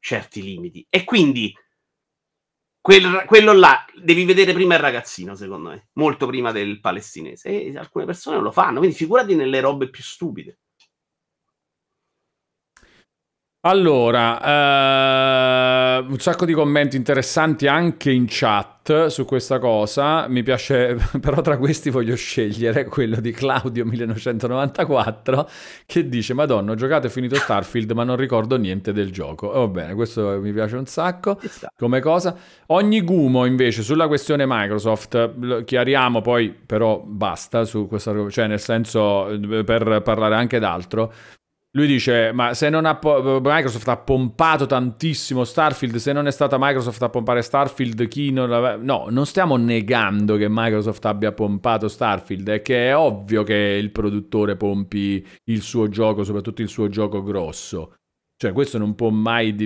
certi 0.00 0.42
limiti. 0.42 0.86
E 0.88 1.04
quindi 1.04 1.52
quel- 2.80 3.24
quello 3.26 3.52
là 3.52 3.84
devi 3.94 4.24
vedere 4.24 4.52
prima 4.52 4.74
il 4.74 4.80
ragazzino, 4.80 5.34
secondo 5.34 5.70
me, 5.70 5.88
molto 5.94 6.26
prima 6.26 6.52
del 6.52 6.80
palestinese. 6.80 7.48
E 7.48 7.76
alcune 7.76 8.04
persone 8.04 8.38
lo 8.40 8.52
fanno, 8.52 8.78
quindi 8.78 8.96
figurati 8.96 9.34
nelle 9.34 9.60
robe 9.60 9.90
più 9.90 10.02
stupide. 10.02 10.58
Allora, 13.68 14.40
eh, 15.98 16.06
un 16.06 16.18
sacco 16.20 16.44
di 16.44 16.52
commenti 16.52 16.96
interessanti 16.96 17.66
anche 17.66 18.12
in 18.12 18.26
chat 18.28 19.06
su 19.06 19.24
questa 19.24 19.58
cosa. 19.58 20.28
Mi 20.28 20.44
piace, 20.44 20.96
però 21.20 21.40
tra 21.40 21.58
questi 21.58 21.90
voglio 21.90 22.14
scegliere 22.14 22.84
quello 22.84 23.18
di 23.18 23.32
Claudio 23.32 23.84
1994 23.84 25.48
che 25.84 26.08
dice: 26.08 26.32
Madonna, 26.32 26.70
ho 26.70 26.74
giocato 26.76 27.08
e 27.08 27.10
finito 27.10 27.34
Starfield, 27.34 27.90
ma 27.90 28.04
non 28.04 28.14
ricordo 28.14 28.56
niente 28.56 28.92
del 28.92 29.10
gioco. 29.10 29.52
E 29.52 29.58
va 29.58 29.66
bene, 29.66 29.94
questo 29.94 30.38
mi 30.40 30.52
piace 30.52 30.76
un 30.76 30.86
sacco 30.86 31.40
come 31.76 31.98
cosa. 31.98 32.36
Ogni 32.66 33.00
gumo 33.00 33.46
invece 33.46 33.82
sulla 33.82 34.06
questione 34.06 34.44
Microsoft, 34.46 35.32
lo 35.40 35.64
chiariamo 35.64 36.20
poi, 36.20 36.50
però 36.50 37.00
basta 37.00 37.64
su 37.64 37.88
questa, 37.88 38.14
cioè 38.30 38.46
nel 38.46 38.60
senso 38.60 39.28
eh, 39.28 39.64
per 39.64 40.02
parlare 40.04 40.36
anche 40.36 40.60
d'altro. 40.60 41.12
Lui 41.76 41.86
dice: 41.86 42.32
Ma 42.32 42.54
se 42.54 42.70
non 42.70 42.86
ha 42.86 42.96
po- 42.96 43.40
Microsoft 43.42 43.86
ha 43.88 43.98
pompato 43.98 44.64
tantissimo 44.64 45.44
Starfield, 45.44 45.96
se 45.96 46.14
non 46.14 46.26
è 46.26 46.30
stata 46.30 46.56
Microsoft 46.58 47.02
a 47.02 47.10
pompare 47.10 47.42
Starfield, 47.42 48.08
chi 48.08 48.32
non 48.32 48.48
l'aveva. 48.48 48.76
No, 48.76 49.08
non 49.10 49.26
stiamo 49.26 49.56
negando 49.56 50.36
che 50.36 50.46
Microsoft 50.48 51.04
abbia 51.04 51.32
pompato 51.32 51.88
Starfield, 51.88 52.48
è 52.48 52.62
che 52.62 52.88
è 52.88 52.96
ovvio 52.96 53.42
che 53.42 53.54
il 53.54 53.90
produttore 53.90 54.56
pompi 54.56 55.24
il 55.44 55.60
suo 55.60 55.88
gioco, 55.88 56.24
soprattutto 56.24 56.62
il 56.62 56.68
suo 56.68 56.88
gioco 56.88 57.22
grosso. 57.22 57.92
Cioè, 58.38 58.52
questo 58.52 58.76
non 58.76 58.94
può 58.94 59.08
mai. 59.08 59.54
di- 59.54 59.64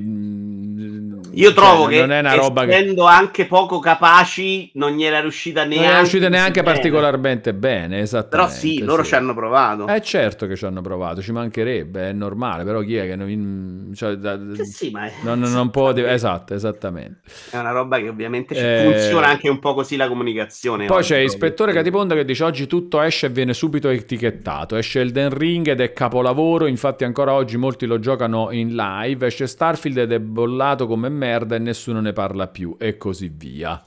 Io 1.33 1.45
cioè, 1.47 1.55
trovo 1.55 1.87
che 1.87 1.99
non 1.99 2.13
è 2.13 2.21
una 2.21 2.35
roba 2.35 2.65
che. 2.65 2.77
essendo 2.77 3.05
anche 3.05 3.47
poco 3.47 3.81
capaci 3.81 4.71
non 4.75 4.93
gli 4.93 5.03
era 5.03 5.21
riuscita 5.21 5.65
neanche 5.65 5.87
Non 5.89 5.97
è 5.97 6.01
uscita 6.03 6.29
neanche 6.29 6.63
bene. 6.63 6.75
particolarmente 6.75 7.53
bene, 7.53 7.89
Però 7.89 8.01
esattamente. 8.03 8.55
sì, 8.55 8.79
loro 8.85 9.03
ci 9.03 9.17
hanno 9.17 9.35
provato. 9.35 9.89
Eh 9.89 10.01
certo 10.01 10.47
che 10.47 10.55
ci 10.55 10.65
hanno 10.67 10.83
provato, 10.83 11.21
ci 11.21 11.33
mancherebbe, 11.33 12.11
è 12.11 12.13
normale, 12.13 12.63
però 12.63 12.81
chi 12.83 12.95
è 12.97 13.07
che 13.09 13.17
non... 13.17 13.91
Cioè, 13.93 14.15
da- 14.15 14.39
Sì, 14.55 14.65
sì, 14.65 14.91
ma 14.91 15.07
è, 15.07 15.13
non, 15.25 15.41
non 15.41 15.71
può... 15.71 15.91
Esatto, 15.93 16.55
esattamente. 16.55 17.23
è 17.51 17.57
una 17.59 17.73
roba 17.73 17.99
che 17.99 18.09
ovviamente 18.09 18.55
Eh, 18.55 18.85
funziona 18.85 19.27
anche 19.27 19.49
un 19.49 19.59
po' 19.59 19.75
così 19.75 19.97
la 19.97 20.07
comunicazione. 20.07 20.87
Poi 20.87 21.03
c'è. 21.03 21.19
Ispettore 21.19 21.73
Catiponda 21.73 22.15
che 22.15 22.25
dice 22.25 22.45
oggi 22.45 22.69
tutto 22.69 23.01
esce 23.03 23.27
e 23.27 23.31
viene 23.31 23.53
subito 23.53 23.89
etichettato. 23.89 24.77
Esce 24.77 25.01
Elden 25.01 25.37
Ring 25.37 25.67
ed 25.67 25.81
è 25.81 25.93
capolavoro, 25.93 26.67
infatti 26.67 27.03
ancora 27.03 27.33
oggi 27.33 27.57
molti 27.57 27.87
lo 27.87 27.99
giocano 27.99 28.49
in 28.53 28.60
live. 28.69 29.27
Esce 29.27 29.47
Starfield 29.47 29.99
ed 29.99 30.13
è 30.13 30.21
bollato 30.21 30.87
come 30.87 31.09
merda 31.09 31.57
e 31.57 31.59
nessuno 31.59 32.01
ne 32.01 32.13
parla 32.13 32.49
più 32.49 32.77
e 32.79 32.97
così 32.97 33.29
via. 33.29 33.83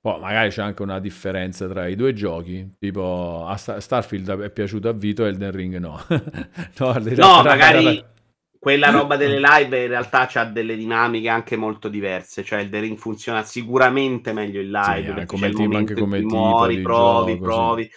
Poi 0.00 0.20
magari 0.20 0.50
c'è 0.50 0.62
anche 0.62 0.82
una 0.82 1.00
differenza 1.00 1.66
tra 1.66 1.88
i 1.88 1.96
due 1.96 2.12
giochi, 2.12 2.76
tipo 2.78 3.44
a 3.46 3.56
Sta- 3.56 3.80
Starfield 3.80 4.40
è 4.40 4.50
piaciuto 4.50 4.88
a 4.88 4.92
Vito 4.92 5.24
e 5.24 5.28
Elden 5.28 5.50
Ring 5.50 5.76
no. 5.78 6.00
no, 6.78 6.98
No, 7.16 7.42
magari 7.42 8.04
quella 8.66 8.90
roba 8.90 9.16
delle 9.16 9.38
live 9.38 9.82
in 9.82 9.88
realtà 9.88 10.28
ha 10.32 10.44
delle 10.44 10.76
dinamiche 10.76 11.28
anche 11.28 11.56
molto 11.56 11.88
diverse. 11.88 12.42
Cioè, 12.42 12.60
il 12.60 12.68
The 12.68 12.80
Ring 12.80 12.96
funziona 12.96 13.44
sicuramente 13.44 14.32
meglio 14.32 14.60
in 14.60 14.70
live. 14.70 15.06
Sì, 15.06 15.12
perché 15.12 15.26
come 15.26 15.50
team, 15.50 15.74
anche 15.76 15.94
come 15.94 16.18
in 16.18 16.28
tipo 16.28 16.36
muori, 16.36 16.76
di 16.76 16.82
provi, 16.82 17.32
gioco, 17.34 17.44
provi. 17.44 17.90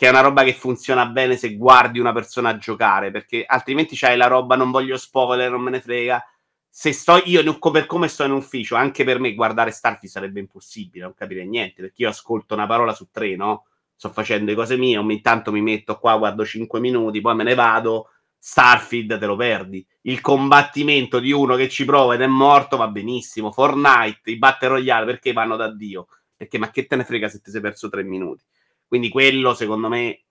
Che 0.00 0.06
è 0.06 0.08
una 0.08 0.22
roba 0.22 0.44
che 0.44 0.54
funziona 0.54 1.04
bene 1.04 1.36
se 1.36 1.56
guardi 1.56 1.98
una 1.98 2.14
persona 2.14 2.56
giocare, 2.56 3.10
perché 3.10 3.44
altrimenti 3.46 3.96
c'hai 3.96 4.16
la 4.16 4.28
roba 4.28 4.56
non 4.56 4.70
voglio 4.70 4.96
spoiler, 4.96 5.50
non 5.50 5.60
me 5.60 5.72
ne 5.72 5.82
frega. 5.82 6.24
Se 6.70 6.90
sto 6.94 7.20
io 7.26 7.42
per 7.70 7.84
come 7.84 8.08
sto 8.08 8.24
in 8.24 8.30
ufficio, 8.30 8.76
anche 8.76 9.04
per 9.04 9.20
me 9.20 9.34
guardare 9.34 9.70
Starfield 9.70 10.10
sarebbe 10.10 10.40
impossibile, 10.40 11.04
non 11.04 11.12
capire 11.12 11.44
niente, 11.44 11.82
perché 11.82 12.04
io 12.04 12.08
ascolto 12.08 12.54
una 12.54 12.66
parola 12.66 12.94
su 12.94 13.08
tre, 13.10 13.36
no? 13.36 13.66
Sto 13.94 14.08
facendo 14.08 14.46
le 14.46 14.56
cose 14.56 14.78
mie, 14.78 14.96
ogni 14.96 15.20
tanto 15.20 15.52
mi 15.52 15.60
metto 15.60 15.98
qua, 15.98 16.16
guardo 16.16 16.46
5 16.46 16.80
minuti, 16.80 17.20
poi 17.20 17.34
me 17.34 17.44
ne 17.44 17.54
vado. 17.54 18.08
Starfield 18.38 19.18
te 19.18 19.26
lo 19.26 19.36
perdi. 19.36 19.86
Il 20.04 20.22
combattimento 20.22 21.18
di 21.18 21.30
uno 21.30 21.56
che 21.56 21.68
ci 21.68 21.84
prova 21.84 22.14
ed 22.14 22.22
è 22.22 22.26
morto 22.26 22.78
va 22.78 22.88
benissimo. 22.88 23.52
Fortnite, 23.52 24.30
i 24.30 24.38
Battle 24.38 24.68
Royale, 24.68 25.04
perché 25.04 25.34
vanno 25.34 25.56
da 25.56 25.70
Dio? 25.70 26.06
Perché 26.34 26.56
ma 26.56 26.70
che 26.70 26.86
te 26.86 26.96
ne 26.96 27.04
frega 27.04 27.28
se 27.28 27.42
ti 27.42 27.50
sei 27.50 27.60
perso 27.60 27.90
tre 27.90 28.02
minuti? 28.02 28.42
Quindi 28.90 29.08
quello, 29.08 29.54
secondo 29.54 29.88
me, 29.88 30.24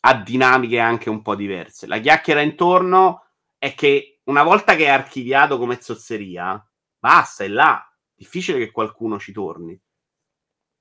ha 0.00 0.14
dinamiche 0.14 0.78
anche 0.78 1.08
un 1.08 1.22
po' 1.22 1.34
diverse. 1.34 1.86
La 1.86 1.98
chiacchiera 1.98 2.42
intorno 2.42 3.28
è 3.56 3.74
che 3.74 4.20
una 4.24 4.42
volta 4.42 4.76
che 4.76 4.84
è 4.84 4.88
archiviato 4.90 5.56
come 5.56 5.80
zozzeria, 5.80 6.62
basta, 6.98 7.44
è 7.44 7.48
là. 7.48 7.82
Difficile 8.14 8.58
che 8.58 8.70
qualcuno 8.70 9.18
ci 9.18 9.32
torni. 9.32 9.80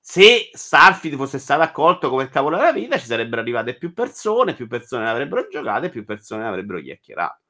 Se 0.01 0.49
Starfield 0.51 1.15
fosse 1.15 1.39
stato 1.39 1.61
accolto 1.61 2.09
come 2.09 2.23
il 2.23 2.29
cavolo 2.29 2.57
della 2.57 2.73
vita, 2.73 2.99
ci 2.99 3.05
sarebbero 3.05 3.39
arrivate 3.39 3.77
più 3.77 3.93
persone, 3.93 4.53
più 4.53 4.67
persone 4.67 5.05
ne 5.05 5.11
avrebbero 5.11 5.47
giocate, 5.47 5.87
più 5.87 6.03
persone 6.03 6.41
ne 6.41 6.49
avrebbero 6.49 6.81
chiacchierato. 6.81 7.42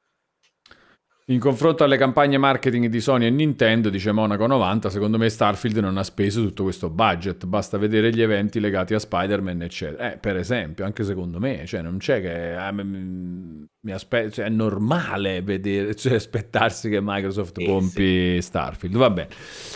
In 1.27 1.39
confronto 1.39 1.85
alle 1.85 1.95
campagne 1.95 2.37
marketing 2.37 2.87
di 2.87 2.99
Sony 2.99 3.27
e 3.27 3.29
Nintendo, 3.29 3.89
dice 3.89 4.11
Monaco 4.11 4.45
90, 4.45 4.89
secondo 4.89 5.17
me 5.17 5.29
Starfield 5.29 5.77
non 5.77 5.95
ha 5.97 6.03
speso 6.03 6.41
tutto 6.41 6.63
questo 6.63 6.89
budget, 6.89 7.45
basta 7.45 7.77
vedere 7.77 8.09
gli 8.09 8.21
eventi 8.21 8.59
legati 8.59 8.93
a 8.93 8.99
Spider-Man, 8.99 9.61
eccetera. 9.61 10.11
Eh, 10.11 10.17
per 10.17 10.35
esempio, 10.35 10.83
anche 10.83 11.05
secondo 11.05 11.39
me, 11.39 11.65
cioè 11.65 11.81
non 11.81 11.97
c'è 11.97 12.19
che 12.19 12.57
eh, 12.57 12.71
mi 12.73 13.91
aspe- 13.91 14.31
cioè, 14.31 14.45
è 14.45 14.49
normale 14.49 15.41
vedere, 15.41 15.95
cioè, 15.95 16.15
aspettarsi 16.15 16.89
che 16.89 16.99
Microsoft 17.01 17.57
Sì, 17.57 17.65
pompi 17.65 18.41
Starfield. 18.41 18.97
Va 18.97 19.09
bene. 19.09 19.29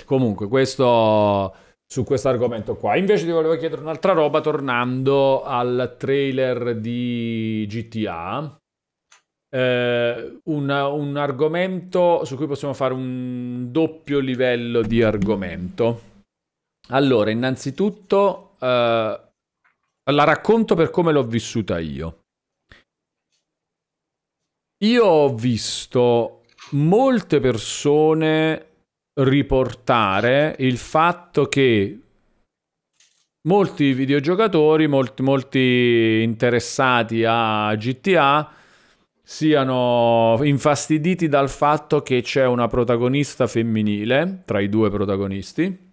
Comunque, 0.04 0.50
questo 0.50 1.56
su 1.90 2.04
questo 2.04 2.28
argomento 2.28 2.76
qua. 2.76 2.98
Invece 2.98 3.24
ti 3.24 3.32
volevo 3.32 3.56
chiedere 3.56 3.82
un'altra 3.82 4.12
roba 4.12 4.42
tornando 4.42 5.44
al 5.44 5.96
trailer 5.98 6.76
di 6.76 7.66
GTA. 7.70 8.60
Eh, 9.50 10.40
un, 10.44 10.70
un 10.70 11.18
argomento 11.18 12.26
su 12.26 12.36
cui 12.36 12.48
possiamo 12.48 12.74
fare 12.74 12.94
un 12.94 13.72
doppio 13.72 14.20
livello 14.20 14.82
di 14.82 15.02
argomento. 15.02 16.02
Allora, 16.90 17.32
innanzitutto 17.32 18.56
eh, 18.60 19.22
la 20.12 20.24
racconto 20.24 20.76
per 20.76 20.90
come 20.90 21.12
l'ho 21.12 21.24
vissuta 21.24 21.80
io. 21.80 22.24
Io 24.84 25.06
ho 25.06 25.34
visto 25.34 26.44
molte 26.72 27.40
persone 27.40 28.66
riportare 29.20 30.56
il 30.60 30.78
fatto 30.78 31.48
che 31.48 32.00
molti 33.48 33.94
videogiocatori, 33.94 34.88
molti, 34.88 35.24
molti 35.24 36.22
interessati 36.22 37.24
a 37.26 37.74
GTA 37.76 38.57
siano 39.30 40.40
infastiditi 40.44 41.28
dal 41.28 41.50
fatto 41.50 42.02
che 42.02 42.22
c'è 42.22 42.46
una 42.46 42.68
protagonista 42.68 43.46
femminile 43.46 44.44
tra 44.46 44.62
i 44.62 44.70
due 44.70 44.90
protagonisti. 44.90 45.86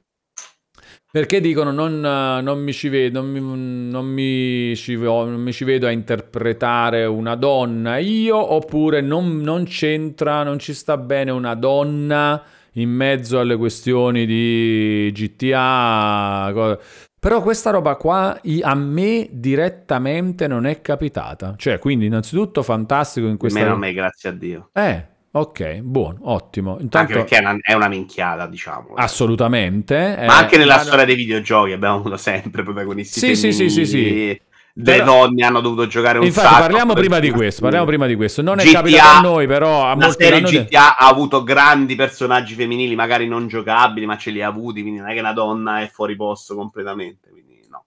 Perché 1.10 1.40
dicono 1.40 1.72
non, 1.72 1.98
non 1.98 2.62
mi 2.62 2.72
ci 2.72 2.88
vedo, 2.88 3.20
non 3.20 3.30
mi, 3.30 3.90
non 3.90 4.06
mi 4.06 4.76
ci, 4.76 4.96
mi 4.96 5.52
ci 5.52 5.64
vedo 5.64 5.88
a 5.88 5.90
interpretare 5.90 7.06
una 7.06 7.34
donna 7.34 7.98
io, 7.98 8.36
oppure 8.36 9.00
non, 9.00 9.64
c'entra, 9.66 10.44
non 10.44 10.60
ci 10.60 10.72
sta 10.72 10.96
bene 10.96 11.32
una 11.32 11.54
donna 11.54 12.40
in 12.74 12.90
mezzo 12.90 13.40
alle 13.40 13.56
questioni 13.56 14.26
di 14.26 15.10
GTA. 15.12 16.50
co- 16.52 16.80
Però 17.24 17.40
questa 17.40 17.70
roba 17.70 17.96
qua 17.96 18.38
a 18.60 18.74
me 18.74 19.28
direttamente 19.30 20.46
non 20.46 20.66
è 20.66 20.82
capitata. 20.82 21.54
Cioè, 21.56 21.78
quindi 21.78 22.04
innanzitutto 22.04 22.62
fantastico 22.62 23.26
in 23.28 23.38
questa... 23.38 23.60
Meno 23.60 23.72
a 23.72 23.76
me, 23.78 23.94
grazie 23.94 24.28
a 24.28 24.32
Dio. 24.32 24.68
Eh, 24.74 25.06
ok, 25.30 25.76
buono, 25.76 26.18
ottimo. 26.20 26.72
Anche 26.72 26.82
Intanto, 26.82 27.12
perché 27.14 27.38
è 27.38 27.40
una, 27.40 27.56
è 27.62 27.72
una 27.72 27.88
minchiata, 27.88 28.46
diciamo. 28.46 28.92
assolutamente. 28.96 30.18
eh, 30.18 30.26
Ma 30.26 30.36
anche 30.36 30.58
nella 30.58 30.76
ma- 30.76 30.82
storia 30.82 31.06
dei 31.06 31.14
videogiochi 31.14 31.72
abbiamo 31.72 31.94
avuto 31.96 32.18
sempre 32.18 32.62
protagonisti 32.62 33.18
Sì, 33.20 33.34
sì, 33.36 33.52
sì, 33.54 33.70
sì, 33.70 33.86
femminili, 33.86 34.28
sì. 34.34 34.40
Le 34.76 34.96
Però- 34.96 35.04
donne 35.04 35.44
hanno 35.44 35.60
dovuto 35.60 35.86
giocare 35.86 36.18
un 36.18 36.24
Infatti, 36.24 36.48
sacco. 36.48 36.60
parliamo 36.62 36.94
prima 36.94 37.20
di 37.20 37.30
questo. 37.30 37.62
Parliamo 37.62 37.86
prima 37.86 38.06
di 38.06 38.16
questo. 38.16 38.42
Non 38.42 38.58
è 38.58 38.64
GTA 38.64 38.72
capitato 38.72 39.18
a 39.18 39.20
noi, 39.20 39.46
però 39.46 39.84
a 39.86 39.94
La 39.94 40.10
serie. 40.10 40.40
GTA 40.40 40.96
ha 40.96 41.06
avuto 41.06 41.44
grandi 41.44 41.94
personaggi 41.94 42.54
femminili, 42.54 42.96
magari 42.96 43.28
non 43.28 43.46
giocabili, 43.46 44.04
ma 44.04 44.16
ce 44.16 44.32
li 44.32 44.42
ha 44.42 44.48
avuti, 44.48 44.80
quindi 44.80 44.98
non 44.98 45.10
è 45.10 45.14
che 45.14 45.20
una 45.20 45.32
donna 45.32 45.80
è 45.80 45.86
fuori 45.86 46.16
posto 46.16 46.56
completamente. 46.56 47.30
Quindi 47.30 47.60
no. 47.70 47.84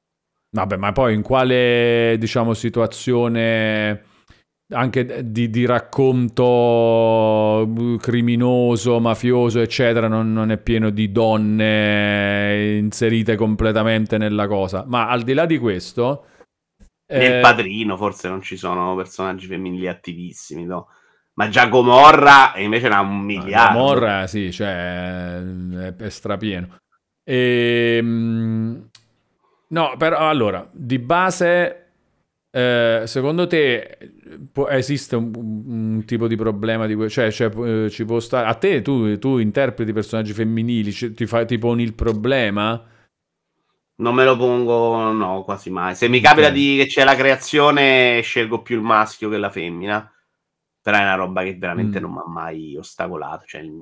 Vabbè, 0.51 0.77
ma 0.77 0.93
poi 0.93 1.14
in 1.14 1.23
quale, 1.23 2.15
diciamo, 2.18 2.53
situazione 2.53 4.03
anche 4.69 5.30
di, 5.30 5.49
di 5.49 5.65
racconto 5.65 7.64
eh, 7.64 7.97
criminoso, 7.99 9.01
mafioso, 9.01 9.59
eccetera, 9.59 10.07
non, 10.07 10.31
non 10.31 10.51
è 10.51 10.57
pieno 10.57 10.89
di 10.89 11.11
donne 11.11 12.77
inserite 12.77 13.35
completamente 13.35 14.18
nella 14.18 14.47
cosa. 14.47 14.85
Ma 14.88 15.09
al 15.09 15.23
di 15.23 15.34
là 15.34 15.45
di 15.45 15.57
questo... 15.57 16.27
Nel 17.09 17.38
eh, 17.38 17.39
padrino 17.39 17.97
forse 17.97 18.27
non 18.27 18.41
ci 18.41 18.57
sono 18.57 18.95
personaggi 18.95 19.47
femminili 19.47 19.88
attivissimi, 19.88 20.65
no? 20.65 20.88
Ma 21.34 21.49
già 21.49 21.67
Gomorra 21.67 22.53
e 22.53 22.63
invece 22.63 22.88
era 22.88 22.99
un 22.99 23.19
miliardo. 23.19 23.77
Morra, 23.77 24.27
sì, 24.27 24.51
cioè 24.51 25.38
è, 25.39 25.95
è 25.95 26.09
strapieno. 26.09 26.77
Ehm, 27.23 28.89
no, 29.69 29.95
però 29.97 30.29
allora, 30.29 30.67
di 30.71 30.97
base, 30.99 31.85
eh, 32.51 33.03
secondo 33.05 33.47
te 33.47 33.97
può- 34.51 34.67
esiste 34.69 35.15
un, 35.15 35.31
un 35.35 36.03
tipo 36.05 36.27
di 36.27 36.35
problema 36.35 36.85
di 36.88 36.95
que- 36.95 37.09
cioè, 37.09 37.31
cioè, 37.31 37.85
eh, 37.85 37.89
ci 37.89 38.05
può 38.05 38.19
stare 38.19 38.47
a 38.47 38.53
te 38.55 38.81
tu, 38.81 39.17
tu 39.19 39.38
interpreti 39.38 39.93
personaggi 39.93 40.34
femminili, 40.34 40.91
ci- 40.91 41.13
ti, 41.13 41.25
fai, 41.25 41.45
ti 41.45 41.57
poni 41.57 41.84
il 41.84 41.93
problema? 41.93 42.84
Non 43.99 44.14
me 44.14 44.24
lo 44.26 44.38
pongo, 44.38 45.11
no, 45.11 45.44
quasi 45.44 45.69
mai. 45.72 45.95
Se 45.95 46.07
mi 46.07 46.19
capita 46.19 46.48
Ok. 46.48 46.53
di 46.53 46.78
che 46.78 46.86
c'è 46.86 47.03
la 47.03 47.15
creazione, 47.15 48.22
scelgo 48.22 48.61
più 48.61 48.76
il 48.78 48.84
maschio 48.84 49.28
che 49.30 49.38
la 49.38 49.49
femmina. 49.49 50.11
Però 50.82 50.98
è 50.98 51.02
una 51.02 51.15
roba 51.15 51.44
che 51.44 51.56
veramente 51.57 51.99
Mm. 51.99 52.02
non 52.03 52.11
mi 52.11 52.19
ha 52.19 52.30
mai 52.30 52.76
ostacolato. 52.78 53.45
Cioè, 53.45 53.61
il, 53.61 53.74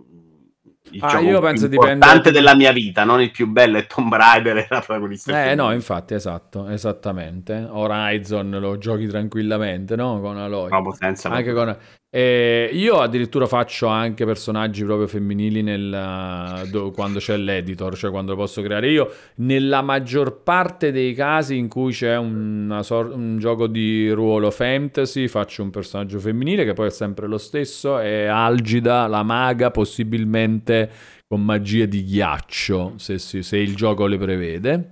il 0.92 1.04
Ah, 1.04 1.20
io 1.20 1.40
più 1.40 1.48
penso 1.48 1.66
importante 1.66 2.00
dipende- 2.00 2.32
della 2.32 2.56
mia 2.56 2.72
vita, 2.72 3.04
non 3.04 3.22
il 3.22 3.32
più 3.32 3.48
bello, 3.48 3.78
è 3.78 3.86
Tomb 3.88 4.14
Raider 4.16 4.58
e 4.58 4.68
la 4.70 4.80
protagonista. 4.80 5.50
Eh 5.50 5.56
no, 5.56 5.72
infatti, 5.74 6.14
esatto, 6.14 6.68
esattamente. 6.70 7.68
Horizon 7.70 8.50
lo 8.60 8.78
giochi 8.78 9.08
tranquillamente, 9.08 9.96
no? 9.96 10.20
Con 10.22 10.38
Aloy. 10.38 10.70
Proprio 10.70 10.94
senza 10.94 11.30
Anche 11.30 11.54
con... 11.54 11.78
eh, 12.10 12.70
io 12.72 13.00
addirittura 13.02 13.46
faccio 13.46 13.88
anche 13.88 14.26
personaggi 14.26 14.86
proprio 14.86 15.06
femminili 15.06 15.62
nel, 15.62 16.66
do- 16.70 16.92
quando 16.92 17.20
c'è 17.20 17.36
l'editor, 17.36 17.98
cioè 17.98 18.10
quando 18.10 18.32
lo 18.32 18.38
posso 18.38 18.62
creare 18.62 18.90
io. 18.90 19.12
Nella 19.36 19.82
maggior 19.82 20.42
parte 20.42 20.92
dei 20.92 21.14
casi 21.14 21.58
in 21.58 21.68
cui 21.68 21.92
c'è 21.92 22.18
sor- 22.82 23.12
un 23.14 23.38
gioco 23.38 23.68
di 23.68 24.10
ruolo 24.12 24.50
fantasy, 24.50 25.28
faccio 25.28 25.62
un 25.64 25.72
personaggio 25.72 26.20
femminile 26.20 26.64
che 26.64 26.72
poi 26.74 26.88
è 26.88 26.92
sempre 26.92 27.28
lo 27.28 27.38
stesso, 27.38 28.00
è 28.00 28.26
Algida, 28.26 29.08
la 29.08 29.24
maga, 29.24 29.70
possibilmente 29.72 30.90
con 31.28 31.44
magie 31.44 31.88
di 31.88 32.04
ghiaccio, 32.06 32.94
se, 32.96 33.18
se 33.18 33.58
il 33.58 33.76
gioco 33.76 34.06
le 34.06 34.18
prevede. 34.18 34.90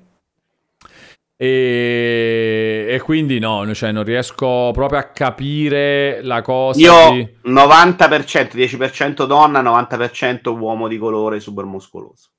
E, 1.36 2.86
e 2.90 3.00
quindi 3.02 3.40
no, 3.40 3.74
cioè 3.74 3.92
non 3.92 4.04
riesco 4.04 4.70
proprio 4.72 5.00
a 5.00 5.04
capire 5.04 6.22
la 6.22 6.42
cosa 6.42 6.80
Io 6.80 7.12
di... 7.12 7.52
90%, 7.52 8.56
10% 8.56 9.26
donna, 9.26 9.62
90% 9.62 10.58
uomo 10.58 10.88
di 10.88 10.98
colore 10.98 11.40
super 11.40 11.66
muscoloso. 11.66 12.33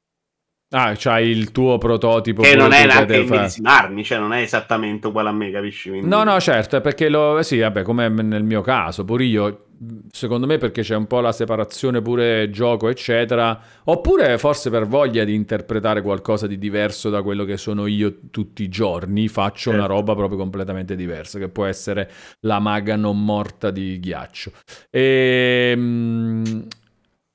Ah, 0.77 0.95
c'hai 0.97 1.29
il 1.29 1.53
tuo 1.53 1.79
prototipo. 1.79 2.43
Che 2.43 2.57
non 2.57 2.73
è 2.73 2.81
che 2.81 2.87
neanche 2.87 3.17
immedesimarmi, 3.19 4.03
cioè 4.03 4.19
non 4.19 4.33
è 4.33 4.41
esattamente 4.41 5.07
uguale 5.07 5.29
a 5.29 5.33
me, 5.33 5.51
capisci? 5.53 5.89
Quindi- 5.91 6.09
No, 6.09 6.25
no, 6.25 6.41
certo, 6.41 6.77
è 6.77 6.81
perché 6.81 7.09
lo... 7.09 7.41
Sì, 7.43 7.59
vabbè, 7.61 7.83
come 7.83 8.09
nel 8.09 8.43
mio 8.43 8.61
caso, 8.61 9.05
pure 9.05 9.23
io, 9.25 9.67
secondo 10.11 10.47
me 10.49 10.59
perché 10.59 10.83
c'è 10.83 10.97
un 10.97 11.07
po' 11.07 11.21
la 11.21 11.31
separazione 11.31 12.03
pure 12.03 12.51
gioco, 12.51 12.89
eccetera, 12.89 13.57
oppure 13.85 14.37
forse 14.37 14.69
per 14.71 14.87
voglia 14.89 15.23
di 15.23 15.33
interpretare 15.35 16.03
qualcosa 16.03 16.49
di 16.49 16.59
diverso 16.59 17.09
da 17.09 17.23
quello 17.23 17.45
che 17.45 17.57
sono 17.57 17.87
io 17.87 18.13
tutti 18.33 18.65
i 18.65 18.69
giorni, 18.69 19.29
faccio 19.29 19.71
una 19.71 19.81
Certo. 19.83 19.95
roba 19.95 20.15
proprio 20.17 20.39
completamente 20.39 20.97
diversa, 20.97 21.39
che 21.39 21.49
può 21.51 21.67
essere 21.67 22.11
la 22.41 22.59
maga 22.59 22.97
non 22.97 23.25
morta 23.25 23.71
di 23.71 24.01
ghiaccio. 24.01 24.51
Ehm, 24.91 26.67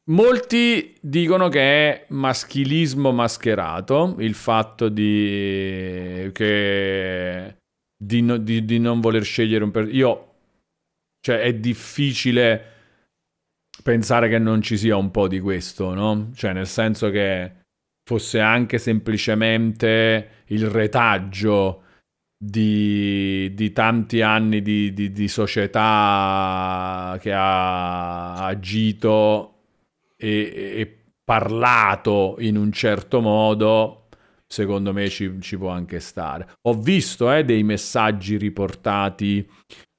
Molti 0.10 0.96
dicono 1.00 1.50
che 1.50 1.60
è 1.62 2.06
maschilismo 2.10 3.12
mascherato 3.12 4.16
il 4.20 4.34
fatto 4.34 4.90
di, 4.90 6.30
che, 6.34 7.58
di, 7.96 8.22
no- 8.22 8.38
di- 8.38 8.66
di 8.66 8.80
non 8.80 9.02
voler 9.02 9.24
scegliere 9.24 9.64
un 9.64 9.70
personaggio. 9.70 10.00
Io, 10.00 10.34
cioè, 11.22 11.42
è 11.42 11.54
difficile 11.54 12.64
pensare 13.84 14.30
che 14.30 14.40
non 14.40 14.64
ci 14.64 14.78
sia 14.78 14.98
un 14.98 15.12
po' 15.12 15.28
di 15.28 15.40
questo, 15.40 15.94
no? 15.94 16.32
Cioè, 16.34 16.54
nel 16.54 16.68
senso 16.68 17.12
che 17.12 17.58
fosse 18.04 18.40
anche 18.40 18.80
semplicemente 18.80 20.44
il 20.48 20.68
retaggio 20.72 21.84
di, 22.36 23.54
di 23.54 23.72
tanti 23.74 24.22
anni 24.24 24.64
di, 24.64 24.92
di- 24.92 25.12
di 25.12 25.28
società 25.28 27.16
che 27.22 27.32
ha 27.32 28.44
agito 28.44 29.59
e, 30.20 30.74
e 30.80 30.98
parlato 31.24 32.36
in 32.40 32.58
un 32.58 32.72
certo 32.72 33.22
modo, 33.22 34.08
secondo 34.48 34.92
me 34.94 35.08
ci, 35.10 35.40
ci 35.42 35.58
può 35.58 35.70
anche 35.70 36.00
stare. 36.00 36.48
Ho 36.64 36.74
visto 36.74 37.32
eh, 37.32 37.46
dei 37.46 37.64
messaggi 37.64 38.38
riportati 38.38 39.48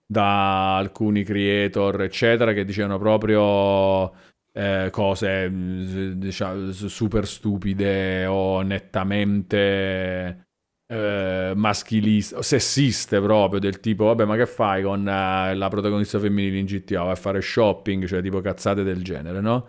da 0.06 0.76
alcuni 0.76 1.22
creator, 1.22 2.02
eccetera, 2.02 2.52
che 2.52 2.64
dicevano 2.64 2.98
proprio 2.98 4.12
eh, 4.52 4.88
cose 4.90 5.48
mh, 5.48 6.12
diciamo, 6.14 6.72
su- 6.72 6.88
super 6.88 7.26
stupide 7.26 8.26
o 8.26 8.62
nettamente 8.62 10.46
eh, 10.86 11.52
maschiliste, 11.54 12.42
sessiste 12.42 13.20
proprio, 13.20 13.60
del 13.60 13.78
tipo, 13.80 14.06
vabbè, 14.06 14.24
ma 14.24 14.36
che 14.36 14.46
fai 14.46 14.82
con 14.82 15.06
eh, 15.08 15.54
la 15.54 15.68
protagonista 15.68 16.18
femminile 16.18 16.58
in 16.58 16.66
GTA? 16.66 17.02
Vai 17.04 17.12
a 17.12 17.16
fare 17.16 17.40
shopping, 17.40 18.04
cioè 18.06 18.20
tipo 18.20 18.40
cazzate 18.40 18.82
del 18.82 19.02
genere, 19.04 19.40
no? 19.40 19.66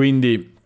Quindi 0.00 0.56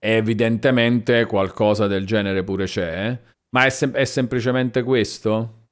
evidentemente 0.00 1.24
qualcosa 1.24 1.86
del 1.86 2.04
genere 2.04 2.42
pure 2.42 2.64
c'è, 2.64 3.08
eh? 3.08 3.18
ma 3.50 3.64
è, 3.64 3.70
sem- 3.70 3.92
è 3.94 4.04
semplicemente 4.04 4.82
questo? 4.82 5.68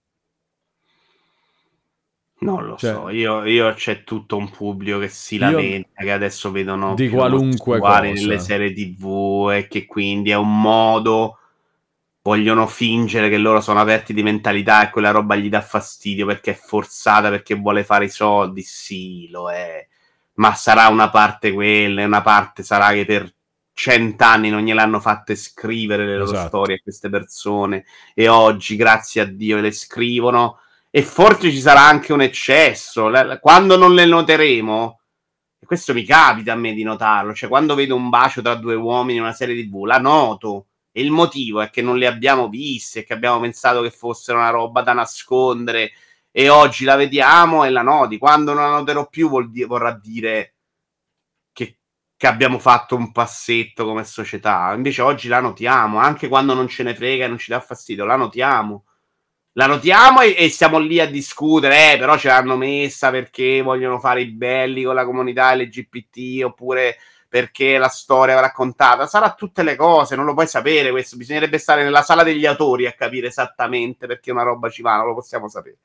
Non 2.39 2.65
lo 2.65 2.77
Cioè- 2.77 2.93
so, 2.95 3.09
io, 3.09 3.43
io 3.47 3.75
c'è 3.75 4.05
tutto 4.05 4.37
un 4.37 4.49
pubblico 4.49 5.01
che 5.01 5.09
si 5.09 5.39
lamenta, 5.39 6.05
che 6.05 6.13
adesso 6.13 6.53
vedono 6.53 6.95
Di 6.95 7.09
qualunque 7.09 7.81
cosa. 7.81 7.99
nelle 8.03 8.39
serie 8.39 8.73
tv 8.73 9.51
e 9.55 9.67
che 9.67 9.85
quindi 9.85 10.31
è 10.31 10.37
un 10.37 10.61
modo, 10.61 11.39
vogliono 12.23 12.69
fingere 12.69 13.29
che 13.29 13.39
loro 13.39 13.61
sono 13.61 13.81
aperti 13.81 14.15
di 14.15 14.23
mentalità 14.23 14.87
e 14.87 14.91
quella 14.91 15.11
roba 15.11 15.35
gli 15.35 15.49
dà 15.49 15.63
fastidio 15.63 16.27
perché 16.27 16.53
è 16.53 16.55
forzata, 16.55 17.29
perché 17.29 17.57
vuole 17.57 17.83
fare 17.83 18.05
i 18.05 18.09
soldi, 18.09 18.63
sì, 18.63 19.29
lo 19.31 19.51
è, 19.51 19.85
ma 20.35 20.55
sarà 20.55 20.89
una 20.89 21.11
parte 21.11 21.53
quella 21.53 22.05
una 22.05 22.23
parte 22.23 22.63
sarà 22.63 22.93
che 22.93 23.05
per 23.05 23.33
cent'anni 23.75 24.51
non 24.51 24.63
gliel'hanno 24.63 25.01
fatte 25.01 25.35
scrivere 25.35 26.07
le 26.07 26.17
loro 26.17 26.33
Esatto. 26.33 26.49
storie 26.49 26.77
a 26.77 26.81
queste 26.83 27.09
persone 27.09 27.85
e 28.15 28.29
oggi, 28.29 28.77
grazie 28.77 29.23
a 29.23 29.25
Dio, 29.25 29.61
le 29.61 29.73
scrivono 29.73 30.59
e 30.91 31.03
forse 31.03 31.51
ci 31.51 31.61
sarà 31.61 31.81
anche 31.81 32.13
un 32.13 32.21
eccesso. 32.21 33.11
Quando 33.41 33.77
non 33.77 33.95
le 33.95 34.05
noteremo, 34.05 35.01
e 35.59 35.67
questo 35.67 35.95
mi 35.95 36.05
capita 36.05 36.53
a 36.53 36.57
me 36.57 36.75
di 36.75 36.83
notarlo, 36.83 37.33
cioè 37.35 37.49
quando 37.49 37.75
vedo 37.75 37.97
un 37.97 38.11
bacio 38.11 38.43
tra 38.43 38.55
due 38.57 38.75
uomini 38.75 39.17
in 39.17 39.23
una 39.23 39.33
serie 39.33 39.57
TV, 39.65 39.85
la 39.85 39.99
noto. 39.99 40.67
E 40.95 41.01
il 41.01 41.11
motivo 41.11 41.63
è 41.63 41.71
che 41.71 41.81
non 41.81 41.97
le 41.97 42.07
abbiamo 42.07 42.51
viste, 42.51 43.05
che 43.05 43.15
abbiamo 43.15 43.41
pensato 43.41 43.81
che 43.81 43.91
fossero 43.91 44.37
una 44.37 44.51
roba 44.51 44.83
da 44.83 44.93
nascondere, 44.93 45.93
e 46.33 46.49
oggi 46.49 46.85
la 46.85 46.97
vediamo 46.97 47.65
e 47.65 47.71
la 47.71 47.83
noti. 47.83 48.19
Quando 48.19 48.53
non 48.55 48.65
la 48.65 48.79
noterò 48.79 49.07
più, 49.09 49.49
di- 49.49 49.65
vorrà 49.65 49.93
dire 49.93 50.55
che, 51.53 51.79
che 52.17 52.27
abbiamo 52.27 52.59
fatto 52.59 52.97
un 52.97 53.13
passetto 53.13 53.85
come 53.85 54.05
società. 54.05 54.73
Invece 54.75 55.03
oggi 55.03 55.29
la 55.29 55.41
notiamo, 55.41 55.99
anche 55.99 56.29
quando 56.29 56.55
non 56.55 56.69
ce 56.69 56.83
ne 56.83 56.95
frega 56.95 57.27
e 57.27 57.29
non 57.29 57.39
ci 57.39 57.51
dà 57.51 57.61
fastidio, 57.61 58.05
la 58.05 58.17
notiamo 58.17 58.87
la 59.55 59.67
notiamo 59.67 60.23
e, 60.23 60.35
e 60.37 60.49
siamo 60.49 60.79
lì 60.79 60.99
a 60.99 61.07
discutere, 61.07 61.93
eh, 61.93 61.99
però 61.99 62.17
ce 62.17 62.29
l'hanno 62.29 62.57
messa 62.57 63.11
perché 63.11 63.61
vogliono 63.61 63.99
fare 63.99 64.23
i 64.23 64.31
belli 64.31 64.83
con 64.83 64.95
la 64.95 65.05
comunità 65.05 65.55
LGBT 65.55 66.43
oppure 66.45 66.97
perché 67.29 67.77
la 67.79 67.89
storia 67.89 68.41
raccontata. 68.41 69.07
Sarà 69.07 69.35
tutte 69.35 69.63
le 69.63 69.77
cose, 69.77 70.17
non 70.17 70.25
lo 70.25 70.35
puoi 70.35 70.47
sapere 70.47 70.91
questo, 70.91 71.17
bisognerebbe 71.17 71.59
stare 71.59 71.83
nella 71.83 72.03
sala 72.03 72.23
degli 72.23 72.47
autori 72.47 72.87
a 72.87 72.93
capire 72.93 73.27
esattamente 73.29 74.07
perché 74.07 74.31
una 74.31 74.43
roba 74.43 74.71
ci 74.71 74.83
va, 74.83 74.97
non 74.97 75.07
lo 75.09 75.15
possiamo 75.15 75.49
sapere. 75.49 75.79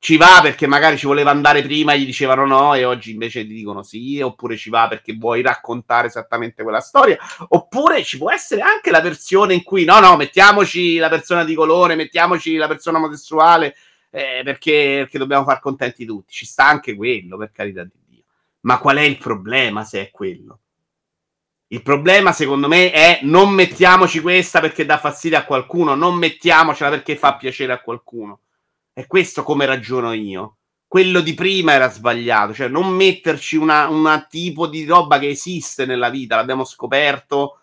Ci 0.00 0.16
va 0.16 0.38
perché 0.40 0.68
magari 0.68 0.96
ci 0.96 1.06
voleva 1.06 1.32
andare 1.32 1.60
prima 1.62 1.96
gli 1.96 2.04
dicevano 2.04 2.46
no 2.46 2.74
e 2.74 2.84
oggi 2.84 3.10
invece 3.10 3.44
ti 3.44 3.52
dicono 3.52 3.82
sì, 3.82 4.20
oppure 4.20 4.56
ci 4.56 4.70
va 4.70 4.86
perché 4.86 5.12
vuoi 5.14 5.42
raccontare 5.42 6.06
esattamente 6.06 6.62
quella 6.62 6.80
storia, 6.80 7.18
oppure 7.48 8.04
ci 8.04 8.16
può 8.16 8.30
essere 8.30 8.60
anche 8.60 8.92
la 8.92 9.00
versione 9.00 9.54
in 9.54 9.64
cui 9.64 9.84
no, 9.84 9.98
no, 9.98 10.16
mettiamoci 10.16 10.98
la 10.98 11.08
persona 11.08 11.44
di 11.44 11.54
colore, 11.54 11.96
mettiamoci 11.96 12.54
la 12.54 12.68
persona 12.68 12.98
omosessuale 12.98 13.74
eh, 14.10 14.42
perché, 14.44 14.94
perché 14.98 15.18
dobbiamo 15.18 15.44
far 15.44 15.60
contenti 15.60 16.04
tutti. 16.04 16.32
Ci 16.32 16.46
sta 16.46 16.66
anche 16.66 16.94
quello, 16.94 17.36
per 17.36 17.50
carità 17.52 17.82
di 17.82 17.90
Dio. 18.06 18.22
Ma 18.60 18.78
qual 18.78 18.98
è 18.98 19.02
il 19.02 19.18
problema 19.18 19.84
se 19.84 20.00
è 20.00 20.10
quello? 20.10 20.60
Il 21.70 21.82
problema, 21.82 22.32
secondo 22.32 22.66
me, 22.66 22.90
è 22.90 23.20
non 23.22 23.50
mettiamoci 23.50 24.20
questa 24.20 24.60
perché 24.60 24.86
dà 24.86 24.98
fastidio 24.98 25.38
a 25.38 25.44
qualcuno, 25.44 25.94
non 25.94 26.14
mettiamocela 26.14 26.88
perché 26.88 27.16
fa 27.16 27.36
piacere 27.36 27.72
a 27.72 27.80
qualcuno. 27.80 28.40
È 28.98 29.06
questo 29.06 29.44
come 29.44 29.64
ragiono 29.64 30.12
io. 30.12 30.56
Quello 30.88 31.20
di 31.20 31.32
prima 31.32 31.70
era 31.70 31.88
sbagliato, 31.88 32.52
cioè 32.52 32.66
non 32.66 32.88
metterci 32.88 33.54
una, 33.54 34.26
tipo 34.28 34.66
di 34.66 34.84
roba 34.86 35.20
che 35.20 35.28
esiste 35.28 35.86
nella 35.86 36.08
vita, 36.08 36.34
l'abbiamo 36.34 36.64
scoperto 36.64 37.60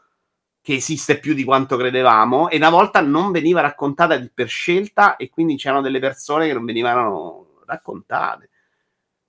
che 0.62 0.76
esiste 0.76 1.20
più 1.20 1.34
di 1.34 1.44
quanto 1.44 1.76
credevamo 1.76 2.48
e 2.48 2.56
una 2.56 2.70
volta 2.70 3.02
non 3.02 3.34
veniva 3.34 3.60
raccontata 3.60 4.18
per 4.34 4.48
scelta 4.48 5.18
e 5.18 5.28
quindi 5.28 5.58
c'erano 5.58 5.82
delle 5.82 6.00
persone 6.00 6.48
che 6.48 6.54
non 6.54 6.64
venivano 6.64 7.60
raccontate. 7.66 8.50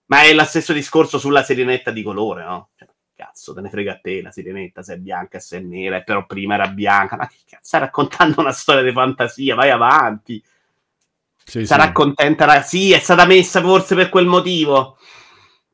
Ma 0.04 0.22
è 0.22 0.32
lo 0.32 0.44
stesso 0.44 0.72
discorso 0.72 1.18
sulla 1.18 1.42
sirenetta 1.42 1.90
di 1.90 2.04
colore, 2.04 2.44
no? 2.44 2.68
Cioè, 2.76 2.88
cazzo, 3.16 3.52
te 3.52 3.62
ne 3.62 3.68
frega 3.68 3.94
a 3.94 3.98
te 3.98 4.22
la 4.22 4.30
sirenetta, 4.30 4.84
se 4.84 4.94
è 4.94 4.98
bianca, 4.98 5.40
se 5.40 5.56
è 5.56 5.60
nera, 5.60 6.02
però 6.02 6.24
prima 6.24 6.54
era 6.54 6.68
bianca. 6.68 7.16
Ma 7.16 7.26
che 7.26 7.38
cazzo, 7.44 7.64
stai 7.64 7.80
raccontando 7.80 8.40
una 8.40 8.52
storia 8.52 8.84
di 8.84 8.92
fantasia, 8.92 9.56
vai 9.56 9.70
avanti. 9.70 10.40
Sì, 11.48 11.64
Sarà 11.64 11.86
sì. 11.86 11.92
contenta, 11.92 12.60
sì, 12.62 12.92
è 12.92 12.98
stata 12.98 13.24
messa 13.24 13.62
forse 13.62 13.94
per 13.94 14.08
quel 14.08 14.26
motivo. 14.26 14.98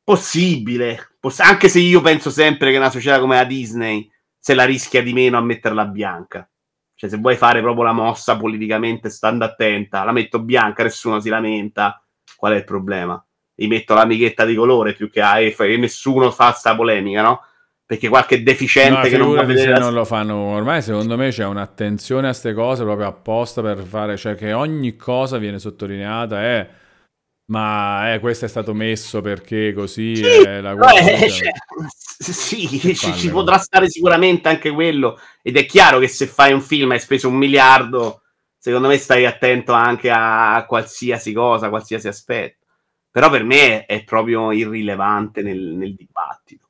Possibile, 0.03 1.15
Poss- 1.19 1.39
anche 1.39 1.67
se 1.67 1.79
io 1.79 2.01
penso 2.01 2.29
sempre 2.29 2.69
che 2.69 2.77
una 2.77 2.91
società 2.91 3.19
come 3.19 3.37
la 3.37 3.43
Disney 3.43 4.07
se 4.37 4.53
la 4.53 4.65
rischia 4.65 5.01
di 5.01 5.13
meno 5.13 5.37
a 5.37 5.41
metterla 5.41 5.85
bianca. 5.85 6.47
Cioè, 6.93 7.09
se 7.09 7.17
vuoi 7.17 7.37
fare 7.37 7.61
proprio 7.61 7.85
la 7.85 7.93
mossa 7.93 8.37
politicamente, 8.37 9.09
stando 9.09 9.45
attenta, 9.45 10.03
la 10.03 10.11
metto 10.11 10.41
bianca, 10.41 10.83
nessuno 10.83 11.19
si 11.19 11.29
lamenta. 11.29 12.05
Qual 12.35 12.53
è 12.53 12.57
il 12.57 12.65
problema? 12.65 13.25
Gli 13.55 13.67
metto 13.67 13.93
l'amichetta 13.93 14.45
di 14.45 14.53
colore 14.53 14.93
più 14.93 15.09
che 15.09 15.21
a 15.21 15.39
e 15.39 15.55
nessuno 15.77 16.29
fa 16.29 16.51
sta 16.51 16.75
polemica, 16.75 17.21
no? 17.21 17.39
Perché 17.85 18.07
qualche 18.07 18.43
deficiente 18.43 19.01
No, 19.03 19.03
che 19.03 19.17
non 19.17 19.33
va 19.33 19.41
a 19.41 19.45
vedere 19.45 19.73
se 19.73 19.79
la 19.79 19.79
non 19.79 19.93
lo 19.93 20.05
fanno. 20.05 20.35
Ormai 20.35 20.81
secondo 20.81 21.17
me 21.17 21.29
c'è 21.29 21.45
un'attenzione 21.45 22.27
a 22.27 22.29
queste 22.29 22.53
cose 22.53 22.83
proprio 22.83 23.07
apposta 23.07 23.61
per 23.61 23.83
fare, 23.83 24.17
cioè 24.17 24.35
che 24.35 24.53
ogni 24.53 24.95
cosa 24.95 25.37
viene 25.37 25.59
sottolineata 25.59 26.41
è 26.41 26.69
ma 27.45 28.13
eh, 28.13 28.19
questo 28.19 28.45
è 28.45 28.47
stato 28.47 28.73
messo 28.73 29.21
perché 29.21 29.73
così 29.73 30.15
Sì, 30.15 30.23
è 30.23 30.61
la 30.61 30.75
cosa. 30.75 30.97
eh, 30.99 31.29
cioè, 31.29 31.51
sì, 32.17 32.67
ci, 32.95 32.95
ci 32.95 33.29
potrà 33.29 33.57
stare 33.57 33.89
sicuramente 33.89 34.47
anche 34.47 34.71
quello. 34.71 35.19
Ed 35.41 35.57
è 35.57 35.65
chiaro 35.65 35.99
che 35.99 36.07
se 36.07 36.25
fai 36.25 36.53
un 36.53 36.61
film 36.61 36.91
e 36.91 36.95
hai 36.95 36.99
speso 37.01 37.27
un 37.27 37.35
miliardo, 37.35 38.21
secondo 38.57 38.87
me 38.87 38.97
stai 38.97 39.25
attento 39.25 39.73
anche 39.73 40.09
a 40.09 40.63
qualsiasi 40.67 41.33
cosa, 41.33 41.69
qualsiasi 41.69 42.07
aspetto. 42.07 42.65
Però 43.11 43.29
per 43.29 43.43
me 43.43 43.85
è 43.85 44.03
proprio 44.03 44.51
irrilevante 44.51 45.41
nel, 45.41 45.59
nel 45.59 45.93
dibattito. 45.95 46.62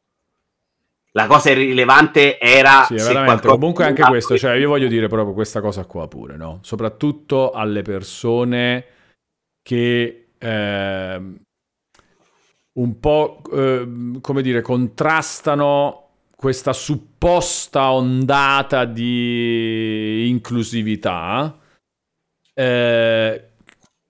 La 1.16 1.28
cosa 1.28 1.52
irrilevante 1.52 2.40
era 2.40 2.84
Sì, 2.86 2.96
Comunque 3.42 3.86
anche 3.86 4.02
questo, 4.04 4.36
cioè 4.38 4.56
io 4.56 4.70
voglio 4.70 4.88
dire 4.88 5.08
proprio 5.08 5.34
questa 5.34 5.62
cosa 5.62 5.86
qua 5.86 6.08
pure, 6.08 6.36
no? 6.38 6.60
Soprattutto 6.62 7.52
alle 7.52 7.84
persone 7.84 8.86
che 9.62 10.30
ehm, 10.40 11.40
un 12.80 13.00
po', 13.00 13.42
ehm, 13.52 14.22
come 14.22 14.42
dire, 14.42 14.62
contrastano 14.62 16.00
questa 16.36 16.74
supposta 16.74 17.92
ondata 17.92 18.86
di 18.86 20.28
inclusività 20.28 21.58
eh, 22.54 23.50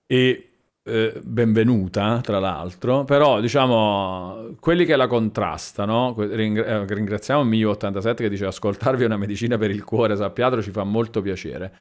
e 0.06 0.53
eh, 0.86 1.18
benvenuta, 1.22 2.20
tra 2.22 2.38
l'altro, 2.38 3.04
però 3.04 3.40
diciamo 3.40 4.54
quelli 4.60 4.84
che 4.84 4.96
la 4.96 5.06
contrastano, 5.06 6.14
ringra- 6.18 6.66
eh, 6.66 6.84
ringraziamo 6.86 7.42
Mio87 7.42 8.14
che 8.14 8.28
dice 8.28 8.46
ascoltarvi 8.46 9.04
una 9.04 9.16
medicina 9.16 9.56
per 9.56 9.70
il 9.70 9.82
cuore, 9.82 10.14
sappiatelo, 10.14 10.62
ci 10.62 10.70
fa 10.70 10.84
molto 10.84 11.22
piacere. 11.22 11.78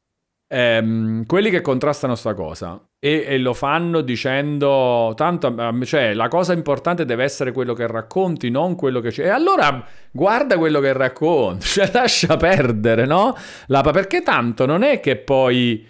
Ehm, 0.48 1.26
quelli 1.26 1.50
che 1.50 1.62
contrastano 1.62 2.16
sta 2.16 2.34
cosa 2.34 2.80
e, 3.00 3.24
e, 3.28 3.38
lo 3.40 3.54
fanno 3.54 4.02
dicendo 4.02 5.14
tanto 5.16 5.56
cioè 5.84 6.14
la 6.14 6.28
cosa 6.28 6.54
importante 6.54 7.06
deve 7.06 7.24
essere 7.24 7.52
quello 7.52 7.74
che 7.74 7.88
racconti 7.88 8.52
non 8.52 8.76
quello 8.76 9.00
che 9.00 9.10
c'è 9.10 9.24
e 9.24 9.30
allora 9.30 9.84
guarda 10.12 10.58
quello 10.60 10.80
che 10.80 10.94
racconti 10.94 11.66
cioè 11.66 11.90
lascia 11.92 12.38
perdere 12.38 13.06
no 13.06 13.36
la, 13.68 13.82
perché 13.82 14.22
tanto 14.22 14.68
non 14.68 14.84
è 14.84 15.00
che 15.00 15.16
poi 15.16 15.88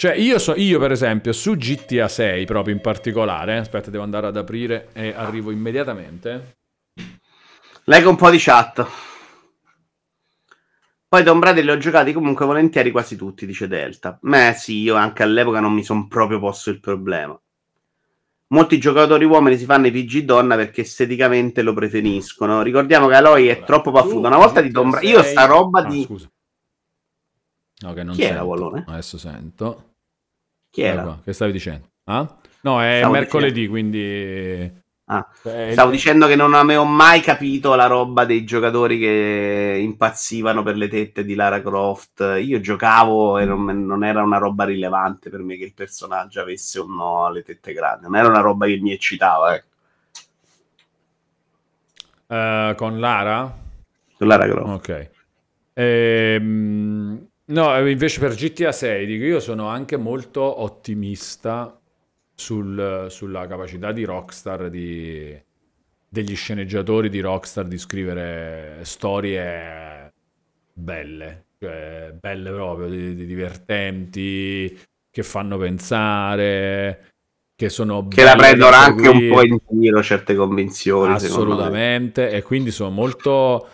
cioè, 0.00 0.14
io, 0.14 0.38
so, 0.38 0.54
io 0.56 0.78
per 0.78 0.92
esempio 0.92 1.30
su 1.34 1.56
GTA 1.56 2.08
6 2.08 2.46
proprio 2.46 2.74
in 2.74 2.80
particolare, 2.80 3.58
aspetta, 3.58 3.90
devo 3.90 4.02
andare 4.02 4.28
ad 4.28 4.36
aprire 4.38 4.88
e 4.94 5.12
arrivo 5.14 5.50
immediatamente. 5.50 6.56
Leggo 7.84 8.08
un 8.08 8.16
po' 8.16 8.30
di 8.30 8.38
chat. 8.38 8.86
Poi 11.06 11.22
Tomb 11.22 11.44
Raider 11.44 11.64
li 11.64 11.70
ho 11.70 11.76
giocati 11.76 12.14
comunque 12.14 12.46
volentieri 12.46 12.90
quasi 12.90 13.14
tutti, 13.14 13.44
dice 13.44 13.68
Delta. 13.68 14.18
Beh 14.22 14.54
sì, 14.56 14.80
io 14.80 14.94
anche 14.94 15.22
all'epoca 15.22 15.60
non 15.60 15.74
mi 15.74 15.84
sono 15.84 16.08
proprio 16.08 16.38
posto 16.38 16.70
il 16.70 16.80
problema. 16.80 17.38
Molti 18.46 18.78
giocatori 18.78 19.26
uomini 19.26 19.58
si 19.58 19.66
fanno 19.66 19.88
i 19.88 19.90
PG 19.90 20.20
donna 20.20 20.56
perché 20.56 20.80
esteticamente 20.80 21.60
lo 21.60 21.74
preferiscono. 21.74 22.62
Ricordiamo 22.62 23.06
che 23.06 23.16
Aloy 23.16 23.48
è 23.48 23.62
troppo 23.64 23.90
paffuta. 23.90 24.28
Una 24.28 24.38
volta 24.38 24.62
di 24.62 24.70
Tomb 24.70 24.94
Raider... 24.94 25.10
Io 25.10 25.22
sta 25.22 25.44
roba 25.44 25.80
ah, 25.80 25.84
di... 25.84 26.04
Scusa. 26.04 26.30
No, 27.82 27.92
che 27.92 28.02
non 28.02 28.14
Chi 28.14 28.22
sento. 28.22 28.34
era 28.34 28.44
Wallone? 28.44 28.84
Adesso 28.86 29.18
sento. 29.18 29.89
Chi 30.70 30.82
era? 30.82 31.02
Qua. 31.02 31.20
Che 31.24 31.32
stavi 31.32 31.52
dicendo? 31.52 31.88
Ah? 32.04 32.36
No, 32.62 32.82
è 32.82 32.98
Stavo 32.98 33.12
mercoledì, 33.12 33.66
dicendo. 33.66 33.70
quindi... 33.70 34.78
Ah, 35.12 35.28
stavo 35.32 35.90
dicendo 35.90 36.28
che 36.28 36.36
non 36.36 36.54
avevo 36.54 36.84
mai 36.84 37.20
capito 37.20 37.74
la 37.74 37.86
roba 37.86 38.24
dei 38.24 38.44
giocatori 38.44 38.96
che 38.96 39.76
impazzivano 39.82 40.62
per 40.62 40.76
le 40.76 40.86
tette 40.86 41.24
di 41.24 41.34
Lara 41.34 41.60
Croft. 41.60 42.38
Io 42.40 42.60
giocavo 42.60 43.38
e 43.38 43.44
non, 43.44 43.64
non, 43.64 44.04
era 44.04 44.22
una 44.22 44.38
roba 44.38 44.62
rilevante 44.64 45.28
per 45.28 45.40
me 45.40 45.56
che 45.56 45.64
il 45.64 45.74
personaggio 45.74 46.40
avesse 46.40 46.78
o 46.78 46.86
no 46.86 47.28
le 47.32 47.42
tette 47.42 47.72
grandi. 47.72 48.04
Non 48.04 48.14
era 48.14 48.28
una 48.28 48.38
roba 48.38 48.66
che 48.66 48.78
mi 48.78 48.92
eccitava. 48.92 49.56
Eh. 49.56 49.64
Uh, 52.28 52.74
con 52.76 53.00
Lara? 53.00 53.52
Con 54.16 54.28
Lara 54.28 54.46
Croft. 54.46 54.88
Ok. 54.88 55.10
Ehm, 55.72 57.29
No, 57.50 57.76
invece 57.88 58.20
per 58.20 58.34
GTA 58.34 58.70
6 58.70 59.06
dico 59.06 59.24
io 59.24 59.40
sono 59.40 59.66
anche 59.66 59.96
molto 59.96 60.62
ottimista 60.62 61.78
sul, 62.32 63.06
sulla 63.10 63.46
capacità 63.48 63.90
di 63.90 64.04
Rockstar, 64.04 64.70
di, 64.70 65.36
degli 66.08 66.36
sceneggiatori 66.36 67.08
di 67.08 67.20
Rockstar 67.20 67.66
di 67.66 67.76
scrivere 67.76 68.78
storie 68.82 70.12
belle, 70.72 71.46
cioè 71.58 72.14
belle 72.18 72.50
proprio, 72.52 72.88
di, 72.88 73.16
di 73.16 73.26
divertenti, 73.26 74.78
che 75.10 75.22
fanno 75.24 75.58
pensare, 75.58 77.08
che 77.56 77.68
sono 77.68 78.06
che 78.06 78.22
la 78.22 78.36
prendono 78.36 78.76
anche 78.76 79.08
un 79.08 79.28
po' 79.28 79.44
in 79.44 79.58
giro 79.68 80.02
certe 80.04 80.36
convinzioni 80.36 81.14
assolutamente 81.14 82.30
e 82.30 82.42
quindi 82.42 82.70
sono 82.70 82.90
molto 82.90 83.66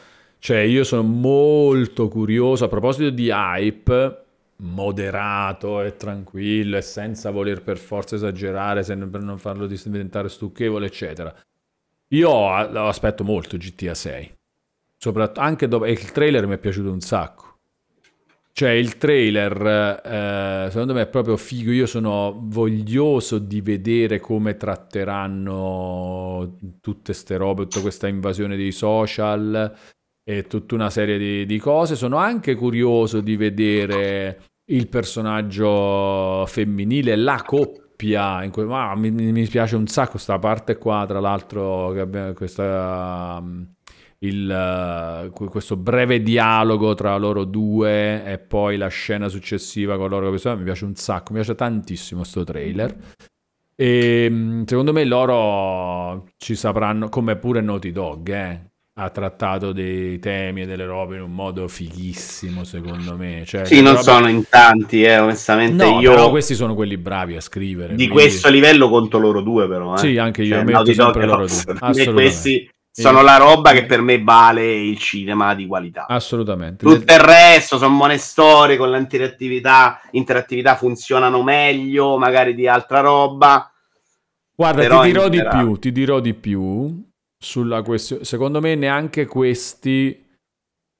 cioè, 0.47 0.59
io 0.59 0.85
sono 0.85 1.03
molto 1.03 2.07
curioso 2.07 2.67
a 2.67 2.69
proposito 2.69 3.11
di 3.11 3.31
hype 3.31 4.25
moderato 4.59 5.83
e 5.83 5.97
tranquillo 5.97 6.77
e 6.77 6.83
senza 6.83 7.33
voler 7.33 7.65
per 7.65 7.79
forza 7.79 8.15
esagerare 8.15 8.85
per 8.85 9.23
non 9.23 9.39
farlo 9.39 9.67
diventare 9.67 10.29
stucchevole, 10.29 10.87
eccetera. 10.87 11.35
Io 12.11 12.49
aspetto 12.49 13.25
molto 13.25 13.57
GTA 13.57 13.93
6. 13.93 14.35
Soprattutto 14.97 15.41
anche 15.41 15.67
dopo 15.67 15.85
il 15.85 16.13
trailer 16.13 16.47
mi 16.47 16.55
è 16.55 16.59
piaciuto 16.59 16.93
un 16.93 17.01
sacco. 17.01 17.59
Cioè, 18.53 18.71
il 18.71 18.99
trailer, 18.99 20.01
eh, 20.05 20.69
secondo 20.71 20.95
me, 20.95 21.03
è 21.03 21.09
proprio 21.09 21.37
figo. 21.37 21.73
Io 21.73 21.87
sono 21.87 22.39
voglioso 22.41 23.39
di 23.39 23.61
vedere 23.61 24.21
come 24.21 24.57
tratteranno 24.57 26.57
tutte 26.81 27.03
queste 27.03 27.37
robe, 27.37 27.65
tutta 27.65 27.81
questa 27.81 28.07
invasione 28.07 28.57
dei 28.57 28.71
social 28.71 29.95
e 30.29 30.43
tutta 30.49 30.75
una 30.75 30.91
serie 30.91 31.19
di, 31.19 31.47
di 31.47 31.59
cose. 31.59 31.95
Sono 31.95 32.17
anche 32.17 32.57
curioso 32.57 33.21
di 33.21 33.37
vedere 33.37 34.43
il 34.71 34.89
personaggio 34.89 36.45
femminile, 36.47 37.15
la 37.15 37.43
coppia. 37.47 38.43
In 38.43 38.51
cui, 38.51 38.67
ah, 38.69 38.97
mi, 38.97 39.11
mi, 39.13 39.47
piace 39.47 39.77
un 39.77 39.87
sacco 39.87 40.13
questa 40.13 40.39
parte 40.41 40.79
qua, 40.79 41.05
tra 41.07 41.21
l'altro, 41.21 41.93
che 41.93 42.01
abbiamo 42.01 42.33
questa, 42.33 43.39
um, 43.41 43.73
il, 44.19 45.29
uh, 45.31 45.49
questo 45.49 45.77
breve 45.77 46.21
dialogo 46.21 46.95
tra 46.95 47.17
loro 47.19 47.45
due 47.45 48.25
e 48.25 48.39
poi 48.39 48.77
la 48.77 48.89
scena 48.89 49.29
successiva 49.29 49.97
con 49.97 50.09
loro. 50.09 50.33
Mi 50.33 50.65
piace 50.65 50.85
un 50.85 50.97
sacco, 50.97 51.33
mi 51.33 51.39
piace 51.39 51.55
tantissimo 51.55 52.23
questo 52.23 52.43
trailer. 52.43 52.97
E 53.77 54.27
mm, 54.29 54.63
secondo 54.65 54.93
me 54.93 55.05
loro 55.05 56.27
ci 56.37 56.57
sapranno, 56.57 57.09
come 57.09 57.37
pure 57.37 57.61
Naughty 57.61 57.93
Dog, 57.93 58.29
eh 58.31 58.75
ha 58.99 59.11
trattato 59.11 59.73
dei 59.73 60.19
temi 60.19 60.63
e 60.63 60.67
delle 60.67 60.87
robe 60.87 61.17
in 61.17 61.23
un 61.23 61.33
modo 61.33 61.69
fighissimo, 61.69 62.65
secondo 62.65 63.15
me. 63.15 63.43
Cioè, 63.45 63.67
sì, 63.67 63.83
non 63.83 63.93
robe... 63.93 64.03
sono 64.03 64.29
in 64.29 64.49
tanti, 64.49 65.03
eh, 65.03 65.19
onestamente. 65.19 65.85
No, 65.85 66.01
io... 66.01 66.11
però 66.13 66.31
questi 66.31 66.55
sono 66.55 66.75
quelli 66.75 66.97
bravi 66.97 67.37
a 67.37 67.43
scrivere. 67.43 67.95
Di 67.95 68.09
quindi... 68.09 68.15
questo 68.15 68.49
livello 68.49 68.89
conto 68.89 69.19
loro 69.19 69.43
due, 69.43 69.69
però. 69.69 69.95
Eh. 69.97 69.99
Sì, 69.99 70.17
anche 70.17 70.43
io 70.43 70.55
cioè, 70.55 70.65
metto 70.65 70.95
sempre 70.95 71.27
loro 71.27 71.47
due. 71.47 72.03
E 72.03 72.11
questi 72.11 72.71
sono 72.91 73.21
la 73.21 73.37
roba 73.37 73.73
che 73.73 73.85
per 73.85 74.01
me 74.01 74.23
vale 74.23 74.65
il 74.73 74.97
cinema 74.97 75.55
di 75.55 75.67
qualità. 75.67 76.07
Assolutamente. 76.09 76.87
Tutto 76.87 77.13
il 77.13 77.21
resto 77.21 77.77
sono 77.77 77.95
buone 77.95 78.17
storie 78.17 78.79
con 78.79 78.91
l'interattività, 78.91 80.01
interattività 80.13 80.75
funzionano 80.75 81.43
meglio, 81.43 82.17
magari 82.17 82.55
di 82.55 82.67
altra 82.67 83.01
roba. 83.01 83.71
Guarda, 84.55 85.03
ti 85.03 85.07
dirò 85.09 85.29
di 85.29 85.43
più, 85.47 85.77
ti 85.77 85.93
dirò 85.93 86.19
di 86.19 86.33
più 86.33 87.05
sulla 87.39 87.83
questione. 87.83 88.25
Secondo 88.25 88.61
me 88.61 88.75
neanche 88.75 89.27
questi, 89.27 90.25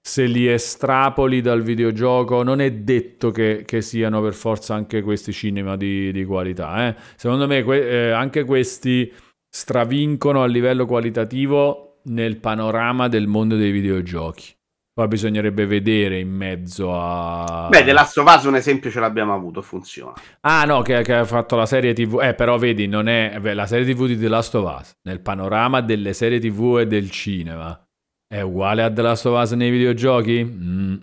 se 0.01 0.25
li 0.27 0.47
estrapoli 0.47 1.41
dal 1.41 1.63
videogioco, 1.63 2.43
non 2.43 2.61
è 2.61 2.71
detto 2.73 3.31
che, 3.31 3.63
che 3.67 3.83
siano 3.83 4.23
per 4.23 4.35
forza 4.35 4.75
anche 4.75 5.03
questi 5.03 5.33
cinema 5.33 5.77
di, 5.77 6.13
di 6.13 6.25
qualità. 6.25 6.89
Eh? 6.89 6.97
Secondo 7.17 7.47
me 7.47 7.63
que- 7.63 7.89
eh, 7.89 8.11
anche 8.11 8.45
questi 8.45 9.13
stravincono 9.49 10.43
a 10.43 10.47
livello 10.47 10.87
qualitativo 10.87 12.01
nel 12.05 12.37
panorama 12.39 13.09
del 13.09 13.27
mondo 13.27 13.57
dei 13.57 13.71
videogiochi. 13.71 14.56
Poi 14.97 15.09
bisognerebbe 15.09 15.67
vedere 15.67 16.19
in 16.19 16.31
mezzo 16.31 16.99
a... 16.99 17.69
Beh, 17.69 17.85
The 17.85 17.93
Last 17.93 18.17
of 18.17 18.35
Us 18.35 18.45
un 18.45 18.55
esempio 18.57 18.91
ce 18.91 18.99
l'abbiamo 18.99 19.35
avuto, 19.35 19.61
funziona. 19.61 20.15
Ah 20.41 20.65
no, 20.65 20.81
che, 20.81 21.03
che, 21.03 21.13
ha 21.13 21.25
fatto 21.27 21.55
la 21.55 21.67
serie 21.67 21.93
TV... 21.93 22.19
Eh, 22.23 22.33
però 22.33 22.57
vedi, 22.57 22.87
non 22.87 23.07
è... 23.07 23.37
Beh, 23.39 23.53
la 23.53 23.67
serie 23.67 23.85
TV 23.85 24.07
di 24.07 24.19
The 24.19 24.29
Last 24.29 24.55
of 24.55 24.79
Us, 24.81 24.97
nel 25.03 25.21
panorama 25.21 25.83
delle 25.83 26.15
serie 26.15 26.39
TV 26.39 26.79
e 26.79 26.87
del 26.87 27.11
cinema, 27.11 27.79
è 28.27 28.41
uguale 28.41 28.83
a 28.83 28.91
The 28.91 29.03
Last 29.03 29.27
of 29.27 29.39
Us 29.39 29.51
nei 29.51 29.69
videogiochi? 29.69 30.43
Mm. 30.43 30.97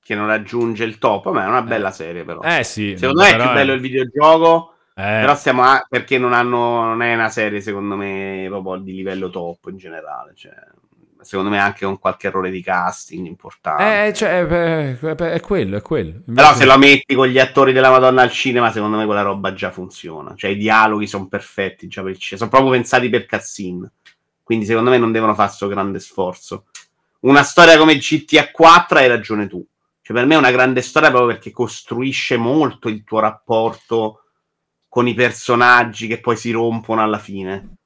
Che 0.00 0.14
non 0.14 0.28
raggiunge 0.28 0.84
il 0.84 0.98
top, 0.98 1.28
ma 1.32 1.44
è 1.44 1.48
una 1.48 1.62
bella 1.62 1.88
eh. 1.88 1.92
serie 1.92 2.22
però. 2.24 2.40
Eh 2.42 2.62
sì. 2.62 2.94
Secondo 2.96 3.22
me 3.22 3.30
è 3.30 3.36
più 3.36 3.50
bello 3.52 3.72
il 3.72 3.80
videogioco, 3.80 4.74
eh. 4.94 5.02
però 5.02 5.34
stiamo 5.34 5.64
a... 5.64 5.84
perché 5.88 6.18
non 6.18 6.32
hanno... 6.32 6.84
non 6.84 7.02
è 7.02 7.12
una 7.12 7.30
serie 7.30 7.60
secondo 7.60 7.96
me 7.96 8.46
proprio 8.48 8.76
di 8.76 8.92
livello 8.92 9.28
top 9.28 9.66
in 9.70 9.76
generale, 9.76 10.34
cioè 10.36 10.54
secondo 11.22 11.50
me 11.50 11.58
anche 11.58 11.84
con 11.84 11.98
qualche 11.98 12.26
errore 12.26 12.50
di 12.50 12.62
casting 12.62 13.26
importante. 13.26 14.06
Eh, 14.06 14.12
cioè, 14.12 14.46
è, 14.46 14.98
è 14.98 15.40
quello, 15.40 15.76
è 15.76 15.82
quello. 15.82 16.22
Invece... 16.26 16.32
Però 16.32 16.54
se 16.54 16.64
lo 16.64 16.78
metti 16.78 17.14
con 17.14 17.26
gli 17.26 17.38
attori 17.38 17.72
della 17.72 17.90
Madonna 17.90 18.22
al 18.22 18.30
cinema, 18.30 18.70
secondo 18.70 18.96
me 18.96 19.04
quella 19.04 19.22
roba 19.22 19.52
già 19.52 19.70
funziona. 19.70 20.34
Cioè 20.36 20.50
i 20.50 20.56
dialoghi 20.56 21.06
sono 21.06 21.28
perfetti 21.28 21.88
già 21.88 22.02
per 22.02 22.16
sono 22.18 22.50
proprio 22.50 22.70
pensati 22.70 23.08
per 23.08 23.26
cutscene. 23.26 23.90
Quindi 24.42 24.64
secondo 24.66 24.90
me 24.90 24.98
non 24.98 25.12
devono 25.12 25.34
fare 25.34 25.48
questo 25.48 25.68
grande 25.68 26.00
sforzo. 26.00 26.66
Una 27.20 27.42
storia 27.42 27.78
come 27.78 27.96
GTA 27.96 28.50
4 28.50 28.98
hai 28.98 29.08
ragione 29.08 29.46
tu. 29.46 29.64
Cioè 30.00 30.16
per 30.16 30.26
me 30.26 30.34
è 30.34 30.38
una 30.38 30.50
grande 30.50 30.82
storia 30.82 31.10
proprio 31.10 31.32
perché 31.32 31.52
costruisce 31.52 32.36
molto 32.36 32.88
il 32.88 33.04
tuo 33.04 33.20
rapporto 33.20 34.24
con 34.88 35.06
i 35.06 35.14
personaggi 35.14 36.06
che 36.06 36.20
poi 36.20 36.36
si 36.36 36.50
rompono 36.50 37.02
alla 37.02 37.18
fine. 37.18 37.76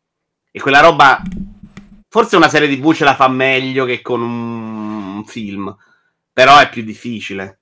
E 0.50 0.60
quella 0.60 0.80
roba 0.80 1.20
Forse 2.16 2.36
una 2.36 2.48
serie 2.48 2.74
TV 2.74 2.94
ce 2.94 3.04
la 3.04 3.14
fa 3.14 3.28
meglio 3.28 3.84
che 3.84 4.00
con 4.00 4.22
un 4.22 5.22
film, 5.26 5.76
però 6.32 6.58
è 6.58 6.70
più 6.70 6.82
difficile. 6.82 7.60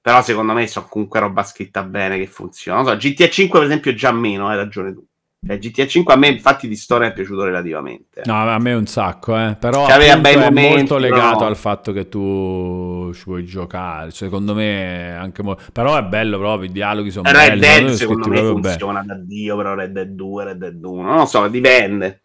Però 0.00 0.22
secondo 0.22 0.54
me 0.54 0.66
sono 0.66 0.88
comunque 0.90 1.20
roba 1.20 1.44
scritta 1.44 1.84
bene 1.84 2.18
che 2.18 2.26
funziona. 2.26 2.80
Non 2.82 2.86
so, 2.88 2.96
GTA 2.96 3.28
5 3.28 3.60
per 3.60 3.68
esempio 3.68 3.94
già 3.94 4.10
meno, 4.10 4.48
hai 4.48 4.56
ragione 4.56 4.92
tu. 4.92 5.06
Cioè, 5.46 5.58
GTA 5.58 5.86
5 5.86 6.12
a 6.12 6.16
me 6.16 6.26
infatti 6.26 6.66
di 6.66 6.74
storia 6.74 7.06
è 7.06 7.12
piaciuto 7.12 7.44
relativamente. 7.44 8.22
No, 8.24 8.34
a 8.50 8.58
me 8.58 8.72
un 8.74 8.86
sacco, 8.88 9.38
eh. 9.38 9.54
però 9.54 9.86
Cioè, 9.88 10.18
bei 10.18 10.34
è 10.34 10.36
momenti, 10.36 10.78
molto 10.78 10.98
legato 10.98 11.36
però- 11.36 11.46
al 11.46 11.56
fatto 11.56 11.92
che 11.92 12.08
tu 12.08 13.12
ci 13.14 13.22
puoi 13.22 13.44
giocare. 13.44 14.10
Secondo 14.10 14.52
me 14.52 15.14
anche 15.16 15.44
mo- 15.44 15.56
però 15.72 15.96
è 15.96 16.02
bello 16.02 16.38
proprio, 16.38 16.68
i 16.68 16.72
dialoghi 16.72 17.12
sono 17.12 17.30
Red 17.30 17.50
belli, 17.50 17.60
Dead 17.60 17.78
sono 17.84 17.94
secondo 17.94 18.28
me 18.30 18.40
funziona 18.40 19.04
da 19.04 19.14
Dio, 19.14 19.56
però 19.56 19.74
Red 19.74 19.92
Dead 19.92 20.08
2, 20.08 20.42
Red 20.44 20.56
Dead 20.58 20.84
1, 20.84 21.02
non 21.02 21.18
lo 21.18 21.26
so, 21.26 21.46
dipende. 21.46 22.22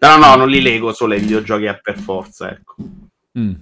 Però 0.00 0.16
no, 0.16 0.34
non 0.34 0.48
li 0.48 0.62
lego 0.62 0.94
solo 0.94 1.12
ai 1.12 1.20
videogiochi 1.20 1.66
a 1.66 1.74
per 1.74 1.98
forza, 1.98 2.50
ecco. 2.50 2.74
Mm. 3.38 3.52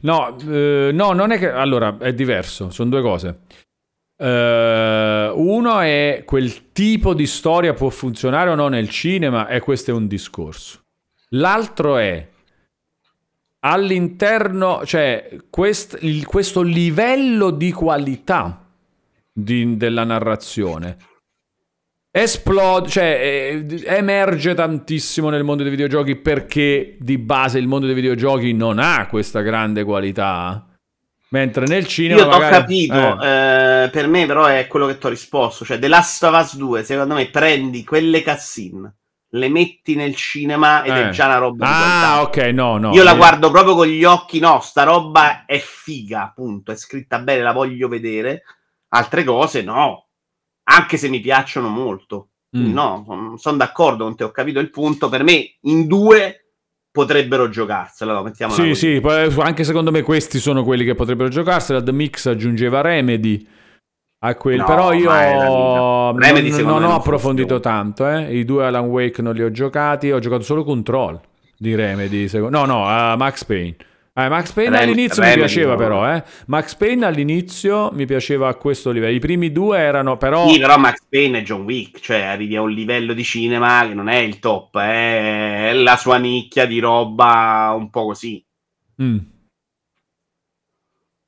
No, 0.00 0.36
eh, 0.46 0.90
no, 0.92 1.12
non 1.12 1.30
è 1.32 1.38
che... 1.38 1.50
Allora, 1.50 1.96
è 1.98 2.12
diverso, 2.12 2.68
sono 2.68 2.90
due 2.90 3.00
cose. 3.00 3.38
Eh, 4.14 5.32
uno 5.34 5.80
è 5.80 6.22
quel 6.26 6.72
tipo 6.72 7.14
di 7.14 7.26
storia 7.26 7.72
può 7.72 7.88
funzionare 7.88 8.50
o 8.50 8.54
no 8.54 8.68
nel 8.68 8.90
cinema 8.90 9.48
e 9.48 9.60
questo 9.60 9.90
è 9.90 9.94
un 9.94 10.06
discorso. 10.06 10.80
L'altro 11.30 11.96
è 11.96 12.28
all'interno, 13.60 14.84
cioè 14.84 15.38
quest- 15.48 15.96
il- 16.02 16.26
questo 16.26 16.60
livello 16.60 17.50
di 17.50 17.72
qualità 17.72 18.66
di- 19.32 19.78
della 19.78 20.04
narrazione 20.04 20.98
esplode, 22.10 22.88
cioè 22.88 23.62
eh, 23.66 23.82
emerge 23.86 24.54
tantissimo 24.54 25.28
nel 25.30 25.44
mondo 25.44 25.62
dei 25.62 25.70
videogiochi 25.70 26.16
perché 26.16 26.96
di 26.98 27.18
base 27.18 27.58
il 27.58 27.68
mondo 27.68 27.86
dei 27.86 27.94
videogiochi 27.94 28.52
non 28.52 28.78
ha 28.78 29.06
questa 29.08 29.40
grande 29.40 29.84
qualità. 29.84 30.64
Mentre 31.32 31.66
nel 31.66 31.86
cinema 31.86 32.22
Io 32.22 32.26
magari- 32.28 32.54
capito, 32.56 33.20
eh. 33.22 33.84
eh, 33.84 33.88
per 33.90 34.08
me 34.08 34.26
però 34.26 34.46
è 34.46 34.66
quello 34.66 34.86
che 34.88 34.98
ti 34.98 35.06
ho 35.06 35.10
risposto, 35.10 35.64
cioè 35.64 35.78
The 35.78 35.86
Last 35.86 36.24
of 36.24 36.34
Us 36.36 36.56
2, 36.56 36.82
secondo 36.82 37.14
me 37.14 37.26
prendi 37.30 37.84
quelle 37.84 38.24
cutscene, 38.24 38.94
le 39.34 39.48
metti 39.48 39.94
nel 39.94 40.16
cinema 40.16 40.82
ed 40.82 40.96
Eh. 40.96 41.06
è 41.06 41.10
già 41.10 41.26
una 41.26 41.38
roba 41.38 41.66
Ah, 41.68 42.22
ok, 42.22 42.36
no, 42.46 42.78
no. 42.78 42.92
Io 42.92 43.04
la 43.04 43.12
eh, 43.12 43.16
guardo 43.16 43.48
proprio 43.52 43.76
con 43.76 43.86
gli 43.86 44.02
occhi, 44.02 44.40
no, 44.40 44.58
sta 44.58 44.82
roba 44.82 45.44
è 45.46 45.58
figa, 45.60 46.24
appunto, 46.24 46.72
è 46.72 46.76
scritta 46.76 47.20
bene, 47.20 47.42
la 47.42 47.52
voglio 47.52 47.86
vedere. 47.86 48.42
Altre 48.88 49.22
cose 49.22 49.62
no, 49.62 50.08
anche 50.64 50.96
se 50.96 51.08
mi 51.08 51.20
piacciono 51.20 51.68
molto. 51.68 52.28
Mm. 52.56 52.72
No, 52.72 53.34
sono 53.38 53.56
d'accordo 53.56 54.04
con 54.04 54.16
te, 54.16 54.24
ho 54.24 54.30
capito 54.30 54.58
il 54.58 54.70
punto. 54.70 55.08
Per 55.08 55.22
me 55.22 55.56
in 55.62 55.86
due 55.86 56.46
potrebbero 56.90 57.48
giocarsela, 57.48 58.20
mettiamola 58.22 58.60
Sì, 58.60 58.68
così. 58.70 59.00
sì, 59.00 59.40
anche 59.40 59.62
secondo 59.64 59.90
me 59.92 60.02
questi 60.02 60.38
sono 60.40 60.64
quelli 60.64 60.84
che 60.84 60.94
potrebbero 60.96 61.28
giocarsela. 61.28 61.80
The 61.82 61.92
Mix 61.92 62.26
aggiungeva 62.26 62.80
Remedy 62.80 63.46
a 64.22 64.34
quelli, 64.34 64.58
No, 64.58 64.64
però 64.64 64.92
io 64.92 65.08
non, 65.10 66.16
non 66.16 66.16
me, 66.16 66.62
ho 66.62 66.78
non 66.78 66.90
approfondito 66.90 67.54
funziona. 67.54 67.60
tanto. 67.60 68.08
Eh. 68.08 68.36
I 68.38 68.44
due 68.44 68.66
Alan 68.66 68.86
Wake 68.86 69.22
non 69.22 69.34
li 69.34 69.42
ho 69.42 69.50
giocati, 69.50 70.10
ho 70.10 70.18
giocato 70.18 70.42
solo 70.42 70.64
Control 70.64 71.18
di 71.56 71.74
Remedy. 71.74 72.26
secondo- 72.28 72.58
No, 72.58 72.64
no, 72.66 72.86
a 72.86 73.16
Max 73.16 73.44
Payne. 73.44 73.76
Eh, 74.12 74.28
Max 74.28 74.52
Payne 74.52 74.76
Rem- 74.76 74.88
all'inizio 74.88 75.22
mi 75.22 75.28
Remedy, 75.28 75.46
piaceva 75.46 75.72
no. 75.72 75.78
però, 75.78 76.14
eh. 76.14 76.24
Max 76.46 76.74
Payne 76.74 77.06
all'inizio 77.06 77.90
mi 77.92 78.06
piaceva 78.06 78.48
a 78.48 78.54
questo 78.54 78.90
livello. 78.90 79.14
I 79.14 79.20
primi 79.20 79.52
due 79.52 79.78
erano 79.78 80.16
però... 80.16 80.48
Sì, 80.48 80.58
però 80.58 80.76
Max 80.78 81.04
Payne 81.08 81.38
è 81.38 81.42
John 81.42 81.62
Wick, 81.62 82.00
cioè 82.00 82.22
arrivi 82.22 82.56
a 82.56 82.62
un 82.62 82.70
livello 82.70 83.12
di 83.12 83.22
cinema 83.22 83.86
che 83.86 83.94
non 83.94 84.08
è 84.08 84.18
il 84.18 84.40
top, 84.40 84.78
è 84.78 85.72
la 85.74 85.96
sua 85.96 86.16
nicchia 86.18 86.66
di 86.66 86.80
roba 86.80 87.72
un 87.76 87.88
po' 87.90 88.06
così. 88.06 88.44
Mm. 89.02 89.18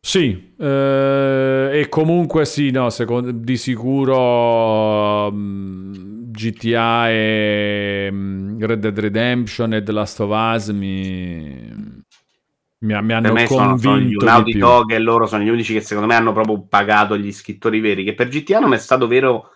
Sì, 0.05 0.55
eh, 0.59 1.71
e 1.73 1.89
comunque 1.89 2.45
sì, 2.45 2.71
no, 2.73 2.91
secondo, 2.91 3.31
di 3.31 3.57
sicuro 3.57 5.31
mm, 5.31 5.93
GTA 6.33 7.09
e 7.09 8.09
mm, 8.11 8.61
Red 8.61 8.81
Dead 8.81 8.99
Redemption 8.99 9.75
e 9.75 9.83
The 9.85 9.93
Last 9.93 10.19
of 10.19 10.31
Us 10.33 10.69
mi, 10.71 12.02
mi, 12.83 13.01
mi 13.03 13.13
hanno 13.13 13.33
me 13.33 13.47
sono, 13.47 13.77
sono 13.77 13.95
convinto 13.95 14.43
più. 14.43 14.59
Dog 14.59 14.93
e 14.93 14.99
loro 14.99 15.27
sono 15.27 15.43
gli 15.43 15.49
unici 15.49 15.73
che 15.73 15.81
secondo 15.81 16.09
me 16.09 16.15
hanno 16.15 16.33
proprio 16.33 16.65
pagato 16.69 17.17
gli 17.17 17.33
scrittori 17.33 17.81
veri, 17.81 18.05
che 18.05 18.15
per 18.15 18.29
GTA 18.29 18.59
non 18.59 18.75
è 18.75 18.79
stato 18.79 19.07
vero 19.07 19.51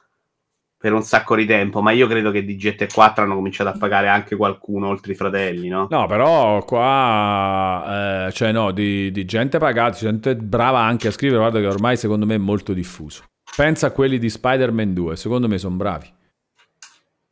per 0.79 0.93
un 0.93 1.03
sacco 1.03 1.35
di 1.35 1.47
tempo, 1.47 1.83
ma 1.83 1.91
io 1.91 2.07
credo 2.07 2.31
che 2.31 2.45
di 2.45 2.57
GT4 2.57 3.21
hanno 3.21 3.35
cominciato 3.35 3.71
a 3.71 3.79
pagare 3.79 4.09
anche 4.09 4.37
qualcuno 4.37 4.89
oltre 4.89 5.13
i 5.13 5.17
fratelli, 5.17 5.69
no? 5.69 5.89
No, 5.91 6.07
però 6.07 6.63
qua, 6.65 8.27
eh, 8.27 8.33
cioè 8.33 8.53
no, 8.53 8.71
di, 8.71 9.11
di 9.11 9.25
gente 9.25 9.59
pagata, 9.59 9.97
gente 9.97 10.37
brava 10.37 10.81
anche 10.81 11.09
a 11.09 11.11
scrivere, 11.11 11.41
guarda 11.41 11.61
che 11.61 11.67
ormai 11.67 11.97
secondo 11.97 12.27
me 12.27 12.35
è 12.35 12.39
molto 12.39 12.73
diffuso. 12.73 13.25
Pensa 13.57 13.89
a 13.89 13.91
quelli 13.91 14.19
di 14.19 14.29
Spider-Man 14.29 14.93
2, 14.93 15.17
secondo 15.17 15.49
me 15.49 15.59
sono 15.59 15.77
bravi. 15.77 16.07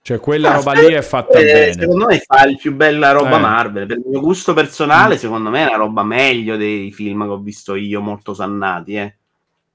Cioè 0.06 0.20
quella 0.20 0.50
Ah, 0.50 0.56
roba 0.56 0.72
lì 0.72 0.92
è 0.92 1.00
fatta 1.00 1.38
Eh, 1.38 1.44
bene. 1.44 1.72
Secondo 1.72 2.04
me 2.04 2.18
fa 2.18 2.44
il 2.44 2.58
più 2.58 2.74
bella 2.74 3.12
roba 3.12 3.38
Eh. 3.38 3.40
Marvel. 3.40 3.86
Per 3.86 3.96
il 3.96 4.04
mio 4.06 4.20
gusto 4.20 4.52
personale, 4.52 5.16
secondo 5.16 5.48
me 5.48 5.62
è 5.62 5.68
una 5.68 5.78
roba 5.78 6.02
meglio 6.02 6.58
dei 6.58 6.92
film 6.92 7.22
che 7.24 7.30
ho 7.30 7.38
visto 7.38 7.74
io, 7.74 8.02
molto 8.02 8.34
sannati. 8.34 8.96
Eh. 8.96 9.16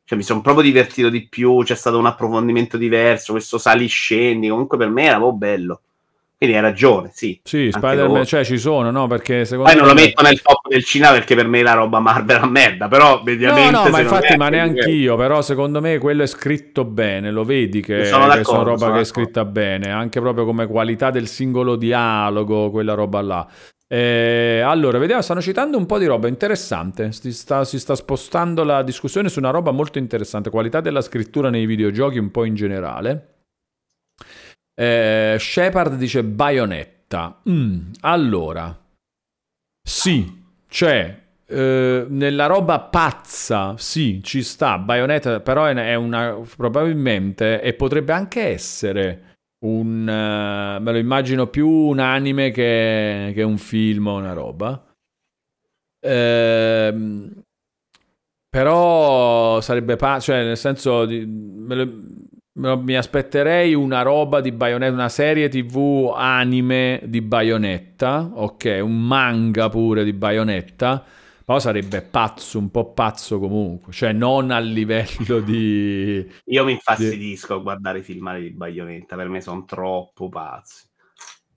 Cioè, 0.04 0.16
mi 0.16 0.24
sono 0.24 0.42
proprio 0.42 0.64
divertito 0.64 1.10
di 1.10 1.28
più. 1.28 1.64
C'è 1.64 1.74
stato 1.74 1.98
un 1.98 2.06
approfondimento 2.06 2.78
diverso. 2.78 3.32
Questo 3.32 3.58
sali 3.58 3.88
scendi. 3.88 4.50
Comunque, 4.50 4.78
per 4.78 4.90
me 4.90 5.06
era 5.06 5.16
proprio 5.16 5.34
bello. 5.36 5.82
Quindi 6.40 6.56
hai 6.56 6.62
ragione, 6.62 7.10
sì. 7.14 7.38
Sì, 7.44 7.68
Spider-Man, 7.70 8.24
cioè 8.24 8.46
ci 8.46 8.58
sono, 8.58 8.92
no? 8.92 9.08
Perché 9.08 9.44
secondo 9.44 9.70
Poi 9.70 9.78
non 9.78 9.90
lo 9.90 9.94
me... 9.94 10.04
metto 10.04 10.24
nel 10.24 10.42
top 10.42 10.70
del 10.70 10.86
cinema 10.86 11.12
perché 11.12 11.36
per 11.36 11.48
me 11.48 11.62
la 11.62 11.74
roba 11.74 12.00
Marvel 12.00 12.38
è 12.38 12.40
una 12.40 12.50
merda. 12.50 12.88
Però, 12.88 13.18
No, 13.18 13.24
mediamente. 13.26 13.72
no, 13.72 13.78
ma 13.78 13.84
secondo 13.84 14.00
infatti, 14.00 14.32
me, 14.32 14.38
ma 14.38 14.48
neanche 14.48 14.90
io, 14.90 15.18
però 15.18 15.42
secondo 15.42 15.82
me 15.82 15.98
quello 15.98 16.24
è 16.24 16.28
scritto 16.28 16.86
bene, 16.86 17.30
lo 17.30 17.44
vedi 17.44 17.82
che, 17.82 18.06
Sono 18.06 18.30
che 18.30 18.46
sono 18.46 18.64
roba 18.64 18.78
sono 18.78 18.94
che 18.94 19.00
è 19.02 19.04
scritta 19.04 19.44
bene, 19.44 19.92
anche 19.92 20.22
proprio 20.22 20.46
come 20.46 20.66
qualità 20.66 21.12
del 21.12 21.28
singolo 21.28 21.76
dialogo, 21.76 22.70
quella 22.72 22.94
roba 22.94 23.22
là. 23.22 23.48
Eh, 23.86 24.62
allora, 24.64 24.98
vediamo, 24.98 25.22
stanno 25.22 25.42
citando 25.42 25.76
un 25.76 25.86
po' 25.86 25.98
di 25.98 26.06
roba 26.06 26.30
interessante, 26.30 27.12
si 27.12 27.34
sta, 27.34 27.66
si 27.66 27.78
sta 27.80 27.96
spostando 27.96 28.64
la 28.64 28.82
discussione 28.82 29.28
su 29.28 29.40
una 29.40 29.50
roba 29.50 29.72
molto 29.72 29.98
interessante, 29.98 30.50
qualità 30.50 30.80
della 30.80 31.02
scrittura 31.02 31.50
nei 31.50 31.66
videogiochi 31.66 32.18
un 32.18 32.32
po' 32.32 32.46
in 32.46 32.56
generale. 32.56 33.39
Eh, 34.80 35.36
Shepard 35.38 35.96
dice 35.98 36.24
Bayonetta. 36.24 37.42
Mm, 37.50 37.92
allora, 38.02 38.74
sì, 39.86 40.42
c'è 40.70 41.22
eh, 41.46 42.06
nella 42.08 42.46
roba 42.46 42.80
pazza, 42.80 43.76
sì, 43.78 44.22
ci 44.24 44.42
sta. 44.42 44.78
Bayonetta, 44.78 45.42
però 45.42 45.66
è, 45.66 45.96
una 45.96 46.40
probabilmente 46.56 47.62
e 47.62 47.74
potrebbe 47.74 48.14
anche 48.14 48.42
essere 48.42 49.36
un 49.66 50.08
eh, 50.08 50.80
me 50.80 50.92
lo 50.94 50.98
immagino 50.98 51.48
più 51.48 51.68
un 51.68 52.00
anime 52.00 52.52
che, 52.52 53.34
che 53.36 53.44
un 53.44 53.58
film 53.58 54.08
o 54.08 54.16
una 54.18 54.32
roba. 54.32 54.82
Ehm, 56.02 57.42
però 58.50 59.60
sarebbe 59.62 59.96
pa- 59.98 60.20
cioè 60.20 60.44
nel 60.44 60.58
senso 60.58 61.06
di- 61.06 61.26
me 61.26 61.76
lo- 61.76 61.94
mi 62.60 62.96
aspetterei 62.96 63.74
una 63.74 64.02
roba 64.02 64.42
di 64.42 64.52
Bayonetta, 64.52 64.94
una 64.94 65.10
serie 65.10 65.48
TV 65.48 66.14
anime 66.16 67.00
di 67.06 67.22
Bayonetta, 67.22 68.32
ok, 68.34 68.80
un 68.82 69.08
manga 69.08 69.70
pure 69.70 70.04
di 70.04 70.12
Bayonetta, 70.12 71.04
però 71.46 71.58
sarebbe 71.60 72.02
pazzo, 72.02 72.60
un 72.60 72.70
po' 72.70 72.92
pazzo 72.92 73.40
comunque, 73.40 73.94
cioè 73.94 74.12
non 74.12 74.52
a 74.52 74.60
livello 74.60 75.40
di 75.40 76.30
Io 76.46 76.66
mi 76.66 76.74
infastidisco 76.74 77.56
a 77.56 77.60
guardare 77.60 78.00
i 78.00 78.04
filmati 78.04 78.42
di 78.42 78.52
Bayonetta. 78.52 79.16
Per 79.16 79.30
me 79.30 79.42
sono 79.42 79.64
troppo 79.66 80.30
pazzi. 80.30 80.89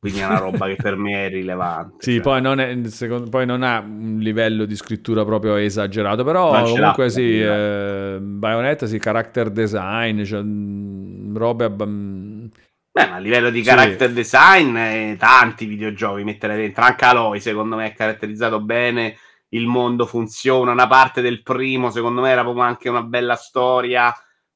Quindi 0.02 0.18
è 0.18 0.26
una 0.26 0.38
roba 0.38 0.66
che 0.66 0.74
per 0.74 0.96
me 0.96 1.26
è 1.26 1.28
rilevante. 1.28 1.94
Sì, 2.00 2.14
cioè. 2.14 2.22
poi 2.22 2.40
non, 2.42 2.58
è, 2.58 2.76
secondo- 2.88 3.30
poi 3.30 3.46
non 3.46 3.62
ha 3.62 3.78
un 3.78 4.18
livello 4.18 4.64
di 4.64 4.74
scrittura 4.74 5.24
proprio 5.24 5.54
esagerato, 5.54 6.24
però 6.24 6.60
comunque 6.64 7.08
sì, 7.08 7.40
eh, 7.40 8.18
Bayonetta 8.20 8.86
sì, 8.88 8.98
character 8.98 9.50
design, 9.50 10.24
cioè, 10.24 10.42
mm, 10.42 11.36
robe 11.36 11.64
abba- 11.66 11.86
mm, 11.86 12.46
Beh, 12.90 13.06
ma 13.06 13.14
a 13.14 13.18
livello 13.18 13.50
di 13.50 13.62
Sì. 13.62 13.68
character 13.68 14.10
design, 14.10 14.76
eh, 14.76 15.16
tanti 15.16 15.66
videogiochi 15.66 16.24
mettere 16.24 16.56
dentro. 16.56 16.82
Anche 16.82 17.04
Aloy, 17.04 17.38
secondo 17.38 17.76
me, 17.76 17.86
è 17.86 17.94
caratterizzato 17.94 18.60
bene. 18.60 19.16
Il 19.50 19.68
mondo 19.68 20.04
funziona. 20.04 20.72
Una 20.72 20.88
parte 20.88 21.20
del 21.20 21.42
primo, 21.44 21.90
secondo 21.90 22.22
me, 22.22 22.30
era 22.30 22.42
proprio 22.42 22.64
anche 22.64 22.88
una 22.88 23.02
bella 23.04 23.36
storia 23.36 24.12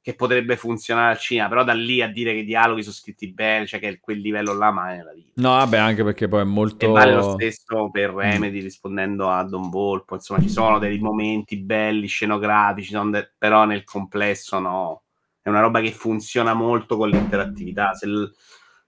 che 0.06 0.14
potrebbe 0.14 0.56
funzionare 0.56 1.10
al 1.10 1.18
cinema. 1.18 1.48
Però 1.48 1.64
da 1.64 1.72
lì 1.72 2.00
a 2.00 2.06
dire 2.06 2.30
che 2.30 2.38
i 2.38 2.44
dialoghi 2.44 2.82
sono 2.84 2.94
scritti 2.94 3.26
bene, 3.32 3.66
cioè 3.66 3.80
che 3.80 3.98
quel 3.98 4.20
livello 4.20 4.54
là, 4.54 4.70
ma 4.70 4.94
è 4.94 5.02
la 5.02 5.12
vita. 5.12 5.32
No, 5.42 5.48
vabbè, 5.48 5.78
anche 5.78 6.04
perché 6.04 6.28
poi 6.28 6.42
è 6.42 6.44
molto... 6.44 6.86
E 6.86 6.88
vale 6.88 7.12
lo 7.12 7.32
stesso 7.32 7.90
per 7.90 8.10
Remedy 8.10 8.60
rispondendo 8.60 9.28
a 9.28 9.42
Don 9.42 9.68
Volpo. 9.68 10.14
Insomma, 10.14 10.40
ci 10.40 10.48
sono 10.48 10.78
dei 10.78 11.00
momenti 11.00 11.56
belli, 11.56 12.06
scenografici, 12.06 12.96
de- 13.10 13.32
però 13.36 13.64
nel 13.64 13.82
complesso 13.82 14.60
no. 14.60 15.02
È 15.42 15.48
una 15.48 15.58
roba 15.58 15.80
che 15.80 15.90
funziona 15.90 16.54
molto 16.54 16.96
con 16.96 17.08
l'interattività. 17.08 17.92
Se, 17.94 18.06
l- 18.06 18.32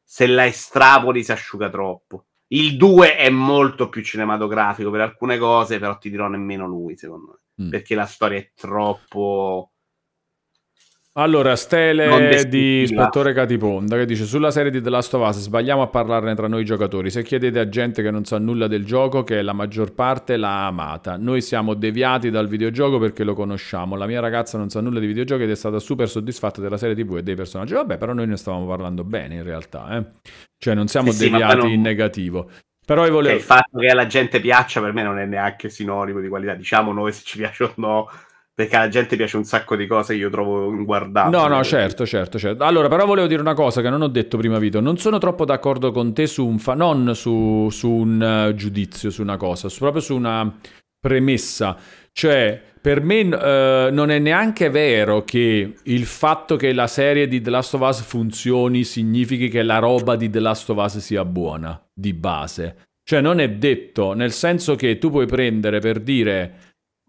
se 0.04 0.24
la 0.28 0.46
estrapoli 0.46 1.24
si 1.24 1.32
asciuga 1.32 1.68
troppo. 1.68 2.26
Il 2.46 2.76
2 2.76 3.16
è 3.16 3.28
molto 3.28 3.88
più 3.88 4.02
cinematografico 4.02 4.88
per 4.92 5.00
alcune 5.00 5.36
cose, 5.36 5.80
però 5.80 5.98
ti 5.98 6.10
dirò 6.10 6.28
nemmeno 6.28 6.68
lui, 6.68 6.96
secondo 6.96 7.40
me. 7.56 7.64
Mm. 7.64 7.70
Perché 7.70 7.96
la 7.96 8.06
storia 8.06 8.38
è 8.38 8.52
troppo. 8.54 9.72
Allora, 11.18 11.56
stele 11.56 12.46
di 12.48 12.82
Ispettore 12.82 13.32
Catiponda 13.32 13.96
che 13.96 14.06
dice 14.06 14.24
sulla 14.24 14.52
serie 14.52 14.70
di 14.70 14.80
The 14.80 14.88
Last 14.88 15.12
of 15.14 15.26
Us 15.26 15.40
sbagliamo 15.40 15.82
a 15.82 15.88
parlarne 15.88 16.36
tra 16.36 16.46
noi 16.46 16.64
giocatori. 16.64 17.10
Se 17.10 17.24
chiedete 17.24 17.58
a 17.58 17.68
gente 17.68 18.04
che 18.04 18.12
non 18.12 18.24
sa 18.24 18.38
nulla 18.38 18.68
del 18.68 18.84
gioco, 18.84 19.24
che 19.24 19.42
la 19.42 19.52
maggior 19.52 19.94
parte 19.94 20.36
l'ha 20.36 20.66
amata. 20.66 21.16
Noi 21.16 21.40
siamo 21.40 21.74
deviati 21.74 22.30
dal 22.30 22.46
videogioco 22.46 23.00
perché 23.00 23.24
lo 23.24 23.34
conosciamo. 23.34 23.96
La 23.96 24.06
mia 24.06 24.20
ragazza 24.20 24.58
non 24.58 24.68
sa 24.70 24.80
nulla 24.80 25.00
di 25.00 25.08
videogiochi 25.08 25.42
ed 25.42 25.50
è 25.50 25.56
stata 25.56 25.80
super 25.80 26.08
soddisfatta 26.08 26.60
della 26.60 26.76
serie 26.76 26.94
TV 26.94 27.16
e 27.16 27.24
dei 27.24 27.34
personaggi. 27.34 27.74
Vabbè, 27.74 27.98
però 27.98 28.12
noi 28.12 28.28
ne 28.28 28.36
stavamo 28.36 28.64
parlando 28.68 29.02
bene 29.02 29.34
in 29.34 29.42
realtà, 29.42 29.96
eh. 29.96 30.04
Cioè 30.56 30.74
non 30.74 30.86
siamo 30.86 31.10
Sì, 31.10 31.28
deviati 31.28 31.56
non- 31.56 31.70
in 31.70 31.80
negativo. 31.80 32.48
Però 32.86 33.00
io 33.00 33.08
Cioè, 33.08 33.16
volevo... 33.16 33.36
il 33.36 33.42
fatto 33.42 33.78
che 33.80 33.88
alla 33.88 34.06
gente 34.06 34.38
piaccia 34.38 34.80
per 34.80 34.92
me 34.92 35.02
non 35.02 35.18
è 35.18 35.26
neanche 35.26 35.68
sinonimo 35.68 36.20
di 36.20 36.28
qualità. 36.28 36.54
Diciamo 36.54 36.92
noi 36.92 37.12
se 37.12 37.22
ci 37.24 37.38
piace 37.38 37.64
o 37.64 37.72
no, 37.74 38.08
perché 38.58 38.74
alla 38.74 38.88
gente 38.88 39.14
piace 39.14 39.36
un 39.36 39.44
sacco 39.44 39.76
di 39.76 39.86
cose 39.86 40.14
che 40.14 40.18
io 40.18 40.30
trovo 40.30 40.72
inguardabili. 40.72 41.40
No, 41.40 41.46
no, 41.46 41.62
certo, 41.62 42.04
certo, 42.04 42.40
certo. 42.40 42.64
Allora, 42.64 42.88
però 42.88 43.06
volevo 43.06 43.28
dire 43.28 43.40
una 43.40 43.54
cosa 43.54 43.80
che 43.80 43.88
non 43.88 44.02
ho 44.02 44.08
detto 44.08 44.36
prima, 44.36 44.58
Vito. 44.58 44.80
Non 44.80 44.98
sono 44.98 45.18
troppo 45.18 45.44
d'accordo 45.44 45.92
con 45.92 46.12
te 46.12 46.26
su 46.26 46.44
un 46.44 46.58
fa- 46.58 46.74
non 46.74 47.14
su, 47.14 47.68
su 47.70 47.88
un 47.88 48.20
eh, 48.20 48.54
giudizio, 48.56 49.10
su 49.10 49.22
una 49.22 49.36
cosa, 49.36 49.68
su- 49.68 49.78
proprio 49.78 50.02
su 50.02 50.16
una 50.16 50.52
premessa. 50.98 51.76
Cioè, 52.10 52.60
per 52.80 53.00
me 53.00 53.20
eh, 53.20 53.90
non 53.92 54.10
è 54.10 54.18
neanche 54.18 54.70
vero 54.70 55.22
che 55.22 55.74
il 55.80 56.04
fatto 56.04 56.56
che 56.56 56.72
la 56.72 56.88
serie 56.88 57.28
di 57.28 57.40
The 57.40 57.50
Last 57.50 57.74
of 57.74 57.82
Us 57.82 58.02
funzioni 58.02 58.82
significhi 58.82 59.48
che 59.48 59.62
la 59.62 59.78
roba 59.78 60.16
di 60.16 60.28
The 60.30 60.40
Last 60.40 60.68
of 60.70 60.78
Us 60.78 60.98
sia 60.98 61.24
buona, 61.24 61.80
di 61.94 62.12
base. 62.12 62.86
Cioè, 63.04 63.20
non 63.20 63.38
è 63.38 63.48
detto, 63.50 64.14
nel 64.14 64.32
senso 64.32 64.74
che 64.74 64.98
tu 64.98 65.10
puoi 65.10 65.26
prendere 65.26 65.78
per 65.78 66.00
dire 66.00 66.67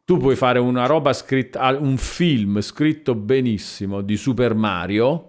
tu 0.09 0.17
puoi 0.17 0.35
fare 0.35 0.57
una 0.57 0.87
roba 0.87 1.13
scritta, 1.13 1.77
un 1.79 1.95
film 1.97 2.61
scritto 2.61 3.13
benissimo 3.13 4.01
di 4.01 4.17
Super 4.17 4.55
Mario 4.55 5.25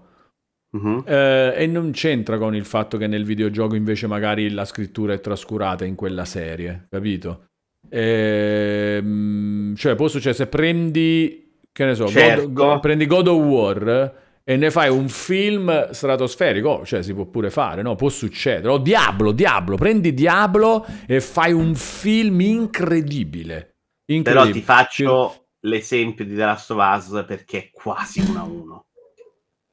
Mhm. 0.75 1.03
eh, 1.07 1.53
e 1.55 1.67
non 1.67 1.91
c'entra 1.91 2.39
con 2.39 2.55
il 2.55 2.65
fatto 2.65 2.97
che 2.97 3.07
nel 3.07 3.25
videogioco 3.25 3.75
invece 3.75 4.07
magari 4.07 4.49
la 4.49 4.65
scrittura 4.65 5.13
è 5.13 5.21
trascurata 5.21 5.85
in 5.85 5.97
quella 5.97 6.25
serie, 6.25 6.87
capito? 6.89 7.49
Ehm, 7.91 9.75
cioè, 9.75 9.95
può 9.97 10.09
succedere 10.09 10.35
se 10.37 10.47
prendi, 10.47 11.59
che 11.71 11.85
ne 11.85 11.95
so, 11.95 12.07
Certo. 12.07 12.45
God, 12.45 12.53
Go- 12.53 12.81
prendi 12.81 13.07
God 13.07 13.29
of 13.29 13.43
War 13.45 14.15
e 14.43 14.57
ne 14.57 14.71
fai 14.71 14.89
un 14.89 15.09
film 15.09 15.91
stratosferico, 15.91 16.87
cioè 16.87 17.03
si 17.03 17.13
può 17.13 17.27
pure 17.27 17.51
fare, 17.51 17.83
no? 17.83 17.97
Può 17.97 18.09
succedere. 18.09 18.69
O 18.69 18.79
Diablo, 18.79 19.33
Diablo, 19.33 19.77
prendi 19.77 20.15
Diablo 20.15 20.87
e 21.07 21.21
fai 21.21 21.53
un 21.53 21.75
film 21.75 22.41
incredibile. 22.41 23.70
Però 24.23 24.51
ti 24.51 24.61
faccio 24.61 25.47
l'esempio 25.61 26.25
di 26.25 26.35
The 26.35 26.45
Last 26.45 26.71
of 26.71 26.79
Us 26.97 27.25
perché 27.27 27.59
è 27.59 27.71
quasi 27.71 28.21
uno 28.21 28.41
a 28.41 28.45
uno. 28.45 28.85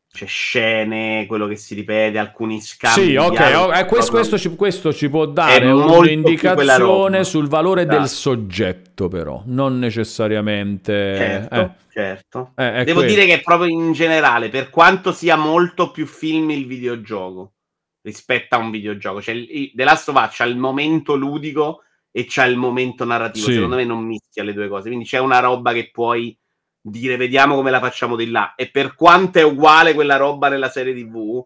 C'è 0.10 0.26
scene, 0.26 1.26
quello 1.28 1.46
che 1.46 1.56
si 1.56 1.76
ripete, 1.76 2.18
alcuni 2.18 2.60
scambi. 2.60 3.02
Sì, 3.02 3.16
ok, 3.16 3.54
oh, 3.56 3.74
eh, 3.74 3.86
questo, 3.86 4.12
questo 4.12 4.38
ci, 4.38 4.56
questo 4.56 4.92
ci 4.92 5.10
può 5.10 5.28
dare 5.28 5.70
un'indicazione 5.70 7.24
sul 7.24 7.48
valore 7.48 7.86
del 7.86 8.02
Esatto. 8.02 8.20
soggetto, 8.20 9.08
però, 9.10 9.44
non 9.46 9.78
necessariamente... 9.78 11.16
Certo, 11.16 11.56
eh, 11.56 11.72
certo. 11.92 12.52
eh, 12.56 12.84
Devo 12.84 13.02
quello. 13.02 13.14
dire 13.14 13.28
che 13.28 13.42
proprio 13.42 13.70
in 13.70 13.92
generale, 13.92 14.50
per 14.50 14.72
quanto 14.72 15.12
sia 15.12 15.36
molto 15.36 15.92
più 15.92 16.08
film 16.08 16.50
il 16.50 16.66
videogioco 16.66 17.54
rispetto 18.02 18.56
a 18.56 18.58
un 18.58 18.72
videogioco, 18.72 19.22
cioè 19.22 19.36
The 19.76 19.84
Last 19.84 20.10
of 20.10 20.16
Us 20.16 20.36
c'ha 20.36 20.46
il 20.46 20.58
momento 20.58 21.14
ludico 21.14 21.84
e 22.18 22.26
c'ha 22.28 22.46
il 22.46 22.58
momento 22.58 23.06
narrativo. 23.06 23.46
Sì. 23.46 23.54
Secondo 23.54 23.76
me 23.76 23.86
non 23.86 24.04
mischia 24.04 24.44
le 24.44 24.54
due 24.54 24.68
cose. 24.68 24.88
Quindi 24.88 25.06
c'è 25.06 25.20
una 25.20 25.38
roba 25.38 25.72
che 25.72 25.92
puoi 25.92 26.36
dire 26.82 27.16
vediamo 27.16 27.54
come 27.54 27.70
la 27.70 27.80
facciamo 27.80 28.16
di 28.16 28.32
là. 28.32 28.56
E 28.56 28.72
per 28.72 28.96
quanto 28.96 29.38
è 29.38 29.44
uguale 29.44 29.94
quella 29.94 30.18
roba 30.18 30.50
nella 30.50 30.72
serie 30.72 30.96
TV, 30.96 31.44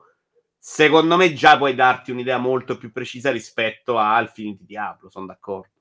secondo 0.57 1.17
me 1.17 1.33
già 1.33 1.57
puoi 1.57 1.75
darti 1.75 2.11
un'idea 2.11 2.37
molto 2.37 2.77
più 2.77 2.89
precisa 2.93 3.31
rispetto 3.31 3.97
al 3.97 4.29
film 4.29 4.55
di 4.55 4.63
Diablo. 4.63 5.09
Sono 5.09 5.25
d'accordo. 5.25 5.73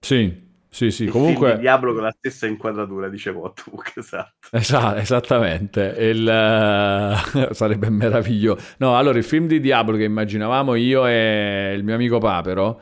Sì, 0.00 0.46
sì, 0.70 0.90
sì, 0.90 1.04
Il 1.04 1.10
film 1.10 1.22
comunque... 1.22 1.54
di 1.56 1.60
Diablo 1.60 1.92
con 1.92 2.04
la 2.04 2.14
stessa 2.16 2.46
inquadratura, 2.46 3.10
dicevo 3.10 3.44
Ottobook, 3.44 3.92
esatto. 3.96 4.48
Esa- 4.52 4.98
esattamente, 4.98 5.94
il, 5.98 6.26
eh, 6.26 7.48
sarebbe 7.52 7.90
meraviglioso. 7.90 8.64
No, 8.78 8.96
allora 8.96 9.18
il 9.18 9.24
film 9.24 9.46
di 9.46 9.60
Diablo 9.60 9.98
che 9.98 10.04
immaginavamo 10.04 10.76
io 10.76 11.06
e 11.06 11.74
il 11.76 11.84
mio 11.84 11.94
amico 11.94 12.16
Papero 12.16 12.80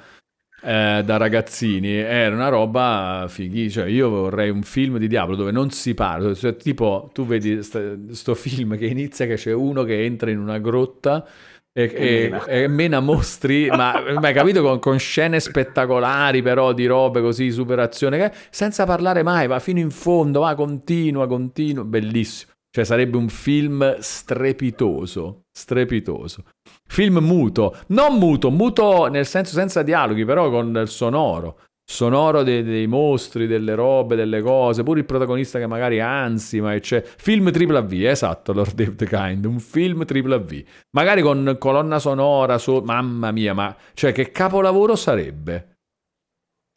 eh, 0.63 1.03
da 1.05 1.17
ragazzini 1.17 1.93
era 1.93 2.35
una 2.35 2.49
roba 2.49 3.27
fighi, 3.29 3.71
cioè 3.71 3.87
io 3.87 4.09
vorrei 4.09 4.51
un 4.51 4.63
film 4.63 4.99
di 4.99 5.07
Diablo 5.09 5.37
dove 5.37 5.51
non 5.53 5.71
si 5.71 5.95
parla, 5.95 6.35
cioè, 6.35 6.57
tipo 6.57 7.11
tu 7.13 7.27
vedi 7.27 7.63
st- 7.63 8.11
sto 8.11 8.35
film 8.35 8.77
che 8.77 8.87
inizia 8.87 9.27
che 9.27 9.35
c'è 9.35 9.53
uno 9.53 9.85
che 9.85 10.05
entra 10.05 10.31
in 10.31 10.39
una 10.39 10.59
grotta 10.59 11.27
e, 11.73 11.93
e- 11.95 12.29
mena. 12.31 12.45
e 12.47 12.69
mena 12.69 13.01
mostri, 13.01 13.71
ma 13.71 13.93
ma 14.19 14.29
hai 14.29 14.35
capito 14.35 14.63
con, 14.63 14.79
con 14.79 14.99
scene 14.99 15.41
spettacolari 15.41 16.43
però 16.43 16.73
di 16.73 16.87
robe 16.87 17.21
così, 17.21 17.51
superazione, 17.51 18.19
che- 18.19 18.33
senza 18.51 18.85
parlare 18.87 19.23
mai, 19.23 19.47
va 19.47 19.59
fino 19.59 19.79
in 19.79 19.91
fondo, 19.91 20.41
va, 20.41 20.55
continua, 20.55 21.27
continua, 21.27 21.85
bellissimo. 21.85 22.53
Cioè 22.71 22.85
sarebbe 22.85 23.17
un 23.17 23.29
film 23.29 23.97
strepitoso, 24.01 25.46
strepitoso. 25.57 26.45
Film 26.87 27.19
muto, 27.19 27.77
non 27.89 28.19
muto, 28.19 28.51
muto 28.51 29.07
nel 29.07 29.25
senso 29.25 29.55
senza 29.55 29.83
dialoghi, 29.83 30.27
però 30.27 30.51
con 30.51 30.77
il 30.77 30.89
sonoro. 30.89 31.61
Sonoro 31.89 32.43
dei, 32.43 32.63
dei 32.63 32.87
mostri, 32.87 33.47
delle 33.47 33.75
robe, 33.75 34.17
delle 34.17 34.43
cose, 34.43 34.83
pure 34.83 34.99
il 34.99 35.07
protagonista 35.07 35.59
che 35.59 35.67
magari 35.67 36.01
ha 36.01 36.23
ansima, 36.23 36.75
e 36.75 36.81
c'è. 36.81 37.03
Film 37.03 37.51
tripla 37.51 37.81
V, 37.81 37.93
esatto, 37.93 38.53
Lord 38.53 38.75
David 38.75 39.09
Kind, 39.09 39.45
un 39.47 39.61
film 39.61 40.05
tripla 40.05 40.37
V. 40.39 40.63
Magari 40.91 41.23
con 41.23 41.57
colonna 41.59 41.99
sonora, 41.99 42.59
so- 42.59 42.83
mamma 42.83 43.31
mia, 43.31 43.55
ma 43.55 43.75
cioè 43.95 44.13
che 44.13 44.33
capolavoro 44.33 44.95
sarebbe? 44.95 45.76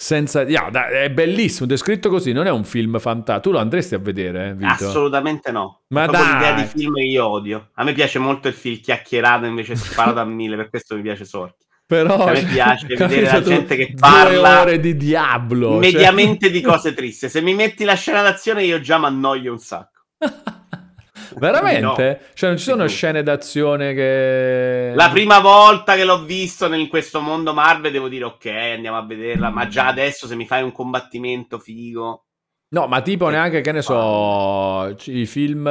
Senza... 0.02 0.44
yeah, 0.44 0.70
è 0.88 1.10
bellissimo, 1.10 1.68
descritto 1.68 2.08
così, 2.08 2.32
non 2.32 2.48
è 2.48 2.50
un 2.50 2.64
film 2.64 3.00
fantastico. 3.00 3.50
Tu 3.50 3.52
lo 3.52 3.58
andresti 3.62 3.96
a 3.96 3.98
vedere, 4.00 4.48
eh, 4.48 4.54
Vito? 4.54 4.86
Assolutamente 4.86 5.52
no. 5.52 5.82
Ma 5.90 6.06
dai! 6.06 6.36
l'idea 6.36 6.54
di 6.54 6.64
film 6.64 6.94
che 6.94 7.02
io 7.02 7.28
odio. 7.28 7.72
A 7.74 7.84
me 7.84 7.92
piace 7.92 8.18
molto 8.18 8.48
il 8.48 8.54
film 8.54 8.80
chiacchierato, 8.80 9.46
invece 9.46 9.76
sparato 9.76 10.22
a 10.22 10.24
mille, 10.24 10.56
per 10.56 10.70
questo 10.70 10.96
mi 10.96 11.02
piace 11.02 11.26
Sorchi. 11.26 11.66
Però 11.86 12.28
A 12.28 12.32
me 12.32 12.40
cioè, 12.40 12.50
piace 12.50 12.88
vedere 12.96 13.22
la 13.24 13.42
gente 13.42 13.76
che 13.76 13.94
parla 14.00 14.62
ore 14.62 14.80
di 14.80 14.96
diavolo. 14.96 15.72
cioè- 15.72 15.80
mediamente 15.80 16.50
di 16.50 16.62
cose 16.62 16.94
triste. 16.94 17.28
Se 17.28 17.42
mi 17.42 17.54
metti 17.54 17.84
la 17.84 17.96
scena 17.96 18.22
d'azione 18.22 18.64
io 18.64 18.80
già 18.80 18.98
mi 19.00 19.06
annoio 19.06 19.52
un 19.52 19.60
sacco. 19.60 20.06
Veramente? 21.38 22.20
No. 22.22 22.28
Cioè 22.34 22.50
non 22.50 22.58
ci 22.58 22.64
sono 22.66 22.88
scene 22.88 23.24
d'azione 23.24 23.94
che... 23.94 24.94
La 24.96 25.10
prima 25.10 25.40
volta 25.40 25.96
che 25.96 26.04
l'ho 26.06 26.24
visto 26.24 26.72
in 26.74 26.88
questo 26.88 27.22
mondo 27.22 27.54
Marvel 27.54 27.92
devo 27.92 28.08
dire 28.08 28.24
ok, 28.26 28.46
andiamo 28.46 28.98
a 28.98 29.06
vederla, 29.06 29.50
ma 29.50 29.68
già 29.68 29.88
adesso 29.88 30.28
se 30.28 30.36
mi 30.36 30.46
fai 30.46 30.64
un 30.64 30.72
combattimento 30.72 31.60
figo... 31.60 32.26
No, 32.72 32.88
ma 32.88 33.02
tipo 33.02 33.28
Eh, 33.28 33.32
neanche, 33.32 33.62
che 33.62 33.72
ne 33.72 33.82
so, 33.82 34.96
i 35.06 35.26
film... 35.26 35.68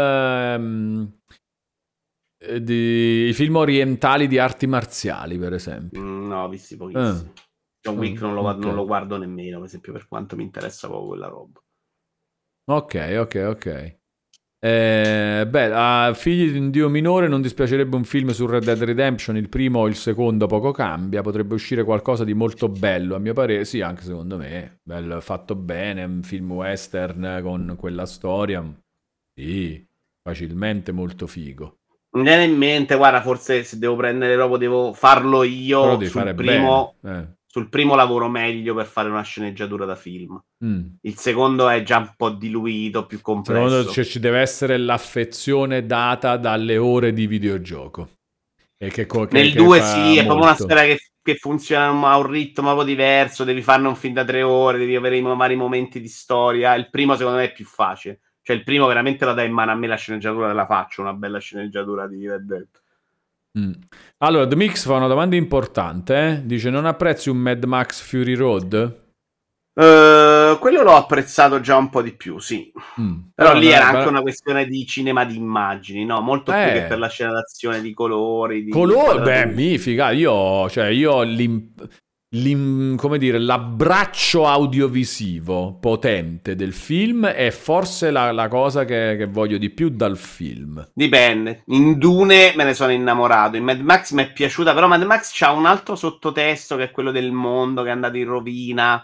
eh, 2.39 2.63
di, 2.63 3.29
I 3.29 3.33
film 3.33 3.57
orientali 3.57 4.27
di 4.27 4.39
arti 4.39 4.67
marziali, 4.67 5.39
per 5.39 5.53
esempio. 5.53 6.01
mm, 6.01 6.27
no, 6.29 6.49
visti 6.49 6.77
pochissimi. 6.77 7.33
John 7.81 7.97
Wick 7.97 8.21
non 8.21 8.35
lo, 8.35 8.43
ok. 8.43 8.57
non 8.57 8.75
lo 8.75 8.85
guardo 8.85 9.17
nemmeno, 9.17 9.59
per 9.59 9.67
esempio, 9.67 9.93
per 9.93 10.09
quanto 10.09 10.37
mi 10.37 10.43
interessa 10.43 10.89
poco 10.89 11.09
quella 11.09 11.29
roba. 11.29 11.61
Ok, 12.71 12.95
ok, 13.19 13.35
ok. 13.49 13.98
Eh, 14.61 15.47
beh, 15.49 15.71
a 15.73 16.15
Figli 16.15 16.51
di 16.51 16.59
un 16.59 16.71
dio 16.71 16.89
minore 16.89 17.29
non 17.29 17.41
dispiacerebbe 17.41 17.95
un 17.95 18.03
film 18.03 18.31
su 18.31 18.45
Red 18.47 18.65
Dead 18.65 18.83
Redemption, 18.83 19.37
il 19.37 19.49
primo 19.49 19.81
o 19.81 19.87
il 19.87 19.95
secondo 19.95 20.47
poco 20.47 20.73
cambia, 20.73 21.23
potrebbe 21.23 21.55
uscire 21.55 21.85
qualcosa 21.85 22.25
di 22.25 22.35
molto 22.35 22.69
bello, 22.69 23.15
a 23.15 23.19
mio 23.19 23.35
parere, 23.35 23.65
sì, 23.65 23.81
anche 23.81 24.03
secondo 24.03 24.37
me, 24.37 24.81
bello, 24.83 25.21
fatto 25.21 25.55
bene, 25.55 26.03
un 26.03 26.23
film 26.25 26.51
western 26.51 27.39
con 27.43 27.77
quella 27.79 28.05
storia, 28.05 28.65
sì, 29.33 29.87
facilmente 30.23 30.91
molto 30.91 31.29
figo. 31.29 31.77
Mi 32.17 32.23
viene 32.23 32.45
in 32.45 32.57
mente, 32.57 32.97
guarda, 32.97 33.21
forse 33.23 33.63
se 33.63 33.79
devo 33.79 33.95
prendere 33.95 34.35
proprio 34.35 34.57
devo 34.59 34.93
farlo 34.93 35.41
Però 35.41 35.45
io 35.45 35.97
devi 35.97 36.11
sul 36.11 36.35
primo, 36.35 36.97
bene. 36.99 37.38
Sul 37.59 37.69
primo 37.69 37.97
lavoro 37.97 38.29
meglio 38.29 38.75
per 38.75 38.87
fare 38.87 39.09
una 39.09 39.23
sceneggiatura 39.23 39.85
da 39.85 39.97
film. 39.97 40.41
Mm. 40.65 40.87
Il 41.03 41.17
secondo 41.17 41.69
è 41.69 41.83
già 41.83 41.99
un 41.99 42.13
po' 42.17 42.31
diluito, 42.31 43.07
più 43.07 43.21
complesso. 43.21 43.69
Secondo 43.69 43.91
cioè, 43.91 44.05
ci 44.05 44.21
deve 44.21 44.39
essere 44.39 44.79
l'affezione 44.79 45.85
data 45.85 46.37
dalle 46.37 46.77
ore 46.79 47.13
di 47.13 47.27
videogioco. 47.27 48.11
E 48.77 48.91
che, 48.91 49.07
che- 49.07 49.29
Nel 49.31 49.53
che 49.53 49.59
2 49.59 49.81
fa 49.81 49.85
sì, 49.85 50.13
è 50.13 50.25
proprio 50.25 50.37
una 50.37 50.47
molto. 50.47 50.63
storia 50.63 50.85
che, 50.85 50.99
che 51.21 51.35
funziona 51.35 51.89
a 51.89 52.17
un 52.17 52.31
ritmo 52.31 52.67
proprio 52.67 52.87
diverso, 52.87 53.43
devi 53.43 53.63
farne 53.63 53.89
un 53.89 53.97
film 53.97 54.15
da 54.15 54.25
tre 54.25 54.43
ore, 54.43 54.79
devi 54.79 54.95
avere 54.95 55.17
i 55.17 55.23
vari 55.23 55.57
momenti 55.57 56.01
di 56.01 56.09
storia. 56.09 56.75
Il 56.75 56.91
primo 56.91 57.17
secondo 57.17 57.39
me 57.39 57.47
è 57.47 57.53
più 57.53 57.65
facile. 57.65 58.21
Cioè 58.41 58.57
il 58.57 58.63
primo 58.63 58.87
veramente 58.87 59.25
la 59.25 59.35
dai 59.35 59.49
in 59.49 59.53
mano 59.53 59.73
a 59.73 59.75
me 59.75 59.89
la 59.89 59.97
sceneggiatura 59.97 60.53
la 60.53 60.65
faccio, 60.65 61.03
una 61.03 61.13
bella 61.13 61.39
sceneggiatura 61.39 62.07
di 62.07 62.27
Red 62.27 62.43
Dead. 62.43 62.69
Mm. 63.59 63.73
Allora, 64.19 64.47
The 64.47 64.57
Mix 64.57 64.85
fa 64.85 64.95
una 64.95 65.07
domanda 65.07 65.37
importante. 65.37 66.17
eh. 66.27 66.41
Dice: 66.47 66.71
Non 66.71 66.87
apprezzi 66.87 67.29
un 67.31 67.37
Mad 67.39 67.63
Max 67.65 68.01
Fury 68.01 68.35
Road? 68.35 69.07
Eh, 69.81 70.57
quello, 70.59 70.83
l'ho 70.83 70.97
apprezzato 70.97 71.61
già 71.61 71.77
un 71.77 71.89
po' 71.89 72.03
di 72.03 72.13
più, 72.13 72.39
sì. 72.41 72.73
Mm. 73.01 73.19
Però 73.35 73.55
lì 73.55 73.69
no, 73.69 73.73
era 73.75 73.87
però- 73.87 73.99
anche 73.99 74.09
una 74.11 74.23
questione 74.23 74.67
di 74.67 74.85
cinema 74.87 75.25
di 75.25 75.37
immagini, 75.37 76.05
no? 76.05 76.21
Molto 76.21 76.51
più 76.51 76.61
Eh. 76.61 76.73
che 76.73 76.83
per 76.89 76.99
la 76.99 77.09
scena 77.09 77.31
d'azione 77.33 77.81
di 77.81 77.95
colori. 77.95 78.65
Di 78.65 78.71
Colore, 78.71 79.23
beh, 79.23 79.47
mi 79.55 79.79
figa, 79.79 80.11
io, 80.11 80.69
cioè, 80.69 80.87
io 80.87 81.23
l'im- 81.23 81.73
dire, 82.31 83.39
l'abbraccio 83.39 84.47
audiovisivo 84.47 85.79
potente 85.81 86.55
del 86.55 86.75
film 86.75 87.27
è 87.27 87.51
forse 87.51 88.11
la, 88.11 88.33
la 88.33 88.49
cosa 88.49 88.85
che, 88.85 89.17
che 89.17 89.25
voglio 89.25 89.57
di 89.57 89.71
più 89.71 89.89
dal 89.89 90.19
film. 90.19 90.91
Dipende. 90.93 91.63
In 91.69 91.97
Dune 91.97 92.53
me 92.55 92.65
ne 92.65 92.75
sono 92.75 92.93
innamorato. 92.93 93.57
In 93.57 93.65
Mad 93.65 93.81
Max 93.81 94.13
mi 94.13 94.25
è 94.25 94.31
piaciuta, 94.31 94.75
però 94.75 94.87
Mad 94.87 95.05
Max 95.05 95.31
c'ha 95.33 95.53
un 95.53 95.65
altro 95.65 95.97
sottotesto 95.97 96.77
che 96.77 96.85
è 96.85 96.91
quello 96.91 97.13
del 97.13 97.33
mondo 97.33 97.83
che 97.83 97.89
è 97.89 97.93
andato 97.93 98.19
in 98.19 98.27
rovina. 98.27 99.03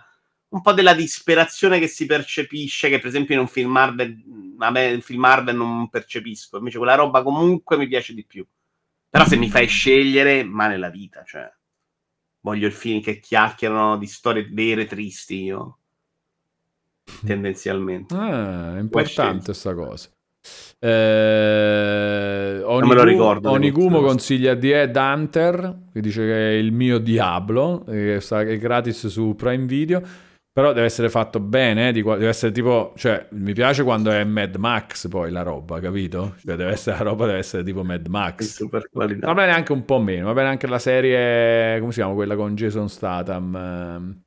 Un 0.48 0.60
po' 0.60 0.72
della 0.72 0.94
disperazione 0.94 1.78
che 1.78 1.88
si 1.88 2.04
percepisce, 2.04 2.90
che 2.90 2.98
per 2.98 3.08
esempio 3.08 3.34
in 3.36 3.40
un 3.40 3.48
film 3.48 3.70
Marvel, 3.70 4.22
me 4.56 4.84
il 4.84 5.02
film 5.02 5.20
Marvel 5.20 5.56
non 5.56 5.88
percepisco. 5.88 6.58
Invece 6.58 6.76
quella 6.76 6.94
roba 6.94 7.22
comunque 7.22 7.78
mi 7.78 7.88
piace 7.88 8.12
di 8.12 8.26
più. 8.26 8.46
Però 9.08 9.24
se 9.24 9.36
mi 9.36 9.48
fai 9.48 9.66
scegliere, 9.66 10.44
ma 10.44 10.68
nella 10.68 10.90
vita, 10.90 11.24
cioè. 11.24 11.50
Voglio 12.44 12.66
il 12.66 12.74
film 12.74 13.00
che 13.00 13.20
chiacchierano 13.20 13.96
di 13.96 14.06
storie 14.06 14.46
vere 14.52 14.84
tristi 14.84 15.44
io. 15.44 15.78
Tendenzialmente. 17.24 18.14
Ah, 18.14 18.76
è 18.76 18.80
importante 18.80 19.54
sta 19.54 19.74
cosa. 19.74 20.10
Eh, 20.78 22.60
Non 22.62 22.86
me 22.86 22.94
lo 22.94 23.02
ricordo, 23.02 23.50
Onigumo 23.50 24.02
consiglia 24.02 24.54
The 24.54 24.82
Ed 24.82 24.94
Hunter, 24.94 25.84
che 25.90 26.00
dice 26.02 26.20
che 26.20 26.50
è 26.50 26.52
il 26.52 26.70
mio 26.72 26.98
Diablo, 26.98 27.82
che 27.86 28.18
sta- 28.20 28.42
è 28.42 28.58
gratis 28.58 29.06
su 29.06 29.34
Prime 29.34 29.64
Video. 29.64 30.02
Però 30.54 30.72
deve 30.72 30.86
essere 30.86 31.10
fatto 31.10 31.40
bene, 31.40 31.88
eh, 31.88 31.92
di 31.92 32.00
deve 32.00 32.28
essere 32.28 32.52
tipo, 32.52 32.92
cioè, 32.94 33.26
mi 33.32 33.52
piace 33.54 33.82
quando 33.82 34.12
è 34.12 34.22
Mad 34.22 34.54
Max 34.54 35.08
poi 35.08 35.32
la 35.32 35.42
roba, 35.42 35.80
capito? 35.80 36.36
Cioè, 36.44 36.54
deve 36.54 36.70
essere, 36.70 36.96
la 36.98 37.02
roba 37.02 37.26
deve 37.26 37.38
essere 37.38 37.64
tipo 37.64 37.82
Mad 37.82 38.06
Max. 38.06 38.44
super 38.44 38.88
qualità. 38.88 39.26
Va 39.26 39.34
bene 39.34 39.50
anche 39.50 39.72
un 39.72 39.84
po' 39.84 39.98
meno, 39.98 40.26
va 40.26 40.32
bene 40.32 40.50
anche 40.50 40.68
la 40.68 40.78
serie, 40.78 41.80
come 41.80 41.90
si 41.90 41.98
chiama, 41.98 42.14
quella 42.14 42.36
con 42.36 42.54
Jason 42.54 42.88
Statham, 42.88 43.56
ehm, 43.56 44.22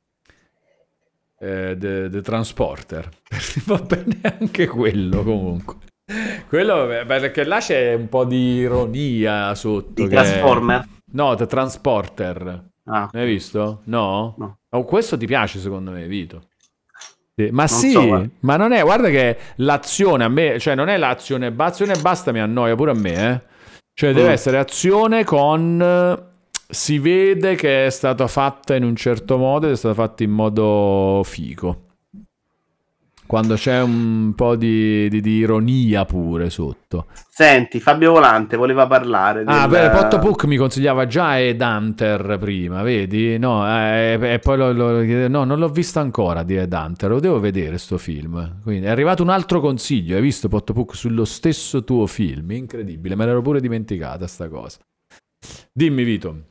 eh, 1.40 1.78
The, 1.80 2.10
The 2.10 2.22
Transporter. 2.22 3.10
va 3.64 3.78
bene 3.78 4.20
anche 4.38 4.68
quello 4.68 5.24
comunque. 5.24 5.76
Quello, 6.50 6.88
perché 7.06 7.46
là 7.46 7.60
c'è 7.60 7.94
un 7.94 8.10
po' 8.10 8.26
di 8.26 8.56
ironia 8.56 9.56
sotto. 9.56 9.94
Di 9.94 10.04
che- 10.04 10.10
Transformer. 10.10 10.86
No, 11.14 11.36
The 11.36 11.46
Transporter. 11.46 12.66
Ah, 12.90 13.10
L'hai 13.12 13.26
visto? 13.26 13.82
No? 13.86 14.36
No. 14.38 14.58
Oh, 14.70 14.84
questo 14.84 15.18
ti 15.18 15.26
piace 15.26 15.60
secondo 15.60 15.92
me, 15.92 16.08
Vito? 16.08 16.44
Sì, 17.36 17.50
Ma 17.52 17.66
Non 17.70 17.80
sì, 17.80 17.92
so, 17.92 18.30
ma 18.40 18.56
non 18.58 18.72
è, 18.72 18.82
guarda 18.82 19.10
che 19.10 19.38
l'azione 19.58 20.24
a 20.24 20.28
me, 20.30 20.58
cioè 20.60 20.74
non 20.76 20.90
è 20.90 20.98
l'azione, 20.98 21.54
azione 21.56 21.94
e 21.94 22.02
basta 22.02 22.32
mi 22.32 22.40
annoia 22.40 22.76
pure 22.76 22.92
a 22.92 22.96
me, 22.96 23.32
eh. 23.32 23.42
Cioè 23.94 24.14
deve 24.14 24.30
Mm. 24.30 24.32
essere 24.32 24.58
azione 24.58 25.24
con... 25.24 26.26
Si 26.70 27.00
vede 27.00 27.56
che 27.56 27.86
è 27.86 27.90
stata 27.90 28.28
fatta 28.28 28.76
in 28.76 28.84
un 28.84 28.96
certo 28.96 29.38
modo 29.38 29.68
ed 29.68 29.74
è 29.74 29.76
stata 29.78 29.94
fatta 29.94 30.24
in 30.24 30.32
modo 30.32 31.22
figo. 31.24 31.86
Quando 33.28 33.56
c'è 33.56 33.82
un 33.82 34.32
po' 34.36 34.56
di, 34.56 35.10
di- 35.10 35.20
di 35.20 35.32
ironia 35.40 36.06
pure 36.06 36.50
sotto. 36.50 37.08
Senti, 37.30 37.82
Fabio 37.82 38.14
Volante 38.14 38.56
voleva 38.56 38.88
parlare. 38.88 39.44
Ah, 39.46 39.68
del- 39.68 39.90
beh, 39.90 39.90
Potto 39.90 40.18
Puck 40.20 40.46
mi 40.46 40.56
consigliava 40.56 41.06
già 41.08 41.38
Ed 41.38 41.60
Hunter 41.62 42.38
prima, 42.40 42.82
vedi? 42.84 43.38
No, 43.38 43.68
eh, 43.68 44.18
e 44.22 44.40
poi 44.40 44.58
lo- 44.58 44.72
lo- 44.72 45.28
no, 45.28 45.44
non 45.44 45.60
l'ho 45.60 45.68
visto 45.68 46.00
ancora 46.00 46.44
di 46.44 46.56
Ed 46.56 46.72
Hunter, 46.72 47.10
lo 47.10 47.20
devo 47.20 47.40
vedere 47.40 47.78
sto 47.78 47.98
film. 47.98 48.62
Quindi 48.64 48.86
è 48.88 48.90
arrivato 48.90 49.24
un 49.24 49.30
altro 49.30 49.60
consiglio, 49.60 50.16
hai 50.16 50.22
visto 50.22 50.48
Potto 50.48 50.72
Puck 50.72 50.96
sullo 50.96 51.26
stesso 51.26 51.84
tuo 51.84 52.08
film? 52.08 52.50
Incredibile, 52.52 53.16
me 53.16 53.26
l'ero 53.26 53.42
pure 53.42 53.60
dimenticata 53.60 54.26
sta 54.26 54.48
cosa. 54.48 54.80
Dimmi 55.72 56.04
Vito. 56.04 56.46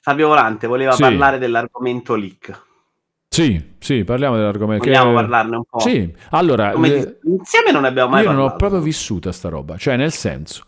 Fabio 0.00 0.28
Volante 0.28 0.66
voleva 0.66 0.92
Sì. 0.92 1.02
parlare 1.02 1.38
dell'argomento 1.38 2.14
leak. 2.14 2.68
Sì, 3.32 3.62
sì, 3.78 4.02
parliamo 4.02 4.34
dell'argomento. 4.36 4.84
Vogliamo 4.84 5.10
che- 5.10 5.14
parlarne 5.14 5.56
un 5.56 5.62
po'? 5.70 5.78
Sì, 5.78 6.12
allora... 6.30 6.72
Come 6.72 7.18
Insieme 7.22 7.70
non 7.70 7.84
abbiamo 7.84 8.10
mai 8.10 8.22
io 8.22 8.26
non 8.30 8.36
parlato. 8.38 8.54
ho 8.54 8.58
proprio 8.58 8.80
vissuta 8.80 9.30
sta 9.30 9.48
roba, 9.48 9.76
cioè 9.76 9.96
nel 9.96 10.10
senso, 10.10 10.64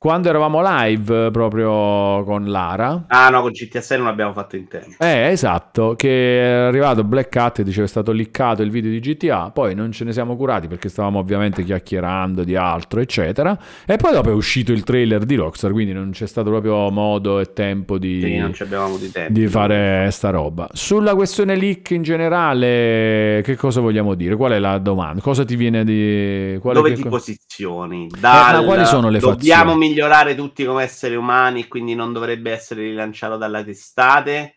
quando 0.00 0.30
eravamo 0.30 0.62
live 0.64 1.26
eh, 1.26 1.30
proprio 1.30 2.24
con 2.24 2.46
Lara... 2.46 3.04
Ah 3.08 3.28
no, 3.28 3.42
con 3.42 3.50
GTA 3.50 3.82
6 3.82 3.98
non 3.98 4.06
l'abbiamo 4.06 4.32
fatto 4.32 4.56
in 4.56 4.66
tempo. 4.66 4.94
Eh, 5.04 5.28
esatto, 5.28 5.94
che 5.94 6.40
è 6.40 6.44
arrivato 6.68 7.04
Black 7.04 7.36
Hat 7.36 7.58
e 7.58 7.64
diceva 7.64 7.84
è 7.84 7.88
stato 7.88 8.10
liccato 8.10 8.62
il 8.62 8.70
video 8.70 8.90
di 8.90 8.98
GTA, 8.98 9.50
poi 9.50 9.74
non 9.74 9.92
ce 9.92 10.04
ne 10.04 10.12
siamo 10.14 10.36
curati 10.36 10.68
perché 10.68 10.88
stavamo 10.88 11.18
ovviamente 11.18 11.62
chiacchierando 11.64 12.44
di 12.44 12.56
altro, 12.56 13.00
eccetera, 13.00 13.58
e 13.84 13.96
poi 13.96 14.12
dopo 14.12 14.30
è 14.30 14.32
uscito 14.32 14.72
il 14.72 14.84
trailer 14.84 15.24
di 15.26 15.34
Rockstar, 15.34 15.70
quindi 15.70 15.92
non 15.92 16.12
c'è 16.12 16.26
stato 16.26 16.48
proprio 16.48 16.90
modo 16.90 17.38
e 17.38 17.52
tempo 17.52 17.98
di, 17.98 18.20
Sì, 18.22 18.36
non 18.38 18.54
abbiamo 18.58 18.96
di 18.96 19.10
tempo. 19.10 19.32
di 19.38 19.46
fare 19.48 20.08
sta 20.12 20.30
roba. 20.30 20.66
Sulla 20.72 21.14
questione 21.14 21.54
leak 21.56 21.90
in 21.90 22.00
generale, 22.02 23.42
che 23.44 23.54
cosa 23.56 23.80
vogliamo 23.82 24.14
dire? 24.14 24.34
Qual 24.36 24.52
è 24.52 24.58
la 24.58 24.78
domanda? 24.78 25.20
Cosa 25.20 25.44
ti 25.44 25.56
viene 25.56 25.84
di... 25.84 26.56
quale- 26.60 26.80
Dove 26.80 26.94
ti 26.94 27.02
co- 27.02 27.08
posizioni? 27.10 28.08
Dal, 28.18 28.54
Eh, 28.54 28.58
ma 28.60 28.64
quali 28.64 28.86
sono 28.86 29.08
le 29.10 29.18
Dobbiamo 29.18 29.72
fazioni? 29.72 29.89
Migliorare 29.90 30.34
tutti 30.34 30.64
come 30.64 30.84
esseri 30.84 31.14
umani 31.14 31.68
quindi 31.68 31.94
non 31.94 32.12
dovrebbe 32.12 32.52
essere 32.52 32.82
rilanciato 32.82 33.36
dalla 33.36 33.62
testate? 33.62 34.56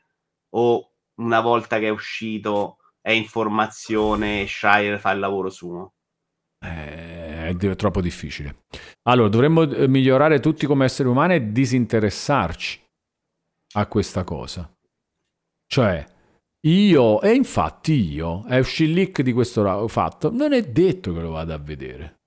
O 0.55 0.91
una 1.15 1.41
volta 1.41 1.79
che 1.79 1.87
è 1.87 1.89
uscito 1.89 2.77
è 3.01 3.11
informazione 3.11 4.41
e 4.41 4.47
Shire 4.47 4.99
fa 4.99 5.11
il 5.11 5.19
lavoro 5.19 5.49
suo? 5.49 5.93
Eh, 6.63 7.47
è 7.47 7.75
troppo 7.75 7.99
difficile. 7.99 8.63
Allora, 9.09 9.27
dovremmo 9.27 9.63
eh, 9.63 9.87
migliorare 9.87 10.39
tutti 10.39 10.65
come 10.65 10.85
esseri 10.85 11.09
umani 11.09 11.35
e 11.35 11.51
disinteressarci 11.51 12.81
a 13.75 13.87
questa 13.87 14.23
cosa. 14.23 14.71
Cioè, 15.67 16.05
io, 16.67 17.21
e 17.21 17.33
infatti 17.33 18.13
io, 18.13 18.45
è 18.45 18.59
uscito 18.59 18.89
il 18.89 18.95
leak 18.95 19.21
di 19.21 19.33
questo 19.33 19.87
fatto, 19.89 20.31
non 20.31 20.53
è 20.53 20.61
detto 20.63 21.13
che 21.13 21.19
lo 21.19 21.31
vada 21.31 21.55
a 21.55 21.59
vedere. 21.59 22.21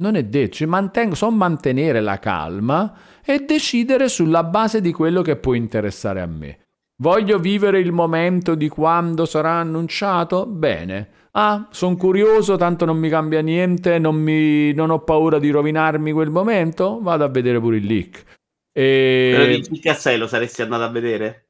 Non 0.00 0.14
è 0.14 0.24
detto, 0.24 0.56
cioè, 0.56 0.68
mantengo, 0.68 1.14
so 1.14 1.30
mantenere 1.30 2.00
la 2.00 2.18
calma 2.18 2.94
e 3.24 3.40
decidere 3.40 4.08
sulla 4.08 4.44
base 4.44 4.80
di 4.80 4.92
quello 4.92 5.22
che 5.22 5.36
può 5.36 5.54
interessare 5.54 6.20
a 6.20 6.26
me. 6.26 6.66
Voglio 7.00 7.38
vivere 7.38 7.80
il 7.80 7.92
momento 7.92 8.54
di 8.54 8.68
quando 8.68 9.24
sarà 9.24 9.52
annunciato? 9.52 10.46
Bene. 10.46 11.10
Ah, 11.32 11.68
sono 11.70 11.96
curioso, 11.96 12.56
tanto 12.56 12.84
non 12.84 12.96
mi 12.96 13.08
cambia 13.08 13.40
niente, 13.40 13.98
non, 13.98 14.16
mi- 14.16 14.72
non 14.72 14.90
ho 14.90 15.00
paura 15.00 15.38
di 15.38 15.50
rovinarmi 15.50 16.12
quel 16.12 16.30
momento? 16.30 17.00
Vado 17.00 17.24
a 17.24 17.28
vedere 17.28 17.60
pure 17.60 17.76
il 17.76 17.86
leak. 17.86 18.24
E... 18.72 19.60
di 19.60 19.68
GTA 19.68 19.94
6 19.94 20.18
lo 20.18 20.26
saresti 20.26 20.62
andato 20.62 20.84
a 20.84 20.90
vedere? 20.90 21.48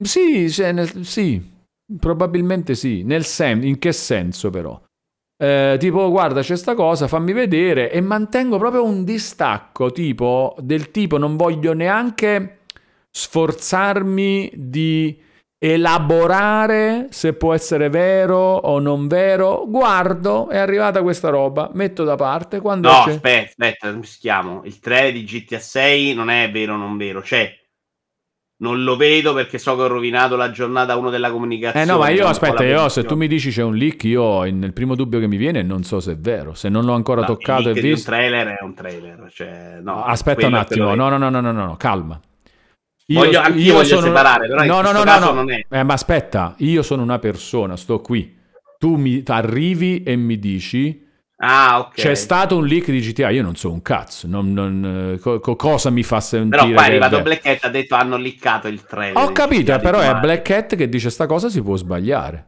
Sì, 0.00 0.48
sì, 0.50 1.50
probabilmente 1.98 2.74
sì. 2.74 3.02
Nel 3.02 3.24
sen- 3.24 3.64
in 3.64 3.78
che 3.78 3.92
senso 3.92 4.50
però? 4.50 4.80
Eh, 5.40 5.76
tipo, 5.78 6.10
guarda, 6.10 6.40
c'è 6.40 6.56
sta 6.56 6.74
cosa, 6.74 7.06
fammi 7.06 7.32
vedere 7.32 7.90
e 7.92 8.00
mantengo 8.00 8.58
proprio 8.58 8.84
un 8.84 9.04
distacco, 9.04 9.92
tipo, 9.92 10.56
del 10.58 10.90
tipo 10.90 11.16
non 11.16 11.36
voglio 11.36 11.72
neanche 11.74 12.58
sforzarmi 13.10 14.50
di 14.54 15.16
elaborare 15.60 17.06
se 17.10 17.32
può 17.34 17.52
essere 17.54 17.88
vero 17.88 18.36
o 18.36 18.78
non 18.80 19.06
vero. 19.06 19.64
Guardo, 19.68 20.48
è 20.48 20.58
arrivata 20.58 21.02
questa 21.02 21.28
roba, 21.28 21.70
metto 21.72 22.04
da 22.04 22.16
parte 22.16 22.60
quando 22.60 22.88
No, 22.88 22.98
esce- 22.98 23.10
aspetta, 23.10 23.48
aspetta, 23.48 23.90
non 23.90 24.04
schiamo. 24.04 24.62
Il 24.64 24.78
trailer 24.80 25.12
di 25.12 25.24
GTA 25.24 25.58
6 25.60 26.14
non 26.14 26.30
è 26.30 26.50
vero 26.50 26.74
o 26.74 26.76
non 26.76 26.96
vero, 26.96 27.20
c'è. 27.20 27.57
Non 28.60 28.82
lo 28.82 28.96
vedo 28.96 29.34
perché 29.34 29.56
so 29.56 29.76
che 29.76 29.82
ho 29.82 29.86
rovinato 29.86 30.34
la 30.34 30.50
giornata 30.50 30.96
uno 30.96 31.10
della 31.10 31.30
comunicazione. 31.30 31.84
Eh 31.84 31.88
no, 31.88 31.98
ma 31.98 32.08
io 32.08 32.26
aspetta, 32.26 32.64
io, 32.64 32.88
se 32.88 33.04
tu 33.04 33.14
mi 33.14 33.28
dici 33.28 33.50
c'è 33.50 33.62
un 33.62 33.76
leak, 33.76 34.02
io 34.04 34.44
il 34.44 34.72
primo 34.72 34.96
dubbio 34.96 35.20
che 35.20 35.28
mi 35.28 35.36
viene 35.36 35.62
non 35.62 35.84
so 35.84 36.00
se 36.00 36.12
è 36.12 36.16
vero. 36.16 36.54
Se 36.54 36.68
non 36.68 36.84
l'ho 36.84 36.92
ancora 36.92 37.20
No, 37.20 37.26
toccato 37.28 37.70
e 37.70 37.74
visto. 37.74 38.10
Un 38.10 38.16
trailer 38.16 38.46
è 38.56 38.62
un 38.62 38.74
trailer. 38.74 39.30
Cioè, 39.32 39.78
no, 39.80 40.02
Aspetta 40.02 40.46
un 40.48 40.54
attimo, 40.54 40.94
no, 40.96 41.08
no, 41.08 41.18
no, 41.18 41.30
no, 41.30 41.40
no, 41.40 41.52
no, 41.52 41.64
no, 41.66 41.76
calma. 41.76 42.20
Io, 43.10 43.20
Voglio- 43.20 43.40
anch'io 43.40 43.74
voglio 43.74 44.00
separare, 44.02 44.48
però 44.48 44.64
no, 44.64 44.80
no, 44.80 45.02
no, 45.04 45.18
no, 45.18 45.32
non 45.32 45.50
è. 45.50 45.64
Eh, 45.68 45.82
ma 45.84 45.94
aspetta, 45.94 46.54
io 46.58 46.82
sono 46.82 47.02
una 47.02 47.18
persona, 47.18 47.76
sto 47.76 48.00
qui. 48.00 48.36
Tu 48.76 48.96
mi 48.96 49.22
arrivi 49.24 50.02
e 50.02 50.16
mi 50.16 50.38
dici 50.38 51.06
Ah, 51.40 51.78
ok. 51.78 51.94
c'è 51.94 52.14
stato 52.16 52.56
un 52.56 52.66
leak 52.66 52.90
di 52.90 52.98
GTA, 53.00 53.30
io 53.30 53.42
non 53.42 53.54
so 53.54 53.70
un 53.70 53.80
cazzo, 53.80 54.26
non, 54.26 54.52
non- 54.52 55.12
eh, 55.14 55.18
co- 55.20 55.38
co- 55.38 55.54
cosa 55.54 55.88
mi 55.90 56.02
fa 56.02 56.20
sentire 56.20 56.56
Però 56.62 56.72
qua 56.72 56.82
è 56.82 56.84
che 56.84 56.90
arrivato 56.90 57.10
vero? 57.12 57.22
Black 57.22 57.46
Hat 57.46 57.64
ha 57.64 57.68
detto 57.68 57.94
hanno 57.94 58.16
liccato 58.16 58.66
il 58.66 58.82
trailer. 58.84 59.22
Ho 59.22 59.30
capito, 59.32 59.72
GTA 59.72 59.78
però 59.78 60.00
è. 60.00 60.18
Black 60.18 60.42
Cat 60.42 60.74
che 60.74 60.88
dice 60.88 61.10
sta 61.10 61.26
cosa 61.26 61.48
si 61.48 61.62
può 61.62 61.76
sbagliare. 61.76 62.46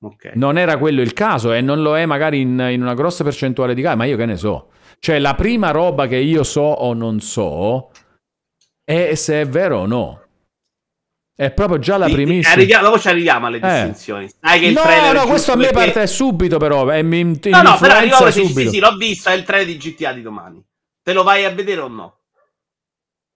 Ok. 0.00 0.32
Non 0.34 0.56
era 0.56 0.78
quello 0.78 1.00
il 1.00 1.12
caso 1.12 1.52
e 1.52 1.60
non 1.60 1.82
lo 1.82 1.96
è 1.96 2.06
magari 2.06 2.40
in, 2.40 2.64
in 2.70 2.80
una 2.82 2.94
grossa 2.94 3.24
percentuale 3.24 3.74
di 3.74 3.82
casi, 3.82 3.96
ma 3.96 4.04
io 4.04 4.16
che 4.16 4.26
ne 4.26 4.36
so. 4.36 4.68
Cioè, 5.00 5.18
la 5.18 5.34
prima 5.34 5.72
roba 5.72 6.06
che 6.06 6.16
io 6.16 6.44
so 6.44 6.60
o 6.60 6.92
non 6.94 7.20
so 7.20 7.90
è 8.84 9.14
se 9.16 9.40
è 9.40 9.46
vero 9.48 9.78
o 9.80 9.86
no. 9.86 10.22
È 11.40 11.52
proprio 11.52 11.78
già 11.78 11.96
la 11.98 12.08
primissima. 12.08 12.52
arriviamo- 12.52 12.84
dopo 12.88 12.98
ci 12.98 13.06
arriviamo 13.06 13.46
alle 13.46 13.58
Eh. 13.58 13.60
distinzioni. 13.60 14.28
Sai 14.40 14.58
che 14.58 14.66
il 14.66 14.72
no, 14.72 14.82
no, 14.82 15.22
è 15.22 15.26
questo 15.28 15.52
a 15.52 15.54
me 15.54 15.68
perché- 15.68 15.92
parte 15.92 16.06
subito, 16.08 16.58
però. 16.58 16.90
E 16.92 17.04
mi, 17.04 17.22
No, 17.22 17.30
no, 17.62 17.76
però 17.78 17.94
arriviamo 17.94 18.26
influenza 18.26 18.30
sì, 18.32 18.46
subito. 18.46 18.70
sì, 18.70 18.78
l'ho 18.80 18.96
visto, 18.96 19.28
è 19.28 19.34
il 19.34 19.44
trailer 19.44 19.66
di 19.68 19.76
GTA 19.76 20.12
di 20.12 20.22
domani. 20.22 20.60
Te 21.00 21.12
lo 21.12 21.22
vai 21.22 21.44
a 21.44 21.50
vedere 21.50 21.80
o 21.82 21.86
no? 21.86 22.17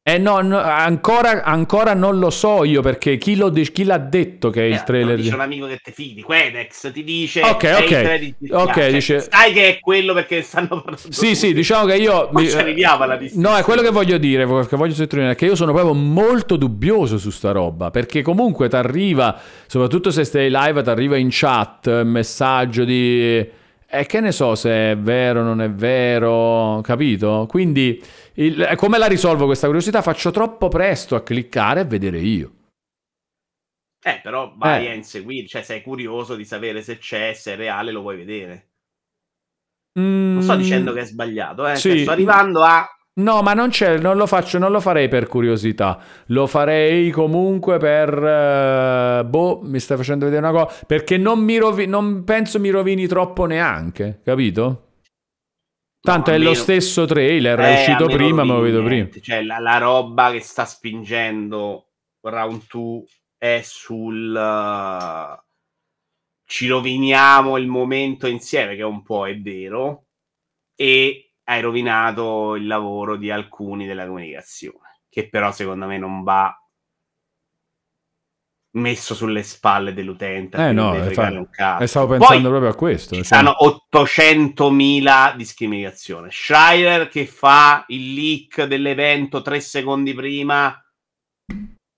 Eh 0.05 0.19
no, 0.19 0.41
no, 0.41 0.59
ancora, 0.59 1.45
ancora 1.45 1.95
non 1.95 2.19
lo 2.19 2.29
so 2.31 2.65
io 2.65 2.83
perché 2.83 3.19
chi, 3.19 3.37
lo 3.37 3.51
de- 3.51 3.71
chi 3.71 3.85
l'ha 3.85 3.99
detto 3.99 4.51
che 4.51 4.63
è 4.63 4.65
il 4.65 4.75
Eh, 4.75 4.83
trailer 4.85 5.11
lo 5.11 5.15
di... 5.15 5.23
dice 5.23 5.35
un 5.35 5.41
amico 5.41 5.67
che 5.69 5.79
te 5.81 5.93
fidi, 5.93 6.23
Quedex 6.23 6.91
ti 6.93 7.05
dice 7.05 7.41
Ok, 7.41 7.63
il 7.63 7.71
ok. 7.77 7.89
trailer. 7.89 8.35
Ok, 8.51 8.73
Cioè, 8.75 8.91
dice- 8.91 9.21
sai 9.21 9.53
che 9.53 9.69
è 9.77 9.79
quello 9.79 10.13
perché 10.13 10.43
stanno 10.43 10.83
parlando 10.83 11.13
Sì, 11.13 11.37
sì, 11.37 11.55
diciamo 11.55 11.87
che 11.87 11.97
io... 11.97 12.31
Mi- 12.33 12.49
ci 12.49 12.57
arriviamo 12.57 13.05
alla 13.05 13.15
No, 13.15 13.19
distinzione. 13.21 13.61
è 13.61 13.63
quello 13.63 13.83
che 13.83 13.91
voglio 13.91 14.19
dire, 14.19 14.45
che 14.67 14.77
voglio 14.77 14.95
sottolineare, 14.95 15.37
che 15.37 15.47
io 15.47 15.55
sono 15.55 15.73
proprio 15.73 15.95
molto 15.95 16.57
dubbioso 16.57 17.17
su 17.19 17.31
sta 17.31 17.53
roba, 17.53 17.91
perché 17.91 18.23
comunque 18.23 18.69
ti 18.69 18.77
arriva, 18.77 19.39
soprattutto 19.67 20.11
se 20.11 20.25
stai 20.25 20.51
live, 20.51 20.83
ti 20.83 20.91
arriva 20.91 21.17
in 21.17 21.29
chat 21.31 21.87
un 21.87 22.09
messaggio 22.09 22.85
di... 22.85 23.61
E 23.95 24.07
che 24.07 24.21
ne 24.21 24.33
so 24.33 24.55
se 24.55 24.93
è 24.93 24.97
vero 24.97 25.41
o 25.41 25.43
non 25.43 25.61
è 25.61 25.71
vero, 25.71 26.81
capito? 26.83 27.45
Quindi, 27.47 28.03
il- 28.35 28.73
come 28.77 28.99
la 28.99 29.07
risolvo 29.07 29.47
questa 29.47 29.67
curiosità? 29.67 30.03
Faccio 30.03 30.31
troppo 30.31 30.69
presto 30.69 31.15
a 31.17 31.23
cliccare 31.23 31.81
e 31.81 31.85
vedere 31.85 32.19
io. 32.19 32.53
Eh, 34.05 34.21
però 34.23 34.53
vai 34.57 34.87
Eh. 34.87 34.91
a 34.91 34.95
inseguire, 34.95 35.47
cioè 35.47 35.63
sei 35.63 35.81
curioso 35.83 36.35
di 36.35 36.45
sapere 36.45 36.83
se 36.83 36.99
c'è, 36.99 37.33
se 37.35 37.53
è 37.53 37.57
reale, 37.57 37.93
lo 37.93 38.01
vuoi 38.01 38.17
vedere. 38.17 38.71
Non 39.95 40.33
Non 40.35 40.43
sto 40.43 40.57
dicendo 40.57 40.93
che 40.93 41.01
è 41.01 41.05
sbagliato, 41.05 41.67
eh. 41.67 41.73
Mm. 41.73 41.75
Sì. 41.75 41.89
cioè, 41.91 41.99
sto 41.99 42.11
arrivando 42.11 42.63
a... 42.63 42.87
No, 43.15 43.43
ma 43.43 43.53
non 43.53 43.69
c'è, 43.69 43.99
non 43.99 44.17
lo 44.17 44.27
faccio, 44.27 44.57
non 44.59 44.73
lo 44.73 44.81
farei 44.81 45.07
per 45.09 45.27
curiosità. 45.29 46.01
Lo 46.29 46.47
farei 46.47 47.11
comunque 47.11 47.77
per. 47.77 48.09
eh, 48.11 49.25
boh, 49.27 49.61
mi 49.63 49.79
stai 49.81 49.99
facendo 49.99 50.25
vedere 50.25 50.47
una 50.49 50.65
cosa. 50.65 50.85
Perché 50.87 51.19
non, 51.19 51.41
mi 51.41 51.59
rovi- 51.59 51.87
non 51.87 52.25
penso 52.25 52.59
mi 52.59 52.71
rovini 52.71 53.07
troppo 53.07 53.45
neanche, 53.45 54.21
capito? 54.25 54.92
Tanto 56.03 56.31
No, 56.31 56.37
è 56.37 56.41
lo 56.41 56.55
stesso 56.55 57.05
trailer, 57.05 57.61
Eh, 57.61 57.65
è 57.65 57.73
uscito 57.75 58.07
prima, 58.07 58.43
me 58.43 58.53
lo 58.55 58.61
vedo 58.61 58.83
prima. 58.83 59.09
Cioè, 59.21 59.43
la, 59.43 59.61
la 59.61 59.79
roba 59.79 60.33
che 60.33 60.41
sta 60.41 60.65
spingendo 60.65 61.93
Round 62.21 62.63
2 62.69 63.05
è 63.39 63.61
sul... 63.63 64.35
uh, 64.35 65.41
ci 66.45 66.67
roviniamo 66.67 67.57
il 67.57 67.69
momento 67.69 68.27
insieme, 68.27 68.75
che 68.75 68.83
un 68.83 69.03
po' 69.03 69.29
è 69.29 69.39
vero, 69.39 70.07
e 70.75 71.35
hai 71.45 71.61
rovinato 71.61 72.57
il 72.57 72.67
lavoro 72.67 73.17
di 73.17 73.31
alcuni 73.31 73.87
della 73.87 74.07
comunicazione, 74.07 75.03
che 75.09 75.29
però 75.29 75.53
secondo 75.53 75.87
me 75.87 75.99
non 75.99 76.25
va 76.25 76.55
messo 78.75 79.15
sulle 79.15 79.43
spalle 79.43 79.93
dell'utente. 79.93 80.57
Eh 80.57 80.73
no, 80.73 80.95
fa- 81.11 81.31
un 81.31 81.49
cazzo. 81.51 81.83
E 81.83 81.87
stavo 81.87 82.07
Poi- 82.07 82.19
pensando 82.19 82.49
proprio 82.49 82.71
a 82.71 82.75
questo. 82.75 83.15
ci 83.15 83.23
cioè- 83.23 83.25
stanno 83.25 83.55
800.000 83.59 85.35
discriminazioni. 85.37 86.29
Schreier 86.31 87.09
che 87.09 87.27
fa 87.27 87.85
il 87.89 88.15
leak 88.15 88.65
dell'evento 88.65 89.43
tre 89.43 89.61
secondi 89.61 90.15
prima, 90.15 90.75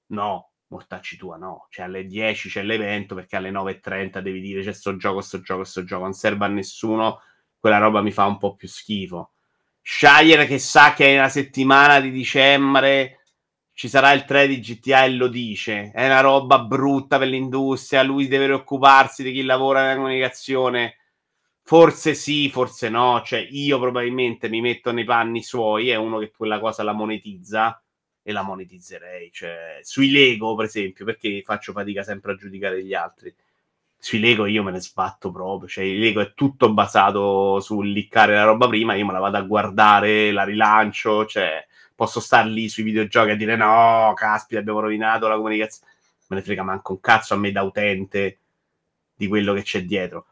no, 0.08 0.50
mortacci 0.68 1.16
tua, 1.16 1.36
no. 1.36 1.66
Cioè 1.70 1.84
alle 1.86 2.06
10 2.06 2.48
c'è 2.48 2.62
l'evento 2.62 3.14
perché 3.14 3.36
alle 3.36 3.50
9.30 3.50 4.20
devi 4.20 4.40
dire 4.40 4.62
c'è 4.62 4.72
sto 4.72 4.96
gioco, 4.96 5.20
sto 5.20 5.40
gioco, 5.40 5.64
sto 5.64 5.84
gioco, 5.84 6.02
non 6.02 6.12
serve 6.12 6.44
a 6.44 6.48
nessuno. 6.48 7.20
Quella 7.58 7.78
roba 7.78 8.02
mi 8.02 8.10
fa 8.10 8.26
un 8.26 8.38
po' 8.38 8.56
più 8.56 8.68
schifo. 8.68 9.32
Schreier 9.80 10.46
che 10.46 10.58
sa 10.58 10.92
che 10.94 11.14
è 11.14 11.18
una 11.18 11.28
settimana 11.28 12.00
di 12.00 12.10
dicembre 12.10 13.20
ci 13.76 13.88
sarà 13.88 14.12
il 14.12 14.24
3 14.24 14.46
di 14.46 14.60
GTA 14.60 15.04
e 15.04 15.10
lo 15.10 15.26
dice. 15.26 15.90
È 15.92 16.06
una 16.06 16.20
roba 16.20 16.60
brutta 16.60 17.18
per 17.18 17.26
l'industria. 17.26 18.04
Lui 18.04 18.28
deve 18.28 18.46
preoccuparsi 18.46 19.24
di 19.24 19.32
chi 19.32 19.42
lavora 19.42 19.82
nella 19.82 19.96
comunicazione. 19.96 20.96
Forse 21.60 22.14
sì, 22.14 22.48
forse 22.50 22.88
no. 22.88 23.20
Cioè, 23.24 23.44
io 23.50 23.80
probabilmente 23.80 24.48
mi 24.48 24.60
metto 24.60 24.92
nei 24.92 25.04
panni 25.04 25.42
suoi. 25.42 25.88
È 25.88 25.96
uno 25.96 26.18
che 26.18 26.30
quella 26.30 26.60
cosa 26.60 26.84
la 26.84 26.92
monetizza 26.92 27.82
e 28.22 28.32
la 28.32 28.42
monetizzerei. 28.42 29.32
Cioè, 29.32 29.80
sui 29.82 30.10
Lego, 30.12 30.54
per 30.54 30.66
esempio, 30.66 31.04
perché 31.04 31.42
faccio 31.44 31.72
fatica 31.72 32.04
sempre 32.04 32.32
a 32.32 32.36
giudicare 32.36 32.84
gli 32.84 32.94
altri. 32.94 33.34
Sui 33.98 34.20
Lego 34.20 34.46
io 34.46 34.62
me 34.62 34.70
ne 34.70 34.80
sbatto 34.80 35.32
proprio. 35.32 35.68
Cioè, 35.68 35.82
il 35.82 35.98
Lego 35.98 36.20
è 36.20 36.32
tutto 36.34 36.72
basato 36.72 37.58
sul 37.58 37.90
liccare 37.90 38.34
la 38.34 38.44
roba 38.44 38.68
prima. 38.68 38.94
Io 38.94 39.04
me 39.04 39.12
la 39.12 39.18
vado 39.18 39.38
a 39.38 39.42
guardare, 39.42 40.30
la 40.30 40.44
rilancio. 40.44 41.26
Cioè, 41.26 41.66
posso 41.94 42.20
star 42.20 42.46
lì 42.46 42.68
sui 42.68 42.82
videogiochi 42.82 43.30
a 43.30 43.36
dire 43.36 43.56
no, 43.56 44.12
caspita, 44.14 44.60
abbiamo 44.60 44.80
rovinato 44.80 45.28
la 45.28 45.36
comunicazione. 45.36 45.92
Me 46.28 46.36
ne 46.36 46.42
frega 46.42 46.62
manco 46.62 46.92
un 46.92 47.00
cazzo 47.00 47.34
a 47.34 47.36
me 47.36 47.52
da 47.52 47.62
utente 47.62 48.38
di 49.14 49.28
quello 49.28 49.54
che 49.54 49.62
c'è 49.62 49.82
dietro. 49.84 50.26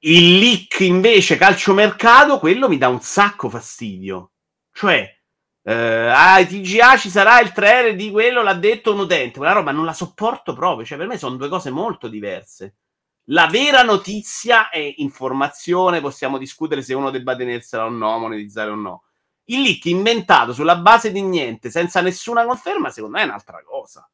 Il 0.00 0.38
leak 0.38 0.80
invece 0.80 1.36
calciomercato, 1.36 2.38
quello 2.38 2.68
mi 2.68 2.78
dà 2.78 2.88
un 2.88 3.00
sacco 3.00 3.48
fastidio. 3.48 4.30
Cioè, 4.72 5.16
eh, 5.64 5.72
ai 5.72 6.46
TGA 6.46 6.96
ci 6.96 7.08
sarà 7.08 7.40
il 7.40 7.52
trailer 7.52 7.94
di 7.94 8.10
quello, 8.10 8.42
l'ha 8.42 8.54
detto 8.54 8.92
un 8.92 9.00
utente. 9.00 9.38
Quella 9.38 9.52
roba 9.52 9.70
non 9.70 9.84
la 9.84 9.92
sopporto 9.92 10.54
proprio. 10.54 10.84
Cioè, 10.84 10.98
per 10.98 11.06
me 11.06 11.18
sono 11.18 11.36
due 11.36 11.48
cose 11.48 11.70
molto 11.70 12.08
diverse. 12.08 12.74
La 13.26 13.46
vera 13.46 13.82
notizia 13.82 14.68
è 14.70 14.94
informazione, 14.96 16.00
possiamo 16.00 16.38
discutere 16.38 16.82
se 16.82 16.94
uno 16.94 17.10
debba 17.10 17.36
tenersela 17.36 17.84
o 17.84 17.88
no, 17.88 18.18
monetizzare 18.18 18.70
o 18.70 18.74
no. 18.74 19.04
Il 19.52 19.62
leak 19.62 19.84
inventato 19.86 20.52
sulla 20.52 20.76
base 20.76 21.12
di 21.12 21.20
niente, 21.22 21.70
senza 21.70 22.00
nessuna 22.00 22.44
conferma, 22.44 22.90
secondo 22.90 23.16
me 23.16 23.22
è 23.22 23.26
un'altra 23.26 23.62
cosa. 23.64 24.08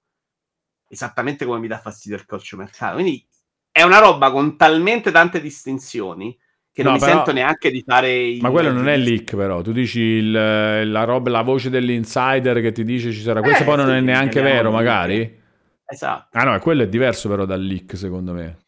Esattamente 0.88 1.44
come 1.44 1.58
mi 1.60 1.68
dà 1.68 1.78
fastidio 1.78 2.16
il 2.16 2.24
calciomercato. 2.26 2.94
Quindi 2.94 3.24
è 3.70 3.82
una 3.82 3.98
roba 3.98 4.30
con 4.30 4.56
talmente 4.56 5.10
tante 5.10 5.40
distinzioni 5.40 6.36
che 6.72 6.82
non 6.82 6.92
No, 6.94 6.98
mi 6.98 7.04
però- 7.04 7.16
sento 7.16 7.32
neanche 7.32 7.70
di 7.70 7.82
fare 7.86 8.36
Ma 8.40 8.50
quello 8.50 8.72
non 8.72 8.88
è 8.88 8.96
leak, 8.96 9.36
però. 9.36 9.60
Tu 9.62 9.72
dici 9.72 10.00
il- 10.00 10.90
la 10.90 11.04
roba, 11.04 11.30
la 11.30 11.42
voce 11.42 11.70
dell'insider 11.70 12.60
che 12.60 12.72
ti 12.72 12.84
dice 12.84 13.12
ci 13.12 13.20
sarà. 13.20 13.40
Questo 13.40 13.62
Eh, 13.62 13.66
poi 13.66 13.76
non 13.76 13.90
è 13.90 14.00
neanche 14.00 14.40
vero, 14.40 14.70
magari. 14.70 15.40
Esatto. 15.84 16.36
Ah 16.38 16.44
no, 16.44 16.58
quello 16.58 16.82
è 16.82 16.88
diverso 16.88 17.28
però 17.28 17.44
dal 17.44 17.62
leak, 17.62 17.96
secondo 17.96 18.32
me. 18.32 18.58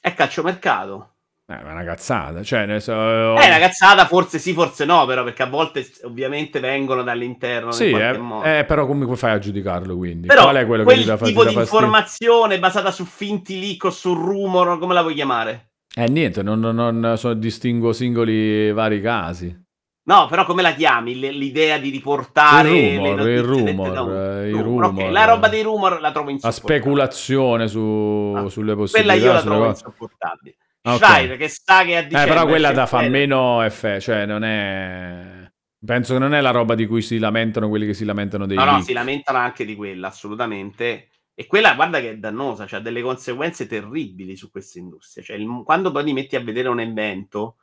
È 0.00 0.12
calciomercato. 0.14 1.09
Eh, 1.50 1.58
è 1.60 1.70
una 1.72 1.82
cazzata. 1.82 2.42
Cioè, 2.44 2.64
ne 2.66 2.78
so... 2.78 2.92
È 2.92 3.46
una 3.48 3.58
cazzata, 3.58 4.06
forse 4.06 4.38
sì, 4.38 4.52
forse 4.52 4.84
no, 4.84 5.04
però, 5.06 5.24
perché 5.24 5.42
a 5.42 5.48
volte 5.48 5.84
ovviamente 6.04 6.60
vengono 6.60 7.02
dall'interno 7.02 7.72
Sì, 7.72 7.86
in 7.86 7.90
qualche 7.90 8.16
eh, 8.16 8.20
modo. 8.20 8.44
eh, 8.44 8.64
però 8.64 8.86
come 8.86 9.16
fai 9.16 9.32
a 9.32 9.38
giudicarlo 9.38 9.96
quindi? 9.96 10.28
Però 10.28 10.42
Qual 10.44 10.56
è 10.56 10.66
quello 10.66 10.84
che 10.84 10.88
quel 10.88 11.00
ti 11.00 11.06
dà 11.06 11.16
tipo 11.16 11.42
ti 11.44 11.48
di 11.48 11.60
informazione 11.60 12.58
basata 12.60 12.92
su 12.92 13.04
finti 13.04 13.58
leak 13.58 13.84
o 13.84 13.90
su 13.90 14.14
rumor, 14.14 14.78
come 14.78 14.94
la 14.94 15.02
vuoi 15.02 15.14
chiamare? 15.14 15.70
Eh, 15.96 16.06
niente, 16.08 16.44
non, 16.44 16.60
non- 16.60 16.76
non 17.00 17.18
so- 17.18 17.34
distingo 17.34 17.92
singoli 17.92 18.70
vari 18.72 19.00
casi. 19.00 19.68
No, 20.02 20.26
però 20.28 20.44
come 20.44 20.62
la 20.62 20.72
chiami? 20.72 21.18
L'idea 21.18 21.78
di 21.78 21.90
riportare 21.90 22.70
Il 22.70 22.96
rumor, 22.96 23.28
il 23.28 23.42
rumor, 23.42 23.90
da 23.90 24.40
eh, 24.42 24.48
il 24.48 24.54
rumor, 24.62 24.84
ok. 24.84 24.90
rumor. 24.98 25.10
La 25.12 25.24
roba 25.24 25.48
dei 25.48 25.62
rumor 25.62 26.00
la 26.00 26.10
trovo 26.12 26.28
La 26.28 26.32
insopportabile. 26.34 26.78
speculazione 26.80 27.68
su- 27.68 28.32
Ah, 28.36 28.48
sulle 28.48 28.74
Quella 28.74 28.76
possibilità. 28.76 29.14
io 29.14 29.32
la 29.32 29.40
trovo 29.42 29.66
insopportabile. 29.66 30.54
Ok. 30.82 31.04
Schreier 31.04 31.36
che 31.36 31.48
sa 31.48 31.84
che 31.84 31.96
a 31.96 32.00
Eh, 32.00 32.06
dicembre 32.06 32.24
però 32.26 32.46
quella 32.46 32.72
da 32.72 32.86
fa 32.86 33.02
meno 33.02 33.62
effetto, 33.62 34.00
cioè 34.00 34.26
non 34.26 34.42
è... 34.44 35.50
Penso 35.84 36.12
che 36.14 36.18
non 36.18 36.34
è 36.34 36.40
la 36.40 36.50
roba 36.50 36.74
di 36.74 36.86
cui 36.86 37.02
si 37.02 37.18
lamentano 37.18 37.68
quelli 37.68 37.86
che 37.86 37.94
si 37.94 38.04
lamentano 38.04 38.46
dei 38.46 38.58
No, 38.58 38.64
no, 38.64 38.78
leak. 38.78 38.82
si 38.82 38.92
lamentano 38.92 39.38
anche 39.38 39.64
di 39.64 39.76
quella, 39.76 40.08
assolutamente. 40.08 41.08
E 41.34 41.46
quella, 41.46 41.74
guarda 41.74 42.00
che 42.00 42.10
è 42.10 42.16
dannosa, 42.18 42.66
cioè 42.66 42.80
ha 42.80 42.82
delle 42.82 43.00
conseguenze 43.00 43.66
terribili 43.66 44.36
su 44.36 44.50
questa 44.50 44.78
industria. 44.78 45.24
Cioè, 45.24 45.36
il- 45.36 45.62
quando 45.64 45.90
poi 45.90 46.04
ti 46.04 46.12
metti 46.12 46.36
a 46.36 46.40
vedere 46.40 46.68
un 46.68 46.80
evento 46.80 47.56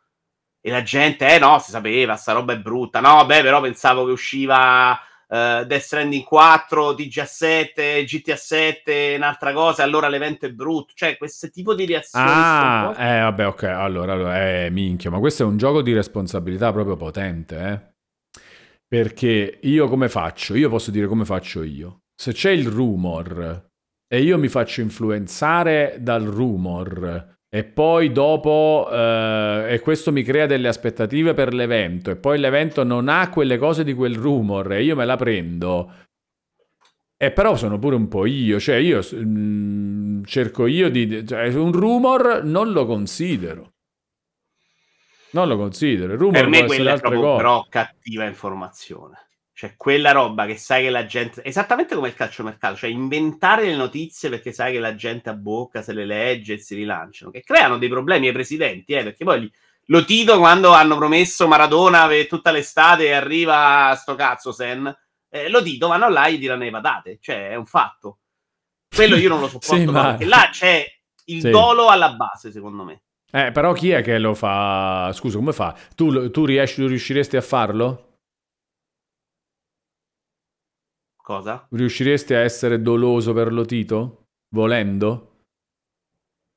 e 0.62 0.72
la 0.72 0.82
gente, 0.84 1.28
eh 1.36 1.40
no, 1.40 1.60
si 1.60 1.72
sapeva, 1.72 2.16
sta 2.16 2.34
roba 2.34 2.54
è 2.54 2.60
brutta. 2.60 3.00
No, 3.02 3.26
beh, 3.26 3.42
però 3.44 3.62
pensavo 3.62 4.06
che 4.06 4.12
usciva 4.12 4.98
eh, 5.28 5.66
Death 5.68 5.82
Stranding 5.82 6.24
4, 6.24 6.94
TG7, 6.94 8.04
GTA7, 8.04 9.16
un'altra 9.16 9.54
cosa, 9.54 9.84
allora 9.84 10.08
l'evento 10.08 10.46
è 10.46 10.52
brutto. 10.52 10.94
Cioè, 10.96 11.18
questo 11.18 11.50
tipo 11.50 11.76
di 11.76 11.86
reazioni 11.86 12.26
Ah, 12.28 12.96
eh, 12.98 13.22
vabbè, 13.22 13.48
ok, 13.48 13.64
allora, 13.64 14.14
allora, 14.14 14.50
eh, 14.66 14.70
minchia, 14.70 15.10
ma 15.10 15.20
questo 15.20 15.44
è 15.44 15.46
un 15.46 15.58
gioco 15.58 15.82
di 15.82 15.94
responsabilità 15.94 16.72
proprio 16.72 16.96
potente, 16.96 17.58
eh? 17.58 17.96
Perché 18.88 19.60
io 19.62 19.88
come 19.90 20.08
faccio? 20.08 20.56
Io 20.56 20.70
posso 20.70 20.92
dire 20.92 21.08
come 21.08 21.26
faccio 21.26 21.62
io. 21.62 22.04
Se 22.16 22.32
c'è 22.32 22.52
il 22.52 22.68
rumor 22.68 23.70
e 24.08 24.22
io 24.22 24.38
mi 24.38 24.48
faccio 24.48 24.80
influenzare 24.80 25.98
dal 26.00 26.24
rumor 26.24 27.37
e 27.50 27.64
poi 27.64 28.12
dopo, 28.12 28.90
eh, 28.92 29.68
e 29.70 29.80
questo 29.80 30.12
mi 30.12 30.24
crea 30.24 30.46
delle 30.46 30.68
aspettative 30.68 31.34
per 31.34 31.54
l'evento, 31.54 32.12
e 32.12 32.18
poi 32.18 32.40
l'evento 32.40 32.84
non 32.84 33.08
ha 33.08 33.30
quelle 33.30 33.58
cose 33.58 33.84
di 33.84 33.94
quel 33.94 34.16
rumor 34.16 34.74
e 34.74 34.84
io 34.84 34.96
me 34.96 35.06
la 35.06 35.16
prendo. 35.16 35.92
E 37.16 37.32
però 37.32 37.56
sono 37.56 37.80
pure 37.80 37.96
un 37.96 38.08
po' 38.08 38.26
io, 38.26 38.60
cioè 38.60 38.76
io 38.76 39.02
mm, 39.14 40.24
cerco 40.26 40.68
io 40.68 40.90
di... 40.90 41.26
Cioè, 41.26 41.48
un 41.56 41.72
rumor 41.72 42.44
non 42.44 42.72
lo 42.72 42.86
considero. 42.86 43.74
Non 45.32 45.48
lo 45.48 45.58
considero. 45.58 46.14
Il 46.14 46.20
rumor 46.20 46.34
Per 46.34 46.48
me 46.48 46.66
quella 46.66 46.94
è 46.94 47.00
proprio 47.00 47.36
però 47.38 47.66
cattiva 47.70 48.26
informazione. 48.26 49.27
Cioè, 49.58 49.74
quella 49.76 50.12
roba 50.12 50.46
che 50.46 50.56
sai 50.56 50.84
che 50.84 50.92
la 50.92 51.08
gente. 51.08 51.44
Esattamente 51.44 51.96
come 51.96 52.10
il 52.10 52.14
calciomercato, 52.14 52.76
cioè 52.76 52.92
inventare 52.92 53.66
le 53.66 53.76
notizie 53.76 54.30
perché 54.30 54.52
sai 54.52 54.72
che 54.72 54.78
la 54.78 54.94
gente 54.94 55.30
a 55.32 55.34
bocca 55.34 55.82
se 55.82 55.94
le 55.94 56.06
legge 56.06 56.54
e 56.54 56.58
si 56.60 56.76
rilanciano, 56.76 57.32
che 57.32 57.42
creano 57.42 57.80
dei 57.80 57.90
problemi 57.90 58.28
ai 58.28 58.34
presidenti, 58.34 58.94
eh, 58.94 59.02
perché 59.02 59.24
poi 59.24 59.52
lo 59.86 60.06
Tito 60.06 60.38
quando 60.38 60.74
hanno 60.74 60.96
promesso 60.96 61.48
Maradona 61.48 62.06
per 62.06 62.28
tutta 62.28 62.52
l'estate 62.52 63.06
e 63.06 63.14
arriva 63.14 63.96
sto 64.00 64.14
cazzo 64.14 64.52
Sen, 64.52 64.96
eh, 65.28 65.50
lo 65.50 65.64
Tito 65.64 65.88
vanno 65.88 66.08
là 66.08 66.28
e 66.28 66.34
gli 66.34 66.38
diranno 66.38 66.64
le 66.64 66.70
patate, 66.70 67.18
cioè 67.20 67.50
è 67.50 67.56
un 67.56 67.66
fatto. 67.66 68.20
Quello 68.94 69.16
io 69.16 69.30
non 69.30 69.40
lo 69.40 69.48
sopporto, 69.50 69.76
Sì, 69.76 69.86
ma- 69.86 70.10
perché 70.10 70.26
là 70.26 70.50
c'è 70.52 70.86
il 71.26 71.42
Sì. 71.42 71.50
dolo 71.50 71.88
alla 71.88 72.14
base, 72.14 72.52
secondo 72.52 72.84
me. 72.84 73.02
Eh, 73.32 73.52
però 73.52 73.74
chi 73.74 73.90
è 73.90 74.04
che 74.04 74.20
lo 74.20 74.36
fa? 74.36 75.10
Scusa, 75.14 75.38
come 75.38 75.52
fa? 75.52 75.76
Tu, 75.96 76.30
tu 76.30 76.46
riesci, 76.46 76.86
riusciresti 76.86 77.38
a 77.38 77.42
farlo? 77.42 78.07
Cosa? 81.28 81.68
Riusciresti 81.72 82.34
a 82.36 82.40
essere 82.40 82.82
doloso 82.82 83.34
per 83.34 83.52
lo 83.52 83.66
Tito? 83.66 84.28
Volendo? 84.56 85.42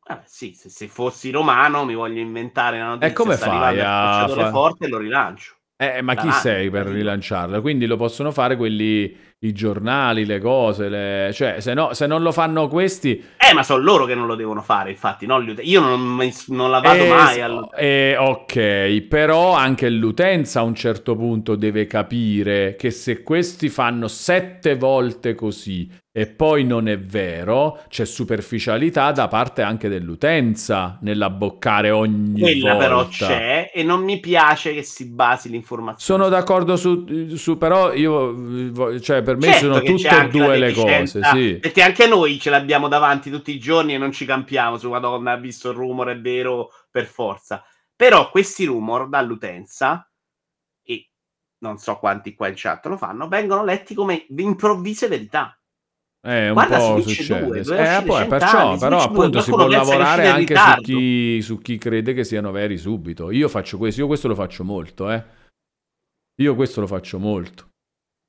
Vabbè, 0.07 0.23
sì, 0.27 0.55
se, 0.55 0.69
se 0.69 0.87
fossi 0.87 1.33
romano 1.33 1.85
mi 1.85 1.97
voglio 1.97 2.21
inventare 2.21 2.77
una 2.77 2.91
notizia. 2.91 3.09
E 3.09 3.13
come 3.13 3.37
fai 3.37 3.81
a 3.81 4.29
fa- 4.29 4.51
forte 4.53 4.85
e 4.85 4.89
lo 4.89 4.99
rilancio. 4.99 5.57
Eh, 5.83 6.03
ma 6.03 6.13
chi 6.15 6.27
Davanti, 6.27 6.47
sei 6.47 6.69
per 6.71 6.87
rilanciarla? 6.89 7.63
Quindi 7.63 7.87
lo 7.87 7.97
possono 7.97 8.33
fare 8.33 8.55
quelli, 8.57 9.17
i 9.39 9.53
giornali, 9.53 10.27
le 10.27 10.39
cose, 10.39 10.91
le- 10.91 11.31
cioè 11.33 11.61
se, 11.61 11.73
no, 11.73 11.95
se 11.95 12.07
non 12.07 12.21
lo 12.21 12.33
fanno 12.33 12.69
questi... 12.69 13.13
Eh, 13.39 13.55
ma 13.55 13.63
sono 13.63 13.83
loro 13.83 14.05
che 14.05 14.15
non 14.15 14.27
lo 14.27 14.35
devono 14.35 14.61
fare, 14.61 14.91
infatti, 14.91 15.25
non 15.25 15.43
gli. 15.43 15.55
Io 15.63 15.81
non, 15.81 16.19
non 16.49 16.71
la 16.71 16.81
vado 16.81 17.03
Eh, 17.03 17.09
mai 17.09 17.41
al... 17.41 17.67
eh, 17.79 18.15
ok, 18.19 19.01
però 19.09 19.55
anche 19.55 19.89
l'utenza 19.89 20.61
a 20.61 20.65
un 20.65 20.75
certo 20.75 21.17
punto 21.17 21.57
deve 21.57 21.87
capire 21.87 22.77
che 22.77 22.91
se 22.91 23.23
questi 23.23 23.71
fanno 23.71 24.07
sette 24.07 24.77
volte 24.77 25.35
così 25.35 25.91
e 26.21 26.27
poi 26.27 26.65
non 26.65 26.87
è 26.87 26.99
vero, 26.99 27.81
c'è 27.89 28.05
superficialità 28.05 29.11
da 29.11 29.27
parte 29.27 29.63
anche 29.63 29.89
dell'utenza 29.89 30.99
nell'abboccare 31.01 31.91
ogni 31.91 32.39
Quella 32.39 32.75
volta. 32.75 32.87
però 32.87 33.09
c'è 33.09 33.71
e 33.73 33.83
non 33.83 34.05
mi 34.05 34.21
piace 34.21 34.75
che 34.75 34.83
si 34.83 35.09
basi 35.09 35.49
l'informazione. 35.49 36.21
Sono 36.23 36.29
d'accordo 36.29 36.77
su, 36.77 37.35
su- 37.37 37.57
però 37.57 37.95
io, 37.95 39.01
cioè 39.01 39.23
per 39.23 39.37
me 39.37 39.47
Certo 39.47 39.61
sono 39.61 39.81
tutte 39.81 40.09
e 40.09 40.29
due 40.29 40.59
le 40.59 40.73
cose, 40.75 41.23
sì. 41.33 41.57
Perché 41.59 41.81
anche 41.81 42.07
noi 42.07 42.39
ce 42.39 42.51
l'abbiamo 42.51 42.87
davanti 42.89 43.31
tutti 43.31 43.51
i 43.51 43.59
giorni 43.59 43.95
e 43.95 43.99
non 43.99 44.13
ci 44.13 44.27
campiamo 44.27 44.77
su 44.77 44.91
Madonna, 44.91 45.33
ha 45.33 45.37
visto 45.39 45.71
il 45.71 45.77
rumore, 45.77 46.13
è 46.13 46.21
vero, 46.21 46.69
per 46.91 47.07
forza. 47.07 47.65
Però 47.97 48.29
questi 48.29 48.67
rumor 48.67 49.09
dall'utenza, 49.09 50.07
e 50.83 51.09
non 51.61 51.79
so 51.79 51.97
quanti 51.97 52.35
qua 52.35 52.49
in 52.49 52.55
chat 52.57 52.85
lo 52.89 52.99
fanno, 52.99 53.27
vengono 53.27 53.65
letti 53.65 53.95
come 53.95 54.27
improvvise 54.37 55.09
verità. 55.09 55.55
Eh, 56.23 56.49
un 56.49 56.53
Guarda 56.53 56.77
po' 56.77 57.01
Switch 57.01 57.17
succede. 57.17 57.63
2, 57.63 57.97
Eh, 57.97 58.03
poi, 58.03 58.17
100 58.19 58.29
perciò, 58.29 58.69
anni, 58.71 58.79
però 58.79 58.99
Switch 59.01 59.13
2, 59.13 59.19
appunto 59.21 59.41
si 59.41 59.51
può 59.51 59.67
lavorare 59.67 60.29
anche 60.29 60.55
su 60.55 60.81
chi, 60.83 61.43
su 61.43 61.59
chi 61.59 61.79
crede 61.79 62.13
che 62.13 62.25
siano 62.25 62.51
veri 62.51 62.77
subito. 62.77 63.31
Io 63.31 63.49
faccio 63.49 63.79
questo, 63.79 64.01
io 64.03 64.07
questo 64.07 64.29
lo 64.29 64.35
faccio 64.35 64.63
molto, 64.65 65.11
eh. 65.11 65.25
Io 66.43 66.55
questo 66.55 66.81
lo 66.81 66.87
faccio 66.87 67.19
molto. 67.19 67.69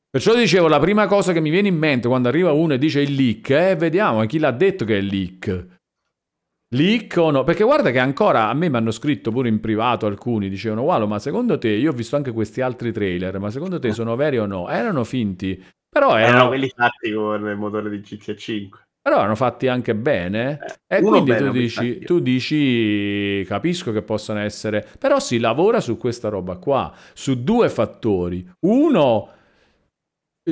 Perciò 0.09 0.35
dicevo, 0.35 0.68
la 0.68 0.80
prima 0.80 1.05
cosa 1.07 1.31
che 1.34 1.39
mi 1.39 1.49
viene 1.49 1.69
in 1.69 1.77
mente 1.77 2.07
quando 2.07 2.27
arriva 2.27 2.51
uno 2.51 2.73
e 2.73 2.77
dice 2.77 3.01
il 3.01 3.13
leak, 3.13 3.49
eh, 3.49 3.76
vediamo 3.76 4.26
chi 4.26 4.39
l'ha 4.39 4.51
detto 4.51 4.84
che 4.84 4.95
è 4.95 4.99
il 4.99 5.05
leak. 5.05 5.68
Leak 6.73 7.15
o 7.18 7.31
no? 7.31 7.43
Perché 7.43 7.63
guarda 7.63 7.91
che 7.91 7.99
ancora 7.99 8.47
a 8.47 8.53
me 8.53 8.69
mi 8.69 8.77
hanno 8.77 8.91
scritto 8.91 9.31
pure 9.31 9.49
in 9.49 9.59
privato 9.59 10.05
alcuni, 10.05 10.47
dicevano, 10.47 10.81
Walo, 10.84 11.07
ma 11.07 11.19
secondo 11.19 11.57
te, 11.57 11.69
io 11.69 11.91
ho 11.91 11.93
visto 11.93 12.15
anche 12.15 12.31
questi 12.31 12.61
altri 12.61 12.93
trailer, 12.93 13.39
ma 13.39 13.49
secondo 13.49 13.80
te 13.80 13.91
sono 13.91 14.15
veri 14.15 14.38
o 14.38 14.45
no? 14.45 14.69
Erano 14.69 15.03
finti, 15.03 15.61
però 15.91 16.15
Erano 16.18 16.45
erano, 16.45 16.47
quelli 16.47 16.69
fatti 16.69 17.11
con 17.13 17.47
il 17.47 17.55
motore 17.57 17.89
di 17.89 17.99
GTA 18.01 18.35
5. 18.35 18.80
però 19.01 19.18
erano 19.19 19.35
fatti 19.35 19.68
anche 19.68 19.95
bene. 19.95 20.59
Eh, 20.88 20.97
E 20.97 21.01
quindi 21.01 21.22
bene 21.22 21.38
tu 21.38 21.51
dici, 21.51 21.99
tu 22.03 22.19
dici, 22.19 23.43
capisco 23.47 23.91
che 23.91 24.03
possano 24.03 24.39
essere, 24.39 24.88
però 24.99 25.19
si 25.19 25.39
lavora 25.39 25.80
su 25.81 25.97
questa 25.97 26.30
roba 26.30 26.57
qua, 26.57 26.93
su 27.13 27.43
due 27.43 27.69
fattori. 27.69 28.47
Uno, 28.61 29.30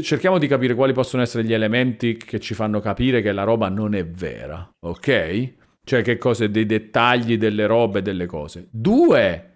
cerchiamo 0.02 0.38
di 0.38 0.48
capire 0.48 0.74
quali 0.76 0.94
possono 0.94 1.22
essere 1.22 1.44
gli 1.44 1.54
elementi 1.54 2.18
che 2.18 2.40
ci 2.40 2.54
fanno 2.54 2.80
capire 2.80 3.22
che 3.22 3.32
la 3.32 3.44
roba 3.44 3.70
non 3.70 3.94
è 3.94 4.06
vera, 4.06 4.68
ok? 4.80 5.54
Cioè 5.84 6.02
che 6.04 6.18
cose, 6.18 6.50
dei 6.52 6.66
dettagli 6.66 7.38
delle 7.38 7.66
robe, 7.66 8.02
delle 8.02 8.26
cose. 8.26 8.68
Due, 8.72 9.54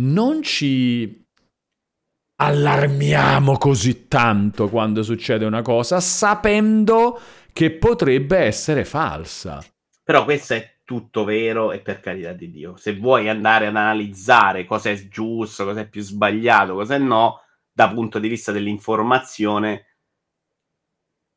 non 0.00 0.42
ci 0.42 1.23
allarmiamo 2.36 3.56
così 3.58 4.08
tanto 4.08 4.68
quando 4.68 5.02
succede 5.02 5.44
una 5.44 5.62
cosa 5.62 6.00
sapendo 6.00 7.20
che 7.52 7.72
potrebbe 7.72 8.38
essere 8.38 8.84
falsa. 8.84 9.62
Però 10.02 10.24
questo 10.24 10.54
è 10.54 10.80
tutto 10.84 11.24
vero 11.24 11.72
e 11.72 11.80
per 11.80 12.00
carità 12.00 12.32
di 12.32 12.50
Dio. 12.50 12.76
Se 12.76 12.96
vuoi 12.96 13.28
andare 13.28 13.66
ad 13.68 13.76
analizzare 13.76 14.64
cosa 14.64 14.90
è 14.90 15.08
giusto, 15.08 15.64
cosa 15.64 15.80
è 15.80 15.88
più 15.88 16.02
sbagliato, 16.02 16.74
cosa 16.74 16.96
è 16.96 16.98
no, 16.98 17.40
da 17.72 17.90
punto 17.90 18.18
di 18.18 18.28
vista 18.28 18.52
dell'informazione, 18.52 19.86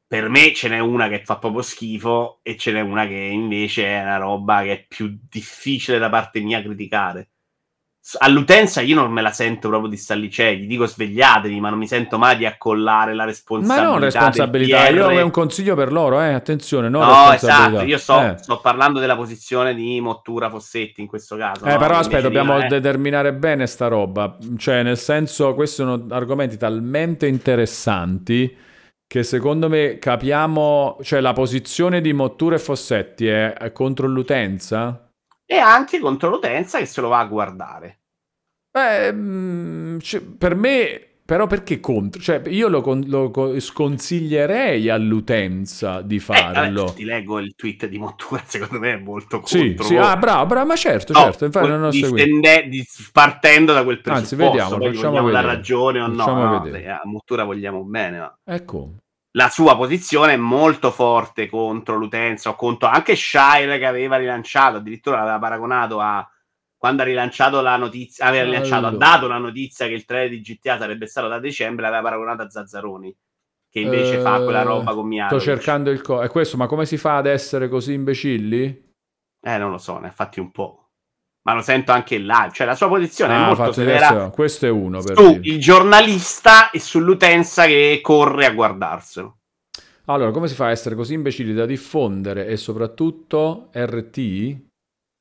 per 0.07 0.29
me 0.29 0.53
ce 0.53 0.69
n'è 0.69 0.79
una 0.79 1.09
che 1.09 1.23
fa 1.23 1.37
proprio 1.37 1.61
schifo 1.61 2.39
e 2.41 2.55
ce 2.57 2.71
n'è 2.71 2.79
una 2.81 3.05
che 3.07 3.15
invece 3.15 3.85
è 3.85 4.01
una 4.01 4.17
roba 4.17 4.63
che 4.63 4.71
è 4.71 4.85
più 4.87 5.19
difficile 5.29 5.97
da 5.97 6.09
parte 6.09 6.39
mia 6.39 6.61
criticare. 6.61 7.31
All'utenza 8.19 8.79
io 8.79 8.95
non 8.95 9.11
me 9.11 9.21
la 9.21 9.31
sento 9.31 9.67
proprio 9.67 9.89
di 9.89 9.97
stare 9.97 10.21
lì, 10.21 10.31
cioè 10.31 10.55
gli 10.55 10.65
dico 10.65 10.85
svegliatevi, 10.85 11.59
ma 11.59 11.69
non 11.69 11.77
mi 11.77 11.87
sento 11.87 12.17
mai 12.17 12.37
di 12.37 12.45
accollare 12.45 13.13
la 13.13 13.23
Ma 13.23 13.29
responsabilità. 13.29 13.83
non 13.83 13.99
del 13.99 14.11
responsabilità, 14.11 14.89
io 14.89 15.07
ho 15.07 15.23
un 15.25 15.31
consiglio 15.31 15.75
per 15.75 15.91
loro, 15.91 16.21
eh, 16.21 16.31
attenzione, 16.31 16.87
non 16.87 17.05
No, 17.05 17.33
esatto, 17.33 17.81
io 17.81 17.97
sto, 17.97 18.21
Eh. 18.21 18.35
sto 18.37 18.61
parlando 18.61 18.99
della 18.99 19.15
posizione 19.17 19.75
di 19.75 19.99
Mottura 19.99 20.49
Fossetti 20.49 21.01
in 21.01 21.07
questo 21.07 21.35
caso. 21.35 21.65
Eh, 21.65 21.73
no? 21.73 21.77
però 21.77 21.97
aspetta, 21.97 22.21
dobbiamo 22.21 22.57
eh, 22.57 22.67
determinare 22.67 23.33
bene 23.33 23.67
sta 23.67 23.87
roba. 23.87 24.37
Cioè, 24.57 24.83
nel 24.83 24.97
senso, 24.97 25.53
questi 25.53 25.75
sono 25.75 26.05
argomenti 26.09 26.55
talmente 26.55 27.27
interessanti 27.27 28.55
che 29.05 29.23
secondo 29.23 29.69
me 29.69 29.99
capiamo, 29.99 30.97
cioè 31.01 31.21
la 31.21 31.33
posizione 31.33 32.01
di 32.01 32.11
Mottura 32.13 32.55
e 32.55 32.59
Fossetti 32.59 33.27
è 33.27 33.71
contro 33.73 34.07
l'utenza? 34.07 35.06
E 35.49 35.57
anche 35.57 35.99
contro 35.99 36.29
l'utenza 36.29 36.77
che 36.77 36.85
se 36.85 37.01
lo 37.01 37.07
va 37.07 37.19
a 37.19 37.25
guardare. 37.25 37.99
Beh, 38.71 39.11
mm, 39.13 39.99
cioè, 39.99 40.21
per 40.21 40.55
me, 40.55 41.01
però 41.25 41.47
perché 41.47 41.79
contro? 41.79 42.21
Cioè, 42.21 42.41
io 42.47 42.67
lo, 42.67 42.81
con- 42.81 43.03
lo 43.07 43.31
co- 43.31 43.59
sconsiglierei 43.59 44.89
all'utenza 44.89 46.01
di 46.01 46.15
Eh, 46.17 46.19
vabbè, 46.19 46.53
farlo. 46.53 46.93
ti 46.93 47.03
leggo 47.05 47.39
il 47.39 47.55
tweet 47.55 47.87
di 47.87 47.97
Mottura, 47.97 48.43
secondo 48.45 48.79
me 48.79 48.93
è 48.93 48.97
molto 48.97 49.41
Sì, 49.41 49.57
contro. 49.59 49.85
sì, 49.85 49.95
ah, 49.97 50.17
bravo, 50.17 50.45
bravo, 50.45 50.67
ma 50.67 50.75
certo, 50.75 51.13
No, 51.13 51.21
certo, 51.21 51.45
infatti 51.45 51.67
non 51.69 51.83
ho 51.83 51.89
distende- 51.89 52.67
di- 52.67 52.85
partendo 53.13 53.73
da 53.73 53.83
quel 53.83 54.01
Anzi, 54.03 54.35
presupposto, 54.35 54.35
vediamo, 54.35 54.77
poi 54.77 54.93
facciamo 54.93 55.23
vedere. 55.23 55.47
ragione 55.47 55.99
o 56.01 56.07
no, 56.07 56.15
Facciamo 56.17 56.43
no, 56.45 56.59
vedere. 56.61 56.83
eh, 56.83 56.89
a 56.89 57.01
Mottura 57.05 57.43
vogliamo 57.45 57.83
bene, 57.83 58.19
ma 58.19 58.37
Ecco. 58.43 58.95
La 59.37 59.49
sua 59.49 59.77
posizione 59.77 60.33
è 60.33 60.37
molto 60.37 60.89
forte 60.89 61.47
contro 61.47 61.95
l'utenza 61.95 62.49
o 62.49 62.55
contro 62.55 62.89
anche 62.89 63.15
Shire 63.15 63.77
che 63.77 63.85
aveva 63.85 64.17
rilanciato, 64.17 64.77
addirittura 64.77 65.17
l'aveva 65.17 65.37
paragonato 65.37 65.99
a 65.99 66.27
quando 66.75 67.03
ha 67.03 67.05
rilanciato 67.05 67.61
la 67.61 67.75
notizia, 67.75 68.25
aveva 68.25 68.45
rilanciato, 68.45 68.85
ha 68.85 68.89
Allora. 68.89 69.05
dato 69.05 69.27
la 69.27 69.37
notizia 69.37 69.85
che 69.87 69.93
il 69.93 70.05
trailer 70.05 70.29
di 70.29 70.41
GTA 70.41 70.79
sarebbe 70.79 71.05
stato 71.05 71.27
da 71.27 71.39
dicembre, 71.39 71.83
l'aveva 71.83 72.01
paragonato 72.01 72.41
a 72.41 72.49
Zazzaroni, 72.49 73.15
che 73.69 73.79
invece 73.79 74.17
Eh, 74.17 74.21
fa 74.21 74.41
quella 74.41 74.63
roba 74.63 74.93
con 74.93 75.07
Miaro. 75.07 75.39
Sto 75.39 75.51
cercando 75.51 75.91
il 75.91 76.01
co... 76.01 76.21
È 76.21 76.29
questo, 76.29 76.57
ma 76.57 76.65
come 76.67 76.85
si 76.87 76.97
fa 76.97 77.17
ad 77.17 77.27
essere 77.27 77.69
così 77.69 77.93
imbecilli? 77.93 78.93
Eh, 79.39 79.57
non 79.57 79.69
lo 79.69 79.77
so, 79.77 79.99
ne 79.99 80.07
ha 80.07 80.11
fatti 80.11 80.39
un 80.39 80.51
po'. 80.51 80.86
Ma 81.47 81.53
lo 81.53 81.61
sento 81.61 81.93
anche 81.93 82.15
in 82.15 82.25
live, 82.25 82.49
cioè 82.51 82.67
la 82.67 82.75
sua 82.75 82.89
posizione 82.89 83.33
è 83.33 83.37
Ah, 83.37 83.45
molto 83.45 83.55
fatto 83.55 83.71
severa 83.71 84.29
questo, 84.31 84.65
è 84.65 84.69
uno 84.69 85.01
per 85.01 85.15
su 85.15 85.23
dire. 85.23 85.39
il 85.43 85.59
giornalista 85.61 86.69
e 86.71 86.79
sull'utenza 86.79 87.65
che 87.65 87.99
corre 88.01 88.45
a 88.45 88.51
guardarselo. 88.51 89.37
Allora, 90.09 90.31
come 90.31 90.47
si 90.47 90.55
fa 90.55 90.65
a 90.67 90.71
essere 90.71 90.95
così 90.95 91.13
imbecilli 91.13 91.53
da 91.53 91.65
diffondere 91.65 92.47
e 92.47 92.57
soprattutto 92.57 93.69
RT? 93.73 94.57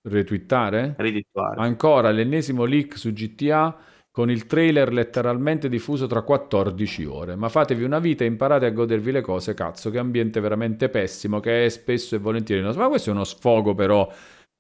Retweetare? 0.08 0.94
Ridittuale. 0.98 1.60
Ancora 1.60 2.10
l'ennesimo 2.10 2.64
leak 2.64 2.96
su 2.96 3.12
GTA 3.12 3.76
con 4.12 4.30
il 4.30 4.46
trailer 4.46 4.92
letteralmente 4.92 5.68
diffuso 5.68 6.06
tra 6.06 6.22
14 6.22 7.04
ore. 7.04 7.34
Ma 7.36 7.48
fatevi 7.48 7.82
una 7.84 7.98
vita 7.98 8.24
e 8.24 8.28
imparate 8.28 8.66
a 8.66 8.70
godervi 8.70 9.10
le 9.12 9.20
cose, 9.20 9.54
cazzo, 9.54 9.90
che 9.90 9.98
ambiente 9.98 10.40
veramente 10.40 10.88
pessimo, 10.88 11.40
che 11.40 11.66
è 11.66 11.68
spesso 11.68 12.14
e 12.14 12.18
volentieri 12.18 12.62
nostro. 12.62 12.82
Ma 12.82 12.88
questo 12.88 13.10
è 13.10 13.12
uno 13.12 13.24
sfogo 13.24 13.74
però, 13.74 14.08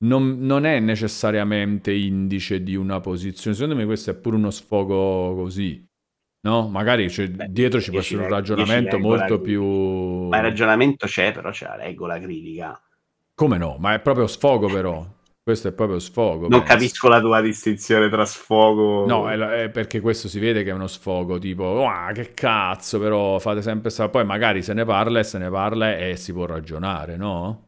non, 0.04 0.38
non 0.40 0.66
è 0.66 0.78
necessariamente 0.80 1.92
indice 1.92 2.62
di 2.62 2.74
una 2.74 3.00
posizione. 3.00 3.56
Secondo 3.56 3.76
me 3.76 3.84
questo 3.86 4.10
è 4.10 4.14
pure 4.14 4.36
uno 4.36 4.50
sfogo 4.50 5.34
così. 5.34 5.84
No? 6.46 6.68
Magari 6.68 7.08
c'è- 7.08 7.28
Beh, 7.28 7.46
dietro 7.48 7.80
ci 7.80 7.90
può 7.90 8.00
essere 8.00 8.22
un 8.22 8.28
ragionamento 8.28 8.98
molto 8.98 9.40
più... 9.40 9.62
Ma 10.28 10.36
il 10.36 10.42
ragionamento 10.42 11.06
c'è, 11.06 11.32
però 11.32 11.50
c'è 11.50 11.66
la 11.66 11.76
regola 11.76 12.20
critica. 12.20 12.80
Come 13.34 13.58
no? 13.58 13.76
Ma 13.78 13.94
è 13.94 14.00
proprio 14.00 14.26
sfogo 14.26 14.68
però. 14.68 15.04
Questo 15.42 15.68
è 15.68 15.72
proprio 15.72 15.98
sfogo. 15.98 16.48
Non 16.48 16.60
penso. 16.60 16.74
capisco 16.74 17.08
la 17.08 17.20
tua 17.20 17.40
distinzione 17.40 18.08
tra 18.08 18.24
sfogo. 18.24 19.06
No, 19.06 19.30
è, 19.30 19.36
è 19.36 19.70
perché 19.70 20.00
questo 20.00 20.26
si 20.28 20.40
vede 20.40 20.64
che 20.64 20.70
è 20.70 20.72
uno 20.72 20.88
sfogo, 20.88 21.38
tipo, 21.38 21.86
ah, 21.86 22.10
che 22.12 22.32
cazzo, 22.34 22.98
però 22.98 23.38
fate 23.38 23.62
sempre 23.62 23.90
sta... 23.90 24.08
Poi 24.08 24.24
magari 24.24 24.62
se 24.62 24.72
ne 24.72 24.84
parla 24.84 25.20
e 25.20 25.24
se 25.24 25.38
ne 25.38 25.48
parla 25.48 25.96
e 25.96 26.16
si 26.16 26.32
può 26.32 26.46
ragionare, 26.46 27.16
no? 27.16 27.65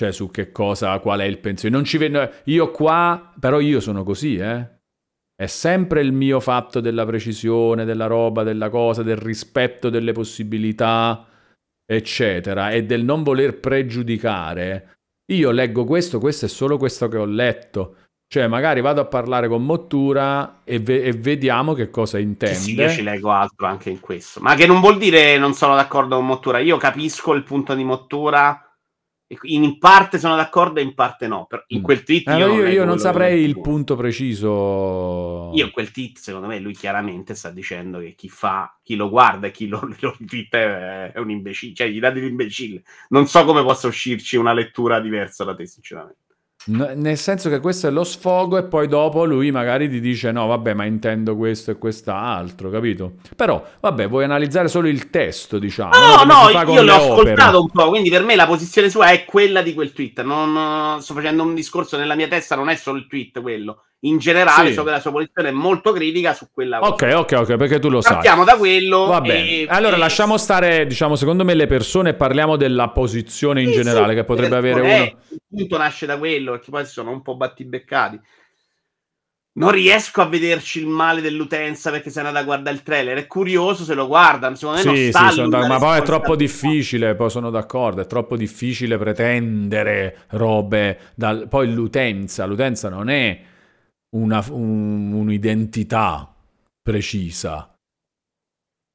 Cioè 0.00 0.12
su 0.12 0.30
che 0.30 0.50
cosa, 0.50 0.98
qual 0.98 1.20
è 1.20 1.24
il 1.24 1.36
pensiero. 1.36 1.76
Non 1.76 1.84
ci 1.84 1.98
vedo... 1.98 2.26
Io 2.44 2.70
qua, 2.70 3.34
però 3.38 3.60
io 3.60 3.80
sono 3.80 4.02
così, 4.02 4.36
eh? 4.36 4.66
È 5.36 5.44
sempre 5.44 6.00
il 6.00 6.12
mio 6.12 6.40
fatto 6.40 6.80
della 6.80 7.04
precisione, 7.04 7.84
della 7.84 8.06
roba, 8.06 8.42
della 8.42 8.70
cosa, 8.70 9.02
del 9.02 9.18
rispetto 9.18 9.90
delle 9.90 10.12
possibilità, 10.12 11.26
eccetera, 11.84 12.70
e 12.70 12.84
del 12.84 13.04
non 13.04 13.22
voler 13.22 13.60
pregiudicare. 13.60 14.94
Io 15.32 15.50
leggo 15.50 15.84
questo, 15.84 16.18
questo 16.18 16.46
è 16.46 16.48
solo 16.48 16.78
questo 16.78 17.06
che 17.08 17.18
ho 17.18 17.26
letto. 17.26 17.96
Cioè, 18.26 18.46
magari 18.46 18.80
vado 18.80 19.02
a 19.02 19.06
parlare 19.06 19.48
con 19.48 19.66
Mottura 19.66 20.62
e, 20.64 20.78
ve- 20.78 21.02
e 21.02 21.12
vediamo 21.12 21.74
che 21.74 21.90
cosa 21.90 22.16
Sì, 22.16 22.22
intende. 22.22 22.54
sì, 22.56 22.74
io 22.74 22.88
ci 22.88 23.02
leggo 23.02 23.28
altro 23.30 23.66
anche 23.66 23.90
in 23.90 24.00
questo. 24.00 24.40
Ma 24.40 24.54
che 24.54 24.66
non 24.66 24.80
vuol 24.80 24.96
dire 24.96 25.36
non 25.36 25.52
sono 25.52 25.74
d'accordo 25.74 26.16
con 26.16 26.24
Mottura. 26.24 26.58
Io 26.58 26.78
capisco 26.78 27.34
il 27.34 27.42
punto 27.42 27.74
di 27.74 27.84
Mottura. 27.84 28.64
In 29.42 29.78
parte 29.78 30.18
sono 30.18 30.34
d'accordo 30.34 30.80
e 30.80 30.82
in 30.82 30.94
parte 30.94 31.28
no. 31.28 31.46
In 31.68 31.80
Mm. 31.80 31.82
quel 31.84 32.02
tweet 32.02 32.28
Eh, 32.28 32.36
io, 32.36 32.46
io, 32.48 32.66
io 32.66 32.84
non 32.84 32.96
quello 32.96 32.98
saprei 32.98 33.38
che 33.40 33.46
il 33.46 33.60
punto 33.60 33.94
preciso. 33.94 35.52
Io 35.54 35.70
quel 35.70 35.92
tweet, 35.92 36.18
secondo 36.18 36.48
me, 36.48 36.58
lui 36.58 36.74
chiaramente 36.74 37.36
sta 37.36 37.50
dicendo 37.50 38.00
che 38.00 38.14
chi 38.16 38.28
fa, 38.28 38.76
chi 38.82 38.96
lo 38.96 39.08
guarda 39.08 39.46
e 39.46 39.50
chi 39.52 39.68
lo, 39.68 39.80
lo 40.00 40.16
è, 40.50 41.12
è 41.12 41.18
un 41.18 41.30
imbecille, 41.30 41.74
cioè 41.74 41.88
gli 41.88 42.00
dà 42.00 42.10
dell'imbecille. 42.10 42.82
Non 43.10 43.26
so 43.28 43.44
come 43.44 43.62
possa 43.62 43.86
uscirci 43.86 44.36
una 44.36 44.52
lettura 44.52 44.98
diversa 44.98 45.44
da 45.44 45.54
te, 45.54 45.64
sinceramente. 45.66 46.29
N- 46.66 46.92
nel 46.96 47.16
senso 47.16 47.48
che 47.48 47.58
questo 47.58 47.88
è 47.88 47.90
lo 47.90 48.04
sfogo 48.04 48.58
e 48.58 48.64
poi 48.64 48.86
dopo 48.86 49.24
lui 49.24 49.50
magari 49.50 49.88
ti 49.88 49.98
dice 49.98 50.30
no, 50.30 50.46
vabbè, 50.46 50.74
ma 50.74 50.84
intendo 50.84 51.34
questo 51.34 51.70
e 51.70 51.78
quest'altro, 51.78 52.68
capito? 52.68 53.14
Però, 53.34 53.64
vabbè, 53.80 54.08
vuoi 54.08 54.24
analizzare 54.24 54.68
solo 54.68 54.86
il 54.88 55.08
testo, 55.08 55.58
diciamo. 55.58 55.90
No, 55.90 56.24
no, 56.24 56.72
io 56.72 56.82
l'ho 56.82 56.94
ascoltato 56.94 57.62
un 57.62 57.70
po', 57.70 57.88
quindi 57.88 58.10
per 58.10 58.24
me 58.24 58.36
la 58.36 58.46
posizione 58.46 58.90
sua 58.90 59.10
è 59.10 59.24
quella 59.24 59.62
di 59.62 59.72
quel 59.72 59.92
tweet. 59.92 60.22
Non 60.22 61.00
sto 61.00 61.14
facendo 61.14 61.42
un 61.42 61.54
discorso 61.54 61.96
nella 61.96 62.14
mia 62.14 62.28
testa, 62.28 62.56
non 62.56 62.68
è 62.68 62.76
solo 62.76 62.98
il 62.98 63.06
tweet 63.06 63.40
quello. 63.40 63.84
In 64.02 64.16
generale, 64.18 64.68
Sì. 64.68 64.74
so 64.74 64.84
che 64.84 64.90
la 64.90 65.00
sua 65.00 65.10
posizione 65.12 65.48
è 65.48 65.52
molto 65.52 65.92
critica 65.92 66.32
su 66.32 66.48
quella 66.50 66.78
cosa. 66.78 66.92
Ok, 66.92 67.12
ok, 67.14 67.32
ok, 67.40 67.56
perché 67.56 67.78
tu 67.78 67.90
lo 67.90 68.00
sai. 68.00 68.14
Partiamo 68.14 68.44
da 68.44 68.56
quello. 68.56 69.06
Va 69.06 69.20
bene. 69.20 69.48
e- 69.50 69.66
allora 69.68 69.96
e- 69.96 69.98
lasciamo 69.98 70.38
stare, 70.38 70.86
diciamo, 70.86 71.16
secondo 71.16 71.44
me 71.44 71.52
le 71.54 71.66
persone 71.66 72.10
e 72.10 72.14
parliamo 72.14 72.56
della 72.56 72.88
posizione 72.88 73.60
in 73.60 73.68
Sì, 73.68 73.74
generale 73.74 74.10
sì, 74.10 74.14
che 74.14 74.24
potrebbe 74.24 74.56
avere 74.56 74.80
eh, 74.80 74.94
uno. 74.94 75.20
Il 75.28 75.40
punto 75.48 75.76
nasce 75.76 76.06
da 76.06 76.16
quello, 76.18 76.52
perché 76.52 76.70
poi 76.70 76.86
sono 76.86 77.10
un 77.10 77.20
po' 77.20 77.36
battibeccati. 77.36 78.20
Non 79.52 79.72
riesco 79.72 80.22
a 80.22 80.26
vederci 80.28 80.78
il 80.78 80.86
male 80.86 81.20
dell'utenza 81.20 81.90
perché 81.90 82.08
sei 82.08 82.24
andato 82.24 82.42
a 82.42 82.46
guardare 82.46 82.76
il 82.76 82.82
trailer. 82.82 83.18
È 83.18 83.26
curioso 83.26 83.84
se 83.84 83.94
lo 83.94 84.06
guarda, 84.06 84.54
secondo 84.54 84.78
me 84.78 84.84
non 84.84 84.94
Sì, 84.96 85.08
sta 85.08 85.30
sì, 85.30 85.48
da- 85.48 85.66
ma 85.66 85.78
poi 85.78 85.98
è 85.98 86.02
troppo 86.02 86.36
difficile, 86.36 87.14
poi 87.16 87.30
sono 87.30 87.50
d'accordo, 87.50 88.00
è 88.00 88.06
troppo 88.06 88.36
difficile 88.36 88.96
pretendere 88.96 90.20
robe 90.28 90.98
dal... 91.14 91.48
Poi 91.48 91.70
l'utenza, 91.72 92.46
l'utenza 92.46 92.88
non 92.88 93.10
è 93.10 93.40
una- 94.16 94.44
un- 94.50 95.12
un'identità 95.12 96.34
precisa. 96.82 97.74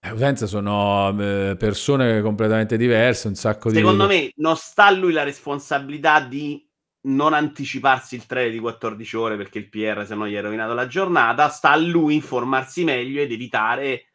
Eh, 0.05 0.09
L'utenza 0.09 0.45
sono 0.45 1.09
eh, 1.19 1.55
persone 1.57 2.21
completamente 2.21 2.77
diverse, 2.77 3.27
un 3.27 3.35
sacco 3.35 3.69
di... 3.69 3.77
Secondo 3.77 4.07
me 4.07 4.31
non 4.35 4.55
sta 4.55 4.85
a 4.85 4.91
lui 4.91 5.13
la 5.13 5.23
responsabilità 5.23 6.19
di 6.21 6.63
non 7.05 7.33
anticiparsi 7.33 8.15
il 8.15 8.25
trailer 8.25 8.51
di 8.51 8.59
14 8.59 9.15
ore 9.15 9.37
perché 9.37 9.59
il 9.59 9.69
PR 9.69 10.05
se 10.05 10.15
no 10.15 10.27
gli 10.27 10.35
ha 10.35 10.41
rovinato 10.41 10.73
la 10.73 10.87
giornata, 10.87 11.49
sta 11.49 11.71
a 11.71 11.75
lui 11.75 12.15
informarsi 12.15 12.83
meglio 12.83 13.21
ed 13.21 13.31
evitare 13.31 14.07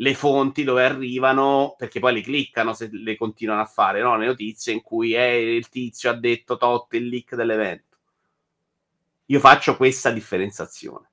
le 0.00 0.14
fonti 0.14 0.64
dove 0.64 0.82
arrivano, 0.84 1.74
perché 1.76 2.00
poi 2.00 2.14
le 2.14 2.22
cliccano 2.22 2.72
se 2.72 2.88
le 2.90 3.16
continuano 3.16 3.60
a 3.60 3.66
fare, 3.66 4.00
no? 4.00 4.16
Le 4.16 4.26
notizie 4.26 4.72
in 4.72 4.80
cui 4.80 5.14
eh, 5.14 5.54
il 5.54 5.68
tizio 5.68 6.08
ha 6.08 6.14
detto 6.14 6.56
tot 6.56 6.94
il 6.94 7.08
leak 7.08 7.34
dell'evento. 7.34 7.89
Io 9.30 9.38
faccio 9.38 9.76
questa 9.76 10.10
differenziazione. 10.10 11.08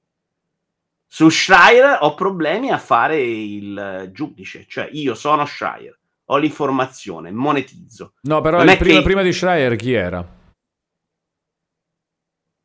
Su 1.06 1.30
Schreier 1.30 1.99
ho 2.02 2.15
problemi 2.15 2.72
a 2.72 2.77
fare 2.77 3.22
il 3.22 4.10
giudice, 4.11 4.65
cioè 4.68 4.89
io 4.91 5.14
sono 5.14 5.45
Schreier, 5.45 5.98
ho 6.26 6.38
l'informazione, 6.38 7.31
monetizzo. 7.31 8.14
No, 8.22 8.41
però 8.41 8.61
il 8.64 8.76
prima, 8.77 8.98
che- 8.98 9.03
prima 9.03 9.22
di 9.22 9.31
Schreier 9.31 9.76
chi 9.76 9.94
era? 9.94 10.35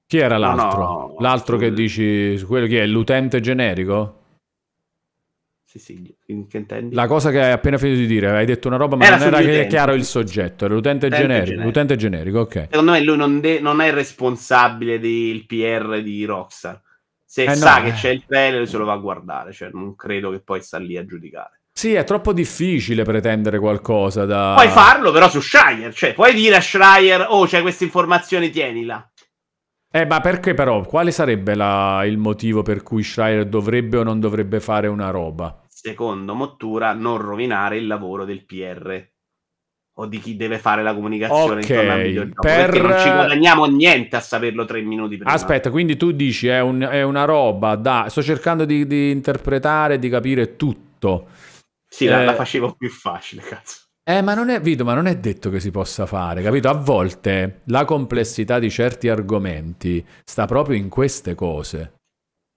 Chi 0.07 0.19
era 0.19 0.39
No, 0.39 0.47
l'altro? 0.55 0.79
no, 0.79 1.17
l'altro 1.21 1.57
che 1.59 1.73
dici, 1.73 2.43
quello 2.47 2.67
chi 2.67 2.77
è? 2.77 2.87
L'utente 2.87 3.41
generico? 3.41 4.22
Sì, 5.73 5.79
sì, 5.79 6.15
che 6.27 6.57
intendi? 6.59 6.95
La 6.95 7.07
cosa 7.07 7.31
che 7.31 7.41
hai 7.41 7.51
appena 7.53 7.79
finito 7.79 8.01
di 8.01 8.07
dire, 8.07 8.31
hai 8.31 8.45
detto 8.45 8.69
una 8.69 8.77
roba, 8.77 8.97
ma 8.97 9.05
Era 9.07 9.17
non 9.17 9.23
era 9.35 9.65
chiaro 9.67 9.95
il 9.95 10.05
soggetto, 10.05 10.67
era 10.67 10.75
l'utente, 10.75 11.07
Utente 11.07 11.23
generico. 11.23 11.45
generico. 11.47 11.63
L'utente 11.63 11.97
generico, 11.97 12.39
ok. 12.41 12.69
Secondo 12.69 12.93
me 12.93 13.03
lui 13.03 13.17
non, 13.17 13.41
de- 13.41 13.61
non 13.61 13.81
è 13.81 13.91
responsabile 13.93 14.99
del 14.99 15.47
PR 15.47 16.03
di 16.03 16.25
Rockstar. 16.25 16.81
Se 17.25 17.43
Eh, 17.45 17.55
sa 17.55 17.77
no, 17.79 17.85
che 17.85 17.89
eh. 17.91 17.93
c'è 17.93 18.09
il 18.11 18.25
trailer 18.27 18.69
se 18.69 18.77
lo 18.77 18.85
va 18.85 18.93
a 18.93 18.99
guardare, 18.99 19.53
cioè 19.53 19.71
non 19.73 19.95
credo 19.97 20.31
che 20.31 20.41
poi 20.43 20.61
sta 20.63 20.79
lì 20.79 20.97
a 20.99 21.05
giudicare. 21.07 21.61
Sì, 21.75 21.95
è 21.95 22.05
troppo 22.05 22.33
difficile 22.33 23.03
pretendere 23.03 23.59
qualcosa 23.59 24.25
da... 24.27 24.55
Puoi 24.57 24.69
farlo 24.69 25.11
però 25.13 25.29
su 25.31 25.41
Schreier, 25.41 25.95
cioè 25.95 26.13
puoi 26.15 26.35
dire 26.35 26.57
a 26.57 26.61
Schreier, 26.61 27.27
oh 27.29 27.47
c'è 27.47 27.63
questa 27.63 27.85
informazione, 27.85 28.51
tienila. 28.51 29.11
Eh, 29.95 30.07
ma 30.07 30.21
perché 30.21 30.55
però? 30.55 30.83
Quale 30.83 31.13
sarebbe 31.13 31.55
la- 31.55 32.05
il 32.05 32.19
motivo 32.19 32.63
per 32.63 32.83
cui 32.83 33.03
Schreier 33.05 33.47
dovrebbe 33.47 33.99
o 33.99 34.03
non 34.03 34.19
dovrebbe 34.19 34.59
fare 34.59 34.89
una 34.89 35.11
roba? 35.11 35.62
Secondo 35.83 36.35
Mottura, 36.35 36.93
non 36.93 37.17
rovinare 37.19 37.77
il 37.77 37.89
lavoro 37.89 38.25
del 38.25 38.45
PR 38.45 39.11
o 39.95 40.07
di 40.07 40.21
chi 40.21 40.37
deve 40.37 40.59
fare 40.59 40.81
la 40.85 40.95
comunicazione 40.95 41.61
Ok, 41.61 41.69
intorno 41.69 41.93
al 41.93 42.03
videogioco. 42.03 42.43
per- 42.43 42.71
Perché 42.71 42.81
non 42.81 42.99
ci 43.01 43.11
guadagniamo 43.11 43.65
niente 43.67 44.15
a 44.15 44.21
saperlo 44.21 44.65
tre 44.65 44.81
minuti 44.83 45.17
prima. 45.17 45.33
Aspetta, 45.33 45.71
quindi 45.71 45.97
tu 45.97 46.13
dici 46.13 46.47
è, 46.47 46.61
un- 46.61 46.87
è 46.89 47.03
una 47.03 47.25
roba 47.25 47.75
da... 47.75 48.07
Sto 48.09 48.23
cercando 48.23 48.65
di, 48.65 48.87
di 48.87 49.11
interpretare 49.11 49.99
di 49.99 50.09
capire 50.09 50.55
tutto. 50.55 51.27
Sì, 51.89 52.07
la, 52.07 52.23
eh, 52.23 52.25
la 52.27 52.35
facevo 52.35 52.75
più 52.75 52.89
facile, 52.89 53.43
cazzo. 53.43 53.81
Eh, 54.09 54.23
ma 54.23 54.35
non 54.35 54.51
è, 54.51 54.61
Vito, 54.61 54.85
ma 54.85 54.95
non 54.95 55.07
è 55.07 55.17
detto 55.19 55.51
che 55.51 55.59
si 55.59 55.73
possa 55.73 56.07
fare, 56.07 56.43
capito? 56.43 56.69
A 56.69 56.75
volte 56.75 57.63
la 57.67 57.85
complessità 57.85 58.61
di 58.61 58.71
certi 58.71 59.09
argomenti 59.09 60.05
sta 60.25 60.47
proprio 60.47 60.77
in 60.77 60.89
queste 60.89 61.35
cose. 61.35 61.95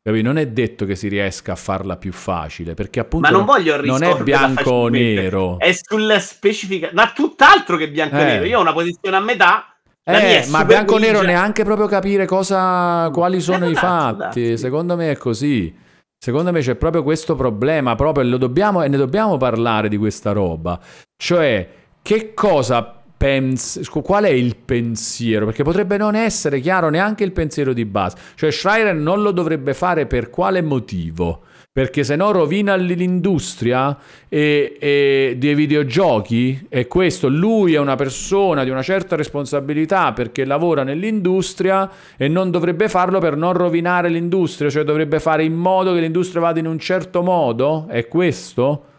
Capito? 0.07 0.27
Non 0.27 0.37
è 0.37 0.45
detto 0.47 0.85
che 0.85 0.95
si 0.95 1.07
riesca 1.07 1.53
a 1.53 1.55
farla 1.55 1.97
più 1.97 2.11
facile, 2.11 2.75
perché 2.75 2.99
appunto 2.99 3.27
non 3.31 3.43
non 3.83 4.03
è 4.03 4.15
bianco 4.21 4.69
o 4.69 4.87
nero. 4.87 5.57
È 5.57 5.71
sulla 5.71 6.19
specifica, 6.19 6.91
ma 6.93 7.11
tutt'altro 7.11 7.75
che 7.75 7.89
bianco 7.89 8.17
e 8.17 8.21
Eh. 8.21 8.23
nero. 8.25 8.45
Io 8.45 8.59
ho 8.59 8.61
una 8.61 8.71
posizione 8.73 9.15
a 9.17 9.19
metà. 9.19 9.75
Eh, 10.03 10.45
ma 10.49 10.63
bianco 10.63 10.99
nero 10.99 11.23
neanche 11.23 11.63
proprio 11.63 11.87
capire 11.87 12.27
cosa, 12.27 13.09
quali 13.11 13.41
sono 13.41 13.65
Eh, 13.65 13.69
i 13.69 13.73
può 13.73 13.81
fatti. 13.81 14.17
darsi. 14.17 14.57
Secondo 14.59 14.95
me 14.95 15.09
è 15.09 15.17
così. 15.17 15.75
Secondo 16.15 16.51
me 16.51 16.59
c'è 16.59 16.75
proprio 16.75 17.01
questo 17.01 17.33
problema, 17.33 17.95
proprio 17.95 18.25
lo 18.25 18.37
dobbiamo, 18.37 18.83
e 18.83 18.87
ne 18.87 18.97
dobbiamo 18.97 19.37
parlare 19.37 19.89
di 19.89 19.97
questa 19.97 20.33
roba. 20.33 20.79
Cioè, 21.17 21.67
che 22.03 22.35
cosa 22.35 22.94
pensi, 23.25 23.83
scu- 23.83 24.03
qual 24.03 24.25
è 24.25 24.29
il 24.29 24.55
pensiero? 24.55 25.45
Perché 25.45 25.63
potrebbe 25.63 25.97
non 25.97 26.13
essere 26.13 26.59
chiaro 26.59 26.89
neanche 26.89 27.23
il 27.23 27.31
pensiero 27.31 27.73
di 27.73 27.83
base. 27.83 28.17
Cioè, 28.35 28.51
Schreier 28.51 28.93
non 28.93 29.23
lo 29.23 29.31
dovrebbe 29.31 29.73
fare 29.73 30.05
per 30.05 30.29
quale 30.29 30.61
motivo? 30.61 31.41
Perché 31.71 32.03
se 32.03 32.15
no 32.15 32.31
rovina 32.31 32.75
l'industria 32.75 33.97
e, 34.29 34.77
e 34.79 35.35
dei 35.37 35.55
videogiochi 35.55 36.67
e 36.69 36.85
questo 36.85 37.27
lui 37.27 37.73
è 37.73 37.79
una 37.79 37.95
persona 37.95 38.63
di 38.63 38.69
una 38.69 38.83
certa 38.83 39.15
responsabilità 39.15 40.13
perché 40.13 40.45
lavora 40.45 40.83
nell'industria 40.83 41.89
e 42.15 42.27
non 42.27 42.51
dovrebbe 42.51 42.87
farlo 42.87 43.19
per 43.19 43.35
non 43.35 43.53
rovinare 43.53 44.07
l'industria, 44.07 44.69
cioè 44.69 44.83
dovrebbe 44.83 45.19
fare 45.19 45.43
in 45.43 45.55
modo 45.55 45.93
che 45.93 45.99
l'industria 45.99 46.41
vada 46.41 46.59
in 46.59 46.67
un 46.67 46.77
certo 46.77 47.23
modo? 47.23 47.87
È 47.89 48.07
questo? 48.07 48.93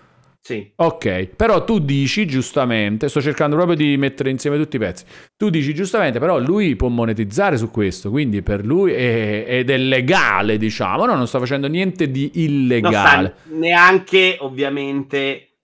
Sì. 0.47 0.71
Ok, 0.77 1.31
però 1.35 1.65
tu 1.65 1.81
dici 1.81 2.25
giustamente, 2.25 3.09
sto 3.09 3.21
cercando 3.21 3.57
proprio 3.57 3.75
di 3.75 3.97
mettere 3.97 4.31
insieme 4.31 4.57
tutti 4.57 4.77
i 4.77 4.79
pezzi, 4.79 5.05
tu 5.37 5.51
dici 5.51 5.75
giustamente, 5.75 6.21
però 6.21 6.39
lui 6.39 6.77
può 6.77 6.87
monetizzare 6.87 7.57
su 7.57 7.69
questo, 7.69 8.11
quindi 8.11 8.43
per 8.43 8.65
lui 8.65 8.93
è, 8.93 9.45
ed 9.45 9.71
è 9.71 9.77
legale, 9.77 10.57
diciamo, 10.57 11.05
no, 11.05 11.17
non 11.17 11.27
sta 11.27 11.41
facendo 11.41 11.67
niente 11.67 12.13
di 12.13 12.31
illegale. 12.35 13.35
sta 13.39 13.57
neanche, 13.57 14.37
ovviamente, 14.39 15.57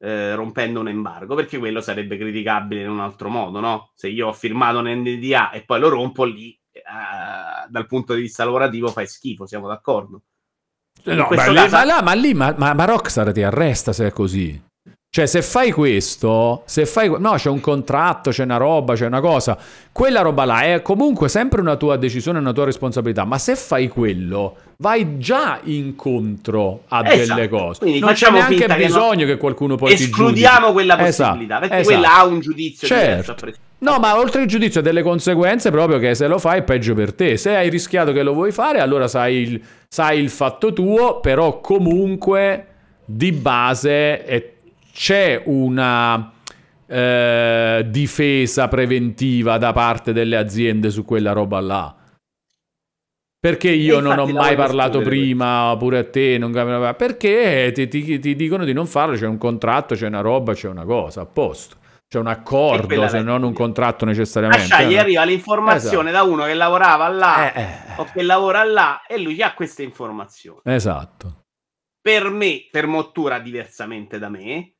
eh, 0.00 0.34
rompendo 0.34 0.80
un 0.80 0.88
embargo, 0.88 1.36
perché 1.36 1.58
quello 1.58 1.80
sarebbe 1.80 2.16
criticabile 2.16 2.82
in 2.82 2.90
un 2.90 2.98
altro 2.98 3.28
modo, 3.28 3.60
no? 3.60 3.92
Se 3.94 4.08
io 4.08 4.26
ho 4.26 4.32
firmato 4.32 4.80
un 4.80 4.88
NDA 4.88 5.52
e 5.52 5.62
poi 5.62 5.78
lo 5.78 5.88
rompo 5.88 6.24
lì, 6.24 6.50
eh, 6.72 6.80
dal 7.68 7.86
punto 7.86 8.12
di 8.12 8.22
vista 8.22 8.44
lavorativo 8.44 8.88
fai 8.88 9.06
schifo, 9.06 9.46
siamo 9.46 9.68
d'accordo? 9.68 10.22
In 11.06 11.16
No, 11.16 11.28
ma, 11.30 11.46
lì, 11.46 11.68
ma 11.70 11.84
là- 11.84 12.02
ma 12.02 12.12
lì 12.14 12.34
ma, 12.34 12.54
ma- 12.56 12.74
ma 12.74 12.84
Rockstar 12.84 13.32
ti 13.32 13.42
arresta 13.42 13.92
se 13.92 14.06
è 14.08 14.10
così. 14.12 14.60
Cioè, 15.08 15.24
se 15.24 15.40
fai 15.40 15.70
questo, 15.72 16.62
se 16.66 16.84
fai... 16.84 17.10
No, 17.18 17.34
c'è 17.36 17.48
un 17.48 17.60
contratto, 17.60 18.30
c'è 18.30 18.42
una 18.42 18.58
roba, 18.58 18.92
c'è 18.94 19.06
una 19.06 19.20
cosa. 19.20 19.56
Quella 19.90 20.20
roba 20.20 20.44
là 20.44 20.60
è 20.60 20.82
comunque 20.82 21.30
sempre 21.30 21.62
una 21.62 21.76
tua 21.76 21.96
decisione, 21.96 22.38
una 22.38 22.52
tua 22.52 22.66
responsabilità. 22.66 23.24
Ma 23.24 23.38
se 23.38 23.56
fai 23.56 23.88
quello, 23.88 24.56
vai 24.78 25.16
già 25.16 25.60
incontro 25.64 26.82
a 26.88 27.00
Esatto. 27.10 27.34
delle 27.34 27.48
cose. 27.48 27.78
Quindi 27.80 27.98
non 28.00 28.12
c'è 28.12 28.30
neanche 28.30 28.56
finta 28.56 28.74
che 28.74 28.84
bisogno 28.84 29.24
non- 29.24 29.26
che, 29.26 29.36
qualcuno 29.38 29.76
poi 29.76 29.92
Escludiamo 29.94 30.72
quella 30.72 30.98
Esatto, 31.06 31.28
possibilità, 31.30 31.60
perché 31.60 31.76
esatto. 31.78 31.94
quella 31.98 32.16
ha 32.18 32.24
un 32.26 32.40
giudizio 32.40 32.86
diverso 32.88 33.14
Certo. 33.14 33.34
prescindere. 33.34 33.65
No, 33.78 33.98
ma 33.98 34.18
oltre 34.18 34.42
il 34.42 34.48
giudizio 34.48 34.80
delle 34.80 35.02
conseguenze 35.02 35.70
proprio 35.70 35.98
che 35.98 36.14
se 36.14 36.26
lo 36.26 36.38
fai 36.38 36.60
è 36.60 36.62
peggio 36.62 36.94
per 36.94 37.12
te. 37.14 37.36
Se 37.36 37.54
hai 37.54 37.68
rischiato 37.68 38.12
che 38.12 38.22
lo 38.22 38.32
vuoi 38.32 38.50
fare, 38.50 38.80
allora 38.80 39.06
sai 39.06 39.36
il, 39.36 39.60
sai 39.86 40.18
il 40.18 40.30
fatto 40.30 40.72
tuo, 40.72 41.20
però 41.20 41.60
comunque 41.60 42.66
di 43.04 43.32
base 43.32 44.24
è- 44.24 44.52
c'è 44.92 45.42
una 45.44 46.32
eh, 46.88 47.84
difesa 47.90 48.68
preventiva 48.68 49.58
da 49.58 49.72
parte 49.72 50.12
delle 50.12 50.36
aziende 50.36 50.88
su 50.90 51.04
quella 51.04 51.32
roba 51.32 51.60
là. 51.60 51.94
Perché 53.38 53.70
io 53.70 54.00
non 54.00 54.18
ho 54.18 54.26
mai 54.40 54.56
parlato 54.56 54.98
prima, 55.10 55.76
pure 55.78 55.98
a 55.98 56.04
te, 56.04 56.38
non- 56.38 56.94
perché 56.96 57.70
ti, 57.74 57.86
ti- 57.88 58.18
ti 58.18 58.34
dicono 58.34 58.64
di 58.64 58.72
non 58.72 58.86
farlo, 58.86 59.16
c'è 59.16 59.26
un 59.26 59.36
contratto, 59.38 59.94
c'è 59.94 60.06
una 60.06 60.20
roba, 60.20 60.54
c'è 60.54 60.68
una 60.68 60.84
cosa, 60.84 61.20
a 61.20 61.26
posto. 61.26 61.76
C'è 62.08 62.18
un 62.20 62.28
accordo, 62.28 63.08
se 63.08 63.20
non 63.20 63.42
un 63.42 63.52
contratto 63.52 64.04
A 64.04 64.08
necessariamente. 64.08 64.66
Shai 64.66 64.94
eh. 64.94 64.98
arriva 64.98 65.24
l'informazione 65.24 66.12
da 66.12 66.22
uno 66.22 66.44
che 66.44 66.54
lavorava 66.54 67.08
là 67.08 67.52
Eh, 67.52 67.60
eh, 67.60 67.68
o 67.96 68.04
che 68.12 68.22
lavora 68.22 68.62
là 68.62 69.02
e 69.06 69.18
lui 69.18 69.42
ha 69.42 69.54
queste 69.54 69.82
informazioni. 69.82 70.60
Esatto. 70.62 71.46
Per 72.00 72.30
me, 72.30 72.68
per 72.70 72.86
Mottura, 72.86 73.40
diversamente 73.40 74.20
da 74.20 74.28
me, 74.28 74.74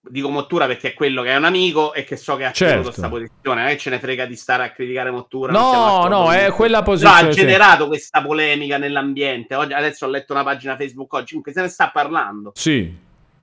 dico 0.00 0.28
Mottura 0.28 0.66
perché 0.66 0.88
è 0.88 0.94
quello 0.94 1.22
che 1.22 1.30
è 1.30 1.36
un 1.36 1.44
amico 1.44 1.94
e 1.94 2.04
che 2.04 2.16
so 2.16 2.36
che 2.36 2.44
ha 2.44 2.52
Certo. 2.52 2.82
questa 2.82 3.08
posizione, 3.08 3.60
non 3.62 3.70
è 3.70 3.72
che 3.72 3.78
ce 3.78 3.88
ne 3.88 3.98
frega 3.98 4.26
di 4.26 4.36
stare 4.36 4.64
a 4.64 4.70
criticare 4.70 5.10
Mottura. 5.10 5.52
No, 5.52 6.06
no, 6.06 6.30
è 6.30 6.50
quella 6.50 6.82
posizione. 6.82 7.28
ha 7.30 7.32
sì. 7.32 7.40
generato 7.40 7.86
questa 7.86 8.20
polemica 8.20 8.76
nell'ambiente. 8.76 9.54
Oggi, 9.54 9.72
adesso 9.72 10.04
ho 10.04 10.10
letto 10.10 10.34
una 10.34 10.44
pagina 10.44 10.76
Facebook 10.76 11.10
oggi, 11.14 11.28
comunque 11.28 11.52
se 11.52 11.62
ne 11.62 11.68
sta 11.68 11.88
parlando. 11.90 12.52
Sì, 12.54 12.94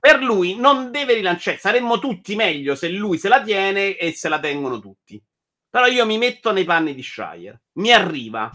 Per 0.06 0.22
lui 0.22 0.54
non 0.54 0.92
deve 0.92 1.14
rilanciare, 1.14 1.58
saremmo 1.58 1.98
tutti 1.98 2.36
meglio 2.36 2.76
se 2.76 2.88
lui 2.90 3.18
se 3.18 3.28
la 3.28 3.42
tiene 3.42 3.96
e 3.96 4.12
se 4.12 4.28
la 4.28 4.38
tengono 4.38 4.78
tutti. 4.78 5.20
Però 5.68 5.86
io 5.86 6.06
mi 6.06 6.16
metto 6.16 6.52
nei 6.52 6.62
panni 6.62 6.94
di 6.94 7.02
Shire. 7.02 7.62
Mi 7.78 7.90
arriva. 7.90 8.48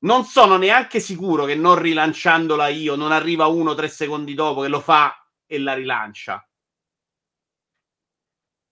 Non 0.00 0.24
sono 0.24 0.56
neanche 0.56 0.98
sicuro 0.98 1.44
che 1.44 1.54
non 1.54 1.78
rilanciandola 1.78 2.66
io 2.66 2.96
non 2.96 3.12
arriva 3.12 3.46
uno 3.46 3.70
o 3.70 3.74
tre 3.76 3.86
secondi 3.86 4.34
dopo 4.34 4.62
che 4.62 4.66
lo 4.66 4.80
fa 4.80 5.24
e 5.46 5.60
la 5.60 5.74
rilancia. 5.74 6.44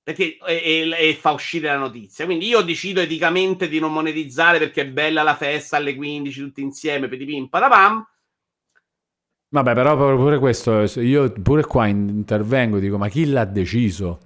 Perché 0.03 0.37
e, 0.45 0.55
e- 0.57 1.11
e 1.11 1.15
fa 1.15 1.31
uscire 1.31 1.69
la 1.69 1.77
notizia. 1.77 2.25
Quindi 2.25 2.49
io 2.49 2.63
decido 2.63 3.01
eticamente 3.01 3.69
di 3.69 3.79
non 3.79 3.93
monetizzare 3.93 4.59
perché 4.59 4.81
è 4.81 4.89
bella 4.89 5.23
la 5.23 5.37
festa 5.37 5.77
alle 5.77 5.95
15 5.95 6.41
tutti 6.41 6.61
insieme, 6.61 7.07
pedipim, 7.07 7.47
padapam. 7.47 8.05
Vabbè, 9.51 9.75
però 9.75 9.97
pure 10.17 10.39
questo, 10.39 10.83
io 11.01 11.31
pure 11.33 11.65
qua 11.65 11.87
in- 11.87 12.09
intervengo, 12.09 12.79
dico, 12.79 12.97
ma 12.99 13.09
chi 13.09 13.27
l'ha 13.27 13.45
deciso? 13.45 14.21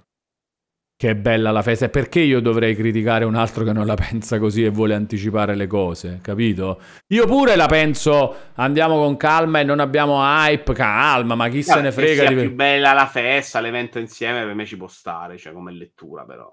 Che 0.97 1.09
è 1.09 1.15
bella 1.15 1.51
la 1.51 1.61
festa, 1.61 1.85
e 1.85 1.89
perché 1.89 2.21
io 2.21 2.39
dovrei 2.39 2.73
criticare 2.73 3.25
un 3.25 3.35
altro 3.35 3.65
che 3.65 3.73
non 3.73 3.85
la 3.85 3.95
pensa 3.95 4.39
così 4.39 4.63
e 4.63 4.69
vuole 4.69 4.93
anticipare 4.93 5.53
le 5.53 5.67
cose, 5.67 6.19
capito? 6.21 6.79
Io 7.07 7.27
pure 7.27 7.57
la 7.57 7.65
penso, 7.65 8.33
andiamo 8.53 8.95
con 8.95 9.17
calma 9.17 9.59
e 9.59 9.65
non 9.65 9.81
abbiamo 9.81 10.21
hype, 10.21 10.71
calma, 10.71 11.35
ma 11.35 11.49
chi 11.49 11.63
se 11.63 11.81
ne 11.81 11.91
frega 11.91 12.27
sia 12.27 12.29
di... 12.29 12.41
più 12.43 12.53
bella 12.53 12.93
la 12.93 13.07
festa, 13.07 13.59
l'evento 13.59 13.99
insieme, 13.99 14.45
per 14.45 14.53
me 14.53 14.65
ci 14.65 14.77
può 14.77 14.87
stare, 14.87 15.37
cioè 15.37 15.51
come 15.51 15.73
lettura 15.73 16.23
però. 16.23 16.49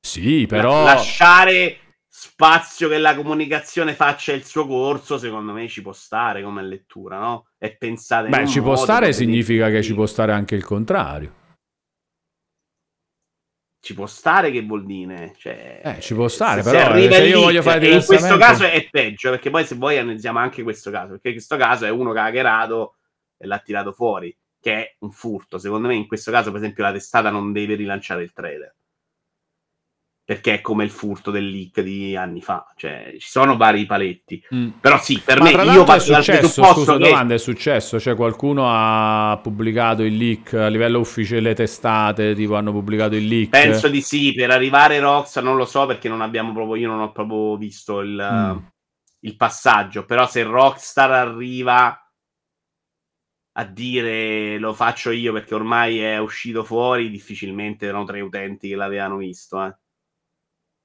Sì, 0.00 0.46
però... 0.46 0.82
La- 0.82 0.94
lasciare 0.94 1.76
spazio 2.16 2.88
che 2.88 2.98
la 2.98 3.16
comunicazione 3.16 3.92
faccia 3.92 4.32
il 4.32 4.44
suo 4.44 4.68
corso, 4.68 5.18
secondo 5.18 5.52
me 5.52 5.66
ci 5.66 5.82
può 5.82 5.92
stare 5.92 6.44
come 6.44 6.62
lettura, 6.62 7.18
no? 7.18 7.48
E 7.58 7.76
pensate 7.76 8.28
Beh, 8.28 8.46
ci 8.46 8.60
può 8.62 8.76
stare 8.76 9.12
significa 9.12 9.68
che 9.68 9.82
ci 9.82 9.94
può 9.94 10.06
stare 10.06 10.30
anche 10.30 10.54
il 10.54 10.64
contrario. 10.64 11.42
Ci 13.80 13.94
può 13.94 14.06
stare 14.06 14.52
che 14.52 14.62
vuol 14.62 14.86
dire? 14.86 15.34
Cioè, 15.36 15.80
Eh, 15.84 16.00
ci 16.00 16.14
può 16.14 16.28
stare, 16.28 16.62
se- 16.62 16.70
però, 16.70 16.84
se 16.84 16.90
arriva 16.90 17.14
se 17.16 17.26
io 17.26 17.40
voglio 17.40 17.62
fare 17.62 17.80
e 17.80 17.84
in 17.86 17.90
questo 17.96 18.12
diversamente- 18.14 18.46
caso 18.46 18.64
è 18.64 18.88
peggio, 18.90 19.30
perché 19.30 19.50
poi 19.50 19.64
se 19.66 19.74
vuoi 19.74 19.98
analizziamo 19.98 20.38
anche 20.38 20.62
questo 20.62 20.92
caso, 20.92 21.08
perché 21.10 21.28
in 21.28 21.34
questo 21.34 21.56
caso 21.56 21.84
è 21.84 21.90
uno 21.90 22.12
che 22.12 22.18
ha 22.20 22.24
hackerato 22.26 22.96
e 23.36 23.46
l'ha 23.48 23.58
tirato 23.58 23.92
fuori, 23.92 24.34
che 24.60 24.72
è 24.72 24.96
un 25.00 25.10
furto. 25.10 25.58
Secondo 25.58 25.88
me 25.88 25.96
in 25.96 26.06
questo 26.06 26.30
caso, 26.30 26.50
per 26.52 26.60
esempio, 26.60 26.84
la 26.84 26.92
testata 26.92 27.30
non 27.30 27.52
deve 27.52 27.74
rilanciare 27.74 28.22
il 28.22 28.32
trailer. 28.32 28.72
Perché 30.26 30.54
è 30.54 30.60
come 30.62 30.84
il 30.84 30.90
furto 30.90 31.30
del 31.30 31.50
leak 31.50 31.82
di 31.82 32.16
anni 32.16 32.40
fa, 32.40 32.66
cioè 32.76 33.14
ci 33.18 33.28
sono 33.28 33.58
vari 33.58 33.84
paletti. 33.84 34.42
Mm. 34.54 34.68
Però 34.80 34.98
sì, 34.98 35.20
per 35.22 35.38
Ma 35.38 35.50
me 35.52 35.64
io 35.64 35.84
parto 35.84 36.10
dal 36.12 36.22
successo, 36.24 36.38
presupposto 36.38 36.80
scusa, 36.80 36.96
che 36.96 37.08
domanda, 37.10 37.34
è 37.34 37.38
successo, 37.38 38.00
cioè 38.00 38.14
qualcuno 38.14 38.64
ha 38.66 39.38
pubblicato 39.42 40.02
il 40.02 40.16
leak 40.16 40.54
a 40.54 40.68
livello 40.68 40.98
ufficiale, 40.98 41.42
le 41.42 41.54
testate, 41.54 42.34
tipo 42.34 42.54
hanno 42.54 42.72
pubblicato 42.72 43.16
il 43.16 43.26
leak. 43.26 43.50
penso 43.50 43.88
di 43.88 44.00
sì, 44.00 44.32
per 44.32 44.50
arrivare 44.50 44.98
Rockstar 44.98 45.42
non 45.42 45.56
lo 45.56 45.66
so 45.66 45.84
perché 45.84 46.08
non 46.08 46.22
abbiamo 46.22 46.54
proprio, 46.54 46.76
io 46.76 46.88
non 46.88 47.00
ho 47.00 47.12
proprio 47.12 47.58
visto 47.58 48.00
il, 48.00 48.12
Mm. 48.54 48.58
il 49.20 49.36
passaggio, 49.36 50.06
però 50.06 50.26
se 50.26 50.42
Rockstar 50.42 51.10
arriva 51.12 51.98
a 53.56 53.64
dire 53.64 54.58
lo 54.58 54.72
faccio 54.72 55.10
io 55.10 55.32
perché 55.32 55.54
ormai 55.54 55.98
è 56.00 56.18
uscito 56.18 56.64
fuori, 56.64 57.10
difficilmente 57.10 57.86
erano 57.86 58.04
tre 58.04 58.20
utenti 58.20 58.68
che 58.68 58.74
l'avevano 58.74 59.18
visto. 59.18 59.62
Eh, 59.64 59.76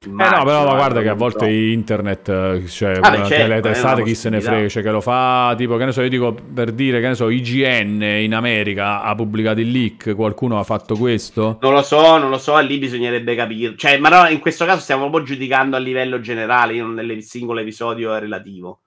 Eh 0.01 0.07
no, 0.07 0.15
però 0.15 0.29
ma 0.29 0.41
Immagino, 0.43 0.75
guarda 0.75 1.01
che 1.01 1.09
a 1.09 1.13
volte 1.13 1.49
internet, 1.49 2.29
eh, 2.29 2.67
cioè, 2.69 3.01
certo, 3.01 3.47
le 3.47 3.57
è 3.57 3.61
testate 3.61 4.01
chi 4.03 4.15
se 4.15 4.29
ne 4.29 4.39
frega, 4.39 4.69
cioè 4.69 4.81
che 4.81 4.91
lo 4.91 5.01
fa, 5.01 5.53
tipo, 5.57 5.75
che 5.75 5.83
ne 5.83 5.91
so, 5.91 6.01
io 6.01 6.07
dico 6.07 6.33
per 6.33 6.71
dire, 6.71 7.01
che 7.01 7.09
ne 7.09 7.15
so, 7.15 7.27
IGN 7.27 8.01
in 8.01 8.33
America 8.33 9.01
ha 9.01 9.13
pubblicato 9.13 9.59
il 9.59 9.69
leak, 9.69 10.15
qualcuno 10.15 10.57
ha 10.57 10.63
fatto 10.63 10.95
questo? 10.95 11.57
Non 11.59 11.73
lo 11.73 11.81
so, 11.81 12.17
non 12.17 12.29
lo 12.29 12.37
so, 12.37 12.57
lì 12.59 12.77
bisognerebbe 12.77 13.35
capire. 13.35 13.75
Cioè, 13.75 13.97
ma 13.97 14.07
no, 14.07 14.29
in 14.29 14.39
questo 14.39 14.63
caso 14.63 14.79
stiamo 14.79 15.09
proprio 15.09 15.25
giudicando 15.25 15.75
a 15.75 15.79
livello 15.79 16.21
generale, 16.21 16.75
io 16.75 16.85
non 16.85 16.93
nel 16.93 17.21
singolo 17.21 17.59
episodio 17.59 18.13
è 18.15 18.19
relativo. 18.21 18.83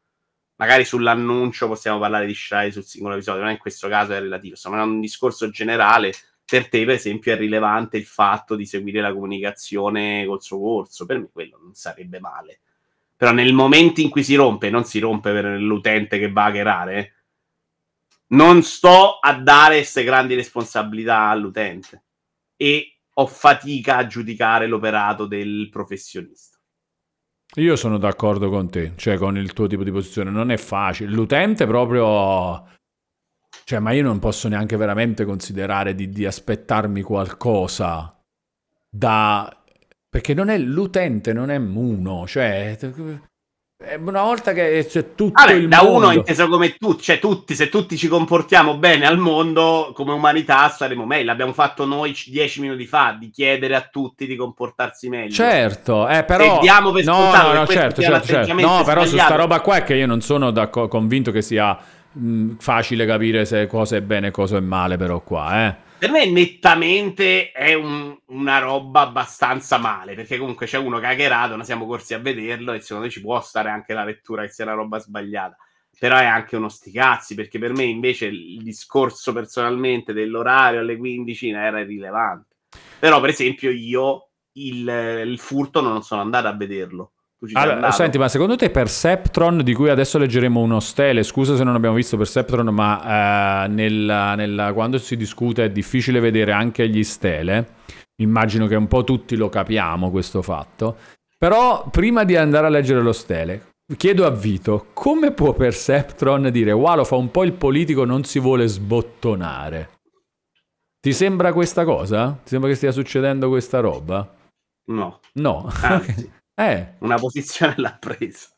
Magari 0.56 0.86
sull'annuncio 0.86 1.68
possiamo 1.68 1.98
parlare 1.98 2.24
di 2.24 2.34
Shy 2.34 2.72
sul 2.72 2.84
singolo 2.84 3.16
episodio, 3.16 3.42
ma 3.42 3.50
in 3.50 3.58
questo 3.58 3.86
caso 3.86 4.14
è 4.14 4.18
relativo. 4.18 4.56
Stiamo 4.56 4.76
facendo 4.76 4.96
un 4.96 5.02
discorso 5.02 5.50
generale. 5.50 6.14
Per 6.52 6.68
te, 6.68 6.84
per 6.84 6.96
esempio, 6.96 7.32
è 7.32 7.36
rilevante 7.38 7.96
il 7.96 8.04
fatto 8.04 8.56
di 8.56 8.66
seguire 8.66 9.00
la 9.00 9.14
comunicazione 9.14 10.26
col 10.26 10.42
suo 10.42 10.60
corso. 10.60 11.06
Per 11.06 11.18
me 11.18 11.30
quello 11.32 11.58
non 11.62 11.72
sarebbe 11.72 12.20
male. 12.20 12.60
Però 13.16 13.32
nel 13.32 13.54
momento 13.54 14.02
in 14.02 14.10
cui 14.10 14.22
si 14.22 14.34
rompe, 14.34 14.68
non 14.68 14.84
si 14.84 14.98
rompe 14.98 15.32
per 15.32 15.46
l'utente 15.58 16.18
che 16.18 16.30
va 16.30 16.42
a 16.42 16.46
hackerare, 16.48 17.14
non 18.32 18.62
sto 18.62 19.16
a 19.18 19.32
dare 19.32 19.76
queste 19.76 20.04
grandi 20.04 20.34
responsabilità 20.34 21.20
all'utente 21.20 22.02
e 22.54 22.98
ho 23.14 23.26
fatica 23.26 23.96
a 23.96 24.06
giudicare 24.06 24.66
l'operato 24.66 25.24
del 25.24 25.70
professionista. 25.70 26.58
Io 27.54 27.76
sono 27.76 27.96
d'accordo 27.96 28.50
con 28.50 28.68
te, 28.68 28.92
cioè 28.96 29.16
con 29.16 29.38
il 29.38 29.54
tuo 29.54 29.66
tipo 29.68 29.84
di 29.84 29.90
posizione, 29.90 30.28
non 30.28 30.50
è 30.50 30.58
facile. 30.58 31.10
L'utente 31.12 31.66
proprio... 31.66 32.80
Cioè, 33.64 33.78
ma 33.78 33.92
io 33.92 34.02
non 34.02 34.18
posso 34.18 34.48
neanche 34.48 34.76
veramente 34.76 35.24
considerare 35.24 35.94
di, 35.94 36.08
di 36.08 36.26
aspettarmi 36.26 37.02
qualcosa 37.02 38.14
da... 38.88 39.56
Perché 40.08 40.34
non 40.34 40.50
è 40.50 40.58
l'utente, 40.58 41.32
non 41.32 41.50
è 41.50 41.56
uno, 41.56 42.26
cioè... 42.26 42.76
Una 43.98 44.22
volta 44.22 44.52
che 44.52 44.86
c'è 44.88 45.14
tutto 45.16 45.32
Vabbè, 45.42 45.54
il 45.54 45.68
da 45.68 45.82
mondo... 45.82 46.06
uno 46.06 46.12
inteso 46.12 46.46
come 46.46 46.76
tutti, 46.76 47.02
cioè 47.02 47.18
tutti, 47.18 47.56
se 47.56 47.68
tutti 47.68 47.96
ci 47.96 48.06
comportiamo 48.06 48.76
bene 48.76 49.06
al 49.06 49.18
mondo 49.18 49.90
come 49.92 50.12
umanità 50.12 50.68
saremo 50.68 51.04
meglio. 51.04 51.24
L'abbiamo 51.24 51.52
fatto 51.52 51.84
noi 51.84 52.14
dieci 52.26 52.60
minuti 52.60 52.86
fa 52.86 53.16
di 53.18 53.30
chiedere 53.30 53.74
a 53.74 53.80
tutti 53.80 54.26
di 54.26 54.36
comportarsi 54.36 55.08
meglio. 55.08 55.32
Certo, 55.32 56.06
eh, 56.06 56.22
però... 56.22 56.54
Se 56.54 56.60
diamo 56.60 56.92
per 56.92 57.04
no, 57.04 57.34
no, 57.34 57.52
no, 57.52 57.66
certo, 57.66 58.02
certo, 58.02 58.26
certo. 58.26 58.54
No, 58.54 58.84
però 58.84 59.04
su 59.04 59.16
sta 59.16 59.34
roba 59.34 59.60
qua 59.60 59.78
è 59.78 59.82
che 59.82 59.94
io 59.94 60.06
non 60.06 60.20
sono 60.20 60.52
convinto 60.68 61.32
che 61.32 61.42
sia 61.42 61.76
mh, 62.12 62.56
facile 62.58 63.06
capire 63.06 63.44
se 63.44 63.66
cosa 63.66 63.96
è 63.96 64.02
bene 64.02 64.28
e 64.28 64.30
cosa 64.30 64.56
è 64.56 64.60
male, 64.60 64.96
però 64.96 65.22
qua, 65.22 65.66
eh. 65.68 65.76
Per 66.02 66.10
me 66.10 66.26
nettamente 66.26 67.52
è 67.52 67.74
un- 67.74 68.16
una 68.26 68.58
roba 68.58 69.02
abbastanza 69.02 69.78
male, 69.78 70.14
perché 70.14 70.36
comunque 70.36 70.66
c'è 70.66 70.76
uno 70.78 70.96
hackerato, 70.96 71.54
noi 71.54 71.64
siamo 71.64 71.86
corsi 71.86 72.12
a 72.14 72.18
vederlo 72.18 72.72
e 72.72 72.80
secondo 72.80 73.04
me 73.04 73.10
ci 73.10 73.20
può 73.20 73.40
stare 73.40 73.70
anche 73.70 73.94
la 73.94 74.04
lettura 74.04 74.42
che 74.42 74.48
sia 74.50 74.64
una 74.64 74.74
roba 74.74 74.98
sbagliata. 74.98 75.56
Però 75.96 76.16
è 76.16 76.24
anche 76.24 76.56
uno 76.56 76.68
sticazzi, 76.68 77.36
perché 77.36 77.60
per 77.60 77.72
me 77.72 77.84
invece 77.84 78.26
il 78.26 78.62
discorso 78.62 79.32
personalmente 79.32 80.12
dell'orario 80.12 80.80
alle 80.80 80.96
15 80.96 81.50
era 81.50 81.78
irrilevante. 81.80 82.56
Però 82.98 83.20
per 83.20 83.30
esempio 83.30 83.70
io 83.70 84.30
il, 84.54 84.88
il 85.24 85.38
furto 85.38 85.80
non 85.80 86.02
sono 86.02 86.20
andato 86.20 86.48
a 86.48 86.56
vederlo. 86.56 87.12
Allora, 87.54 87.90
senti, 87.90 88.18
ma 88.18 88.28
secondo 88.28 88.56
te 88.56 88.70
Perceptron, 88.70 89.62
di 89.62 89.74
cui 89.74 89.88
adesso 89.90 90.16
leggeremo 90.18 90.60
uno 90.60 90.78
stele, 90.80 91.22
scusa 91.22 91.56
se 91.56 91.64
non 91.64 91.74
abbiamo 91.74 91.96
visto 91.96 92.16
Perceptron, 92.16 92.68
ma 92.68 93.64
eh, 93.64 93.68
nella- 93.68 94.34
nella- 94.36 94.72
quando 94.72 94.98
si 94.98 95.16
discute 95.16 95.64
è 95.64 95.70
difficile 95.70 96.20
vedere 96.20 96.52
anche 96.52 96.88
gli 96.88 97.02
stele, 97.02 97.74
immagino 98.20 98.66
che 98.68 98.76
un 98.76 98.86
po' 98.86 99.02
tutti 99.04 99.34
lo 99.36 99.48
capiamo 99.48 100.10
questo 100.10 100.40
fatto, 100.42 100.96
però 101.36 101.88
prima 101.90 102.22
di 102.24 102.36
andare 102.36 102.66
a 102.66 102.70
leggere 102.70 103.00
lo 103.02 103.12
stele, 103.12 103.72
chiedo 103.96 104.24
a 104.24 104.30
Vito, 104.30 104.86
come 104.92 105.32
può 105.32 105.52
Perceptron 105.52 106.48
dire, 106.50 106.70
wow, 106.70 106.94
lo 106.96 107.04
fa 107.04 107.16
un 107.16 107.30
po' 107.32 107.42
il 107.42 107.52
politico, 107.54 108.04
non 108.04 108.22
si 108.22 108.38
vuole 108.38 108.68
sbottonare? 108.68 109.90
Ti 111.00 111.12
sembra 111.12 111.52
questa 111.52 111.84
cosa? 111.84 112.38
Ti 112.44 112.48
sembra 112.50 112.68
che 112.70 112.76
stia 112.76 112.92
succedendo 112.92 113.48
questa 113.48 113.80
roba? 113.80 114.32
No, 114.86 115.18
No. 115.34 115.68
anzi, 115.82 116.30
eh, 116.54 116.94
una 117.00 117.16
posizione 117.16 117.74
l'ha 117.78 117.96
presa. 117.98 118.48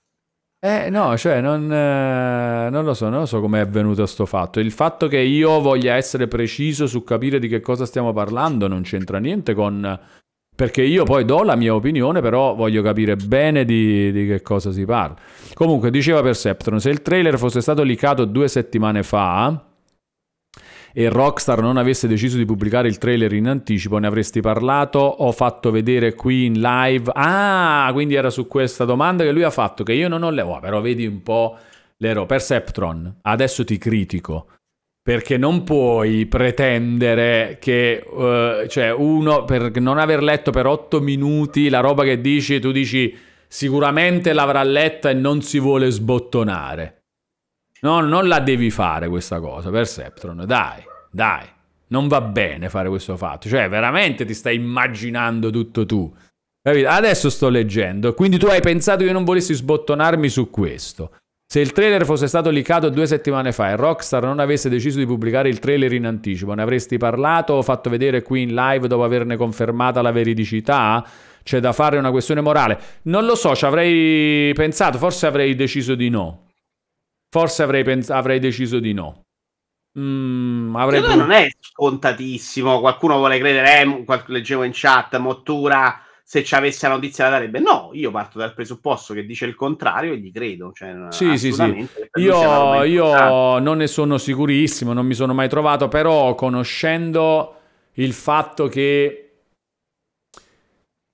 Eh, 0.65 0.89
no, 0.89 1.15
cioè, 1.19 1.43
non, 1.43 1.71
eh, 1.71 2.71
non 2.71 2.85
lo 2.87 2.95
so, 2.95 3.11
non 3.11 3.21
lo 3.21 3.27
so 3.27 3.41
come 3.41 3.59
è 3.59 3.63
avvenuto 3.63 4.07
sto 4.07 4.25
fatto. 4.25 4.61
Il 4.61 4.73
fatto 4.73 5.09
che 5.09 5.19
io 5.19 5.61
voglia 5.61 5.95
essere 5.95 6.27
preciso 6.27 6.87
su 6.87 7.05
capire 7.05 7.39
di 7.39 7.49
che 7.49 7.61
cosa 7.61 7.85
stiamo 7.85 8.15
parlando 8.15 8.67
non 8.67 8.83
c'entra 8.83 9.19
niente 9.19 9.53
con... 9.53 10.01
Perché 10.57 10.83
io 10.83 11.03
poi 11.05 11.25
do 11.25 11.43
la 11.43 11.57
mia 11.57 11.75
opinione, 11.75 12.21
però 12.21 12.55
voglio 12.55 12.81
capire 12.81 13.17
bene 13.17 13.65
di, 13.65 14.13
di 14.13 14.27
che 14.27 14.41
cosa 14.41 14.71
si 14.71 14.85
parla. 14.85 15.17
Comunque, 15.53 15.91
diceva 15.91 16.23
Perceptron, 16.23 16.81
se 16.81 16.91
il 16.91 17.03
trailer 17.03 17.37
fosse 17.37 17.61
stato 17.61 17.83
leakato 17.83 18.25
due 18.25 18.47
settimane 18.47 19.03
fa 19.03 19.74
e 20.97 21.09
Rockstar 21.09 21.61
non 21.61 21.77
avesse 21.77 22.07
deciso 22.07 22.37
di 22.37 22.45
pubblicare 22.45 22.87
il 22.87 22.99
trailer 22.99 23.33
in 23.33 23.49
anticipo, 23.49 23.99
ne 23.99 24.07
avresti 24.07 24.41
parlato 24.41 25.01
o 25.01 25.33
fatto 25.33 25.73
vedere 25.73 26.15
qui 26.15 26.45
in 26.45 26.61
live? 26.61 27.11
Ah, 27.15 27.91
quindi 27.93 28.15
era 28.15 28.31
su 28.31 28.47
questa 28.47 28.85
domanda 28.85 29.25
che 29.25 29.33
lui 29.33 29.43
ha 29.43 29.51
fatto, 29.51 29.83
che 29.83 29.93
io 29.93 30.07
non 30.07 30.23
ho 30.23 30.31
letto, 30.31 30.49
oh, 30.51 30.61
però 30.61 30.81
vedi 30.81 31.05
un 31.05 31.21
po' 31.23 31.57
l'ero. 31.97 32.27
Perceptron, 32.27 33.17
adesso 33.23 33.65
ti 33.65 33.77
critico, 33.77 34.47
perché 35.03 35.37
non 35.37 35.65
puoi 35.65 36.27
pretendere 36.27 37.59
che, 37.61 37.95
eh, 37.97 38.67
cioè, 38.69 38.93
uno, 38.93 39.45
per 39.45 39.73
non 39.81 39.99
aver 39.99 40.23
letto 40.23 40.53
per 40.53 40.67
otto 40.67 41.01
minuti 41.01 41.69
la 41.69 41.81
roba 41.81 42.05
che 42.05 42.21
dici, 42.21 42.61
tu 42.61 42.71
dici 42.71 43.13
sicuramente 43.49 44.33
l'avrà 44.33 44.63
letta 44.63 45.11
e 45.11 45.15
non 45.15 45.43
si 45.43 45.59
vuole 45.59 45.91
sbottonare. 45.91 47.04
No, 47.85 48.01
non 48.01 48.27
la 48.29 48.41
devi 48.41 48.71
fare 48.71 49.09
questa 49.09 49.41
cosa, 49.41 49.71
Perceptron, 49.71 50.45
dai, 50.47 50.83
dai. 51.11 51.47
Non 51.89 52.09
va 52.09 52.23
bene 52.23 52.71
fare 52.71 52.89
questo 52.89 53.17
fatto. 53.19 53.47
Cioè, 53.47 53.69
veramente 53.69 54.25
ti 54.25 54.33
stai 54.33 54.57
immaginando 54.57 55.51
tutto 55.51 55.85
tu. 55.85 56.13
Capito? 56.63 56.89
Adesso 56.89 57.29
sto 57.29 57.51
leggendo. 57.51 58.15
Quindi 58.15 58.39
tu 58.39 58.47
hai 58.47 58.63
pensato 58.63 59.01
che 59.01 59.05
io 59.05 59.13
non 59.13 59.25
volessi 59.25 59.53
sbottonarmi 59.53 60.31
su 60.31 60.49
questo. 60.49 61.11
Se 61.47 61.61
il 61.61 61.73
trailer 61.73 62.07
fosse 62.07 62.27
stato 62.27 62.49
leakato 62.49 62.89
due 62.89 63.07
settimane 63.07 63.53
fa 63.53 63.69
e 63.69 63.77
Rockstar 63.77 64.25
non 64.25 64.39
avesse 64.39 64.71
deciso 64.71 64.99
di 64.99 65.05
pubblicare 65.05 65.51
il 65.51 65.59
trailer 65.59 65.93
in 65.93 66.07
anticipo, 66.07 66.55
ne 66.55 66.63
avresti 66.63 66.97
parlato 66.97 67.53
o 67.53 67.63
fatto 67.63 67.91
vedere 67.91 68.23
qui 68.23 68.43
in 68.43 68.55
live 68.55 68.89
dopo 68.89 69.05
averne 69.05 69.37
confermata 69.37 70.01
la 70.01 70.11
veridicità? 70.11 71.07
C'è 71.43 71.61
da 71.61 71.75
fare 71.75 71.99
una 71.99 72.11
questione 72.11 72.41
morale. 72.41 72.79
Non 73.03 73.27
lo 73.27 73.35
so, 73.35 73.55
ci 73.55 73.67
avrei 73.67 74.55
pensato, 74.55 74.97
forse 74.97 75.27
avrei 75.27 75.55
deciso 75.55 75.95
di 75.95 76.09
no. 76.09 76.44
Forse 77.35 77.65
avrei, 77.65 77.83
pens- 77.83 78.11
avrei 78.11 78.39
deciso 78.39 78.79
di 78.79 78.93
no. 78.93 79.25
Mm, 79.99 80.77
avrei 80.77 81.01
me 81.01 81.17
non 81.17 81.33
è 81.33 81.49
scontatissimo. 81.59 82.79
Qualcuno 82.79 83.17
vuole 83.17 83.41
credere, 83.41 83.81
eh, 83.81 84.05
qual- 84.05 84.23
leggevo 84.29 84.63
in 84.63 84.71
chat, 84.73 85.17
Mottura, 85.19 86.01
se 86.23 86.45
ci 86.45 86.55
avesse 86.55 86.87
la 86.87 86.95
notizia 86.95 87.25
la 87.25 87.31
darebbe. 87.31 87.59
No, 87.59 87.91
io 87.93 88.13
parto 88.13 88.39
dal 88.39 88.55
presupposto 88.55 89.15
che 89.15 89.27
dice 89.27 89.47
il 89.47 89.57
contrario 89.57 90.13
e 90.13 90.19
gli 90.19 90.31
credo. 90.31 90.71
Cioè, 90.73 90.95
Sì, 91.09 91.37
sì, 91.37 91.51
sì. 91.51 91.89
Io, 92.21 92.85
io 92.85 93.59
non 93.59 93.79
ne 93.79 93.89
sono 93.89 94.17
sicurissimo, 94.17 94.93
non 94.93 95.05
mi 95.05 95.15
sono 95.15 95.35
mai 95.35 95.49
trovato, 95.49 95.89
però 95.89 96.37
conoscendo 96.37 97.57
il 97.95 98.13
fatto 98.13 98.69
che, 98.69 99.24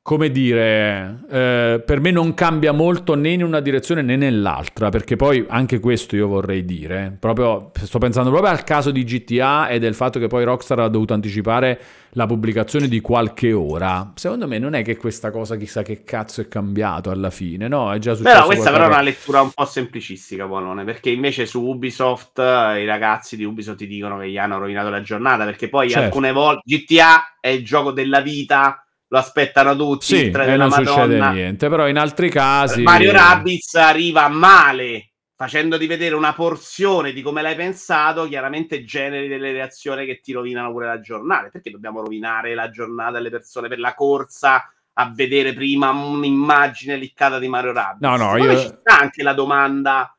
come 0.02 0.30
dire, 0.30 1.20
eh, 1.30 1.82
per 1.84 2.00
me 2.00 2.10
non 2.10 2.32
cambia 2.32 2.72
molto 2.72 3.14
né 3.14 3.30
in 3.30 3.44
una 3.44 3.60
direzione 3.60 4.00
né 4.02 4.16
nell'altra, 4.16 4.88
perché 4.88 5.14
poi 5.16 5.44
anche 5.46 5.78
questo 5.78 6.16
io 6.16 6.26
vorrei 6.26 6.64
dire, 6.64 7.14
proprio, 7.20 7.70
sto 7.74 7.98
pensando 7.98 8.30
proprio 8.30 8.50
al 8.50 8.64
caso 8.64 8.90
di 8.90 9.04
GTA 9.04 9.68
e 9.68 9.78
del 9.78 9.94
fatto 9.94 10.18
che 10.18 10.26
poi 10.26 10.44
Rockstar 10.44 10.80
ha 10.80 10.88
dovuto 10.88 11.12
anticipare 11.12 11.80
la 12.14 12.26
pubblicazione 12.26 12.88
di 12.88 13.00
qualche 13.00 13.52
ora. 13.52 14.12
Secondo 14.16 14.48
me 14.48 14.58
non 14.58 14.74
è 14.74 14.82
che 14.82 14.96
questa 14.96 15.30
cosa 15.30 15.56
chissà 15.56 15.82
che 15.82 16.02
cazzo 16.02 16.40
è 16.40 16.48
cambiato 16.48 17.10
alla 17.10 17.30
fine, 17.30 17.68
no? 17.68 17.92
È 17.92 17.98
già 17.98 18.14
successo 18.14 18.34
Però 18.34 18.46
questa 18.46 18.70
però 18.72 18.84
è 18.84 18.88
una 18.88 19.02
lettura 19.02 19.42
un 19.42 19.50
po' 19.50 19.66
semplicistica, 19.66 20.46
Buonone, 20.46 20.82
perché 20.84 21.10
invece 21.10 21.44
su 21.44 21.62
Ubisoft 21.62 22.38
eh, 22.38 22.82
i 22.82 22.86
ragazzi 22.86 23.36
di 23.36 23.44
Ubisoft 23.44 23.76
ti 23.78 23.86
dicono 23.86 24.18
che 24.18 24.30
gli 24.30 24.38
hanno 24.38 24.58
rovinato 24.58 24.88
la 24.88 25.02
giornata, 25.02 25.44
perché 25.44 25.68
poi 25.68 25.90
Certo. 25.90 26.06
alcune 26.06 26.32
volte 26.32 26.62
GTA 26.64 27.36
è 27.38 27.48
il 27.48 27.64
gioco 27.64 27.92
della 27.92 28.20
vita, 28.20 28.84
lo 29.12 29.18
aspettano 29.18 29.74
tutti, 29.74 30.04
Sì, 30.16 30.30
e 30.30 30.56
non 30.56 30.70
succede 30.70 31.16
Madonna. 31.18 31.30
niente, 31.32 31.68
però 31.68 31.88
in 31.88 31.98
altri 31.98 32.30
casi... 32.30 32.82
Mario 32.82 33.10
Rabbids 33.10 33.74
arriva 33.74 34.28
male, 34.28 35.10
facendoti 35.34 35.86
vedere 35.88 36.14
una 36.14 36.32
porzione 36.32 37.12
di 37.12 37.20
come 37.20 37.42
l'hai 37.42 37.56
pensato, 37.56 38.28
chiaramente 38.28 38.84
generi 38.84 39.26
delle 39.26 39.50
reazioni 39.50 40.06
che 40.06 40.20
ti 40.20 40.32
rovinano 40.32 40.70
pure 40.70 40.86
la 40.86 41.00
giornata. 41.00 41.48
Perché 41.50 41.70
dobbiamo 41.70 42.02
rovinare 42.02 42.54
la 42.54 42.70
giornata 42.70 43.18
alle 43.18 43.30
persone 43.30 43.66
per 43.66 43.80
la 43.80 43.94
corsa 43.94 44.72
a 44.92 45.12
vedere 45.12 45.54
prima 45.54 45.90
un'immagine 45.90 46.94
liccata 46.94 47.40
di 47.40 47.48
Mario 47.48 47.72
Rabbids? 47.72 48.08
No, 48.08 48.16
no, 48.16 48.36
io- 48.36 48.58
ci 48.58 48.66
sta 48.66 49.00
anche 49.00 49.24
la 49.24 49.32
domanda 49.32 50.14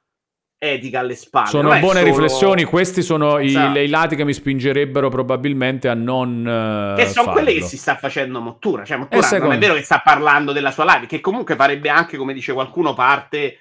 etica 0.64 1.00
alle 1.00 1.16
spalle. 1.16 1.48
Sono 1.48 1.70
non 1.70 1.80
buone 1.80 2.02
solo- 2.02 2.12
riflessioni, 2.12 2.64
questi 2.66 3.02
sono 3.02 3.40
i, 3.40 3.48
Esatto. 3.48 3.80
i 3.80 3.88
lati 3.88 4.16
che 4.16 4.24
mi 4.24 4.34
spingerebbero 4.34 5.10
probabilmente 5.10 5.88
a 5.88 5.96
non... 5.96 6.46
eh, 6.98 7.02
Che 7.04 7.10
sono 7.10 7.32
quelle 7.32 7.48
che 7.48 7.54
farlo. 7.62 7.68
si 7.68 7.78
sta 7.78 7.96
facendo 7.96 8.40
Mottura. 8.42 8.86
Cioè, 8.86 8.98
Mottura 8.98 9.22
non 9.22 9.28
secondo- 9.30 9.56
è 9.56 9.58
vero 9.58 9.74
che 9.74 9.82
sta 9.82 10.02
parlando 10.04 10.52
della 10.52 10.70
sua 10.70 10.86
live, 10.94 11.08
che 11.08 11.20
comunque 11.20 11.56
farebbe 11.56 11.90
anche, 11.90 12.16
come 12.16 12.34
dice 12.34 12.54
qualcuno, 12.54 12.94
parte 12.94 13.58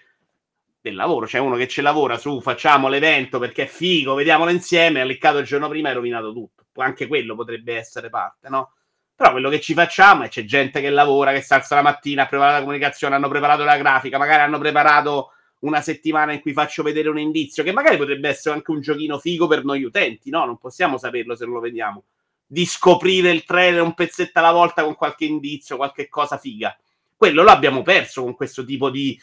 del 0.79 0.95
lavoro. 0.95 1.25
C'è 1.25 1.39
uno 1.39 1.57
che 1.57 1.69
ci 1.69 1.81
lavora 1.81 2.19
su 2.19 2.39
facciamo 2.43 2.89
l'evento 2.89 3.39
perché 3.39 3.63
è 3.63 3.67
figo, 3.67 4.13
vediamolo 4.13 4.51
insieme, 4.51 5.01
ha 5.01 5.05
liccato 5.05 5.39
il 5.39 5.47
giorno 5.47 5.69
prima 5.71 5.89
e 5.89 5.95
rovinato 5.95 6.35
tutto. 6.35 6.65
Anche 6.83 7.07
quello 7.07 7.35
potrebbe 7.35 7.77
essere 7.79 8.11
parte, 8.11 8.51
no? 8.51 8.73
Però 9.17 9.31
quello 9.33 9.49
che 9.49 9.61
ci 9.61 9.73
facciamo 9.73 10.25
è 10.25 10.29
c'è 10.29 10.45
gente 10.45 10.83
che 10.83 10.91
lavora, 10.91 11.33
che 11.33 11.41
si 11.41 11.53
alza 11.55 11.75
la 11.77 11.83
mattina, 11.83 12.25
ha 12.25 12.27
preparato 12.27 12.57
la 12.57 12.61
comunicazione, 12.63 13.15
hanno 13.15 13.29
preparato 13.29 13.65
la 13.65 13.77
grafica, 13.79 14.19
magari 14.19 14.43
hanno 14.43 14.59
preparato 14.59 15.33
una 15.61 15.81
settimana 15.81 16.33
in 16.33 16.41
cui 16.41 16.53
faccio 16.53 16.83
vedere 16.83 17.09
un 17.09 17.19
indizio, 17.19 17.63
che 17.63 17.73
magari 17.73 17.97
potrebbe 17.97 18.29
essere 18.29 18.55
anche 18.55 18.71
un 18.71 18.81
giochino 18.81 19.19
figo 19.19 19.47
per 19.47 19.65
noi 19.65 19.83
utenti, 19.83 20.31
no? 20.31 20.45
Non 20.45 20.59
possiamo 20.59 20.99
saperlo 20.99 21.35
se 21.35 21.45
non 21.45 21.55
lo 21.55 21.61
vediamo. 21.61 22.05
Di 22.47 22.65
scoprire 22.67 23.31
il 23.31 23.45
trailer 23.45 23.83
un 23.83 23.95
pezzetto 23.95 24.39
alla 24.39 24.53
volta 24.53 24.83
con 24.83 24.95
qualche 24.95 25.25
indizio, 25.25 25.77
qualche 25.77 26.09
cosa 26.09 26.39
figa. 26.39 26.77
Quello 27.17 27.43
lo 27.43 27.51
abbiamo 27.51 27.83
perso 27.83 28.23
con 28.23 28.35
questo 28.35 28.65
tipo 28.65 28.91
di 28.91 29.21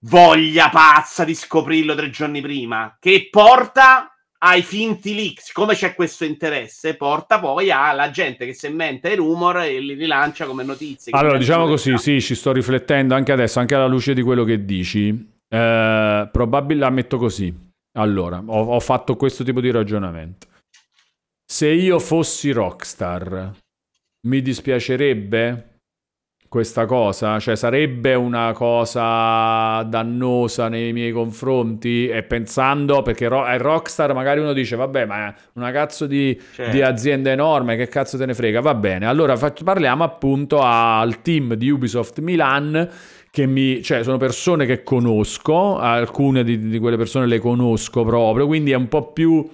voglia 0.00 0.68
pazza 0.68 1.24
di 1.24 1.34
scoprirlo 1.34 1.94
tre 1.94 2.10
giorni 2.10 2.40
prima, 2.40 2.96
che 3.00 3.28
porta 3.30 4.12
ai 4.44 4.62
finti 4.62 5.14
leak, 5.14 5.40
siccome 5.40 5.74
c'è 5.74 5.94
questo 5.94 6.24
interesse, 6.24 6.96
porta 6.96 7.38
poi 7.38 7.70
alla 7.70 8.10
gente 8.10 8.44
che 8.44 8.66
inventa 8.66 9.08
i 9.08 9.14
rumor 9.14 9.58
e 9.58 9.78
li 9.80 9.94
rilancia 9.94 10.46
come 10.46 10.64
notizie. 10.64 11.12
Allora, 11.14 11.38
diciamo 11.38 11.66
così, 11.66 11.90
verità. 11.90 12.02
sì, 12.02 12.20
ci 12.20 12.34
sto 12.34 12.52
riflettendo 12.52 13.14
anche 13.14 13.30
adesso, 13.32 13.60
anche 13.60 13.74
alla 13.74 13.86
luce 13.86 14.14
di 14.14 14.22
quello 14.22 14.42
che 14.44 14.64
dici. 14.64 15.08
Eh, 15.48 16.28
probabilmente, 16.32 16.84
ammetto 16.84 17.18
così. 17.18 17.54
Allora, 17.92 18.42
ho, 18.44 18.64
ho 18.74 18.80
fatto 18.80 19.16
questo 19.16 19.44
tipo 19.44 19.60
di 19.60 19.70
ragionamento. 19.70 20.48
Se 21.44 21.68
io 21.68 22.00
fossi 22.00 22.50
Rockstar, 22.50 23.52
mi 24.26 24.42
dispiacerebbe 24.42 25.71
questa 26.52 26.84
cosa? 26.84 27.38
Cioè, 27.38 27.56
sarebbe 27.56 28.12
una 28.12 28.52
cosa 28.52 29.82
dannosa 29.84 30.68
nei 30.68 30.92
miei 30.92 31.10
confronti? 31.10 32.08
E 32.08 32.24
pensando, 32.24 33.00
perché 33.00 33.26
ro- 33.26 33.46
è 33.46 33.56
Rockstar, 33.58 34.12
magari 34.12 34.40
uno 34.40 34.52
dice, 34.52 34.76
vabbè, 34.76 35.06
ma 35.06 35.28
è 35.28 35.34
una 35.54 35.70
cazzo 35.70 36.06
di, 36.06 36.38
Certo. 36.54 36.70
di 36.70 36.82
azienda 36.82 37.30
enorme, 37.30 37.76
che 37.76 37.88
cazzo 37.88 38.18
te 38.18 38.26
ne 38.26 38.34
frega? 38.34 38.60
Va 38.60 38.74
bene, 38.74 39.06
allora 39.06 39.34
fac- 39.34 39.64
parliamo 39.64 40.04
appunto 40.04 40.60
al 40.60 41.22
team 41.22 41.54
di 41.54 41.70
Ubisoft 41.70 42.20
Milan 42.20 42.86
che 43.30 43.46
mi, 43.46 43.82
cioè 43.82 44.02
sono 44.02 44.18
persone 44.18 44.66
che 44.66 44.82
conosco, 44.82 45.78
alcune 45.78 46.44
di, 46.44 46.68
di 46.68 46.78
quelle 46.78 46.98
persone 46.98 47.24
le 47.24 47.38
conosco 47.38 48.04
proprio, 48.04 48.46
quindi 48.46 48.72
è 48.72 48.76
un 48.76 48.88
po' 48.88 49.10
più 49.10 49.48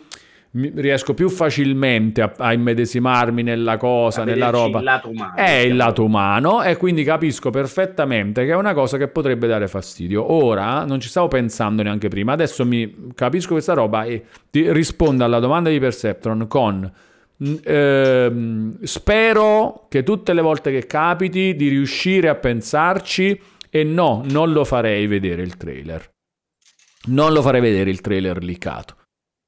riesco 0.53 1.15
più 1.15 1.29
facilmente 1.29 2.23
a, 2.23 2.33
a 2.37 2.53
immedesimarmi 2.53 3.43
nella 3.43 3.77
cosa, 3.77 4.25
nella 4.25 4.51
roba. 4.51 4.79
il 4.79 4.85
lato 4.85 5.09
umano, 5.11 5.35
è 5.37 5.51
il 5.51 5.63
diciamo. 5.63 5.77
lato 5.79 6.05
umano 6.05 6.63
e 6.63 6.77
quindi 6.77 7.05
capisco 7.05 7.51
perfettamente 7.51 8.45
che 8.45 8.53
è 8.53 8.57
una 8.57 8.75
cosa 8.75 8.97
che 8.97 9.09
potrebbe 9.09 9.47
dare 9.47 9.69
fastidio. 9.69 10.33
Ora 10.33 10.85
non 10.85 11.01
ci 11.01 11.09
stavo 11.09 11.29
pensando 11.29 11.83
neanche 11.83 12.09
prima, 12.09 12.33
adesso 12.33 12.65
mi 12.65 13.11
capisco 13.15 13.53
questa 13.53 13.75
roba 13.75 14.05
e 14.05 14.25
ti 14.51 14.73
rispondo 14.73 15.25
alla 15.25 15.39
domanda 15.39 15.71
di 15.71 15.79
Perceptron 15.79 16.47
con 16.49 16.91
ehm, 17.63 18.83
spero 18.83 19.87
che 19.89 20.03
tutte 20.03 20.33
le 20.33 20.41
volte 20.41 20.73
che 20.73 20.87
capiti 20.87 21.55
di 21.55 21.69
riuscire 21.69 22.29
a 22.29 22.35
pensarci 22.35 23.41
E 23.71 23.85
no, 23.85 24.23
non 24.31 24.53
lo 24.53 24.65
farei 24.65 25.07
vedere 25.07 25.43
il 25.43 25.57
trailer. 25.57 26.11
Non 27.09 27.33
lo 27.33 27.43
farei 27.43 27.61
vedere 27.61 27.91
il 27.91 28.01
trailer 28.01 28.43
licato. 28.43 28.97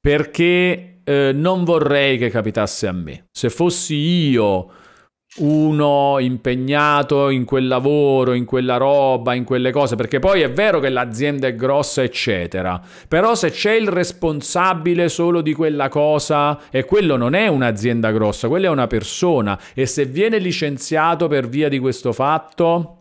Perché 0.00 1.00
eh, 1.04 1.32
non 1.34 1.64
vorrei 1.64 2.18
che 2.18 2.30
capitasse 2.30 2.86
a 2.86 2.92
me. 2.92 3.26
Se 3.30 3.50
fossi 3.50 3.94
io 3.94 4.70
uno 5.38 6.16
impegnato 6.18 7.28
in 7.28 7.44
quel 7.44 7.68
lavoro, 7.68 8.32
in 8.32 8.44
quella 8.44 8.76
roba, 8.76 9.34
in 9.34 9.44
quelle 9.44 9.70
cose, 9.70 9.94
perché 9.94 10.18
poi 10.18 10.40
è 10.40 10.50
vero 10.50 10.80
che 10.80 10.88
l'azienda 10.88 11.46
è 11.46 11.54
grossa, 11.54 12.02
eccetera, 12.02 12.80
però 13.06 13.36
se 13.36 13.50
c'è 13.50 13.72
il 13.72 13.88
responsabile 13.88 15.08
solo 15.08 15.40
di 15.40 15.52
quella 15.54 15.88
cosa, 15.88 16.58
e 16.70 16.84
quello 16.84 17.16
non 17.16 17.34
è 17.34 17.46
un'azienda 17.46 18.10
grossa, 18.10 18.48
quella 18.48 18.66
è 18.66 18.70
una 18.70 18.88
persona, 18.88 19.58
e 19.72 19.86
se 19.86 20.04
viene 20.04 20.38
licenziato 20.38 21.28
per 21.28 21.48
via 21.48 21.68
di 21.68 21.78
questo 21.78 22.12
fatto... 22.12 22.99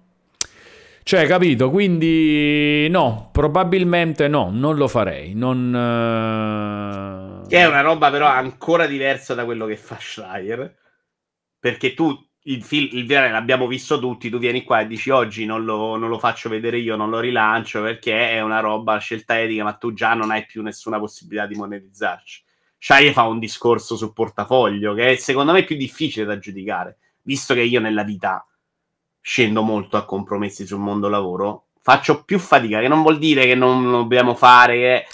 Cioè, 1.10 1.26
capito? 1.26 1.72
Quindi 1.72 2.88
no, 2.90 3.30
probabilmente 3.32 4.28
no, 4.28 4.52
non 4.54 4.76
lo 4.76 4.88
farei. 4.88 5.34
Non, 5.34 5.74
uh... 5.74 7.48
Che 7.48 7.58
è 7.58 7.66
una 7.66 7.82
roba 7.82 8.12
però 8.12 8.28
ancora 8.28 8.86
diversa 8.86 9.34
da 9.34 9.44
quello 9.44 9.66
che 9.66 9.76
fa 9.76 9.98
Schreier 10.00 10.72
perché 11.60 11.96
tu 11.96 12.16
il 12.44 12.62
film 12.62 12.90
il 12.92 13.08
viene 13.08 13.32
l'abbiamo 13.32 13.66
visto 13.66 13.98
tutti, 13.98 14.30
tu 14.30 14.38
vieni 14.38 14.64
qua 14.64 14.82
e 14.82 14.86
dici 14.86 15.10
oggi 15.10 15.46
non 15.46 15.66
lo, 15.66 15.96
non 15.96 16.10
lo, 16.10 16.20
faccio 16.20 16.48
vedere 16.48 16.78
io, 16.78 16.96
non 16.96 17.10
lo 17.10 17.20
rilancio 17.20 17.82
perché 17.82 18.30
è 18.34 18.42
una 18.42 18.60
roba 18.60 19.00
scelta 19.00 19.40
etica, 19.42 19.64
ma 19.64 19.74
tu 19.74 19.94
già 19.94 20.14
non 20.14 20.30
hai 20.30 20.46
più 20.46 20.62
nessuna 20.62 21.00
possibilità 21.00 21.48
di 21.48 21.56
monetizzarci. 21.56 22.44
Shai 22.78 23.12
fa 23.14 23.24
un 23.24 23.40
discorso 23.40 23.96
sul 23.96 24.14
portafoglio 24.14 24.94
che 24.94 25.14
è, 25.14 25.16
secondo 25.16 25.54
me 25.54 25.64
più 25.64 25.76
difficile 25.76 26.28
da 26.28 26.38
giudicare, 26.38 27.00
visto 27.24 27.56
che 27.56 27.62
io 27.62 27.80
nella 27.80 28.04
vita 28.04 28.44
scendo 29.30 29.62
molto 29.62 29.96
a 29.96 30.06
compromessi 30.06 30.66
sul 30.66 30.80
mondo 30.80 31.08
lavoro, 31.08 31.66
faccio 31.84 32.24
più 32.24 32.40
fatica, 32.40 32.80
che 32.80 32.88
non 32.88 33.04
vuol 33.04 33.20
dire 33.20 33.46
che 33.46 33.54
non 33.54 33.84
dobbiamo 33.84 34.34
fare, 34.34 34.74
che 34.74 35.06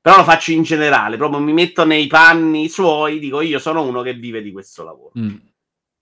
però 0.00 0.16
lo 0.16 0.24
faccio 0.24 0.52
in 0.52 0.62
generale, 0.62 1.18
proprio 1.18 1.38
mi 1.38 1.52
metto 1.52 1.84
nei 1.84 2.06
panni 2.06 2.70
suoi, 2.70 3.18
dico 3.18 3.42
io 3.42 3.58
sono 3.58 3.82
uno 3.82 4.00
che 4.00 4.14
vive 4.14 4.40
di 4.40 4.50
questo 4.50 4.82
lavoro. 4.82 5.12
Mm. 5.18 5.34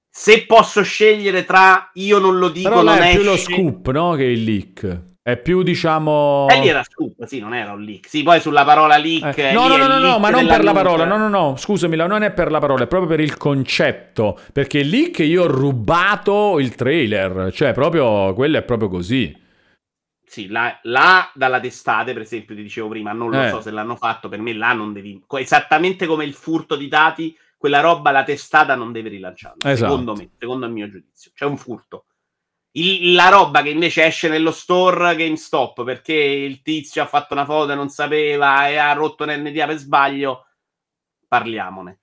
Se 0.08 0.46
posso 0.46 0.82
scegliere 0.82 1.44
tra 1.44 1.90
io 1.94 2.20
non 2.20 2.38
lo 2.38 2.48
dico, 2.48 2.68
Però 2.68 2.82
non 2.82 2.98
è 2.98 3.08
esce... 3.08 3.18
più 3.18 3.24
lo 3.24 3.36
scoop, 3.36 3.90
no? 3.90 4.12
Che 4.14 4.24
il 4.24 4.44
leak. 4.44 5.15
È 5.26 5.36
più, 5.36 5.64
diciamo. 5.64 6.46
E 6.48 6.60
lì 6.60 6.68
era 6.68 6.84
scoop, 6.84 7.24
sì, 7.24 7.40
non 7.40 7.52
era 7.52 7.72
un 7.72 7.82
leak. 7.82 8.06
Sì, 8.06 8.22
poi 8.22 8.38
sulla 8.38 8.64
parola 8.64 8.96
leak. 8.96 9.36
Eh. 9.36 9.52
No, 9.52 9.66
no, 9.66 9.76
no, 9.76 9.88
no, 9.88 9.98
no, 9.98 10.20
ma 10.20 10.30
non 10.30 10.46
per 10.46 10.62
la 10.62 10.70
parola. 10.70 11.04
No, 11.04 11.16
no, 11.16 11.28
no, 11.28 11.56
scusami, 11.56 11.96
non 11.96 12.22
è 12.22 12.30
per 12.30 12.48
la 12.48 12.60
parola, 12.60 12.84
è 12.84 12.86
proprio 12.86 13.10
per 13.10 13.18
il 13.18 13.36
concetto. 13.36 14.38
Perché 14.52 14.78
il 14.78 14.88
leak 14.88 15.18
io 15.18 15.42
ho 15.42 15.46
rubato 15.48 16.60
il 16.60 16.76
trailer. 16.76 17.50
Cioè, 17.52 17.72
proprio 17.72 18.34
quello 18.34 18.58
è 18.58 18.62
proprio 18.62 18.88
così. 18.88 19.36
Sì, 20.24 20.46
là, 20.46 20.78
là, 20.82 21.28
dalla 21.34 21.58
testata, 21.58 22.12
per 22.12 22.22
esempio, 22.22 22.54
ti 22.54 22.62
dicevo 22.62 22.86
prima, 22.86 23.10
non 23.10 23.30
lo 23.30 23.42
eh. 23.42 23.48
so 23.48 23.60
se 23.60 23.72
l'hanno 23.72 23.96
fatto, 23.96 24.28
per 24.28 24.38
me 24.38 24.52
là 24.52 24.74
non 24.74 24.92
devi... 24.92 25.20
Esattamente 25.38 26.06
come 26.06 26.24
il 26.24 26.34
furto 26.34 26.76
di 26.76 26.86
dati, 26.86 27.36
quella 27.56 27.80
roba 27.80 28.12
la 28.12 28.22
testata 28.22 28.76
non 28.76 28.92
deve 28.92 29.08
rilanciarla, 29.08 29.72
esatto. 29.72 29.90
secondo 29.90 30.14
me, 30.14 30.30
secondo 30.38 30.66
il 30.66 30.72
mio 30.72 30.88
giudizio. 30.88 31.32
C'è 31.34 31.46
un 31.46 31.56
furto. 31.56 32.04
Il, 32.76 33.14
la 33.14 33.28
roba 33.28 33.62
che 33.62 33.70
invece 33.70 34.04
esce 34.04 34.28
nello 34.28 34.52
store 34.52 35.16
GameStop 35.16 35.82
perché 35.82 36.12
il 36.12 36.60
tizio 36.60 37.02
ha 37.02 37.06
fatto 37.06 37.32
una 37.32 37.46
foto 37.46 37.72
e 37.72 37.74
non 37.74 37.88
sapeva 37.88 38.68
e 38.68 38.76
ha 38.76 38.92
rotto 38.92 39.24
l'NDA 39.24 39.66
per 39.66 39.78
sbaglio, 39.78 40.46
parliamone. 41.26 42.00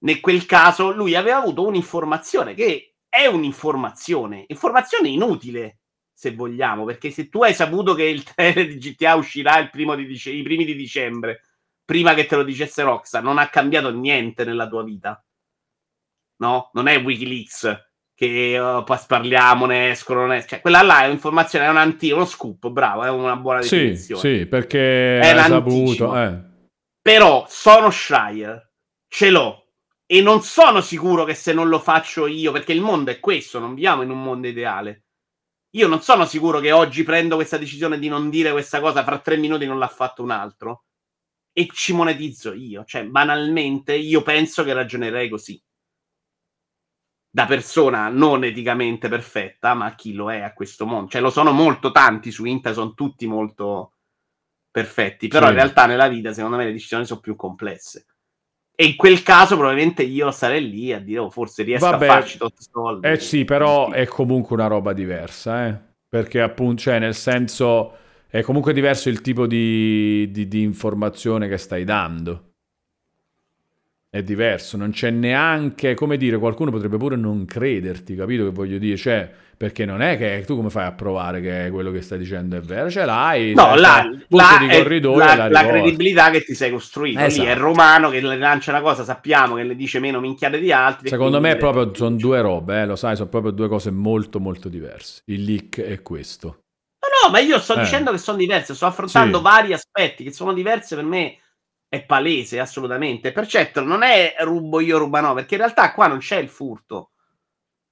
In 0.00 0.20
quel 0.20 0.44
caso 0.44 0.92
lui 0.92 1.14
aveva 1.14 1.38
avuto 1.38 1.64
un'informazione 1.64 2.54
che 2.54 2.96
è 3.08 3.26
un'informazione, 3.26 4.44
informazione 4.48 5.08
inutile 5.08 5.78
se 6.12 6.34
vogliamo, 6.34 6.84
perché 6.84 7.10
se 7.10 7.28
tu 7.28 7.42
hai 7.42 7.54
saputo 7.54 7.94
che 7.94 8.04
il 8.04 8.22
trailer 8.24 8.66
di 8.66 8.78
GTA 8.78 9.14
uscirà 9.14 9.58
il 9.58 9.70
primo 9.70 9.94
di 9.94 10.06
dice- 10.06 10.30
i 10.30 10.42
primi 10.42 10.64
di 10.64 10.74
dicembre, 10.74 11.42
prima 11.84 12.14
che 12.14 12.26
te 12.26 12.36
lo 12.36 12.42
dicesse 12.42 12.82
Rockstar, 12.82 13.22
non 13.22 13.38
ha 13.38 13.48
cambiato 13.48 13.90
niente 13.92 14.44
nella 14.44 14.66
tua 14.66 14.82
vita. 14.82 15.22
No? 16.38 16.70
Non 16.72 16.88
è 16.88 17.00
Wikileaks 17.00 17.86
che 18.16 18.58
uh, 18.58 18.82
poi 18.82 18.98
parliamone, 19.06 19.90
escono, 19.90 20.26
non 20.26 20.42
cioè 20.44 20.60
quella 20.60 20.82
là 20.82 21.02
è 21.02 21.06
un'informazione, 21.06 21.66
è 21.66 21.68
un 21.68 21.76
anticipo, 21.76 22.16
uno 22.16 22.24
scoop, 22.24 22.68
bravo, 22.70 23.04
è 23.04 23.10
una 23.10 23.36
buona 23.36 23.60
definizione. 23.60 24.20
Sì, 24.20 24.38
sì, 24.38 24.46
perché 24.46 25.20
è 25.20 25.36
saputo, 25.36 26.18
eh. 26.18 26.40
Però 27.00 27.46
sono 27.48 27.90
Shire, 27.90 28.72
ce 29.06 29.30
l'ho 29.30 29.66
e 30.04 30.20
non 30.20 30.42
sono 30.42 30.80
sicuro 30.80 31.22
che 31.22 31.34
se 31.34 31.52
non 31.52 31.68
lo 31.68 31.78
faccio 31.78 32.26
io, 32.26 32.50
perché 32.50 32.72
il 32.72 32.80
mondo 32.80 33.12
è 33.12 33.20
questo, 33.20 33.60
non 33.60 33.74
viviamo 33.74 34.02
in 34.02 34.10
un 34.10 34.20
mondo 34.20 34.48
ideale 34.48 35.02
io 35.76 35.88
non 35.88 36.00
sono 36.00 36.24
sicuro 36.24 36.58
che 36.58 36.72
oggi 36.72 37.02
prendo 37.02 37.36
questa 37.36 37.58
decisione 37.58 37.98
di 37.98 38.08
non 38.08 38.30
dire 38.30 38.50
questa 38.50 38.80
cosa, 38.80 39.04
fra 39.04 39.18
tre 39.18 39.36
minuti 39.36 39.66
non 39.66 39.78
l'ha 39.78 39.88
fatto 39.88 40.22
un 40.22 40.30
altro 40.30 40.84
e 41.52 41.68
ci 41.72 41.92
monetizzo 41.92 42.54
io. 42.54 42.84
Cioè, 42.84 43.04
banalmente, 43.04 43.94
io 43.94 44.22
penso 44.22 44.64
che 44.64 44.72
ragionerei 44.72 45.28
così. 45.28 45.62
Da 47.36 47.44
persona 47.44 48.08
non 48.08 48.44
eticamente 48.44 49.10
perfetta, 49.10 49.74
ma 49.74 49.94
chi 49.94 50.14
lo 50.14 50.32
è 50.32 50.40
a 50.40 50.54
questo 50.54 50.86
mondo. 50.86 51.10
Cioè, 51.10 51.20
lo 51.20 51.28
sono 51.28 51.52
molto 51.52 51.92
tanti 51.92 52.30
su 52.30 52.46
internet, 52.46 52.80
sono 52.80 52.94
tutti 52.94 53.26
molto 53.26 53.92
perfetti. 54.70 55.28
Però 55.28 55.44
sì. 55.44 55.50
in 55.50 55.58
realtà 55.58 55.84
nella 55.84 56.08
vita, 56.08 56.32
secondo 56.32 56.56
me, 56.56 56.64
le 56.64 56.72
decisioni 56.72 57.04
sono 57.04 57.20
più 57.20 57.36
complesse. 57.36 58.06
E 58.74 58.86
in 58.86 58.96
quel 58.96 59.22
caso 59.22 59.58
probabilmente 59.58 60.02
io 60.02 60.30
sarei 60.30 60.66
lì 60.66 60.94
a 60.94 60.98
dire, 60.98 61.18
oh, 61.18 61.28
forse 61.28 61.62
riesco 61.62 61.90
Vabbè, 61.90 62.06
a 62.06 62.08
farci 62.08 62.38
tutti 62.38 62.64
soldi. 62.72 63.06
Eh 63.06 63.20
sì, 63.20 63.44
però 63.44 63.90
è 63.90 64.06
comunque 64.06 64.56
una 64.56 64.68
roba 64.68 64.94
diversa, 64.94 65.66
eh? 65.66 65.78
Perché 66.08 66.40
appunto, 66.40 66.80
cioè, 66.80 66.98
nel 66.98 67.14
senso, 67.14 67.96
è 68.28 68.40
comunque 68.40 68.72
diverso 68.72 69.10
il 69.10 69.20
tipo 69.20 69.46
di, 69.46 70.30
di, 70.30 70.48
di 70.48 70.62
informazione 70.62 71.48
che 71.48 71.58
stai 71.58 71.84
dando. 71.84 72.45
È 74.08 74.22
diverso, 74.22 74.76
non 74.76 74.92
c'è 74.92 75.10
neanche, 75.10 75.94
come 75.94 76.16
dire, 76.16 76.38
qualcuno 76.38 76.70
potrebbe 76.70 76.96
pure 76.96 77.16
non 77.16 77.44
crederti, 77.44 78.14
capito 78.14 78.44
che 78.44 78.50
voglio 78.50 78.78
dire? 78.78 78.96
Cioè, 78.96 79.30
perché 79.56 79.84
non 79.84 80.00
è 80.00 80.16
che 80.16 80.44
tu 80.46 80.54
come 80.54 80.70
fai 80.70 80.86
a 80.86 80.92
provare 80.92 81.40
che 81.40 81.68
quello 81.70 81.90
che 81.90 82.02
stai 82.02 82.18
dicendo 82.18 82.56
è 82.56 82.60
vero? 82.60 82.88
Ce 82.88 83.04
l'hai, 83.04 83.52
no, 83.52 83.74
la, 83.74 84.08
la, 84.28 84.58
di 84.60 84.68
corridoio 84.68 85.18
la, 85.18 85.34
la, 85.34 85.48
la 85.48 85.66
credibilità 85.66 86.30
che 86.30 86.44
ti 86.44 86.54
sei 86.54 86.70
costruito. 86.70 87.18
Esatto. 87.18 87.42
Lì 87.42 87.48
è 87.48 87.50
esatto. 87.50 87.66
romano 87.66 88.08
che 88.10 88.20
le 88.20 88.36
lancia 88.36 88.70
una 88.70 88.80
cosa, 88.80 89.02
sappiamo 89.04 89.56
che 89.56 89.64
le 89.64 89.74
dice 89.74 89.98
meno 89.98 90.20
minchiate 90.20 90.60
di 90.60 90.72
altri. 90.72 91.08
Secondo 91.08 91.40
me 91.40 91.56
proprio 91.56 91.92
sono 91.94 92.16
due 92.16 92.40
robe, 92.40 92.82
eh, 92.82 92.86
lo 92.86 92.96
sai, 92.96 93.16
sono 93.16 93.28
proprio 93.28 93.50
due 93.50 93.68
cose 93.68 93.90
molto 93.90 94.40
molto 94.40 94.68
diverse. 94.68 95.22
Il 95.26 95.44
leak 95.44 95.80
è 95.80 96.00
questo. 96.00 96.46
No, 97.00 97.28
no, 97.28 97.32
ma 97.32 97.38
io 97.40 97.58
sto 97.58 97.74
eh. 97.74 97.80
dicendo 97.80 98.12
che 98.12 98.18
sono 98.18 98.38
diverse, 98.38 98.74
sto 98.74 98.86
affrontando 98.86 99.38
sì. 99.38 99.42
vari 99.42 99.72
aspetti 99.72 100.22
che 100.22 100.32
sono 100.32 100.52
diverse 100.52 100.94
per 100.94 101.04
me. 101.04 101.38
È 101.96 102.04
palese, 102.04 102.60
assolutamente. 102.60 103.32
Percepto 103.32 103.82
non 103.82 104.02
è 104.02 104.34
rubo 104.40 104.80
io, 104.80 104.98
ruba 104.98 105.20
no, 105.20 105.34
perché 105.34 105.54
in 105.54 105.60
realtà 105.60 105.92
qua 105.92 106.06
non 106.06 106.18
c'è 106.18 106.36
il 106.36 106.48
furto 106.48 107.12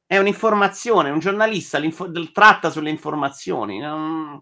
è 0.06 0.18
un'informazione, 0.18 1.10
un 1.10 1.18
giornalista 1.18 1.80
tratta 2.32 2.70
sulle 2.70 2.90
informazioni. 2.90 3.78
Non, 3.78 4.40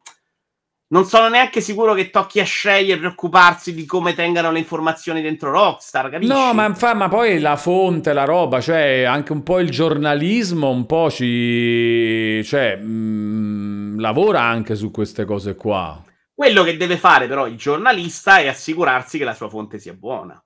non, 0.89 1.05
sono 1.05 1.29
neanche 1.29 1.61
sicuro 1.61 1.95
che 1.95 2.11
tocchi 2.11 2.41
a 2.41 2.45
scegliere 2.45 2.99
preoccuparsi 2.99 3.73
di 3.73 3.87
come 3.87 4.15
tengano 4.15 4.51
le 4.51 4.59
informazioni 4.59 5.23
dentro 5.23 5.51
Rockstar, 5.51 6.11
capisci? 6.11 6.33
No, 6.33 6.53
ma, 6.53 6.75
fa, 6.75 6.95
ma 6.95 7.09
poi 7.09 7.39
la 7.39 7.57
fonte, 7.57 8.13
la 8.13 8.25
roba, 8.25 8.61
cioè 8.61 9.05
anche 9.05 9.33
un 9.33 9.43
po' 9.43 9.61
il 9.61 9.71
giornalismo 9.71 10.69
un 10.69 10.85
po' 10.85 11.11
ci... 11.11 12.43
cioè, 12.45 12.77
mh, 12.77 12.85
mm, 12.85 14.01
lavora 14.01 14.43
anche 14.43 14.75
su 14.75 14.91
queste 14.91 15.25
cose 15.25 15.55
qua. 15.55 16.03
Quello 16.35 16.63
che 16.63 16.77
deve 16.77 16.97
fare 16.97 17.27
però 17.29 17.47
il 17.47 17.57
giornalista 17.57 18.39
è 18.39 18.49
assicurarsi 18.49 19.19
che 19.19 19.25
la 19.25 19.35
sua 19.35 19.49
fonte 19.49 19.79
sia 19.79 19.95
buona 19.95 20.43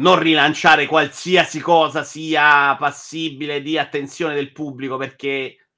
non 0.00 0.18
rilanciare 0.18 0.86
qualsiasi 0.86 1.60
cosa 1.60 2.02
sia 2.04 2.76
passibile 2.76 3.62
di 3.62 3.78
attenzione 3.78 4.34
del 4.34 4.52
pubblico 4.52 4.96
perché 4.96 5.68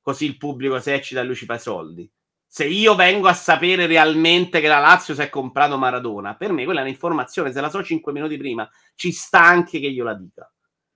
così 0.00 0.26
il 0.26 0.36
pubblico 0.36 0.80
si 0.80 0.90
eccita 0.90 1.22
lui 1.22 1.34
ci 1.34 1.46
fa 1.46 1.54
i 1.54 1.60
soldi. 1.60 2.10
Se 2.46 2.64
io 2.66 2.96
vengo 2.96 3.28
a 3.28 3.32
sapere 3.32 3.86
realmente 3.86 4.60
che 4.60 4.66
la 4.66 4.80
Lazio 4.80 5.14
si 5.14 5.20
è 5.20 5.28
comprato 5.28 5.78
Maradona, 5.78 6.34
per 6.34 6.52
me 6.52 6.64
quella 6.64 6.80
è 6.80 6.82
un'informazione, 6.82 7.52
se 7.52 7.60
la 7.60 7.70
so 7.70 7.82
5 7.82 8.12
minuti 8.12 8.36
prima, 8.36 8.68
ci 8.96 9.12
sta 9.12 9.44
anche 9.44 9.78
che 9.78 9.86
io 9.86 10.02
la 10.02 10.14
dica. 10.14 10.52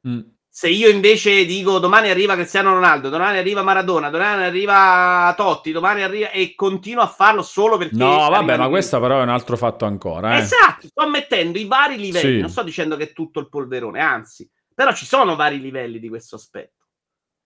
Mm. 0.08 0.20
Se 0.56 0.68
io 0.68 0.88
invece 0.88 1.44
dico 1.46 1.80
domani 1.80 2.10
arriva 2.10 2.36
Cristiano 2.36 2.72
Ronaldo, 2.74 3.08
domani 3.08 3.38
arriva 3.38 3.64
Maradona, 3.64 4.08
domani 4.08 4.44
arriva 4.44 5.34
Totti, 5.36 5.72
domani 5.72 6.02
arriva 6.02 6.30
e 6.30 6.54
continuo 6.54 7.02
a 7.02 7.08
farlo 7.08 7.42
solo 7.42 7.76
perché... 7.76 7.96
No, 7.96 8.28
vabbè, 8.30 8.56
ma 8.56 8.68
questo 8.68 9.00
però 9.00 9.18
è 9.18 9.22
un 9.24 9.30
altro 9.30 9.56
fatto 9.56 9.84
ancora. 9.84 10.36
Eh. 10.36 10.42
Esatto, 10.42 10.86
sto 10.86 11.08
mettendo 11.08 11.58
i 11.58 11.64
vari 11.64 11.96
livelli, 11.96 12.34
sì. 12.34 12.40
non 12.40 12.50
sto 12.50 12.62
dicendo 12.62 12.94
che 12.94 13.10
è 13.10 13.12
tutto 13.12 13.40
il 13.40 13.48
polverone, 13.48 14.00
anzi, 14.00 14.48
però 14.72 14.94
ci 14.94 15.06
sono 15.06 15.34
vari 15.34 15.58
livelli 15.58 15.98
di 15.98 16.08
questo 16.08 16.36
aspetto. 16.36 16.86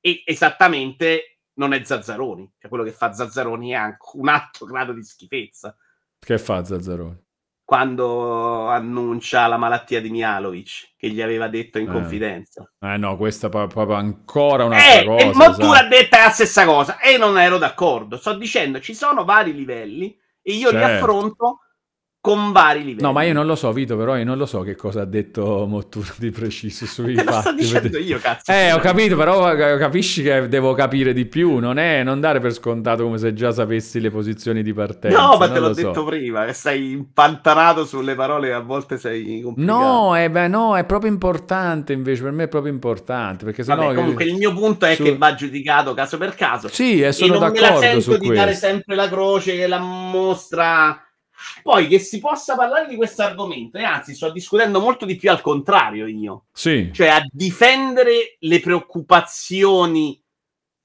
E 0.00 0.22
esattamente 0.26 1.38
non 1.54 1.72
è 1.72 1.82
Zazzaroni, 1.82 2.56
cioè 2.58 2.68
quello 2.68 2.84
che 2.84 2.92
fa 2.92 3.14
Zazzaroni 3.14 3.70
è 3.70 3.74
anche 3.74 4.04
un 4.12 4.28
altro 4.28 4.66
grado 4.66 4.92
di 4.92 5.02
schifezza. 5.02 5.74
Che 6.18 6.38
fa 6.38 6.62
Zazzaroni? 6.62 7.27
Quando 7.68 8.66
annuncia 8.68 9.46
la 9.46 9.58
malattia 9.58 10.00
di 10.00 10.08
Mialovic, 10.08 10.94
che 10.96 11.10
gli 11.10 11.20
aveva 11.20 11.48
detto 11.48 11.78
in 11.78 11.90
Eh. 11.90 11.92
confidenza. 11.92 12.72
Eh 12.80 12.96
no, 12.96 13.14
questa 13.18 13.48
è 13.48 13.50
pro- 13.50 13.66
proprio 13.66 13.94
ancora 13.98 14.64
un'altra 14.64 15.00
Eh, 15.00 15.04
cosa. 15.04 15.24
e 15.26 15.34
Mottura 15.34 15.76
sai. 15.76 15.84
ha 15.84 15.88
detto 15.88 16.16
la 16.16 16.30
stessa 16.30 16.64
cosa 16.64 16.98
e 16.98 17.18
non 17.18 17.38
ero 17.38 17.58
d'accordo. 17.58 18.16
Sto 18.16 18.32
dicendo 18.38 18.80
ci 18.80 18.94
sono 18.94 19.22
vari 19.26 19.52
livelli 19.54 20.18
e 20.40 20.54
io 20.54 20.70
li 20.70 20.78
Certo. 20.78 20.94
affronto 21.04 21.58
con 22.20 22.52
vari 22.52 22.80
livelli. 22.80 23.00
No, 23.02 23.12
ma 23.12 23.22
io 23.22 23.32
non 23.32 23.46
lo 23.46 23.54
so, 23.54 23.72
Vito, 23.72 23.96
però 23.96 24.16
io 24.16 24.24
non 24.24 24.36
lo 24.36 24.44
so 24.44 24.60
che 24.62 24.74
cosa 24.74 25.02
ha 25.02 25.04
detto 25.04 25.66
Mottura 25.66 26.08
di 26.18 26.30
preciso 26.30 26.84
sui 26.84 27.14
Te 27.14 27.22
lo 27.24 27.30
sto 27.32 27.40
fatti. 27.42 27.56
dicendo 27.56 27.88
perché- 27.90 27.98
io, 28.06 28.18
cazzo. 28.18 28.50
Eh, 28.52 28.72
ho 28.72 28.78
capito, 28.80 29.16
però 29.16 29.52
eh, 29.52 29.78
capisci 29.78 30.22
che 30.22 30.48
devo 30.48 30.74
capire 30.74 31.12
di 31.12 31.24
più, 31.26 31.58
non 31.58 31.78
è 31.78 32.02
non 32.02 32.20
dare 32.20 32.40
per 32.40 32.52
scontato 32.52 33.04
come 33.04 33.18
se 33.18 33.32
già 33.34 33.52
sapessi 33.52 34.00
le 34.00 34.10
posizioni 34.10 34.62
di 34.62 34.72
partenza. 34.74 35.18
No, 35.18 35.36
ma 35.38 35.48
te 35.48 35.58
l'ho 35.60 35.68
lo 35.68 35.74
so. 35.74 35.80
detto 35.86 36.04
prima, 36.04 36.44
che 36.44 36.52
sei 36.54 36.90
impantanato 36.90 37.86
sulle 37.86 38.14
parole 38.14 38.52
a 38.52 38.60
volte 38.60 38.98
sei 38.98 39.40
complicato. 39.40 39.78
No, 39.78 40.16
eh, 40.16 40.28
beh, 40.30 40.48
no, 40.48 40.76
è 40.76 40.84
proprio 40.84 41.10
importante 41.10 41.92
invece, 41.92 42.22
per 42.24 42.32
me 42.32 42.44
è 42.44 42.48
proprio 42.48 42.72
importante, 42.72 43.44
perché 43.44 43.62
sennò... 43.62 43.76
Vabbè, 43.82 43.90
che- 43.90 43.96
comunque 44.00 44.24
il 44.24 44.34
mio 44.34 44.52
punto 44.52 44.84
è 44.86 44.94
su- 44.96 45.04
che 45.04 45.16
va 45.16 45.34
giudicato 45.34 45.94
caso 45.94 46.18
per 46.18 46.34
caso. 46.34 46.68
Sì, 46.68 47.00
e 47.00 47.06
e 47.06 47.12
sono 47.12 47.38
non 47.38 47.42
me 47.52 47.60
la 47.60 47.60
d'accordo 47.60 47.80
sento 47.82 48.00
su 48.00 48.16
di 48.18 48.28
dare 48.28 48.44
questo. 48.48 48.66
sempre 48.66 48.94
la 48.96 49.08
croce 49.08 49.54
che 49.56 49.66
la 49.66 49.78
mostra. 49.78 51.02
Poi 51.62 51.86
che 51.88 51.98
si 51.98 52.18
possa 52.18 52.56
parlare 52.56 52.88
di 52.88 52.96
questo 52.96 53.22
argomento, 53.22 53.78
e 53.78 53.84
anzi, 53.84 54.14
sto 54.14 54.30
discutendo 54.30 54.80
molto 54.80 55.04
di 55.04 55.16
più 55.16 55.30
al 55.30 55.40
contrario 55.40 56.06
io, 56.06 56.46
Sì, 56.52 56.90
cioè 56.92 57.08
a 57.08 57.22
difendere 57.30 58.36
le 58.38 58.60
preoccupazioni 58.60 60.20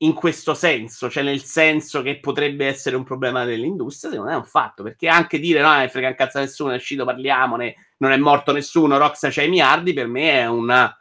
in 0.03 0.13
questo 0.13 0.53
senso, 0.53 1.09
cioè 1.09 1.23
nel 1.23 1.43
senso 1.43 2.01
che 2.01 2.19
potrebbe 2.19 2.65
essere 2.65 2.95
un 2.95 3.03
problema 3.03 3.45
dell'industria, 3.45 4.11
secondo 4.11 4.31
me 4.31 4.37
è 4.37 4.39
un 4.39 4.45
fatto, 4.45 4.83
perché 4.83 5.07
anche 5.07 5.39
dire 5.39 5.61
no, 5.61 5.77
ne 5.77 5.87
frega 5.87 6.09
un 6.09 6.15
cazzo 6.15 6.39
a 6.39 6.41
nessuno, 6.41 6.71
è 6.71 6.75
uscito, 6.75 7.05
parliamone, 7.05 7.75
non 7.97 8.11
è 8.11 8.17
morto 8.17 8.51
nessuno, 8.51 8.97
Roxa 8.97 9.29
c'ha 9.31 9.43
i 9.43 9.49
miliardi, 9.49 9.93
per 9.93 10.07
me 10.07 10.41
è 10.41 10.45
una 10.45 10.93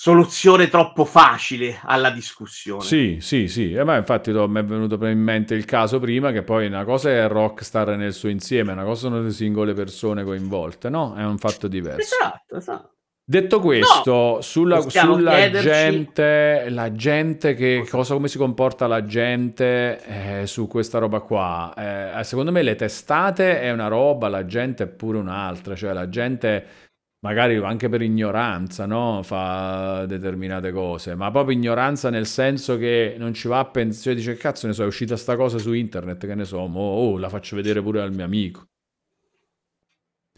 soluzione 0.00 0.68
troppo 0.68 1.04
facile 1.04 1.80
alla 1.82 2.10
discussione. 2.10 2.84
Sì, 2.84 3.18
sì, 3.20 3.48
sì, 3.48 3.72
eh, 3.72 3.82
ma 3.82 3.96
infatti 3.96 4.30
mi 4.30 4.60
è 4.60 4.62
venuto 4.62 4.94
in 5.06 5.18
mente 5.18 5.56
il 5.56 5.64
caso 5.64 5.98
prima 5.98 6.30
che 6.30 6.44
poi 6.44 6.66
una 6.66 6.84
cosa 6.84 7.10
è 7.10 7.26
Rockstar 7.26 7.96
nel 7.96 8.12
suo 8.12 8.28
insieme, 8.28 8.70
una 8.70 8.84
cosa 8.84 9.08
sono 9.08 9.20
le 9.20 9.32
singole 9.32 9.74
persone 9.74 10.22
coinvolte, 10.22 10.88
no? 10.88 11.16
È 11.16 11.24
un 11.24 11.36
fatto 11.36 11.66
diverso. 11.66 12.14
Esatto, 12.14 12.56
esatto. 12.56 12.92
Detto 13.24 13.58
questo, 13.60 14.40
sulla, 14.40 14.76
possiamo 14.76 15.14
sulla 15.14 15.34
chiederci- 15.34 15.68
gente, 15.68 16.66
la 16.70 16.92
gente 16.92 17.54
che 17.54 17.84
cosa, 17.90 18.14
come 18.14 18.28
si 18.28 18.38
comporta 18.38 18.86
la 18.86 19.04
gente 19.04 20.40
eh, 20.40 20.46
su 20.46 20.68
questa 20.68 20.98
roba 20.98 21.20
qua? 21.20 21.74
Eh, 21.76 22.24
secondo 22.24 22.52
me 22.52 22.62
le 22.62 22.76
testate 22.76 23.60
è 23.60 23.70
una 23.72 23.88
roba, 23.88 24.28
la 24.28 24.46
gente 24.46 24.84
è 24.84 24.86
pure 24.86 25.18
un'altra, 25.18 25.74
cioè 25.74 25.92
la 25.92 26.08
gente 26.08 26.87
magari 27.20 27.56
anche 27.56 27.88
per 27.88 28.02
ignoranza, 28.02 28.86
no? 28.86 29.22
Fa 29.22 30.06
determinate 30.06 30.70
cose, 30.72 31.14
ma 31.14 31.30
proprio 31.30 31.56
ignoranza 31.56 32.10
nel 32.10 32.26
senso 32.26 32.76
che 32.76 33.16
non 33.18 33.34
ci 33.34 33.48
va 33.48 33.58
a 33.60 33.64
pensare, 33.66 34.14
dice 34.14 34.36
cazzo 34.36 34.66
ne 34.66 34.72
so, 34.72 34.84
è 34.84 34.86
uscita 34.86 35.16
sta 35.16 35.36
cosa 35.36 35.58
su 35.58 35.72
internet, 35.72 36.26
che 36.26 36.34
ne 36.34 36.44
so, 36.44 36.66
mo, 36.66 36.80
oh, 36.80 37.18
la 37.18 37.28
faccio 37.28 37.56
vedere 37.56 37.82
pure 37.82 38.00
al 38.00 38.12
mio 38.12 38.24
amico. 38.24 38.66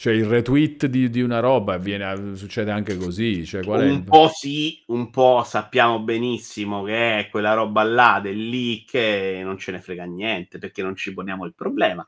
Cioè 0.01 0.15
il 0.15 0.25
retweet 0.25 0.87
di, 0.87 1.11
di 1.11 1.21
una 1.21 1.41
roba 1.41 1.75
avviene, 1.75 2.35
succede 2.35 2.71
anche 2.71 2.97
così, 2.97 3.45
cioè 3.45 3.63
qual 3.63 3.83
è 3.83 3.91
Un 3.91 4.05
po' 4.05 4.31
sì, 4.33 4.83
un 4.87 5.11
po' 5.11 5.43
sappiamo 5.45 6.01
benissimo 6.01 6.83
che 6.85 7.19
è 7.19 7.29
quella 7.29 7.53
roba 7.53 7.83
là 7.83 8.19
del 8.23 8.49
leak 8.49 8.95
e 8.95 9.43
non 9.45 9.59
ce 9.59 9.73
ne 9.73 9.81
frega 9.83 10.05
niente 10.05 10.57
perché 10.57 10.81
non 10.83 10.97
ci 10.97 11.13
poniamo 11.13 11.45
il 11.45 11.53
problema. 11.55 12.07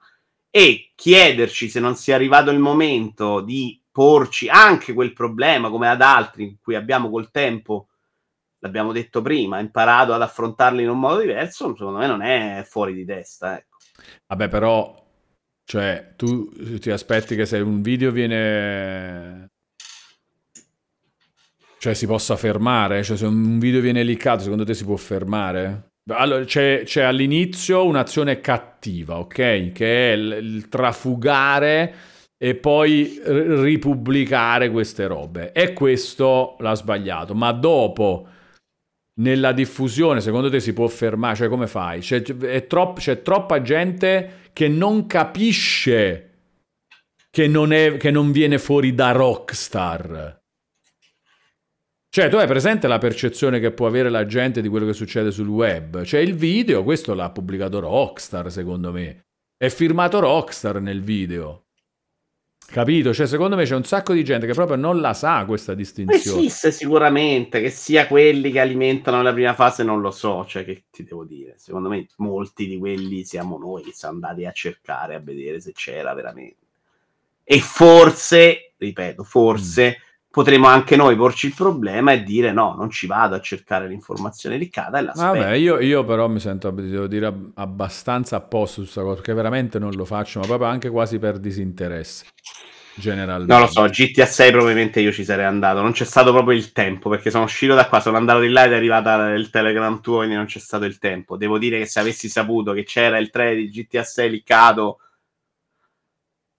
E 0.49 0.93
chiederci 0.95 1.69
se 1.69 1.81
non 1.81 1.95
sia 1.95 2.15
arrivato 2.15 2.51
il 2.51 2.59
momento 2.59 3.43
di 3.43 3.82
porci 3.93 4.49
anche 4.49 4.95
quel 4.95 5.13
problema 5.13 5.69
come 5.69 5.89
ad 5.89 6.01
altri 6.01 6.45
in 6.45 6.57
cui 6.61 6.75
abbiamo 6.75 7.11
col 7.11 7.31
tempo, 7.31 7.89
l'abbiamo 8.61 8.91
detto 8.91 9.21
prima, 9.21 9.61
imparato 9.61 10.15
ad 10.15 10.23
affrontarli 10.23 10.83
in 10.83 10.89
un 10.89 10.99
modo 10.99 11.21
diverso, 11.21 11.75
secondo 11.77 11.99
me 11.99 12.07
non 12.07 12.23
è 12.23 12.65
fuori 12.67 12.95
di 12.95 13.05
testa. 13.05 13.59
Ecco. 13.59 13.77
Vabbè, 14.27 14.49
però, 14.49 15.07
cioè, 15.65 16.15
tu 16.17 16.79
ti 16.79 16.91
aspetti 16.91 17.37
che 17.37 17.45
se 17.45 17.59
un 17.59 17.83
video 17.83 18.11
viene... 18.11 19.51
Cioè, 21.79 21.95
si 21.95 22.07
possa 22.07 22.37
fermare? 22.37 23.03
Cioè, 23.03 23.17
se 23.17 23.27
un 23.27 23.59
video 23.59 23.81
viene 23.81 24.05
liccato, 24.05 24.43
secondo 24.43 24.65
te 24.65 24.73
si 24.73 24.85
può 24.85 24.97
fermare? 24.97 25.91
Allora, 26.11 26.45
c'è, 26.45 26.83
c'è 26.85 27.03
all'inizio 27.03 27.85
un'azione 27.85 28.41
cattiva, 28.41 29.19
ok? 29.19 29.73
Che 29.73 30.13
è 30.13 30.13
il, 30.15 30.39
il 30.41 30.69
trafugare 30.69 31.95
e 32.45 32.57
poi 32.57 33.21
ripubblicare 33.25 34.69
queste 34.69 35.07
robe. 35.07 35.53
E 35.53 35.73
questo 35.73 36.57
l'ha 36.59 36.75
sbagliato. 36.75 37.37
Ma 37.37 37.53
dopo, 37.53 38.27
nella 39.21 39.53
diffusione, 39.53 40.21
secondo 40.21 40.51
te 40.51 40.59
si 40.59 40.73
può 40.73 40.89
fermare? 40.89 41.37
Cioè, 41.37 41.47
come 41.47 41.69
fai? 41.69 42.01
C'è, 42.01 42.21
è 42.21 42.67
tropp- 42.67 42.99
c'è 42.99 43.23
troppa 43.23 43.63
gente 43.63 44.51
che 44.53 44.67
non 44.67 45.07
capisce 45.07 46.31
che 47.31 47.47
non, 47.47 47.73
è, 47.73 47.97
che 47.97 48.11
non 48.11 48.33
viene 48.33 48.59
fuori 48.59 48.93
da 48.93 49.13
Rockstar. 49.13 50.41
Cioè, 52.09 52.29
tu 52.29 52.35
hai 52.39 52.49
presente 52.49 52.89
la 52.89 52.99
percezione 52.99 53.61
che 53.61 53.71
può 53.71 53.87
avere 53.87 54.11
la 54.11 54.27
gente 54.27 54.61
di 54.61 54.69
quello 54.69 54.87
che 54.87 54.95
succede 54.95 55.31
sul 55.31 55.47
web? 55.47 56.03
Cioè, 56.03 56.19
il 56.19 56.35
video, 56.35 56.83
questo 56.83 57.15
l'ha 57.15 57.31
pubblicato 57.31 57.79
Rockstar, 57.79 58.51
secondo 58.51 58.91
me. 58.91 59.27
È 59.57 59.69
firmato 59.69 60.19
Rockstar 60.19 60.81
nel 60.81 61.03
video. 61.03 61.67
Capito? 62.73 63.13
Cioè, 63.13 63.27
secondo 63.27 63.55
me 63.55 63.65
c'è 63.65 63.75
un 63.75 63.85
sacco 63.85 64.15
di 64.15 64.25
gente 64.25 64.47
che 64.47 64.55
proprio 64.55 64.79
non 64.79 65.03
la 65.03 65.13
sa 65.13 65.45
questa 65.45 65.75
distinzione. 65.75 66.39
Esiste 66.39 66.73
sicuramente 66.73 67.61
che 67.61 67.69
sia 67.69 68.07
quelli 68.07 68.51
che 68.51 68.61
alimentano 68.61 69.21
la 69.21 69.35
prima 69.35 69.53
fase, 69.53 69.85
non 69.85 70.01
lo 70.01 70.11
so, 70.11 70.47
cioè 70.47 70.65
che 70.65 70.85
ti 70.91 71.05
devo 71.05 71.25
dire. 71.25 71.57
Secondo 71.59 71.91
me 71.91 72.07
molti 72.17 72.67
di 72.67 72.79
quelli 72.79 73.25
siamo 73.25 73.59
noi 73.59 73.83
che 73.83 73.93
siamo 73.93 74.15
andati 74.15 74.47
a 74.47 74.53
cercare, 74.53 75.15
a 75.15 75.21
vedere 75.21 75.61
se 75.61 75.73
c'era 75.73 76.15
veramente. 76.15 76.57
E 77.45 77.61
forse, 77.61 78.73
ripeto, 78.79 79.23
forse 79.23 79.99
potremo 80.33 80.67
anche 80.67 80.97
noi 80.97 81.15
porci 81.15 81.49
il 81.49 81.55
problema 81.55 82.13
e 82.13 82.23
dire 82.23 82.53
no, 82.53 82.75
non 82.75 82.89
ci 82.89 83.07
vado 83.07 83.35
a 83.35 83.41
cercare 83.41 83.87
l'informazione 83.87 84.57
liccata 84.57 84.99
e 84.99 85.03
l'aspetto. 85.03 85.27
Vabbè, 85.27 85.53
io, 85.53 85.79
io 85.79 86.05
però 86.05 86.27
mi 86.27 86.41
sento, 86.41 86.71
devo 86.71 87.07
dire, 87.07 87.27
ab- 87.27 87.51
abbastanza 87.55 88.37
a 88.37 88.41
posto 88.41 88.77
su 88.77 88.81
questa 88.81 89.03
cosa, 89.03 89.17
perché 89.17 89.35
veramente 89.35 89.79
non 89.79 89.93
lo 89.93 90.07
faccio, 90.07 90.41
ma 90.41 90.47
proprio 90.47 90.69
anche 90.69 90.89
quasi 90.89 91.19
per 91.19 91.39
disinteresse, 91.39 92.25
generalmente. 92.95 93.53
Non 93.53 93.63
lo 93.63 93.69
so, 93.69 93.85
GTA 93.85 94.27
6 94.27 94.51
probabilmente 94.51 95.01
io 95.01 95.13
ci 95.13 95.25
sarei 95.25 95.45
andato, 95.45 95.81
non 95.81 95.93
c'è 95.93 96.05
stato 96.05 96.33
proprio 96.33 96.57
il 96.57 96.73
tempo 96.73 97.09
perché 97.09 97.31
sono 97.31 97.45
uscito 97.45 97.75
da 97.75 97.89
qua, 97.89 98.01
sono 98.01 98.17
andato 98.17 98.41
di 98.41 98.49
là 98.49 98.65
ed 98.65 98.73
è 98.73 98.77
arrivata 98.77 99.31
il 99.31 99.51
telegram 99.51 100.01
tuo, 100.01 100.19
quindi 100.19 100.35
non 100.35 100.47
c'è 100.47 100.59
stato 100.59 100.85
il 100.85 100.99
tempo. 100.99 101.37
Devo 101.37 101.59
dire 101.59 101.79
che 101.79 101.87
se 101.87 102.01
avessi 102.01 102.29
saputo 102.29 102.73
che 102.73 102.85
c'era 102.85 103.19
il 103.19 103.31
3 103.31 103.55
di 103.55 103.69
GTA 103.69 104.03
6 104.03 104.31
liccato, 104.31 104.99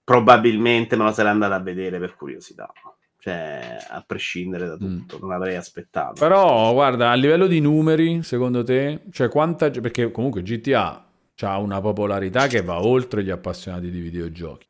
probabilmente 0.04 0.96
me 0.96 1.04
lo 1.04 1.12
sarei 1.12 1.32
andato 1.32 1.54
a 1.54 1.60
vedere 1.60 1.98
per 1.98 2.14
curiosità. 2.14 2.70
Cioè, 3.16 3.78
a 3.88 4.04
prescindere 4.06 4.66
da 4.66 4.76
tutto, 4.76 5.18
non 5.18 5.32
avrei 5.32 5.56
aspettato. 5.56 6.12
Però, 6.18 6.74
guarda, 6.74 7.10
a 7.10 7.14
livello 7.14 7.46
di 7.46 7.58
numeri, 7.58 8.22
secondo 8.22 8.62
te, 8.62 9.04
cioè 9.12 9.30
quanta... 9.30 9.70
Perché 9.70 10.10
comunque 10.10 10.42
GTA 10.42 11.06
ha 11.40 11.58
una 11.58 11.80
popolarità 11.80 12.48
che 12.48 12.60
va 12.60 12.84
oltre 12.84 13.24
gli 13.24 13.30
appassionati 13.30 13.90
di 13.90 14.00
videogiochi. 14.00 14.66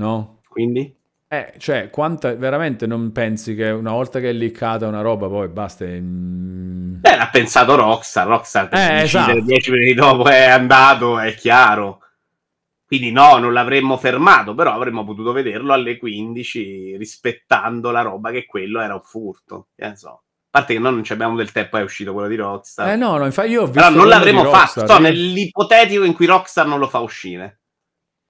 No? 0.00 0.40
Quindi? 0.48 0.96
Eh, 1.28 1.52
cioè, 1.58 1.90
quanta... 1.90 2.34
Veramente 2.34 2.86
non 2.86 3.12
pensi 3.12 3.54
che 3.54 3.68
una 3.70 3.92
volta 3.92 4.18
che 4.18 4.30
è 4.30 4.32
liccata 4.32 4.86
una 4.88 5.02
roba 5.02 5.28
poi 5.28 5.48
basta... 5.48 5.84
mm, 5.84 7.00
Beh, 7.00 7.16
l'ha 7.16 7.28
pensato 7.30 7.76
Rockstar, 7.76 8.26
Rockstar 8.26 8.68
Eh, 8.72 9.02
esatto. 9.02 9.40
dieci 9.40 9.70
minuti 9.70 9.94
dopo 9.94 10.26
è 10.28 10.46
andato, 10.48 11.18
è 11.18 11.34
chiaro. 11.34 11.98
Quindi 12.84 13.12
no, 13.12 13.38
non 13.38 13.52
l'avremmo 13.52 13.96
fermato, 13.98 14.54
però 14.54 14.72
avremmo 14.72 15.04
potuto 15.04 15.32
vederlo 15.32 15.72
alle 15.72 15.96
15 15.96 16.96
rispettando 16.96 17.90
la 17.92 18.00
roba 18.02 18.30
che 18.32 18.46
quello 18.46 18.80
era 18.80 18.94
un 18.94 19.02
furto. 19.02 19.68
Che 19.76 19.86
ne 19.86 19.96
so. 19.96 20.08
A 20.08 20.58
parte 20.58 20.72
che 20.74 20.80
noi 20.80 20.94
non 20.94 21.04
ci 21.04 21.12
abbiamo 21.12 21.36
del 21.36 21.52
tempo, 21.52 21.76
è 21.76 21.82
uscito 21.82 22.12
quello 22.12 22.26
di 22.26 22.34
Rockstar. 22.34 22.88
Eh 22.88 22.96
no, 22.96 23.16
no, 23.16 23.26
infatti 23.26 23.50
io 23.50 23.62
ho 23.62 23.66
visto 23.66 23.80
però 23.80 23.94
non 23.94 24.08
l'avremmo 24.08 24.44
fatto. 24.46 24.80
Sto 24.80 24.94
io- 24.94 24.98
nell'ipotetico 24.98 26.02
in 26.02 26.14
cui 26.14 26.26
Rockstar 26.26 26.66
non 26.66 26.80
lo 26.80 26.88
fa 26.88 26.98
uscire. 26.98 27.59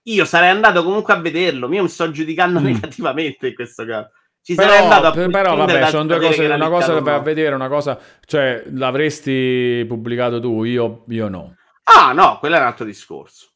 Io 0.04 0.24
sarei 0.24 0.50
andato 0.50 0.82
comunque 0.82 1.12
a 1.12 1.20
vederlo. 1.20 1.72
Io 1.72 1.82
mi 1.82 1.88
sto 1.88 2.10
giudicando 2.10 2.60
Mm. 2.60 2.64
negativamente 2.64 3.48
in 3.48 3.54
questo 3.54 3.84
caso. 3.84 4.10
Ci 4.42 4.54
sarei 4.54 4.70
Però, 4.80 4.84
andato 4.84 5.20
a 5.20 5.28
però 5.28 5.54
vabbè, 5.56 5.90
sono 5.90 6.06
due 6.06 6.18
cose, 6.18 6.46
che 6.46 6.52
una 6.54 6.68
cosa 6.70 6.98
da 6.98 7.12
o 7.12 7.16
a 7.16 7.20
vedere, 7.20 7.54
una 7.54 7.68
cosa, 7.68 8.00
cioè 8.24 8.62
l'avresti 8.72 9.84
pubblicato 9.86 10.40
tu, 10.40 10.64
io, 10.64 11.04
io 11.08 11.28
no. 11.28 11.56
Ah, 11.84 12.12
no, 12.12 12.38
quello 12.38 12.56
è 12.56 12.58
un 12.58 12.64
altro 12.64 12.86
discorso. 12.86 13.48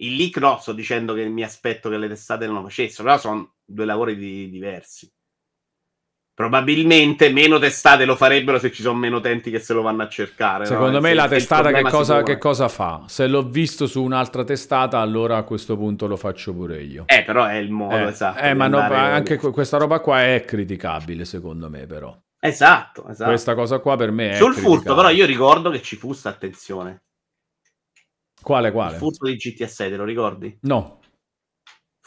Il 0.00 0.16
leak 0.16 0.36
no, 0.36 0.58
sto 0.58 0.72
dicendo 0.72 1.14
che 1.14 1.24
mi 1.26 1.42
aspetto 1.42 1.88
che 1.88 1.96
le 1.96 2.08
testate 2.08 2.46
non 2.46 2.56
lo 2.56 2.62
facessero, 2.64 3.04
però 3.04 3.18
sono 3.18 3.54
due 3.64 3.84
lavori 3.86 4.16
di- 4.16 4.50
diversi. 4.50 5.10
Probabilmente 6.40 7.28
meno 7.28 7.58
testate 7.58 8.06
lo 8.06 8.16
farebbero 8.16 8.58
se 8.58 8.72
ci 8.72 8.80
sono 8.80 8.98
meno 8.98 9.18
utenti 9.18 9.50
che 9.50 9.58
se 9.58 9.74
lo 9.74 9.82
vanno 9.82 10.04
a 10.04 10.08
cercare. 10.08 10.64
Secondo 10.64 10.92
no? 10.92 11.00
me 11.02 11.10
Se- 11.10 11.14
la 11.14 11.28
testata 11.28 11.70
che 11.70 11.82
cosa, 11.82 12.22
che 12.22 12.38
cosa 12.38 12.68
fa? 12.68 13.02
Se 13.08 13.26
l'ho 13.26 13.42
visto 13.42 13.86
su 13.86 14.02
un'altra 14.02 14.42
testata, 14.42 15.00
allora 15.00 15.36
a 15.36 15.42
questo 15.42 15.76
punto 15.76 16.06
lo 16.06 16.16
faccio 16.16 16.54
pure 16.54 16.82
io. 16.82 17.04
Eh, 17.08 17.24
però 17.24 17.44
è 17.44 17.56
il 17.56 17.70
modo 17.70 17.94
Eh, 17.94 18.04
esatto. 18.04 18.38
eh, 18.40 18.54
ma 18.54 18.68
no, 18.68 18.78
anche 18.78 19.36
que- 19.36 19.50
questa 19.50 19.76
roba 19.76 20.00
qua 20.00 20.24
è 20.24 20.42
criticabile, 20.46 21.26
secondo 21.26 21.68
me, 21.68 21.84
però. 21.84 22.18
Esatto, 22.40 23.06
esatto. 23.08 23.28
Questa 23.28 23.54
cosa 23.54 23.78
qua 23.80 23.96
per 23.98 24.10
me 24.10 24.30
è 24.30 24.36
Sul 24.36 24.54
furto, 24.54 24.94
però, 24.94 25.10
io 25.10 25.26
ricordo 25.26 25.68
che 25.68 25.82
ci 25.82 25.96
fu 25.96 26.14
sta 26.14 26.30
attenzione. 26.30 27.02
Quale, 28.42 28.72
quale? 28.72 28.92
Il 28.92 28.98
furto 28.98 29.26
di 29.26 29.36
GTA 29.36 29.66
6, 29.66 29.90
te 29.90 29.96
lo 29.96 30.04
ricordi? 30.04 30.56
No. 30.62 30.99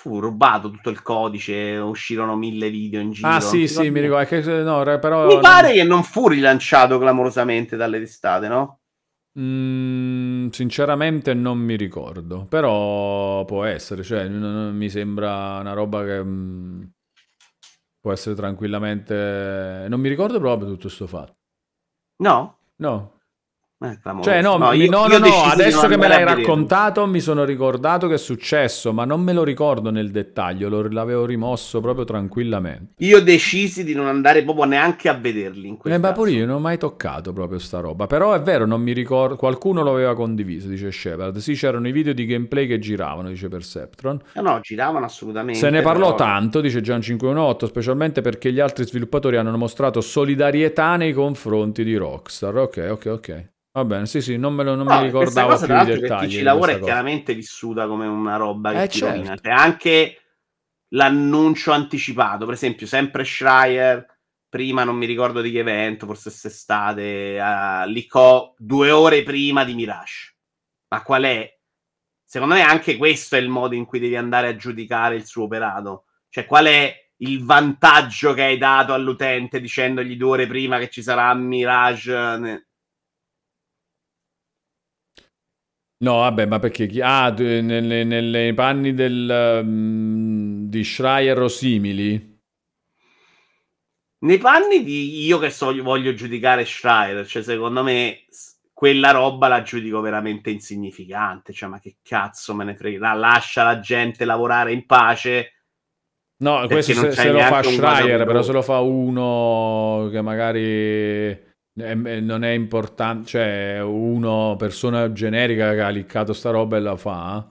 Fu 0.04 0.20
rubato 0.20 0.70
tutto 0.70 0.90
il 0.90 1.02
codice, 1.02 1.78
uscirono 1.78 2.36
mille 2.36 2.70
video 2.70 3.00
in 3.00 3.12
giro. 3.12 3.30
Ah, 3.30 3.38
non 3.38 3.40
sì, 3.40 3.70
sì, 3.70 3.90
mi 3.90 4.02
ricordo. 4.02 4.28
che- 4.28 4.42
no, 4.42 4.84
però... 5.00 5.28
Mi 5.28 5.40
pare 5.40 5.72
che 5.72 5.86
non 5.86 6.04
fu 6.04 6.28
rilanciato 6.28 7.00
clamorosamente 7.00 7.78
dalle 7.78 8.00
testate, 8.00 8.50
no? 8.50 8.82
Mm, 9.40 10.50
sinceramente 10.50 11.34
non 11.34 11.58
mi 11.58 11.78
ricordo, 11.78 12.46
però 12.48 13.46
può 13.46 13.64
essere, 13.64 14.04
cioè 14.04 14.28
non- 14.28 14.54
non 14.54 14.76
mi 14.76 14.90
sembra 14.90 15.60
una 15.60 15.72
roba 15.72 16.04
che 16.04 16.22
mm, 16.22 16.84
può 18.02 18.12
essere 18.12 18.36
tranquillamente... 18.36 19.86
Non 19.88 20.02
mi 20.02 20.10
ricordo 20.10 20.38
proprio 20.38 20.68
tutto 20.68 20.90
sto 20.90 21.08
fatto. 21.08 21.38
No? 22.18 22.58
No. 22.76 23.22
Cioè 24.22 24.42
no, 24.42 24.58
mi- 24.58 24.78
io- 24.78 24.90
no, 24.90 25.08
io 25.08 25.20
no, 25.20 25.28
no, 25.28 25.44
adesso 25.44 25.88
che 25.88 25.98
me 25.98 26.08
l'hai 26.08 26.24
raccontato 26.24 27.06
mi 27.06 27.20
sono 27.20 27.44
ricordato 27.44 28.08
che 28.08 28.14
è 28.14 28.18
successo, 28.18 28.94
ma 28.94 29.04
non 29.06 29.22
me 29.22 29.34
lo 29.34 29.44
ricordo 29.44 29.90
nel 29.92 30.12
dettaglio, 30.12 30.70
lo- 30.70 30.88
l'avevo 30.90 31.26
rimosso 31.26 31.82
proprio 31.82 32.06
tranquillamente. 32.06 32.94
Io 33.04 33.22
decisi 33.22 33.84
di 33.84 33.94
non 33.94 34.08
andare 34.08 34.44
proprio 34.44 34.66
neanche 34.66 35.10
a 35.10 35.14
vederli 35.14 35.68
in 35.68 35.78
quel 35.78 35.94
Eh, 35.94 35.98
ma 35.98 36.12
pure 36.14 36.32
io 36.32 36.46
non 36.46 36.56
ho 36.56 36.60
mai 36.60 36.78
toccato 36.78 37.34
proprio 37.34 37.60
sta 37.60 37.80
roba. 37.80 38.08
Però 38.08 38.34
è 38.34 38.42
vero, 38.42 38.66
non 38.66 38.82
mi 38.82 38.94
ricordo. 38.94 39.36
Qualcuno 39.36 39.82
lo 39.84 39.92
aveva 39.94 40.16
condiviso, 40.16 40.68
dice 40.68 40.92
Shepard. 40.92 41.38
Sì, 41.38 41.54
c'erano 41.54 41.88
i 41.88 41.92
video 41.92 42.14
di 42.14 42.26
gameplay 42.26 42.68
che 42.68 42.80
giravano, 42.80 43.30
dice 43.30 43.48
Perceptron. 43.50 44.20
No, 44.36 44.42
no, 44.42 44.60
giravano 44.62 45.06
assolutamente. 45.06 45.60
Se 45.60 45.70
ne 45.70 45.82
parlò 45.82 46.14
però- 46.16 46.28
tanto, 46.28 46.62
dice 46.62 46.80
Gian518, 46.82 47.66
specialmente 47.66 48.22
perché 48.22 48.52
gli 48.52 48.60
altri 48.60 48.86
sviluppatori 48.86 49.38
hanno 49.38 49.56
mostrato 49.58 50.02
solidarietà 50.02 50.96
nei 50.96 51.14
confronti 51.14 51.84
di 51.84 51.96
Rockstar. 51.96 52.56
Ok, 52.58 52.88
ok, 52.92 53.06
ok. 53.08 53.52
Va 53.76 53.86
bene, 53.86 54.06
sì, 54.08 54.20
sì, 54.22 54.36
non 54.38 54.54
me 54.56 54.64
lo 54.64 54.74
non 54.76 54.88
No, 54.88 54.98
mi 54.98 54.98
ricordavo 54.98 55.60
cosa, 55.60 55.66
più 55.66 55.76
i 55.78 55.86
dettagli. 55.86 56.30
chi 56.30 56.42
ci 56.42 56.44
lavora 56.44 56.74
è 56.74 56.80
cosa. 56.80 56.82
chiaramente 56.82 57.34
vissuta 57.34 57.88
come 57.88 58.06
una 58.06 58.36
roba 58.36 58.74
che 58.74 58.84
Eh, 58.84 58.88
ti 58.88 59.00
certo. 59.00 59.00
rovina. 59.00 59.36
Cioè, 59.38 59.52
anche 59.54 60.18
l'annuncio 60.90 61.72
anticipato, 61.72 62.46
per 62.46 62.54
esempio, 62.56 62.86
sempre 62.86 63.24
Schreier, 63.24 64.06
prima 64.50 64.84
non 64.84 64.98
mi 64.98 65.06
ricordo 65.06 65.42
di 65.42 65.52
che 65.52 65.60
evento, 65.60 66.06
forse 66.06 66.30
quest'estate, 66.30 67.40
a 67.40 67.86
Licò, 67.86 68.54
due 68.58 68.92
ore 68.92 69.24
prima 69.24 69.64
di 69.64 69.74
Mirage. 69.74 70.36
Ma 70.90 71.02
qual 71.02 71.24
è? 71.24 71.58
Secondo 72.26 72.56
me 72.56 72.62
anche 72.62 72.98
questo 72.98 73.36
è 73.36 73.40
il 73.40 73.50
modo 73.50 73.76
in 73.76 73.86
cui 73.86 74.00
devi 74.00 74.16
andare 74.18 74.48
a 74.50 74.56
giudicare 74.56 75.16
il 75.16 75.26
suo 75.26 75.44
operato. 75.46 76.06
Cioè, 76.30 76.46
qual 76.46 76.66
è 76.66 76.94
il 77.18 77.44
vantaggio 77.46 78.34
che 78.34 78.44
hai 78.44 78.58
dato 78.58 78.94
all'utente 78.94 79.62
dicendogli 79.62 80.18
due 80.18 80.30
ore 80.32 80.48
prima 80.48 80.78
che 80.80 80.90
ci 80.90 81.02
sarà 81.02 81.34
Mirage? 81.34 82.38
ne- 82.38 82.68
No, 86.04 86.18
vabbè, 86.18 86.46
ma 86.46 86.60
perché 86.60 86.86
chi... 86.86 87.00
Ah, 87.00 87.30
nelle, 87.30 88.04
nelle 88.04 88.54
panni 88.54 88.94
del, 88.94 89.62
mm, 89.64 90.66
di 90.66 90.84
Schreier 90.84 91.40
o 91.40 91.48
simili? 91.48 92.42
Nei 94.20 94.38
panni 94.38 94.84
di 94.84 95.24
io 95.24 95.40
che 95.40 95.50
so, 95.50 95.74
voglio 95.82 96.14
giudicare 96.14 96.66
Schreier, 96.66 97.26
cioè 97.26 97.42
secondo 97.42 97.84
me 97.84 98.26
quella 98.74 99.12
roba 99.12 99.48
la 99.48 99.62
giudico 99.62 100.02
veramente 100.02 100.50
insignificante, 100.50 101.54
cioè 101.54 101.70
ma 101.70 101.80
che 101.80 101.98
cazzo 102.02 102.54
me 102.54 102.66
ne 102.66 102.76
frega, 102.76 103.00
La- 103.00 103.14
lascia 103.14 103.64
la 103.64 103.80
gente 103.80 104.26
lavorare 104.26 104.74
in 104.74 104.86
pace. 104.86 105.54
No, 106.38 106.66
questo 106.68 106.94
non 106.96 107.12
se, 107.12 107.22
se 107.22 107.32
lo 107.32 107.40
fa 107.40 107.64
Schreier, 107.64 108.26
però 108.26 108.42
se 108.42 108.52
lo 108.52 108.62
fa 108.62 108.80
uno 108.80 110.10
che 110.12 110.22
magari 110.22 111.53
non 111.76 112.44
è 112.44 112.52
importante, 112.52 113.28
cioè 113.28 113.82
uno, 113.82 114.56
persona 114.58 115.12
generica 115.12 115.74
che 115.74 115.82
ha 115.82 115.90
liccato 115.90 116.34
sta 116.34 116.52
roba 116.52 116.78
e 116.78 116.80
la 116.82 116.96
fa. 116.98 117.48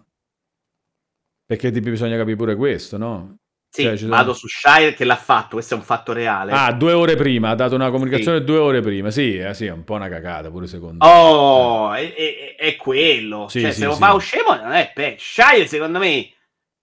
Perché 1.45 1.71
ti 1.71 1.81
bisogna 1.81 2.17
capire 2.17 2.37
pure 2.37 2.57
questo, 2.57 2.97
no? 2.97 3.37
Sì, 3.69 3.83
Cioè, 3.85 3.93
ci 3.93 3.99
sono- 4.05 4.11
vado 4.17 4.33
su 4.35 4.47
Schreier 4.49 4.95
che 4.95 5.05
l'ha 5.05 5.17
fatto, 5.17 5.55
questo 5.55 5.75
è 5.75 5.77
un 5.79 5.83
fatto 5.83 6.13
reale. 6.13 6.53
Ah, 6.53 6.73
due 6.73 6.93
ore 6.93 7.17
prima, 7.17 7.51
ha 7.51 7.55
dato 7.55 7.75
una 7.75 7.91
comunicazione 7.91 8.45
due 8.45 8.59
ore 8.59 8.81
prima. 8.83 9.11
Sì, 9.11 9.39
eh, 9.39 9.55
sì, 9.55 9.65
è 9.67 9.71
un 9.73 9.83
po' 9.85 9.95
una 9.95 10.09
cagata 10.09 10.51
pure 10.51 10.67
secondo 10.67 11.05
me. 11.05 11.11
Oh, 11.11 11.93
è, 11.93 12.15
è- 12.15 12.55
è 12.57 12.77
quello. 12.77 13.49
Sì, 13.49 13.61
cioè, 13.63 13.73
sì, 13.73 13.81
se 13.81 13.87
lo 13.87 13.93
sì. 13.95 13.99
fa 13.99 14.13
uscemo 14.13 14.55
non 14.55 14.73
è 14.73 14.93
pe. 14.95 15.17
Schreier, 15.19 15.67
secondo 15.67 15.99
me, 15.99 16.29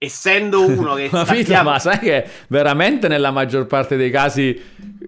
essendo 0.02 0.64
uno 0.66 0.94
che 0.94 1.08
Ma, 1.12 1.24
Vito, 1.24 1.34
sappiamo- 1.36 1.70
ma 1.70 1.78
sai 1.78 1.98
che 1.98 2.24
veramente 2.48 3.06
nella 3.06 3.30
maggior 3.30 3.66
parte 3.66 3.96
dei 3.96 4.10
casi 4.10 4.58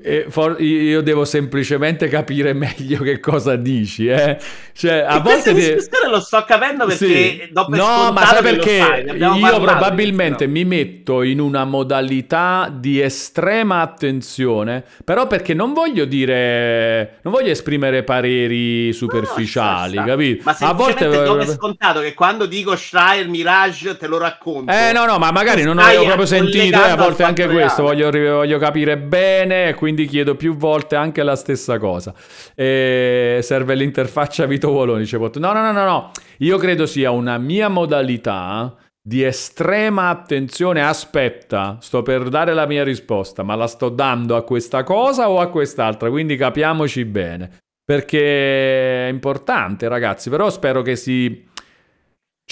eh, 0.05 0.27
for- 0.29 0.61
io 0.61 1.01
devo 1.01 1.25
semplicemente 1.25 2.09
capire 2.09 2.53
meglio 2.53 2.99
che 3.03 3.21
cosa 3.21 3.57
dici, 3.57 4.07
eh? 4.09 4.37
Cioè, 4.75 4.95
a 5.07 5.17
E 5.17 5.21
questa 5.21 5.53
volte 5.53 5.55
ti... 5.55 5.75
discussione 5.75 6.09
lo 6.11 6.21
sto 6.21 6.45
capendo 6.47 6.87
perché 6.87 7.07
Sì. 7.07 7.49
do 7.53 7.67
per 7.67 7.79
No, 7.79 8.11
ma 8.13 8.25
sai 8.27 8.43
perché 8.43 8.79
sai, 8.79 9.05
io 9.17 9.39
parlato, 9.41 9.61
probabilmente 9.61 10.37
però. 10.39 10.51
mi 10.51 10.65
metto 10.65 11.23
in 11.23 11.41
una 11.41 11.65
modalità 11.65 12.69
di 12.75 13.01
estrema 13.01 13.81
attenzione, 13.81 14.83
però 15.05 15.27
perché 15.29 15.55
non 15.55 15.73
voglio 15.73 16.05
dire, 16.05 17.19
non 17.23 17.33
voglio 17.33 17.51
esprimere 17.51 18.03
pareri 18.03 18.93
superficiali, 18.93 19.95
No, 19.97 20.01
no, 20.03 20.07
capito? 20.09 20.43
Ma 20.45 20.57
a 20.59 20.73
volte 20.73 20.99
semplicemente 21.05 21.23
do 21.23 21.37
per 21.37 21.47
scontato 21.49 22.01
che 22.01 22.15
quando 22.15 22.47
dico 22.47 22.75
Schreier 22.75 23.29
Mirage 23.29 23.97
te 23.97 24.07
lo 24.09 24.19
racconto. 24.19 24.73
Eh 24.73 24.82
no, 24.93 25.05
no, 25.05 25.19
ma 25.19 25.31
magari 25.31 25.63
non 25.63 25.79
avevo 25.79 26.05
proprio 26.05 26.27
sentito 26.27 26.83
e 26.83 26.89
a 26.89 26.97
volte 26.97 27.23
anche 27.23 27.43
fatto 27.43 27.55
questo, 27.55 27.83
reale. 27.89 28.11
voglio, 28.11 28.35
voglio 28.37 28.59
capire 28.59 28.99
bene 28.99 29.69
e 29.69 29.75
quindi 29.75 30.07
chiedo 30.07 30.35
più 30.35 30.57
volte 30.57 30.97
anche 30.97 31.23
la 31.23 31.37
stessa 31.37 31.79
cosa. 31.79 32.13
E 32.55 33.39
serve 33.43 33.75
l'interfaccia 33.75 34.47
Vito 34.47 34.71
Voloni, 34.71 35.01
dice 35.01 35.19
Pot- 35.19 35.39
No, 35.39 35.53
no, 35.53 35.61
no, 35.63 35.73
no, 35.73 35.85
no, 35.85 36.11
io 36.39 36.59
credo 36.59 36.87
sia 36.87 37.11
una 37.11 37.39
mia 37.39 37.69
modalità 37.69 38.75
di 39.01 39.23
estrema 39.23 40.09
attenzione. 40.09 40.83
Aspetta, 40.83 41.79
sto 41.81 42.03
per 42.03 42.29
dare 42.29 42.55
la 42.55 42.67
mia 42.67 42.85
risposta, 42.85 43.43
ma 43.43 43.55
la 43.55 43.67
sto 43.67 43.89
dando 43.89 44.37
a 44.37 44.43
questa 44.43 44.85
cosa 44.85 45.29
o 45.29 45.41
a 45.41 45.49
quest'altra, 45.49 46.09
quindi 46.09 46.37
capiamoci 46.37 47.05
bene. 47.05 47.51
Perché 47.85 49.09
è 49.09 49.11
importante, 49.11 49.89
ragazzi, 49.89 50.31
però 50.31 50.49
spero 50.51 50.83
che 50.83 50.97
si... 50.97 51.51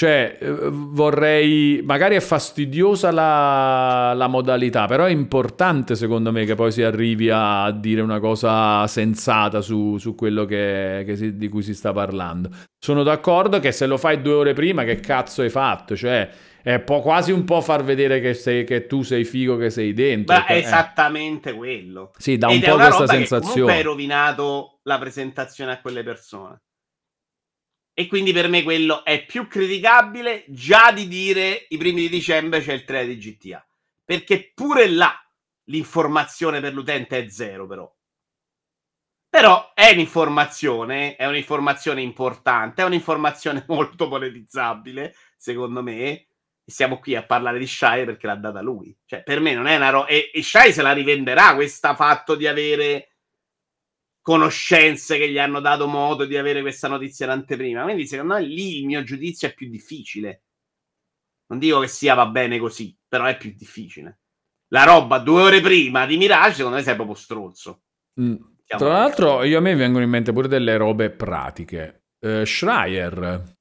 Cioè, 0.00 0.38
eh, 0.40 0.50
vorrei... 0.70 1.82
Magari 1.84 2.16
è 2.16 2.20
fastidiosa 2.20 3.10
la, 3.10 4.14
la 4.14 4.28
modalità, 4.28 4.86
però 4.86 5.04
è 5.04 5.10
importante 5.10 5.94
secondo 5.94 6.32
me 6.32 6.46
che 6.46 6.54
poi 6.54 6.72
si 6.72 6.80
arrivi 6.82 7.28
a 7.30 7.70
dire 7.70 8.00
una 8.00 8.18
cosa 8.18 8.86
sensata 8.86 9.60
su, 9.60 9.98
su 9.98 10.14
quello 10.14 10.46
che, 10.46 11.02
che 11.04 11.16
si- 11.16 11.36
di 11.36 11.48
cui 11.50 11.60
si 11.62 11.74
sta 11.74 11.92
parlando. 11.92 12.48
Sono 12.82 13.02
d'accordo 13.02 13.60
che 13.60 13.72
se 13.72 13.84
lo 13.84 13.98
fai 13.98 14.22
due 14.22 14.32
ore 14.32 14.52
prima, 14.54 14.84
che 14.84 15.00
cazzo 15.00 15.42
hai 15.42 15.50
fatto? 15.50 15.94
Cioè, 15.94 16.30
è 16.62 16.78
po- 16.80 17.00
quasi 17.00 17.30
un 17.32 17.44
po' 17.44 17.60
far 17.60 17.84
vedere 17.84 18.20
che, 18.22 18.32
sei, 18.32 18.64
che 18.64 18.86
tu 18.86 19.02
sei 19.02 19.24
figo, 19.24 19.58
che 19.58 19.68
sei 19.68 19.92
dentro. 19.92 20.34
Ma 20.34 20.46
è 20.46 20.54
Eh, 20.54 20.58
esattamente 20.60 21.52
quello. 21.52 22.12
Sì, 22.16 22.38
dà 22.38 22.48
un 22.48 22.54
Ed 22.54 22.62
è 22.64 22.70
po' 22.70 22.78
questa 22.78 23.04
roba 23.04 23.16
che 23.16 23.28
comunque 23.28 23.38
sensazione. 23.38 23.72
hai 23.74 23.82
rovinato 23.82 24.78
la 24.84 24.98
presentazione 24.98 25.72
a 25.72 25.80
quelle 25.82 26.02
persone. 26.02 26.62
E 28.00 28.06
quindi 28.06 28.32
per 28.32 28.48
me 28.48 28.62
quello 28.62 29.04
è 29.04 29.26
più 29.26 29.46
criticabile 29.46 30.46
già 30.48 30.90
di 30.90 31.06
dire 31.06 31.66
i 31.68 31.76
primi 31.76 32.00
di 32.00 32.08
dicembre 32.08 32.62
c'è 32.62 32.72
il 32.72 32.84
3 32.84 33.06
di 33.06 33.18
GTA. 33.18 33.62
Perché 34.02 34.52
pure 34.54 34.88
là 34.88 35.14
l'informazione 35.64 36.62
per 36.62 36.72
l'utente 36.72 37.18
è 37.18 37.28
zero, 37.28 37.66
però. 37.66 37.94
Però 39.28 39.72
è 39.74 39.90
un'informazione, 39.92 41.16
è 41.16 41.26
un'informazione 41.26 42.00
importante, 42.00 42.80
è 42.80 42.86
un'informazione 42.86 43.64
molto 43.68 44.08
monetizzabile, 44.08 45.14
secondo 45.36 45.82
me. 45.82 46.28
Siamo 46.64 47.00
qui 47.00 47.14
a 47.14 47.26
parlare 47.26 47.58
di 47.58 47.66
Shai 47.66 48.06
perché 48.06 48.26
l'ha 48.26 48.36
data 48.36 48.62
lui. 48.62 48.96
Cioè, 49.04 49.22
per 49.22 49.40
me 49.40 49.52
non 49.52 49.66
è 49.66 49.76
una 49.76 49.90
roba. 49.90 50.06
E, 50.06 50.30
e 50.32 50.42
Shai 50.42 50.72
se 50.72 50.80
la 50.80 50.92
rivenderà 50.92 51.54
questa 51.54 51.94
fatto 51.94 52.34
di 52.34 52.46
avere 52.46 53.09
conoscenze 54.20 55.18
che 55.18 55.30
gli 55.30 55.38
hanno 55.38 55.60
dato 55.60 55.86
modo 55.86 56.24
di 56.24 56.36
avere 56.36 56.60
questa 56.60 56.88
notizia 56.88 57.26
in 57.26 57.32
anteprima. 57.32 57.82
Quindi, 57.82 58.06
secondo 58.06 58.34
me, 58.34 58.42
lì 58.42 58.80
il 58.80 58.86
mio 58.86 59.02
giudizio 59.02 59.48
è 59.48 59.54
più 59.54 59.68
difficile. 59.68 60.42
Non 61.46 61.58
dico 61.58 61.80
che 61.80 61.88
sia 61.88 62.14
va 62.14 62.26
bene 62.26 62.58
così, 62.58 62.96
però 63.08 63.24
è 63.24 63.36
più 63.36 63.52
difficile. 63.56 64.20
La 64.68 64.84
roba 64.84 65.18
due 65.18 65.42
ore 65.42 65.60
prima 65.60 66.06
di 66.06 66.16
Mirage, 66.16 66.56
secondo 66.56 66.76
me 66.76 66.82
sei 66.82 66.94
proprio 66.94 67.16
stronzo. 67.16 67.82
Mm. 68.20 68.36
Tra 68.64 68.88
l'altro, 68.88 69.42
io 69.42 69.58
a 69.58 69.60
me 69.60 69.74
vengono 69.74 70.04
in 70.04 70.10
mente 70.10 70.32
pure 70.32 70.46
delle 70.46 70.76
robe 70.76 71.10
pratiche. 71.10 72.04
Eh, 72.20 72.46
Schreier 72.46 73.58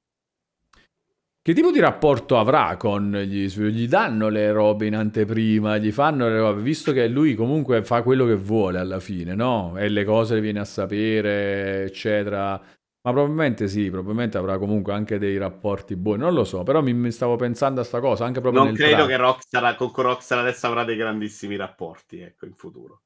Che 1.42 1.54
tipo 1.54 1.70
di 1.70 1.80
rapporto 1.80 2.38
avrà 2.38 2.76
con 2.76 3.12
gli 3.12 3.48
Gli 3.48 3.88
danno 3.88 4.28
le 4.28 4.52
robe 4.52 4.86
in 4.86 4.94
anteprima, 4.94 5.78
gli 5.78 5.90
fanno 5.90 6.28
le 6.28 6.38
robe, 6.38 6.60
visto 6.60 6.92
che 6.92 7.08
lui 7.08 7.34
comunque 7.34 7.82
fa 7.82 8.02
quello 8.02 8.26
che 8.26 8.34
vuole 8.36 8.78
alla 8.78 9.00
fine, 9.00 9.34
no? 9.34 9.74
E 9.78 9.88
le 9.88 10.04
cose 10.04 10.34
le 10.34 10.42
viene 10.42 10.60
a 10.60 10.64
sapere, 10.66 11.84
eccetera. 11.84 12.60
Ma 13.02 13.12
probabilmente 13.12 13.68
sì, 13.68 13.88
probabilmente 13.90 14.36
avrà 14.36 14.58
comunque 14.58 14.92
anche 14.92 15.18
dei 15.18 15.38
rapporti 15.38 15.96
buoni, 15.96 16.20
non 16.20 16.34
lo 16.34 16.44
so, 16.44 16.62
però 16.62 16.82
mi, 16.82 16.92
mi 16.92 17.10
stavo 17.10 17.36
pensando 17.36 17.80
a 17.80 17.84
sta 17.84 18.00
cosa 18.00 18.26
anche 18.26 18.42
proprio 18.42 18.62
Non 18.62 18.74
credo 18.74 18.96
tra- 18.96 19.06
che 19.06 19.16
Rockstar, 19.16 19.76
con 19.76 19.90
Rockstar 19.94 20.38
adesso 20.40 20.66
avrà 20.66 20.84
dei 20.84 20.96
grandissimi 20.96 21.56
rapporti, 21.56 22.20
ecco, 22.20 22.44
in 22.44 22.52
futuro. 22.52 23.00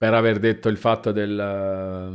Per 0.00 0.14
aver 0.14 0.38
detto 0.38 0.70
il 0.70 0.78
fatto 0.78 1.12
del... 1.12 1.28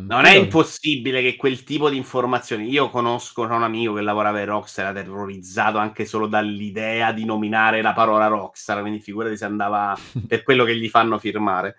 Non 0.07 0.25
è 0.25 0.33
impossibile 0.35 1.21
che 1.21 1.35
quel 1.35 1.63
tipo 1.63 1.87
di 1.87 1.97
informazioni. 1.97 2.67
Io 2.67 2.89
conosco 2.89 3.43
un 3.43 3.51
amico 3.61 3.93
che 3.93 4.01
lavorava 4.01 4.39
in 4.39 4.47
Rockstar, 4.47 4.85
era 4.85 5.03
terrorizzato 5.03 5.77
anche 5.77 6.03
solo 6.05 6.25
dall'idea 6.25 7.11
di 7.11 7.25
nominare 7.25 7.83
la 7.83 7.93
parola 7.93 8.25
Rockstar. 8.25 8.81
Quindi 8.81 9.01
figurati 9.01 9.37
se 9.37 9.45
andava 9.45 9.95
per 10.27 10.41
quello 10.41 10.63
che 10.63 10.75
gli 10.75 10.89
fanno 10.89 11.19
firmare. 11.19 11.75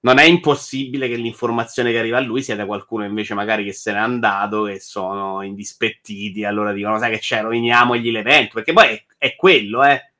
Non 0.00 0.18
è 0.18 0.24
impossibile 0.24 1.08
che 1.08 1.16
l'informazione 1.16 1.92
che 1.92 1.98
arriva 1.98 2.18
a 2.18 2.20
lui 2.20 2.42
sia 2.42 2.54
da 2.54 2.66
qualcuno 2.66 3.06
invece 3.06 3.32
magari 3.32 3.64
che 3.64 3.72
se 3.72 3.90
n'è 3.90 3.98
andato 3.98 4.66
e 4.66 4.80
sono 4.80 5.40
indispettiti. 5.40 6.44
Allora 6.44 6.74
dicono: 6.74 6.98
Sai 6.98 7.10
che 7.10 7.20
c'è, 7.20 7.40
roviniamogli 7.40 8.10
l'evento. 8.10 8.56
Perché 8.56 8.74
poi 8.74 8.88
è, 8.88 9.04
è 9.16 9.34
quello, 9.34 9.82
eh. 9.82 10.12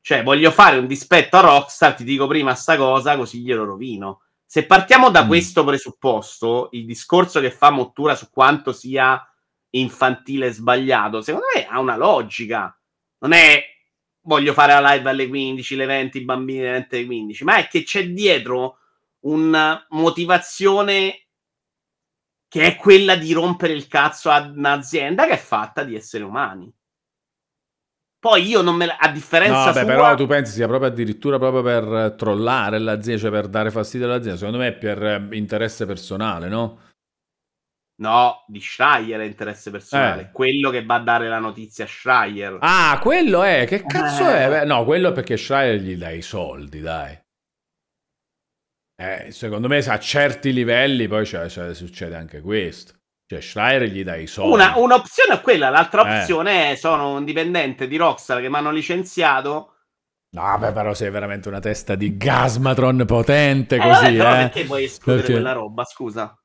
Cioè, 0.00 0.24
voglio 0.24 0.50
fare 0.50 0.76
un 0.78 0.88
dispetto 0.88 1.36
a 1.36 1.40
Rockstar, 1.42 1.94
ti 1.94 2.02
dico 2.02 2.26
prima 2.26 2.56
sta 2.56 2.76
cosa, 2.76 3.16
così 3.16 3.42
glielo 3.42 3.64
rovino. 3.64 4.22
Se 4.46 4.64
partiamo 4.64 5.10
da 5.10 5.24
Mm. 5.24 5.28
questo 5.28 5.64
presupposto, 5.64 6.68
il 6.72 6.86
discorso 6.86 7.40
che 7.40 7.50
fa 7.50 7.70
Mottura 7.70 8.14
su 8.14 8.30
quanto 8.30 8.72
sia 8.72 9.20
infantile 9.70 10.46
e 10.46 10.52
sbagliato, 10.52 11.20
secondo 11.20 11.46
me 11.54 11.66
ha 11.66 11.80
una 11.80 11.96
logica. 11.96 12.78
Non 13.18 13.32
è 13.32 13.62
voglio 14.26 14.52
fare 14.52 14.78
la 14.78 14.92
live 14.92 15.10
alle 15.10 15.28
15, 15.28 15.76
le 15.76 15.86
20, 15.86 16.18
i 16.18 16.24
bambini 16.24 16.60
alle 16.60 16.70
20 16.72 16.96
alle 16.96 17.06
15, 17.06 17.44
ma 17.44 17.56
è 17.56 17.68
che 17.68 17.82
c'è 17.82 18.08
dietro 18.08 18.78
una 19.20 19.84
motivazione 19.90 21.26
che 22.48 22.62
è 22.66 22.76
quella 22.76 23.16
di 23.16 23.32
rompere 23.32 23.72
il 23.72 23.88
cazzo 23.88 24.30
ad 24.30 24.56
un'azienda 24.56 25.26
che 25.26 25.32
è 25.32 25.38
fatta 25.38 25.82
di 25.84 25.94
esseri 25.96 26.22
umani. 26.22 26.72
Poi 28.26 28.42
io 28.44 28.60
non 28.60 28.74
me 28.76 28.86
la, 28.86 28.96
a 28.98 29.06
No, 29.08 29.12
differenza 29.12 29.70
vabbè, 29.70 29.84
sua, 29.84 29.84
però 29.84 30.14
tu 30.16 30.26
pensi 30.26 30.52
sia 30.52 30.66
proprio 30.66 30.88
addirittura 30.90 31.38
proprio 31.38 31.62
per 31.62 32.14
trollare 32.16 32.78
l'azienda, 32.80 33.20
cioè 33.22 33.30
per 33.30 33.46
dare 33.48 33.70
fastidio 33.70 34.06
all'azienda, 34.06 34.36
secondo 34.36 34.58
me 34.58 34.68
è 34.68 34.72
per 34.74 35.02
eh, 35.02 35.28
interesse 35.36 35.86
personale, 35.86 36.48
no? 36.48 36.80
No, 37.98 38.44
di 38.46 38.60
Schreier 38.60 39.20
è 39.20 39.24
interesse 39.24 39.70
personale. 39.70 40.22
Eh. 40.22 40.30
Quello 40.30 40.70
che 40.70 40.84
va 40.84 40.96
a 40.96 41.00
dare 41.02 41.28
la 41.28 41.38
notizia 41.38 41.84
a 41.84 41.88
Schreier. 41.88 42.58
Ah, 42.60 42.98
quello 43.00 43.42
è, 43.42 43.64
che 43.66 43.84
cazzo 43.84 44.28
Eh. 44.28 44.44
è? 44.44 44.48
Beh, 44.48 44.64
No, 44.66 44.84
quello 44.84 45.10
è 45.10 45.12
perché 45.12 45.36
Schreier 45.38 45.80
gli 45.80 45.96
dai 45.96 46.18
i 46.18 46.22
soldi, 46.22 46.80
dai. 46.80 47.18
Eh, 48.98 49.30
secondo 49.30 49.68
me 49.68 49.78
a 49.78 49.98
certi 49.98 50.52
livelli 50.52 51.06
poi 51.06 51.24
c'è- 51.24 51.46
c'è- 51.46 51.74
succede 51.74 52.16
anche 52.16 52.40
questo. 52.40 52.95
Cioè 53.28 53.40
Schreier 53.40 53.82
gli 53.84 54.04
dai 54.04 54.22
i 54.22 54.26
soldi. 54.28 54.52
Una, 54.54 54.74
un'opzione 54.76 55.34
è 55.34 55.40
quella, 55.40 55.68
l'altra 55.68 56.02
Eh. 56.06 56.20
opzione 56.20 56.70
è 56.70 56.74
sono 56.76 57.14
un 57.16 57.24
dipendente 57.24 57.88
di 57.88 57.96
Rockstar 57.96 58.40
che 58.40 58.48
mi 58.48 58.54
hanno 58.56 58.70
licenziato. 58.70 59.72
No, 60.36 60.56
beh, 60.58 60.72
però 60.72 60.94
sei 60.94 61.10
veramente 61.10 61.48
una 61.48 61.58
testa 61.60 61.94
di 61.96 62.16
Gasmatron 62.16 63.04
potente 63.06 63.76
Eh, 63.76 63.78
così, 63.80 63.90
vabbè, 64.02 64.16
però 64.16 64.30
eh. 64.32 64.36
perché 64.36 64.64
vuoi 64.64 64.84
escludere 64.84 65.22
Perché- 65.24 65.40
quella 65.40 65.52
roba? 65.54 65.84
Scusa. 65.84 66.38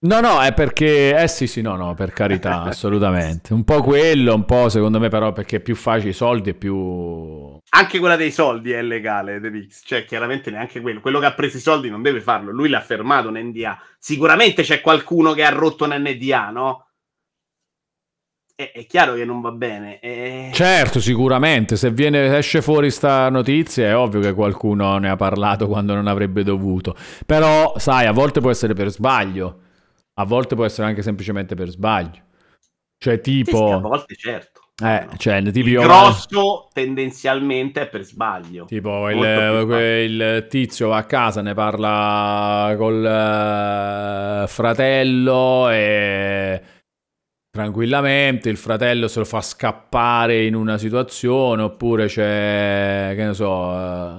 No, 0.00 0.20
no, 0.20 0.40
è 0.40 0.54
perché... 0.54 1.20
Eh 1.20 1.26
sì, 1.26 1.48
sì, 1.48 1.60
no, 1.60 1.74
no, 1.74 1.94
per 1.94 2.12
carità, 2.12 2.62
assolutamente. 2.68 3.52
Un 3.52 3.64
po' 3.64 3.82
quello, 3.82 4.32
un 4.32 4.44
po' 4.44 4.68
secondo 4.68 5.00
me 5.00 5.08
però 5.08 5.32
perché 5.32 5.56
è 5.56 5.60
più 5.60 5.74
facile 5.74 6.10
i 6.10 6.14
soldi 6.14 6.50
e 6.50 6.54
più... 6.54 7.58
Anche 7.70 7.98
quella 7.98 8.14
dei 8.16 8.30
soldi 8.30 8.70
è 8.70 8.80
legale, 8.80 9.40
The 9.40 9.50
Vix. 9.50 9.82
Cioè, 9.84 10.04
chiaramente 10.04 10.52
neanche 10.52 10.80
quello. 10.80 11.00
Quello 11.00 11.18
che 11.18 11.26
ha 11.26 11.34
preso 11.34 11.56
i 11.56 11.60
soldi 11.60 11.90
non 11.90 12.02
deve 12.02 12.20
farlo. 12.20 12.52
Lui 12.52 12.68
l'ha 12.68 12.80
fermato 12.80 13.28
un 13.28 13.38
NDA. 13.38 13.76
Sicuramente 13.98 14.62
c'è 14.62 14.80
qualcuno 14.80 15.32
che 15.32 15.42
ha 15.42 15.50
rotto 15.50 15.84
un 15.84 15.94
NDA, 15.98 16.50
no? 16.50 16.86
È, 18.54 18.70
è 18.72 18.86
chiaro 18.86 19.14
che 19.14 19.24
non 19.24 19.40
va 19.40 19.50
bene. 19.50 19.98
Eh, 19.98 20.50
Certo, 20.52 21.00
sicuramente, 21.00 21.74
se 21.76 21.90
viene, 21.90 22.36
esce 22.38 22.62
fuori 22.62 22.90
sta 22.92 23.28
notizia 23.30 23.86
è 23.88 23.96
ovvio 23.96 24.20
che 24.20 24.32
qualcuno 24.32 24.96
ne 24.98 25.10
ha 25.10 25.16
parlato 25.16 25.66
quando 25.66 25.94
non 25.94 26.06
avrebbe 26.06 26.44
dovuto. 26.44 26.94
Però, 27.26 27.74
sai, 27.78 28.06
a 28.06 28.12
volte 28.12 28.40
può 28.40 28.50
essere 28.50 28.74
per 28.74 28.90
sbaglio, 28.90 29.60
a 30.18 30.24
volte 30.24 30.54
può 30.54 30.64
essere 30.64 30.88
anche 30.88 31.02
semplicemente 31.02 31.54
per 31.54 31.68
sbaglio. 31.68 32.22
Cioè, 32.98 33.20
sì, 33.22 33.42
sì, 33.44 33.50
a 33.50 33.52
tipo... 33.52 33.80
volte 33.80 34.14
certo. 34.16 34.60
Eh, 34.80 35.06
No. 35.06 35.16
cioè, 35.16 35.42
tipo 35.42 35.68
Il 35.68 35.78
grosso 35.78 36.68
tendenzialmente 36.72 37.82
è 37.82 37.88
per 37.88 38.04
sbaglio. 38.04 38.64
Tipo 38.66 39.08
il, 39.10 39.18
il 39.18 40.46
tizio 40.48 40.88
va 40.88 40.98
a 40.98 41.04
casa, 41.04 41.42
ne 41.42 41.52
parla 41.52 42.74
col 42.76 43.04
eh, 43.04 44.46
fratello 44.46 45.68
e 45.70 46.62
tranquillamente 47.50 48.48
il 48.48 48.56
fratello 48.56 49.08
se 49.08 49.18
lo 49.18 49.24
fa 49.24 49.40
scappare 49.40 50.44
in 50.44 50.54
una 50.54 50.78
situazione 50.78 51.62
oppure 51.62 52.06
c'è, 52.06 53.14
che 53.16 53.24
ne 53.24 53.34
so, 53.34 53.72
eh, 53.72 54.16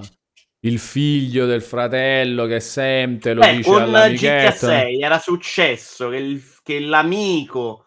il 0.60 0.78
figlio 0.78 1.46
del 1.46 1.62
fratello 1.62 2.46
che 2.46 2.60
sente, 2.60 3.34
lo 3.34 3.44
Beh, 3.44 3.46
dice 3.46 3.62
con 3.62 3.82
GTA 4.12 4.50
all'amichetto. 4.52 4.66
6 4.66 5.02
era 5.02 5.18
successo 5.18 6.08
che, 6.10 6.16
il- 6.18 6.42
che 6.62 6.78
l'amico 6.80 7.86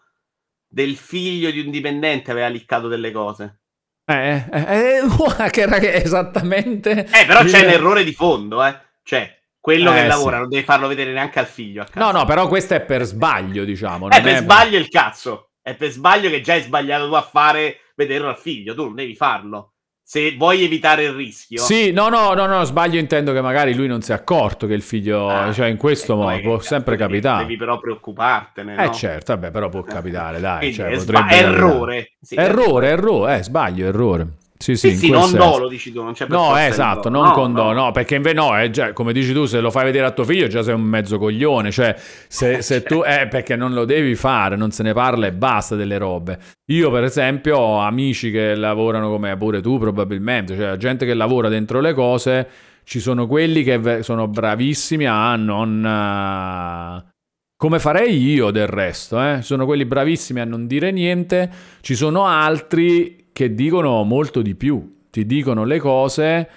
del 0.66 0.96
figlio 0.96 1.50
di 1.50 1.60
un 1.60 1.70
dipendente 1.70 2.30
aveva 2.30 2.48
liccato 2.48 2.88
delle 2.88 3.10
cose. 3.12 3.60
Eh, 4.06 4.44
eh, 4.52 4.98
eh, 4.98 5.00
che 5.50 5.60
era 5.62 5.78
che 5.78 5.94
esattamente... 5.94 7.06
Eh, 7.10 7.24
però 7.26 7.44
c'è 7.44 7.60
il- 7.60 7.64
un 7.64 7.70
errore 7.70 8.04
di 8.04 8.12
fondo, 8.12 8.62
eh. 8.64 8.78
Cioè, 9.02 9.40
quello 9.60 9.90
Eh, 9.90 9.94
che 9.94 10.00
sì. 10.00 10.06
lavora 10.06 10.38
non 10.38 10.48
deve 10.48 10.64
farlo 10.64 10.86
vedere 10.88 11.12
neanche 11.12 11.38
al 11.38 11.46
figlio. 11.46 11.86
No, 11.94 12.10
no, 12.10 12.24
però 12.24 12.48
questo 12.48 12.74
è 12.74 12.82
per 12.84 13.04
sbaglio, 13.04 13.64
diciamo. 13.64 14.06
Eh, 14.08 14.20
non 14.20 14.22
per 14.22 14.34
è- 14.34 14.36
sbaglio 14.36 14.78
il 14.78 14.88
cazzo. 14.88 15.50
È 15.62 15.74
per 15.76 15.90
sbaglio 15.90 16.28
che 16.30 16.40
già 16.40 16.54
hai 16.54 16.62
sbagliato 16.62 17.08
tu 17.08 17.14
a 17.14 17.22
fare 17.22 17.92
vederlo 17.94 18.28
al 18.28 18.36
figlio. 18.38 18.74
Tu 18.74 18.84
non 18.84 18.94
devi 18.94 19.14
farlo. 19.14 19.73
Se 20.14 20.36
vuoi 20.36 20.62
evitare 20.62 21.06
il 21.06 21.10
rischio. 21.12 21.60
Sì, 21.60 21.90
no, 21.90 22.08
no, 22.08 22.34
no, 22.34 22.46
no, 22.46 22.62
sbaglio 22.62 23.00
intendo 23.00 23.32
che 23.32 23.40
magari 23.40 23.74
lui 23.74 23.88
non 23.88 24.00
si 24.00 24.12
è 24.12 24.14
accorto 24.14 24.68
che 24.68 24.74
il 24.74 24.82
figlio, 24.82 25.28
Ah, 25.28 25.52
cioè 25.52 25.66
in 25.66 25.76
questo 25.76 26.14
modo 26.14 26.40
può 26.40 26.60
sempre 26.60 26.94
devi- 26.94 27.14
capitare. 27.14 27.42
Devi 27.42 27.56
però 27.56 27.80
preoccupartene. 27.80 28.76
Eh 28.76 28.86
no? 28.86 28.92
certo, 28.92 29.32
vabbè, 29.32 29.50
però 29.50 29.68
può 29.68 29.82
capitare, 29.82 30.38
dai, 30.38 30.58
Quindi 30.58 30.76
cioè, 30.76 30.94
sba- 30.98 31.28
errore. 31.30 32.12
Sì, 32.20 32.36
Errore, 32.36 32.88
errore, 32.90 33.38
eh, 33.38 33.42
sbaglio, 33.42 33.88
errore. 33.88 34.26
Sì, 34.56 34.76
sì, 34.76 34.90
Sì, 34.90 34.96
sì, 34.96 35.10
non 35.10 35.28
senso. 35.28 35.36
dolo, 35.36 35.68
dici 35.68 35.92
tu, 35.92 36.02
non 36.02 36.12
c'è 36.12 36.26
per 36.26 36.36
No, 36.36 36.56
eh, 36.56 36.66
esatto, 36.66 37.08
non 37.08 37.24
No, 37.24 37.32
condono, 37.32 37.72
no. 37.72 37.84
no, 37.86 37.92
perché 37.92 38.14
invece 38.14 38.34
no, 38.34 38.56
è 38.56 38.70
già, 38.70 38.92
come 38.92 39.12
dici 39.12 39.32
tu, 39.32 39.46
se 39.46 39.60
lo 39.60 39.70
fai 39.70 39.84
vedere 39.84 40.06
a 40.06 40.12
tuo 40.12 40.24
figlio 40.24 40.46
già 40.46 40.62
sei 40.62 40.74
un 40.74 40.82
mezzo 40.82 41.18
coglione, 41.18 41.70
cioè 41.72 41.94
se, 42.28 42.62
se 42.62 42.82
tu, 42.84 43.02
eh, 43.04 43.26
perché 43.28 43.56
non 43.56 43.74
lo 43.74 43.84
devi 43.84 44.14
fare, 44.14 44.56
non 44.56 44.70
se 44.70 44.82
ne 44.84 44.92
parla 44.92 45.26
e 45.26 45.32
basta 45.32 45.74
delle 45.74 45.98
robe. 45.98 46.38
Io 46.66 46.90
per 46.90 47.02
esempio 47.04 47.56
ho 47.58 47.78
amici 47.80 48.30
che 48.30 48.54
lavorano 48.54 49.10
come 49.10 49.36
pure 49.36 49.60
tu 49.60 49.78
probabilmente, 49.78 50.56
cioè 50.56 50.76
gente 50.76 51.04
che 51.04 51.14
lavora 51.14 51.48
dentro 51.48 51.80
le 51.80 51.92
cose, 51.92 52.48
ci 52.84 53.00
sono 53.00 53.26
quelli 53.26 53.64
che 53.64 54.02
sono 54.02 54.28
bravissimi 54.28 55.06
a 55.06 55.34
non... 55.36 55.84
eh, 55.84 57.12
come 57.56 57.78
farei 57.78 58.22
io 58.22 58.50
del 58.50 58.66
resto, 58.66 59.20
eh? 59.22 59.42
Sono 59.42 59.64
quelli 59.66 59.84
bravissimi 59.84 60.40
a 60.40 60.44
non 60.44 60.66
dire 60.66 60.90
niente, 60.92 61.50
ci 61.80 61.94
sono 61.94 62.24
altri 62.26 63.23
che 63.34 63.52
dicono 63.54 64.02
molto 64.04 64.40
di 64.40 64.54
più, 64.54 65.02
ti 65.10 65.26
dicono 65.26 65.64
le 65.64 65.78
cose, 65.80 66.48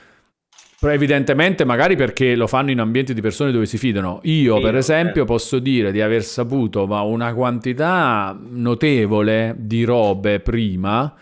evidentemente 0.80 1.66
magari 1.66 1.96
perché 1.96 2.36
lo 2.36 2.46
fanno 2.46 2.70
in 2.70 2.80
ambienti 2.80 3.16
di 3.16 3.20
persone 3.22 3.52
dove 3.52 3.66
si 3.66 3.78
fidano. 3.80 4.20
Io, 4.24 4.62
per 4.62 4.76
esempio, 4.78 5.26
posso 5.26 5.58
dire 5.58 5.92
di 5.92 6.02
aver 6.02 6.24
saputo 6.24 6.86
ma 6.86 7.02
una 7.02 7.34
quantità 7.34 8.38
notevole 8.40 9.56
di 9.58 9.84
robe 9.84 10.40
prima 10.40 11.14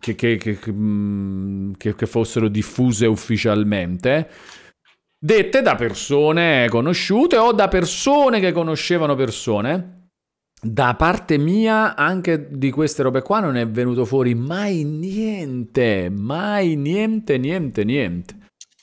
che, 0.00 0.14
che- 0.14 0.36
che- 0.36 0.58
che, 0.58 0.72
mm, 0.72 1.72
che- 1.76 1.94
che 1.94 2.06
fossero 2.06 2.48
diffuse 2.48 3.04
ufficialmente. 3.06 4.28
Dette 5.18 5.60
da 5.62 5.74
persone 5.74 6.66
conosciute 6.70 7.36
o 7.36 7.52
da 7.52 7.68
persone 7.68 8.40
che 8.40 8.52
conoscevano 8.52 9.14
persone. 9.14 10.03
Da 10.64 10.94
parte 10.94 11.36
mia, 11.36 11.94
anche 11.94 12.48
di 12.50 12.70
queste 12.70 13.02
robe 13.02 13.22
qua 13.22 13.40
non 13.40 13.56
è 13.56 13.68
venuto 13.68 14.04
fuori 14.04 14.34
mai 14.34 14.82
niente, 14.84 16.08
mai 16.10 16.74
niente, 16.74 17.36
niente, 17.36 17.84
niente. 17.84 18.38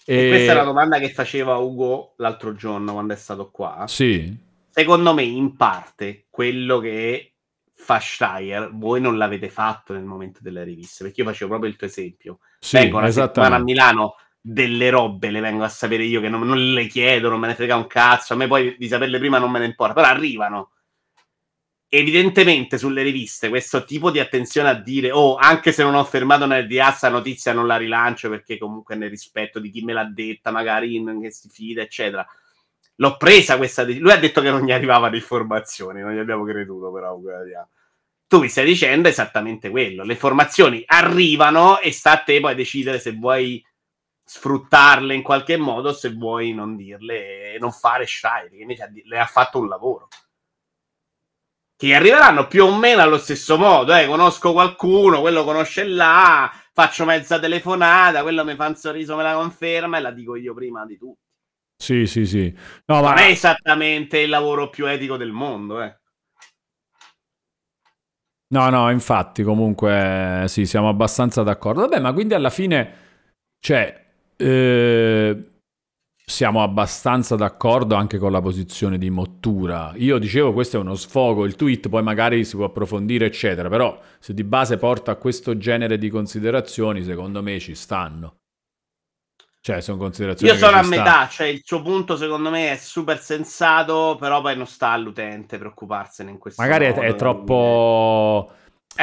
E 0.05 0.27
questa 0.29 0.51
è 0.51 0.55
la 0.55 0.63
domanda 0.63 0.99
che 0.99 1.09
faceva 1.09 1.57
Ugo 1.57 2.13
l'altro 2.17 2.53
giorno 2.53 2.93
quando 2.93 3.13
è 3.13 3.17
stato 3.17 3.49
qua. 3.49 3.85
Sì, 3.87 4.49
Secondo 4.73 5.13
me, 5.13 5.23
in 5.23 5.57
parte, 5.57 6.27
quello 6.29 6.79
che 6.79 7.33
fa 7.73 7.99
Schreier, 7.99 8.69
voi 8.73 9.01
non 9.01 9.17
l'avete 9.17 9.49
fatto 9.49 9.91
nel 9.91 10.05
momento 10.05 10.39
delle 10.41 10.63
riviste, 10.63 11.03
perché 11.03 11.21
io 11.21 11.27
facevo 11.27 11.49
proprio 11.49 11.69
il 11.69 11.75
tuo 11.75 11.87
esempio. 11.87 12.39
sì, 12.57 12.77
Vengo 12.77 12.99
una 12.99 13.11
settimana 13.11 13.57
a. 13.57 13.59
Milano, 13.59 14.15
delle 14.39 14.89
robe 14.89 15.29
le 15.29 15.41
vengo 15.41 15.63
a 15.63 15.69
sapere 15.69 16.03
io 16.03 16.21
che 16.21 16.29
non, 16.29 16.41
non 16.47 16.73
le 16.73 16.87
chiedo, 16.87 17.27
non 17.29 17.39
me 17.39 17.47
ne 17.47 17.55
frega 17.55 17.75
un 17.75 17.85
cazzo, 17.85 18.33
a 18.33 18.37
me 18.37 18.47
poi 18.47 18.75
di 18.77 18.87
saperle 18.87 19.19
prima 19.19 19.39
non 19.39 19.51
me 19.51 19.59
ne 19.59 19.65
importa, 19.65 19.93
però 19.93 20.07
arrivano. 20.07 20.71
Evidentemente 21.93 22.77
sulle 22.77 23.03
riviste 23.03 23.49
questo 23.49 23.83
tipo 23.83 24.11
di 24.11 24.19
attenzione 24.19 24.69
a 24.69 24.73
dire 24.73 25.11
oh 25.11 25.35
anche 25.35 25.73
se 25.73 25.83
non 25.83 25.93
ho 25.95 26.05
fermato 26.05 26.45
nel 26.45 26.65
DA 26.65 26.89
sta 26.91 27.09
notizia 27.09 27.51
non 27.51 27.67
la 27.67 27.75
rilancio 27.75 28.29
perché 28.29 28.57
comunque 28.57 28.95
nel 28.95 29.09
rispetto 29.09 29.59
di 29.59 29.69
chi 29.69 29.81
me 29.83 29.91
l'ha 29.91 30.05
detta 30.05 30.51
magari 30.51 30.95
in, 30.95 31.19
che 31.21 31.31
si 31.31 31.49
fida 31.49 31.81
eccetera. 31.81 32.25
L'ho 32.95 33.17
presa 33.17 33.57
questa 33.57 33.83
lui 33.83 34.09
ha 34.09 34.17
detto 34.17 34.39
che 34.39 34.49
non 34.49 34.63
gli 34.63 34.71
arrivavano 34.71 35.15
informazioni 35.15 35.99
non 35.99 36.13
gli 36.15 36.19
abbiamo 36.19 36.45
creduto 36.45 36.93
però 36.93 37.19
tu 38.25 38.39
mi 38.39 38.47
stai 38.47 38.63
dicendo 38.63 39.09
esattamente 39.09 39.69
quello 39.69 40.05
le 40.05 40.13
informazioni 40.13 40.83
arrivano 40.85 41.81
e 41.81 41.91
sta 41.91 42.11
a 42.11 42.23
te 42.23 42.39
poi 42.39 42.55
decidere 42.55 42.99
se 42.99 43.11
vuoi 43.11 43.61
sfruttarle 44.23 45.13
in 45.13 45.23
qualche 45.23 45.57
modo 45.57 45.91
se 45.91 46.13
vuoi 46.13 46.53
non 46.53 46.77
dirle 46.77 47.55
e 47.55 47.57
non 47.59 47.73
fare 47.73 48.05
shy 48.07 48.47
che 48.49 49.03
le 49.03 49.19
ha 49.19 49.25
fatto 49.25 49.59
un 49.59 49.67
lavoro 49.67 50.07
che 51.81 51.95
arriveranno 51.95 52.45
più 52.45 52.65
o 52.65 52.77
meno 52.77 53.01
allo 53.01 53.17
stesso 53.17 53.57
modo. 53.57 53.95
Eh. 53.95 54.05
Conosco 54.05 54.51
qualcuno, 54.51 55.19
quello 55.19 55.43
conosce 55.43 55.83
là, 55.83 56.51
faccio 56.73 57.05
mezza 57.05 57.39
telefonata, 57.39 58.21
quello 58.21 58.45
mi 58.45 58.53
fa 58.53 58.67
un 58.67 58.75
sorriso, 58.75 59.15
me 59.15 59.23
la 59.23 59.33
conferma 59.33 59.97
e 59.97 60.01
la 60.01 60.11
dico 60.11 60.35
io 60.35 60.53
prima 60.53 60.85
di 60.85 60.95
tutti. 60.95 61.25
Sì, 61.75 62.05
sì, 62.05 62.27
sì. 62.27 62.55
No, 62.85 63.01
non 63.01 63.13
ma... 63.13 63.15
è 63.15 63.29
esattamente 63.29 64.19
il 64.19 64.29
lavoro 64.29 64.69
più 64.69 64.85
etico 64.85 65.17
del 65.17 65.31
mondo, 65.31 65.81
eh. 65.81 65.97
No, 68.49 68.69
no, 68.69 68.91
infatti, 68.91 69.41
comunque 69.41 70.43
sì, 70.49 70.67
siamo 70.67 70.87
abbastanza 70.87 71.41
d'accordo. 71.41 71.81
Vabbè, 71.81 71.99
ma 71.99 72.13
quindi 72.13 72.35
alla 72.35 72.51
fine, 72.51 72.93
cioè, 73.59 74.05
eh, 74.35 75.50
siamo 76.31 76.63
abbastanza 76.63 77.35
d'accordo 77.35 77.95
anche 77.95 78.17
con 78.17 78.31
la 78.31 78.41
posizione 78.41 78.97
di 78.97 79.09
Mottura. 79.09 79.91
Io 79.97 80.17
dicevo 80.17 80.53
questo 80.53 80.77
è 80.77 80.79
uno 80.79 80.95
sfogo, 80.95 81.45
il 81.45 81.55
tweet 81.55 81.89
poi 81.89 82.01
magari 82.01 82.45
si 82.45 82.55
può 82.55 82.65
approfondire 82.65 83.25
eccetera, 83.25 83.67
però 83.67 83.99
se 84.17 84.33
di 84.33 84.43
base 84.45 84.77
porta 84.77 85.11
a 85.11 85.15
questo 85.15 85.57
genere 85.57 85.97
di 85.97 86.09
considerazioni 86.09 87.03
secondo 87.03 87.43
me 87.43 87.59
ci 87.59 87.75
stanno. 87.75 88.37
Cioè, 89.63 89.79
sono 89.81 89.97
considerazioni. 89.97 90.53
Io 90.53 90.57
sono 90.57 90.77
a 90.77 90.83
metà, 90.83 91.27
cioè 91.29 91.45
il 91.45 91.61
suo 91.63 91.83
punto 91.83 92.17
secondo 92.17 92.49
me 92.49 92.71
è 92.71 92.77
super 92.77 93.19
sensato, 93.19 94.17
però 94.19 94.41
poi 94.41 94.57
non 94.57 94.65
sta 94.65 94.89
all'utente 94.89 95.59
preoccuparsene 95.59 96.31
in 96.31 96.39
questo 96.39 96.59
Magari 96.63 96.87
modo. 96.87 97.01
È, 97.01 97.07
è 97.09 97.15
troppo 97.15 98.51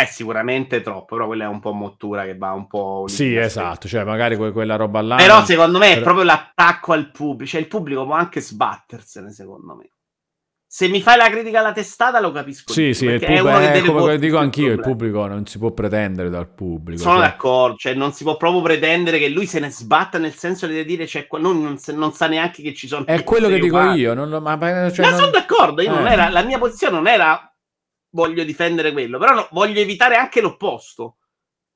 è 0.00 0.06
sicuramente 0.06 0.80
troppo, 0.80 1.16
però 1.16 1.26
quella 1.26 1.44
è 1.44 1.48
un 1.48 1.60
po' 1.60 1.72
mottura 1.72 2.24
che 2.24 2.36
va 2.36 2.52
un 2.52 2.66
po'. 2.66 3.04
Sì, 3.06 3.36
esatto, 3.36 3.88
cioè 3.88 4.04
magari 4.04 4.36
que- 4.36 4.52
quella 4.52 4.76
roba 4.76 5.00
là. 5.00 5.16
Però 5.16 5.44
secondo 5.44 5.78
me 5.78 5.94
è 5.94 6.00
proprio 6.00 6.24
l'attacco 6.24 6.92
al 6.92 7.10
pubblico, 7.10 7.50
cioè 7.50 7.60
il 7.60 7.68
pubblico 7.68 8.04
può 8.04 8.14
anche 8.14 8.40
sbattersene, 8.40 9.30
secondo 9.30 9.74
me. 9.74 9.90
Se 10.70 10.86
mi 10.86 11.00
fai 11.00 11.16
la 11.16 11.30
critica 11.30 11.60
alla 11.60 11.72
testata 11.72 12.20
lo 12.20 12.30
capisco. 12.30 12.70
Sì, 12.74 12.92
sì, 12.92 13.06
il 13.06 13.18
pubblico, 13.18 13.48
è, 13.48 13.80
come 13.82 14.18
dico 14.18 14.36
anch'io, 14.36 14.72
il 14.72 14.80
pubblico 14.80 15.26
non 15.26 15.46
si 15.46 15.56
può 15.56 15.70
pretendere 15.70 16.28
dal 16.28 16.46
pubblico. 16.46 17.00
Sono 17.00 17.20
cioè... 17.20 17.24
d'accordo, 17.24 17.76
cioè 17.78 17.94
non 17.94 18.12
si 18.12 18.22
può 18.22 18.36
proprio 18.36 18.60
pretendere 18.60 19.18
che 19.18 19.30
lui 19.30 19.46
se 19.46 19.60
ne 19.60 19.70
sbatta 19.70 20.18
nel 20.18 20.34
senso 20.34 20.66
di 20.66 20.84
dire, 20.84 21.06
cioè, 21.06 21.26
non, 21.38 21.62
non, 21.62 21.78
non 21.94 22.12
sa 22.12 22.26
neanche 22.26 22.60
che 22.60 22.74
ci 22.74 22.86
sono... 22.86 23.06
È 23.06 23.24
quello 23.24 23.48
che 23.48 23.58
dico 23.58 23.80
io, 23.92 24.12
non, 24.12 24.28
ma, 24.42 24.58
cioè, 24.92 25.06
non... 25.08 25.18
sono 25.18 25.30
d'accordo, 25.30 25.80
io 25.80 25.90
eh. 25.90 25.94
non 25.94 26.06
era, 26.06 26.28
la 26.28 26.42
mia 26.42 26.58
posizione 26.58 26.94
non 26.94 27.06
era 27.06 27.50
voglio 28.10 28.44
difendere 28.44 28.92
quello, 28.92 29.18
però 29.18 29.34
no, 29.34 29.48
voglio 29.52 29.80
evitare 29.80 30.16
anche 30.16 30.40
l'opposto. 30.40 31.16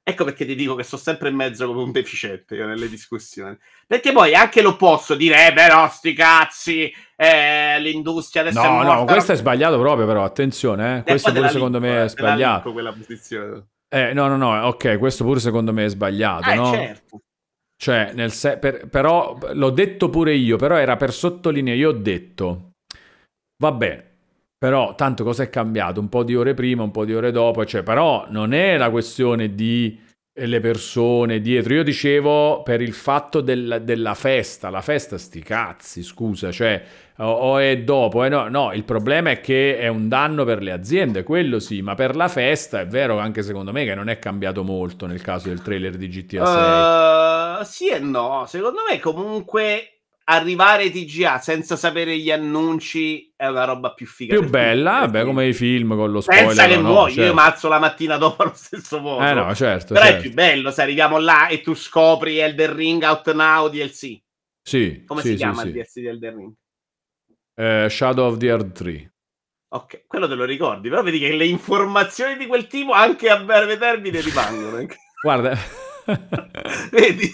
Ecco 0.05 0.25
perché 0.25 0.45
ti 0.45 0.57
dico 0.57 0.75
che 0.75 0.83
sto 0.83 0.97
sempre 0.97 1.29
in 1.29 1.37
mezzo 1.37 1.65
come 1.69 1.83
un 1.83 1.93
deficiente 1.93 2.57
io 2.57 2.67
nelle 2.67 2.89
discussioni. 2.89 3.57
Perché 3.87 4.11
poi 4.11 4.35
anche 4.35 4.61
l'opposto, 4.61 5.15
dire, 5.15 5.47
eh, 5.47 5.53
però 5.53 5.89
sti 5.89 6.13
cazzi, 6.13 6.93
eh, 7.15 7.79
l'industria 7.81 8.43
adesso 8.43 8.61
no, 8.61 8.81
è 8.81 8.85
No, 8.85 9.05
questo 9.05 9.31
è 9.31 9.37
sbagliato 9.37 9.79
proprio, 9.79 10.05
però, 10.05 10.25
attenzione, 10.25 10.99
eh. 10.99 11.03
questo 11.03 11.31
pure 11.33 11.49
secondo 11.51 11.79
me 11.79 12.01
è 12.01 12.05
eh, 12.05 12.09
sbagliato. 12.09 12.73
quella 12.73 12.93
posizione. 12.93 13.69
Eh, 13.89 14.13
no, 14.13 14.27
no, 14.27 14.37
no, 14.37 14.67
ok, 14.67 14.99
questo 14.99 15.23
pure 15.23 15.39
secondo 15.39 15.73
me 15.73 15.85
è 15.85 15.89
sbagliato, 15.89 16.51
eh, 16.51 16.55
no? 16.55 16.73
certo. 16.73 17.21
Cioè, 17.77 18.13
nel 18.15 18.33
se- 18.33 18.59
per, 18.59 18.89
però, 18.89 19.39
l'ho 19.53 19.71
detto 19.71 20.09
pure 20.09 20.35
io, 20.35 20.57
però 20.57 20.77
era 20.77 20.97
per 20.97 21.13
sottolineare, 21.13 21.79
io 21.79 21.91
ho 21.91 21.93
detto, 21.93 22.71
vabbè, 23.63 24.12
però 24.63 24.95
tanto 24.95 25.25
cosa 25.25 25.43
è 25.43 25.51
cambiato? 25.51 25.99
Un 25.99 26.09
po' 26.09 26.23
di 26.23 26.37
ore 26.37 26.55
prima, 26.55 26.85
un 26.85 26.93
po' 26.93 27.05
di 27.05 27.13
ore 27.13 27.33
dopo, 27.33 27.67
cioè, 27.67 27.83
però 27.83 28.27
non 28.29 28.53
è 28.53 28.77
la 28.77 28.91
questione 28.91 29.57
di 29.57 29.99
eh, 30.33 30.47
le 30.47 30.61
persone 30.61 31.41
dietro. 31.41 31.75
Io 31.75 31.83
dicevo 31.83 32.63
per 32.63 32.81
il 32.81 32.93
fatto 32.93 33.41
del, 33.41 33.83
della 33.83 34.15
festa, 34.15 34.71
la 34.71 34.81
festa 34.81 35.19
sti 35.19 35.43
cazzi, 35.43 36.05
scusa, 36.05 36.53
cioè 36.53 36.81
o, 37.17 37.25
o 37.25 37.59
è 37.59 37.79
dopo, 37.79 38.23
eh, 38.23 38.29
no, 38.29 38.47
no, 38.49 38.73
il 38.73 38.85
problema 38.85 39.31
è 39.31 39.41
che 39.41 39.79
è 39.79 39.89
un 39.89 40.07
danno 40.07 40.45
per 40.45 40.63
le 40.63 40.71
aziende, 40.71 41.25
quello 41.25 41.59
sì, 41.59 41.83
ma 41.83 41.97
per 41.97 42.15
la 42.15 42.29
festa 42.29 42.79
è 42.79 42.87
vero 42.87 43.19
anche 43.19 43.43
secondo 43.43 43.73
me 43.73 43.85
che 43.85 43.97
non 43.97 44.09
è 44.09 44.21
cambiato 44.21 44.63
molto 44.63 45.07
nel 45.07 45.23
caso 45.23 45.49
del 45.49 45.61
trailer 45.61 45.97
di 45.97 46.07
GTA 46.07 47.59
6. 47.59 47.63
Uh, 47.63 47.65
sì 47.65 47.89
e 47.89 47.99
no, 47.99 48.45
secondo 48.47 48.83
me 48.89 49.01
comunque 49.01 49.92
arrivare 50.25 50.91
TGA 50.91 51.39
senza 51.39 51.77
sapere 51.77 52.17
gli 52.19 52.31
annunci 52.31 53.33
è 53.37 53.47
una 53.47 53.65
roba 53.65 53.93
più 53.93 54.07
figa. 54.07 54.39
Più 54.39 54.49
bella, 54.49 55.01
vabbè, 55.01 55.25
come 55.25 55.49
i 55.49 55.53
film 55.53 55.95
con 55.97 56.11
lo 56.11 56.21
spoiler. 56.21 56.47
Pensa 56.47 56.67
che 56.67 56.77
no? 56.77 56.89
muoio, 56.89 57.15
certo. 57.15 57.29
io 57.29 57.35
mazzo 57.35 57.69
la 57.69 57.79
mattina 57.79 58.17
dopo 58.17 58.43
allo 58.43 58.55
stesso 58.55 59.01
modo. 59.01 59.25
Eh 59.25 59.35
no, 59.35 59.55
certo. 59.55 59.95
Però 59.95 60.05
certo. 60.05 60.19
è 60.19 60.23
più 60.23 60.33
bello 60.33 60.71
se 60.71 60.83
arriviamo 60.83 61.19
là 61.19 61.49
e 61.49 61.61
tu 61.61 61.75
scopri 61.75 62.39
Elden 62.39 62.75
Ring 62.75 63.03
Out 63.03 63.33
Now 63.33 63.69
DLC. 63.69 64.21
Sì. 64.63 65.05
Come 65.07 65.21
sì, 65.21 65.29
si 65.29 65.33
sì, 65.33 65.39
chiama 65.39 65.63
sì. 65.63 65.67
il 65.69 65.73
DLC 65.73 65.93
di 65.95 66.07
Elden 66.07 66.37
Ring? 66.37 66.53
Eh, 67.55 67.87
Shadow 67.91 68.29
of 68.29 68.37
the 68.39 68.47
Earth 68.47 68.73
3. 68.73 69.13
Ok, 69.75 70.05
quello 70.07 70.29
te 70.29 70.35
lo 70.35 70.45
ricordi, 70.45 70.91
però 70.91 71.03
vedi 71.03 71.19
che 71.19 71.33
le 71.33 71.47
informazioni 71.47 72.37
di 72.37 72.47
quel 72.47 72.67
tipo 72.67 72.93
anche 72.93 73.31
a 73.31 73.39
breve 73.39 73.79
termine 73.79 74.21
rimangono. 74.21 74.87
Guarda, 75.23 75.57
Vedi? 76.91 77.31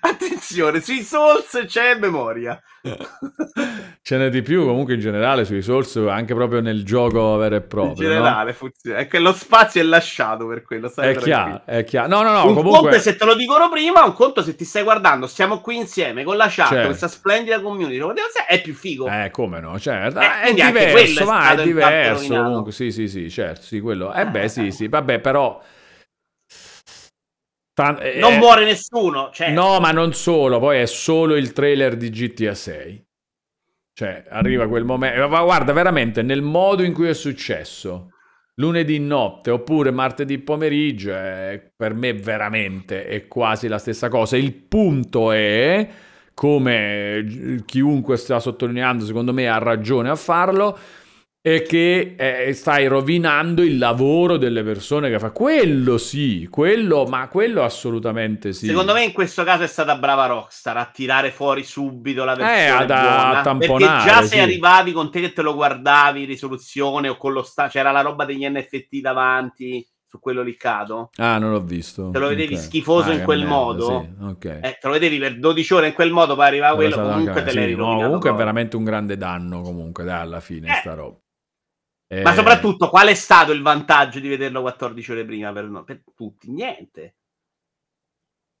Attenzione, 0.00 0.80
sui 0.80 1.02
Souls 1.02 1.64
c'è 1.66 1.96
memoria. 1.96 2.60
Ce 4.02 4.16
n'è 4.16 4.30
di 4.30 4.42
più 4.42 4.64
comunque 4.64 4.94
in 4.94 5.00
generale 5.00 5.44
sui 5.44 5.62
Souls, 5.62 5.96
anche 5.96 6.34
proprio 6.34 6.60
nel 6.60 6.84
gioco 6.84 7.36
vero 7.36 7.56
e 7.56 7.60
proprio. 7.60 7.92
In 7.92 8.12
generale 8.14 8.50
no? 8.50 8.56
funziona. 8.56 8.98
È 8.98 9.06
che 9.06 9.18
lo 9.18 9.32
spazio 9.32 9.80
è 9.80 9.84
lasciato 9.84 10.46
per 10.46 10.62
quello. 10.62 10.92
È 10.94 11.16
chiaro, 11.16 11.62
è 11.64 11.84
chiaro. 11.84 12.08
No, 12.08 12.22
no, 12.22 12.32
no, 12.32 12.46
un 12.46 12.54
comunque... 12.54 12.80
conto 12.80 12.96
è 12.96 13.00
se 13.00 13.16
te 13.16 13.24
lo 13.24 13.34
dicono 13.34 13.68
prima, 13.68 14.04
un 14.04 14.14
conto 14.14 14.42
se 14.42 14.54
ti 14.56 14.64
stai 14.64 14.82
guardando, 14.82 15.26
stiamo 15.26 15.60
qui 15.60 15.76
insieme 15.76 16.24
con 16.24 16.36
la 16.36 16.48
chat, 16.48 16.68
certo. 16.68 16.86
questa 16.86 17.08
splendida 17.08 17.60
community, 17.60 18.00
è 18.46 18.60
più 18.60 18.74
figo. 18.74 19.06
Eh, 19.06 19.30
come 19.30 19.60
no, 19.60 19.78
certo. 19.78 20.20
Eh, 20.20 20.40
è 20.40 20.54
diverso, 20.54 21.24
ma 21.24 21.52
è 21.52 21.62
diverso 21.62 22.34
comunque. 22.34 22.72
Sì, 22.72 22.90
sì, 22.90 23.08
sì, 23.08 23.30
certo, 23.30 23.62
sì, 23.62 23.80
quello. 23.80 24.12
Eh 24.12 24.26
beh, 24.26 24.48
sì, 24.48 24.70
sì, 24.70 24.88
vabbè, 24.88 25.18
però 25.18 25.60
eh, 28.00 28.18
non 28.18 28.38
muore 28.38 28.64
nessuno. 28.64 29.30
Certo. 29.32 29.52
No, 29.52 29.80
ma 29.80 29.90
non 29.90 30.12
solo, 30.12 30.58
poi 30.58 30.80
è 30.80 30.86
solo 30.86 31.36
il 31.36 31.52
trailer 31.52 31.96
di 31.96 32.10
GTA 32.10 32.54
6. 32.54 33.06
Cioè, 33.92 34.24
arriva 34.28 34.68
quel 34.68 34.84
momento. 34.84 35.28
Ma 35.28 35.42
guarda, 35.42 35.72
veramente, 35.72 36.22
nel 36.22 36.42
modo 36.42 36.82
in 36.84 36.92
cui 36.92 37.08
è 37.08 37.14
successo, 37.14 38.10
lunedì 38.54 38.98
notte 39.00 39.50
oppure 39.50 39.90
martedì 39.90 40.38
pomeriggio, 40.38 41.12
è, 41.12 41.72
per 41.76 41.94
me 41.94 42.12
veramente 42.12 43.06
è 43.06 43.26
quasi 43.26 43.66
la 43.66 43.78
stessa 43.78 44.08
cosa. 44.08 44.36
Il 44.36 44.52
punto 44.52 45.32
è, 45.32 45.88
come 46.32 47.62
chiunque 47.66 48.16
sta 48.16 48.38
sottolineando, 48.38 49.04
secondo 49.04 49.32
me 49.32 49.48
ha 49.48 49.58
ragione 49.58 50.08
a 50.10 50.14
farlo, 50.14 50.78
e 51.40 51.62
che 51.62 52.16
eh, 52.18 52.52
stai 52.52 52.88
rovinando 52.88 53.62
il 53.62 53.78
lavoro 53.78 54.36
delle 54.36 54.64
persone 54.64 55.08
che 55.08 55.18
fa 55.18 55.30
quello 55.30 55.96
sì, 55.96 56.48
quello, 56.50 57.04
ma 57.06 57.28
quello 57.28 57.62
assolutamente 57.62 58.52
sì. 58.52 58.66
Secondo 58.66 58.92
me 58.92 59.04
in 59.04 59.12
questo 59.12 59.44
caso 59.44 59.62
è 59.62 59.68
stata 59.68 59.96
brava 59.96 60.26
Rockstar 60.26 60.76
a 60.76 60.90
tirare 60.92 61.30
fuori 61.30 61.62
subito 61.62 62.24
la 62.24 62.34
versione 62.34 62.66
eh, 62.66 62.68
ad, 62.68 62.86
buona, 62.86 63.38
a 63.38 63.42
tamponare, 63.42 63.84
perché 63.84 64.10
già 64.10 64.22
se 64.22 64.36
sì. 64.36 64.38
arrivavi 64.40 64.92
con 64.92 65.10
te 65.10 65.20
che 65.20 65.32
te 65.32 65.42
lo 65.42 65.54
guardavi 65.54 66.24
risoluzione 66.24 67.08
o 67.08 67.16
con 67.16 67.32
lo 67.32 67.42
sta 67.42 67.68
c'era 67.68 67.92
la 67.92 68.00
roba 68.00 68.24
degli 68.24 68.46
NFT 68.46 68.96
davanti 69.00 69.86
su 70.08 70.18
quello 70.20 70.42
liccato. 70.42 71.10
Ah, 71.16 71.36
non 71.36 71.50
l'ho 71.50 71.60
visto. 71.60 72.08
Te 72.10 72.18
lo 72.18 72.28
vedevi 72.28 72.54
okay. 72.54 72.64
schifoso 72.64 73.10
ah, 73.10 73.14
in 73.14 73.22
quel 73.24 73.40
merda, 73.40 73.54
modo. 73.54 74.00
Sì. 74.00 74.24
Okay. 74.24 74.60
Eh, 74.62 74.78
te 74.80 74.86
lo 74.86 74.92
vedevi 74.94 75.18
per 75.18 75.38
12 75.38 75.74
ore 75.74 75.86
in 75.88 75.92
quel 75.92 76.10
modo, 76.10 76.34
poi 76.34 76.46
arrivava 76.46 76.74
quello, 76.74 76.96
comunque 76.96 77.44
te 77.44 77.50
sì, 77.50 77.74
no, 77.74 77.96
comunque 78.00 78.30
è 78.30 78.34
veramente 78.34 78.76
un 78.76 78.84
grande 78.84 79.18
danno 79.18 79.60
comunque, 79.60 80.04
dai, 80.04 80.20
alla 80.20 80.40
fine, 80.40 80.70
eh. 80.70 80.80
sta 80.80 80.94
roba. 80.94 81.18
Eh... 82.10 82.22
Ma 82.22 82.32
soprattutto, 82.32 82.88
qual 82.88 83.08
è 83.08 83.14
stato 83.14 83.52
il 83.52 83.60
vantaggio 83.60 84.18
di 84.18 84.28
vederlo 84.28 84.62
14 84.62 85.12
ore 85.12 85.24
prima 85.24 85.52
per, 85.52 85.64
no? 85.64 85.84
per 85.84 86.02
tutti? 86.14 86.50
Niente. 86.50 87.16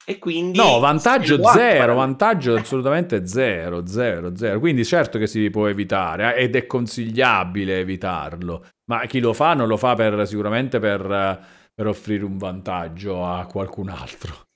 E 0.04 0.18
quindi... 0.18 0.56
No, 0.56 0.78
vantaggio 0.78 1.42
zero, 1.44 1.94
vantaggio 1.94 2.54
assolutamente 2.54 3.26
zero, 3.26 3.86
zero, 3.86 4.34
zero. 4.36 4.58
Quindi 4.58 4.84
certo 4.84 5.18
che 5.18 5.26
si 5.26 5.50
può 5.50 5.66
evitare 5.66 6.34
eh, 6.34 6.44
ed 6.44 6.56
è 6.56 6.66
consigliabile 6.66 7.80
evitarlo, 7.80 8.66
ma 8.86 9.04
chi 9.04 9.20
lo 9.20 9.34
fa 9.34 9.52
non 9.52 9.68
lo 9.68 9.76
fa 9.76 9.94
per, 9.94 10.26
sicuramente 10.26 10.78
per, 10.78 11.44
per 11.74 11.86
offrire 11.86 12.24
un 12.24 12.38
vantaggio 12.38 13.26
a 13.26 13.44
qualcun 13.44 13.90
altro. 13.90 14.47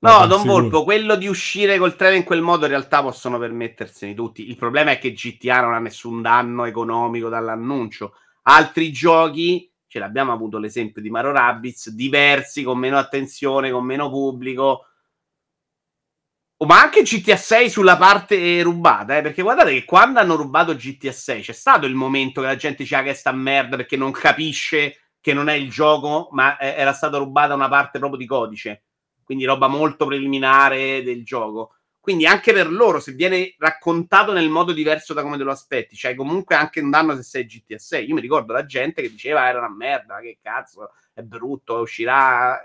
No, 0.00 0.26
Don 0.26 0.44
Volpo, 0.44 0.84
quello 0.84 1.16
di 1.16 1.26
uscire 1.26 1.76
col 1.76 1.96
treno 1.96 2.14
in 2.14 2.24
quel 2.24 2.40
modo 2.40 2.64
in 2.64 2.70
realtà 2.70 3.02
possono 3.02 3.38
permettersene 3.38 4.14
tutti. 4.14 4.48
Il 4.48 4.56
problema 4.56 4.92
è 4.92 4.98
che 4.98 5.12
GTA 5.12 5.60
non 5.62 5.74
ha 5.74 5.80
nessun 5.80 6.22
danno 6.22 6.64
economico 6.64 7.28
dall'annuncio. 7.28 8.14
Altri 8.42 8.92
giochi, 8.92 9.70
ce 9.88 9.98
l'abbiamo 9.98 10.32
avuto 10.32 10.58
l'esempio 10.58 11.02
di 11.02 11.10
Mario 11.10 11.32
Rabbids, 11.32 11.90
diversi, 11.90 12.62
con 12.62 12.78
meno 12.78 12.96
attenzione, 12.96 13.72
con 13.72 13.84
meno 13.84 14.08
pubblico, 14.08 14.88
Oh, 16.60 16.66
ma 16.66 16.82
anche 16.82 17.02
GTA 17.02 17.36
6 17.36 17.70
sulla 17.70 17.96
parte 17.96 18.62
rubata, 18.62 19.16
eh? 19.16 19.22
perché 19.22 19.42
guardate 19.42 19.72
che 19.72 19.84
quando 19.84 20.18
hanno 20.18 20.34
rubato 20.34 20.74
GTA 20.74 21.12
6 21.12 21.42
c'è 21.42 21.52
stato 21.52 21.86
il 21.86 21.94
momento 21.94 22.40
che 22.40 22.48
la 22.48 22.56
gente 22.56 22.82
diceva 22.82 23.02
che 23.02 23.14
sta 23.14 23.30
merda 23.30 23.76
perché 23.76 23.96
non 23.96 24.10
capisce 24.10 25.12
che 25.20 25.32
non 25.32 25.48
è 25.48 25.52
il 25.52 25.70
gioco, 25.70 26.28
ma 26.32 26.58
era 26.58 26.92
stata 26.92 27.16
rubata 27.16 27.54
una 27.54 27.68
parte 27.68 28.00
proprio 28.00 28.18
di 28.18 28.26
codice, 28.26 28.86
quindi 29.28 29.44
roba 29.44 29.66
molto 29.68 30.06
preliminare 30.06 31.02
del 31.02 31.22
gioco. 31.22 31.74
Quindi 32.00 32.24
anche 32.24 32.54
per 32.54 32.72
loro, 32.72 32.98
se 32.98 33.12
viene 33.12 33.54
raccontato 33.58 34.32
nel 34.32 34.48
modo 34.48 34.72
diverso 34.72 35.12
da 35.12 35.20
come 35.20 35.36
te 35.36 35.42
lo 35.42 35.50
aspetti, 35.50 35.98
c'hai 35.98 36.14
comunque 36.14 36.54
anche 36.54 36.80
un 36.80 36.88
danno 36.88 37.14
se 37.14 37.22
sei 37.22 37.44
GTA 37.44 37.76
6. 37.76 38.08
Io 38.08 38.14
mi 38.14 38.22
ricordo 38.22 38.54
la 38.54 38.64
gente 38.64 39.02
che 39.02 39.10
diceva 39.10 39.46
era 39.46 39.58
una 39.58 39.68
merda, 39.68 40.18
che 40.20 40.38
cazzo, 40.42 40.92
è 41.12 41.20
brutto, 41.20 41.74
uscirà. 41.74 42.64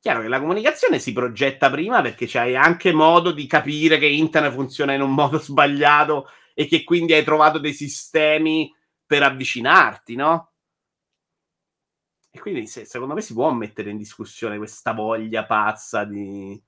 Chiaro 0.00 0.22
che 0.22 0.28
la 0.28 0.40
comunicazione 0.40 0.98
si 0.98 1.12
progetta 1.12 1.68
prima 1.68 2.00
perché 2.00 2.24
c'hai 2.26 2.56
anche 2.56 2.90
modo 2.90 3.30
di 3.30 3.46
capire 3.46 3.98
che 3.98 4.06
internet 4.06 4.54
funziona 4.54 4.94
in 4.94 5.02
un 5.02 5.12
modo 5.12 5.38
sbagliato 5.38 6.30
e 6.54 6.66
che 6.66 6.82
quindi 6.82 7.12
hai 7.12 7.24
trovato 7.24 7.58
dei 7.58 7.74
sistemi 7.74 8.74
per 9.04 9.22
avvicinarti, 9.22 10.14
no? 10.14 10.52
E 12.38 12.40
quindi 12.40 12.68
se, 12.68 12.84
secondo 12.84 13.14
me 13.14 13.20
si 13.20 13.34
può 13.34 13.52
mettere 13.52 13.90
in 13.90 13.96
discussione 13.96 14.58
questa 14.58 14.92
voglia 14.92 15.44
pazza 15.44 16.04
di, 16.04 16.60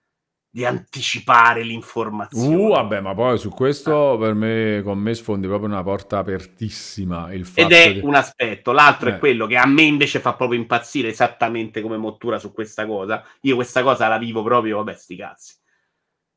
di 0.50 0.66
anticipare 0.66 1.62
l'informazione. 1.62 2.56
Uh, 2.56 2.68
vabbè, 2.70 3.00
ma 3.00 3.14
poi 3.14 3.38
su 3.38 3.50
questo 3.50 4.16
per 4.18 4.34
me, 4.34 4.82
con 4.82 4.98
me 4.98 5.14
sfondi 5.14 5.46
proprio 5.46 5.68
una 5.68 5.84
porta 5.84 6.18
apertissima. 6.18 7.32
Il 7.32 7.46
fatto 7.46 7.60
Ed 7.60 7.72
è 7.72 7.92
che... 7.92 8.00
un 8.00 8.16
aspetto. 8.16 8.72
L'altro 8.72 9.10
Eh. 9.10 9.14
è 9.14 9.18
quello 9.20 9.46
che 9.46 9.56
a 9.56 9.66
me 9.66 9.82
invece 9.82 10.18
fa 10.18 10.34
proprio 10.34 10.58
impazzire 10.58 11.08
esattamente 11.08 11.80
come 11.82 11.96
mottura 11.96 12.40
su 12.40 12.52
questa 12.52 12.84
cosa. 12.84 13.24
Io 13.42 13.54
questa 13.54 13.84
cosa 13.84 14.08
la 14.08 14.18
vivo 14.18 14.42
proprio, 14.42 14.78
vabbè, 14.78 14.94
sti 14.96 15.16
cazzi. 15.16 15.54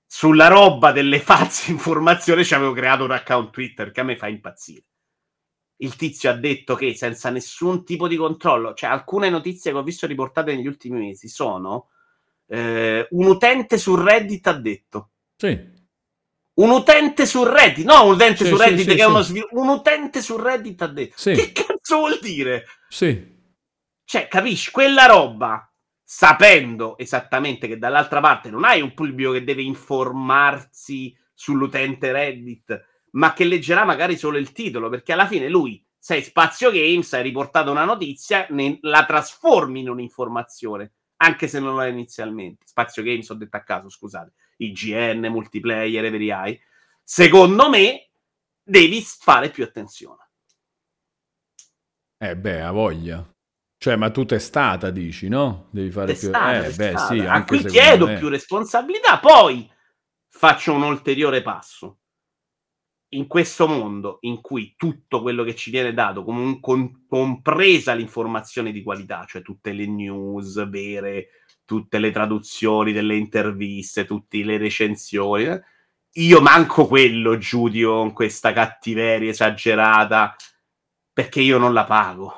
Sulla 0.05 0.47
roba 0.47 0.91
delle 0.91 1.19
false 1.19 1.71
informazioni 1.73 2.45
ci 2.45 2.53
avevo 2.53 2.73
creato 2.73 3.03
un 3.03 3.11
account 3.11 3.49
Twitter 3.49 3.89
che 3.89 4.01
a 4.01 4.03
me 4.03 4.15
fa 4.15 4.27
impazzire. 4.27 4.83
Il 5.83 5.95
tizio 5.95 6.29
ha 6.29 6.33
detto 6.33 6.75
che 6.75 6.95
senza 6.95 7.29
nessun 7.29 7.83
tipo 7.83 8.07
di 8.07 8.15
controllo, 8.15 8.73
cioè 8.73 8.89
alcune 8.89 9.29
notizie 9.29 9.71
che 9.71 9.77
ho 9.77 9.83
visto 9.83 10.07
riportate 10.07 10.55
negli 10.55 10.67
ultimi 10.67 10.99
mesi 10.99 11.27
sono 11.27 11.89
eh, 12.47 13.05
un 13.09 13.25
utente 13.25 13.77
su 13.77 13.95
Reddit 13.95 14.47
ha 14.47 14.53
detto 14.53 15.09
Sì, 15.35 15.47
un 16.55 16.69
utente 16.69 17.25
su 17.25 17.43
Reddit, 17.43 17.85
no 17.85 18.05
un 18.05 18.13
utente 18.13 18.43
Sì, 18.45 18.49
su 18.49 18.57
Reddit 18.57 18.89
sì, 18.89 18.95
che 18.95 19.01
è 19.01 19.05
sì. 19.05 19.09
uno 19.09 19.21
svil- 19.21 19.47
un 19.51 19.67
utente 19.67 20.21
su 20.21 20.37
Reddit 20.37 20.81
ha 20.83 20.87
detto. 20.87 21.15
Che 21.21 21.51
cazzo 21.51 21.97
vuol 21.97 22.19
dire? 22.21 22.65
sì. 22.87 23.31
Cioè, 24.05 24.27
capisci, 24.27 24.69
quella 24.69 25.05
roba, 25.05 25.67
sapendo 26.03 26.97
esattamente 26.97 27.67
che 27.67 27.79
dall'altra 27.79 28.19
parte 28.19 28.49
non 28.49 28.63
hai 28.65 28.81
un 28.81 28.93
pubblico 28.93 29.31
che 29.31 29.43
deve 29.43 29.63
informarsi 29.63 31.17
sull'utente 31.33 32.11
Reddit, 32.11 32.85
ma 33.13 33.33
che 33.33 33.43
leggerà 33.45 33.85
magari 33.85 34.17
solo 34.17 34.37
il 34.37 34.51
titolo, 34.51 34.89
perché 34.89 35.13
alla 35.13 35.27
fine 35.27 35.49
lui, 35.49 35.83
sei 35.97 36.21
Spazio 36.23 36.71
Games, 36.71 37.11
hai 37.13 37.23
riportato 37.23 37.71
una 37.71 37.85
notizia, 37.85 38.45
ne- 38.49 38.77
la 38.81 39.05
trasformi 39.05 39.81
in 39.81 39.89
un'informazione, 39.89 40.91
anche 41.17 41.47
se 41.47 41.59
non 41.59 41.75
lo 41.75 41.83
è 41.83 41.87
inizialmente. 41.87 42.65
Spazio 42.67 43.03
Games, 43.03 43.29
ho 43.29 43.35
detto 43.35 43.57
a 43.57 43.61
caso, 43.63 43.89
scusate, 43.89 44.33
IGN, 44.57 45.27
multiplayer, 45.27 46.05
every 46.05 46.29
eye. 46.31 46.59
Secondo 47.03 47.69
me, 47.69 48.09
devi 48.63 49.01
fare 49.01 49.49
più 49.49 49.63
attenzione. 49.63 50.21
Eh 52.17 52.35
beh, 52.35 52.61
ha 52.61 52.71
voglia. 52.71 53.23
Cioè, 53.77 53.95
ma 53.97 54.09
tu 54.09 54.25
testata 54.25 54.89
dici, 54.91 55.27
no? 55.27 55.67
Devi 55.71 55.91
fare 55.91 56.15
più... 56.15 56.29
testata, 56.29 56.63
Eh, 56.63 56.73
beh, 56.73 56.97
testata. 56.97 57.07
sì, 57.07 57.19
a 57.19 57.31
anche 57.33 57.55
cui 57.55 57.59
secondo 57.59 57.71
chiedo 57.71 58.05
me. 58.05 58.17
più 58.17 58.29
responsabilità, 58.29 59.19
poi 59.19 59.69
faccio 60.29 60.73
un 60.73 60.83
ulteriore 60.83 61.41
passo. 61.41 61.99
In 63.13 63.27
questo 63.27 63.67
mondo 63.67 64.17
in 64.21 64.41
cui 64.41 64.73
tutto 64.75 65.21
quello 65.21 65.43
che 65.43 65.55
ci 65.55 65.69
viene 65.69 65.93
dato, 65.93 66.23
com- 66.23 66.59
compresa 67.07 67.93
l'informazione 67.93 68.71
di 68.71 68.81
qualità, 68.81 69.25
cioè 69.27 69.41
tutte 69.41 69.71
le 69.71 69.85
news 69.85 70.67
vere, 70.69 71.27
tutte 71.65 71.99
le 71.99 72.11
traduzioni 72.11 72.91
delle 72.91 73.15
interviste, 73.15 74.05
tutte 74.05 74.43
le 74.43 74.57
recensioni, 74.57 75.43
eh, 75.45 75.61
io 76.13 76.41
manco 76.41 76.87
quello 76.87 77.37
giudico 77.37 77.97
con 77.97 78.13
questa 78.13 78.51
cattiveria 78.51 79.31
esagerata 79.31 80.35
perché 81.11 81.41
io 81.41 81.57
non 81.57 81.73
la 81.73 81.85
pago. 81.85 82.33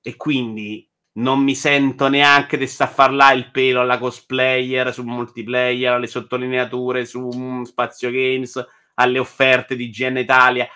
E 0.00 0.16
quindi 0.16 0.88
non 1.16 1.40
mi 1.42 1.54
sento 1.54 2.08
neanche 2.08 2.56
di 2.56 2.66
sta 2.66 2.84
a 2.84 2.88
far 2.88 3.12
là 3.12 3.32
il 3.32 3.50
pelo 3.50 3.80
alla 3.80 3.98
cosplayer 3.98 4.92
sul 4.92 5.04
multiplayer, 5.04 5.92
alle 5.92 6.06
sottolineature 6.08 7.06
su 7.06 7.28
mm, 7.32 7.62
Spazio 7.62 8.10
Games, 8.10 8.64
alle 8.94 9.18
offerte 9.18 9.76
di 9.76 9.90
GN 9.90 10.16
Italia 10.18 10.66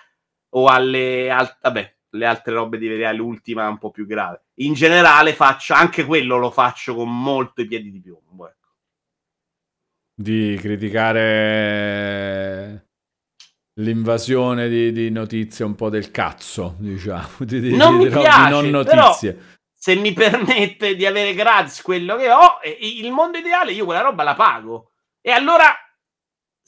o 0.55 0.67
alle 0.67 1.29
al- 1.31 1.57
vabbè, 1.61 1.95
le 2.11 2.25
altre 2.25 2.53
robe 2.53 2.77
di 2.77 2.87
vedere 2.87 3.13
l'ultima 3.15 3.65
è 3.65 3.69
un 3.69 3.77
po' 3.77 3.91
più 3.91 4.05
grave. 4.07 4.45
In 4.61 4.73
generale 4.73 5.33
faccio 5.33 5.73
anche 5.73 6.05
quello 6.05 6.37
lo 6.37 6.49
faccio 6.51 6.95
con 6.95 7.09
molto 7.21 7.61
i 7.61 7.65
piedi 7.67 7.91
di 7.91 8.01
piombo, 8.01 8.47
ecco. 8.47 8.57
Di 10.19 10.57
criticare 10.59 12.87
l'invasione 13.79 14.67
di, 14.67 14.91
di 14.91 15.09
notizie 15.11 15.63
un 15.65 15.75
po' 15.75 15.89
del 15.89 16.11
cazzo, 16.11 16.75
diciamo. 16.79 17.27
Di, 17.39 17.59
di- 17.61 17.75
Non 17.77 17.97
di- 17.99 18.05
mi 18.05 18.09
piace, 18.11 18.49
non 18.49 18.69
però- 18.83 19.05
notizie. 19.07 19.57
Se 19.79 19.95
mi 19.95 20.11
permette 20.11 20.95
di 20.97 21.05
avere 21.05 21.33
gratis 21.33 21.81
quello 21.81 22.17
che 22.17 22.29
ho, 22.29 22.59
il 22.81 23.09
mondo 23.13 23.37
ideale 23.37 23.71
io 23.71 23.85
quella 23.85 24.01
roba 24.01 24.23
la 24.23 24.35
pago. 24.35 24.91
E 25.21 25.31
allora 25.31 25.73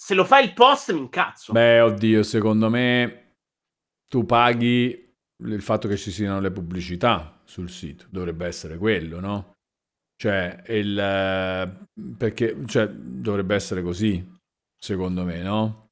se 0.03 0.15
lo 0.15 0.25
fa 0.25 0.39
il 0.39 0.51
post 0.53 0.91
mi 0.93 0.99
incazzo. 0.99 1.53
Beh, 1.53 1.79
oddio, 1.79 2.23
secondo 2.23 2.71
me 2.71 3.35
tu 4.07 4.25
paghi 4.25 5.15
il 5.43 5.61
fatto 5.61 5.87
che 5.87 5.95
ci 5.95 6.09
siano 6.09 6.39
le 6.39 6.49
pubblicità 6.49 7.39
sul 7.43 7.69
sito, 7.69 8.07
dovrebbe 8.09 8.47
essere 8.47 8.79
quello, 8.79 9.19
no? 9.19 9.51
Cioè, 10.15 10.63
il, 10.69 10.97
eh, 10.97 11.85
perché, 12.17 12.57
cioè, 12.65 12.89
dovrebbe 12.89 13.53
essere 13.53 13.83
così, 13.83 14.27
secondo 14.75 15.23
me, 15.23 15.43
no? 15.43 15.89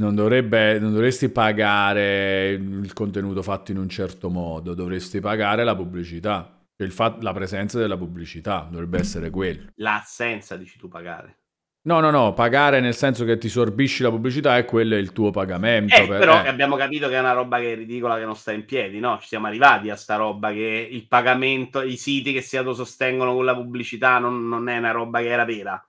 Non, 0.00 0.14
dovrebbe, 0.14 0.78
non 0.78 0.92
dovresti 0.92 1.28
pagare 1.30 2.50
il 2.50 2.92
contenuto 2.92 3.42
fatto 3.42 3.72
in 3.72 3.78
un 3.78 3.88
certo 3.88 4.30
modo, 4.30 4.72
dovresti 4.72 5.18
pagare 5.18 5.64
la 5.64 5.74
pubblicità, 5.74 6.62
Cioè, 6.76 6.86
il 6.86 6.92
fat- 6.92 7.20
la 7.22 7.32
presenza 7.32 7.76
della 7.76 7.96
pubblicità, 7.96 8.68
dovrebbe 8.70 9.00
essere 9.00 9.30
quello. 9.30 9.72
L'assenza, 9.78 10.56
dici 10.56 10.78
tu, 10.78 10.86
pagare. 10.86 11.38
No, 11.82 12.00
no, 12.00 12.10
no, 12.10 12.34
pagare 12.34 12.80
nel 12.80 12.94
senso 12.94 13.24
che 13.24 13.38
ti 13.38 13.48
sorbisci 13.48 14.02
la 14.02 14.10
pubblicità 14.10 14.58
e 14.58 14.64
quello 14.64 14.94
è 14.94 14.98
il 14.98 15.12
tuo 15.12 15.30
pagamento. 15.30 15.94
Eh, 15.94 16.06
per- 16.06 16.18
però 16.18 16.44
eh. 16.44 16.48
abbiamo 16.48 16.76
capito 16.76 17.08
che 17.08 17.14
è 17.14 17.20
una 17.20 17.32
roba 17.32 17.58
che 17.60 17.72
è 17.72 17.76
ridicola, 17.76 18.18
che 18.18 18.24
non 18.24 18.36
sta 18.36 18.52
in 18.52 18.64
piedi, 18.64 18.98
no? 18.98 19.18
Ci 19.20 19.28
siamo 19.28 19.46
arrivati 19.46 19.88
a 19.88 19.96
sta 19.96 20.16
roba 20.16 20.52
che 20.52 20.88
il 20.90 21.06
pagamento, 21.06 21.80
i 21.80 21.96
siti 21.96 22.32
che 22.32 22.42
si 22.42 22.56
autosostengono 22.56 23.32
con 23.32 23.44
la 23.44 23.54
pubblicità 23.54 24.18
non, 24.18 24.48
non 24.48 24.68
è 24.68 24.76
una 24.76 24.90
roba 24.90 25.20
che 25.20 25.28
era 25.28 25.44
vera. 25.44 25.82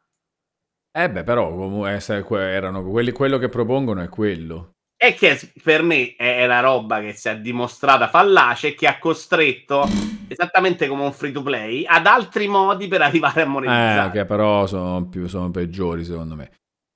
Eh 0.91 1.09
beh, 1.09 1.23
però 1.23 1.49
comunque 1.49 1.97
eh, 1.97 2.53
erano 2.53 2.83
quelli, 2.83 3.11
quello 3.11 3.37
che 3.37 3.49
propongono 3.49 4.01
è 4.01 4.09
quello. 4.09 4.78
E 5.01 5.13
che 5.13 5.39
per 5.63 5.81
me 5.81 6.15
è, 6.17 6.39
è 6.39 6.45
la 6.45 6.59
roba 6.59 6.99
che 6.99 7.13
si 7.13 7.29
è 7.29 7.39
dimostrata 7.39 8.09
fallace 8.09 8.67
e 8.69 8.73
che 8.75 8.85
ha 8.85 8.99
costretto, 8.99 9.87
esattamente 10.27 10.87
come 10.87 11.03
un 11.03 11.13
free 11.13 11.31
to 11.31 11.41
play, 11.41 11.85
ad 11.85 12.05
altri 12.05 12.49
modi 12.49 12.87
per 12.89 13.01
arrivare 13.01 13.41
a 13.41 13.43
Eh, 13.45 13.47
monetizzare. 13.47 14.11
che 14.11 14.25
però 14.25 14.67
sono, 14.67 15.07
più, 15.07 15.27
sono 15.27 15.49
peggiori 15.51 16.03
secondo 16.03 16.35
me. 16.35 16.51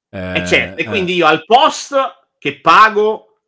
Eh, 0.09 0.39
E 0.41 0.45
certo, 0.45 0.81
e 0.81 0.83
eh. 0.83 0.85
quindi 0.85 1.13
io 1.15 1.25
al 1.25 1.45
post 1.45 1.95
che 2.37 2.59
pago 2.59 3.39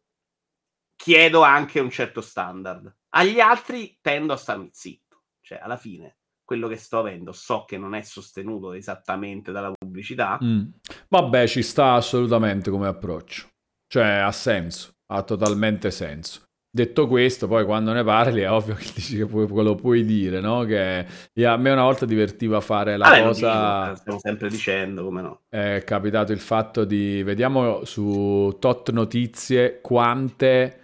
chiedo 0.95 1.41
anche 1.43 1.81
un 1.81 1.89
certo 1.89 2.21
standard. 2.21 2.95
Agli 3.09 3.41
altri 3.41 3.97
tendo 4.01 4.31
a 4.33 4.37
starmi 4.37 4.69
zitto. 4.71 5.23
Cioè, 5.41 5.59
alla 5.61 5.77
fine, 5.77 6.17
quello 6.45 6.69
che 6.69 6.77
sto 6.77 6.99
avendo 6.99 7.33
so 7.33 7.65
che 7.65 7.77
non 7.77 7.93
è 7.93 8.01
sostenuto 8.01 8.71
esattamente 8.71 9.51
dalla 9.51 9.71
pubblicità. 9.77 10.39
Mm. 10.41 10.63
Vabbè, 11.09 11.45
ci 11.45 11.61
sta 11.61 11.93
assolutamente 11.93 12.69
come 12.71 12.87
approccio. 12.87 13.49
Cioè, 13.95 14.07
ha 14.07 14.31
senso, 14.33 14.95
ha 15.13 15.21
totalmente 15.21 15.89
senso. 15.89 16.41
Detto 16.69 17.07
questo, 17.07 17.47
poi 17.47 17.63
quando 17.63 17.93
ne 17.93 18.03
parli 18.03 18.41
è 18.41 18.51
ovvio 18.51 18.75
che 18.75 18.91
dici 18.93 19.15
che 19.15 19.25
puoi- 19.25 19.47
lo 19.47 19.75
puoi 19.75 20.03
dire, 20.03 20.41
no? 20.41 20.65
Che 20.65 21.07
a 21.45 21.55
me 21.55 21.71
una 21.71 21.83
volta 21.83 22.05
divertiva 22.05 22.59
fare 22.59 22.97
la 22.97 23.17
lo 23.19 23.27
cosa... 23.27 23.83
dico, 23.83 23.93
eh, 23.93 23.95
stiamo 23.95 24.19
sempre 24.19 24.49
dicendo, 24.49 25.05
come 25.05 25.21
no. 25.21 25.43
è 25.47 25.81
capitato 25.85 26.33
il 26.33 26.41
fatto 26.41 26.83
di 26.83 27.23
vediamo 27.23 27.85
su 27.85 28.57
tot 28.59 28.91
notizie 28.91 29.79
quante 29.79 30.79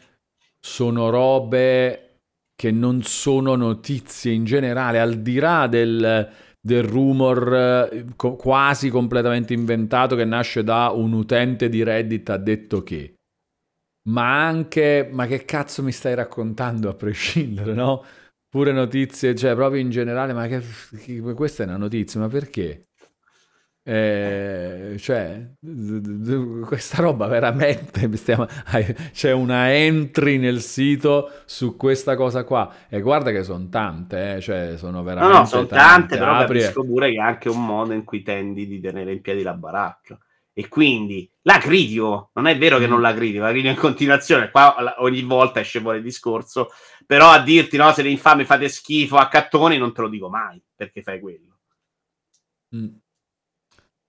sono 0.58 1.10
robe 1.10 2.20
che 2.56 2.72
non 2.72 3.04
sono 3.04 3.56
notizie 3.56 4.32
in 4.32 4.46
generale, 4.46 5.02
al 5.02 5.16
di 5.16 5.38
là 5.38 5.68
del, 5.68 6.30
del 6.62 6.84
rumor 6.84 7.54
eh, 7.54 8.06
co- 8.16 8.36
quasi 8.36 8.90
completamente 8.90 9.54
inventato 9.54 10.16
che 10.16 10.26
nasce 10.26 10.64
da 10.64 10.90
un 10.90 11.14
utente 11.14 11.70
di 11.70 11.84
Reddit 11.84 12.30
ha 12.30 12.38
detto 12.38 12.84
che. 12.84 13.16
ma 14.10 14.46
anche, 14.48 15.08
ma 15.12 15.28
che 15.28 15.46
cazzo 15.46 15.84
mi 15.84 15.92
stai 15.92 16.16
raccontando 16.16 16.90
a 16.90 16.96
prescindere, 16.96 17.74
no? 17.74 18.04
Pure 18.50 18.72
notizie, 18.74 19.36
cioè 19.36 19.56
proprio 19.56 19.82
in 19.82 19.90
generale, 19.90 20.34
ma 20.34 20.48
che, 20.48 20.62
questa 21.36 21.64
è 21.64 21.66
una 21.68 21.78
notizia, 21.78 22.20
ma 22.20 22.28
perché? 22.28 22.88
Eh, 23.84 24.96
cioè, 25.00 25.54
questa 26.66 27.02
roba 27.02 27.26
veramente 27.26 28.16
stiamo, 28.16 28.46
c'è 29.12 29.32
una 29.32 29.74
entry 29.74 30.38
nel 30.38 30.62
sito 30.62 31.32
su 31.46 31.76
questa 31.78 32.16
cosa 32.16 32.44
qua 32.44 32.72
e 32.88 33.02
guarda 33.02 33.32
che 33.32 33.44
sono 33.44 33.70
tante, 33.70 34.36
eh, 34.36 34.42
cioè 34.42 34.78
sono 34.78 35.02
veramente 35.02 35.34
no, 35.34 35.40
no, 35.40 35.46
sono 35.48 35.66
tante, 35.66 36.16
tante 36.16 36.18
però 36.18 36.36
apri 36.36 36.60
capisco 36.60 36.86
pure 36.86 37.10
che 37.10 37.16
è 37.16 37.22
anche 37.22 37.50
un 37.50 37.66
modo 37.66 37.94
in 37.94 38.04
cui 38.04 38.22
tendi 38.22 38.68
di 38.68 38.80
tenere 38.80 39.14
in 39.14 39.22
piedi 39.22 39.42
la 39.42 39.54
baracca. 39.54 40.20
E 40.54 40.68
quindi 40.68 41.32
la 41.44 41.58
critico, 41.58 42.30
non 42.34 42.46
è 42.46 42.58
vero 42.58 42.78
che 42.78 42.86
non 42.86 43.00
la 43.00 43.14
critico, 43.14 43.44
la 43.44 43.52
critico 43.52 43.74
in 43.74 43.80
continuazione, 43.80 44.52
qua 44.52 45.02
ogni 45.02 45.22
volta 45.24 45.62
esce 45.62 45.80
fuori 45.80 46.00
il 46.00 46.04
discorso, 46.04 46.70
però 47.06 47.30
a 47.30 47.40
dirti 47.40 47.78
no, 47.78 47.92
siete 47.94 48.10
infami, 48.10 48.44
fate 48.44 48.68
schifo 48.68 49.16
a 49.16 49.30
cattoni, 49.30 49.78
non 49.78 49.94
te 49.94 50.02
lo 50.02 50.10
dico 50.10 50.30
mai, 50.30 50.62
perché 50.76 51.02
fai 51.02 51.22
quello. 51.22 51.58
Mm. 52.76 52.96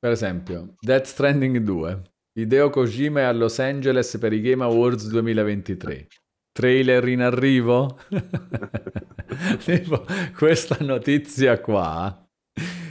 Per 0.03 0.11
esempio, 0.11 0.75
Death 0.81 1.05
Stranding 1.05 1.59
2. 1.59 2.03
Hideo 2.37 2.71
Kojima 2.71 3.21
è 3.21 3.23
a 3.23 3.31
Los 3.31 3.61
Angeles 3.61 4.19
per 4.19 4.33
i 4.33 4.41
Game 4.41 4.65
Awards 4.65 5.07
2023. 5.07 6.09
Trailer 6.51 7.07
in 7.07 7.21
arrivo? 7.21 8.01
tipo, 9.65 10.05
questa 10.37 10.79
notizia 10.81 11.61
qua, 11.61 12.29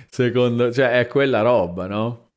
secondo... 0.09 0.71
cioè 0.71 0.99
è 0.99 1.07
quella 1.07 1.41
roba, 1.41 1.85
no? 1.87 2.30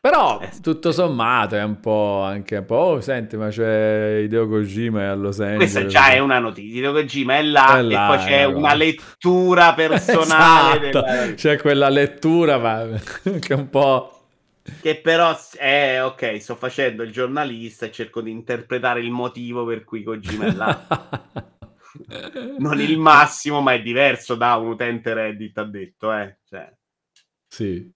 Però 0.00 0.40
Eh, 0.40 0.50
tutto 0.62 0.92
sommato 0.92 1.56
è 1.56 1.62
un 1.62 1.78
po' 1.78 2.22
anche 2.22 2.56
un 2.56 2.64
po'. 2.64 2.74
Oh, 2.74 3.00
senti, 3.02 3.36
ma 3.36 3.48
c'è 3.48 4.20
Hideo 4.22 4.48
Kojima 4.48 5.10
a 5.10 5.14
Los 5.14 5.40
Angeles. 5.40 5.72
Questa 5.72 5.86
già 5.86 6.10
è 6.12 6.18
una 6.20 6.38
notizia, 6.38 6.78
Hideo 6.78 6.92
Kojima 6.92 7.36
è 7.36 7.42
là, 7.42 7.78
È 7.78 7.82
là, 7.82 8.04
e 8.04 8.16
poi 8.16 8.26
c'è 8.26 8.44
una 8.44 8.74
lettura 8.74 9.74
personale 9.74 10.88
Esatto, 10.88 11.04
della- 11.06 11.34
c'è 11.34 11.58
quella 11.58 11.88
lettura, 11.90 12.56
ma 12.58 12.88
che 13.40 13.48
è 13.48 13.54
un 13.54 13.68
po'. 13.68 14.14
che 14.80 14.96
però 14.96 15.36
è 15.58 16.02
ok, 16.02 16.40
sto 16.40 16.54
facendo 16.54 17.02
il 17.02 17.12
giornalista 17.12 17.84
e 17.86 17.90
cerco 17.92 18.22
di 18.22 18.30
interpretare 18.30 19.00
il 19.00 19.10
motivo 19.10 19.66
per 19.66 19.84
cui 19.84 20.02
Kojima 20.02 20.46
è 20.46 20.52
là. 20.52 20.86
non 22.58 22.80
il 22.80 22.98
massimo, 22.98 23.60
ma 23.60 23.74
è 23.74 23.82
diverso 23.82 24.34
da 24.34 24.56
un 24.56 24.68
utente 24.68 25.12
Reddit 25.12 25.58
ha 25.58 25.64
detto, 25.64 26.10
eh. 26.12 26.38
Cioè, 26.48 26.72
Sì. 27.48 27.90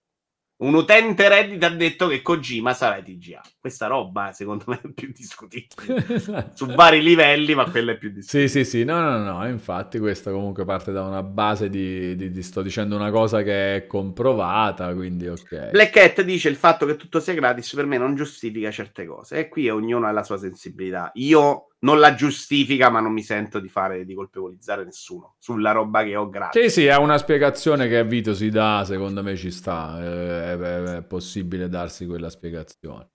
Un 0.56 0.74
utente 0.74 1.28
Reddit 1.28 1.62
ha 1.64 1.68
detto 1.70 2.06
che 2.06 2.22
Kojima 2.22 2.72
sarà 2.74 3.02
TGA. 3.02 3.40
Questa 3.58 3.86
roba, 3.86 4.30
secondo 4.32 4.64
me, 4.68 4.80
è 4.80 4.88
più 4.88 5.10
discutibile. 5.12 6.52
Su 6.54 6.66
vari 6.66 7.02
livelli, 7.02 7.54
ma 7.54 7.68
quella 7.68 7.92
è 7.92 7.98
più 7.98 8.10
discutibile. 8.10 8.48
Sì, 8.48 8.64
sì, 8.64 8.70
sì, 8.70 8.84
no, 8.84 9.00
no, 9.00 9.18
no, 9.18 9.48
infatti 9.48 9.98
questa 9.98 10.30
comunque 10.30 10.64
parte 10.64 10.92
da 10.92 11.02
una 11.02 11.22
base 11.24 11.68
di, 11.68 12.14
di- 12.14 12.30
di- 12.30 12.42
sto 12.42 12.62
dicendo 12.62 12.94
una 12.94 13.10
cosa 13.10 13.42
che 13.42 13.76
è 13.76 13.86
comprovata, 13.86 14.94
quindi 14.94 15.26
ok. 15.26 15.70
Black 15.70 15.96
Hat 15.96 16.22
dice 16.22 16.48
il 16.48 16.56
fatto 16.56 16.86
che 16.86 16.96
tutto 16.96 17.18
sia 17.18 17.34
gratis 17.34 17.74
per 17.74 17.86
me 17.86 17.98
non 17.98 18.14
giustifica 18.14 18.70
certe 18.70 19.06
cose 19.06 19.38
e 19.38 19.48
qui 19.48 19.68
ognuno 19.68 20.06
ha 20.06 20.12
la 20.12 20.22
sua 20.22 20.38
sensibilità. 20.38 21.10
Io 21.14 21.73
non 21.84 22.00
la 22.00 22.14
giustifica, 22.14 22.88
ma 22.88 23.00
non 23.00 23.12
mi 23.12 23.22
sento 23.22 23.60
di 23.60 23.68
fare 23.68 24.04
di 24.04 24.14
colpevolizzare 24.14 24.84
nessuno 24.84 25.36
sulla 25.38 25.70
roba 25.70 26.02
che 26.02 26.16
ho 26.16 26.28
gratis. 26.28 26.60
Sì, 26.60 26.70
sì, 26.70 26.86
è 26.86 26.96
una 26.96 27.18
spiegazione 27.18 27.86
che 27.88 27.98
a 27.98 28.02
Vito 28.02 28.34
si 28.34 28.48
dà, 28.48 28.82
secondo 28.84 29.22
me 29.22 29.36
ci 29.36 29.50
sta, 29.50 30.02
eh, 30.02 30.52
è, 30.52 30.56
è- 30.56 30.82
è 30.96 31.02
possibile 31.04 31.68
darsi 31.68 32.06
quella 32.06 32.30
spiegazione. 32.30 33.10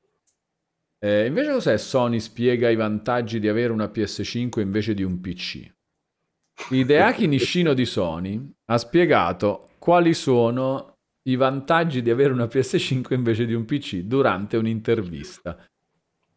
Eh, 1.04 1.26
invece 1.26 1.52
cos'è 1.52 1.78
Sony 1.78 2.20
spiega 2.20 2.70
i 2.70 2.76
vantaggi 2.76 3.40
di 3.40 3.48
avere 3.48 3.74
una 3.74 3.88
PS5 3.88 4.60
invece 4.60 4.94
di 4.94 5.04
un 5.04 5.20
PC? 5.20 5.72
Hideaki 6.70 7.26
Nishino 7.28 7.74
di 7.74 7.86
Sony 7.86 8.54
ha 8.66 8.78
spiegato 8.78 9.70
quali 9.80 10.14
sono 10.14 10.98
i 11.28 11.36
vantaggi 11.36 12.02
di 12.02 12.10
avere 12.10 12.34
una 12.34 12.46
PS5 12.46 13.14
invece 13.14 13.46
di 13.46 13.54
un 13.54 13.66
PC 13.66 14.00
durante 14.02 14.58
un'intervista. 14.58 15.58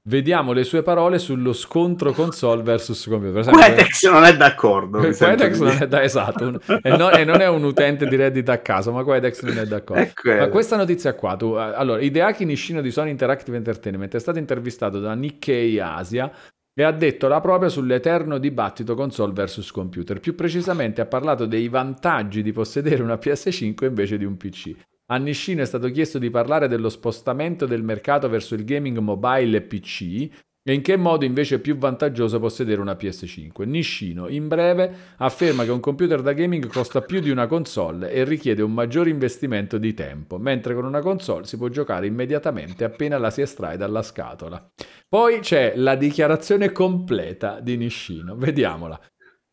Vediamo 0.05 0.53
le 0.53 0.65
sue 0.65 0.83
parole 0.83 1.21
sullo 1.21 1.53
scontro 1.53 2.13
console 2.13 2.63
versus 2.63 3.07
computer. 3.07 3.45
Quetex 3.45 4.11
non 4.11 4.25
è 4.25 4.37
d'accordo. 4.37 4.99
Quetex 4.99 5.59
non 5.61 5.77
è 5.81 5.87
da 5.87 6.03
esatto 6.03 6.45
un- 6.45 6.59
e, 6.83 6.97
non, 6.97 7.15
e 7.15 7.25
non 7.25 7.41
è 7.41 7.47
un 7.47 7.63
utente 7.63 8.07
di 8.07 8.17
Reddit 8.17 8.49
a 8.49 8.59
caso, 8.59 8.91
ma 8.91 9.05
Quetex 9.05 9.43
non 9.43 9.59
è 9.59 9.65
d'accordo. 9.65 10.03
È. 10.03 10.39
Ma 10.41 10.49
questa 10.49 10.75
notizia 10.77 11.15
qua, 11.15 11.37
tu, 11.37 11.53
allora, 11.53 12.01
Hideaki 12.01 12.45
Nishino 12.45 12.81
di 12.81 12.91
Sony 12.91 13.11
Interactive 13.11 13.57
Entertainment 13.57 14.13
è 14.13 14.19
stato 14.19 14.39
intervistato 14.39 14.99
da 14.99 15.15
Nikkei 15.15 15.79
Asia 15.79 16.33
e 16.75 16.83
ha 16.83 16.91
detto 16.91 17.29
la 17.29 17.41
propria 17.41 17.69
sull'eterno 17.69 18.39
dibattito 18.39 18.97
console 18.97 19.33
versus 19.33 19.71
computer. 19.71 20.19
Più 20.19 20.35
precisamente 20.35 21.01
ha 21.01 21.07
parlato 21.07 21.47
dei 21.47 21.69
vantaggi 21.69 22.43
di 22.43 22.51
possedere 22.51 23.05
una 23.05 23.15
PS5 23.23 23.85
invece 23.85 24.19
di 24.19 24.25
un 24.25 24.37
PC. 24.37 24.73
A 25.13 25.19
Nishino 25.19 25.61
è 25.61 25.67
stato 25.67 25.91
chiesto 25.91 26.19
di 26.19 26.31
parlare 26.31 26.69
dello 26.69 26.89
spostamento 26.89 27.67
del 27.67 27.83
mercato 27.83 28.31
verso 28.31 28.55
il 28.55 28.65
gaming 28.65 28.97
mobile 28.97 29.59
e 29.59 29.61
PC 29.61 30.31
e 30.65 30.73
in 30.73 30.81
che 30.81 30.97
modo 30.97 31.27
invece 31.27 31.57
è 31.57 31.59
più 31.59 31.77
vantaggioso 31.77 32.41
possedere 32.41 32.81
una 32.81 32.95
PS5. 32.95 33.67
Nishino, 33.67 34.29
in 34.29 34.49
breve, 34.49 34.91
afferma 35.19 35.65
che 35.65 35.71
un 35.71 35.81
computer 35.81 36.23
da 36.23 36.33
gaming 36.33 36.67
costa 36.67 37.03
più 37.03 37.21
di 37.21 37.29
una 37.29 37.47
console 37.47 38.11
e 38.11 38.25
richiede 38.25 38.63
un 38.63 38.73
maggior 38.73 39.07
investimento 39.07 39.77
di 39.77 39.93
tempo, 39.93 40.39
mentre 40.39 40.75
con 40.75 40.87
una 40.87 41.01
console 41.01 41.45
si 41.45 41.59
può 41.59 41.69
giocare 41.69 42.07
immediatamente 42.07 42.85
appena 42.85 43.19
la 43.19 43.31
si 43.31 43.43
estrae 43.43 43.77
dalla 43.77 44.01
scatola. 44.01 44.67
Poi 45.07 45.41
c'è 45.41 45.75
la 45.77 45.95
dichiarazione 45.95 46.73
completa 46.73 47.61
di 47.61 47.77
Nishino, 47.77 48.35
vediamola. 48.35 48.99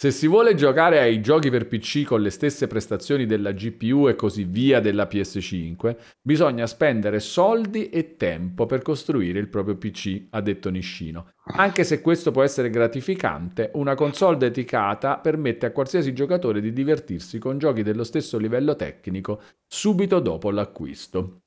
Se 0.02 0.12
si 0.12 0.30
vuole 0.30 0.56
giocare 0.56 1.02
ai 1.02 1.20
giochi 1.20 1.50
per 1.50 1.68
PC 1.68 2.06
con 2.06 2.22
le 2.22 2.30
stesse 2.30 2.68
prestazioni 2.68 3.26
della 3.26 3.52
GPU 3.52 4.08
e 4.08 4.16
così 4.16 4.46
via 4.46 4.80
della 4.80 5.10
PS5, 5.12 5.98
bisogna 6.22 6.66
spendere 6.68 7.20
soldi 7.20 7.90
e 7.90 8.16
tempo 8.16 8.66
per 8.66 8.82
costruire 8.82 9.40
il 9.40 9.50
proprio 9.50 9.76
PC, 9.76 10.28
ha 10.30 10.40
detto 10.40 10.70
Nishino. 10.70 11.32
Anche 11.48 11.84
se 11.84 12.00
questo 12.00 12.32
può 12.32 12.44
essere 12.44 12.70
gratificante, 12.70 13.72
una 13.74 13.96
console 13.96 14.38
dedicata 14.38 15.18
permette 15.18 15.66
a 15.66 15.72
qualsiasi 15.72 16.14
giocatore 16.14 16.62
di 16.62 16.72
divertirsi 16.72 17.38
con 17.38 17.58
giochi 17.58 17.84
dello 17.84 18.06
stesso 18.06 18.38
livello 18.38 18.78
tecnico 18.78 19.42
subito 19.68 20.22
dopo 20.22 20.50
l'acquisto. 20.50 21.42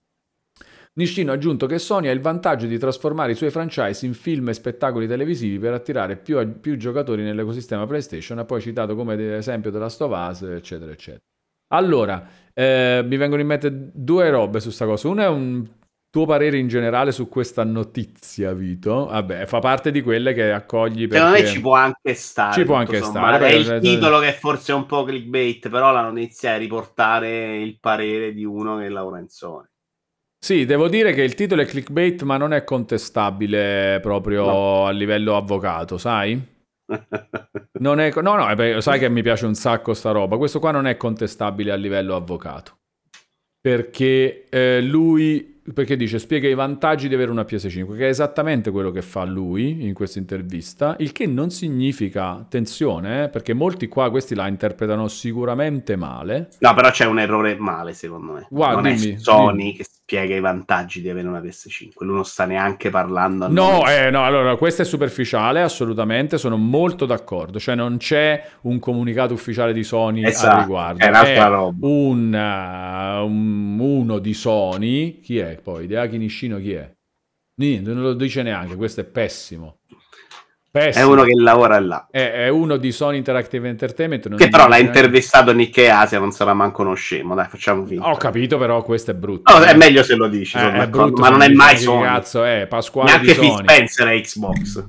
Nishino 0.94 1.30
ha 1.30 1.34
aggiunto 1.34 1.66
che 1.66 1.78
Sony 1.78 2.08
ha 2.08 2.10
il 2.10 2.20
vantaggio 2.20 2.66
di 2.66 2.78
trasformare 2.78 3.32
i 3.32 3.34
suoi 3.34 3.50
franchise 3.50 4.04
in 4.04 4.12
film 4.12 4.50
e 4.50 4.54
spettacoli 4.54 5.06
televisivi 5.06 5.58
per 5.58 5.72
attirare 5.72 6.16
più, 6.16 6.60
più 6.60 6.76
giocatori 6.76 7.22
nell'ecosistema 7.22 7.86
PlayStation, 7.86 8.38
ha 8.38 8.44
poi 8.44 8.60
citato 8.60 8.94
come 8.94 9.36
esempio 9.36 9.70
of 9.74 10.28
Us, 10.30 10.42
eccetera, 10.42 10.92
eccetera. 10.92 11.22
Allora, 11.72 12.28
eh, 12.52 13.02
mi 13.06 13.16
vengono 13.16 13.40
in 13.40 13.46
mente 13.46 13.90
due 13.94 14.28
robe 14.28 14.60
su 14.60 14.68
sta 14.68 14.84
cosa. 14.84 15.08
Una 15.08 15.24
è 15.24 15.28
un 15.28 15.66
tuo 16.10 16.26
parere 16.26 16.58
in 16.58 16.68
generale 16.68 17.10
su 17.10 17.26
questa 17.26 17.64
notizia, 17.64 18.52
Vito. 18.52 19.06
Vabbè, 19.06 19.46
fa 19.46 19.60
parte 19.60 19.90
di 19.90 20.02
quelle 20.02 20.34
che 20.34 20.52
accogli 20.52 21.08
perché... 21.08 21.16
Secondo 21.16 21.38
me 21.38 21.46
ci 21.46 21.60
può 21.62 21.74
anche 21.74 22.12
stare. 22.12 22.52
Ci 22.52 22.64
può 22.64 22.74
anche 22.74 23.00
sommato. 23.00 23.36
stare, 23.36 23.48
È 23.48 23.54
il 23.54 23.80
titolo 23.80 24.18
che 24.18 24.32
forse 24.34 24.72
è 24.72 24.74
un 24.74 24.84
po' 24.84 25.04
clickbait, 25.04 25.70
però 25.70 25.90
la 25.90 26.02
notizia 26.02 26.54
è 26.54 26.58
riportare 26.58 27.56
il 27.56 27.78
parere 27.80 28.34
di 28.34 28.44
uno 28.44 28.76
che 28.76 28.90
lavora 28.90 29.20
in 29.20 29.28
Sony. 29.28 29.70
Sì, 30.44 30.64
devo 30.64 30.88
dire 30.88 31.12
che 31.12 31.22
il 31.22 31.34
titolo 31.34 31.62
è 31.62 31.66
clickbait, 31.66 32.22
ma 32.22 32.36
non 32.36 32.52
è 32.52 32.64
contestabile 32.64 34.00
proprio 34.02 34.44
No. 34.44 34.86
a 34.86 34.90
livello 34.90 35.36
avvocato, 35.36 35.98
sai? 35.98 36.40
Non 37.78 38.00
è, 38.00 38.12
no, 38.20 38.34
no, 38.34 38.50
eh 38.50 38.54
beh, 38.56 38.80
sai 38.82 38.98
che 38.98 39.08
mi 39.08 39.22
piace 39.22 39.46
un 39.46 39.54
sacco 39.54 39.94
sta 39.94 40.10
roba. 40.10 40.36
Questo 40.36 40.58
qua 40.58 40.72
non 40.72 40.88
è 40.88 40.96
contestabile 40.96 41.70
a 41.70 41.76
livello 41.76 42.16
avvocato. 42.16 42.78
Perché 43.60 44.46
eh, 44.48 44.80
lui, 44.82 45.60
perché 45.72 45.96
dice, 45.96 46.18
spiega 46.18 46.48
i 46.48 46.54
vantaggi 46.54 47.06
di 47.06 47.14
avere 47.14 47.30
una 47.30 47.42
PS5, 47.42 47.96
che 47.96 48.06
è 48.06 48.08
esattamente 48.08 48.72
quello 48.72 48.90
che 48.90 49.02
fa 49.02 49.22
lui 49.24 49.86
in 49.86 49.94
questa 49.94 50.18
intervista, 50.18 50.96
il 50.98 51.12
che 51.12 51.24
non 51.26 51.50
significa, 51.50 52.30
attenzione, 52.30 53.24
eh, 53.24 53.28
perché 53.28 53.52
molti 53.54 53.86
qua 53.86 54.10
questi 54.10 54.34
la 54.34 54.48
interpretano 54.48 55.06
sicuramente 55.06 55.94
male. 55.94 56.48
No, 56.58 56.74
però 56.74 56.90
c'è 56.90 57.04
un 57.06 57.20
errore 57.20 57.54
male, 57.56 57.92
secondo 57.94 58.32
me. 58.32 58.46
Guarda, 58.50 58.80
non 58.80 58.96
dimmi, 58.96 59.14
è 59.14 59.18
Sony 59.18 59.56
dimmi. 59.56 59.76
che 59.76 59.84
spiega 60.12 60.36
i 60.36 60.40
vantaggi 60.40 61.00
di 61.00 61.08
avere 61.08 61.26
una 61.26 61.40
PS5. 61.40 62.04
Lui 62.04 62.14
non 62.14 62.24
sta 62.26 62.44
neanche 62.44 62.90
parlando 62.90 63.46
a 63.46 63.48
No, 63.48 63.88
eh, 63.88 64.10
no, 64.10 64.24
allora 64.24 64.56
questo 64.56 64.82
è 64.82 64.84
superficiale, 64.84 65.62
assolutamente, 65.62 66.36
sono 66.36 66.58
molto 66.58 67.06
d'accordo, 67.06 67.58
cioè 67.58 67.74
non 67.74 67.96
c'è 67.96 68.44
un 68.62 68.78
comunicato 68.78 69.32
ufficiale 69.32 69.72
di 69.72 69.82
Sony 69.82 70.22
Esatto, 70.24 70.54
al 70.54 70.60
riguardo, 70.60 71.02
è 71.02 71.08
un'altra 71.08 71.46
roba. 71.46 71.86
un, 71.86 72.32
uh, 72.34 73.24
un- 73.24 73.78
uno 73.80 74.18
di 74.18 74.34
Sony, 74.34 75.20
chi 75.20 75.38
è 75.38 75.58
poi? 75.62 75.86
Deaki 75.86 76.18
Nishino 76.18 76.58
chi 76.58 76.72
è? 76.74 76.90
Niente, 77.54 77.92
non 77.92 78.02
lo 78.02 78.12
dice 78.12 78.42
neanche, 78.42 78.76
questo 78.76 79.00
è 79.00 79.04
pessimo. 79.04 79.78
È 80.74 80.78
Pessimo. 80.86 81.10
uno 81.10 81.22
che 81.24 81.34
lavora 81.34 81.78
là. 81.80 82.06
È, 82.10 82.32
è 82.32 82.48
uno 82.48 82.78
di 82.78 82.92
Sony 82.92 83.18
Interactive 83.18 83.68
Entertainment. 83.68 84.34
Che 84.36 84.48
però 84.48 84.62
l'ha 84.64 84.76
neanche- 84.76 84.86
intervistato 84.86 85.52
Nick 85.52 85.76
Asia, 85.86 86.18
non 86.18 86.30
sarà 86.32 86.54
manco 86.54 86.80
uno 86.80 86.94
scemo. 86.94 87.34
Dai, 87.34 87.46
facciamo 87.46 87.84
finta. 87.84 88.08
Ho 88.08 88.16
capito, 88.16 88.56
però 88.56 88.82
questo 88.82 89.10
è 89.10 89.14
brutto. 89.14 89.52
No, 89.54 89.62
è 89.62 89.74
meglio 89.76 90.02
se 90.02 90.14
lo 90.14 90.28
dici, 90.28 90.56
Eh, 90.56 90.72
è 90.72 90.88
brutto 90.88 91.20
ma 91.20 91.28
non 91.28 91.42
è 91.42 91.50
mai 91.50 91.76
Sony. 91.76 92.04
cazzo 92.04 92.42
è, 92.42 92.66
Pasquale 92.66 93.10
Neanche 93.10 93.34
Phil. 93.34 93.52
Spencer 93.58 94.06
è 94.08 94.20
Xbox. 94.22 94.84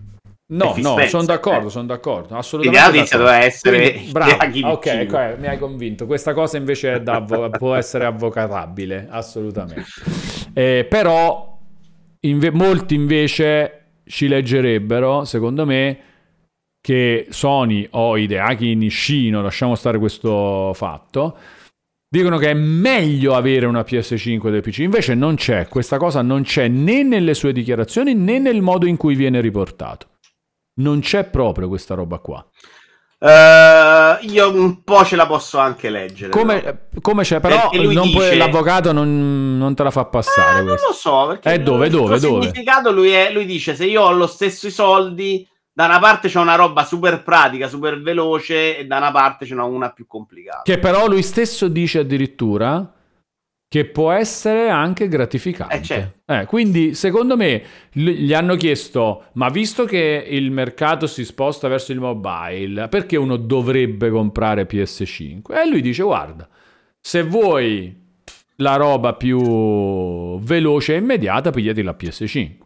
No, 0.46 0.74
no, 0.78 1.00
sono 1.08 1.24
d'accordo, 1.24 1.68
eh. 1.68 1.72
sono 1.72 1.86
d'accordo, 1.86 2.38
assolutamente. 2.38 2.86
la 2.86 2.94
notizia 2.94 3.18
doveva 3.18 3.44
essere 3.44 3.92
Quindi, 3.92 4.12
bravo, 4.14 4.32
ok, 4.32 4.48
vicino. 4.48 4.70
ok, 4.70 5.36
mi 5.40 5.48
hai 5.48 5.58
convinto. 5.58 6.06
Questa 6.06 6.34
cosa 6.34 6.58
invece 6.58 6.94
è 6.94 7.02
avvo- 7.06 7.50
può 7.50 7.74
essere 7.76 8.06
avvocatabile, 8.06 9.08
assolutamente. 9.10 9.84
Eh, 10.54 10.86
però 10.90 11.58
inve- 12.22 12.52
molti 12.52 12.94
invece 12.96 13.83
ci 14.06 14.28
leggerebbero, 14.28 15.26
secondo 15.26 15.66
me, 15.66 16.00
che 16.82 17.28
Sony 17.30 17.88
o 17.92 18.18
Hideaki 18.18 18.76
Nishino, 18.76 19.42
lasciamo 19.42 19.76
stare 19.76 19.98
questo 19.98 20.72
fatto, 20.74 21.38
dicono 22.10 22.38
che 22.38 22.50
è 22.50 22.54
meglio 22.54 23.36
avere 23.36 23.66
una 23.66 23.82
PS5 23.82 24.52
del 24.52 24.62
PC. 24.62 24.80
Invece 24.80 25.16
non 25.16 25.36
c'è, 25.36 25.68
questa 25.68 25.98
cosa 25.98 26.22
non 26.22 26.44
c'è 26.44 26.68
né 26.68 27.02
nelle 27.04 27.34
sue 27.34 27.54
dichiarazioni 27.54 28.14
né 28.14 28.38
nel 28.38 28.62
modo 28.62 28.86
in 28.86 28.98
cui 28.98 29.16
viene 29.16 29.42
riportato. 29.42 30.08
Non 30.76 31.00
c'è 31.00 31.24
proprio 31.24 31.68
questa 31.68 31.96
roba 31.96 32.20
qua. 32.20 32.46
Eh, 33.26 34.18
io 34.28 34.52
un 34.54 34.84
po' 34.84 35.06
ce 35.06 35.16
la 35.16 35.26
posso 35.26 35.58
anche 35.58 35.90
leggere. 35.90 36.30
Come, 36.32 36.88
come 37.02 37.24
c'è, 37.24 37.40
però 37.40 37.70
non 37.72 37.94
puoi- 37.94 38.12
dice- 38.12 38.36
l'avvocato 38.36 38.92
non, 38.92 39.58
non 39.58 39.74
te 39.76 39.84
la 39.84 39.92
fa 39.92 40.04
passare. 40.06 40.60
Eh, 40.60 40.64
non 40.64 40.76
lo 40.76 40.92
so, 40.94 41.28
perché 41.28 41.54
Eh, 41.54 41.60
dove, 41.62 41.86
il 41.86 41.92
dove, 41.94 42.20
dove? 42.20 42.42
significato 42.42 42.92
lui, 42.92 43.12
è, 43.12 43.32
lui 43.32 43.46
dice 43.46 43.76
se 43.76 43.86
io 43.86 44.02
ho 44.02 44.12
lo 44.12 44.28
stesso 44.28 44.68
i 44.68 44.72
soldi, 44.72 45.48
da 45.72 45.86
una 45.86 46.00
parte 46.00 46.28
c'è 46.28 46.40
una 46.40 46.56
roba 46.56 46.84
super 46.84 47.24
pratica, 47.24 47.70
super 47.70 48.02
veloce 48.02 48.78
e 48.80 48.86
da 48.86 48.98
una 48.98 49.12
parte 49.12 49.46
c'è 49.46 49.54
una, 49.54 49.64
una 49.64 49.90
più 49.92 50.06
complicata. 50.06 50.64
Che 50.64 50.78
però 50.78 51.08
lui 51.08 51.24
stesso 51.24 51.70
dice 51.70 52.00
addirittura 52.00 52.92
che 53.74 53.86
può 53.86 54.12
essere 54.12 54.70
anche 54.70 55.08
gratificante. 55.08 55.78
Eh, 55.78 55.82
certo. 55.82 56.32
Eh, 56.32 56.46
quindi, 56.46 56.94
secondo 56.94 57.36
me, 57.36 57.64
gli 57.92 58.32
hanno 58.32 58.56
chiesto: 58.56 59.30
ma 59.34 59.50
visto 59.50 59.86
che 59.86 60.28
il 60.30 60.52
mercato 60.52 61.08
si 61.08 61.26
sposta 61.26 61.68
verso 61.68 61.92
il 61.92 62.00
mobile, 62.00 62.88
perché 62.88 63.18
uno 63.18 63.36
dovrebbe 63.36 64.12
comprare 64.12 64.68
PS5? 64.68 65.42
E 65.60 65.68
lui 65.68 65.82
dice: 65.82 66.04
guarda, 66.04 66.48
se 67.02 67.24
vuoi 67.24 68.00
la 68.58 68.76
roba 68.76 69.16
più 69.16 70.38
veloce 70.40 70.94
e 70.94 70.98
immediata, 71.00 71.50
pigliati 71.50 71.82
la 71.82 71.98
PS5. 72.00 72.58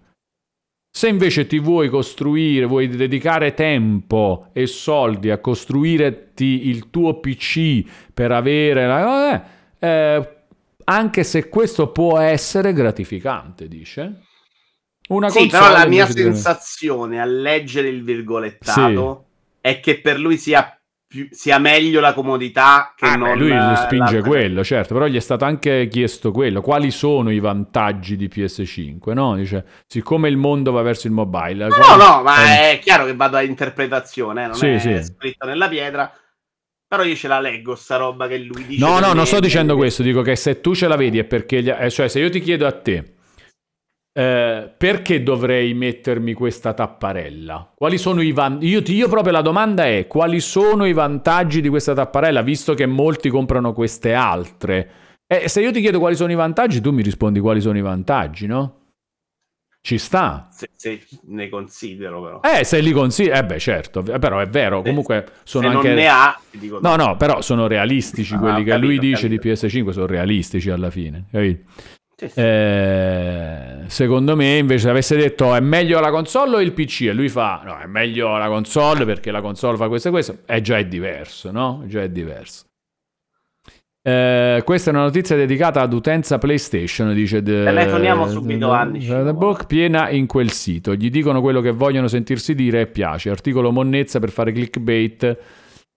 Se 0.91 1.07
invece 1.07 1.47
ti 1.47 1.59
vuoi 1.59 1.87
costruire, 1.87 2.65
vuoi 2.65 2.89
dedicare 2.89 3.53
tempo 3.53 4.49
e 4.51 4.67
soldi 4.67 5.29
a 5.29 5.37
costruirti 5.37 6.67
il 6.67 6.89
tuo 6.89 7.21
PC 7.21 7.81
per 8.13 8.33
avere 8.33 8.87
la... 8.87 9.41
eh, 9.79 9.87
eh, 9.87 10.36
anche 10.89 11.23
se 11.23 11.49
questo 11.49 11.91
può 11.91 12.17
essere 12.19 12.71
gratificante, 12.73 13.67
dice. 13.67 14.21
Una 15.09 15.29
Sì, 15.29 15.47
però 15.47 15.69
la 15.71 15.85
mia 15.85 16.05
sensazione 16.05 17.19
a 17.21 17.25
leggere 17.25 17.87
il 17.87 18.03
virgolettato 18.03 19.25
è 19.61 19.79
che 19.79 19.99
per 20.01 20.19
lui 20.19 20.37
sia, 20.37 20.77
più- 21.07 21.27
sia 21.31 21.57
meglio 21.59 21.99
la 22.01 22.13
comodità 22.13 22.93
che 22.95 23.05
Ah, 23.05 23.11
beh, 23.17 23.17
non 23.17 23.37
lui 23.37 23.49
la- 23.49 23.75
spinge 23.85 24.13
l'altra- 24.13 24.29
quello, 24.29 24.63
certo, 24.63 24.93
però 24.93 25.07
gli 25.07 25.15
è 25.15 25.21
stato 25.21 25.45
anche 25.45 25.87
chiesto 25.89 26.31
quello, 26.31 26.61
quali 26.61 26.91
sono 26.91 27.31
i 27.31 27.39
vantaggi 27.39 28.15
di 28.17 28.27
PS5, 28.27 29.13
no? 29.13 29.35
Dice, 29.35 29.65
siccome 29.87 30.27
il 30.29 30.37
mondo 30.37 30.71
va 30.71 30.81
verso 30.81 31.07
il 31.07 31.13
mobile... 31.13 31.67
No, 31.67 31.75
quali- 31.75 32.01
no, 32.03 32.21
ma 32.23 32.69
è 32.69 32.79
chiaro 32.81 33.05
che 33.05 33.15
vado 33.15 33.37
a 33.37 33.41
interpretazione, 33.43 34.43
eh, 34.43 34.47
non 34.47 34.55
Sì, 34.55 34.67
è 34.71 34.79
sì. 34.79 35.03
scritto 35.03 35.45
nella 35.45 35.67
pietra. 35.69 36.11
Però 36.87 37.03
io 37.03 37.15
ce 37.15 37.27
la 37.27 37.39
leggo 37.41 37.75
sta 37.75 37.97
roba 37.97 38.27
che 38.27 38.37
lui 38.37 38.65
dice. 38.65 38.83
No, 38.83 38.99
no, 38.99 39.11
non 39.11 39.25
sto 39.25 39.39
dicendo 39.41 39.75
questo, 39.75 40.03
dico 40.03 40.21
che 40.21 40.35
se 40.37 40.61
tu 40.61 40.73
ce 40.73 40.87
la 40.87 40.95
vedi 40.95 41.19
è 41.19 41.25
perché, 41.25 41.61
gli- 41.61 41.69
eh, 41.69 41.89
cioè 41.89 42.07
se 42.07 42.19
io 42.19 42.29
ti 42.29 42.39
chiedo 42.39 42.65
a 42.65 42.71
te, 42.71 43.15
eh, 44.17 44.73
perché 44.77 45.21
dovrei 45.21 45.73
mettermi 45.73 46.33
questa 46.33 46.73
tapparella? 46.73 47.73
Quali 47.75 47.97
sono 47.97 48.21
i 48.21 48.31
vantaggi? 48.31 48.67
Io, 48.67 48.81
io 48.85 49.09
proprio 49.09 49.33
la 49.33 49.41
domanda 49.41 49.85
è, 49.85 50.07
quali 50.07 50.39
sono 50.39 50.85
i 50.85 50.93
vantaggi 50.93 51.59
di 51.59 51.67
questa 51.67 51.93
tapparella, 51.93 52.41
visto 52.41 52.73
che 52.73 52.85
molti 52.85 53.29
comprano 53.29 53.73
queste 53.73 54.13
altre? 54.13 54.89
E 55.27 55.49
se 55.49 55.59
io 55.59 55.73
ti 55.73 55.81
chiedo 55.81 55.99
quali 55.99 56.15
sono 56.15 56.31
i 56.31 56.35
vantaggi, 56.35 56.79
tu 56.79 56.91
mi 56.91 57.01
rispondi 57.03 57.41
quali 57.41 57.59
sono 57.59 57.77
i 57.77 57.81
vantaggi, 57.81 58.47
no? 58.47 58.86
Ci 59.87 59.97
sta. 59.99 60.49
Se, 60.51 60.69
se 60.75 61.01
ne 61.27 61.47
considero, 61.47 62.21
però. 62.21 62.41
Eh, 62.41 62.65
se 62.65 62.81
li 62.81 62.91
consigli, 62.91 63.29
eh 63.29 63.45
beh, 63.45 63.57
certo, 63.57 64.03
però 64.03 64.39
è 64.39 64.45
vero, 64.45 64.81
comunque 64.81 65.25
sono 65.45 65.69
se 65.69 65.75
anche... 65.77 65.87
non 65.87 65.95
ne 65.97 66.07
ha, 66.09 66.37
dico 66.51 66.79
No, 66.81 66.97
no, 66.97 67.15
però 67.15 67.39
sono 67.39 67.67
realistici 67.67 68.33
Ah, 68.33 68.37
quelli 68.37 68.53
ho 68.59 68.63
che 68.65 68.69
capito, 68.71 68.85
lui 68.85 68.99
dice 68.99 69.29
capito. 69.29 69.41
di 69.43 69.49
PS5, 69.49 69.89
sono 69.91 70.05
realistici 70.05 70.69
alla 70.71 70.89
fine. 70.89 71.23
capito? 71.31 71.69
Sì, 72.17 72.27
sì. 72.27 72.39
Eh, 72.41 73.83
secondo 73.87 74.35
me, 74.35 74.57
invece, 74.57 74.79
se 74.81 74.89
avesse 74.89 75.15
detto 75.15 75.55
è 75.55 75.61
meglio 75.61 76.01
la 76.01 76.11
console 76.11 76.57
o 76.57 76.59
il 76.59 76.73
PC, 76.73 77.03
e 77.03 77.13
lui 77.13 77.29
fa 77.29 77.61
no, 77.63 77.77
è 77.77 77.85
meglio 77.85 78.35
la 78.35 78.47
console 78.49 79.05
perché 79.05 79.31
la 79.31 79.39
console 79.39 79.77
fa 79.77 79.87
questo 79.87 80.09
e 80.09 80.11
questo, 80.11 80.39
è 80.45 80.59
già 80.59 80.77
è 80.77 80.85
diverso, 80.85 81.49
no? 81.49 81.83
Già 81.85 82.01
è 82.01 82.09
diverso. 82.09 82.65
Eh, 84.07 84.61
questa 84.63 84.89
è 84.89 84.93
una 84.93 85.03
notizia 85.03 85.35
dedicata 85.35 85.81
ad 85.81 85.91
utenza 85.91 86.37
PlayStation, 86.37 87.13
dice 87.13 87.43
The, 87.43 87.65
Telefoniamo 87.65 88.29
subito 88.29 88.71
a 88.71 88.87
The, 88.89 89.33
Book, 89.33 89.65
piena 89.65 90.09
in 90.09 90.27
quel 90.27 90.49
sito. 90.51 90.95
Gli 90.95 91.09
dicono 91.09 91.41
quello 91.41 91.59
che 91.59 91.71
vogliono 91.71 92.07
sentirsi 92.07 92.55
dire 92.55 92.79
e 92.79 92.87
piace. 92.87 93.29
Articolo 93.29 93.69
monnezza 93.69 94.19
per 94.21 94.29
fare 94.29 94.53
clickbait, 94.53 95.37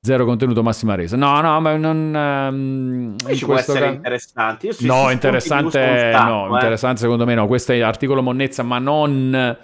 zero 0.01 0.25
contenuto, 0.25 0.61
massima 0.65 0.97
resa. 0.97 1.17
No, 1.17 1.41
no, 1.41 1.61
ma 1.61 1.77
non... 1.77 3.15
in 3.29 3.37
Ci 3.37 3.45
può 3.45 3.55
essere 3.55 3.79
ca- 3.79 3.87
interessante. 3.93 4.67
Io 4.67 4.75
No, 4.81 5.11
interessante, 5.11 6.11
sacco, 6.13 6.29
no, 6.31 6.47
eh. 6.47 6.55
interessante 6.55 7.01
secondo 7.03 7.25
me 7.25 7.35
no. 7.37 7.47
Questo 7.47 7.71
è 7.75 7.79
articolo 7.79 8.23
monnezza, 8.23 8.65
ma 8.65 8.81
non 8.81 9.57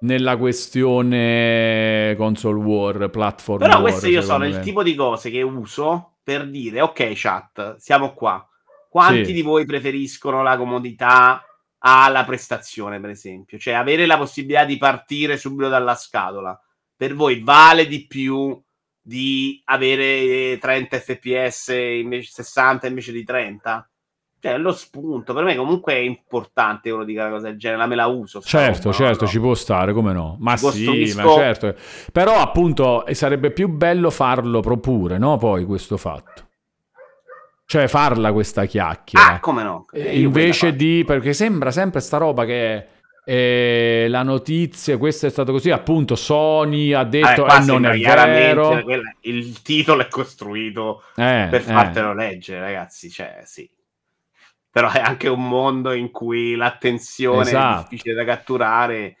nella 0.00 0.36
questione 0.36 2.14
console 2.16 2.60
war, 2.60 3.10
platform 3.10 3.58
Però 3.58 3.72
war. 3.72 3.80
queste 3.82 4.08
io 4.08 4.22
sono 4.22 4.46
il 4.46 4.54
me. 4.54 4.60
tipo 4.60 4.84
di 4.84 4.94
cose 4.94 5.30
che 5.30 5.42
uso 5.42 6.12
per 6.28 6.46
dire, 6.46 6.82
ok 6.82 7.12
chat, 7.14 7.76
siamo 7.76 8.12
qua. 8.12 8.46
Quanti 8.90 9.24
Sì. 9.24 9.32
di 9.32 9.40
voi 9.40 9.64
preferiscono 9.64 10.42
la 10.42 10.58
comodità 10.58 11.42
alla 11.78 12.22
prestazione, 12.26 13.00
per 13.00 13.08
esempio? 13.08 13.56
Cioè 13.56 13.72
avere 13.72 14.04
la 14.04 14.18
possibilità 14.18 14.66
di 14.66 14.76
partire 14.76 15.38
subito 15.38 15.70
dalla 15.70 15.94
scatola. 15.94 16.60
Per 16.94 17.14
voi 17.14 17.40
vale 17.40 17.86
di 17.86 18.06
più 18.06 18.62
di 19.00 19.58
avere 19.64 20.58
30 20.58 20.98
fps 21.00 21.68
invece 21.68 22.30
60 22.30 22.88
invece 22.88 23.12
di 23.12 23.24
30? 23.24 23.90
Cioè, 24.40 24.56
lo 24.56 24.72
spunto 24.72 25.34
per 25.34 25.42
me 25.42 25.56
comunque 25.56 25.94
è 25.94 25.98
importante 25.98 26.90
uno 26.90 27.02
dica 27.04 27.22
una 27.22 27.30
cosa 27.34 27.48
del 27.48 27.58
genere, 27.58 27.80
la 27.80 27.86
me 27.86 27.94
la 27.96 28.06
uso. 28.06 28.40
Certo, 28.40 28.92
certo, 28.92 29.24
no? 29.24 29.30
ci 29.30 29.40
può 29.40 29.54
stare, 29.54 29.92
come 29.92 30.12
no? 30.12 30.36
Ma 30.38 30.52
Ci 30.52 30.58
sì, 30.58 30.64
costruisco- 30.84 31.22
ma 31.26 31.34
certo. 31.34 31.74
Però 32.12 32.36
appunto 32.36 33.04
eh, 33.04 33.14
sarebbe 33.14 33.50
più 33.50 33.68
bello 33.68 34.10
farlo 34.10 34.60
proporre, 34.60 35.18
no? 35.18 35.36
Poi 35.38 35.64
questo 35.64 35.96
fatto. 35.96 36.46
Cioè 37.66 37.86
farla 37.88 38.32
questa 38.32 38.64
chiacchiera. 38.64 39.34
Ah, 39.34 39.40
come 39.40 39.62
no? 39.62 39.86
Eh, 39.92 40.00
Eh, 40.06 40.20
invece 40.20 40.74
di 40.74 41.02
perché 41.04 41.32
sembra 41.34 41.70
sempre 41.70 42.00
sta 42.00 42.16
roba 42.16 42.44
che 42.46 42.86
eh, 43.24 44.06
la 44.08 44.22
notizia 44.22 44.96
questo 44.96 45.26
è 45.26 45.28
stato 45.30 45.52
così 45.52 45.70
appunto 45.70 46.14
Sony 46.16 46.92
ha 46.94 47.00
faccio. 47.00 47.10
detto 47.10 47.42
Eh, 47.42 47.44
qua 47.44 47.60
e 47.60 47.64
non 47.66 47.84
è 47.84 47.98
vero 47.98 48.82
quella- 48.84 49.14
il 49.22 49.60
titolo 49.60 50.00
è 50.00 50.08
costruito 50.08 51.02
Eh, 51.16 51.48
per 51.50 51.60
eh. 51.60 51.64
fartelo 51.64 52.14
leggere, 52.14 52.60
ragazzi. 52.60 53.10
Cioè, 53.10 53.40
sì. 53.44 53.68
Però 54.70 54.90
è 54.90 55.00
anche 55.00 55.28
un 55.28 55.48
mondo 55.48 55.92
in 55.92 56.10
cui 56.10 56.54
l'attenzione 56.54 57.42
Esatto. 57.42 57.78
è 57.78 57.88
difficile 57.88 58.14
da 58.14 58.24
catturare 58.24 59.16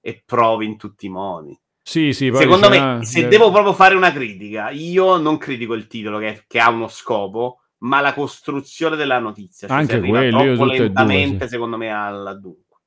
e 0.00 0.22
provi 0.24 0.66
in 0.66 0.76
tutti 0.76 1.06
i 1.06 1.08
modi. 1.08 1.58
sì 1.82 2.12
sì 2.12 2.30
Secondo 2.32 2.68
me, 2.68 2.78
ah, 2.78 3.02
se 3.02 3.26
devo 3.28 3.50
proprio 3.50 3.72
fare 3.72 3.94
una 3.94 4.12
critica, 4.12 4.70
io 4.70 5.16
non 5.16 5.38
critico 5.38 5.74
il 5.74 5.86
titolo 5.88 6.18
che, 6.18 6.44
che 6.46 6.60
ha 6.60 6.70
uno 6.70 6.88
scopo, 6.88 7.60
ma 7.78 8.00
la 8.00 8.14
costruzione 8.14 8.96
della 8.96 9.18
notizia. 9.18 9.66
Cioè, 9.68 9.76
Anche 9.76 10.00
quello, 10.00 10.42
io 10.42 10.54
troppo 10.56 10.70
tutte 10.70 10.74
e 10.74 10.78
due, 10.78 10.84
lentamente, 10.86 11.44
sì. 11.44 11.50
secondo 11.50 11.76
me, 11.76 11.92
al 11.92 12.38
dunque. 12.40 12.78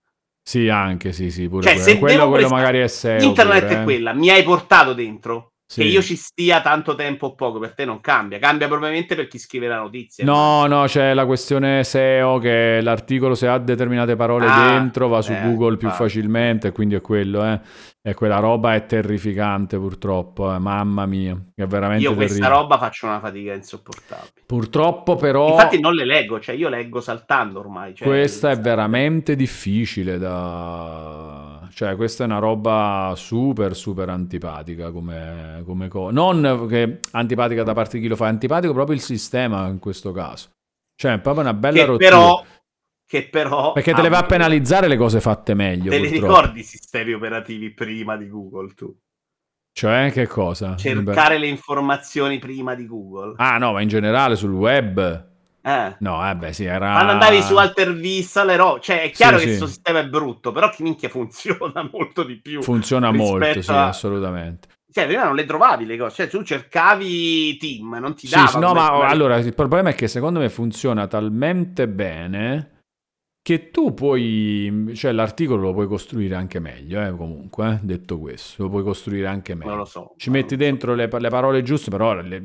sì 0.41 0.67
anche 0.69 1.11
sì 1.11 1.29
sì 1.29 1.47
pure 1.47 1.61
Cioè, 1.63 1.97
quello, 1.99 1.99
quello, 1.99 2.29
quello 2.29 2.47
magari 2.49 2.79
è 2.79 2.87
SEO 2.87 3.21
Internet 3.21 3.61
pure, 3.65 3.75
è 3.75 3.79
eh. 3.81 3.83
quella, 3.83 4.13
mi 4.13 4.29
hai 4.29 4.43
portato 4.43 4.93
dentro. 4.93 5.53
Sì. 5.71 5.81
Che 5.81 5.87
io 5.87 6.01
ci 6.01 6.15
stia 6.15 6.61
tanto 6.61 6.95
tempo 6.95 7.27
o 7.27 7.35
poco, 7.35 7.59
per 7.59 7.75
te 7.75 7.85
non 7.85 8.01
cambia. 8.01 8.39
Cambia 8.39 8.67
probabilmente 8.67 9.13
per 9.15 9.27
chi 9.27 9.37
scrive 9.37 9.67
la 9.67 9.77
notizia. 9.77 10.25
No, 10.25 10.65
no, 10.65 10.85
c'è 10.85 11.13
la 11.13 11.27
questione 11.27 11.83
SEO 11.83 12.39
che 12.39 12.79
l'articolo 12.81 13.35
se 13.35 13.47
ha 13.47 13.59
determinate 13.59 14.15
parole 14.15 14.47
Ah, 14.47 14.71
dentro 14.71 15.07
va 15.09 15.21
su 15.21 15.31
eh, 15.31 15.39
Google 15.43 15.77
più 15.77 15.85
infatti. 15.85 16.09
facilmente, 16.09 16.71
quindi 16.71 16.95
è 16.95 17.01
quello, 17.01 17.45
eh. 17.45 17.59
E 18.01 18.15
quella 18.15 18.39
roba 18.39 18.73
è 18.73 18.87
terrificante 18.87 19.77
purtroppo, 19.77 20.51
eh. 20.51 20.57
mamma 20.57 21.05
mia, 21.05 21.37
è 21.53 21.65
veramente 21.67 22.03
Io 22.03 22.15
questa 22.15 22.37
terribile. 22.39 22.61
roba 22.61 22.77
faccio 22.79 23.05
una 23.05 23.19
fatica 23.19 23.53
insopportabile. 23.53 24.31
Purtroppo 24.47 25.17
però 25.17 25.51
Infatti 25.51 25.79
non 25.79 25.93
le 25.93 26.05
leggo, 26.05 26.39
cioè 26.39 26.55
io 26.55 26.69
leggo 26.69 26.99
saltando 26.99 27.59
ormai. 27.59 27.93
Cioè, 27.93 28.07
questa 28.07 28.49
è 28.49 28.57
veramente 28.59 29.35
difficile 29.35 30.17
da... 30.17 31.48
Cioè, 31.71 31.95
questa 31.95 32.23
è 32.23 32.27
una 32.27 32.39
roba 32.39 33.13
super, 33.15 33.75
super 33.75 34.09
antipatica 34.09 34.91
come, 34.91 35.61
come 35.65 35.87
cosa. 35.87 36.11
Non 36.11 36.67
che 36.67 36.99
antipatica 37.11 37.63
da 37.63 37.73
parte 37.73 37.97
di 37.97 38.03
chi 38.03 38.09
lo 38.09 38.15
fa, 38.15 38.25
è 38.25 38.29
antipatico 38.29 38.73
proprio 38.73 38.95
il 38.95 39.01
sistema 39.01 39.67
in 39.67 39.79
questo 39.79 40.11
caso. 40.11 40.49
Cioè, 40.95 41.13
è 41.13 41.19
proprio 41.19 41.43
una 41.43 41.53
bella 41.53 41.77
Che 41.77 41.85
rottura. 41.85 42.09
però 42.09 42.43
che 43.09 43.27
però... 43.27 43.71
Perché 43.71 43.91
te 43.91 44.03
le 44.03 44.09
va 44.09 44.19
a 44.19 44.25
penalizzare 44.25 44.87
le 44.87 44.95
cose 44.95 45.19
fatte 45.19 45.55
meglio. 45.55 45.89
Te 45.89 45.97
purtroppo. 45.97 46.27
ricordi 46.27 46.59
i 46.59 46.63
sistemi 46.63 47.13
operativi 47.13 47.71
prima 47.71 48.15
di 48.15 48.29
Google 48.29 48.73
tu? 48.75 48.95
Cioè, 49.71 50.11
che 50.11 50.27
cosa? 50.27 50.75
Cercare 50.75 51.39
le 51.39 51.47
informazioni 51.47 52.37
prima 52.37 52.75
di 52.75 52.85
Google. 52.85 53.33
Ah, 53.37 53.57
no, 53.57 53.71
ma 53.71 53.81
in 53.81 53.87
generale 53.87 54.35
sul 54.35 54.51
web. 54.51 55.28
Eh. 55.61 55.95
No, 55.99 56.27
eh 56.29 56.35
beh, 56.35 56.53
sì, 56.53 56.63
era. 56.65 56.93
Quando 56.93 57.11
andavi 57.13 57.41
su 57.41 57.55
Altervista, 57.57 58.43
le 58.43 58.55
ro- 58.55 58.79
cioè 58.79 59.01
è 59.03 59.11
chiaro 59.11 59.37
Sì, 59.37 59.45
che 59.45 59.51
sì. 59.51 59.57
questo 59.57 59.67
sistema 59.75 59.99
è 59.99 60.07
brutto, 60.07 60.51
però 60.51 60.69
che 60.69 60.83
minchia 60.83 61.09
funziona 61.09 61.87
molto 61.91 62.23
di 62.23 62.39
più. 62.39 62.61
Funziona 62.61 63.11
molto, 63.11 63.37
rispetto 63.45 63.61
sì, 63.61 63.71
a- 63.71 63.87
assolutamente. 63.87 64.67
Cioè, 64.91 65.05
prima 65.05 65.23
non 65.25 65.35
le 65.35 65.45
trovavi 65.45 65.85
le 65.85 65.97
cose, 65.97 66.15
cioè 66.15 66.27
tu 66.27 66.41
cercavi 66.43 67.57
team, 67.57 67.97
non 67.99 68.15
ti 68.15 68.27
dava. 68.27 68.47
sì, 68.47 68.57
no, 68.59 68.73
ma 68.73 68.89
come- 68.89 69.05
allora 69.05 69.37
il 69.37 69.53
problema 69.53 69.89
è 69.89 69.95
che 69.95 70.07
secondo 70.07 70.39
me 70.39 70.49
funziona 70.49 71.05
talmente 71.07 71.87
bene 71.87 72.77
che 73.41 73.69
tu 73.71 73.93
puoi, 73.93 74.91
cioè 74.95 75.11
l'articolo 75.11 75.61
lo 75.61 75.73
puoi 75.73 75.87
costruire 75.87 76.35
anche 76.35 76.59
meglio, 76.59 77.01
eh, 77.03 77.11
comunque, 77.15 77.69
eh, 77.73 77.79
detto 77.81 78.19
questo, 78.19 78.63
lo 78.63 78.69
puoi 78.69 78.83
costruire 78.83 79.27
anche 79.27 79.55
meglio. 79.55 79.69
non 79.69 79.77
lo 79.79 79.85
so. 79.85 80.13
Ci 80.17 80.29
metti 80.29 80.55
lo 80.55 80.61
so. 80.61 80.67
dentro 80.69 80.93
le, 80.95 81.07
le 81.11 81.29
parole 81.29 81.61
giuste, 81.63 81.89
però 81.89 82.13
le- 82.15 82.43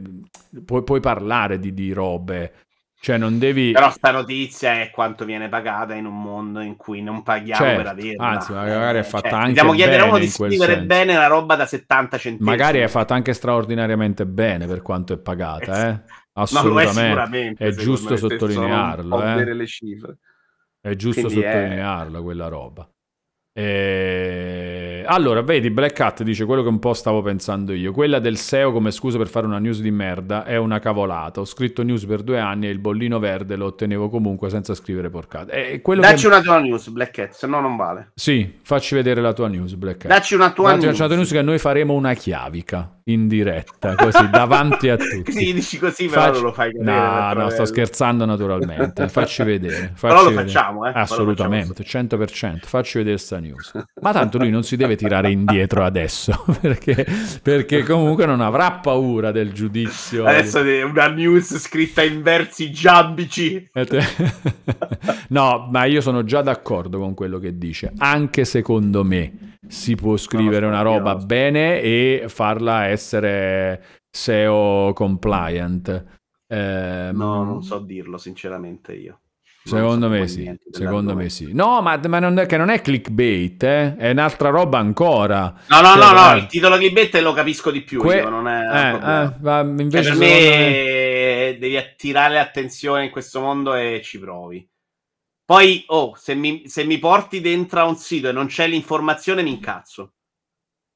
puoi, 0.65 0.83
puoi 0.83 1.01
parlare 1.01 1.59
di, 1.59 1.75
di 1.75 1.93
robe, 1.93 2.52
cioè 3.05 3.18
non 3.18 3.39
devi... 3.39 3.73
Però 3.73 3.91
sta 3.91 4.10
notizia 4.12 4.81
è 4.81 4.89
quanto 4.91 5.26
viene 5.26 5.50
pagata 5.50 5.92
in 5.92 6.07
un 6.07 6.23
mondo 6.23 6.60
in 6.60 6.74
cui 6.76 7.02
non 7.02 7.23
paghiamo 7.23 7.62
Certo, 7.62 7.83
per 7.83 7.91
averla. 7.92 8.26
anzi, 8.26 8.52
magari 8.52 8.97
è 8.97 9.00
Eh, 9.00 9.05
fatta 9.05 9.28
cioè, 9.28 9.39
anche 9.39 9.49
Dobbiamo 9.49 9.73
chiedere 9.73 10.02
a 10.02 10.05
uno 10.07 10.18
di 10.18 10.26
scrivere 10.26 10.81
bene 10.84 11.15
una 11.15 11.26
roba 11.26 11.55
da 11.55 11.66
70 11.66 12.16
centesimi. 12.16 12.49
Magari 12.49 12.78
è 12.78 12.89
fatta 12.89 13.12
anche 13.15 13.34
straordinariamente 13.34 14.24
bene 14.24 14.66
per 14.66 14.81
quanto 14.81 15.12
è 15.12 15.18
pagata, 15.18 15.86
eh? 15.89 15.92
È 15.92 16.02
Assolutamente. 16.33 17.62
È 17.62 17.70
secondo 17.70 17.83
giusto 17.83 18.16
sottolinearlo, 18.16 19.23
eh. 19.23 19.26
vedere 19.34 19.55
le 19.55 19.66
cifre. 19.66 20.18
È 20.81 20.94
giusto 20.97 21.20
Quindi 21.26 21.42
è- 21.42 21.52
sottolinearla 21.52 22.23
quella 22.23 22.49
roba. 22.49 22.89
E... 23.57 25.05
Allora, 25.07 25.42
vedi, 25.42 25.70
Black 25.70 26.00
Hat 26.00 26.24
dice 26.24 26.44
quello 26.44 26.62
che 26.62 26.68
un 26.68 26.81
po' 26.81 26.92
stavo 26.92 27.23
pensando 27.23 27.73
io. 27.73 27.92
Quella 27.92 28.18
del 28.18 28.36
SEO 28.36 28.73
come 28.73 28.91
scusa 28.91 29.16
per 29.16 29.28
fare 29.28 29.47
una 29.47 29.58
news 29.58 29.81
di 29.81 29.92
merda 29.92 30.44
è 30.44 30.57
una 30.57 30.81
cavolata. 30.81 31.41
Ho 31.41 31.44
scritto 31.44 31.83
news 31.83 32.05
per 32.05 32.23
due 32.23 32.41
anni 32.41 32.66
e 32.66 32.70
il 32.70 32.81
bollino 32.81 33.20
verde 33.20 33.55
lo 33.55 33.66
ottenevo 33.66 34.08
comunque 34.08 34.50
senza 34.50 34.74
scrivere 34.74 35.10
porcate. 35.10 35.70
È 35.70 35.81
quello 35.83 36.00
Dacci 36.00 36.23
che... 36.23 36.26
una 36.26 36.41
tua 36.41 36.58
news, 36.58 36.89
Black 36.89 37.18
Hat, 37.18 37.31
se 37.31 37.47
no 37.47 37.60
non 37.60 37.76
vale. 37.76 38.10
Sì, 38.15 38.58
facci 38.60 38.97
vedere 38.97 39.20
la 39.20 39.33
tua 39.33 39.47
news, 39.47 39.74
Black 39.74 40.05
Hat. 40.05 40.10
Dacci 40.10 40.34
una 40.34 40.50
tua 40.50 40.70
Dacci 40.70 40.86
news. 40.86 40.99
una 40.99 41.07
tua 41.07 41.16
news 41.16 41.31
che 41.31 41.42
noi 41.42 41.58
faremo 41.58 41.94
una 41.94 42.15
chiavica 42.15 42.99
in 43.07 43.28
diretta, 43.28 43.94
così, 43.97 44.31
davanti 44.31 44.89
a 44.89 44.97
tutti. 44.97 45.31
Sì, 45.33 45.52
dici 45.52 45.78
così, 45.78 46.07
però 46.07 46.23
Facci- 46.23 46.34
non 46.34 46.42
lo 46.42 46.52
fai 46.52 46.73
cadere. 46.73 47.34
No, 47.34 47.42
no, 47.42 47.50
sto 47.50 47.65
scherzando 47.66 48.24
naturalmente. 48.24 49.08
Facci 49.15 49.42
vedere. 49.42 49.92
Però 50.00 50.15
facci 50.15 50.24
lo 50.24 50.31
vedere. 50.31 50.47
facciamo, 50.49 50.86
eh. 50.86 50.92
Lo 50.92 50.99
Assolutamente, 50.99 51.83
100%. 51.84 52.60
Facci 52.65 52.99
vedere 52.99 53.18
sta 53.18 53.39
news. 53.39 53.73
Ma 54.00 54.12
tanto 54.12 54.39
lui 54.39 54.50
non 54.50 54.62
si 54.62 54.76
deve 54.76 54.97
tirare 54.97 55.31
indietro 55.31 55.84
adesso, 55.84 56.44
perché, 56.60 57.07
perché 57.42 57.83
comunque 57.83 58.24
non 58.24 58.41
avrà 58.41 58.73
paura 58.73 59.33
del 59.33 59.52
giudizio. 59.52 60.24
Adesso 60.24 60.62
è 60.62 60.83
una 60.83 61.08
news 61.08 61.58
scritta 61.58 62.02
in 62.02 62.23
versi 62.23 62.70
giambici. 62.70 63.68
No, 65.28 65.68
ma 65.70 65.84
io 65.84 66.00
sono 66.00 66.23
già 66.24 66.42
d'accordo 66.42 66.99
con 66.99 67.15
quello 67.15 67.39
che 67.39 67.57
dice. 67.58 67.92
Anche 67.99 68.44
secondo 68.44 69.05
me 69.05 69.53
si 69.68 69.94
può 69.94 70.17
scrivere 70.17 70.67
una 70.67 70.83
roba 70.83 71.17
bene 71.17 71.81
e 71.81 72.25
farla 72.28 72.86
essere 72.86 73.83
SEO 74.10 74.93
compliant. 74.93 76.05
Ehm, 76.49 77.17
No, 77.17 77.44
non 77.44 77.62
so 77.62 77.78
dirlo, 77.81 78.18
sinceramente 78.18 78.94
io. 78.94 79.20
Secondo 79.67 80.10
me 80.10 80.28
sì, 80.28 80.55
secondo 80.70 81.15
me 81.15 81.31
sì. 81.31 81.52
No, 81.55 81.81
ma, 81.81 81.99
ma 82.07 82.18
non 82.18 82.39
è, 82.39 82.44
che 82.47 82.59
non 82.59 82.68
è 82.68 82.83
clickbait, 82.83 83.62
eh? 83.62 83.97
è 83.97 84.10
un'altra 84.10 84.51
roba 84.51 84.78
ancora. 84.78 85.55
No, 85.68 85.81
no, 85.81 85.86
Cioè, 85.94 85.99
no, 85.99 86.12
no, 86.12 86.34
eh, 86.34 86.39
il 86.39 86.47
titolo 86.47 86.76
clickbait 86.76 87.15
lo 87.23 87.33
capisco 87.33 87.70
di 87.70 87.81
più 87.83 88.01
que- 88.01 88.17
io, 88.18 88.28
non 88.28 88.47
è 88.47 88.60
eh, 88.60 88.91
problema. 88.91 89.34
eh, 89.34 89.36
ma 89.41 89.60
Cioè, 89.62 89.83
invece 89.83 90.10
per 90.10 90.18
me- 90.18 90.26
me 90.28 91.57
devi 91.59 91.76
attirare 91.78 92.34
l'attenzione 92.34 93.05
in 93.05 93.10
questo 93.10 93.41
mondo 93.41 93.75
e 93.75 94.01
ci 94.02 94.18
provi. 94.18 94.68
Poi, 95.45 95.85
oh, 95.89 96.15
se 96.17 96.35
mi, 96.35 96.69
se 96.69 96.85
mi 96.85 96.99
porti 96.99 97.41
dentro 97.41 97.81
a 97.81 97.85
un 97.85 97.97
sito 97.97 98.29
e 98.29 98.33
non 98.33 98.47
c'è 98.47 98.67
l'informazione, 98.67 99.43
mi 99.43 99.51
incazzo. 99.51 100.15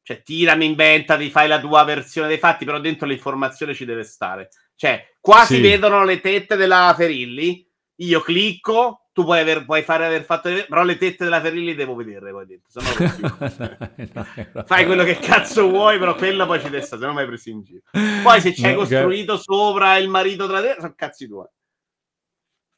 Cioè, 0.03 0.23
tirami, 0.23 0.65
inventati, 0.65 1.29
fai 1.29 1.49
la 1.49 1.61
tua 1.61 1.85
versione 1.85 2.29
dei 2.29 2.39
fatti, 2.39 2.65
però 2.65 2.81
dentro 2.81 3.07
l'informazione 3.07 3.75
ci 3.75 3.85
deve 3.85 4.05
stare. 4.05 4.49
Cioè, 4.75 5.17
qua 5.21 5.45
Sì. 5.45 5.57
si 5.57 5.61
vedono 5.61 6.03
le 6.05 6.21
tette 6.21 6.57
della 6.57 6.95
Ferilli, 6.97 7.69
io 7.97 8.21
clicco, 8.23 9.09
tu 9.13 9.25
puoi, 9.25 9.41
aver, 9.41 9.67
puoi 9.67 9.83
fare 9.83 10.07
aver 10.07 10.23
fatto 10.25 10.49
però 10.49 10.83
le 10.85 10.97
tette 10.97 11.25
della 11.25 11.41
Ferilli 11.43 11.75
devo 11.75 11.95
vedere 11.95 12.31
poi 12.31 12.47
dentro, 12.47 12.81
no. 12.81 14.63
Fai 14.65 14.87
quello 14.87 15.05
che 15.05 15.19
cazzo 15.19 15.69
vuoi, 15.69 15.99
però 15.99 16.15
quello 16.15 16.47
poi 16.47 16.61
ci 16.61 16.71
deve 16.71 16.83
stare, 16.83 17.03
se 17.03 17.07
no 17.09 17.13
mai 17.13 17.27
preso 17.27 17.51
in 17.51 17.63
giro. 17.63 17.83
Poi 18.23 18.41
se 18.41 18.55
c'hai 18.55 18.73
No, 18.73 18.79
costruito 18.79 19.37
sopra 19.37 19.99
il 19.99 20.09
marito 20.09 20.47
tra 20.47 20.63
te, 20.63 20.77
sono 20.79 20.95
cazzi 20.97 21.27
tuoi. 21.27 21.49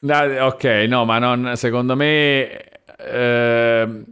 No, 0.03 0.47
ok, 0.47 0.65
no, 0.89 1.05
ma 1.05 1.19
non, 1.19 1.57
secondo 1.57 1.95
me... 1.95 2.81
ehm, 2.99 4.05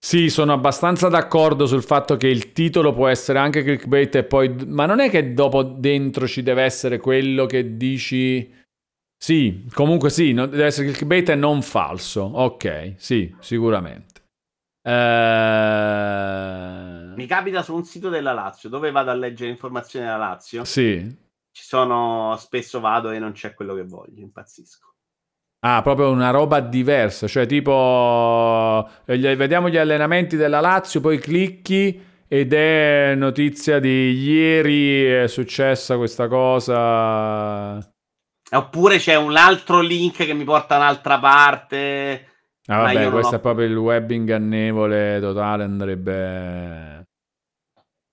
sì, 0.00 0.28
sono 0.30 0.52
abbastanza 0.52 1.08
d'accordo 1.08 1.66
sul 1.66 1.82
fatto 1.82 2.16
che 2.16 2.28
il 2.28 2.52
titolo 2.52 2.92
può 2.92 3.08
essere 3.08 3.38
anche 3.38 3.62
clickbait 3.62 4.14
e 4.16 4.24
poi... 4.24 4.54
Ma 4.66 4.86
non 4.86 5.00
è 5.00 5.10
che 5.10 5.32
dopo 5.34 5.62
dentro 5.62 6.26
ci 6.28 6.42
deve 6.42 6.62
essere 6.62 6.98
quello 6.98 7.46
che 7.46 7.76
dici... 7.76 8.54
Sì, 9.20 9.66
comunque 9.72 10.10
sì, 10.10 10.32
no- 10.32 10.46
deve 10.46 10.66
essere 10.66 10.86
clickbait 10.88 11.30
e 11.30 11.34
non 11.34 11.62
falso. 11.62 12.22
Ok, 12.22 12.94
sì, 12.96 13.34
sicuramente. 13.40 14.22
Eh, 14.82 14.92
Mi 17.16 17.26
capita 17.26 17.62
su 17.62 17.74
un 17.74 17.84
sito 17.84 18.08
della 18.08 18.32
Lazio, 18.32 18.68
dove 18.68 18.90
vado 18.92 19.10
a 19.10 19.14
leggere 19.14 19.50
informazioni 19.50 20.04
della 20.04 20.18
Lazio, 20.18 20.64
Sì. 20.64 21.26
Ci 21.58 21.64
sono, 21.64 22.36
spesso 22.38 22.78
vado 22.78 23.10
e 23.10 23.18
non 23.18 23.32
c'è 23.32 23.52
quello 23.52 23.74
che 23.74 23.82
voglio, 23.82 24.20
impazzisco. 24.20 24.94
Ah, 25.60 25.82
proprio 25.82 26.08
una 26.10 26.30
roba 26.30 26.60
diversa, 26.60 27.26
cioè 27.26 27.44
tipo 27.44 28.88
eh, 29.06 29.34
vediamo 29.34 29.68
gli 29.68 29.76
allenamenti 29.76 30.36
della 30.36 30.60
Lazio, 30.60 31.00
poi 31.00 31.18
clicchi 31.18 32.00
ed 32.28 32.52
è 32.52 33.14
notizia 33.16 33.80
di 33.80 34.12
ieri 34.12 35.04
è 35.04 35.26
successa 35.26 35.96
questa 35.96 36.28
cosa. 36.28 37.78
Oppure 38.52 38.98
c'è 38.98 39.16
un 39.16 39.36
altro 39.36 39.80
link 39.80 40.24
che 40.24 40.32
mi 40.32 40.44
porta 40.44 40.76
da 40.78 40.84
un'altra 40.84 41.18
parte. 41.18 42.28
Ah, 42.66 42.82
vabbè, 42.82 43.10
questo 43.10 43.34
ho- 43.34 43.38
è 43.38 43.40
proprio 43.40 43.66
il 43.66 43.76
web 43.76 44.10
ingannevole 44.10 45.18
totale, 45.20 45.64
andrebbe... 45.64 47.02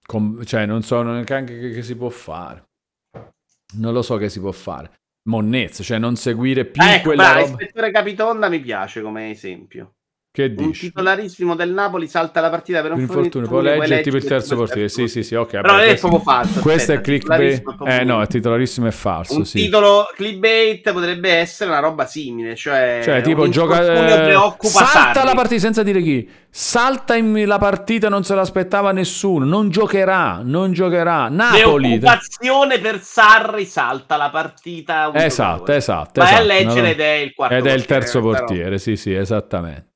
com- 0.08 0.44
cioè, 0.44 0.66
non 0.66 0.82
so 0.82 1.02
neanche 1.04 1.44
che, 1.44 1.72
che 1.72 1.84
si 1.84 1.96
può 1.96 2.10
fare. 2.10 2.65
Non 3.74 3.94
lo 3.94 4.02
so 4.02 4.18
che 4.18 4.30
si 4.30 4.40
può 4.40 4.52
fare. 4.52 4.92
Monnezza, 5.28 5.84
cioè 5.84 5.98
non 5.98 6.16
seguire 6.16 6.66
più 6.66 6.82
Ah, 6.84 6.94
ecco, 6.94 7.08
quella 7.08 7.24
bravo, 7.24 7.40
roba... 7.40 7.52
Ispettore 7.52 7.92
Capitonda 7.92 8.48
mi 8.48 8.60
piace 8.60 9.02
come 9.02 9.32
esempio. 9.32 9.95
Che 10.36 10.54
Un 10.58 10.68
dici? 10.68 10.88
titolarissimo 10.88 11.56
del 11.56 11.72
Napoli 11.72 12.08
salta 12.08 12.42
la 12.42 12.50
partita 12.50 12.82
per 12.82 12.92
un 12.92 12.98
L'infortunio, 12.98 13.48
poi 13.48 13.64
legge 13.88 14.02
tipo 14.02 14.18
il 14.18 14.26
terzo 14.26 14.58
portiere. 14.58 14.90
Sì, 14.90 15.08
sì, 15.08 15.24
sì, 15.24 15.34
ok. 15.34 15.50
Però 15.50 15.62
vabbè, 15.62 15.74
non 15.74 15.82
è 15.84 15.88
questo- 15.88 16.08
proprio 16.10 16.32
falso. 16.34 16.60
Questo 16.60 16.92
è 16.92 16.96
aspetta, 16.96 17.02
clickbait. 17.02 17.54
è 17.58 17.62
proprio 17.62 17.88
Eh 17.88 18.04
no, 18.04 18.22
il 18.22 18.28
titolarissimo 18.28 18.88
è 18.88 18.92
falso, 18.92 19.38
un 19.38 19.46
sì. 19.46 19.62
titolo 19.62 20.08
clickbait 20.14 20.92
potrebbe 20.92 21.30
essere 21.32 21.70
una 21.70 21.80
roba 21.80 22.06
simile, 22.06 22.54
cioè, 22.58 23.00
Cioè, 23.02 23.22
tipo, 23.22 23.48
gioca. 23.48 23.78
infortunio 23.78 24.58
eh, 24.62 24.68
salta 24.68 25.14
Sarri. 25.14 25.26
la 25.26 25.34
partita 25.36 25.62
senza 25.62 25.84
dire 25.84 26.02
chi. 26.02 26.30
Salta 26.50 27.16
in 27.16 27.44
la 27.46 27.58
partita, 27.58 28.10
non 28.10 28.24
se 28.26 28.36
l'aspettava 28.36 28.92
nessuno. 28.92 29.46
Non 29.46 29.70
giocherà, 29.70 30.42
non 30.44 30.74
giocherà. 30.74 31.30
Napoli. 31.30 31.98
Preoccupazione 31.98 32.80
per 32.80 33.00
Sarri 33.02 33.66
salta 33.66 34.18
la 34.18 34.30
partita. 34.30 35.12
Esatto, 35.14 35.52
giocatore. 35.66 35.78
esatto. 35.78 36.22
Vai 36.22 36.30
a 36.30 36.32
esatto. 36.42 36.48
leggere 36.48 36.82
No, 36.82 36.88
ed 36.88 37.00
è 37.00 37.12
il 37.14 37.34
quarto 37.34 37.56
Ed 37.56 37.66
è 37.66 37.72
il 37.72 37.76
portiere, 37.78 38.00
terzo 38.02 38.20
però. 38.22 38.32
portiere, 38.38 38.78
sì, 38.80 38.96
sì, 38.98 39.14
esattamente. 39.14 39.88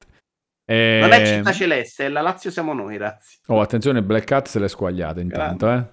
Eh, 0.72 1.00
Non 1.02 1.12
è 1.12 1.26
città 1.26 1.52
celeste, 1.52 2.06
è 2.06 2.10
la 2.10 2.22
Lazio 2.22 2.52
siamo 2.52 2.74
noi, 2.74 2.98
ragazzi. 2.98 3.40
Oh, 3.48 3.60
attenzione, 3.60 4.04
Black 4.04 4.32
Hat 4.32 4.48
se 4.48 4.60
l'è 4.60 4.68
squagliata 4.68 5.20
intanto, 5.20 5.68
eh. 5.68 5.84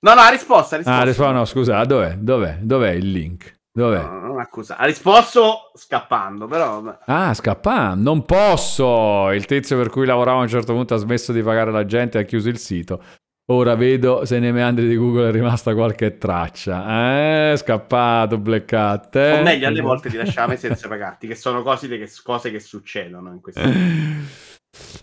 No, 0.00 0.14
no, 0.14 0.20
ha 0.20 0.28
risposto, 0.28 0.74
ha 0.74 0.76
risposto. 0.76 1.00
Ah, 1.00 1.04
rispondo, 1.04 1.32
no, 1.32 1.44
scusa, 1.46 1.82
dov'è? 1.84 2.16
Dov'è? 2.18 2.58
Dov'è 2.60 2.90
il 2.90 3.10
link? 3.10 3.54
Dov'è? 3.72 4.02
No, 4.02 4.20
non 4.20 4.38
accusa. 4.38 4.76
Ha 4.76 4.84
risposto 4.84 5.70
scappando, 5.74 6.46
però... 6.46 6.82
Ah, 7.06 7.32
scappa, 7.32 7.94
non 7.94 8.26
posso. 8.26 9.30
Il 9.30 9.46
tizio 9.46 9.78
per 9.78 9.88
cui 9.88 10.04
lavoravo 10.04 10.40
a 10.40 10.42
un 10.42 10.48
certo 10.48 10.74
punto 10.74 10.92
ha 10.92 10.98
smesso 10.98 11.32
di 11.32 11.42
pagare 11.42 11.70
la 11.70 11.86
gente 11.86 12.18
e 12.18 12.20
ha 12.20 12.24
chiuso 12.24 12.50
il 12.50 12.58
sito. 12.58 13.02
Ora 13.48 13.76
vedo 13.76 14.24
se 14.24 14.40
nei 14.40 14.50
meandri 14.50 14.88
di 14.88 14.96
Google 14.96 15.28
è 15.28 15.30
rimasta 15.30 15.72
qualche 15.72 16.18
traccia. 16.18 17.52
Eh, 17.52 17.56
scappato 17.56 18.38
Black 18.38 18.72
Hat. 18.72 19.14
eh? 19.14 19.38
O 19.38 19.42
meglio, 19.42 19.68
alle 19.68 19.82
volte 19.82 20.10
ti 20.10 20.16
lasciava 20.16 20.48
me 20.48 20.56
senza 20.56 20.88
pagarti, 20.88 21.28
che 21.28 21.36
sono 21.36 21.62
cose 21.62 21.86
che, 21.86 22.10
cose 22.24 22.50
che 22.50 22.58
succedono 22.58 23.30
in 23.30 23.40
questo 23.40 23.60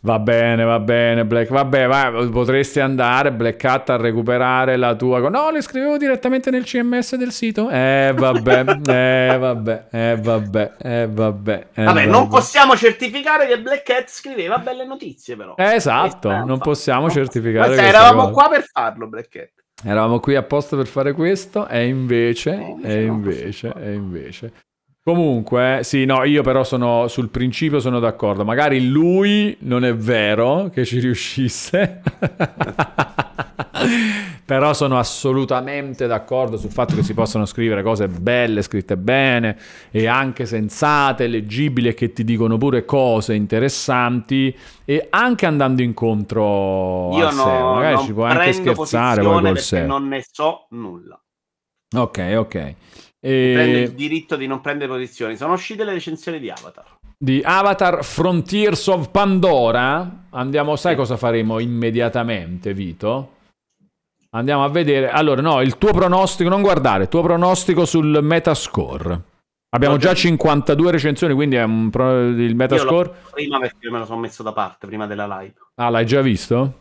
Va 0.02 0.20
bene, 0.20 0.64
va 0.64 0.80
bene, 0.80 1.24
Black. 1.24 1.50
Vabbè, 1.50 1.88
va, 1.88 2.12
potresti 2.30 2.82
andare, 2.82 3.32
Black 3.32 3.64
Hat, 3.64 3.90
a 3.92 3.96
recuperare 3.96 4.76
la 4.76 4.96
tua. 4.96 5.20
No, 5.30 5.50
le 5.50 5.62
scrivevo 5.62 5.96
direttamente 5.98 6.50
nel 6.52 6.64
CMS 6.66 7.16
del 7.16 7.32
sito. 7.32 7.70
Eh, 7.84 8.14
vabbè, 8.16 8.66
eh, 8.90 9.38
vabbè, 9.38 9.86
eh, 9.92 10.18
vabbè, 10.22 10.72
eh, 10.80 11.08
vabbè. 11.10 11.68
Eh, 11.74 11.84
Vabbè, 11.84 12.06
non 12.06 12.28
possiamo 12.28 12.76
certificare 12.76 13.48
che 13.48 13.60
Black 13.62 13.84
Cat 13.84 14.10
scriveva 14.10 14.58
belle 14.58 14.86
notizie, 14.86 15.36
però. 15.36 15.56
Eh, 15.58 15.76
esatto, 15.76 16.28
Questa- 16.28 16.44
non 16.44 16.58
possiamo 16.60 17.10
certificare 17.10 17.76
Ma 17.76 17.82
eravamo 17.82 18.22
cosa. 18.30 18.32
qua 18.32 18.50
per 18.50 18.64
farlo, 18.72 19.08
Black 19.08 19.30
Cat. 19.30 19.52
Eravamo 19.86 20.20
qui 20.20 20.36
apposta 20.36 20.76
per 20.76 20.88
fare 20.88 21.14
questo 21.14 21.68
e 21.68 21.86
invece, 21.88 22.52
Eh, 22.84 22.94
e 23.02 23.06
no, 23.06 23.14
invece, 23.14 23.74
e 23.78 23.94
invece. 23.94 24.52
Comunque, 25.06 25.82
sì, 25.84 26.06
no, 26.06 26.24
io 26.24 26.44
però 26.44 26.64
sono 26.64 27.10
sul 27.10 27.28
principio 27.28 27.82
sono 27.82 28.00
d'accordo. 28.00 28.46
Magari 28.46 28.88
lui 28.88 29.54
non 29.62 29.84
è 29.84 29.94
vero 29.94 30.70
che 30.72 30.86
ci 30.86 31.00
riuscisse. 31.00 32.02
però 34.46 34.74
sono 34.74 34.98
assolutamente 34.98 36.08
d'accordo 36.08 36.56
sul 36.56 36.72
fatto 36.72 36.96
che 36.96 37.04
si 37.04 37.14
possano 37.14 37.46
scrivere 37.46 37.84
cose 37.84 38.08
belle, 38.08 38.62
scritte 38.62 38.96
bene 38.96 39.58
e 39.92 40.08
anche 40.08 40.46
sensate, 40.46 41.28
leggibili 41.28 41.90
e 41.90 41.94
che 41.94 42.14
ti 42.14 42.24
dicono 42.24 42.58
pure 42.58 42.86
cose 42.86 43.34
interessanti 43.34 44.56
e 44.86 45.08
anche 45.10 45.46
andando 45.46 45.82
incontro 45.82 47.10
Io 47.18 47.28
al 47.28 47.36
no, 47.36 47.44
SEO. 47.44 47.74
Magari 47.74 47.98
ci 48.04 48.14
può 48.14 48.24
anche 48.24 48.54
scherzare 48.54 49.22
poi 49.22 49.42
col 49.42 49.60
SEO. 49.60 49.86
non 49.86 50.08
ne 50.08 50.24
so 50.30 50.68
nulla. 50.70 51.22
Ok, 51.96 52.34
ok. 52.38 52.76
Prendo 53.30 53.78
il 53.78 53.84
E 53.86 53.96
diritto 53.96 54.36
di 54.36 54.48
non 54.48 54.60
prendere 54.60 54.92
posizioni. 54.92 55.38
Sono 55.38 55.54
uscite 55.54 55.84
le 55.86 55.94
recensioni 55.94 56.40
di 56.40 56.50
Avatar. 56.50 56.98
di 57.18 57.42
Avatar 57.44 58.04
Frontiers 58.04 58.86
of 58.88 59.10
Pandora 59.12 60.26
andiamo, 60.32 60.76
sai 60.76 60.96
cosa 60.96 61.16
faremo 61.16 61.60
immediatamente, 61.60 62.74
Vito? 62.74 63.32
Andiamo 64.32 64.64
a 64.66 64.70
vedere. 64.70 65.10
Allora, 65.10 65.42
no, 65.42 65.62
il 65.62 65.78
tuo 65.78 65.92
pronostico, 65.92 66.50
non 66.50 66.62
guardare, 66.62 67.04
il 67.04 67.10
tuo 67.10 67.22
pronostico 67.22 67.86
sul 67.86 68.20
Metascore. 68.22 69.22
Abbiamo 69.74 69.96
già 69.96 70.08
già 70.08 70.14
visto. 70.14 70.28
52 70.28 70.92
recensioni, 70.92 71.34
quindi 71.34 71.56
è 71.56 71.64
un 71.64 71.90
pro- 71.90 72.28
il 72.28 72.56
Metascore. 72.56 73.12
prima 73.32 73.60
perché 73.60 73.90
me 73.90 74.00
lo 74.00 74.06
sono 74.06 74.20
messo 74.20 74.44
da 74.44 74.52
parte, 74.52 74.86
prima 74.88 75.08
della 75.08 75.26
live. 75.40 75.54
Ah, 75.76 75.90
l'hai 75.90 76.06
già 76.06 76.22
visto? 76.22 76.80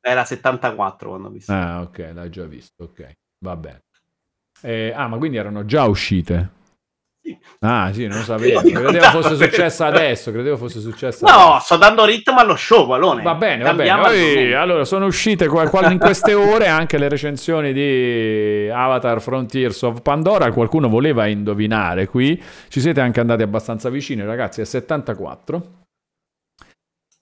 Era 0.00 0.24
74 0.24 1.08
quando 1.10 1.28
ho 1.28 1.30
visto. 1.30 1.52
Ah, 1.52 1.82
ok, 1.82 2.10
l'hai 2.14 2.30
già 2.30 2.44
visto, 2.46 2.84
ok. 2.84 3.12
Va 3.44 3.54
bene. 3.56 3.80
Eh, 4.62 4.92
ah, 4.94 5.08
ma 5.08 5.16
quindi 5.16 5.36
erano 5.36 5.64
già 5.64 5.84
uscite? 5.84 6.56
Ah, 7.60 7.90
sì, 7.92 8.06
non 8.06 8.18
lo 8.18 8.24
sapevo. 8.24 8.60
Credevo 8.60 9.20
fosse 9.20 9.36
successa 9.44 9.86
adesso, 9.86 10.30
credevo 10.30 10.56
fosse 10.56 10.80
successa 10.80 11.26
adesso. 11.26 11.48
No, 11.48 11.58
sto 11.60 11.76
dando 11.76 12.04
ritmo 12.04 12.38
allo 12.38 12.56
show, 12.56 12.86
Valone. 12.86 13.22
Va 13.22 13.34
bene, 13.34 13.62
va 13.64 13.74
bene. 13.74 13.90
Argomento. 13.90 14.58
allora, 14.58 14.84
sono 14.84 15.06
uscite 15.06 15.44
in 15.44 15.98
queste 15.98 16.34
ore 16.34 16.68
anche 16.68 16.98
le 16.98 17.08
recensioni 17.08 17.72
di 17.72 18.68
Avatar 18.72 19.20
Frontiers 19.20 19.82
of 19.82 20.00
Pandora. 20.02 20.50
Qualcuno 20.52 20.88
voleva 20.88 21.26
indovinare 21.26 22.06
qui. 22.06 22.40
Ci 22.68 22.80
siete 22.80 23.00
anche 23.00 23.20
andati 23.20 23.42
abbastanza 23.42 23.90
vicini, 23.90 24.24
ragazzi. 24.24 24.60
È 24.60 24.64
74. 24.64 25.86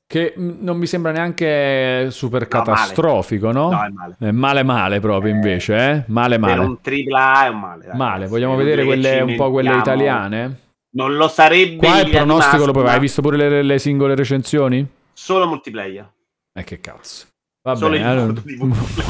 Che 0.09 0.35
non 0.36 0.76
mi 0.78 0.86
sembra 0.86 1.10
neanche 1.10 2.10
super 2.12 2.43
No, 2.43 2.59
male. 2.59 2.65
catastrofico, 2.70 3.51
no? 3.51 3.70
No, 3.70 3.83
è 3.85 3.89
male. 3.89 4.17
È 4.20 4.31
male 4.31 4.62
male 4.62 5.01
proprio 5.01 5.33
invece, 5.33 5.75
eh? 5.76 6.05
Male 6.07 6.39
Per 6.39 6.49
male. 6.49 6.60
un 6.65 6.81
tripla 6.81 7.47
è 7.47 7.49
un 7.49 7.59
male. 7.59 7.81
ragazzi. 7.83 7.97
Male, 7.99 8.26
vogliamo 8.28 8.55
vedere 8.55 8.85
quelle, 8.85 9.20
un 9.20 9.35
po' 9.35 9.51
quelle 9.51 9.75
italiane? 9.76 10.60
Non 10.97 11.17
lo 11.17 11.26
sarebbe 11.28 11.76
Qua 11.76 12.01
il 12.01 12.10
pronostico 12.10 12.65
lo 12.67 12.73
puoi 12.73 12.85
massima, 12.85 12.93
Hai 12.93 13.01
visto 13.01 13.20
pure 13.20 13.36
le, 13.36 13.62
le 13.62 13.78
singole 13.81 14.15
recensioni? 14.15 14.86
Solo 15.12 15.47
multiplayer. 15.49 16.09
Eh 16.55 16.62
che 16.65 16.81
cazzo. 16.81 17.26
Va 17.67 17.75
Solo 17.75 17.91
bene, 17.97 18.07
allora, 18.09 18.33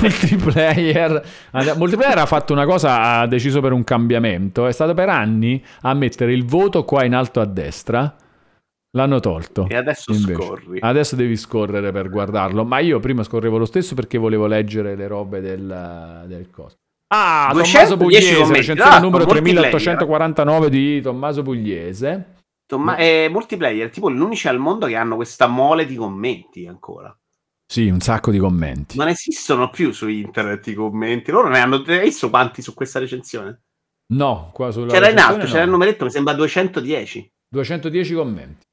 multiplayer. 0.01 1.23
multiplayer 1.77 2.19
ha 2.19 2.27
fatto 2.27 2.53
una 2.55 2.65
cosa, 2.65 3.19
ha 3.21 3.27
deciso 3.27 3.61
per 3.61 3.73
un 3.73 3.85
cambiamento. 3.85 4.67
È 4.67 4.73
stato 4.73 4.95
per 4.95 5.11
anni 5.11 5.63
a 5.83 5.93
mettere 5.95 6.33
il 6.33 6.45
voto 6.47 6.85
qua 6.85 7.05
in 7.05 7.15
alto 7.15 7.41
a 7.41 7.45
destra. 7.45 8.17
L'hanno 8.97 9.21
tolto. 9.21 9.67
E 9.69 9.77
adesso 9.77 10.11
Invece. 10.13 10.33
scorri. 10.43 10.79
Adesso 10.81 11.17
devi 11.17 11.37
scorrere 11.37 11.93
per 11.93 12.09
guardarlo. 12.09 12.65
Ma 12.65 12.79
io 12.79 12.99
prima 12.99 13.23
scorrevo 13.23 13.59
lo 13.59 13.67
stesso 13.67 13.95
perché 13.95 14.17
volevo 14.17 14.47
leggere 14.47 14.97
le 14.97 15.07
robe 15.07 15.41
del, 15.41 16.25
del 16.27 16.49
coso. 16.51 16.77
Ah, 17.09 17.51
210 17.53 17.73
Tommaso 17.73 17.97
Pugliese, 17.99 18.53
recensione 18.53 18.91
Ah, 18.91 18.99
numero 18.99 19.25
multiplayer. 19.25 19.69
3849 19.71 20.71
di 20.71 21.01
Tommaso 21.03 21.43
Pugliese. 21.43 22.35
Ma 22.77 22.97
è 22.97 23.29
multiplayer, 23.29 23.91
tipo 23.91 24.09
l'unici 24.09 24.49
al 24.49 24.59
mondo 24.59 24.87
che 24.87 24.97
hanno 24.97 25.15
questa 25.15 25.47
mole 25.47 25.87
di 25.87 25.95
commenti 25.95 26.67
ancora. 26.67 27.17
Sì, 27.69 27.89
un 27.89 28.01
sacco 28.01 28.31
di 28.31 28.39
commenti. 28.39 28.97
Non 28.97 29.09
esistono 29.09 29.71
più 29.71 29.93
su 29.93 30.09
internet 30.09 30.67
i 30.69 30.75
commenti. 30.75 31.31
Loro 31.31 31.49
ne 31.49 31.61
hanno 31.61 31.83
visto 31.83 32.29
quanti 32.31 32.63
su 32.63 32.75
questa 32.75 32.99
recensione? 32.99 33.61
No, 34.15 34.51
qua 34.53 34.71
sulla 34.71 34.91
C'era 34.91 35.11
in 35.11 35.19
alto, 35.19 35.45
no. 35.45 35.51
c'era 35.51 35.63
il 35.63 35.71
numeretto, 35.71 36.05
mi 36.05 36.11
sembra 36.11 36.33
210. 36.33 37.31
210 37.49 38.15
commenti. 38.15 38.65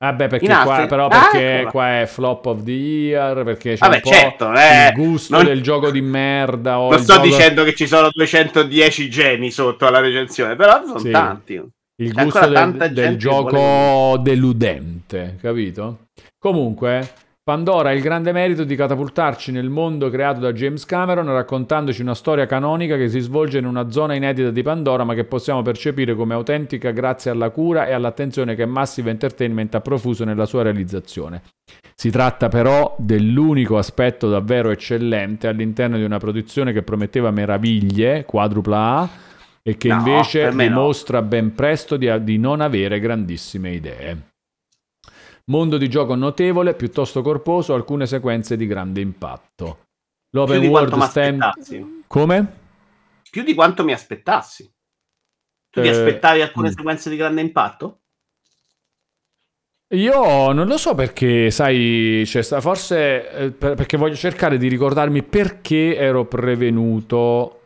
Vabbè, 0.00 0.28
perché 0.28 0.44
In 0.44 0.52
alto? 0.52 0.64
qua, 0.74 0.86
però 0.86 1.06
Ah, 1.08 1.08
perché 1.30 1.54
eccola. 1.56 1.70
qua 1.72 2.00
è 2.02 2.06
flop 2.06 2.46
of 2.46 2.62
the 2.62 2.70
year, 2.70 3.42
perché 3.42 3.72
c'è 3.72 3.78
Vabbè, 3.78 3.94
un 3.96 4.00
po' 4.02 4.08
certo, 4.10 4.52
eh, 4.54 4.86
il 4.88 4.92
gusto 4.94 5.36
non- 5.36 5.44
del 5.44 5.60
gioco 5.60 5.90
di 5.90 6.00
merda 6.00 6.74
Non 6.74 6.98
sto 7.00 7.14
gioco- 7.14 7.26
dicendo 7.26 7.64
che 7.64 7.74
ci 7.74 7.88
sono 7.88 8.08
210 8.12 9.10
geni 9.10 9.50
sotto 9.50 9.86
alla 9.86 9.98
recensione, 9.98 10.54
però 10.54 10.82
sono 10.86 10.98
Sì. 11.00 11.10
tanti. 11.10 11.60
il 12.00 12.14
c'è 12.14 12.22
gusto 12.22 12.46
del, 12.46 12.92
del 12.92 13.16
gioco 13.16 13.56
vuole- 13.56 14.22
deludente, 14.22 15.36
capito? 15.42 16.06
Comunque, 16.38 17.10
Pandora 17.48 17.88
ha 17.88 17.94
il 17.94 18.02
grande 18.02 18.30
merito 18.30 18.62
di 18.62 18.76
catapultarci 18.76 19.52
nel 19.52 19.70
mondo 19.70 20.10
creato 20.10 20.38
da 20.38 20.52
James 20.52 20.84
Cameron, 20.84 21.24
raccontandoci 21.32 22.02
una 22.02 22.14
storia 22.14 22.44
canonica 22.44 22.98
che 22.98 23.08
si 23.08 23.20
svolge 23.20 23.56
in 23.56 23.64
una 23.64 23.90
zona 23.90 24.14
inedita 24.14 24.50
di 24.50 24.60
Pandora, 24.60 25.02
ma 25.04 25.14
che 25.14 25.24
possiamo 25.24 25.62
percepire 25.62 26.14
come 26.14 26.34
autentica 26.34 26.90
grazie 26.90 27.30
alla 27.30 27.48
cura 27.48 27.86
e 27.86 27.94
all'attenzione 27.94 28.54
che 28.54 28.66
Massive 28.66 29.08
Entertainment 29.08 29.74
ha 29.74 29.80
profuso 29.80 30.26
nella 30.26 30.44
sua 30.44 30.60
realizzazione. 30.60 31.40
Si 31.94 32.10
tratta 32.10 32.48
però 32.48 32.94
dell'unico 32.98 33.78
aspetto 33.78 34.28
davvero 34.28 34.68
eccellente 34.68 35.48
all'interno 35.48 35.96
di 35.96 36.04
una 36.04 36.18
produzione 36.18 36.74
che 36.74 36.82
prometteva 36.82 37.30
meraviglie, 37.30 38.26
quadrupla 38.26 38.78
A, 38.78 39.08
e 39.62 39.78
che 39.78 39.88
No, 39.88 39.94
invece 39.94 40.50
me 40.50 40.68
no. 40.68 40.74
dimostra 40.74 41.22
ben 41.22 41.54
presto 41.54 41.96
di, 41.96 42.12
di 42.24 42.36
non 42.36 42.60
avere 42.60 43.00
grandissime 43.00 43.70
idee. 43.70 44.27
Mondo 45.48 45.78
di 45.78 45.88
gioco 45.88 46.14
notevole, 46.14 46.74
piuttosto 46.74 47.22
corposo, 47.22 47.74
alcune 47.74 48.06
sequenze 48.06 48.56
di 48.56 48.66
grande 48.66 49.00
impatto. 49.00 49.86
L'open 50.30 50.66
world 50.66 50.94
stand... 51.04 51.42
Come? 52.06 52.52
Più 53.30 53.42
di 53.42 53.54
quanto 53.54 53.82
mi 53.84 53.92
aspettassi. 53.92 54.64
Tu 55.70 55.80
ti 55.80 55.86
Eh, 55.86 55.90
aspettavi 55.90 56.42
alcune 56.42 56.68
mm. 56.68 56.72
sequenze 56.72 57.10
di 57.10 57.16
grande 57.16 57.40
impatto? 57.40 58.00
Io 59.94 60.52
non 60.52 60.66
lo 60.66 60.76
so 60.76 60.94
perché, 60.94 61.50
sai, 61.50 62.22
c'è 62.26 62.42
sta- 62.42 62.60
forse 62.60 63.30
eh, 63.30 63.50
per- 63.52 63.74
perché 63.74 63.96
voglio 63.96 64.16
cercare 64.16 64.58
di 64.58 64.68
ricordarmi 64.68 65.22
perché 65.22 65.96
ero 65.96 66.26
prevenuto 66.26 67.60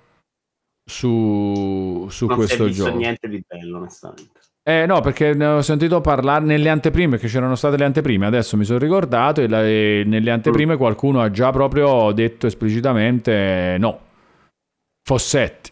su, 0.89 2.07
su 2.09 2.27
non 2.27 2.37
questo 2.37 2.65
visto 2.67 2.85
gioco. 2.85 2.97
niente 2.97 3.29
di 3.29 3.43
bello, 3.45 3.79
onestamente. 3.79 4.42
Eh 4.65 4.87
no, 4.87 5.01
perché 5.01 5.35
ne 5.35 5.47
ho 5.47 5.63
sentito 5.63 6.01
parlare 6.01 6.45
nelle 6.45 6.69
anteprime, 6.69 7.19
che 7.19 7.27
c'erano 7.27 7.57
state 7.57 7.77
le 7.77 7.85
anteprime, 7.85 8.27
adesso 8.27 8.57
mi 8.57 8.65
sono 8.65 8.79
ricordato 8.79 9.41
e, 9.41 9.49
la- 9.49 9.65
e 9.65 10.05
nelle 10.07 10.31
anteprime 10.31 10.77
qualcuno 10.77 11.21
ha 11.21 11.31
già 11.33 11.51
proprio 11.51 12.13
detto 12.13 12.47
esplicitamente 12.47 13.77
no. 13.81 13.99
Fossetti. 15.03 15.71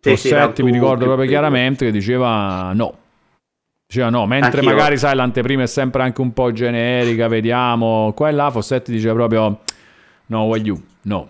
Sì, 0.00 0.16
sì, 0.16 0.28
Fossetti 0.28 0.62
mi 0.62 0.68
erano 0.68 0.82
ricordo 0.84 1.04
proprio 1.06 1.26
chiaramente 1.26 1.86
che 1.86 1.90
diceva 1.90 2.72
no. 2.72 2.98
Diceva 3.86 4.10
no, 4.10 4.26
mentre 4.26 4.60
Anch'io. 4.60 4.70
magari 4.74 4.96
sai 4.96 5.16
l'anteprima 5.16 5.62
è 5.62 5.66
sempre 5.66 6.02
anche 6.02 6.20
un 6.20 6.32
po' 6.32 6.52
generica, 6.52 7.26
vediamo 7.26 8.12
qua 8.14 8.28
e 8.28 8.32
là, 8.32 8.50
Fossetti 8.50 8.92
diceva 8.92 9.14
proprio 9.14 9.60
no, 10.26 10.42
what 10.44 10.64
you, 10.64 10.80
no. 11.02 11.28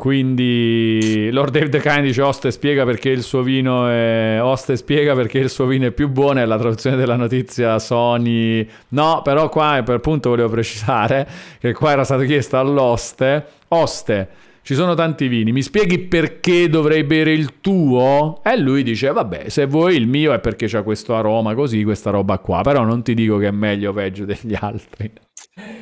Quindi 0.00 1.28
Lord 1.30 1.52
Dave 1.52 1.68
the 1.68 1.78
Kind 1.78 2.04
dice 2.04 2.22
Oste 2.22 2.50
spiega 2.50 2.86
perché 2.86 3.10
il 3.10 3.22
suo 3.22 3.42
vino 3.42 3.86
è 3.86 4.38
Oste 4.40 4.78
spiega 4.78 5.14
perché 5.14 5.36
il 5.36 5.50
suo 5.50 5.66
vino 5.66 5.88
è 5.88 5.90
più 5.90 6.08
buono 6.08 6.40
è 6.40 6.46
la 6.46 6.56
traduzione 6.56 6.96
della 6.96 7.16
notizia 7.16 7.78
Sony. 7.78 8.66
No, 8.88 9.20
però 9.22 9.50
qua 9.50 9.82
per 9.84 9.96
appunto 9.96 10.30
volevo 10.30 10.48
precisare 10.48 11.28
che 11.58 11.74
qua 11.74 11.90
era 11.90 12.04
stato 12.04 12.22
chiesto 12.22 12.58
all'oste 12.58 13.44
Oste, 13.68 14.28
ci 14.62 14.74
sono 14.74 14.94
tanti 14.94 15.28
vini, 15.28 15.52
mi 15.52 15.60
spieghi 15.60 15.98
perché 15.98 16.70
dovrei 16.70 17.04
bere 17.04 17.32
il 17.34 17.60
tuo? 17.60 18.40
E 18.42 18.56
lui 18.58 18.82
dice 18.82 19.12
vabbè, 19.12 19.50
se 19.50 19.66
vuoi 19.66 19.96
il 19.96 20.06
mio 20.06 20.32
è 20.32 20.40
perché 20.40 20.66
c'ha 20.66 20.80
questo 20.80 21.14
aroma 21.14 21.54
così, 21.54 21.84
questa 21.84 22.08
roba 22.08 22.38
qua, 22.38 22.62
però 22.62 22.84
non 22.84 23.02
ti 23.02 23.12
dico 23.12 23.36
che 23.36 23.48
è 23.48 23.52
meglio 23.52 23.90
o 23.90 23.92
peggio 23.92 24.24
degli 24.24 24.56
altri. 24.58 25.12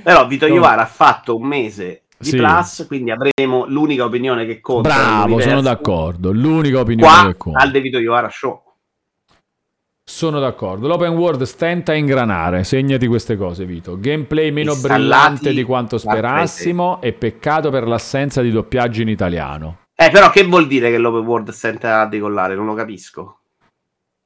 Però 0.03 0.27
Vito. 0.27 0.47
Iovara 0.47 0.83
ha 0.83 0.87
fatto 0.87 1.37
un 1.37 1.47
mese 1.47 2.03
di 2.19 2.29
Sì. 2.31 2.37
plus, 2.37 2.85
quindi 2.87 3.11
avremo 3.13 3.65
l'unica 3.67 4.05
opinione 4.05 4.45
che 4.45 4.61
conta. 4.61 4.89
Bravo, 4.89 5.41
sono 5.41 5.61
d'accordo. 5.61 6.33
L'unica 6.33 6.81
opinione 6.81 7.13
Qua 7.13 7.27
che 7.29 7.37
conta. 7.37 7.59
al 7.61 7.71
De 7.71 7.81
Vito 7.81 7.99
Iovara 7.99 8.29
Show. 8.29 8.63
Sono 10.05 10.41
d'accordo. 10.41 10.89
L'open 10.89 11.13
world 11.17 11.43
stenta 11.43 11.93
a 11.93 11.95
ingranare. 11.95 12.65
Segnati 12.65 13.07
queste 13.07 13.37
cose, 13.37 13.67
Vito. 13.67 13.99
Gameplay 14.01 14.51
meno 14.51 14.73
Installati 14.73 15.01
brillante 15.03 15.53
di 15.53 15.63
quanto 15.65 15.99
sperassimo 15.99 17.01
e 17.03 17.13
peccato 17.13 17.69
per 17.71 17.87
l'assenza 17.87 18.41
di 18.41 18.51
doppiaggio 18.51 19.03
in 19.03 19.09
italiano. 19.11 19.81
Eh, 19.95 20.09
però 20.11 20.31
che 20.31 20.45
vuol 20.45 20.67
dire 20.67 20.91
che 20.91 20.97
l'open 20.97 21.27
world 21.27 21.51
stenta 21.51 22.01
a 22.01 22.07
decollare? 22.07 22.55
Non 22.55 22.65
lo 22.65 22.73
capisco. 22.75 23.38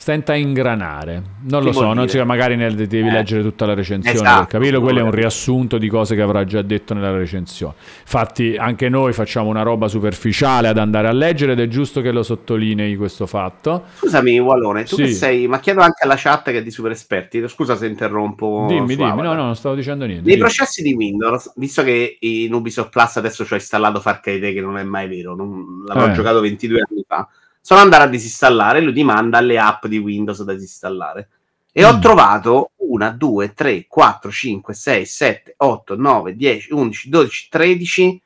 Stenta 0.02 0.32
a 0.32 0.34
ingranare. 0.34 1.22
Non 1.42 1.60
lo 1.62 1.68
Che 1.68 1.74
so, 1.74 1.82
vuol 1.84 1.94
non 1.94 2.08
si- 2.08 2.20
magari 2.24 2.56
nel, 2.56 2.74
devi 2.74 3.06
Eh. 3.06 3.12
leggere 3.12 3.40
tutta 3.40 3.66
la 3.66 3.74
recensione 3.74 4.16
Esatto, 4.16 4.39
per 4.40 4.47
capirlo. 4.48 4.81
Quello 4.81 4.98
è 4.98 5.02
un 5.02 5.12
riassunto 5.12 5.78
di 5.78 5.86
cose 5.89 6.16
che 6.16 6.22
avrà 6.22 6.42
già 6.44 6.60
detto 6.60 6.92
nella 6.92 7.12
recensione. 7.16 7.74
Infatti, 8.00 8.56
anche 8.58 8.89
noi 8.89 9.12
facciamo 9.12 9.48
una 9.48 9.62
roba 9.62 9.86
superficiale 9.86 10.66
ad 10.66 10.78
andare 10.78 11.06
a 11.06 11.12
leggere 11.12 11.52
ed 11.52 11.60
è 11.60 11.68
giusto 11.68 12.00
che 12.00 12.10
lo 12.10 12.24
sottolinei 12.24 12.97
questo 12.97 13.26
fatto. 13.26 13.84
Scusami, 13.98 14.40
Walone, 14.40 14.82
tu 14.82 14.97
Sì. 14.97 15.02
che 15.05 15.12
sei, 15.12 15.47
ma 15.47 15.60
chiedo 15.60 15.82
anche 15.82 16.02
alla 16.02 16.16
chat 16.18 16.50
che 16.50 16.58
è 16.58 16.62
di 16.64 16.72
super 16.72 16.90
esperti. 16.90 17.40
Scusa 17.47 17.76
se 17.76 17.86
interrompo. 17.86 18.66
dimmi, 18.68 18.97
dimmi. 18.97 19.08
No, 19.22 19.22
no, 19.22 19.34
non 19.34 19.55
stavo 19.55 19.76
dicendo 19.76 20.05
niente. 20.05 20.24
Nei 20.26 20.34
dimmi. 20.34 20.48
processi 20.48 20.82
di 20.82 20.94
Windows, 20.94 21.52
visto 21.55 21.84
che 21.84 22.16
in 22.18 22.52
Ubisoft 22.52 22.90
Plus 22.90 23.18
adesso 23.18 23.44
ci 23.44 23.52
ho 23.52 23.56
installato 23.56 24.00
Far 24.00 24.18
Cry 24.18 24.40
3, 24.40 24.52
che 24.52 24.60
non 24.62 24.78
è 24.78 24.82
mai 24.82 25.06
vero, 25.06 25.36
non- 25.36 25.84
l'avrò 25.86 26.08
Eh. 26.08 26.12
giocato 26.12 26.40
22 26.40 26.84
anni 26.90 27.05
fa, 27.06 27.28
sono 27.62 27.81
andato 27.81 28.02
a 28.02 28.08
disinstallare 28.08 28.81
lui 28.81 28.92
ti 28.92 29.05
manda 29.05 29.41
le 29.41 29.58
app 29.58 29.86
di 29.86 29.97
Windows 29.99 30.42
da 30.42 30.52
disinstallare. 30.52 31.28
E 31.73 31.84
ho 31.84 31.97
Mm. 31.97 32.00
trovato 32.00 32.73
1, 32.76 33.15
2, 33.16 33.55
3, 33.55 33.86
4, 33.89 34.31
5, 34.31 34.74
6, 34.74 35.07
7, 35.07 35.55
8, 35.57 35.97
9, 35.97 36.36
10, 36.36 36.73
11, 36.73 37.08
12, 37.08 37.49
13 37.49 38.23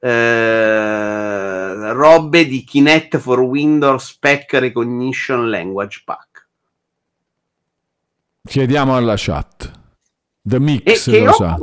eh, 0.00 1.92
robe 1.92 2.46
di 2.46 2.62
Kinect 2.64 3.16
for 3.18 3.40
Windows 3.40 4.04
Spec 4.04 4.52
Recognition 4.52 5.48
Language 5.48 6.02
Pack. 6.04 6.46
Chiediamo 8.46 8.94
alla 8.94 9.14
chat. 9.16 9.70
The 10.42 10.58
Mix 10.60 11.08
lo 11.08 11.32
sa. 11.32 11.56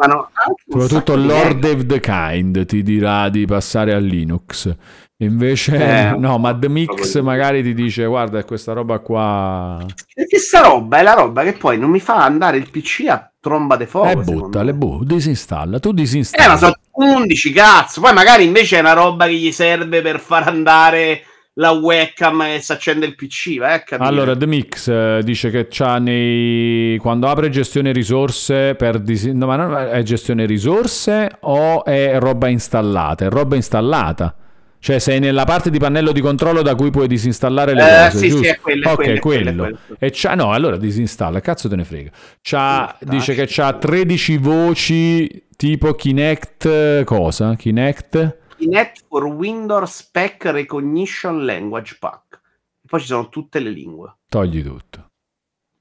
Soprattutto 0.67 1.15
Lord 1.15 1.63
of 1.63 1.85
the 1.85 1.99
Kind 1.99 2.65
ti 2.65 2.81
dirà 2.81 3.29
di 3.29 3.45
passare 3.45 3.93
a 3.93 3.99
Linux. 3.99 4.75
Invece, 5.21 5.75
Eh, 5.75 6.17
no, 6.17 6.37
ma 6.39 6.57
The 6.57 6.67
Mix 6.67 7.19
magari 7.21 7.61
ti 7.61 7.73
dice: 7.73 8.05
Guarda, 8.05 8.43
questa 8.43 8.73
roba 8.73 8.99
qua. 8.99 9.85
Perché 10.13 10.39
sta 10.39 10.61
roba 10.61 10.97
è 10.97 11.03
la 11.03 11.13
roba 11.13 11.43
che 11.43 11.53
poi 11.53 11.77
non 11.77 11.91
mi 11.91 11.99
fa 11.99 12.23
andare 12.23 12.57
il 12.57 12.69
PC 12.71 13.05
a 13.07 13.31
tromba 13.39 13.77
di 13.77 13.85
fuoco. 13.85 14.07
E 14.07 14.23
secondo 14.23 14.31
butta, 14.31 14.63
le 14.63 14.73
bu, 14.73 15.03
disinstalla. 15.03 15.79
Tu 15.79 15.89
Eh, 15.89 15.93
disinstalli. 15.93 16.47
ma 16.47 16.57
sono 16.57 16.73
11 16.93 17.51
cazzo. 17.51 18.01
Poi 18.01 18.13
magari 18.13 18.45
invece 18.45 18.77
è 18.77 18.79
una 18.79 18.93
roba 18.93 19.25
che 19.27 19.33
gli 19.35 19.51
serve 19.51 20.01
per 20.01 20.19
far 20.19 20.47
andare 20.47 21.21
la 21.55 21.69
webcam 21.71 22.41
e 22.43 22.59
si 22.59 22.71
accende 22.71 23.05
il 23.05 23.13
PC. 23.13 23.59
Vai 23.59 23.73
a 23.75 23.81
capire. 23.83 24.09
Allora, 24.09 24.35
The 24.35 24.47
Mix 24.47 24.87
eh, 24.87 25.19
dice 25.23 25.51
che 25.51 25.67
c'ha 25.69 25.99
nei... 25.99 26.97
quando 26.97 27.27
apre 27.27 27.49
gestione 27.49 27.91
risorse 27.91 28.73
per 28.73 28.97
dis- 28.99 29.25
no, 29.25 29.45
ma 29.45 29.55
non 29.55 29.75
è 29.77 30.01
gestione 30.01 30.47
risorse 30.47 31.29
o 31.41 31.85
è 31.85 32.17
roba 32.17 32.47
installata? 32.47 33.25
È 33.25 33.29
roba 33.29 33.55
installata. 33.55 34.35
Cioè, 34.81 34.97
sei 34.97 35.19
nella 35.19 35.43
parte 35.43 35.69
di 35.69 35.77
pannello 35.77 36.11
di 36.11 36.21
controllo 36.21 36.63
da 36.63 36.73
cui 36.73 36.89
puoi 36.89 37.07
disinstallare 37.07 37.75
le 37.75 37.83
Eh, 37.83 38.05
cose. 38.05 38.17
sì, 38.17 38.23
sì, 38.25 38.29
giusto? 38.31 38.47
è 38.47 38.59
quello, 38.59 38.89
ok, 38.89 38.95
quello, 38.95 39.19
quello, 39.19 39.53
quello. 39.55 39.77
E 39.99 40.09
c'ha, 40.11 40.33
no, 40.33 40.51
allora 40.53 40.77
disinstalla, 40.77 41.39
cazzo 41.39 41.69
te 41.69 41.75
ne 41.75 41.83
frega. 41.83 42.09
C'ha, 42.41 42.95
Sì, 42.97 43.05
dice 43.05 43.33
che 43.35 43.45
c'ha 43.47 43.73
13 43.73 44.37
voci 44.37 45.45
tipo 45.55 45.93
Kinect, 45.93 46.65
eh, 46.65 47.03
cosa? 47.05 47.53
Kinect? 47.55 48.37
Kinect 48.57 49.03
for 49.07 49.25
Windows 49.25 49.91
Spec 49.97 50.45
Recognition 50.45 51.45
Language 51.45 51.97
Pack. 51.99 52.41
E 52.83 52.87
poi 52.87 52.99
ci 53.01 53.05
sono 53.05 53.29
tutte 53.29 53.59
le 53.59 53.69
lingue. 53.69 54.15
Togli 54.27 54.63
tutto. 54.63 55.09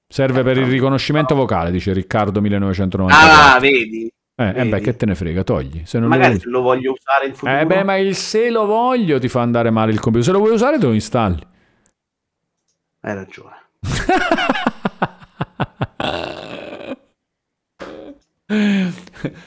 Serve 0.06 0.42
per 0.42 0.58
il 0.58 0.66
riconoscimento 0.66 1.34
vocale, 1.34 1.70
dice 1.70 1.92
Riccardo 1.94 2.40
Ah, 2.40 2.42
1994. 2.42 3.60
vedi? 3.60 4.12
Eh, 4.40 4.52
eh 4.54 4.64
beh, 4.64 4.80
che 4.80 4.96
te 4.96 5.04
ne 5.04 5.14
frega, 5.14 5.44
togli. 5.44 5.82
Se 5.84 5.98
non 5.98 6.08
lo 6.08 6.14
Magari 6.14 6.36
usi- 6.36 6.44
se 6.44 6.48
lo 6.48 6.62
voglio 6.62 6.92
usare 6.92 7.26
in 7.26 7.34
futuro. 7.34 7.58
Eh 7.58 7.66
beh, 7.66 7.82
ma 7.82 7.98
il 7.98 8.14
se 8.14 8.48
lo 8.48 8.64
voglio 8.64 9.18
ti 9.18 9.28
fa 9.28 9.42
andare 9.42 9.68
male 9.68 9.92
il 9.92 10.00
computer. 10.00 10.26
Se 10.26 10.32
lo 10.32 10.38
vuoi 10.38 10.52
usare 10.52 10.78
te 10.78 10.86
lo 10.86 10.94
installi. 10.94 11.46
Hai 13.02 13.14
ragione. 13.14 13.56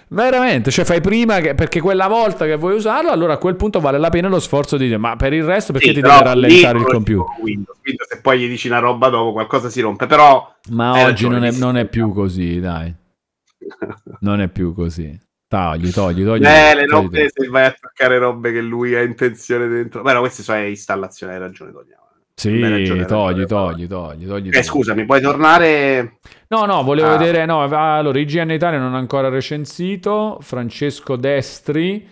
Veramente, 0.10 0.70
cioè 0.70 0.86
fai 0.86 1.02
prima 1.02 1.40
che, 1.40 1.56
perché 1.56 1.82
quella 1.82 2.08
volta 2.08 2.46
che 2.46 2.56
vuoi 2.56 2.76
usarlo, 2.76 3.10
allora 3.10 3.34
a 3.34 3.38
quel 3.38 3.56
punto 3.56 3.80
vale 3.80 3.98
la 3.98 4.10
pena 4.10 4.28
lo 4.28 4.40
sforzo 4.40 4.78
di 4.78 4.86
dire, 4.86 4.98
ma 4.98 5.16
per 5.16 5.34
il 5.34 5.44
resto 5.44 5.74
perché 5.74 5.88
Sì, 5.88 5.94
ti 5.96 6.02
deve 6.02 6.24
rallentare 6.24 6.78
il 6.78 6.86
computer? 6.86 7.36
Windows, 7.42 7.78
Windows, 7.84 8.10
se 8.10 8.22
poi 8.22 8.40
gli 8.40 8.48
dici 8.48 8.68
una 8.68 8.80
roba 8.80 9.10
dopo 9.10 9.32
qualcosa 9.34 9.70
si 9.70 9.82
rompe, 9.82 10.06
però 10.06 10.54
Ma 10.70 11.04
oggi 11.04 11.28
non 11.28 11.44
è, 11.44 11.52
non 11.52 11.78
è 11.78 11.86
più 11.86 12.14
così, 12.14 12.60
dai. 12.60 12.94
Non 14.22 14.42
è 14.42 14.48
più 14.50 14.74
così. 14.74 15.19
Togli, 15.48 15.92
togli, 15.92 16.25
togli. 16.25 16.43
eh, 16.45 16.74
le 16.75 16.85
robe 16.88 17.30
se 17.30 17.48
vai 17.48 17.66
a 17.66 17.75
toccare 17.80 18.17
robe 18.17 18.51
che 18.51 18.61
lui 18.61 18.95
ha 18.95 19.01
intenzione 19.03 19.67
dentro. 19.67 20.01
Però 20.01 20.19
queste 20.22 20.42
sono 20.42 20.66
installazioni, 20.66 21.33
hai 21.33 21.40
ragione, 21.40 21.72
togliamo. 21.72 22.01
Sì, 22.35 22.50
Hai 22.50 22.69
ragione, 22.72 23.06
togli, 23.06 23.45
togli, 23.45 23.85
togli, 23.88 24.25
togli. 24.27 24.50
Eh, 24.51 24.64
scusami, 24.64 25.06
puoi 25.06 25.22
tornare 25.22 26.17
No, 26.48 26.66
no, 26.66 26.82
volevo 26.82 27.09
Ah. 27.09 27.17
vedere. 27.17 27.45
No, 27.45 27.61
allora, 27.61 28.17
IGN 28.17 28.50
Italia 28.50 28.80
non 28.80 28.95
ha 28.95 28.98
ancora 28.98 29.30
recensito. 29.30 30.40
Francesco 30.42 31.16
Destri 31.16 32.08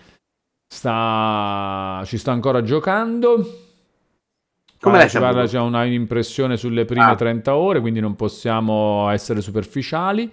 sta, 0.67 2.01
ci 2.05 2.17
sta 2.17 2.31
ancora 2.31 2.61
giocando. 2.61 3.43
Come 4.79 5.07
ci 5.09 5.19
parla, 5.19 5.45
c'è 5.45 5.59
una 5.59 5.83
impressione 5.85 6.57
sulle 6.57 6.85
prime 6.85 7.11
Ah. 7.11 7.15
30 7.15 7.55
ore, 7.55 7.79
quindi 7.81 7.99
non 7.99 8.15
possiamo 8.15 9.09
essere 9.09 9.41
superficiali 9.41 10.31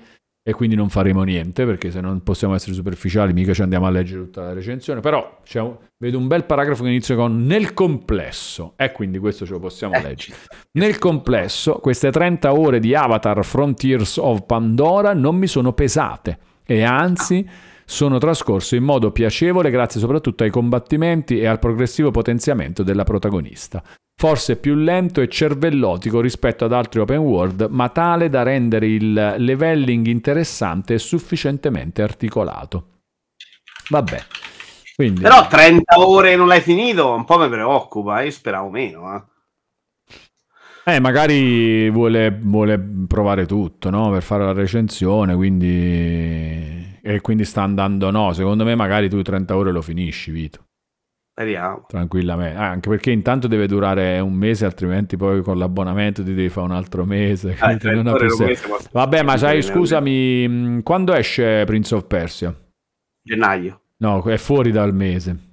e 0.48 0.54
quindi 0.54 0.76
non 0.76 0.88
faremo 0.88 1.24
niente 1.24 1.66
perché 1.66 1.90
se 1.90 2.00
non 2.00 2.22
possiamo 2.22 2.54
essere 2.54 2.72
superficiali 2.72 3.34
mica 3.34 3.52
ci 3.52 3.60
andiamo 3.60 3.84
a 3.84 3.90
leggere 3.90 4.22
tutta 4.22 4.44
la 4.44 4.54
recensione. 4.54 5.00
Però 5.00 5.40
un- 5.44 5.76
vedo 5.98 6.16
un 6.16 6.26
bel 6.26 6.44
paragrafo 6.46 6.84
che 6.84 6.88
inizia 6.88 7.14
con 7.16 7.44
nel 7.44 7.74
complesso 7.74 8.72
e 8.76 8.90
quindi 8.92 9.18
questo 9.18 9.44
ce 9.44 9.52
lo 9.52 9.58
possiamo 9.58 9.92
Eh, 9.96 10.00
leggere. 10.02 10.36
Nel 10.78 10.96
complesso, 10.98 11.74
queste 11.82 12.10
30 12.10 12.54
ore 12.54 12.78
di 12.80 12.94
Avatar 12.94 13.44
Frontiers 13.44 14.16
of 14.16 14.44
Pandora 14.46 15.12
non 15.12 15.36
mi 15.36 15.46
sono 15.46 15.74
pesate 15.74 16.38
e 16.64 16.82
anzi 16.82 17.46
sono 17.90 18.18
trascorse 18.18 18.76
in 18.76 18.84
modo 18.84 19.10
piacevole 19.12 19.70
grazie 19.70 19.98
soprattutto 19.98 20.44
ai 20.44 20.50
combattimenti 20.50 21.40
e 21.40 21.46
al 21.46 21.58
progressivo 21.58 22.10
potenziamento 22.10 22.82
della 22.82 23.02
protagonista. 23.02 23.82
Forse 24.14 24.56
più 24.56 24.74
lento 24.74 25.22
e 25.22 25.28
cervellotico 25.28 26.20
rispetto 26.20 26.66
ad 26.66 26.74
altri 26.74 27.00
open 27.00 27.16
world, 27.16 27.66
ma 27.70 27.88
tale 27.88 28.28
da 28.28 28.42
rendere 28.42 28.88
il 28.88 29.36
leveling 29.38 30.06
interessante 30.06 30.94
e 30.94 30.98
sufficientemente 30.98 32.02
articolato. 32.02 32.98
Vabbè. 33.88 34.22
Quindi, 34.94 35.22
Però 35.22 35.46
30 35.46 36.06
ore 36.06 36.36
non 36.36 36.46
l'hai 36.46 36.60
finito, 36.60 37.14
un 37.14 37.24
po' 37.24 37.38
mi 37.38 37.48
preoccupa, 37.48 38.20
io 38.20 38.30
speravo 38.30 38.68
meno. 38.68 39.16
Eh. 39.16 39.22
Eh, 40.88 41.00
magari 41.00 41.90
vuole, 41.90 42.30
vuole 42.30 42.78
provare 43.06 43.44
tutto, 43.44 43.90
no? 43.90 44.10
Per 44.10 44.22
fare 44.22 44.44
la 44.44 44.52
recensione, 44.52 45.34
quindi... 45.34 46.96
E 47.02 47.20
quindi 47.20 47.44
sta 47.44 47.62
andando, 47.62 48.10
no, 48.10 48.32
secondo 48.32 48.64
me 48.64 48.74
magari 48.74 49.08
tu 49.08 49.20
30 49.22 49.54
ore 49.56 49.70
lo 49.70 49.82
finisci, 49.82 50.30
Vito, 50.30 50.64
Speriamo. 51.30 51.84
tranquillamente. 51.86 52.56
Ah, 52.58 52.70
anche 52.70 52.88
perché 52.88 53.10
intanto 53.10 53.48
deve 53.48 53.66
durare 53.66 54.18
un 54.20 54.32
mese, 54.32 54.64
altrimenti 54.64 55.16
poi 55.16 55.42
con 55.42 55.58
l'abbonamento 55.58 56.22
ti 56.22 56.32
devi 56.34 56.48
fare 56.48 56.66
un 56.66 56.72
altro 56.72 57.04
mese. 57.04 57.52
Ah, 57.58 57.66
quindi 57.66 57.78
30 57.80 57.92
non 58.02 58.06
ha 58.06 58.12
ore 58.12 58.26
più 58.26 58.36
non 58.36 58.46
senso. 58.46 58.68
mese, 58.68 58.88
ma- 58.92 59.00
Vabbè, 59.00 59.22
ma 59.22 59.36
sai, 59.36 59.62
scusami, 59.62 60.48
mh, 60.48 60.82
quando 60.82 61.14
esce 61.14 61.64
Prince 61.64 61.94
of 61.94 62.06
Persia? 62.06 62.54
Gennaio. 63.22 63.80
No, 63.98 64.22
è 64.24 64.36
fuori 64.38 64.70
dal 64.70 64.94
mese. 64.94 65.47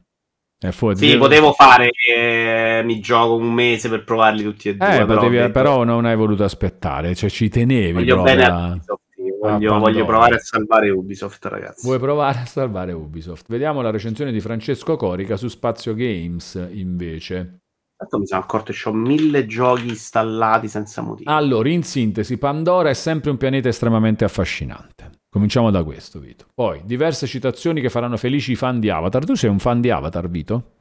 Fuori. 0.72 0.98
Sì, 0.98 1.18
potevo 1.18 1.52
fare 1.54 1.90
che 1.92 2.82
mi 2.84 3.00
gioco 3.00 3.36
un 3.36 3.54
mese 3.54 3.90
per 3.90 4.04
provarli 4.04 4.44
tutti 4.44 4.70
e 4.70 4.76
due. 4.76 4.88
Eh, 4.88 5.06
però, 5.06 5.22
potevi- 5.22 5.52
però 5.52 5.84
non 5.84 6.06
hai 6.06 6.16
voluto 6.16 6.44
aspettare, 6.44 7.16
cioè 7.16 7.30
ci 7.30 7.50
tenevi 7.50 7.92
voglio 7.94 8.22
bene 8.22 8.44
a- 8.46 8.68
Ubisoft. 8.72 9.04
Voglio, 9.42 9.78
voglio 9.78 10.06
provare 10.06 10.36
a 10.36 10.40
salvare 10.40 10.90
Ubisoft, 10.90 11.46
ragazzi. 11.46 11.86
Vuoi 11.86 12.00
provare 12.00 12.40
a 12.40 12.46
salvare 12.46 12.94
Ubisoft? 12.94 13.46
Vediamo 13.48 13.82
la 13.82 13.92
recensione 13.92 14.32
di 14.32 14.40
Francesco 14.40 14.96
Corica 14.96 15.38
su 15.38 15.48
Spazio 15.48 15.94
Games, 15.94 16.56
invece. 16.72 17.60
Tanto 17.96 18.20
mi 18.20 18.26
sono 18.28 18.42
accorto 18.42 18.74
che 18.74 18.90
ho 18.90 18.94
mille 18.94 19.46
giochi 19.46 19.88
installati 19.88 20.68
senza 20.68 21.02
motivo. 21.02 21.32
Allora, 21.32 21.70
in 21.70 21.84
sintesi, 21.84 22.38
Pandora 22.38 22.90
è 22.90 22.94
sempre 22.94 23.30
un 23.30 23.38
pianeta 23.38 23.70
estremamente 23.70 24.26
affascinante. 24.26 25.12
Cominciamo 25.36 25.70
da 25.70 25.84
questo, 25.84 26.20
Vito. 26.22 26.46
Poi, 26.54 26.80
diverse 26.86 27.28
citazioni 27.28 27.82
che 27.82 27.90
faranno 27.90 28.16
felici 28.16 28.54
i 28.54 28.56
fan 28.56 28.80
di 28.80 28.90
Avatar. 28.90 29.26
Tu 29.26 29.34
sei 29.36 29.50
un 29.50 29.60
fan 29.60 29.82
di 29.82 29.90
Avatar, 29.90 30.30
Vito? 30.30 30.76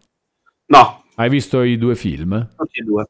No, 0.67 1.03
Hai 1.17 1.29
visto 1.29 1.63
i 1.63 1.77
due 1.77 1.97
film? 1.97 2.51
tutti 2.57 2.79
e 2.79 2.85
due. 2.85 3.05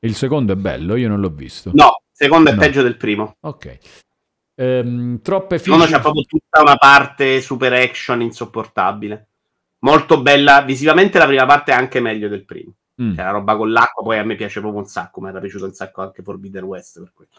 Il 0.00 0.16
secondo 0.16 0.52
è 0.52 0.56
bello, 0.56 0.96
io 0.96 1.06
non 1.06 1.20
l'ho 1.20 1.28
visto. 1.30 1.70
No, 1.74 2.02
secondo 2.10 2.50
è 2.50 2.54
No. 2.54 2.58
peggio 2.58 2.82
del 2.82 2.96
primo. 2.96 3.36
Ok. 3.42 3.78
Ehm, 4.56 5.22
troppe 5.22 5.54
Il 5.54 5.60
secondo 5.60 5.84
fiche. 5.84 5.96
c'è 5.96 6.02
proprio 6.02 6.24
tutta 6.24 6.60
una 6.60 6.74
parte 6.76 7.40
super 7.40 7.72
action 7.72 8.20
insopportabile. 8.22 9.28
Molto 9.84 10.20
bella. 10.20 10.62
Visivamente 10.62 11.18
la 11.20 11.26
prima 11.26 11.46
parte 11.46 11.70
è 11.70 11.74
anche 11.76 12.00
meglio 12.00 12.26
del 12.26 12.44
primo. 12.44 12.72
Mm. 13.00 13.14
Cioè, 13.14 13.24
la 13.24 13.30
roba 13.30 13.56
con 13.56 13.70
l'acqua, 13.70 14.02
poi 14.02 14.18
a 14.18 14.24
me 14.24 14.34
piace 14.34 14.58
proprio 14.58 14.80
un 14.82 14.88
sacco, 14.88 15.20
mi 15.20 15.28
era 15.28 15.38
piaciuto 15.38 15.66
un 15.66 15.72
sacco 15.72 16.02
anche 16.02 16.22
Forbidden 16.24 16.64
West 16.64 16.98
per 16.98 17.12
quello. 17.14 17.30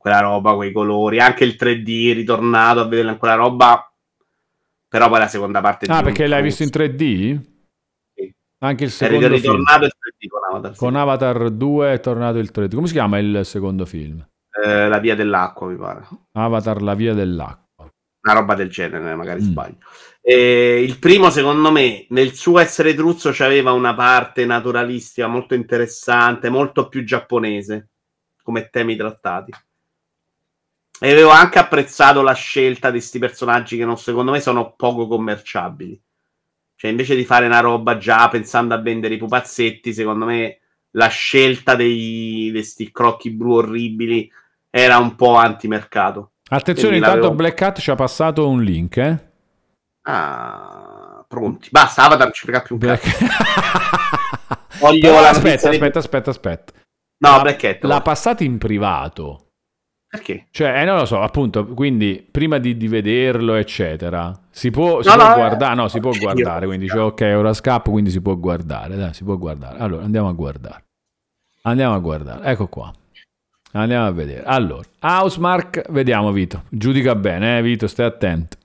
Quella 0.00 0.20
roba, 0.20 0.54
quei 0.54 0.72
colori, 0.72 1.20
anche 1.20 1.44
il 1.44 1.56
3D, 1.58 2.14
ritornato 2.14 2.80
a 2.80 2.86
vedere 2.88 3.18
quella 3.18 3.34
roba. 3.34 3.92
Però 4.88 5.08
poi 5.10 5.18
la 5.18 5.28
seconda 5.28 5.60
parte 5.60 5.84
Ah, 5.90 6.00
perché 6.02 6.26
l'hai 6.26 6.40
visto 6.42 6.62
in 6.62 6.70
Cruise. 6.70 6.94
3D? 6.94 7.40
Sì. 8.14 8.34
Anche 8.60 8.84
il 8.84 8.88
È 8.88 8.92
secondo 8.92 9.20
film. 9.26 9.34
ritornato 9.34 9.84
il 9.84 9.92
3D 9.98 10.26
con 10.28 10.40
Avatar. 10.48 10.72
sì. 10.72 10.78
Con 10.78 10.96
Avatar 10.96 11.50
2 11.50 11.92
è 11.92 12.00
tornato 12.00 12.38
il 12.38 12.50
3D. 12.50 12.74
Come 12.74 12.86
si 12.86 12.94
chiama 12.94 13.18
il 13.18 13.40
secondo 13.44 13.84
film? 13.84 14.26
Eh, 14.64 14.88
la 14.88 14.98
via 15.00 15.14
dell'acqua, 15.14 15.66
mi 15.66 15.76
pare. 15.76 16.08
Avatar 16.32 16.80
la 16.80 16.94
via 16.94 17.12
dell'acqua. 17.12 17.86
Una 18.22 18.34
roba 18.34 18.54
del 18.54 18.70
genere, 18.70 19.14
magari 19.14 19.42
Mm. 19.42 19.44
sbaglio. 19.44 19.76
E 20.22 20.82
il 20.82 20.98
primo, 20.98 21.28
secondo 21.28 21.70
me, 21.70 22.06
nel 22.08 22.32
suo 22.32 22.58
essere 22.58 22.94
truzzo, 22.94 23.30
c'aveva 23.34 23.72
una 23.72 23.94
parte 23.94 24.46
naturalistica 24.46 25.26
molto 25.26 25.52
interessante, 25.54 26.48
molto 26.48 26.88
più 26.88 27.04
giapponese 27.04 27.88
come 28.42 28.70
temi 28.70 28.96
trattati. 28.96 29.52
E 31.02 31.10
avevo 31.10 31.30
anche 31.30 31.58
apprezzato 31.58 32.20
la 32.20 32.34
scelta 32.34 32.90
di 32.90 32.98
questi 32.98 33.18
personaggi 33.18 33.78
che 33.78 33.86
non, 33.86 33.96
secondo 33.96 34.32
me 34.32 34.40
sono 34.40 34.74
poco 34.76 35.06
commerciabili. 35.06 35.98
Cioè, 36.76 36.90
invece 36.90 37.16
di 37.16 37.24
fare 37.24 37.46
una 37.46 37.60
roba 37.60 37.96
già 37.96 38.28
pensando 38.28 38.74
a 38.74 38.80
vendere 38.80 39.14
i 39.14 39.18
pupazzetti, 39.18 39.94
secondo 39.94 40.26
me 40.26 40.58
la 40.92 41.08
scelta 41.08 41.74
dei, 41.74 42.50
di 42.52 42.62
sti 42.62 42.90
crocchi 42.90 43.30
blu 43.30 43.54
orribili 43.54 44.30
era 44.68 44.98
un 44.98 45.14
po' 45.16 45.34
antimercato. 45.34 46.32
Attenzione, 46.48 46.96
intanto 46.96 47.32
Black 47.32 47.60
Hat 47.62 47.80
ci 47.80 47.90
ha 47.90 47.94
passato 47.94 48.48
un 48.48 48.62
link, 48.62 48.96
eh? 48.96 49.28
Ah, 50.02 51.24
pronti. 51.26 51.68
Basta, 51.70 52.04
Avatar 52.04 52.30
ci 52.32 52.42
frega 52.42 52.62
più 52.62 52.74
un. 52.74 52.80
Black... 52.80 53.18
Voglio 54.78 55.00
Però 55.08 55.20
la 55.20 55.30
aspetta, 55.30 55.68
di- 55.68 55.76
aspetta, 55.76 55.98
aspetta, 55.98 56.30
aspetta. 56.30 56.72
No, 57.18 57.36
La- 57.36 57.40
Black 57.40 57.64
Hat. 57.64 57.84
L'ha 57.84 58.00
passato 58.00 58.42
in 58.42 58.58
privato. 58.58 59.49
Perché? 60.10 60.46
Cioè, 60.50 60.80
eh, 60.80 60.84
non 60.84 60.96
lo 60.96 61.04
so, 61.04 61.20
appunto, 61.20 61.64
quindi 61.66 62.26
prima 62.28 62.58
di, 62.58 62.76
di 62.76 62.88
vederlo, 62.88 63.54
eccetera, 63.54 64.36
si 64.50 64.70
può, 64.70 65.02
si 65.02 65.08
No, 65.08 65.14
può 65.14 65.28
no, 65.28 65.34
guardare, 65.34 65.74
no, 65.76 65.84
eh, 65.84 65.88
si 65.88 66.00
può 66.00 66.10
guardare, 66.18 66.66
quindi 66.66 66.86
dice 66.86 66.98
ok, 66.98 67.32
ora 67.36 67.52
scappo, 67.52 67.92
quindi 67.92 68.10
si 68.10 68.20
può 68.20 68.36
guardare, 68.36 68.96
dai, 68.96 69.14
si 69.14 69.22
può 69.22 69.36
guardare. 69.36 69.78
Allora, 69.78 70.02
andiamo 70.02 70.28
a 70.28 70.32
guardare. 70.32 70.82
Andiamo 71.62 71.94
a 71.94 71.98
guardare, 72.00 72.44
ecco 72.44 72.66
qua. 72.66 72.92
Andiamo 73.72 74.06
a 74.06 74.10
vedere. 74.10 74.42
Allora, 74.42 74.82
Housemark, 74.98 75.92
vediamo 75.92 76.32
Vito, 76.32 76.64
giudica 76.68 77.14
bene, 77.14 77.58
eh, 77.58 77.62
Vito, 77.62 77.86
stai 77.86 78.06
attento. 78.06 78.56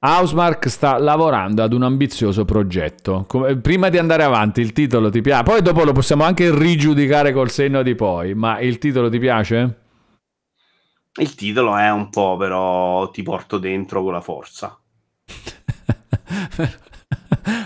Housemark 0.00 0.68
sta 0.68 0.98
lavorando 0.98 1.62
ad 1.62 1.72
un 1.72 1.84
ambizioso 1.84 2.44
progetto. 2.44 3.24
Come- 3.26 3.56
prima 3.56 3.88
di 3.88 3.96
andare 3.96 4.24
avanti, 4.24 4.60
il 4.60 4.74
titolo 4.74 5.08
ti 5.08 5.22
piace? 5.22 5.42
Poi 5.44 5.62
dopo 5.62 5.84
lo 5.84 5.92
possiamo 5.92 6.24
anche 6.24 6.54
rigiudicare 6.54 7.32
col 7.32 7.48
senno 7.50 7.82
di 7.82 7.94
poi, 7.94 8.34
ma 8.34 8.60
il 8.60 8.76
titolo 8.76 9.08
ti 9.08 9.18
piace? 9.18 9.78
Il 11.16 11.34
titolo 11.34 11.76
è 11.76 11.90
un 11.90 12.10
po', 12.10 12.36
però 12.36 13.10
ti 13.10 13.22
porto 13.22 13.58
dentro 13.58 14.02
con 14.02 14.12
la 14.12 14.20
forza. 14.20 14.78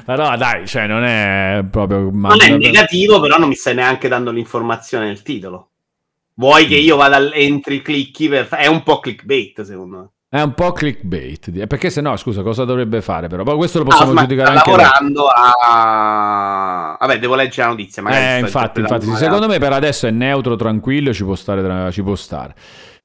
Però 0.05 0.37
dai, 0.37 0.67
cioè 0.67 0.87
non 0.87 1.05
è 1.05 1.65
proprio... 1.71 2.11
ma- 2.11 2.29
Non 2.29 2.41
è 2.41 2.57
negativo, 2.57 3.21
però 3.21 3.39
non 3.39 3.49
mi 3.49 3.55
stai 3.55 3.75
neanche 3.75 4.09
dando 4.09 4.31
l'informazione 4.31 5.07
nel 5.07 5.23
titolo. 5.23 5.71
Vuoi 6.35 6.67
che 6.67 6.77
io 6.77 6.97
vada 6.97 7.17
al- 7.17 7.33
entri, 7.35 7.83
clicchi 7.83 8.29
per... 8.29 8.49
È 8.49 8.67
un 8.67 8.83
po' 8.83 9.01
clickbait, 9.01 9.63
secondo 9.63 9.97
me. 9.99 10.09
È 10.31 10.41
un 10.43 10.55
po' 10.55 10.73
clickbait. 10.73 11.51
di- 11.51 11.67
Perché 11.67 11.91
se 11.91 12.01
no, 12.01 12.17
scusa, 12.17 12.43
cosa 12.43 12.65
dovrebbe 12.65 13.01
fare 13.03 13.29
però? 13.29 13.43
Poi 13.45 13.57
questo 13.57 13.79
lo 13.79 13.85
possiamo 13.85 14.13
Ah, 14.13 14.21
giudicare 14.21 14.51
anche 14.51 14.71
lavorando 14.71 15.27
a... 15.29 16.97
Vabbè, 17.01 17.19
devo 17.19 17.35
leggere 17.35 17.63
la 17.69 17.69
notizia. 17.75 18.03
Magari 18.03 18.25
Eh, 18.25 18.39
infatti, 18.41 18.81
infatti 18.81 19.15
secondo 19.15 19.47
me 19.47 19.59
per 19.59 19.73
adesso 19.73 20.07
è 20.07 20.11
neutro, 20.11 20.57
tranquillo, 20.57 21.13
ci 21.13 21.25
può 21.25 21.35
stare, 21.35 21.93
ci 21.93 22.03
può 22.03 22.15
stare. 22.15 22.55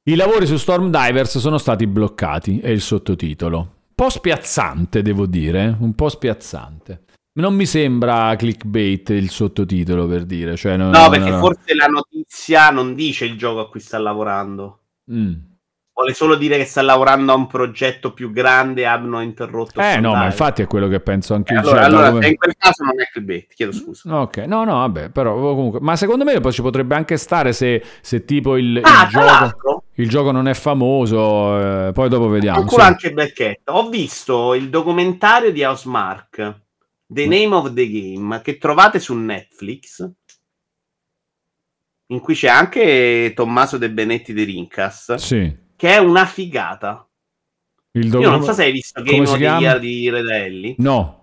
I 0.06 0.16
lavori 0.16 0.46
su 0.46 0.58
Storm 0.58 0.90
Divers 0.90 1.38
sono 1.38 1.58
stati 1.58 1.88
bloccati, 1.88 2.60
è 2.60 2.68
il 2.68 2.82
sottotitolo. 2.82 3.58
Un 3.60 3.68
po' 3.96 4.10
spiazzante, 4.10 5.02
devo 5.02 5.26
dire, 5.26 5.64
eh, 5.64 5.76
un 5.80 5.94
po' 5.96 6.10
spiazzante. 6.10 7.04
Non 7.36 7.56
mi 7.56 7.66
sembra 7.66 8.36
clickbait 8.36 9.10
il 9.12 9.30
sottotitolo, 9.30 10.06
per 10.08 10.26
dire. 10.26 10.56
Cioè, 10.58 10.76
no, 10.76 10.90
No, 10.90 11.10
perché 11.10 11.32
forse 11.32 11.74
la 11.74 11.86
notizia 11.86 12.70
non 12.70 12.96
dice 12.96 13.26
il 13.26 13.38
gioco 13.38 13.62
a 13.62 13.70
cui 13.70 13.80
sta 13.80 13.98
lavorando. 13.98 14.80
Mm. 15.12 15.34
Vuole 15.96 16.14
solo 16.14 16.36
dire 16.36 16.58
che 16.58 16.66
sta 16.66 16.82
lavorando 16.82 17.32
a 17.32 17.36
un 17.36 17.48
progetto 17.48 18.14
più 18.14 18.32
grande 18.32 18.82
e 18.82 18.86
hanno 18.86 19.22
interrotto. 19.22 19.80
Eh 19.80 19.96
il 19.96 20.02
no, 20.02 20.14
ma 20.16 20.26
infatti 20.26 20.64
è 20.64 20.68
quello 20.68 20.88
che 20.90 21.00
penso 21.00 21.34
anche 21.34 21.54
Eh, 21.54 21.58
io. 21.58 21.62
allora, 21.62 21.76
cioè, 21.78 21.86
allora, 21.86 22.04
da 22.06 22.12
come- 22.12 22.28
in 22.28 22.36
quel 22.36 22.56
caso 22.58 22.84
non 22.84 23.00
è 23.00 23.06
clickbait, 23.12 23.54
chiedo 23.54 23.72
scusa. 23.72 24.22
Ok, 24.22 24.38
no, 24.40 24.64
no, 24.66 24.74
vabbè, 24.74 25.10
però 25.12 25.36
comunque, 25.40 25.80
ma 25.82 25.96
secondo 25.96 26.24
me 26.26 26.40
poi 26.42 26.52
ci 26.52 26.62
potrebbe 26.62 26.96
anche 26.96 27.16
stare 27.18 27.54
se, 27.54 27.82
se 28.02 28.26
tipo 28.26 28.58
il, 28.58 28.76
il 28.78 28.82
Ah, 28.84 29.08
tra 29.08 29.50
gioco, 29.52 29.83
il 29.96 30.10
gioco 30.10 30.32
non 30.32 30.48
è 30.48 30.54
famoso, 30.54 31.88
eh, 31.88 31.92
poi 31.94 32.10
dopo 32.10 32.28
vediamo. 32.28 32.68
sì. 32.68 32.80
anche 32.80 33.12
Black 33.14 33.40
Hat. 33.40 33.60
Ho 33.66 33.90
visto 33.90 34.54
il 34.54 34.70
documentario 34.70 35.52
di 35.52 35.64
Housemark, 35.64 36.62
The 37.06 37.26
Name 37.28 37.56
of 37.56 37.74
the 37.74 37.90
Game, 37.90 38.42
che 38.42 38.58
trovate 38.58 39.00
su 39.00 39.14
Netflix, 39.16 40.10
in 42.08 42.20
cui 42.20 42.36
c'è 42.36 42.48
anche 42.48 43.34
Tommaso 43.36 43.78
De 43.78 43.92
Benetti 43.92 44.34
di 44.34 44.44
Rincas, 44.44 45.14
Sì, 45.16 45.56
che 45.76 45.90
è 45.90 45.98
una 45.98 46.26
figata. 46.26 47.08
il 47.96 48.06
Io 48.06 48.10
docu- 48.12 48.28
non 48.30 48.44
so 48.44 48.54
se 48.54 48.64
hai 48.64 48.72
visto 48.72 49.02
Game 49.04 49.22
of 49.22 49.38
the? 49.38 49.44
Year 49.44 49.80
di 49.80 50.10
Redelli. 50.10 50.76
No, 50.80 51.20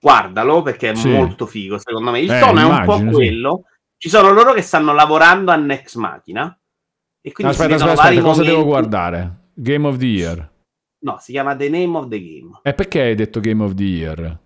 Guardalo 0.00 0.62
perché 0.62 0.90
è 0.90 0.94
Sì. 0.94 1.08
molto 1.10 1.46
figo, 1.46 1.78
secondo 1.78 2.10
me. 2.10 2.20
Il 2.20 2.30
Eh, 2.30 2.40
tono 2.40 2.58
è 2.58 2.64
un 2.64 2.70
po' 2.84 2.94
immagino, 2.96 3.10
sì. 3.10 3.14
quello. 3.16 3.64
Ci 3.98 4.08
sono 4.08 4.30
loro 4.32 4.52
che 4.54 4.62
stanno 4.62 4.92
lavorando 4.94 5.50
a 5.52 5.56
Next 5.56 5.96
Machina. 5.96 6.58
E 7.22 7.32
quindi 7.32 7.52
aspetta, 7.52 7.74
aspetta, 7.74 7.92
aspetta, 8.00 8.22
cosa 8.22 8.42
devo 8.42 8.64
guardare? 8.64 9.48
Game 9.54 9.86
of 9.86 9.98
the 9.98 10.06
Year. 10.06 10.50
No, 11.02 11.18
si 11.18 11.32
chiama 11.32 11.54
The 11.56 11.68
Name 11.68 11.96
of 11.98 12.08
the 12.08 12.20
Game. 12.20 12.60
E 12.62 12.72
perché 12.74 13.00
hai 13.00 13.14
detto 13.14 13.40
Game 13.40 13.62
of 13.62 13.74
the 13.74 13.82
Year? 13.82 14.38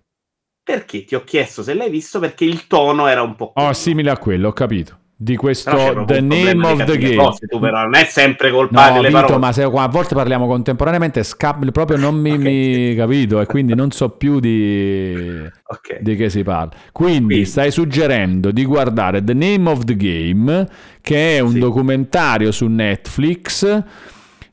Perché 0.63 1.05
ti 1.05 1.15
ho 1.15 1.23
chiesto 1.23 1.63
se 1.63 1.73
l'hai 1.73 1.89
visto 1.89 2.19
perché 2.19 2.43
il 2.45 2.67
tono 2.67 3.07
era 3.07 3.21
un 3.21 3.35
po' 3.35 3.51
Oh, 3.55 3.71
simile 3.73 4.09
a 4.09 4.17
quello, 4.17 4.49
ho 4.49 4.53
capito. 4.53 4.99
Di 5.17 5.37
questo 5.37 6.03
The 6.05 6.19
Name 6.19 6.67
of 6.67 6.83
the 6.83 6.97
Game. 6.97 7.15
cose, 7.15 7.47
tu 7.47 7.57
però 7.57 7.83
non 7.83 7.95
è 7.95 8.03
sempre 8.03 8.51
colpa 8.51 8.87
No, 8.89 8.93
delle 8.95 9.07
Vito, 9.07 9.21
parole. 9.21 9.37
ma 9.39 9.51
se 9.53 9.63
a 9.63 9.87
volte 9.87 10.13
parliamo 10.13 10.45
contemporaneamente, 10.45 11.23
scap- 11.23 11.71
proprio 11.71 11.95
non 11.97 12.15
mi, 12.15 12.31
Ok. 12.35 12.37
mi- 12.39 12.95
capito, 12.95 13.39
e 13.39 13.45
quindi 13.45 13.73
non 13.75 13.91
so 13.91 14.09
più 14.09 14.41
di, 14.41 15.41
Ok. 15.67 15.99
di 16.01 16.15
che 16.17 16.29
si 16.29 16.43
parla. 16.43 16.71
Quindi, 16.91 17.25
Quindi. 17.27 17.45
stai 17.45 17.71
suggerendo 17.71 18.51
di 18.51 18.65
guardare 18.65 19.23
The 19.23 19.33
Name 19.33 19.69
of 19.69 19.85
the 19.85 19.95
Game, 19.95 20.67
che 20.99 21.37
è 21.37 21.39
un 21.39 21.51
Sì. 21.51 21.59
documentario 21.59 22.51
su 22.51 22.67
Netflix, 22.67 23.83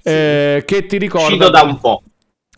eh, 0.04 0.62
che 0.64 0.86
ti 0.86 0.96
ricorda... 0.98 1.26
Uscito 1.26 1.50
da 1.50 1.62
un 1.62 1.80
po'. 1.80 2.02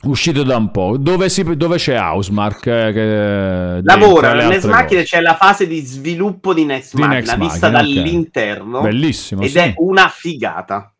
Uscito 0.04 0.42
da 0.42 0.56
un 0.56 0.70
po'. 0.70 0.96
Dove, 0.98 1.28
si- 1.28 1.56
dove 1.56 1.76
c'è 1.76 1.98
Housemark? 1.98 2.66
eh, 2.66 2.92
che- 2.92 3.80
dentro 3.82 3.82
Lavora 3.82 4.30
altre 4.32 4.70
macchine, 4.70 5.00
cose? 5.00 5.16
c'è 5.16 5.20
la 5.20 5.34
fase 5.34 5.66
di 5.66 5.80
sviluppo 5.80 6.52
di 6.54 6.64
Next 6.64 6.94
Di 6.94 7.00
Machina, 7.00 7.18
Next 7.20 7.38
vista 7.38 7.70
Machina, 7.70 8.00
dall'interno. 8.00 8.80
Bellissimo, 8.80 9.42
Ed 9.42 9.50
sì. 9.50 9.58
è 9.58 9.74
una 9.78 10.08
figata. 10.08 10.94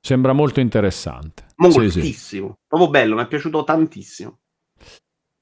Sembra 0.00 0.32
molto 0.32 0.60
interessante. 0.60 1.44
Sì, 1.56 1.70
sì. 1.70 1.78
Moltissimo. 1.78 2.58
Proprio 2.66 2.90
bello, 2.90 3.16
mi 3.16 3.22
è 3.22 3.26
piaciuto 3.26 3.64
tantissimo. 3.64 4.38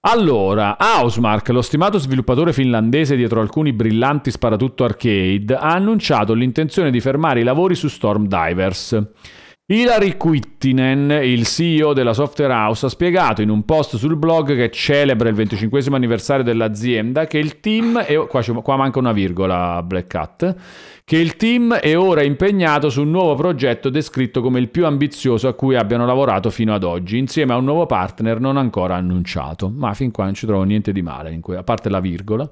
Allora, 0.07 0.76
Housemark, 0.78 1.49
lo 1.49 1.62
stimato 1.62 1.99
sviluppatore 1.99 2.52
finlandese 2.52 3.16
dietro 3.16 3.41
alcuni 3.41 3.73
brillanti 3.73 4.31
sparatutto 4.31 4.84
arcade, 4.84 5.55
ha 5.55 5.73
annunciato 5.73 6.34
l'intenzione 6.34 6.91
di 6.91 7.00
fermare 7.00 7.41
i 7.41 7.42
lavori 7.42 7.74
su 7.74 7.89
Storm 7.89 8.26
Divers. 8.26 9.02
Hilary 9.67 10.18
Quittinen, 10.18 11.09
il 11.23 11.47
CEO 11.47 11.94
della 11.94 12.12
software 12.12 12.52
house, 12.52 12.84
ha 12.84 12.91
spiegato 12.91 13.41
in 13.41 13.49
un 13.49 13.65
post 13.65 13.97
sul 13.97 14.15
blog 14.15 14.55
che 14.55 14.68
celebra 14.68 15.31
il 15.31 15.34
25 15.34 15.83
anniversario 15.91 16.44
dell'azienda 16.44 17.26
che 17.26 17.39
il 17.39 17.60
team, 17.60 17.99
è, 18.01 18.15
qua, 18.26 18.43
qua 18.43 18.76
manca 18.76 18.99
una 18.99 19.12
virgola 19.12 19.83
Black 19.83 20.15
Hat, 20.17 20.57
che 21.02 21.17
il 21.17 21.36
team 21.36 21.73
è 21.76 21.97
ora 21.97 22.23
impegnato 22.23 22.91
su 22.91 23.01
un 23.01 23.10
nuovo 23.10 23.36
progetto 23.36 23.89
descritto 23.89 24.43
come 24.43 24.60
il 24.60 24.68
più 24.68 24.84
ambizioso 24.84 25.49
a 25.49 25.55
cui 25.55 25.76
abbiano 25.76 26.05
lavorato 26.05 26.51
fino 26.51 26.75
ad 26.75 26.84
oggi, 26.84 27.17
insieme 27.17 27.55
a 27.55 27.57
un 27.57 27.65
nuovo 27.65 27.86
partner 27.86 28.41
non 28.41 28.59
ancora 28.59 28.97
annunciato. 28.97 29.70
Ma 29.75 29.94
fin 29.94 30.10
qua 30.10 30.25
non 30.25 30.34
ci 30.34 30.44
trovo 30.44 30.65
niente 30.65 30.93
di 30.93 31.01
male, 31.01 31.41
a 31.57 31.62
parte 31.62 31.89
la 31.89 32.01
virgola. 32.01 32.47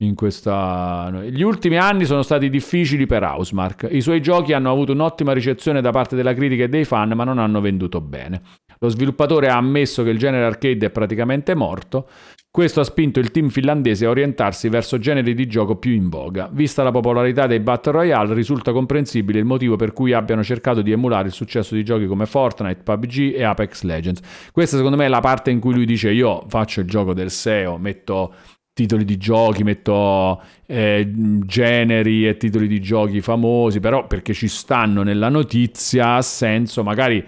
In 0.00 0.14
questa... 0.14 1.10
Gli 1.28 1.42
ultimi 1.42 1.76
anni 1.76 2.04
sono 2.04 2.22
stati 2.22 2.48
difficili 2.48 3.06
per 3.06 3.24
Housemark. 3.24 3.88
I 3.90 4.00
suoi 4.00 4.22
giochi 4.22 4.52
hanno 4.52 4.70
avuto 4.70 4.92
un'ottima 4.92 5.32
ricezione 5.32 5.80
da 5.80 5.90
parte 5.90 6.14
della 6.14 6.34
critica 6.34 6.64
e 6.64 6.68
dei 6.68 6.84
fan, 6.84 7.10
ma 7.10 7.24
non 7.24 7.38
hanno 7.38 7.60
venduto 7.60 8.00
bene. 8.00 8.40
Lo 8.78 8.88
sviluppatore 8.88 9.48
ha 9.48 9.56
ammesso 9.56 10.04
che 10.04 10.10
il 10.10 10.18
genere 10.18 10.44
arcade 10.44 10.86
è 10.86 10.90
praticamente 10.90 11.56
morto. 11.56 12.08
Questo 12.48 12.78
ha 12.80 12.84
spinto 12.84 13.18
il 13.18 13.32
team 13.32 13.48
finlandese 13.48 14.06
a 14.06 14.10
orientarsi 14.10 14.68
verso 14.68 14.98
generi 14.98 15.34
di 15.34 15.48
gioco 15.48 15.76
più 15.76 15.92
in 15.92 16.08
voga. 16.08 16.48
Vista 16.50 16.84
la 16.84 16.92
popolarità 16.92 17.48
dei 17.48 17.58
Battle 17.58 17.92
Royale, 17.92 18.34
risulta 18.34 18.70
comprensibile 18.70 19.40
il 19.40 19.44
motivo 19.44 19.74
per 19.74 19.92
cui 19.92 20.12
abbiano 20.12 20.44
cercato 20.44 20.80
di 20.80 20.92
emulare 20.92 21.26
il 21.26 21.34
successo 21.34 21.74
di 21.74 21.84
giochi 21.84 22.06
come 22.06 22.26
Fortnite, 22.26 22.82
PUBG 22.84 23.34
e 23.34 23.42
Apex 23.42 23.82
Legends. 23.82 24.50
Questa 24.52 24.76
secondo 24.76 24.96
me 24.96 25.06
è 25.06 25.08
la 25.08 25.20
parte 25.20 25.50
in 25.50 25.58
cui 25.58 25.74
lui 25.74 25.84
dice 25.86 26.12
io 26.12 26.44
faccio 26.48 26.80
il 26.80 26.86
gioco 26.86 27.12
del 27.12 27.30
SEO, 27.30 27.78
metto 27.78 28.32
titoli 28.78 29.04
di 29.04 29.16
giochi, 29.16 29.64
metto 29.64 30.40
eh, 30.66 31.10
generi 31.44 32.28
e 32.28 32.36
titoli 32.36 32.68
di 32.68 32.80
giochi 32.80 33.20
famosi, 33.20 33.80
però 33.80 34.06
perché 34.06 34.32
ci 34.32 34.46
stanno 34.46 35.02
nella 35.02 35.28
notizia 35.28 36.14
ha 36.14 36.22
senso 36.22 36.84
magari 36.84 37.24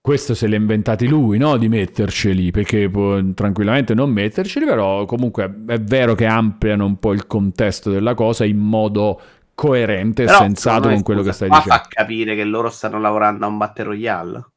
questo 0.00 0.34
se 0.34 0.46
l'ha 0.46 0.54
inventati 0.54 1.08
lui, 1.08 1.36
no? 1.38 1.56
Di 1.56 1.68
metterceli, 1.68 2.52
perché 2.52 2.88
può 2.88 3.20
tranquillamente 3.34 3.92
non 3.94 4.10
metterceli, 4.10 4.64
però 4.64 5.04
comunque 5.04 5.64
è 5.66 5.80
vero 5.80 6.14
che 6.14 6.26
ampliano 6.26 6.84
un 6.84 6.98
po' 7.00 7.12
il 7.12 7.26
contesto 7.26 7.90
della 7.90 8.14
cosa 8.14 8.44
in 8.44 8.58
modo 8.58 9.20
coerente 9.54 10.22
e 10.22 10.26
Però, 10.26 10.38
sensato 10.38 10.88
me, 10.88 10.94
con 10.94 11.02
quello 11.02 11.22
scusa, 11.22 11.30
che 11.30 11.32
stai 11.32 11.48
dicendo. 11.50 11.76
fa 11.76 11.86
capire 11.88 12.36
che 12.36 12.44
loro 12.44 12.70
stanno 12.70 13.00
lavorando 13.00 13.44
a 13.46 13.48
un 13.48 13.58
Battle 13.58 13.84
Royale. 13.84 14.51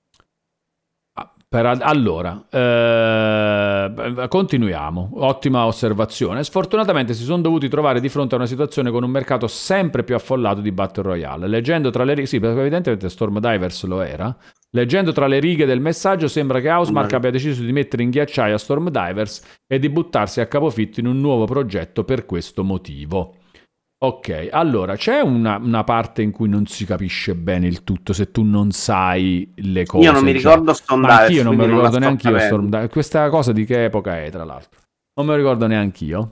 Per 1.56 1.66
allora, 1.66 2.48
eh, 2.50 4.27
continuiamo. 4.27 5.11
Ottima 5.14 5.66
osservazione. 5.66 6.43
Sfortunatamente 6.43 7.14
si 7.14 7.24
sono 7.24 7.42
dovuti 7.42 7.69
trovare 7.69 8.01
di 8.01 8.09
fronte 8.09 8.35
a 8.35 8.40
una 8.40 8.45
situazione 8.45 8.92
con 8.92 9.03
un 9.03 9.09
mercato 9.09 9.48
sempre 9.48 10.03
più 10.03 10.16
affollato 10.16 10.59
di 10.59 10.74
Battle 10.74 11.03
Royale. 11.03 11.48
Leggendo 11.48 11.92
tra 11.92 12.03
le 12.03 12.14
righe, 12.14 12.27
sì, 12.27 12.42
perché 12.42 12.59
evidentemente 12.59 13.08
Storm 13.08 13.40
Divers 13.40 13.85
lo 13.85 14.01
era. 14.01 14.35
Leggendo 14.72 15.14
tra 15.14 15.27
le 15.27 15.40
righe 15.40 15.66
del 15.66 15.80
messaggio 15.80 16.27
sembra 16.27 16.59
che 16.59 16.69
Housemark 16.69 17.14
Mm. 17.14 17.16
abbia 17.16 17.32
deciso 17.32 17.64
di 17.64 17.72
mettere 17.72 18.03
in 18.03 18.09
ghiacciaio 18.09 18.56
a 18.56 18.58
Storm 18.58 18.90
Divers 18.90 19.61
e 19.66 19.80
di 19.80 19.88
buttarsi 19.88 20.42
a 20.42 20.48
capofitto 20.48 21.00
in 21.00 21.08
un 21.08 21.22
nuovo 21.22 21.45
progetto 21.45 22.03
per 22.03 22.25
questo 22.25 22.66
motivo. 22.66 23.35
Ok, 23.98 24.49
allora 24.51 24.95
c'è 24.98 25.22
una, 25.22 25.57
una 25.57 25.83
parte 25.83 26.22
in 26.22 26.32
cui 26.32 26.49
non 26.49 26.65
si 26.67 26.85
capisce 26.85 27.33
bene 27.33 27.65
il 27.65 27.83
tutto 27.83 28.14
se 28.14 28.30
tu 28.30 28.43
non 28.43 28.72
sai 28.72 29.51
le 29.56 29.85
cose. 29.85 30.06
Io 30.06 30.11
non 30.11 30.24
mi 30.24 30.33
già. 30.33 30.49
ricordo 30.49 30.74
Storm 30.74 30.99
Ma 31.01 31.07
Divers, 31.07 31.27
anch'io 31.27 31.43
non 31.43 31.57
la 31.57 31.65
ricordo 31.65 31.98
neanche 31.99 32.27
io. 32.30 32.40
Storm 32.40 32.65
Divers. 32.65 32.91
Questa 32.91 33.30
cosa 33.30 33.51
di 33.51 33.65
che 33.65 33.85
epoca 33.85 34.22
è, 34.22 34.30
tra 34.30 34.43
l'altro? 34.43 34.82
Non 35.15 35.25
me 35.25 35.32
lo 35.32 35.38
ricordo 35.38 35.65
neanche 35.67 36.03
io. 36.03 36.32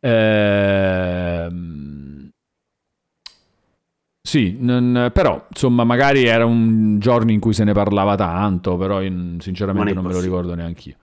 Ehm, 0.00 1.82
Sì, 4.26 4.56
non- 4.58 5.10
però 5.12 5.46
insomma, 5.50 5.84
magari 5.84 6.24
era 6.24 6.44
un 6.46 6.98
giorno 6.98 7.30
in 7.30 7.40
cui 7.40 7.52
se 7.52 7.62
ne 7.64 7.72
parlava 7.72 8.16
tanto, 8.16 8.76
però 8.76 9.00
io, 9.02 9.38
sinceramente 9.40 9.92
Non 9.92 10.02
non 10.02 10.10
me 10.12 10.18
lo 10.18 10.24
ricordo 10.24 10.54
neanche 10.54 10.88
io. 10.90 10.96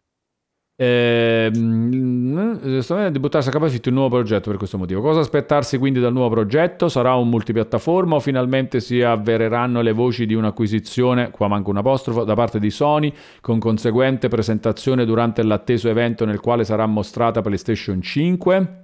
Ehm, 0.84 2.80
sto 2.80 2.96
vedendo 2.96 3.14
di 3.14 3.20
buttarsi 3.20 3.50
a 3.50 3.52
capofitto 3.52 3.90
un 3.90 3.96
nuovo 3.96 4.16
progetto 4.16 4.50
per 4.50 4.58
questo 4.58 4.80
motivo. 4.80 5.02
Cosa 5.02 5.20
aspettarsi 5.20 5.78
quindi 5.78 6.00
dal 6.00 6.12
nuovo 6.12 6.30
progetto? 6.34 6.90
Sarà 6.90 7.14
un 7.14 7.30
multipiattaforma 7.30 8.16
o 8.16 8.20
finalmente 8.20 8.80
si 8.80 9.00
avvereranno 9.04 9.82
le 9.82 9.92
voci 9.92 10.26
di 10.26 10.34
un'acquisizione, 10.34 11.30
qua 11.30 11.48
manca 11.48 11.70
un 11.70 11.78
apostrofo, 11.78 12.24
da 12.24 12.34
parte 12.34 12.58
di 12.58 12.72
Sony, 12.72 13.14
con 13.42 13.60
conseguente 13.60 14.28
presentazione 14.28 15.06
durante 15.06 15.44
l'atteso 15.44 15.88
evento 15.88 16.26
nel 16.26 16.40
quale 16.40 16.64
sarà 16.64 16.88
mostrata 16.88 17.42
PlayStation 17.42 18.02
5? 18.02 18.84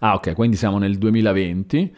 Ah, 0.00 0.14
ok, 0.14 0.34
quindi 0.34 0.56
siamo 0.56 0.76
nel 0.76 0.98
2020. 0.98 1.96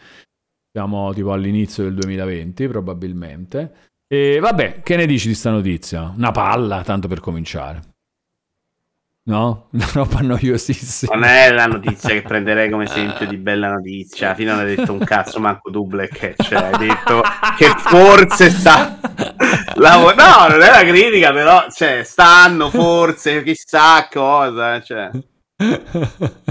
Siamo 0.71 1.13
tipo 1.13 1.33
all'inizio 1.33 1.83
del 1.83 1.95
2020, 1.95 2.67
probabilmente. 2.69 3.71
E 4.07 4.39
vabbè, 4.39 4.81
che 4.81 4.95
ne 4.95 5.05
dici 5.05 5.27
di 5.27 5.33
sta 5.33 5.51
notizia? 5.51 6.13
Una 6.15 6.31
palla, 6.31 6.83
tanto 6.83 7.09
per 7.09 7.19
cominciare. 7.19 7.92
No? 9.25 9.67
Una 9.71 9.87
roba 9.93 10.19
noiosissima. 10.19 11.15
Non 11.15 11.23
è 11.23 11.49
la 11.51 11.65
notizia 11.65 12.09
che 12.09 12.21
prenderei 12.23 12.69
come 12.69 12.83
esempio 12.91 13.25
di 13.25 13.37
bella 13.37 13.69
notizia. 13.71 14.33
Fine 14.35 14.51
non 14.51 14.59
hai 14.59 14.75
detto 14.75 14.91
un 14.91 14.99
cazzo, 14.99 15.39
manco 15.39 15.71
tu, 15.71 15.85
Black. 15.85 16.35
Cioè, 16.43 16.61
hai 16.71 16.87
detto 16.87 17.21
che 17.57 17.67
forse 17.77 18.49
sta. 18.49 18.99
lav- 19.75 20.13
No, 20.15 20.47
non 20.49 20.61
è 20.61 20.69
la 20.69 20.83
critica, 20.83 21.31
però 21.31 21.65
cioè, 21.71 22.03
stanno 22.03 22.69
forse, 22.69 23.43
chissà 23.43 24.07
cosa. 24.11 24.81
Cioè, 24.81 25.09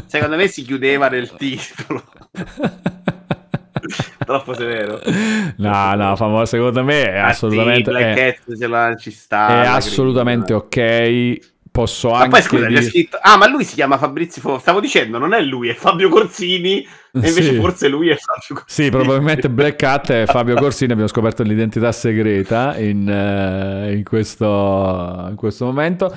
secondo 0.07 0.36
me 0.36 0.47
si 0.49 0.62
chiudeva 0.62 1.09
nel 1.09 1.31
titolo. 1.36 2.02
Troppo 4.25 4.55
severo. 4.55 5.01
No, 5.57 5.94
no, 5.94 6.17
famo- 6.17 6.44
secondo 6.47 6.83
me 6.84 7.02
è 7.02 7.18
Ah, 7.18 7.25
sì, 7.33 7.44
assolutamente, 7.47 7.91
è, 7.92 8.36
è 8.39 9.67
assolutamente 9.67 10.55
ok. 10.55 11.51
Posso 11.73 12.10
Ma 12.10 12.18
anche 12.18 12.28
poi 12.28 12.42
scusa, 12.42 12.67
dire- 12.67 12.83
scritto. 12.83 13.18
Ah, 13.18 13.39
ma 13.39 13.49
lui 13.49 13.65
si 13.65 13.73
chiama 13.75 13.97
Fabrizio 13.97 14.59
Stavo 14.59 14.78
dicendo, 14.78 15.17
non 15.17 15.33
è 15.33 15.41
lui, 15.41 15.68
è 15.68 15.75
Fabio 15.75 16.10
Corsini. 16.10 16.81
E 16.81 16.86
invece 17.12 17.42
Sì. 17.55 17.55
forse 17.57 17.89
lui 17.89 18.10
è 18.10 18.17
Fabio 18.17 18.60
Corsini. 18.62 18.84
Sì, 18.84 18.91
probabilmente 18.91 19.49
Black 19.49 19.83
Hat 19.83 20.10
e 20.10 20.26
Fabio 20.26 20.55
Corsini 20.60 20.92
abbiamo 20.92 21.09
scoperto 21.09 21.42
l'identità 21.42 21.91
segreta 21.91 22.76
in, 22.78 23.09
eh, 23.09 23.94
in 23.94 24.05
questo, 24.05 25.26
in 25.31 25.34
questo 25.34 25.65
momento. 25.65 26.15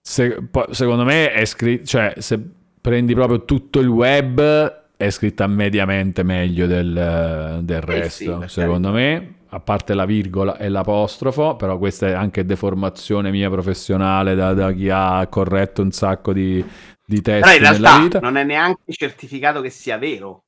Se- 0.00 0.42
poi, 0.50 0.64
secondo 0.70 1.04
me 1.04 1.30
è 1.30 1.44
scritto, 1.44 1.84
cioè 1.84 2.14
se 2.16 2.40
prendi 2.80 3.12
proprio 3.14 3.44
tutto 3.44 3.80
il 3.80 3.88
web 3.88 4.82
è 4.96 5.10
scritta 5.10 5.46
mediamente 5.46 6.22
meglio 6.22 6.66
del, 6.66 7.60
del 7.62 7.80
sì, 7.82 7.90
resto, 7.90 8.38
per 8.38 8.50
secondo 8.50 8.92
me, 8.92 9.34
a 9.54 9.60
parte 9.60 9.94
la 9.94 10.04
virgola 10.04 10.56
e 10.56 10.68
l'apostrofo, 10.68 11.54
però 11.54 11.78
questa 11.78 12.08
è 12.08 12.12
anche 12.12 12.44
deformazione 12.44 13.30
mia 13.30 13.48
professionale 13.48 14.34
da, 14.34 14.52
da 14.52 14.72
chi 14.72 14.90
ha 14.90 15.24
corretto 15.28 15.80
un 15.80 15.92
sacco 15.92 16.32
di, 16.32 16.64
di 17.06 17.22
Però 17.22 17.40
testi 17.40 17.56
in 17.56 17.62
nella 17.62 17.96
realtà 17.96 18.18
non 18.18 18.36
è 18.36 18.42
neanche 18.42 18.92
certificato 18.92 19.60
che 19.60 19.70
sia 19.70 19.96
vero. 19.96 20.42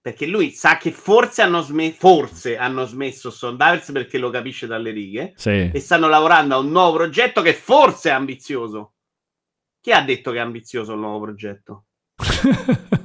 Perché 0.00 0.26
lui 0.26 0.50
sa 0.52 0.78
che 0.78 0.92
forse 0.92 1.42
hanno, 1.42 1.60
sme- 1.60 1.92
forse 1.92 2.56
hanno 2.56 2.86
smesso 2.86 3.30
Sondavers 3.30 3.92
perché 3.92 4.16
lo 4.16 4.30
capisce 4.30 4.66
dalle 4.66 4.90
righe 4.90 5.34
Sì. 5.36 5.70
e 5.70 5.80
stanno 5.80 6.08
lavorando 6.08 6.54
a 6.54 6.58
un 6.58 6.70
nuovo 6.70 6.96
progetto 6.96 7.42
che 7.42 7.52
forse 7.52 8.08
è 8.08 8.12
ambizioso. 8.12 8.94
Chi 9.80 9.92
ha 9.92 10.02
detto 10.02 10.30
che 10.30 10.38
è 10.38 10.40
ambizioso 10.40 10.94
il 10.94 11.00
nuovo 11.00 11.20
progetto? 11.20 11.84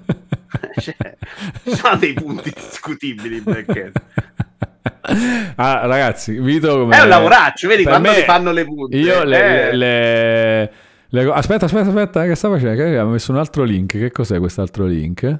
Cioè, 0.80 1.18
ci 1.64 1.76
sono 1.76 1.98
dei 1.98 2.14
punti 2.14 2.52
discutibili 2.52 3.38
in. 3.38 3.92
ah, 5.56 5.86
ragazzi, 5.86 6.40
Vito 6.40 6.78
come... 6.80 6.98
È 6.98 7.02
un 7.02 7.08
lavoraccio, 7.08 7.68
vedi 7.68 7.84
quando 7.84 8.10
me- 8.10 8.24
fanno 8.24 8.52
le 8.52 8.66
punte. 8.66 8.98
Io 8.98 9.24
le, 9.24 9.70
eh. 9.70 9.76
le- 9.76 10.74
le- 11.10 11.32
Aspetta, 11.32 11.66
aspetta, 11.66 11.88
aspetta, 11.88 12.24
che 12.26 12.36
sta 12.36 12.50
facendo? 12.50 12.76
Che 12.76 12.98
ha 12.98 13.06
messo 13.06 13.32
un 13.32 13.38
altro 13.38 13.64
link. 13.64 13.98
Che 13.98 14.12
cos'è 14.12 14.40
quest'altro 14.40 14.86
link? 14.86 15.40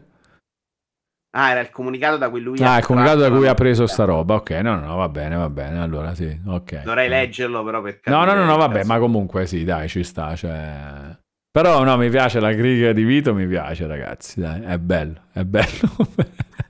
Ah, 1.36 1.50
era 1.50 1.62
il 1.62 1.72
comunicato 1.72 2.18
da 2.18 2.30
cui 2.30 2.42
lui 2.42 2.62
Ah, 2.62 2.76
ha 2.76 2.78
il 2.78 2.86
comunicato 2.86 3.20
da 3.20 3.32
cui 3.32 3.48
ha 3.48 3.56
preso 3.56 3.88
sta 3.88 4.06
roba. 4.06 4.36
Ok, 4.36 4.52
no, 4.52 4.76
no, 4.76 4.86
no, 4.86 4.96
va 4.96 5.10
bene, 5.10 5.36
va 5.36 5.50
bene. 5.50 5.80
Allora 5.82 6.14
sì, 6.14 6.40
ok. 6.46 6.84
Dovrei 6.84 7.10
leggerlo 7.10 7.64
però 7.64 7.82
per 7.82 8.00
No, 8.06 8.24
no, 8.24 8.34
no, 8.34 8.46
no, 8.46 8.56
vabbè, 8.56 8.84
ma 8.84 9.00
comunque 9.00 9.48
sì, 9.48 9.64
dai, 9.64 9.90
ci 9.90 10.04
sta. 10.04 10.36
Cioè... 10.36 11.18
Però 11.52 11.84
no, 11.84 11.98
mi 11.98 12.10
piace 12.10 12.40
la 12.40 12.54
critica 12.54 12.94
di 12.94 13.04
Vito, 13.04 13.34
mi 13.34 13.48
piace, 13.48 13.88
ragazzi. 13.88 14.40
Dai, 14.40 14.62
è 14.62 14.78
bello, 14.78 15.22
è 15.34 15.44
bello. 15.44 15.90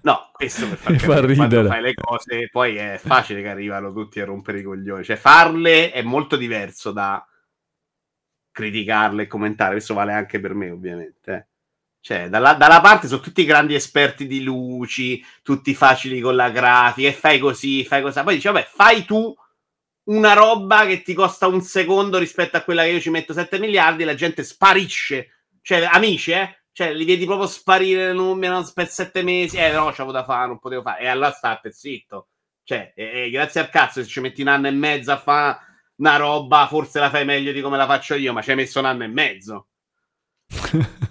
No, 0.01 0.22
questo 0.43 0.67
per 0.67 0.77
far 0.77 0.93
Mi 0.93 0.99
fa 0.99 1.19
capire 1.19 1.33
quando 1.33 1.61
ridere. 1.61 1.63
fai 1.63 1.81
le 1.81 1.93
cose, 1.93 2.49
poi 2.49 2.75
è 2.77 2.99
facile 3.01 3.41
che 3.41 3.49
arrivano 3.49 3.91
tutti 3.93 4.19
a 4.19 4.25
rompere 4.25 4.59
i 4.59 4.63
coglioni. 4.63 5.03
Cioè, 5.03 5.15
farle 5.15 5.91
è 5.91 6.01
molto 6.01 6.35
diverso 6.35 6.91
da 6.91 7.25
criticarle 8.51 9.23
e 9.23 9.27
commentare. 9.27 9.71
Questo 9.73 9.93
vale 9.93 10.13
anche 10.13 10.39
per 10.39 10.53
me, 10.53 10.69
ovviamente. 10.69 11.33
eh. 11.33 11.47
Cioè, 12.01 12.29
dalla, 12.29 12.53
dalla 12.53 12.81
parte 12.81 13.07
sono 13.07 13.21
tutti 13.21 13.45
grandi 13.45 13.75
esperti 13.75 14.27
di 14.27 14.43
luci, 14.43 15.23
tutti 15.41 15.73
facili 15.73 16.19
con 16.19 16.35
la 16.35 16.49
grafica, 16.49 17.07
e 17.07 17.13
fai 17.13 17.39
così, 17.39 17.85
fai 17.85 18.01
così. 18.01 18.21
Poi 18.21 18.35
dici, 18.35 18.47
vabbè, 18.47 18.67
fai 18.69 19.05
tu 19.05 19.33
una 20.05 20.33
roba 20.33 20.85
che 20.85 21.01
ti 21.01 21.13
costa 21.13 21.47
un 21.47 21.61
secondo 21.61 22.17
rispetto 22.17 22.57
a 22.57 22.61
quella 22.61 22.83
che 22.83 22.89
io 22.89 22.99
ci 22.99 23.09
metto 23.09 23.31
7 23.33 23.57
miliardi, 23.57 24.03
la 24.03 24.15
gente 24.15 24.43
sparisce. 24.43 25.29
Cioè, 25.61 25.87
amici, 25.91 26.31
eh? 26.31 26.62
Cioè, 26.73 26.91
li 26.93 27.05
vedi 27.05 27.25
proprio 27.25 27.47
sparire 27.47 28.13
non, 28.13 28.37
non- 28.39 28.71
per 28.73 28.89
7 28.89 29.21
mesi. 29.23 29.57
Eh, 29.57 29.71
no, 29.71 29.85
c'avevo 29.91 30.11
da 30.11 30.23
fare, 30.23 30.47
non 30.47 30.59
potevo 30.59 30.81
fare. 30.81 31.01
E 31.03 31.07
allora 31.07 31.31
state 31.31 31.71
zitto. 31.71 32.29
Cioè, 32.63 32.93
eh, 32.95 33.25
eh, 33.25 33.29
grazie 33.29 33.61
al 33.61 33.69
cazzo, 33.69 34.01
se 34.01 34.07
ci 34.07 34.19
metti 34.21 34.41
un 34.41 34.47
anno 34.47 34.67
e 34.67 34.71
mezzo 34.71 35.11
a 35.11 35.17
fare 35.17 35.59
una 35.97 36.15
roba, 36.17 36.67
forse 36.67 36.99
la 36.99 37.09
fai 37.09 37.25
meglio 37.25 37.51
di 37.51 37.61
come 37.61 37.77
la 37.77 37.85
faccio 37.85 38.15
io, 38.15 38.33
ma 38.33 38.41
ci 38.41 38.49
hai 38.51 38.55
messo 38.55 38.79
un 38.79 38.85
anno 38.85 39.03
e 39.03 39.07
mezzo. 39.07 39.67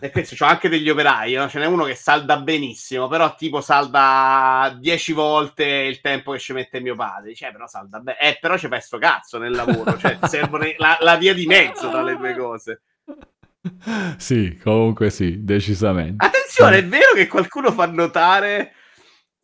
E 0.00 0.10
questo 0.12 0.34
c'ho 0.36 0.46
anche 0.46 0.68
degli 0.68 0.88
operai, 0.88 1.34
no? 1.34 1.48
ce 1.48 1.58
n'è 1.58 1.66
uno 1.66 1.84
che 1.84 1.94
salda 1.94 2.38
benissimo, 2.38 3.08
però 3.08 3.34
tipo 3.34 3.60
salda 3.60 4.74
10 4.78 5.12
volte 5.12 5.64
il 5.64 6.00
tempo 6.00 6.32
che 6.32 6.38
ci 6.38 6.52
mette 6.52 6.80
mio 6.80 6.94
padre. 6.96 7.34
Cioè, 7.34 7.52
però 7.52 7.66
salda 7.66 8.00
bene. 8.00 8.18
Eh, 8.18 8.38
però 8.40 8.56
ci 8.56 8.68
fai 8.68 8.80
sto 8.80 8.98
cazzo 8.98 9.38
nel 9.38 9.52
lavoro, 9.52 9.96
cioè 9.98 10.18
serve 10.26 10.74
la, 10.78 10.96
la 11.00 11.16
via 11.16 11.34
di 11.34 11.46
mezzo 11.46 11.88
tra 11.90 12.02
le 12.02 12.16
due 12.16 12.36
cose. 12.36 12.82
sì, 14.16 14.58
comunque 14.62 15.10
sì, 15.10 15.44
decisamente. 15.44 16.24
Attenzione, 16.24 16.78
è 16.78 16.86
vero 16.86 17.12
che 17.14 17.28
qualcuno 17.28 17.70
fa 17.72 17.86
notare 17.86 18.72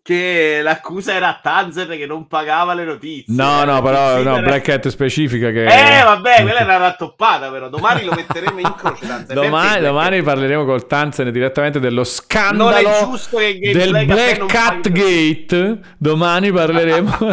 che 0.03 0.61
l'accusa 0.63 1.13
era 1.13 1.29
a 1.29 1.41
Tanzer 1.43 1.87
che 1.89 2.07
non 2.07 2.27
pagava 2.27 2.73
le 2.73 2.85
notizie. 2.85 3.35
No, 3.35 3.65
no, 3.65 3.83
però 3.83 4.23
no, 4.23 4.41
Black 4.41 4.69
Hat 4.71 4.89
specifica 4.89 5.51
che... 5.51 5.67
Eh, 5.67 6.03
vabbè, 6.03 6.41
quella 6.43 6.61
era 6.61 6.79
rattoppata, 6.79 7.51
però 7.51 7.69
domani 7.69 8.05
lo 8.05 8.15
metteremo 8.15 8.59
in 8.59 8.75
croce. 8.75 9.07
Tanzer. 9.07 9.35
Domani, 9.35 9.83
domani 9.83 10.19
Hat? 10.19 10.25
parleremo 10.25 10.65
col 10.65 10.87
Tanzen 10.87 11.31
direttamente 11.31 11.79
dello 11.79 11.97
Non 11.97 12.05
scandalo 12.07 12.75
è 12.75 13.05
giusto 13.05 13.37
che 13.37 13.59
Games 13.59 13.77
del 13.77 13.91
Black 13.91 14.09
Hat 14.09 14.15
Black 14.15 14.39
non 14.39 14.49
Cat 14.49 14.81
paghi- 14.81 15.47
Gate. 15.47 15.79
Domani 15.99 16.53
parleremo. 16.53 17.19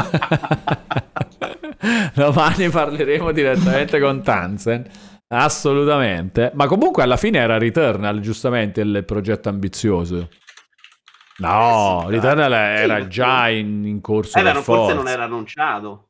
domani 2.14 2.70
parleremo 2.70 3.32
direttamente 3.32 4.00
con 4.00 4.22
Tanzen. 4.22 5.14
Assolutamente. 5.38 6.52
Ma 6.54 6.68
comunque 6.68 7.04
alla 7.04 7.18
fine 7.18 7.40
era 7.40 7.58
Returnal, 7.58 8.20
giustamente, 8.20 8.82
il 8.82 9.04
progetto 9.06 9.50
ambizioso. 9.50 10.30
No, 11.38 12.04
Eh 12.04 12.06
sì, 12.06 12.12
Returnal 12.12 12.54
era 12.54 13.02
Sì, 13.02 13.10
già 13.10 13.50
in, 13.50 13.86
in 13.86 14.00
corso 14.00 14.40
Eh, 14.40 14.44
beh, 14.44 14.54
forse 14.62 14.94
non 14.94 15.08
era 15.08 15.26
annunciato. 15.26 16.10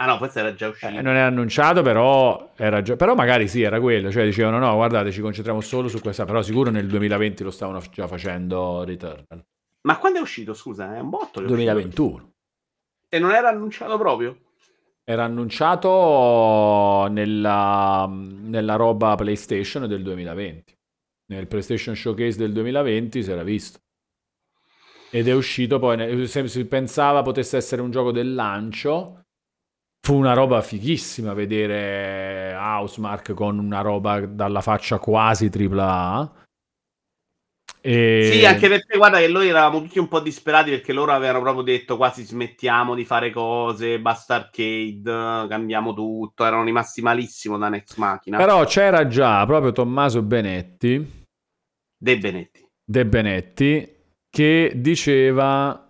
Ah 0.00 0.06
no, 0.06 0.18
forse 0.18 0.40
era 0.40 0.54
già 0.54 0.68
uscito. 0.68 0.92
Eh, 0.92 1.00
non 1.00 1.16
era 1.16 1.26
annunciato, 1.26 1.82
però 1.82 2.50
era 2.56 2.82
già... 2.82 2.94
Però 2.94 3.14
magari 3.14 3.48
sì, 3.48 3.62
era 3.62 3.80
quello. 3.80 4.10
Cioè 4.12 4.24
dicevano, 4.24 4.58
no, 4.58 4.74
guardate, 4.74 5.10
ci 5.10 5.20
concentriamo 5.20 5.60
solo 5.60 5.88
su 5.88 6.00
questa. 6.00 6.24
Però 6.24 6.42
sicuro 6.42 6.70
nel 6.70 6.86
2020 6.86 7.42
lo 7.42 7.50
stavano 7.50 7.82
già 7.90 8.06
facendo 8.06 8.84
Returnal. 8.84 9.44
Ma 9.82 9.96
quando 9.96 10.18
è 10.18 10.22
uscito, 10.22 10.54
scusa? 10.54 10.94
È 10.94 11.00
un 11.00 11.08
botto. 11.08 11.40
che 11.40 11.46
è 11.46 11.50
uscito. 11.50 11.72
2021. 11.72 12.32
E 13.08 13.18
non 13.18 13.32
era 13.32 13.48
annunciato 13.48 13.96
proprio? 13.96 14.38
Era 15.10 15.24
annunciato 15.24 17.06
nella, 17.08 18.06
nella 18.10 18.76
roba 18.76 19.14
PlayStation 19.14 19.88
del 19.88 20.02
2020. 20.02 20.74
Nel 21.32 21.46
PlayStation 21.46 21.94
Showcase 21.96 22.36
del 22.36 22.52
2020 22.52 23.22
si 23.22 23.30
era 23.30 23.42
visto. 23.42 23.78
Ed 25.10 25.26
è 25.26 25.32
uscito 25.32 25.78
poi, 25.78 26.26
si 26.28 26.64
pensava 26.66 27.22
potesse 27.22 27.56
essere 27.56 27.80
un 27.80 27.90
gioco 27.90 28.12
del 28.12 28.34
lancio, 28.34 29.22
fu 29.98 30.14
una 30.14 30.34
roba 30.34 30.60
fighissima 30.60 31.32
vedere 31.32 32.52
Housemark 32.54 33.32
con 33.32 33.58
una 33.58 33.80
roba 33.80 34.26
dalla 34.26 34.60
faccia 34.60 34.98
quasi 34.98 35.48
AAA. 35.50 36.47
E... 37.80 38.30
Sì, 38.32 38.44
anche 38.44 38.68
perché 38.68 38.96
guarda 38.96 39.18
che 39.18 39.28
noi 39.28 39.48
eravamo 39.48 39.80
tutti 39.80 39.98
un 39.98 40.08
po' 40.08 40.20
disperati 40.20 40.70
perché 40.70 40.92
loro 40.92 41.12
avevano 41.12 41.40
proprio 41.40 41.62
detto 41.62 41.96
quasi 41.96 42.24
smettiamo 42.24 42.94
di 42.94 43.04
fare 43.04 43.30
cose, 43.30 44.00
basta 44.00 44.34
arcade, 44.34 45.46
cambiamo 45.48 45.94
tutto, 45.94 46.44
erano 46.44 46.64
rimasti 46.64 47.02
malissimo 47.02 47.56
da 47.56 47.68
Next 47.68 47.96
Machina. 47.96 48.36
Però 48.36 48.64
c'era 48.64 49.06
già 49.06 49.46
proprio 49.46 49.72
Tommaso 49.72 50.22
Benetti, 50.22 51.24
De 51.96 52.18
Benetti. 52.18 52.66
De 52.84 53.06
Benetti, 53.06 53.96
che 54.28 54.72
diceva... 54.74 55.88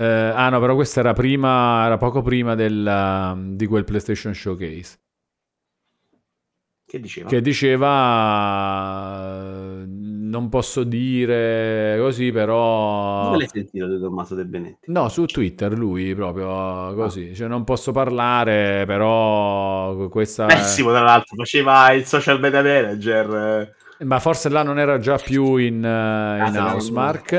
eh, 0.00 0.04
ah 0.04 0.48
no, 0.48 0.60
però 0.60 0.74
questa 0.74 1.00
era 1.00 1.12
prima, 1.12 1.84
era 1.86 1.96
poco 1.96 2.22
prima 2.22 2.54
del, 2.54 3.54
di 3.54 3.66
quel 3.66 3.84
PlayStation 3.84 4.34
Showcase. 4.34 4.98
Che 6.88 7.00
diceva? 7.00 7.28
Che 7.28 7.40
diceva... 7.40 7.82
eh, 9.82 9.84
Non 9.86 10.48
posso 10.48 10.84
dire 10.84 11.96
così, 11.98 12.30
però... 12.30 13.24
Dove 13.24 13.38
l'hai 13.38 13.48
sentito 13.48 13.88
di 13.88 13.98
Tommaso 14.00 14.36
De 14.36 14.44
Benetti? 14.44 14.90
No, 14.92 15.08
su 15.08 15.24
Twitter 15.26 15.72
lui 15.76 16.14
proprio 16.14 16.94
così, 16.94 17.34
cioè 17.34 17.48
non 17.48 17.64
posso 17.64 17.90
parlare, 17.90 18.84
però 18.86 20.08
questa... 20.08 20.46
Pessimo, 20.46 20.90
tra 20.90 21.02
l'altro, 21.02 21.36
faceva 21.36 21.90
il 21.92 22.04
social 22.04 22.38
media 22.38 22.62
manager. 22.62 23.74
eh. 23.98 24.04
Ma 24.04 24.20
forse 24.20 24.48
là 24.48 24.62
non 24.62 24.78
era 24.78 24.98
già 24.98 25.16
più 25.16 25.56
in, 25.56 25.82
eh, 25.84 26.44
in 26.46 26.52
se 26.52 26.58
no, 26.58 26.68
Housemark. 26.68 27.32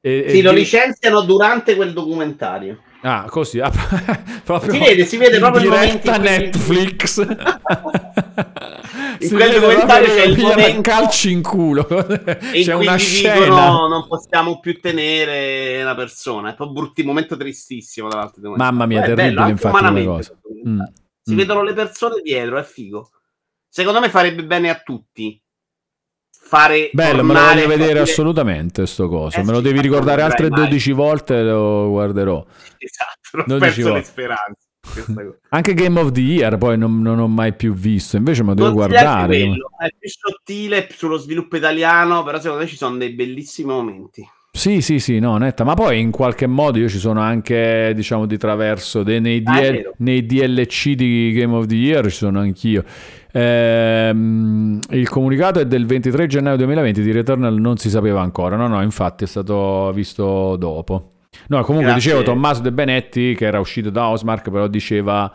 E, 0.00 0.24
e 0.26 0.30
Sì, 0.30 0.42
lo 0.42 0.50
di- 0.50 0.58
licenziano 0.58 1.22
durante 1.22 1.74
quel 1.74 1.92
documentario. 1.92 2.82
Ah, 3.06 3.26
così, 3.30 3.60
ah, 3.60 3.70
proprio 4.42 4.72
Si 4.72 4.78
vede, 4.80 5.04
si 5.04 5.16
vede 5.16 5.38
proprio 5.38 5.62
il 5.62 5.68
momento 5.68 6.12
in 6.12 6.22
Netflix. 6.22 7.26
In 9.18 9.30
quel 9.30 9.50
documentario 9.60 10.08
c'è 10.08 10.24
il 10.24 10.38
momento- 10.38 10.80
calci 10.82 11.30
in 11.30 11.40
culo. 11.42 11.86
E 12.52 12.62
C'è 12.62 12.74
una 12.74 12.96
scena. 12.96 13.34
dicono 13.44 13.88
non 13.88 14.06
possiamo 14.06 14.60
più 14.60 14.78
tenere 14.78 15.80
una 15.80 15.94
persona. 15.94 16.50
È 16.50 16.54
proprio 16.54 16.82
brutti, 16.82 17.02
momento 17.02 17.36
tristissimo. 17.36 18.08
tra 18.08 18.18
l'altro. 18.18 18.54
Mamma 18.56 18.84
mia, 18.86 18.98
Poi 19.00 19.14
terribile, 19.14 19.34
bello, 19.34 19.48
infatti, 19.50 19.84
come 19.84 20.04
cosa. 20.04 20.38
Mm, 20.68 20.80
Si 21.22 21.32
mm. 21.32 21.36
vedono 21.36 21.62
le 21.62 21.72
persone 21.72 22.20
dietro, 22.22 22.58
è 22.58 22.62
figo. 22.62 23.10
Secondo 23.68 24.00
me 24.00 24.10
farebbe 24.10 24.44
bene 24.44 24.68
a 24.68 24.80
tutti 24.84 25.40
fare 26.48 26.90
Bello, 26.92 27.24
me 27.24 27.34
lo 27.34 27.40
voglio 27.40 27.66
vedere 27.66 27.88
dire- 27.88 28.00
assolutamente 28.00 28.86
sto 28.86 29.08
coso. 29.08 29.40
Eh 29.40 29.42
Me 29.44 29.52
lo 29.52 29.60
devi 29.60 29.80
ricordare 29.80 30.22
altre 30.22 30.44
vedrai 30.44 30.60
mai. 30.60 30.68
12 30.70 30.92
volte 30.92 31.42
lo 31.42 31.88
guarderò. 31.90 32.44
Esatto, 32.78 33.44
non 33.48 33.58
12 33.58 33.60
perso 33.60 33.82
le 33.86 33.90
volte. 33.90 34.06
speranze. 34.06 34.64
Anche 35.50 35.74
Game 35.74 35.98
of 35.98 36.12
the 36.12 36.20
Year 36.20 36.56
poi 36.58 36.78
non, 36.78 37.02
non 37.02 37.18
ho 37.18 37.26
mai 37.26 37.52
più 37.54 37.74
visto, 37.74 38.16
invece 38.16 38.42
me 38.42 38.50
lo 38.50 38.54
devo 38.54 38.72
guardare. 38.72 39.36
quello, 39.38 39.70
è 39.78 39.88
più 39.98 40.08
sottile 40.08 40.86
sullo 40.94 41.16
sviluppo 41.16 41.56
italiano, 41.56 42.22
però 42.22 42.38
secondo 42.38 42.62
me 42.62 42.68
ci 42.68 42.76
sono 42.76 42.96
dei 42.96 43.10
bellissimi 43.10 43.72
momenti. 43.72 44.24
Sì, 44.52 44.80
sì, 44.80 45.00
sì, 45.00 45.18
no, 45.18 45.36
netta, 45.36 45.64
ma 45.64 45.74
poi 45.74 45.98
in 46.00 46.10
qualche 46.10 46.46
modo 46.46 46.78
io 46.78 46.88
ci 46.88 46.96
sono 46.98 47.20
anche, 47.20 47.92
diciamo, 47.94 48.24
di 48.24 48.38
traverso 48.38 49.02
dei- 49.02 49.20
nei, 49.20 49.42
Ah, 49.44 49.60
DL 49.60 49.92
nei 49.98 50.24
DLC 50.24 50.92
di 50.92 51.32
Game 51.34 51.54
of 51.54 51.66
the 51.66 51.74
Year, 51.74 52.04
ci 52.04 52.16
sono 52.16 52.38
anch'io. 52.40 52.82
Ehm, 53.36 54.80
il 54.90 55.08
comunicato 55.08 55.60
è 55.60 55.66
del 55.66 55.84
23 55.84 56.26
gennaio 56.26 56.56
2020, 56.56 57.02
di 57.02 57.12
Returnal 57.12 57.58
non 57.60 57.76
si 57.76 57.90
sapeva 57.90 58.22
ancora, 58.22 58.56
no, 58.56 58.66
no, 58.66 58.82
infatti 58.82 59.24
è 59.24 59.26
stato 59.26 59.92
visto 59.92 60.56
dopo. 60.56 61.12
No, 61.48 61.62
comunque 61.62 61.90
Grazie. 61.90 62.12
dicevo 62.12 62.24
Tommaso 62.24 62.62
De 62.62 62.72
Benetti, 62.72 63.34
che 63.34 63.44
era 63.44 63.60
uscito 63.60 63.90
da 63.90 64.08
Osmark, 64.08 64.50
però 64.50 64.68
diceva... 64.68 65.30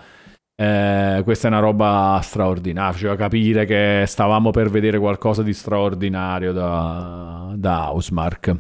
eh, 0.56 1.22
questa 1.24 1.48
è 1.48 1.52
una 1.52 1.60
roba 1.60 2.20
straordinaria, 2.24 2.92
faceva 2.92 3.16
capire 3.16 3.66
che 3.66 4.04
stavamo 4.08 4.50
per 4.52 4.70
vedere 4.70 4.98
qualcosa 4.98 5.44
di 5.44 5.54
straordinario 5.54 6.54
da, 6.54 7.52
da 7.56 7.92
Housemark. 7.92 8.56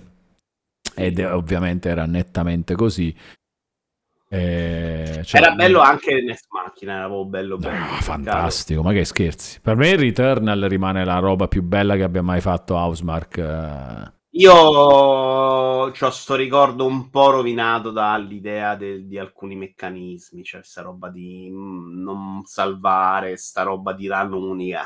Ed 0.95 1.19
ovviamente 1.19 1.89
era 1.89 2.05
nettamente 2.05 2.75
così. 2.75 3.15
Eh, 4.33 5.21
cioè- 5.25 5.41
Era 5.41 5.53
bello 5.55 5.81
anche 5.81 6.21
Next 6.21 6.47
Machina, 6.51 6.93
era 6.99 7.05
proprio 7.07 7.25
bello 7.25 7.57
bello. 7.57 7.73
Peccato. 7.85 8.01
fantastico, 8.01 8.81
ma 8.81 8.93
che 8.93 9.03
scherzi. 9.03 9.59
Per 9.59 9.75
me 9.75 9.93
Returnal 9.97 10.61
rimane 10.69 11.03
la 11.03 11.19
roba 11.19 11.49
più 11.49 11.61
bella 11.63 11.97
che 11.97 12.03
abbia 12.03 12.21
mai 12.21 12.39
fatto 12.39 12.75
Housemark. 12.77 13.37
eh. 13.37 14.11
Io 14.35 14.53
ho 14.53 15.91
sto 16.11 16.35
ricordo 16.35 16.85
un 16.85 17.09
po' 17.09 17.31
rovinato 17.31 17.91
dall'idea 17.91 18.75
del- 18.75 19.05
di 19.05 19.17
alcuni 19.17 19.55
meccanismi, 19.57 20.41
cioè 20.45 20.63
sta 20.63 20.81
roba 20.81 21.09
di 21.09 21.49
mm, 21.51 22.01
non 22.01 22.41
salvare, 22.45 23.35
sta 23.35 23.63
roba 23.63 23.91
di 23.91 24.07
run 24.07 24.31
unica. 24.31 24.83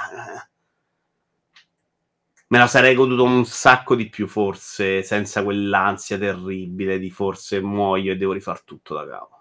Me 2.48 2.58
la 2.58 2.66
sarei 2.68 2.96
goduto 2.96 3.24
un 3.24 3.46
sacco 3.46 3.94
di 3.96 4.10
più, 4.10 4.28
forse, 4.28 5.04
senza 5.04 5.44
quell'ansia 5.44 6.18
terribile 6.18 6.98
di 7.00 7.10
forse 7.12 7.60
muoio 7.62 8.12
e 8.12 8.18
devo 8.18 8.34
rifar 8.34 8.64
tutto 8.64 8.94
da 8.96 9.08
capo. 9.08 9.35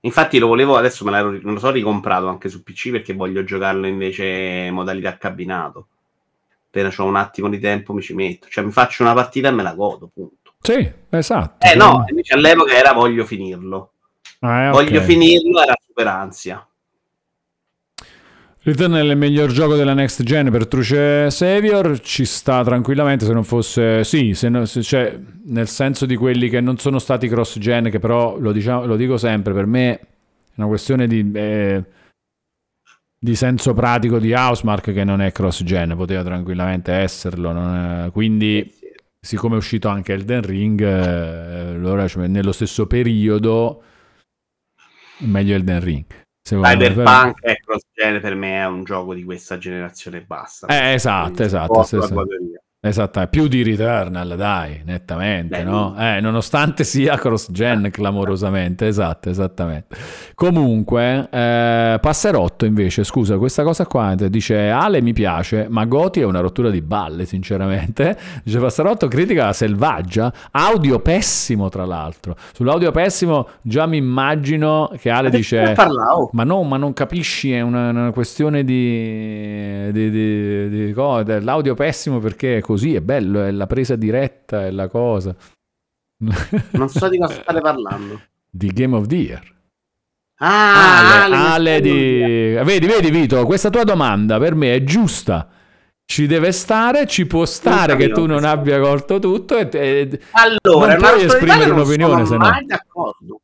Infatti 0.00 0.38
lo 0.38 0.46
volevo, 0.46 0.76
adesso 0.76 1.04
me, 1.04 1.10
l'ero- 1.10 1.30
me 1.30 1.52
lo 1.52 1.58
so 1.58 1.70
ricomprato 1.70 2.28
anche 2.28 2.48
su 2.48 2.62
PC 2.62 2.90
perché 2.90 3.14
voglio 3.14 3.42
giocarlo 3.44 3.86
invece 3.86 4.24
in 4.26 4.74
modalità 4.74 5.16
cabinato. 5.16 5.88
Appena 6.68 6.92
ho 6.96 7.04
un 7.04 7.16
attimo 7.16 7.48
di 7.48 7.58
tempo 7.58 7.92
mi 7.92 8.02
ci 8.02 8.14
metto. 8.14 8.48
Cioè 8.48 8.64
mi 8.64 8.70
faccio 8.70 9.02
una 9.02 9.14
partita 9.14 9.48
e 9.48 9.52
me 9.52 9.62
la 9.62 9.74
godo, 9.74 10.10
punto. 10.12 10.54
Sì, 10.60 10.90
esatto. 11.10 11.66
Eh 11.66 11.74
no, 11.74 12.04
invece 12.08 12.34
all'epoca 12.34 12.72
era 12.74 12.92
voglio 12.92 13.24
finirlo. 13.24 13.92
Ah, 14.40 14.66
eh, 14.66 14.70
Voglio 14.70 15.00
finirlo, 15.00 15.60
era 15.62 15.74
super 15.84 16.06
ansia. 16.06 16.67
Returnal 18.68 19.06
è 19.06 19.10
il 19.12 19.16
miglior 19.16 19.50
gioco 19.50 19.76
della 19.76 19.94
next 19.94 20.22
gen 20.24 20.50
per 20.50 20.66
Truce 20.68 21.30
Savior. 21.30 21.98
Ci 22.00 22.26
sta 22.26 22.62
tranquillamente 22.62 23.24
se 23.24 23.32
non 23.32 23.42
fosse. 23.42 24.04
Sì, 24.04 24.34
se 24.34 24.50
no- 24.50 24.66
se- 24.66 24.82
cioè, 24.82 25.18
nel 25.44 25.68
senso 25.68 26.04
di 26.04 26.16
quelli 26.16 26.50
che 26.50 26.60
non 26.60 26.76
sono 26.76 26.98
stati 26.98 27.28
cross 27.28 27.58
gen, 27.58 27.88
che 27.88 27.98
però 27.98 28.38
lo, 28.38 28.52
diciamo, 28.52 28.84
lo 28.84 28.96
dico 28.96 29.16
sempre, 29.16 29.54
per 29.54 29.64
me 29.64 29.98
è 29.98 30.00
una 30.56 30.66
questione 30.66 31.06
di. 31.06 31.30
eh, 31.32 31.82
di 33.20 33.34
senso 33.34 33.72
pratico 33.72 34.18
di 34.18 34.32
Housemark 34.34 34.92
che 34.92 35.02
non 35.02 35.22
è 35.22 35.32
cross 35.32 35.62
gen, 35.64 35.96
poteva 35.96 36.22
tranquillamente 36.22 36.92
esserlo. 36.92 38.04
è- 38.04 38.10
Quindi, 38.12 38.70
siccome 39.18 39.54
è 39.54 39.58
uscito 39.58 39.88
anche 39.88 40.12
Elden 40.12 40.42
Ring, 40.42 40.80
eh, 40.82 41.74
allora 41.74 42.06
cioè, 42.06 42.26
nello 42.26 42.52
stesso 42.52 42.86
periodo, 42.86 43.82
meglio 45.20 45.54
Elden 45.54 45.80
Ring. 45.80 46.04
Cyberpunk 46.56 47.40
è 47.40 47.56
cross 47.56 47.82
gen 47.92 48.20
per 48.20 48.34
me 48.34 48.60
è 48.60 48.66
un 48.66 48.84
gioco 48.84 49.14
di 49.14 49.24
questa 49.24 49.58
generazione 49.58 50.18
e 50.18 50.22
basta. 50.22 50.66
Eh, 50.66 50.94
esatto, 50.94 51.24
Quindi, 51.24 51.42
esatto, 51.42 51.82
sì, 51.82 52.00
sì. 52.00 52.14
Esatto, 52.80 53.26
più 53.26 53.48
di 53.48 53.64
Returnal, 53.64 54.36
dai, 54.36 54.82
nettamente, 54.84 55.64
Beh, 55.64 55.64
no? 55.64 55.96
Eh, 55.98 56.20
nonostante 56.20 56.84
sia 56.84 57.16
cross-gen 57.16 57.88
clamorosamente, 57.90 58.86
esatto, 58.86 59.30
esattamente. 59.30 59.96
Comunque, 60.36 61.28
eh, 61.28 61.98
Passerotto 62.00 62.66
invece, 62.66 63.02
scusa, 63.02 63.36
questa 63.36 63.64
cosa 63.64 63.84
qua 63.84 64.14
dice 64.14 64.70
Ale 64.70 65.02
mi 65.02 65.12
piace, 65.12 65.66
ma 65.68 65.86
Goti 65.86 66.20
è 66.20 66.24
una 66.24 66.38
rottura 66.38 66.70
di 66.70 66.80
balle, 66.80 67.24
sinceramente. 67.24 68.16
Dice 68.44 68.60
Passerotto, 68.60 69.08
critica 69.08 69.52
selvaggia, 69.52 70.32
audio 70.52 71.00
pessimo 71.00 71.68
tra 71.68 71.84
l'altro. 71.84 72.36
Sull'audio 72.52 72.92
pessimo 72.92 73.48
già 73.60 73.86
mi 73.86 73.96
immagino 73.96 74.92
che 74.98 75.10
Ale 75.10 75.24
Ma 75.24 75.28
di 75.30 75.36
dice... 75.38 75.74
Ma 76.30 76.44
no, 76.44 76.62
ma 76.62 76.76
non 76.76 76.92
capisci, 76.92 77.52
è 77.52 77.60
una, 77.60 77.90
una 77.90 78.12
questione 78.12 78.62
di, 78.62 79.90
di, 79.90 80.10
di, 80.10 80.68
di 80.68 80.92
co- 80.92 81.24
dell'audio 81.24 81.74
pessimo 81.74 82.20
perché 82.20 82.62
così, 82.68 82.94
è 82.94 83.00
bello, 83.00 83.42
è 83.42 83.50
la 83.50 83.66
presa 83.66 83.96
diretta, 83.96 84.66
è 84.66 84.70
la 84.70 84.88
cosa. 84.88 85.34
Non 86.72 86.88
so 86.90 87.08
di 87.08 87.18
cosa 87.18 87.32
state 87.40 87.60
parlando. 87.62 88.20
di 88.50 88.68
Game 88.68 88.94
of 88.94 89.06
the 89.06 89.14
Year. 89.14 89.56
Ah, 90.40 91.24
Ale, 91.24 91.34
Ale, 91.34 91.80
di... 91.80 92.20
Vedi, 92.62 92.86
vedi 92.86 93.10
Vito, 93.10 93.44
questa 93.46 93.70
tua 93.70 93.84
domanda 93.84 94.38
per 94.38 94.54
me 94.54 94.74
è 94.74 94.84
giusta. 94.84 95.48
Ci 96.04 96.26
deve 96.26 96.52
stare, 96.52 97.06
ci 97.06 97.26
può 97.26 97.44
stare 97.46 97.96
che 97.96 98.10
tu 98.10 98.26
non 98.26 98.44
abbia 98.44 98.78
colto 98.80 99.18
tutto 99.18 99.56
e, 99.56 99.68
e- 99.72 100.20
Allora, 100.32 100.96
non 100.96 100.98
puoi 100.98 101.24
esprimere 101.24 101.70
un'opinione 101.70 102.26
se 102.26 102.36
no. 102.36 102.50
d'accordo. 102.64 103.40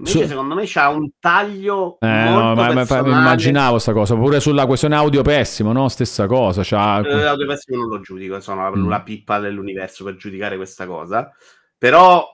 Invece, 0.00 0.22
Su- 0.22 0.26
secondo 0.28 0.54
me 0.54 0.62
c'ha 0.64 0.88
un 0.88 1.10
taglio 1.18 1.98
Eh, 2.00 2.06
molto 2.06 2.62
no, 2.62 2.72
ma, 2.72 2.72
ma- 2.72 2.98
immaginavo 3.20 3.78
sta 3.78 3.92
cosa. 3.92 4.14
Pure 4.14 4.40
sulla 4.40 4.64
questione 4.66 4.94
audio 4.94 5.20
pessimo, 5.22 5.72
no? 5.72 5.88
Stessa 5.88 6.26
cosa. 6.26 6.62
C'ha... 6.64 7.00
Eh, 7.02 7.24
Audiopessimo 7.26 7.76
non 7.82 7.88
lo 7.88 8.00
giudico, 8.00 8.40
sono 8.40 8.62
la, 8.70 8.74
Mm. 8.76 8.88
la 8.88 9.02
pippa 9.02 9.38
dell'universo 9.40 10.04
per 10.04 10.16
giudicare 10.16 10.56
questa 10.56 10.86
cosa. 10.86 11.30
Però 11.76 12.32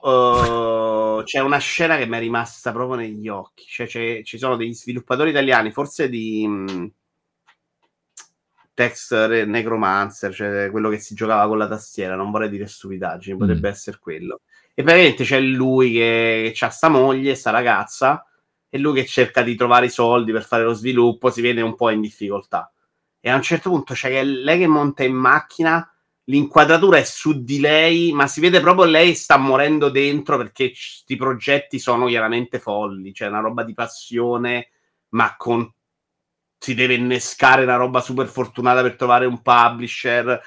eh, 1.19 1.23
c'è 1.25 1.39
una 1.39 1.57
scena 1.57 1.97
che 1.97 2.05
mi 2.05 2.15
è 2.17 2.19
rimasta 2.19 2.71
proprio 2.71 2.97
negli 2.99 3.27
occhi. 3.27 3.65
Cioè, 3.67 3.85
c'è- 3.87 4.21
ci 4.23 4.37
sono 4.37 4.55
degli 4.55 4.73
sviluppatori 4.73 5.29
italiani, 5.31 5.71
forse 5.71 6.07
di 6.09 6.47
mh, 6.47 6.91
Text 8.73 9.11
Re- 9.11 9.45
Necromancer, 9.45 10.33
cioè 10.33 10.69
quello 10.69 10.89
che 10.89 10.99
si 10.99 11.15
giocava 11.15 11.47
con 11.47 11.57
la 11.57 11.67
tastiera. 11.67 12.15
Non 12.15 12.29
vorrei 12.31 12.49
dire 12.49 12.67
stupidaggini, 12.67 13.37
potrebbe 13.37 13.69
Mm. 13.69 13.71
essere 13.71 13.97
quello. 13.99 14.41
E 14.79 14.83
praticamente 14.83 15.23
c'è 15.23 15.39
lui 15.39 15.93
che, 15.93 16.53
ha 16.59 16.69
sta 16.69 16.87
moglie, 16.87 17.33
sta 17.33 17.49
ragazza, 17.49 18.23
e 18.69 18.77
lui 18.77 18.93
che 18.93 19.07
cerca 19.07 19.41
di 19.41 19.55
trovare 19.55 19.87
i 19.87 19.89
soldi 19.89 20.31
per 20.31 20.43
fare 20.43 20.65
lo 20.65 20.73
sviluppo, 20.73 21.31
si 21.31 21.41
vede 21.41 21.61
un 21.61 21.73
po' 21.73 21.89
in 21.89 21.99
difficoltà. 21.99 22.71
E 23.19 23.27
a 23.31 23.33
un 23.35 23.41
certo 23.41 23.71
punto 23.71 23.95
c'è 23.95 24.09
che 24.09 24.21
lei 24.21 24.59
che 24.59 24.67
monta 24.67 25.03
in 25.03 25.15
macchina, 25.15 25.91
l'inquadratura 26.25 26.97
è 26.97 27.03
su 27.03 27.43
di 27.43 27.59
lei, 27.59 28.11
ma 28.11 28.27
si 28.27 28.39
vede 28.39 28.59
proprio 28.59 28.85
lei 28.85 29.15
sta 29.15 29.37
morendo 29.37 29.89
dentro 29.89 30.37
perché 30.37 30.69
questi 30.69 31.15
progetti 31.15 31.79
sono 31.79 32.05
chiaramente 32.05 32.59
folli, 32.59 33.13
c'è 33.13 33.25
una 33.25 33.39
roba 33.39 33.63
di 33.63 33.73
passione, 33.73 34.69
ma 35.09 35.35
con 35.37 35.73
si 36.59 36.75
deve 36.75 36.93
innescare 36.93 37.63
una 37.63 37.77
roba 37.77 37.99
super 37.99 38.27
fortunata 38.27 38.83
per 38.83 38.95
trovare 38.95 39.25
un 39.25 39.41
publisher. 39.41 40.39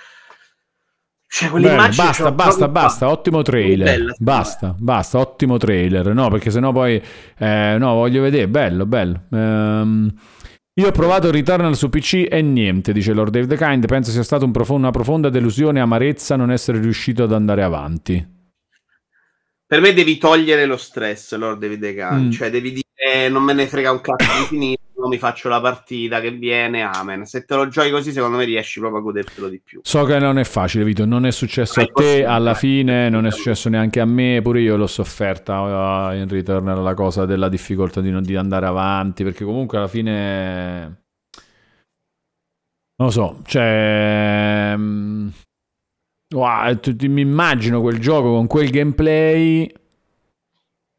Cioè, 1.32 1.48
basta, 1.94 2.32
basta, 2.32 2.64
qua. 2.64 2.68
basta, 2.68 3.08
ottimo 3.08 3.42
trailer. 3.42 4.14
Basta, 4.18 4.74
basta, 4.76 5.20
ottimo 5.20 5.58
trailer. 5.58 6.12
No, 6.12 6.28
perché 6.28 6.50
sennò 6.50 6.72
poi 6.72 7.00
eh, 7.38 7.76
no, 7.78 7.94
voglio 7.94 8.20
vedere, 8.20 8.48
bello, 8.48 8.84
bello. 8.84 9.26
Ehm, 9.30 10.12
io 10.74 10.86
ho 10.88 10.90
provato 10.90 11.30
Returnal 11.30 11.76
su 11.76 11.88
PC 11.88 12.26
e 12.28 12.42
niente, 12.42 12.92
dice 12.92 13.12
Lord 13.12 13.30
Dave 13.30 13.46
the 13.46 13.56
Kind. 13.56 13.86
Penso 13.86 14.10
sia 14.10 14.24
stata 14.24 14.44
un 14.44 14.50
profo- 14.50 14.74
una 14.74 14.90
profonda 14.90 15.30
delusione 15.30 15.78
e 15.78 15.82
amarezza 15.82 16.34
non 16.34 16.50
essere 16.50 16.80
riuscito 16.80 17.22
ad 17.22 17.32
andare 17.32 17.62
avanti. 17.62 18.38
Per 19.64 19.80
me 19.80 19.92
devi 19.92 20.18
togliere 20.18 20.66
lo 20.66 20.76
stress, 20.76 21.36
Lord 21.36 21.60
David 21.60 21.78
Degan. 21.78 22.26
Mm. 22.26 22.30
Cioè, 22.32 22.50
devi 22.50 22.72
dire 22.72 23.28
non 23.28 23.44
me 23.44 23.52
ne 23.52 23.68
frega 23.68 23.92
un 23.92 24.00
cazzo 24.00 24.26
di 24.36 24.46
finire, 24.46 24.79
mi 25.08 25.18
faccio 25.18 25.48
la 25.48 25.60
partita 25.60 26.20
che 26.20 26.30
viene, 26.30 26.82
amen. 26.82 27.24
Se 27.24 27.44
te 27.44 27.54
lo 27.54 27.68
giochi 27.68 27.90
così, 27.90 28.12
secondo 28.12 28.36
me 28.36 28.44
riesci 28.44 28.80
proprio 28.80 29.00
a 29.00 29.02
godertelo 29.02 29.48
di 29.48 29.60
più. 29.60 29.80
So 29.82 30.04
che 30.04 30.18
non 30.18 30.38
è 30.38 30.44
facile, 30.44 30.84
Vito. 30.84 31.04
Non 31.04 31.26
è 31.26 31.30
successo 31.30 31.80
Ma 31.80 31.86
a 31.86 31.92
te, 31.92 32.24
alla 32.24 32.52
eh. 32.52 32.56
fine 32.56 33.08
non 33.08 33.26
è 33.26 33.30
successo 33.30 33.68
neanche 33.68 34.00
a 34.00 34.04
me. 34.04 34.40
Pure 34.42 34.60
io 34.60 34.76
l'ho 34.76 34.86
sofferta 34.86 35.60
uh, 35.60 36.14
in 36.14 36.28
Returnal 36.28 36.82
la 36.82 36.94
cosa 36.94 37.24
della 37.26 37.48
difficoltà 37.48 38.00
di, 38.00 38.10
non, 38.10 38.22
di 38.22 38.36
andare 38.36 38.66
avanti. 38.66 39.24
Perché 39.24 39.44
comunque 39.44 39.78
alla 39.78 39.88
fine. 39.88 41.02
Non 42.96 43.08
lo 43.08 43.10
so, 43.10 43.40
cioè. 43.46 44.74
mm, 44.76 45.28
wow, 46.34 46.78
tu- 46.80 46.94
ti- 46.94 47.08
mi 47.08 47.22
immagino 47.22 47.80
quel 47.80 47.98
gioco 47.98 48.32
con 48.32 48.46
quel 48.46 48.68
gameplay 48.70 49.72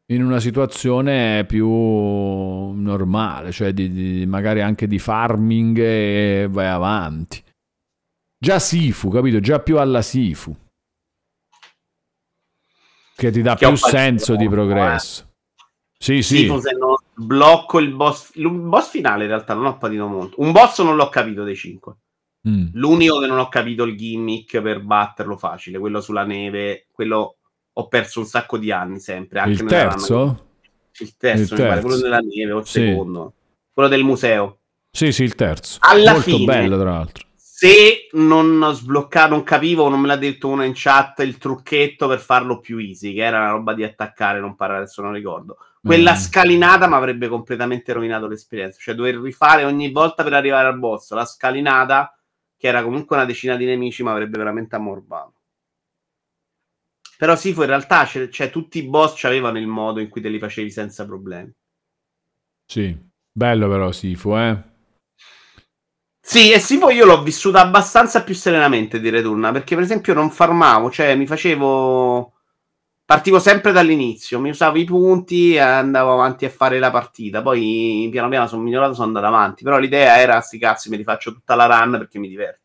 in 0.06 0.22
una 0.24 0.40
situazione 0.40 1.44
più 1.46 1.68
normale, 1.68 3.52
cioè 3.52 3.72
di, 3.72 3.90
di- 3.90 4.26
magari 4.26 4.60
anche 4.60 4.86
di 4.86 4.98
farming 4.98 5.78
e 5.78 6.48
vai 6.50 6.66
avanti. 6.66 7.42
Già 8.38 8.58
Sifu, 8.58 9.08
capito? 9.08 9.40
Già 9.40 9.60
più 9.60 9.78
alla 9.78 10.02
Sifu. 10.02 10.54
Che 13.14 13.30
ti 13.30 13.40
dà 13.42 13.54
Che 13.54 13.66
più 13.66 13.76
senso 13.76 14.34
di 14.34 14.48
molto, 14.48 14.62
progresso. 14.62 15.30
Sì, 15.96 16.22
Sì, 16.22 16.48
sì. 16.48 16.60
se 16.60 16.72
non 16.72 16.96
blocco 17.14 17.78
il 17.78 17.94
boss. 17.94 18.32
Il 18.34 18.50
boss 18.50 18.90
finale 18.90 19.22
in 19.22 19.28
realtà 19.28 19.54
non 19.54 19.66
ho 19.66 19.78
patito 19.78 20.08
molto. 20.08 20.40
Un 20.40 20.50
boss 20.50 20.82
non 20.82 20.96
l'ho 20.96 21.08
capito 21.08 21.44
dei 21.44 21.54
cinque. 21.54 21.98
Mm. 22.48 22.70
L'unico 22.72 23.20
che 23.20 23.26
non 23.28 23.38
ho 23.38 23.48
capito 23.48 23.84
il 23.84 23.96
gimmick 23.96 24.60
per 24.60 24.82
batterlo 24.82 25.36
facile, 25.36 25.78
quello 25.78 26.00
sulla 26.00 26.24
neve, 26.24 26.88
quello 26.90 27.36
ho 27.74 27.88
perso 27.88 28.20
un 28.20 28.26
sacco 28.26 28.58
di 28.58 28.70
anni 28.70 28.98
sempre. 29.00 29.38
Anche 29.40 29.62
Il 29.62 29.68
terzo? 29.68 30.46
Il 30.98 31.16
terzo, 31.16 31.54
Il 31.54 31.60
mi 31.60 31.66
pare, 31.66 31.80
terzo. 31.80 31.86
quello 31.86 32.02
della 32.02 32.18
neve 32.18 32.52
o 32.52 32.58
il 32.58 32.66
Sì. 32.66 32.80
secondo. 32.86 33.32
Quello 33.72 33.88
del 33.88 34.02
museo. 34.04 34.58
Sì, 34.90 35.10
sì, 35.12 35.22
il 35.22 35.34
terzo. 35.34 35.78
Alla 35.80 36.12
Molto 36.12 36.30
fine- 36.36 36.44
bello, 36.44 36.78
tra 36.78 36.90
l'altro. 36.90 37.24
Se 37.34 38.08
non 38.12 38.70
sbloccato, 38.74 39.30
non 39.30 39.42
capivo, 39.44 39.88
non 39.88 40.00
me 40.00 40.08
l'ha 40.08 40.16
detto 40.16 40.48
uno 40.48 40.64
in 40.64 40.72
chat, 40.74 41.20
il 41.20 41.38
trucchetto 41.38 42.08
per 42.08 42.18
farlo 42.18 42.58
più 42.60 42.76
easy, 42.78 43.14
che 43.14 43.22
era 43.22 43.38
una 43.38 43.50
roba 43.52 43.72
di 43.72 43.84
attaccare, 43.84 44.40
non 44.40 44.56
parare, 44.56 44.80
adesso 44.80 45.00
non 45.00 45.12
ricordo. 45.12 45.56
Quella 45.80 46.12
Mm. 46.12 46.16
scalinata 46.16 46.86
mi 46.88 46.94
avrebbe 46.94 47.28
completamente 47.28 47.92
rovinato 47.92 48.26
l'esperienza, 48.26 48.78
cioè 48.80 48.94
dover 48.94 49.16
rifare 49.16 49.64
ogni 49.64 49.90
volta 49.90 50.22
per 50.24 50.34
arrivare 50.34 50.66
al 50.68 50.78
boss. 50.78 51.12
La 51.12 51.24
scalinata, 51.24 52.16
che 52.56 52.66
era 52.66 52.82
comunque 52.82 53.16
una 53.16 53.24
decina 53.24 53.56
di 53.56 53.64
nemici, 53.64 54.02
mi 54.02 54.10
avrebbe 54.10 54.38
veramente 54.38 54.74
ammorbato. 54.76 55.34
Però 57.22 57.36
sì, 57.36 57.52
fu 57.52 57.60
in 57.60 57.68
realtà, 57.68 58.04
c'è- 58.04 58.28
cioè, 58.30 58.50
tutti 58.50 58.78
i 58.78 58.82
boss 58.82 59.22
avevano 59.22 59.56
il 59.56 59.68
modo 59.68 60.00
in 60.00 60.08
cui 60.08 60.20
te 60.20 60.28
li 60.28 60.40
facevi 60.40 60.72
senza 60.72 61.06
problemi. 61.06 61.52
Sì. 62.66 62.98
Bello 63.30 63.68
però 63.68 63.92
Sifu, 63.92 64.34
eh. 64.36 64.60
Sì, 66.20 66.50
e 66.50 66.58
Sifo 66.58 66.90
io 66.90 67.04
l'ho 67.04 67.22
vissuta 67.22 67.60
abbastanza 67.60 68.24
più 68.24 68.34
serenamente 68.34 68.98
di 68.98 69.08
Returna, 69.08 69.52
perché 69.52 69.76
per 69.76 69.84
esempio 69.84 70.14
non 70.14 70.30
farmavo, 70.32 70.90
cioè 70.90 71.14
mi 71.14 71.28
facevo... 71.28 72.32
Partivo 73.04 73.38
sempre 73.38 73.70
dall'inizio, 73.70 74.40
mi 74.40 74.50
usavo 74.50 74.78
i 74.78 74.84
punti 74.84 75.54
e 75.54 75.60
andavo 75.60 76.14
avanti 76.14 76.44
a 76.44 76.50
fare 76.50 76.80
la 76.80 76.90
partita, 76.90 77.40
poi 77.40 78.08
piano 78.10 78.28
piano 78.30 78.48
sono 78.48 78.62
migliorato, 78.62 78.94
sono 78.94 79.06
andato 79.06 79.26
avanti, 79.26 79.62
però 79.62 79.78
l'idea 79.78 80.18
era, 80.18 80.40
sti 80.40 80.58
cazzi, 80.58 80.88
me 80.88 80.96
li 80.96 81.04
faccio 81.04 81.32
tutta 81.32 81.54
la 81.54 81.66
run 81.66 81.98
perché 81.98 82.18
mi 82.18 82.26
diverto. 82.28 82.61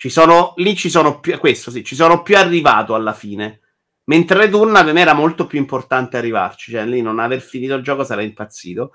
Ci 0.00 0.10
sono, 0.10 0.52
lì 0.58 0.76
ci 0.76 0.90
sono 0.90 1.18
più, 1.18 1.36
questo 1.38 1.72
sì, 1.72 1.82
ci 1.82 1.96
sono 1.96 2.22
più 2.22 2.36
arrivato 2.36 2.94
alla 2.94 3.12
fine, 3.12 3.62
mentre 4.04 4.38
Returna 4.38 4.84
per 4.84 4.92
me 4.92 5.00
era 5.00 5.12
molto 5.12 5.48
più 5.48 5.58
importante 5.58 6.16
arrivarci, 6.16 6.70
cioè 6.70 6.86
lì 6.86 7.02
non 7.02 7.18
aver 7.18 7.40
finito 7.40 7.74
il 7.74 7.82
gioco 7.82 8.04
sarei 8.04 8.26
impazzito. 8.26 8.94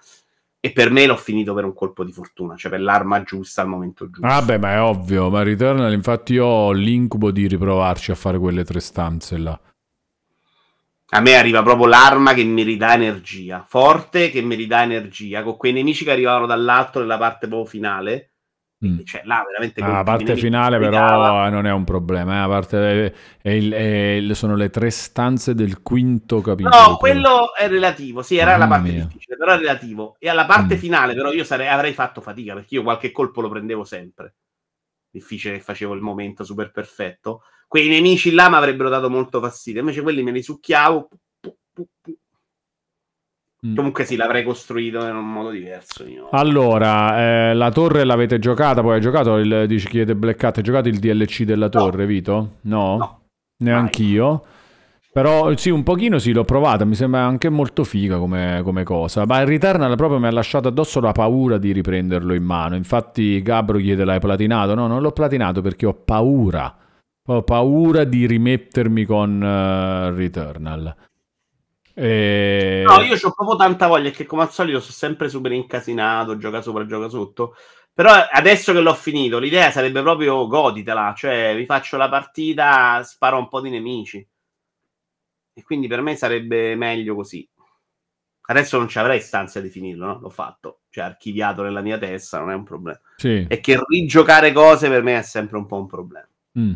E 0.62 0.72
per 0.72 0.92
me 0.92 1.06
l'ho 1.06 1.18
finito 1.18 1.54
per 1.54 1.66
un 1.66 1.74
colpo 1.74 2.06
di 2.06 2.14
fortuna, 2.14 2.56
cioè 2.56 2.72
per 2.72 2.80
l'arma 2.80 3.22
giusta 3.24 3.62
al 3.62 3.68
momento 3.68 4.10
giusto. 4.10 4.26
Vabbè, 4.26 4.58
ma 4.58 4.76
è 4.76 4.82
ovvio, 4.82 5.30
ma 5.30 5.44
Returnal 5.44 5.92
infatti 5.92 6.36
io 6.36 6.46
ho 6.46 6.72
l'incubo 6.72 7.32
di 7.32 7.50
riprovarci 7.50 8.12
a 8.12 8.16
fare 8.16 8.40
quelle 8.40 8.64
tre 8.64 8.80
stanze 8.80 9.38
là. 9.38 9.60
A 11.10 11.20
me 11.20 11.36
arriva 11.36 11.62
proprio 11.62 11.88
l'arma 11.88 12.34
che 12.34 12.46
mi 12.46 12.64
ridà 12.64 12.94
energia, 12.94 13.66
forte 13.68 14.32
che 14.32 14.42
mi 14.42 14.56
ridà 14.56 14.84
energia, 14.84 15.44
con 15.44 15.58
quei 15.58 15.74
nemici 15.74 16.06
che 16.06 16.12
arrivavano 16.12 16.46
dall'alto 16.46 17.00
nella 17.00 17.18
parte 17.18 17.48
proprio 17.48 17.70
finale. 17.70 18.33
Mm. 18.86 19.00
Cioè, 19.04 19.22
là 19.26 19.44
veramente 19.48 19.82
Ah, 19.82 19.88
la 19.92 20.04
parte 20.04 20.36
finale 20.36 20.78
però 20.78 21.46
eh, 21.48 21.50
non 21.50 21.66
è 21.66 21.72
un 21.72 21.84
problema, 21.84 22.36
eh, 22.36 22.40
la 22.40 22.48
parte 22.48 23.14
è 23.42 23.50
il- 23.50 23.72
è 23.72 24.34
sono 24.34 24.56
le 24.56 24.70
tre 24.70 24.90
stanze 24.90 25.54
del 25.56 25.82
quinto 25.82 26.42
capitolo. 26.42 26.76
No, 26.76 26.98
quello 26.98 27.54
è 27.56 27.68
relativo, 27.68 28.22
sì, 28.22 28.38
era 28.38 28.52
la 28.58 28.66
Mamma 28.66 28.76
parte 28.76 28.92
mia. 28.92 29.04
difficile, 29.06 29.38
però 29.38 29.54
è 29.54 29.58
relativo. 29.58 30.16
E 30.20 30.28
alla 30.30 30.46
parte 30.46 30.76
Mm. 30.76 30.78
finale, 30.80 31.14
però, 31.14 31.32
io 31.32 31.44
sarei- 31.44 31.68
avrei 31.68 31.94
fatto 31.94 32.20
fatica 32.22 32.54
perché 32.56 32.76
io 32.76 32.84
qualche 32.84 33.12
colpo 33.12 33.42
lo 33.42 33.50
prendevo 33.50 33.84
sempre. 33.84 34.36
Difficile 35.10 35.56
che 35.56 35.62
facevo 35.62 35.94
il 35.94 36.02
momento 36.02 36.44
super 36.44 36.72
perfetto. 36.72 37.44
Quei 37.68 37.88
nemici 37.88 38.32
là 38.34 38.50
mi 38.50 38.56
avrebbero 38.56 38.90
dato 38.90 39.10
molto 39.10 39.40
fastidio, 39.40 39.80
invece 39.82 40.02
quelli 40.02 40.24
me 40.24 40.32
li 40.32 40.42
succhiavo. 40.44 41.08
pu- 41.40 41.56
pu- 41.72 41.88
pu. 42.02 42.18
Mm. 43.66 43.76
Comunque 43.76 44.04
sì, 44.04 44.18
l'avrei 44.18 44.44
costruito 44.44 45.06
in 45.08 45.16
un 45.16 45.32
modo 45.32 45.50
diverso. 45.50 46.06
Io. 46.06 46.28
Allora, 46.32 47.50
eh, 47.50 47.54
la 47.54 47.72
torre 47.72 48.04
l'avete 48.04 48.38
giocata, 48.38 48.82
poi 48.82 48.96
hai 48.96 49.02
giocato, 49.02 49.38
il, 49.38 49.66
dici 49.68 49.88
chiede 49.88 50.16
Black 50.16 50.38
Cat, 50.38 50.58
hai 50.58 50.64
giocato 50.64 50.90
il 50.90 51.00
DLC 51.00 51.44
della 51.44 51.70
torre, 51.70 52.06
Vito? 52.06 52.58
No? 52.62 52.98
No. 52.98 53.22
Neanch'io. 53.60 54.44
Però 55.14 55.56
sì, 55.56 55.70
un 55.70 55.84
pochino 55.84 56.18
sì, 56.18 56.34
l'ho 56.34 56.44
provata, 56.44 56.86
mi 56.86 56.96
sembra 56.96 57.22
anche 57.22 57.48
molto 57.48 57.84
figa 57.84 58.18
come, 58.18 58.62
come 58.64 58.84
cosa. 58.84 59.28
Ma 59.28 59.42
il 59.42 59.48
Returnal 59.48 59.96
proprio 59.96 60.20
mi 60.20 60.26
ha 60.26 60.32
lasciato 60.32 60.68
addosso 60.68 61.00
la 61.00 61.12
paura 61.12 61.60
di 61.60 61.72
riprenderlo 61.72 62.34
in 62.34 62.44
mano. 62.44 62.76
Infatti 62.76 63.40
Gabro 63.44 63.78
chiede 63.78 64.06
l'hai 64.06 64.20
platinato? 64.20 64.74
No, 64.74 64.88
non 64.88 65.04
l'ho 65.04 65.12
platinato 65.12 65.62
perché 65.62 65.86
ho 65.86 65.94
paura. 65.94 66.76
Ho 67.28 67.44
paura 67.44 68.06
di 68.06 68.26
rimettermi 68.26 69.06
con 69.06 69.42
eh, 69.42 70.12
Returnal. 70.12 70.96
E... 71.94 72.84
No, 72.86 73.02
io 73.02 73.16
ho 73.16 73.32
proprio 73.32 73.56
tanta 73.56 73.88
voglia 73.88 74.10
che 74.10 74.26
come 74.26 74.42
al 74.42 74.52
solito 74.52 74.80
sono 74.80 74.94
sempre 74.94 75.30
super 75.30 75.52
incasinato, 75.52 76.38
gioca 76.38 76.62
sopra, 76.62 76.86
gioca 76.86 77.10
sotto. 77.10 77.56
Però 77.94 78.12
adesso 78.12 78.74
che 78.74 78.80
l'ho 78.80 78.96
finito, 78.96 79.38
l'idea 79.38 79.70
sarebbe 79.70 80.02
proprio 80.02 80.48
goditela, 80.48 81.14
cioè 81.16 81.54
vi 81.56 81.66
faccio 81.66 81.96
la 81.96 82.10
partita, 82.10 83.04
sparo 83.04 83.38
un 83.38 83.48
po' 83.48 83.62
di 83.62 83.70
nemici. 83.70 84.28
E 85.54 85.64
quindi 85.64 85.88
per 85.88 86.02
me 86.02 86.16
sarebbe 86.16 86.76
meglio 86.76 87.14
così. 87.14 87.48
Adesso 88.46 88.78
non 88.78 88.90
ci 88.90 88.98
avrei 88.98 89.22
stanza 89.22 89.62
di 89.62 89.70
finirlo, 89.70 90.06
no? 90.06 90.20
L'ho 90.20 90.30
fatto, 90.30 90.82
cioè 90.90 91.04
archiviato 91.04 91.62
nella 91.62 91.82
mia 91.82 92.00
testa, 92.00 92.40
non 92.40 92.50
è 92.50 92.56
un 92.56 92.64
problema. 92.64 93.00
Sì. 93.18 93.46
È 93.48 93.60
che 93.60 93.80
rigiocare 93.88 94.52
cose 94.52 94.90
per 94.90 95.04
me 95.04 95.20
è 95.20 95.22
sempre 95.22 95.58
un 95.58 95.68
po' 95.68 95.78
un 95.78 95.88
problema. 95.88 96.28
Mm. 96.58 96.74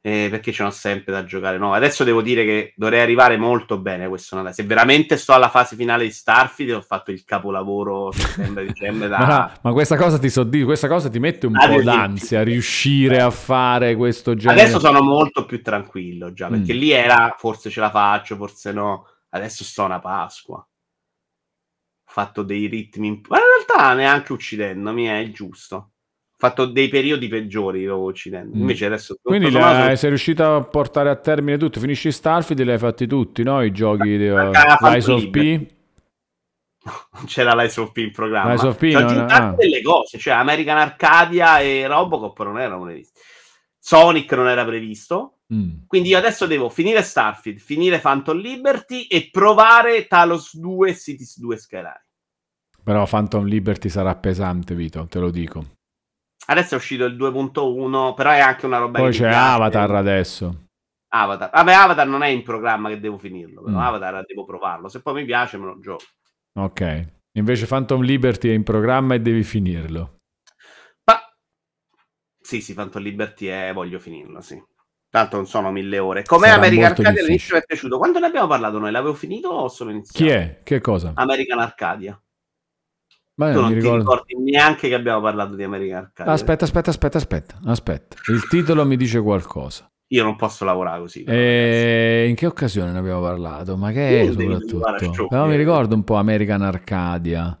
Eh, 0.00 0.28
perché 0.30 0.52
ce 0.52 0.62
n'ho 0.62 0.70
sempre 0.70 1.12
da 1.12 1.24
giocare. 1.24 1.58
No, 1.58 1.72
adesso 1.74 2.04
devo 2.04 2.22
dire 2.22 2.44
che 2.44 2.72
dovrei 2.76 3.00
arrivare 3.00 3.36
molto 3.36 3.78
bene 3.78 4.06
questo 4.08 4.36
Natale. 4.36 4.54
Se 4.54 4.62
veramente 4.62 5.16
sto 5.16 5.32
alla 5.32 5.48
fase 5.48 5.74
finale 5.74 6.04
di 6.04 6.12
Starfield, 6.12 6.70
ho 6.76 6.80
fatto 6.82 7.10
il 7.10 7.24
capolavoro 7.24 8.12
settembre-dicembre 8.12 9.08
da... 9.08 9.18
Ma, 9.26 9.58
ma 9.60 9.72
questa 9.72 9.96
cosa 9.96 10.16
ti 10.18 10.30
so 10.30 10.48
questa 10.64 10.86
cosa 10.88 11.10
ti 11.10 11.18
mette 11.18 11.46
un 11.46 11.56
Ah, 11.56 11.68
po' 11.68 11.82
d'ansia 11.82 12.42
riuscire 12.44 13.20
a 13.20 13.30
fare 13.30 13.96
questo 13.96 14.34
genere. 14.36 14.60
Adesso 14.62 14.78
sono 14.78 15.02
molto 15.02 15.44
più 15.44 15.60
tranquillo 15.62 16.32
già, 16.32 16.46
perché 16.48 16.72
Mm. 16.74 16.78
lì 16.78 16.90
era 16.92 17.34
forse 17.36 17.68
ce 17.68 17.80
la 17.80 17.90
faccio, 17.90 18.36
forse 18.36 18.72
no. 18.72 19.04
Adesso 19.30 19.64
sto 19.64 19.84
una 19.84 19.98
Pasqua. 19.98 20.56
Ho 20.58 22.10
fatto 22.10 22.42
dei 22.44 22.66
ritmi, 22.66 23.08
in- 23.08 23.20
ma 23.28 23.36
in 23.38 23.42
realtà 23.66 23.92
neanche 23.94 24.32
uccidendomi 24.32 25.04
è 25.06 25.16
il 25.16 25.32
giusto. 25.34 25.90
Fatto 26.40 26.66
dei 26.66 26.88
periodi 26.88 27.26
peggiori 27.26 27.84
dopo 27.84 28.04
uccidendo. 28.04 28.56
Mm. 28.56 28.60
Invece 28.60 28.86
adesso 28.86 29.16
Quindi 29.20 29.50
le- 29.50 29.96
sei 29.96 30.08
riuscito 30.08 30.54
a 30.54 30.62
portare 30.62 31.10
a 31.10 31.16
termine 31.16 31.58
tutto. 31.58 31.80
Finisci 31.80 32.12
Starfield 32.12 32.60
e 32.60 32.64
li 32.64 32.70
hai 32.70 32.78
fatti 32.78 33.08
tutti, 33.08 33.42
no? 33.42 33.60
I 33.60 33.72
giochi 33.72 34.16
di 34.16 34.28
uh, 34.28 34.34
Manca 34.34 34.76
Phantom 34.78 34.92
Lies 34.92 35.06
of 35.08 35.30
P. 35.30 35.66
C'era 37.26 37.60
l'Ice 37.60 37.80
of 37.80 37.90
P 37.90 37.96
in 37.96 38.12
programma. 38.12 38.50
Lies 38.52 38.62
of 38.62 38.76
P 38.76 38.88
Ci 38.88 38.94
ho 38.94 39.00
non- 39.00 39.26
ah. 39.28 39.54
delle 39.58 39.82
cose, 39.82 40.16
cioè 40.16 40.34
American 40.34 40.76
Arcadia 40.76 41.58
e 41.58 41.88
Robocop 41.88 42.40
non 42.44 42.60
erano 42.60 42.84
previsti. 42.84 43.18
Sonic 43.76 44.32
non 44.34 44.46
era 44.46 44.64
previsto. 44.64 45.38
Mm. 45.52 45.86
Quindi 45.88 46.10
io 46.10 46.18
adesso 46.18 46.46
devo 46.46 46.68
finire 46.68 47.02
Starfield, 47.02 47.58
finire 47.58 47.98
Phantom 47.98 48.36
Liberty 48.38 49.06
e 49.06 49.28
provare 49.32 50.06
Talos 50.06 50.56
2 50.56 50.90
e 50.90 50.94
Cities 50.94 51.40
2 51.40 51.56
Skyline. 51.56 52.06
Però 52.84 53.04
Phantom 53.06 53.44
Liberty 53.44 53.88
sarà 53.88 54.14
pesante, 54.14 54.76
Vito, 54.76 55.04
te 55.08 55.18
lo 55.18 55.30
dico. 55.30 55.77
Adesso 56.50 56.74
è 56.74 56.76
uscito 56.78 57.04
il 57.04 57.16
2.1, 57.16 58.14
però 58.14 58.30
è 58.30 58.38
anche 58.40 58.64
una 58.64 58.78
roba 58.78 59.00
Poi 59.00 59.12
c'è. 59.12 59.28
Avatar 59.28 59.90
adesso. 59.94 60.66
Avatar. 61.08 61.50
Vabbè, 61.52 61.72
Avatar 61.72 62.06
non 62.06 62.22
è 62.22 62.28
in 62.28 62.42
programma 62.42 62.88
che 62.88 63.00
devo 63.00 63.18
finirlo, 63.18 63.62
però 63.62 63.76
Mm. 63.76 63.80
Avatar 63.80 64.24
devo 64.24 64.44
provarlo. 64.46 64.88
Se 64.88 65.02
poi 65.02 65.14
mi 65.14 65.24
piace 65.24 65.58
me 65.58 65.66
lo 65.66 65.78
gioco. 65.78 66.04
Ok. 66.58 67.06
Invece 67.32 67.66
Phantom 67.66 68.00
Liberty 68.00 68.48
è 68.48 68.52
in 68.52 68.62
programma 68.62 69.14
e 69.14 69.20
devi 69.20 69.42
finirlo. 69.42 70.20
Ma 71.04 71.20
sì, 72.40 72.60
sì, 72.62 72.72
Phantom 72.74 73.02
Liberty 73.02 73.46
è 73.46 73.70
voglio 73.74 73.98
finirlo, 73.98 74.40
sì. 74.40 74.62
Tanto 75.10 75.36
non 75.36 75.46
sono 75.46 75.70
mille 75.70 75.98
ore. 75.98 76.24
Com'è 76.24 76.48
Sarà 76.48 76.56
American 76.58 76.84
Arcadia? 76.92 77.22
All'inizio 77.22 77.54
mi 77.56 77.60
è 77.60 77.64
piaciuto. 77.66 77.98
Quando 77.98 78.18
ne 78.18 78.26
abbiamo 78.26 78.46
parlato 78.46 78.78
noi? 78.78 78.90
L'avevo 78.90 79.14
finito 79.14 79.48
o 79.48 79.68
solo 79.68 79.90
iniziato? 79.90 80.24
Chi 80.24 80.30
è? 80.30 80.60
Che 80.62 80.80
cosa? 80.80 81.12
American 81.14 81.58
Arcadia. 81.60 82.20
Ma 83.38 83.52
tu 83.52 83.60
non 83.60 83.62
non 83.62 83.72
mi 83.72 83.74
ti 83.80 83.80
ricordo. 83.80 83.98
ricordi 83.98 84.34
neanche 84.42 84.88
che 84.88 84.94
abbiamo 84.94 85.20
parlato 85.20 85.54
di 85.54 85.62
American 85.62 85.98
Arcadia. 86.04 86.32
Aspetta, 86.32 86.64
aspetta, 86.64 86.90
aspetta, 86.90 87.18
aspetta, 87.18 87.60
aspetta. 87.66 88.16
Il 88.32 88.46
titolo 88.48 88.84
mi 88.84 88.96
dice 88.96 89.20
qualcosa. 89.20 89.88
Io 90.10 90.24
non 90.24 90.36
posso 90.36 90.64
lavorare 90.64 91.00
così. 91.00 91.22
però, 91.22 91.36
E 91.36 92.26
in 92.28 92.34
che 92.34 92.46
occasione 92.46 92.90
ne 92.92 92.98
abbiamo 92.98 93.20
parlato? 93.20 93.76
Ma 93.76 93.92
che 93.92 94.08
è 94.08 94.22
Io 94.24 94.32
soprattutto? 94.32 95.26
Però 95.28 95.46
mi 95.46 95.56
ricordo 95.56 95.94
un 95.94 96.02
po' 96.04 96.16
American 96.16 96.62
Arcadia. 96.62 97.56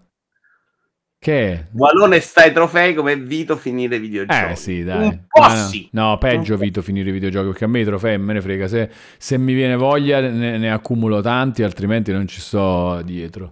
Che 1.20 1.52
è? 1.52 1.66
Walone 1.72 2.20
sta 2.20 2.42
ai 2.42 2.52
trofei 2.52 2.94
come 2.94 3.16
Vito 3.16 3.56
finire 3.56 3.98
videogiochi. 3.98 4.52
Eh 4.52 4.56
sì, 4.56 4.84
dai. 4.84 5.02
Un 5.08 5.24
po' 5.28 5.40
No, 5.40 5.48
no. 5.48 5.54
sì. 5.54 5.88
No, 5.92 6.16
peggio 6.18 6.54
po'. 6.54 6.60
Vito 6.62 6.80
finire 6.80 7.10
i 7.10 7.12
videogiochi 7.12 7.48
perché 7.48 7.64
a 7.64 7.68
me 7.68 7.80
i 7.80 7.84
trofei 7.84 8.18
me 8.18 8.32
ne 8.34 8.40
frega. 8.40 8.68
Se, 8.68 8.90
se 9.18 9.36
mi 9.36 9.52
viene 9.52 9.76
voglia 9.76 10.20
ne, 10.20 10.58
ne 10.58 10.70
accumulo 10.72 11.20
tanti, 11.20 11.62
altrimenti 11.62 12.12
non 12.12 12.26
ci 12.28 12.40
sto 12.40 13.02
dietro. 13.02 13.50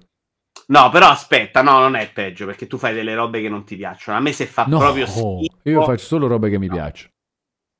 No, 0.69 0.91
però 0.91 1.09
aspetta, 1.09 1.63
no, 1.63 1.79
non 1.79 1.95
è 1.95 2.11
peggio 2.13 2.45
perché 2.45 2.67
tu 2.67 2.77
fai 2.77 2.93
delle 2.93 3.15
robe 3.15 3.41
che 3.41 3.49
non 3.49 3.65
ti 3.65 3.77
piacciono. 3.77 4.19
A 4.19 4.21
me 4.21 4.33
se 4.33 4.47
fa 4.47 4.65
No, 4.67 4.79
proprio 4.79 5.07
schifo, 5.07 5.61
io 5.63 5.83
faccio 5.83 6.05
solo 6.05 6.27
robe 6.27 6.51
che 6.51 6.59
mi 6.59 6.67
No. 6.67 6.75
piacciono. 6.75 7.11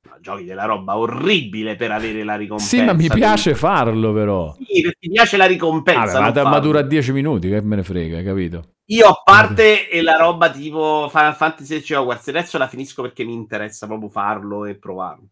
no, 0.03 0.17
giochi 0.21 0.45
della 0.45 0.63
roba 0.63 0.97
orribile 0.97 1.75
per 1.75 1.91
avere 1.91 2.23
la 2.23 2.35
ricompensa. 2.35 2.77
Sì, 2.77 2.83
ma 2.83 2.93
mi 2.93 3.09
piace 3.09 3.55
farlo 3.55 4.13
però. 4.13 4.53
Sì, 4.53 4.81
perché 4.81 4.97
ti 5.01 5.09
piace 5.09 5.35
la 5.35 5.45
ricompensa. 5.45 6.19
Vabbè, 6.19 6.43
ma, 6.43 6.49
ma 6.49 6.59
dura 6.59 6.81
10 6.81 7.11
minuti, 7.11 7.49
che 7.49 7.61
me 7.61 7.75
ne 7.75 7.83
frega, 7.83 8.23
capito? 8.23 8.75
Io 8.85 9.05
a 9.07 9.21
parte 9.21 9.89
e 9.89 10.01
la 10.01 10.15
roba 10.15 10.49
tipo 10.49 11.09
Final 11.09 11.35
Fantasy 11.35 11.81
XVI 11.81 11.95
Hogwarts, 11.95 12.29
adesso 12.29 12.57
la 12.57 12.69
finisco 12.69 13.01
perché 13.01 13.25
mi 13.25 13.33
interessa 13.33 13.85
proprio 13.85 14.07
farlo 14.09 14.63
e 14.63 14.75
provarlo. 14.75 15.27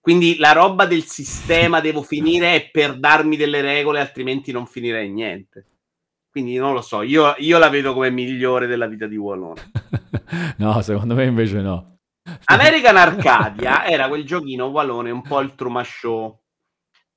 Quindi 0.00 0.38
la 0.38 0.52
roba 0.52 0.86
del 0.86 1.04
sistema 1.04 1.80
devo 1.80 2.00
finire 2.02 2.54
è 2.54 2.70
per 2.72 2.98
darmi 2.98 3.36
delle 3.36 3.60
regole, 3.60 4.00
altrimenti 4.00 4.52
non 4.52 4.66
finirei 4.66 5.10
niente. 5.10 5.66
Quindi 6.38 6.56
non 6.56 6.72
lo 6.72 6.82
so, 6.82 7.02
io, 7.02 7.34
io 7.38 7.58
la 7.58 7.68
vedo 7.68 7.92
come 7.92 8.10
migliore 8.10 8.68
della 8.68 8.86
vita 8.86 9.08
di 9.08 9.16
Wallone. 9.16 9.72
no, 10.58 10.80
secondo 10.82 11.16
me 11.16 11.24
invece 11.24 11.60
no. 11.60 11.96
American 12.44 12.96
Arcadia 12.96 13.82
era 13.90 14.06
quel 14.06 14.24
giochino 14.24 14.66
Wallone, 14.66 15.10
un 15.10 15.20
po' 15.20 15.40
il 15.40 15.56
Truman 15.56 15.84
Show. 15.84 16.38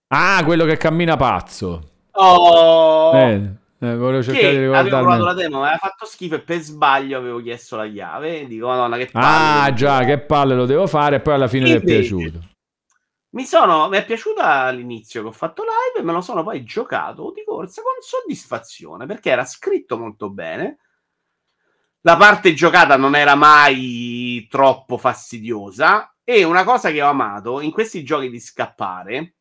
Ah, 0.08 0.42
quello 0.44 0.66
che 0.66 0.76
cammina 0.78 1.18
pazzo. 1.18 1.90
Oh! 2.14 3.16
Eh, 3.16 3.50
eh, 3.78 3.96
volevo 3.96 4.24
cercare 4.24 4.54
di 4.54 4.58
che 4.58 4.76
avevo 4.76 4.98
provato 4.98 5.24
la 5.24 5.34
demo, 5.34 5.60
mi 5.60 5.66
aveva 5.66 5.78
fatto 5.78 6.06
schifo 6.08 6.36
e 6.36 6.42
per 6.42 6.60
sbaglio 6.62 7.20
avevo 7.20 7.40
chiesto 7.44 7.76
la 7.76 7.88
chiave. 7.88 8.48
Dico, 8.48 8.66
madonna, 8.66 8.98
che 8.98 9.08
palle. 9.12 9.68
Ah, 9.68 9.74
già, 9.74 10.04
che 10.04 10.18
palle 10.18 10.56
lo 10.56 10.66
devo 10.66 10.88
fare 10.88 11.18
e 11.18 11.20
poi 11.20 11.36
alla 11.36 11.48
fine 11.48 11.66
ti 11.66 11.74
è 11.74 11.82
piaciuto. 11.82 12.40
Mi, 13.34 13.46
sono, 13.46 13.88
mi 13.88 13.98
è 13.98 14.06
piaciuta 14.06 14.44
all'inizio 14.64 15.22
che 15.22 15.28
ho 15.30 15.32
fatto 15.32 15.64
live 15.64 16.00
e 16.00 16.04
me 16.04 16.12
lo 16.12 16.22
sono 16.22 16.44
poi 16.44 16.64
giocato 16.64 17.32
di 17.34 17.44
corsa 17.46 17.82
con 17.82 17.94
soddisfazione 18.02 19.06
perché 19.06 19.30
era 19.30 19.46
scritto 19.46 19.98
molto 19.98 20.30
bene. 20.30 20.80
La 22.02 22.18
parte 22.18 22.54
giocata 22.54 22.98
non 22.98 23.16
era 23.16 23.36
mai 23.36 24.48
troppo 24.50 24.98
fastidiosa. 24.98 26.14
E 26.24 26.44
una 26.44 26.64
cosa 26.64 26.92
che 26.92 27.02
ho 27.02 27.10
amato 27.10 27.62
in 27.62 27.72
questi 27.72 28.04
giochi 28.04 28.30
di 28.30 28.40
scappare. 28.40 29.36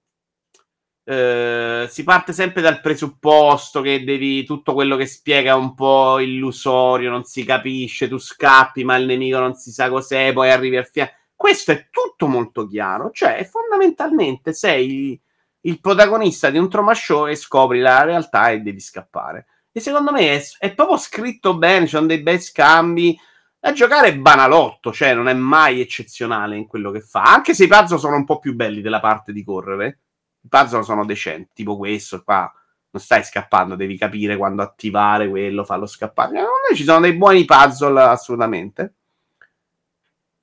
eh, 1.05 1.87
si 1.91 2.05
parte 2.05 2.33
sempre 2.33 2.63
dal 2.63 2.81
presupposto 2.81 3.81
che 3.81 4.05
devi 4.05 4.45
tutto 4.45 4.75
quello 4.75 4.97
che 4.97 5.07
spiega 5.07 5.53
è 5.53 5.55
un 5.55 5.75
po' 5.75 6.19
illusorio, 6.21 7.11
non 7.11 7.25
si 7.25 7.45
capisce, 7.45 8.09
tu 8.09 8.19
scappi, 8.19 8.85
ma 8.85 8.97
il 8.97 9.07
nemico 9.07 9.39
non 9.39 9.55
si 9.55 9.73
sa 9.73 9.89
cos'è, 9.91 10.33
poi 10.33 10.51
arrivi 10.51 10.77
al 10.77 10.87
fianco. 10.87 11.15
Questo 11.41 11.73
è 11.73 11.89
tutto 11.89 12.27
molto 12.27 12.67
chiaro, 12.67 13.11
cioè 13.13 13.49
fondamentalmente 13.51 14.53
sei 14.53 15.19
il 15.63 15.81
protagonista 15.81 16.51
di 16.51 16.59
un 16.59 16.69
trauma 16.69 16.93
show 16.93 17.27
e 17.29 17.35
scopri 17.35 17.81
la 17.81 18.03
realtà 18.05 18.51
e 18.51 18.61
devi 18.61 18.79
scappare. 18.79 19.47
E 19.73 19.81
secondo 19.81 20.13
me 20.13 20.35
è, 20.35 20.43
è 20.59 20.75
proprio 20.75 20.99
scritto 20.99 21.57
bene, 21.57 21.87
ci 21.87 21.93
sono 21.93 22.09
dei 22.09 22.21
bei 22.21 22.39
scambi. 22.39 23.19
A 23.61 23.73
giocare 23.73 24.09
è 24.09 24.19
banalotto, 24.19 24.93
cioè 24.93 25.15
non 25.15 25.29
è 25.29 25.33
mai 25.33 25.81
eccezionale 25.81 26.59
in 26.59 26.67
quello 26.67 26.91
che 26.91 27.01
fa, 27.01 27.23
anche 27.23 27.55
se 27.55 27.65
i 27.65 27.69
puzzle 27.69 27.97
sono 27.97 28.17
un 28.17 28.27
po' 28.27 28.39
più 28.39 28.55
belli 28.55 28.83
della 28.83 29.01
parte 29.01 29.33
di 29.33 29.43
correre. 29.43 30.01
I 30.43 30.49
puzzle 30.49 30.83
sono 30.83 31.07
decenti, 31.07 31.53
tipo 31.55 31.79
questo 31.79 32.23
qua. 32.23 32.53
Non 32.91 33.01
stai 33.01 33.25
scappando, 33.25 33.77
devi 33.77 33.97
capire 33.97 34.37
quando 34.37 34.61
attivare 34.61 35.27
quello, 35.27 35.65
farlo 35.65 35.87
scappare. 35.87 36.33
Secondo 36.33 36.53
me 36.69 36.77
ci 36.77 36.85
sono 36.85 37.01
dei 37.01 37.15
buoni 37.15 37.47
puzzle 37.47 37.99
assolutamente. 37.99 38.97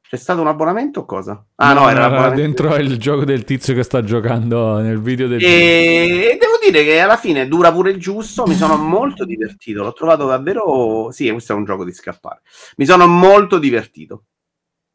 C'è 0.10 0.16
stato 0.16 0.40
un 0.40 0.48
abbonamento 0.48 1.02
o 1.02 1.06
cosa? 1.06 1.46
Ah, 1.56 1.74
no, 1.74 1.90
era 1.90 2.02
l'abbonamento. 2.02 2.36
dentro 2.42 2.76
il 2.78 2.98
gioco 2.98 3.26
del 3.26 3.44
tizio 3.44 3.74
che 3.74 3.84
sta 3.84 4.02
giocando 4.04 4.80
nel 4.80 5.02
video 5.02 5.28
del 5.28 5.44
E... 5.44 6.30
e 6.32 6.38
devo 6.40 6.58
dire 6.62 6.86
che 6.86 7.00
alla 7.02 7.18
fine 7.18 7.46
dura 7.50 7.74
pure 7.74 7.92
il 7.92 8.00
giusto. 8.00 8.46
Mi 8.48 8.56
sono 8.56 8.78
molto 8.82 9.26
divertito. 9.26 9.84
L'ho 9.84 9.92
trovato 9.92 10.26
davvero. 10.26 11.10
Sì, 11.12 11.30
questo 11.30 11.52
è 11.52 11.56
un 11.56 11.66
gioco 11.66 11.84
di 11.84 11.92
scappare. 11.92 12.40
Mi 12.78 12.86
sono 12.86 13.06
molto 13.06 13.58
divertito. 13.60 14.24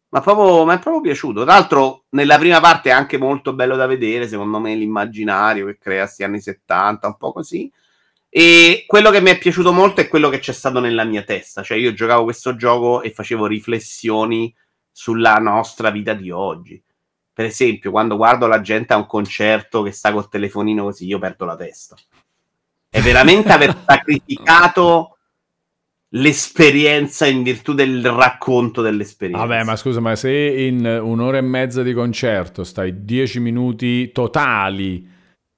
Ma 0.08 0.20
proprio, 0.22 0.64
mi 0.64 0.72
è 0.74 0.78
proprio 0.78 1.02
piaciuto. 1.02 1.42
Tra 1.44 1.52
l'altro, 1.52 2.04
nella 2.10 2.38
prima 2.38 2.60
parte 2.60 2.88
è 2.88 2.92
anche 2.92 3.18
molto 3.18 3.52
bello 3.52 3.76
da 3.76 3.84
vedere. 3.86 4.26
Secondo 4.26 4.60
me, 4.60 4.74
l'immaginario 4.74 5.66
che 5.66 5.76
crea 5.78 6.06
sti 6.06 6.24
anni 6.24 6.40
70, 6.40 7.06
un 7.06 7.16
po' 7.18 7.32
così. 7.32 7.70
E 8.30 8.84
quello 8.86 9.10
che 9.10 9.20
mi 9.20 9.28
è 9.28 9.36
piaciuto 9.36 9.74
molto 9.74 10.00
è 10.00 10.08
quello 10.08 10.30
che 10.30 10.38
c'è 10.38 10.52
stato 10.52 10.80
nella 10.80 11.04
mia 11.04 11.22
testa. 11.22 11.62
Cioè, 11.62 11.76
io 11.76 11.92
giocavo 11.92 12.24
questo 12.24 12.56
gioco 12.56 13.02
e 13.02 13.10
facevo 13.10 13.44
riflessioni 13.46 14.54
sulla 14.92 15.36
nostra 15.36 15.90
vita 15.90 16.12
di 16.12 16.30
oggi. 16.30 16.80
Per 17.32 17.46
esempio, 17.46 17.90
quando 17.90 18.16
guardo 18.16 18.46
la 18.46 18.60
gente 18.60 18.92
a 18.92 18.98
un 18.98 19.06
concerto 19.06 19.82
che 19.82 19.90
sta 19.90 20.12
col 20.12 20.28
telefonino 20.28 20.84
così, 20.84 21.06
io 21.06 21.18
perdo 21.18 21.46
la 21.46 21.56
testa. 21.56 21.96
È 22.88 23.00
veramente 23.00 23.50
aver 23.50 23.74
sacrificato 23.86 25.16
l'esperienza 26.14 27.26
in 27.26 27.42
virtù 27.42 27.72
del 27.72 28.06
racconto 28.10 28.82
dell'esperienza. 28.82 29.46
Vabbè, 29.46 29.64
ma 29.64 29.76
scusa, 29.76 30.00
ma 30.00 30.14
se 30.14 30.30
in 30.30 30.84
un'ora 30.84 31.38
e 31.38 31.42
mezza 31.42 31.82
di 31.82 31.94
concerto 31.94 32.64
stai 32.64 33.04
10 33.04 33.40
minuti 33.40 34.12
totali 34.12 35.08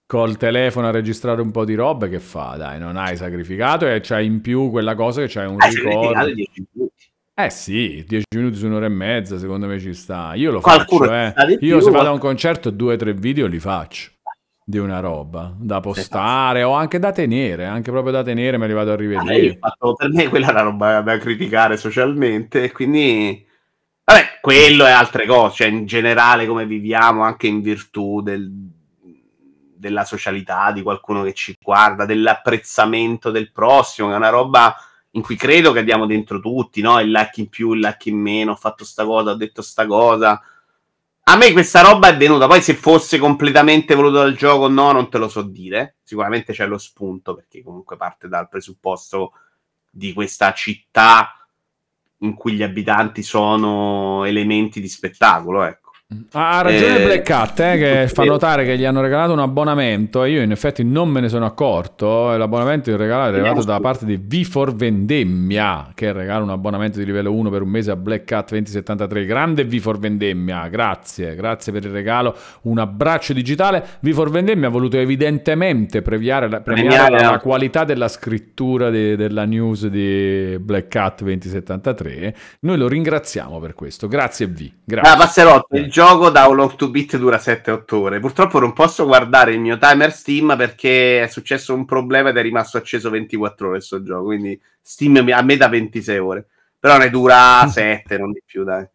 col 0.07 0.37
telefono 0.37 0.87
a 0.87 0.91
registrare 0.93 1.41
un 1.41 1.51
po' 1.51 1.65
di 1.65 1.75
roba, 1.75 2.07
che 2.07 2.21
fa? 2.21 2.55
Dai, 2.57 2.79
non 2.79 2.97
hai 2.97 3.17
sacrificato 3.17 3.87
e 3.89 4.01
c'hai 4.01 4.27
in 4.27 4.41
più 4.41 4.71
quella 4.71 4.95
cosa 4.95 5.23
che 5.23 5.29
c'hai 5.29 5.47
un 5.47 5.57
Hai 5.59 5.75
ricordo. 5.75 6.33
10 6.33 6.67
minuti. 6.73 7.13
Eh 7.37 7.51
sì, 7.51 8.05
10 8.07 8.27
minuti 8.37 8.57
su 8.57 8.67
un'ora 8.67 8.87
e 8.87 8.91
mezza, 8.91 9.39
secondo 9.39 9.67
me 9.67 9.81
ci 9.81 9.93
sta. 9.93 10.35
Io 10.35 10.53
lo 10.53 10.61
Qualcuno 10.61 11.07
faccio, 11.09 11.43
ci 11.47 11.53
eh. 11.55 11.67
Io 11.67 11.81
se 11.81 11.91
vado 11.91 12.09
a 12.09 12.13
un 12.13 12.19
concerto 12.21 12.71
due 12.71 12.95
o 12.95 12.97
tre 12.97 13.13
video 13.13 13.47
li 13.47 13.59
faccio. 13.59 14.13
di 14.67 14.79
una 14.79 14.99
roba 15.01 15.53
da 15.59 15.81
postare 15.81 16.63
o 16.63 16.73
anche 16.73 16.99
da 16.99 17.13
tenere, 17.13 17.67
anche 17.67 17.91
proprio 17.91 18.13
da 18.15 18.23
tenere, 18.23 18.57
me 18.57 18.67
li 18.67 18.73
vado 18.73 18.93
a 18.93 18.95
Ah, 18.95 19.03
io 19.03 19.09
rivedere. 19.11 19.49
ho 19.51 19.57
fatto- 19.69 19.93
per 19.95 20.09
me 20.11 20.29
quella 20.29 20.47
è 20.47 20.51
una 20.53 20.61
roba 20.63 21.01
da 21.03 21.19
criticare 21.19 21.77
socialmente, 21.77 22.73
quindi 22.73 23.47
vabbè, 24.05 24.39
quello 24.41 24.87
e 24.87 24.91
altre 24.91 25.27
cose, 25.27 25.57
cioè 25.57 25.67
in 25.67 25.85
generale 25.85 26.47
come 26.47 26.65
viviamo 26.65 27.25
anche 27.25 27.47
in 27.47 27.61
virtù 27.61 28.23
del- 28.23 28.51
della 29.77 30.05
socialità 30.05 30.73
di 30.73 30.81
qualcuno 30.81 31.23
che 31.25 31.35
ci 31.35 31.55
guarda, 31.61 32.07
dell'apprezzamento 32.07 33.31
del 33.31 33.53
prossimo, 33.53 34.09
che 34.09 34.15
è 34.15 34.17
una 34.17 34.31
roba 34.31 34.75
in 35.15 35.23
cui 35.23 35.37
credo 35.37 35.73
che 35.73 35.81
andiamo 35.81 36.07
dentro 36.07 36.41
tutti, 36.41 36.81
no? 36.81 36.99
Il 37.01 37.11
like 37.11 37.41
in 37.41 37.49
più, 37.49 37.73
il 37.73 37.81
like 37.81 38.09
in 38.09 38.19
meno, 38.19 38.53
ho 38.53 38.57
fatto 38.57 38.85
sta 38.85 39.05
cosa, 39.05 39.31
ho 39.31 39.35
detto 39.35 39.63
sta 39.63 39.87
cosa. 39.87 40.41
A 41.27 41.37
me 41.37 41.53
questa 41.53 41.81
roba 41.81 42.09
è 42.09 42.17
venuta, 42.17 42.47
poi 42.47 42.61
se 42.61 42.75
fosse 42.75 43.19
completamente 43.19 43.95
voluto 43.95 44.17
dal 44.19 44.37
gioco, 44.37 44.69
no, 44.69 44.93
non 44.93 45.09
te 45.09 45.19
lo 45.19 45.29
so 45.29 45.43
dire. 45.43 45.97
Sicuramente 46.03 46.53
c'è 46.53 46.67
lo 46.67 46.79
spunto, 46.79 47.35
perché 47.35 47.63
comunque 47.63 47.97
parte 47.97 48.29
dal 48.29 48.49
presupposto 48.49 49.33
di 49.91 50.13
questa 50.13 50.53
città 50.53 51.49
in 52.19 52.35
cui 52.35 52.55
gli 52.55 52.63
abitanti 52.63 53.23
sono 53.23 54.25
elementi 54.25 54.81
di 54.81 54.89
spettacolo, 54.89 55.63
ecco. 55.63 55.84
Ha 56.33 56.61
ragione 56.61 57.01
Eh, 57.01 57.05
Black 57.05 57.23
Cat 57.23 57.61
eh, 57.61 57.77
che 57.79 58.09
fa 58.13 58.25
notare 58.25 58.65
che 58.65 58.77
gli 58.77 58.85
hanno 58.85 59.01
regalato 59.01 59.33
un 59.33 59.39
abbonamento 59.41 60.23
e 60.23 60.31
io 60.31 60.43
in 60.43 60.53
effetti 60.53 60.85
non 60.85 61.09
me 61.09 61.21
ne 61.21 61.29
sono 61.29 61.47
accorto 61.47 62.33
e 62.33 62.37
l'abbonamento 62.37 62.91
è 62.91 62.93
arrivato 62.93 63.33
Vediamo 63.33 63.65
da 63.65 63.81
parte 63.81 64.05
di 64.05 64.19
V4 64.19 64.75
Vendemmia 64.75 65.91
che 65.95 66.13
regala 66.13 66.45
un 66.45 66.51
abbonamento 66.51 66.99
di 66.99 67.07
livello 67.07 67.33
1 67.33 67.51
per 67.51 67.63
un 67.63 67.69
mese 67.71 67.91
a 67.91 67.97
Black 67.97 68.25
Cat 68.25 68.51
2073 68.51 69.25
grande 69.25 69.67
V4 69.67 69.97
Vendemmia 69.99 70.69
grazie 70.69 71.35
grazie 71.35 71.73
per 71.73 71.85
il 71.85 71.91
regalo. 71.91 72.37
Un 72.63 72.79
abbraccio 72.79 73.33
digitale. 73.33 73.85
V4 74.05 74.29
Vendemmia 74.29 74.69
ha 74.69 74.71
voluto 74.71 74.99
evidentemente 74.99 76.03
premiare 76.03 76.49
la, 76.49 76.61
premiare 76.61 77.19
la, 77.19 77.31
la 77.31 77.39
qualità 77.39 77.85
della 77.85 78.09
scrittura 78.09 78.91
di- 78.91 79.17
della 79.17 79.47
news 79.47 79.87
di 79.87 80.57
Black 80.61 80.89
Cat 80.89 81.23
2073 81.23 82.35
noi 82.61 82.77
lo 82.77 82.89
ringraziamo 82.89 83.59
per 83.59 83.75
questo. 83.75 84.07
Grazie 84.07 84.47
V 84.47 84.71
grazie. 84.85 85.13
Ah, 85.13 85.17
Passerotto, 85.17 85.77
il 85.77 85.91
gioco 85.91 86.03
da 86.31 86.47
un 86.47 86.57
long 86.57 86.75
to 86.77 86.91
beat 86.91 87.17
dura 87.17 87.37
7-8 87.39 87.95
ore. 87.95 88.21
Purtroppo 88.21 88.59
non 88.59 88.73
posso 88.73 89.05
guardare 89.07 89.53
il 89.53 89.61
mio 89.61 89.79
timer 89.79 90.13
Steam 90.13 90.55
perché 90.57 91.23
è 91.23 91.27
successo 91.29 91.75
un 91.75 91.85
problema 91.85 92.29
ed 92.29 92.37
è 92.37 92.43
rimasto 92.43 92.77
acceso 92.77 93.11
24 93.11 93.69
ore 93.69 93.81
sto 93.81 94.03
gioco. 94.03 94.25
Quindi 94.25 94.61
Steam 94.81 95.17
a 95.33 95.43
me 95.43 95.57
da 95.57 95.69
26 95.69 96.19
ore. 96.19 96.47
Però 96.79 96.99
ne 96.99 97.11
dura 97.11 97.67
7, 97.71 98.19
non 98.19 98.33
di 98.33 98.43
più, 98.45 98.65
dai. 98.65 98.87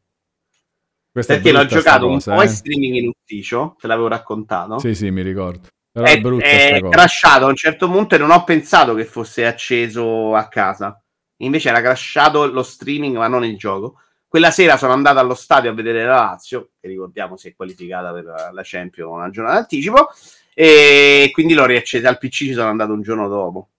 Questa 1.11 1.33
Perché 1.33 1.51
l'ho 1.51 1.65
giocato 1.65 2.07
cosa, 2.07 2.31
un 2.31 2.37
po' 2.37 2.43
eh. 2.43 2.45
in 2.45 2.51
streaming 2.51 2.95
in 2.95 3.07
ufficio, 3.07 3.75
te 3.79 3.87
l'avevo 3.87 4.07
raccontato. 4.07 4.77
Sì, 4.79 4.93
sì, 4.93 5.09
mi 5.09 5.23
ricordo. 5.23 5.67
Però 5.91 6.05
è, 6.05 6.11
è, 6.11 6.21
brutta 6.21 6.45
è 6.45 6.81
crashato 6.87 7.45
a 7.45 7.49
un 7.49 7.55
certo 7.55 7.89
punto 7.89 8.15
e 8.15 8.19
non 8.19 8.29
ho 8.29 8.43
pensato 8.43 8.93
che 8.93 9.05
fosse 9.05 9.45
acceso 9.45 10.35
a 10.35 10.47
casa. 10.47 11.01
Invece 11.37 11.69
era 11.69 11.81
crashato 11.81 12.45
lo 12.45 12.63
streaming, 12.63 13.17
ma 13.17 13.27
non 13.27 13.43
il 13.43 13.57
gioco. 13.57 14.01
Quella 14.29 14.51
sera 14.51 14.77
sono 14.77 14.93
andato 14.93 15.17
allo 15.17 15.33
stadio 15.33 15.71
a 15.71 15.73
vedere 15.73 16.05
la 16.05 16.17
Lazio, 16.17 16.73
che 16.79 16.87
ricordiamo 16.87 17.35
si 17.35 17.47
è 17.49 17.55
qualificata 17.55 18.13
per 18.13 18.25
la 18.25 18.51
la 18.53 18.61
Champions 18.63 19.11
una 19.11 19.29
giornata 19.31 19.55
d'anticipo, 19.57 20.09
e 20.53 21.31
quindi 21.33 21.55
l'ho 21.55 21.65
riaccesa 21.65 22.09
al 22.09 22.19
PC, 22.19 22.29
ci 22.29 22.53
sono 22.53 22.69
andato 22.69 22.93
un 22.93 23.01
giorno 23.01 23.27
dopo. 23.27 23.69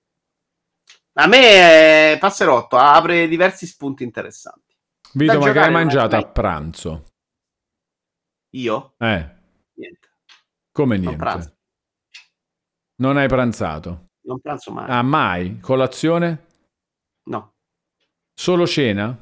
A 1.15 1.27
me 1.29 2.13
eh, 2.15 2.19
Passerotto 2.19 2.77
apre 2.77 3.29
diversi 3.29 3.65
spunti 3.67 4.03
interessanti. 4.03 4.75
Vito, 5.13 5.35
da 5.35 5.39
ma 5.39 5.53
che 5.53 5.59
hai 5.59 5.65
non 5.67 5.73
mangiato 5.73 6.17
a 6.17 6.27
pranzo? 6.27 7.05
Io? 8.55 8.95
Eh, 8.99 9.37
Niente, 9.75 10.09
come 10.73 10.97
non 10.97 11.05
niente? 11.05 11.17
pranzo, 11.17 11.57
Non 12.97 13.17
hai 13.19 13.29
pranzato? 13.29 14.07
non 14.23 14.41
pranzo 14.41 14.73
mai. 14.73 14.87
Ah, 14.91 15.03
mai? 15.03 15.61
Colazione? 15.61 16.47
No. 17.25 17.55
Solo 18.35 18.67
cena? 18.67 19.17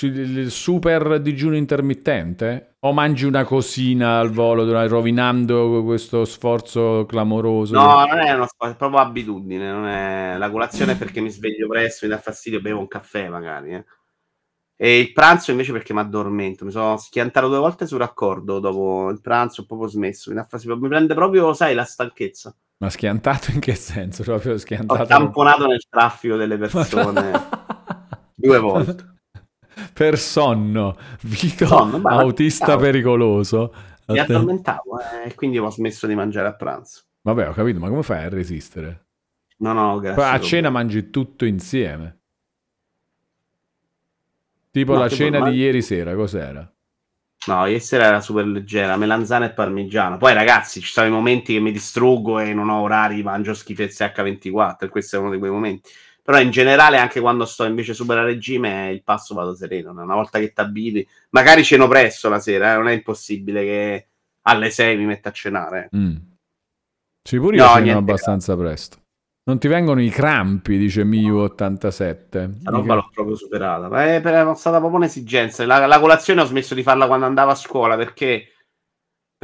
Il 0.00 0.50
super 0.50 1.20
digiuno 1.20 1.56
intermittente? 1.56 2.76
O 2.80 2.92
mangi 2.92 3.26
una 3.26 3.44
cosina 3.44 4.18
al 4.18 4.30
volo 4.30 4.64
rovinando 4.88 5.82
questo 5.84 6.24
sforzo 6.24 7.06
clamoroso? 7.06 7.74
No, 7.74 8.04
non 8.04 8.18
è 8.18 8.32
uno 8.32 8.46
spazio, 8.46 8.74
è 8.74 8.76
proprio 8.76 9.00
abitudine. 9.00 9.70
Non 9.70 9.86
è... 9.86 10.36
La 10.36 10.50
colazione 10.50 10.92
è 10.92 10.96
perché 10.96 11.20
mi 11.20 11.30
sveglio 11.30 11.68
presto, 11.68 12.06
mi 12.06 12.12
dà 12.12 12.18
fastidio, 12.18 12.60
bevo 12.60 12.80
un 12.80 12.88
caffè 12.88 13.28
magari. 13.28 13.74
eh. 13.74 13.84
E 14.76 14.98
il 14.98 15.12
pranzo 15.12 15.52
invece 15.52 15.70
perché 15.70 15.94
mi 15.94 16.00
addormento. 16.00 16.64
Mi 16.64 16.72
sono 16.72 16.96
schiantato 16.96 17.48
due 17.48 17.58
volte 17.58 17.86
sul 17.86 17.98
raccordo 17.98 18.58
dopo 18.58 19.08
il 19.10 19.20
pranzo, 19.20 19.62
ho 19.62 19.66
proprio 19.66 19.88
smesso. 19.88 20.30
Mi, 20.30 20.36
dà 20.36 20.44
fastidio. 20.44 20.76
mi 20.76 20.88
prende 20.88 21.14
proprio, 21.14 21.54
sai, 21.54 21.74
la 21.74 21.84
stanchezza. 21.84 22.54
Ma 22.78 22.90
schiantato 22.90 23.52
in 23.52 23.60
che 23.60 23.76
senso? 23.76 24.24
Proprio 24.24 24.54
Ho 24.54 24.58
schiantato... 24.58 25.04
tamponato 25.04 25.66
nel 25.66 25.86
traffico 25.88 26.34
delle 26.34 26.58
persone 26.58 27.32
due 28.34 28.58
volte. 28.58 29.12
Per 29.92 30.18
sonno, 30.18 30.96
Vito 31.22 31.66
Sonno, 31.66 31.98
ma- 31.98 32.10
autista 32.16 32.76
pericoloso. 32.76 33.72
Mi 34.06 34.18
addormentavo 34.18 35.00
eh, 35.00 35.28
e 35.28 35.34
quindi 35.34 35.58
ho 35.58 35.70
smesso 35.70 36.06
di 36.06 36.14
mangiare 36.14 36.48
a 36.48 36.54
pranzo. 36.54 37.02
Vabbè, 37.22 37.48
ho 37.48 37.52
capito, 37.52 37.78
ma 37.78 37.88
come 37.88 38.02
fai 38.02 38.24
a 38.24 38.28
resistere? 38.28 39.06
No, 39.58 39.72
no, 39.72 39.98
grazie. 39.98 40.22
Poi 40.22 40.32
a 40.32 40.40
cena 40.40 40.70
mangi 40.70 41.10
tutto 41.10 41.44
insieme. 41.44 42.18
Tipo 44.70 44.92
No, 44.92 44.98
la 44.98 45.08
tipo, 45.08 45.22
cena 45.22 45.38
ma- 45.38 45.48
di 45.50 45.56
ieri 45.56 45.80
sera, 45.82 46.14
cos'era? 46.14 46.68
No, 47.46 47.66
ieri 47.66 47.80
sera 47.80 48.06
era 48.06 48.20
super 48.20 48.46
leggera, 48.46 48.96
melanzana 48.96 49.44
e 49.46 49.52
parmigiano. 49.52 50.16
Poi, 50.16 50.32
ragazzi, 50.32 50.80
ci 50.80 50.90
sono 50.90 51.06
i 51.06 51.10
momenti 51.10 51.52
che 51.52 51.60
mi 51.60 51.72
distruggo 51.72 52.38
e 52.38 52.54
non 52.54 52.70
ho 52.70 52.80
orari, 52.80 53.22
mangio 53.22 53.52
schifezze 53.54 54.04
H24, 54.04 54.86
e 54.86 54.88
questo 54.88 55.16
è 55.16 55.18
uno 55.18 55.30
di 55.30 55.38
quei 55.38 55.50
momenti. 55.50 55.90
Però 56.24 56.40
in 56.40 56.50
generale, 56.50 56.96
anche 56.96 57.20
quando 57.20 57.44
sto 57.44 57.64
invece 57.64 57.92
super 57.92 58.16
a 58.16 58.22
regime, 58.22 58.90
il 58.90 59.02
passo 59.02 59.34
vado 59.34 59.54
sereno. 59.54 59.90
Una 59.90 60.14
volta 60.14 60.38
che 60.38 60.54
t'abiti, 60.54 61.06
magari 61.30 61.62
ceno 61.62 61.86
presto 61.86 62.30
la 62.30 62.38
sera, 62.38 62.72
eh, 62.72 62.76
non 62.76 62.88
è 62.88 62.92
impossibile 62.92 63.62
che 63.62 64.08
alle 64.46 64.70
6 64.70 64.96
mi 64.96 65.04
metta 65.04 65.28
a 65.28 65.32
cenare. 65.32 65.90
Mm. 65.94 66.16
Sì, 67.22 67.38
pure 67.38 67.56
io 67.56 67.66
No, 67.66 67.74
ceno 67.74 67.98
abbastanza 67.98 68.56
presto. 68.56 69.02
Non 69.46 69.58
ti 69.58 69.68
vengono 69.68 70.00
i 70.00 70.08
crampi, 70.08 70.78
dice 70.78 71.04
Miu87. 71.04 72.62
La 72.62 72.70
roba 72.70 72.94
l'ho 72.94 73.10
proprio 73.12 73.36
superata. 73.36 73.90
Ma 73.90 74.04
è, 74.04 74.22
è 74.22 74.54
stata 74.54 74.78
proprio 74.78 74.96
un'esigenza. 74.96 75.66
La, 75.66 75.84
la 75.84 76.00
colazione 76.00 76.40
ho 76.40 76.46
smesso 76.46 76.74
di 76.74 76.82
farla 76.82 77.06
quando 77.06 77.26
andavo 77.26 77.50
a 77.50 77.54
scuola 77.54 77.96
perché 77.96 78.53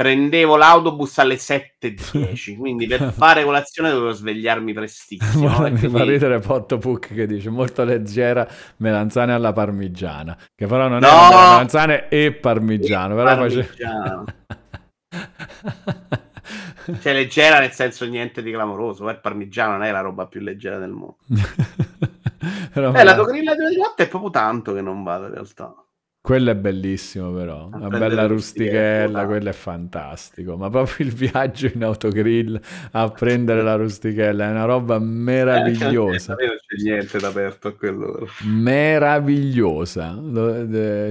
prendevo 0.01 0.55
l'autobus 0.57 1.17
alle 1.19 1.35
7.10. 1.39 2.57
quindi 2.57 2.87
per 2.87 3.11
fare 3.13 3.43
colazione 3.43 3.89
dovevo 3.91 4.11
svegliarmi 4.11 4.73
prestissimo. 4.73 5.47
no? 5.49 5.65
E 5.65 5.69
Mi 5.71 5.87
fa 5.87 6.03
ridere 6.03 6.39
Pottopuc 6.39 7.13
che 7.13 7.25
dice 7.27 7.49
molto 7.49 7.83
leggera 7.83 8.47
melanzane 8.77 9.33
alla 9.33 9.53
parmigiana 9.53 10.37
che 10.55 10.65
però 10.67 10.87
non 10.87 10.99
No! 10.99 11.07
è 11.07 11.29
melanzane 11.29 12.09
e 12.09 12.31
parmigiano 12.33 13.15
però 13.15 13.35
face- 13.35 13.63
Parmigiano. 13.63 14.25
Cioè, 16.99 17.13
leggera 17.13 17.59
nel 17.59 17.71
senso 17.71 18.05
niente 18.05 18.41
di 18.41 18.51
clamoroso. 18.51 19.07
eh, 19.07 19.13
Il 19.13 19.19
parmigiano 19.19 19.73
non 19.73 19.83
è 19.83 19.91
la 19.91 20.01
roba 20.01 20.25
più 20.25 20.41
leggera 20.41 20.77
del 20.79 20.89
mondo. 20.89 21.17
Però 22.73 22.91
Eh, 22.93 23.03
la 23.03 23.11
me- 23.11 23.15
togrilla 23.17 23.53
di 23.55 23.75
latte 23.77 24.03
è 24.03 24.07
proprio 24.07 24.31
tanto 24.31 24.73
che 24.73 24.81
non 24.81 25.03
vado 25.03 25.25
in 25.27 25.33
realtà. 25.33 25.73
Quello 26.21 26.51
è 26.51 26.55
bellissimo 26.55 27.31
però. 27.31 27.67
Una 27.73 27.87
bella 27.87 28.27
rustichella 28.27 29.25
quello 29.25 29.49
è 29.49 29.53
fantastico. 29.53 30.55
Ma 30.55 30.69
proprio 30.69 31.07
il 31.07 31.13
viaggio 31.13 31.69
in 31.73 31.83
autogrill 31.83 32.61
a 32.91 33.09
prendere 33.09 33.63
la 33.63 33.75
rustichella 33.75 34.47
è 34.47 34.51
una 34.51 34.65
roba 34.65 34.99
meravigliosa. 34.99 36.35
Eh, 36.35 36.45
non 36.45 36.57
c'è 36.65 36.83
niente 36.83 37.17
da 37.17 37.29
aperto 37.29 37.69
a 37.69 37.73
quell'ora. 37.73 38.25
meravigliosa. 38.43 40.19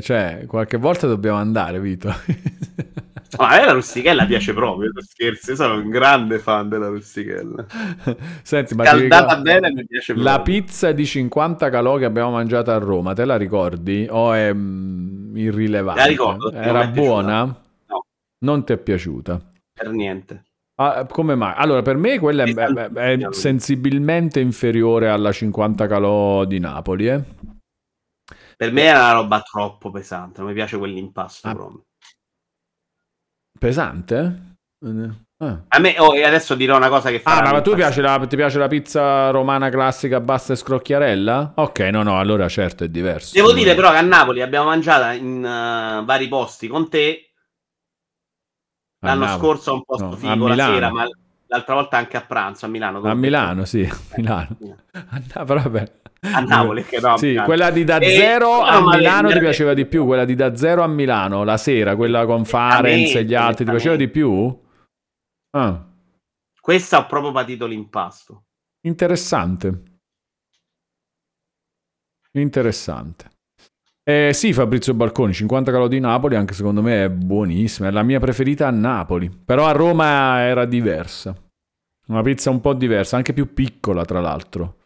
Cioè 0.01 0.45
qualche 0.47 0.77
volta 0.77 1.09
dobbiamo 1.09 1.39
andare 1.39 1.81
Vito 1.81 2.15
Ma 3.39 3.49
a 3.49 3.59
me 3.59 3.65
la 3.67 3.73
rustichella 3.73 4.27
piace 4.27 4.53
proprio, 4.53 4.91
per 4.93 5.05
scherzi, 5.05 5.51
io 5.51 5.57
sono 5.57 5.75
un 5.75 5.89
grande 5.89 6.39
fan 6.39 6.69
della 6.69 6.89
rustichella. 6.89 7.65
senti 8.43 8.75
ma 8.75 8.91
ricordi- 8.93 9.43
bene 9.43 9.73
mi 9.73 9.87
piace 9.87 10.13
proprio. 10.15 10.33
La 10.35 10.43
pizza 10.43 10.93
di 10.93 11.07
50 11.07 11.71
calò 11.71 11.97
che 11.97 12.05
abbiamo 12.07 12.31
mangiato 12.33 12.71
a 12.73 12.79
Roma, 12.79 13.13
te 13.15 13.25
la 13.25 13.37
ricordi? 13.37 14.07
O 14.11 14.33
è 14.33 14.53
mm, 14.53 15.37
irrilevante? 15.37 16.01
La 16.01 16.07
ricordo, 16.07 16.51
Era 16.53 16.81
è 16.83 16.91
piaciuta. 16.91 17.01
buona? 17.01 17.45
No. 17.45 18.05
Non 18.45 18.65
ti 18.65 18.73
è 18.73 18.79
piaciuta? 18.79 19.41
Per 19.73 19.89
niente. 19.91 20.45
Ah, 20.81 21.05
come 21.07 21.35
mai? 21.35 21.53
Allora, 21.57 21.83
per 21.83 21.97
me 21.97 22.19
quella 22.19 22.43
è- 22.45 22.55
è- 22.55 22.91
è 23.19 23.27
sensibilmente 23.33 24.41
inferiore 24.41 25.09
alla 25.11 25.31
50 25.31 25.87
calò 25.87 26.45
di 26.47 26.59
Napoli, 26.59 27.07
eh? 27.07 27.23
Per 28.57 28.73
me 28.73 28.83
era 28.83 28.99
una 28.99 29.13
roba 29.13 29.41
troppo 29.41 29.91
pesante, 29.91 30.41
non 30.41 30.49
mi 30.49 30.55
piace 30.55 30.77
quell'impasto 30.79 31.49
Ah. 31.49 31.55
proprio. 31.55 31.85
Pesante? 33.61 34.57
Eh, 34.83 35.11
ah. 35.45 35.65
A 35.69 35.79
me, 35.81 35.95
oh, 35.99 36.15
e 36.15 36.25
adesso 36.25 36.55
dirò 36.55 36.79
una 36.79 36.89
cosa 36.89 37.11
che 37.11 37.21
Ah, 37.23 37.35
farà 37.37 37.53
ma 37.53 37.61
tu 37.61 37.75
piace 37.75 38.01
la, 38.01 38.19
ti 38.27 38.37
piace 38.37 38.59
la 38.59 38.69
pizza 38.69 39.29
romana 39.29 39.69
classica 39.69 40.19
bassa 40.19 40.55
e 40.55 40.57
scrocchiarella? 40.57 41.53
Ok, 41.57 41.81
no, 41.81 42.03
no, 42.03 42.19
allora 42.19 42.49
certo 42.49 42.85
è 42.85 42.89
diverso. 42.89 43.35
Devo 43.35 43.53
dire 43.53 43.75
però 43.75 43.91
che 43.91 43.99
a 43.99 44.01
Napoli 44.01 44.41
abbiamo 44.41 44.69
mangiato 44.69 45.15
in 45.15 45.45
eh, 45.45 46.03
vari 46.07 46.27
posti 46.29 46.69
con 46.69 46.89
te 46.89 47.33
L'anno 49.01 49.27
scorso 49.29 49.75
un 49.75 49.85
posto 49.85 50.05
No, 50.07 50.13
a 50.13 50.17
figo 50.17 50.49
la 50.49 50.55
sera, 50.55 50.91
ma 50.91 51.07
l'altra 51.49 51.75
volta 51.75 51.99
anche 51.99 52.17
a 52.17 52.23
pranzo 52.23 52.65
a 52.65 52.69
Milano. 52.71 53.03
A 53.03 53.15
Milano, 53.15 53.67
sì, 53.67 53.83
a 53.83 53.97
Milano. 54.17 54.57
A 54.93 55.23
Napoli, 55.35 55.63
vabbè. 55.63 56.00
A 56.23 56.41
Napoli, 56.41 56.85
che 56.85 57.01
no, 57.01 57.17
Sì, 57.17 57.35
quella 57.45 57.71
di 57.71 57.83
da 57.83 57.99
E- 57.99 58.11
zero 58.11 58.57
no, 58.59 58.63
a 58.63 58.81
ma 58.81 58.97
Milano 58.97 59.33
ti 59.33 59.39
piaceva 59.39 59.73
di 59.73 59.87
più, 59.87 60.05
quella 60.05 60.27
di 60.27 60.35
da 60.35 60.55
zero 60.55 60.83
a 60.83 60.87
Milano, 60.87 61.45
la 61.45 61.57
sera, 61.57 61.97
quella 61.97 62.27
con 62.27 62.45
Farenz 62.45 63.15
e 63.15 63.25
gli 63.25 63.35
altri, 63.35 63.65
ti 63.65 63.71
piaceva 63.71 63.97
di 63.97 64.09
più? 64.09 64.59
Ah, 65.57 65.87
Questa 66.61 66.99
ho 66.99 67.07
proprio 67.07 67.33
patito 67.33 67.67
l'impasto. 67.67 68.45
interessante. 68.87 69.83
Interessante. 72.33 73.29
Eh, 74.05 74.31
sì, 74.33 74.53
Fabrizio 74.53 74.95
Balconi, 74.95 75.33
50 75.33 75.71
calori 75.73 75.89
di 75.91 76.01
Napoli, 76.01 76.37
anche 76.37 76.55
secondo 76.55 76.83
me 76.83 77.05
è 77.05 77.11
buonissima, 77.11 77.89
è 77.89 77.91
la 77.91 78.03
mia 78.03 78.21
preferita 78.21 78.67
a 78.67 78.71
Napoli, 78.71 79.31
però 79.31 79.67
a 79.67 79.73
Roma 79.73 80.41
era 80.41 80.65
diversa. 80.65 81.35
Una 82.09 82.23
pizza 82.23 82.51
un 82.51 82.61
po' 82.61 82.75
diversa, 82.75 83.17
anche 83.17 83.33
più 83.33 83.53
piccola 83.55 84.05
tra 84.05 84.21
l'altro. 84.21 84.80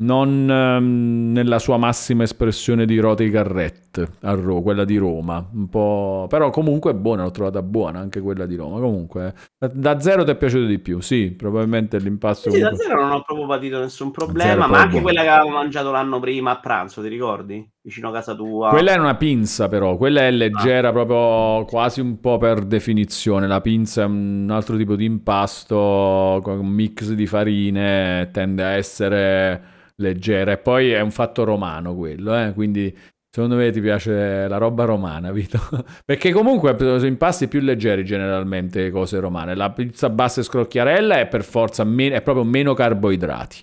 Non 0.00 0.48
ehm, 0.50 1.30
nella 1.32 1.58
sua 1.58 1.76
massima 1.76 2.22
espressione 2.22 2.86
di 2.86 2.98
Roti 2.98 3.28
Garrett, 3.28 4.16
a 4.22 4.32
Ro- 4.32 4.62
quella 4.62 4.86
di 4.86 4.96
Roma, 4.96 5.46
un 5.52 5.68
po'... 5.68 6.24
però 6.26 6.48
comunque 6.48 6.92
è 6.92 6.94
buona, 6.94 7.24
l'ho 7.24 7.30
trovata 7.30 7.60
buona 7.60 7.98
anche 7.98 8.20
quella 8.20 8.46
di 8.46 8.56
Roma. 8.56 8.80
Comunque, 8.80 9.34
da, 9.58 9.68
da 9.68 10.00
zero 10.00 10.24
ti 10.24 10.30
è 10.30 10.36
piaciuto 10.36 10.64
di 10.64 10.78
più, 10.78 11.00
sì, 11.00 11.32
probabilmente 11.32 11.98
l'impasto... 11.98 12.50
Sì, 12.50 12.60
da 12.60 12.70
comunque- 12.70 12.86
zero 12.86 13.02
non 13.02 13.12
ho 13.12 13.22
proprio 13.22 13.46
patito 13.46 13.78
nessun 13.78 14.10
problema, 14.10 14.66
ma 14.66 14.78
anche 14.78 14.88
buono. 14.88 15.02
quella 15.02 15.20
che 15.20 15.28
avevamo 15.28 15.56
mangiato 15.56 15.90
l'anno 15.90 16.18
prima 16.18 16.52
a 16.52 16.60
pranzo, 16.60 17.02
ti 17.02 17.08
ricordi? 17.08 17.70
Vicino 17.82 18.10
a 18.10 18.12
casa 18.12 18.34
tua. 18.34 18.68
Quella 18.68 18.92
è 18.92 18.98
una 18.98 19.16
pinza, 19.16 19.68
però. 19.68 19.96
Quella 19.96 20.22
è 20.22 20.30
leggera, 20.30 20.92
proprio 20.92 21.64
quasi 21.64 22.00
un 22.00 22.20
po' 22.20 22.36
per 22.36 22.64
definizione. 22.64 23.46
La 23.46 23.62
pinza 23.62 24.02
è 24.02 24.04
un 24.04 24.48
altro 24.50 24.76
tipo 24.76 24.96
di 24.96 25.06
impasto 25.06 26.40
con 26.42 26.58
un 26.58 26.68
mix 26.68 27.10
di 27.12 27.26
farine, 27.26 28.28
tende 28.32 28.62
a 28.64 28.70
essere 28.72 29.62
leggera. 29.96 30.52
E 30.52 30.58
poi 30.58 30.90
è 30.90 31.00
un 31.00 31.10
fatto 31.10 31.44
romano 31.44 31.94
quello, 31.94 32.36
eh? 32.36 32.52
Quindi 32.52 32.94
secondo 33.30 33.56
me 33.56 33.70
ti 33.70 33.80
piace 33.80 34.46
la 34.46 34.58
roba 34.58 34.84
romana, 34.84 35.32
Vito. 35.32 35.58
Perché 36.04 36.32
comunque 36.32 36.76
sono 36.78 37.06
impasti 37.06 37.48
più 37.48 37.60
leggeri 37.60 38.04
generalmente 38.04 38.90
cose 38.90 39.18
romane. 39.20 39.54
La 39.54 39.70
pizza 39.70 40.10
bassa 40.10 40.40
e 40.40 40.44
scrocchiarella 40.44 41.18
è 41.18 41.28
per 41.28 41.44
forza 41.44 41.82
me- 41.84 42.10
è 42.10 42.20
proprio 42.20 42.44
meno 42.44 42.74
carboidrati. 42.74 43.62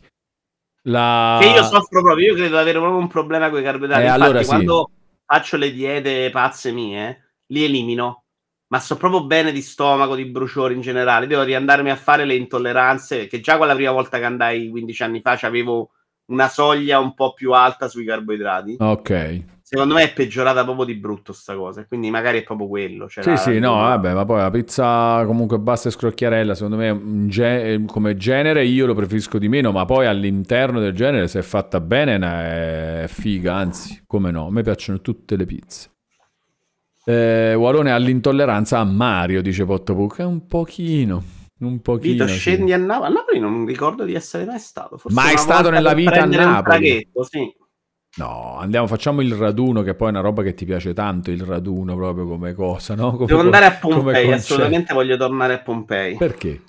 La... 0.88 1.38
Che 1.41 1.48
io 1.48 1.64
soffro 1.64 2.01
proprio, 2.01 2.27
io 2.27 2.33
credo 2.33 2.56
di 2.56 2.61
avere 2.61 2.80
proprio 2.80 2.99
un 2.99 3.07
problema 3.07 3.49
con 3.49 3.59
i 3.59 3.64
carboidrati. 3.64 4.01
Eh, 4.01 4.06
Infatti, 4.06 4.24
allora 4.24 4.41
sì. 4.41 4.48
quando 4.48 4.91
faccio 5.25 5.57
le 5.57 5.72
diete 5.72 6.30
pazze 6.30 6.72
mie, 6.72 7.33
li 7.48 7.64
elimino. 7.64 8.24
Ma 8.69 8.80
sto 8.80 8.98
proprio 8.98 9.25
bene 9.25 9.53
di 9.53 9.61
stomaco, 9.61 10.16
di 10.16 10.25
bruciori 10.25 10.74
in 10.74 10.82
generale. 10.82 11.27
Devo 11.27 11.43
riandarmi 11.43 11.90
a 11.90 11.95
fare 11.95 12.25
le 12.25 12.35
intolleranze, 12.35 13.27
che 13.27 13.40
già 13.40 13.57
quella 13.57 13.75
prima 13.75 13.91
volta 13.91 14.17
che 14.17 14.25
andai 14.25 14.69
15 14.69 15.03
anni 15.03 15.22
fa 15.22 15.38
avevo 15.41 15.91
una 16.25 16.49
soglia 16.49 16.99
un 16.99 17.14
po' 17.14 17.33
più 17.33 17.53
alta 17.53 17.88
sui 17.88 18.03
carboidrati. 18.03 18.75
Ok. 18.80 19.43
Secondo 19.69 19.95
me 19.95 20.03
è 20.03 20.13
peggiorata 20.13 20.63
proprio 20.63 20.85
di 20.85 20.93
brutto 20.95 21.33
sta 21.33 21.53
cosa. 21.53 21.85
Quindi 21.85 22.09
magari 22.09 22.37
è 22.39 22.43
proprio 22.43 22.69
quello. 22.69 23.09
cioè 23.09 23.21
Sì, 23.21 23.29
la- 23.31 23.35
sì, 23.35 23.59
no, 23.59 23.73
vabbè, 23.73 24.13
ma 24.13 24.23
poi 24.23 24.39
la 24.39 24.49
pizza 24.49 25.25
comunque 25.25 25.59
bassa 25.59 25.89
e 25.89 25.91
scrocchiarella, 25.91 26.55
secondo 26.55 26.77
me 26.77 26.87
in 26.87 27.27
ge- 27.27 27.73
eh, 27.73 27.83
come 27.85 28.15
genere 28.15 28.63
io 28.63 28.85
lo 28.85 28.93
preferisco 28.93 29.37
di 29.37 29.49
meno, 29.49 29.73
ma 29.73 29.83
poi 29.83 30.05
all'interno 30.05 30.79
del 30.79 30.93
genere 30.93 31.27
se 31.27 31.39
è 31.39 31.41
fatta 31.41 31.81
bene 31.81 32.17
ne- 32.17 33.03
è 33.03 33.07
figa, 33.09 33.55
anzi, 33.55 34.03
come 34.07 34.31
no, 34.31 34.47
a 34.47 34.51
me 34.51 34.61
piacciono 34.63 35.01
tutte 35.01 35.35
le 35.35 35.45
pizze. 35.45 35.89
Eh, 37.03 37.53
Walone 37.53 37.91
ha 37.91 37.97
l'intolleranza 37.97 38.79
a 38.79 38.85
Mario, 38.85 39.41
dice 39.41 39.65
Pottopuc, 39.65 40.19
è 40.19 40.23
un 40.23 40.47
pochino, 40.47 41.21
un 41.59 41.81
pochino. 41.81 42.13
Vito, 42.13 42.27
sì. 42.27 42.37
scendi 42.39 42.71
a 42.71 42.77
Napoli. 42.77 43.09
A 43.11 43.13
Napoli 43.13 43.39
non 43.41 43.65
ricordo 43.65 44.05
di 44.05 44.13
essere 44.13 44.45
mai 44.45 44.59
stato. 44.59 44.97
Forse 44.97 45.19
Mai 45.19 45.37
stato 45.37 45.69
nella 45.69 45.93
vita 45.93 46.11
a 46.11 46.13
prendere 46.13 46.43
un 46.45 46.51
Napoli? 46.51 46.69
traghetto, 46.87 47.23
sì. 47.23 47.55
No, 48.17 48.57
andiamo, 48.57 48.87
facciamo 48.87 49.21
il 49.21 49.33
raduno, 49.33 49.83
che 49.83 49.93
poi 49.93 50.07
è 50.07 50.11
una 50.11 50.21
roba 50.21 50.41
che 50.41 50.55
ti 50.55 50.65
piace 50.65 50.93
tanto, 50.93 51.29
il 51.29 51.41
raduno 51.41 51.95
proprio 51.95 52.25
come 52.25 52.53
cosa, 52.53 52.95
no? 52.95 53.11
Come 53.11 53.27
Devo 53.27 53.41
andare 53.41 53.65
a 53.65 53.73
Pompei, 53.73 54.31
assolutamente 54.31 54.93
voglio 54.93 55.17
tornare 55.17 55.53
a 55.53 55.59
Pompei. 55.59 56.17
Perché? 56.17 56.63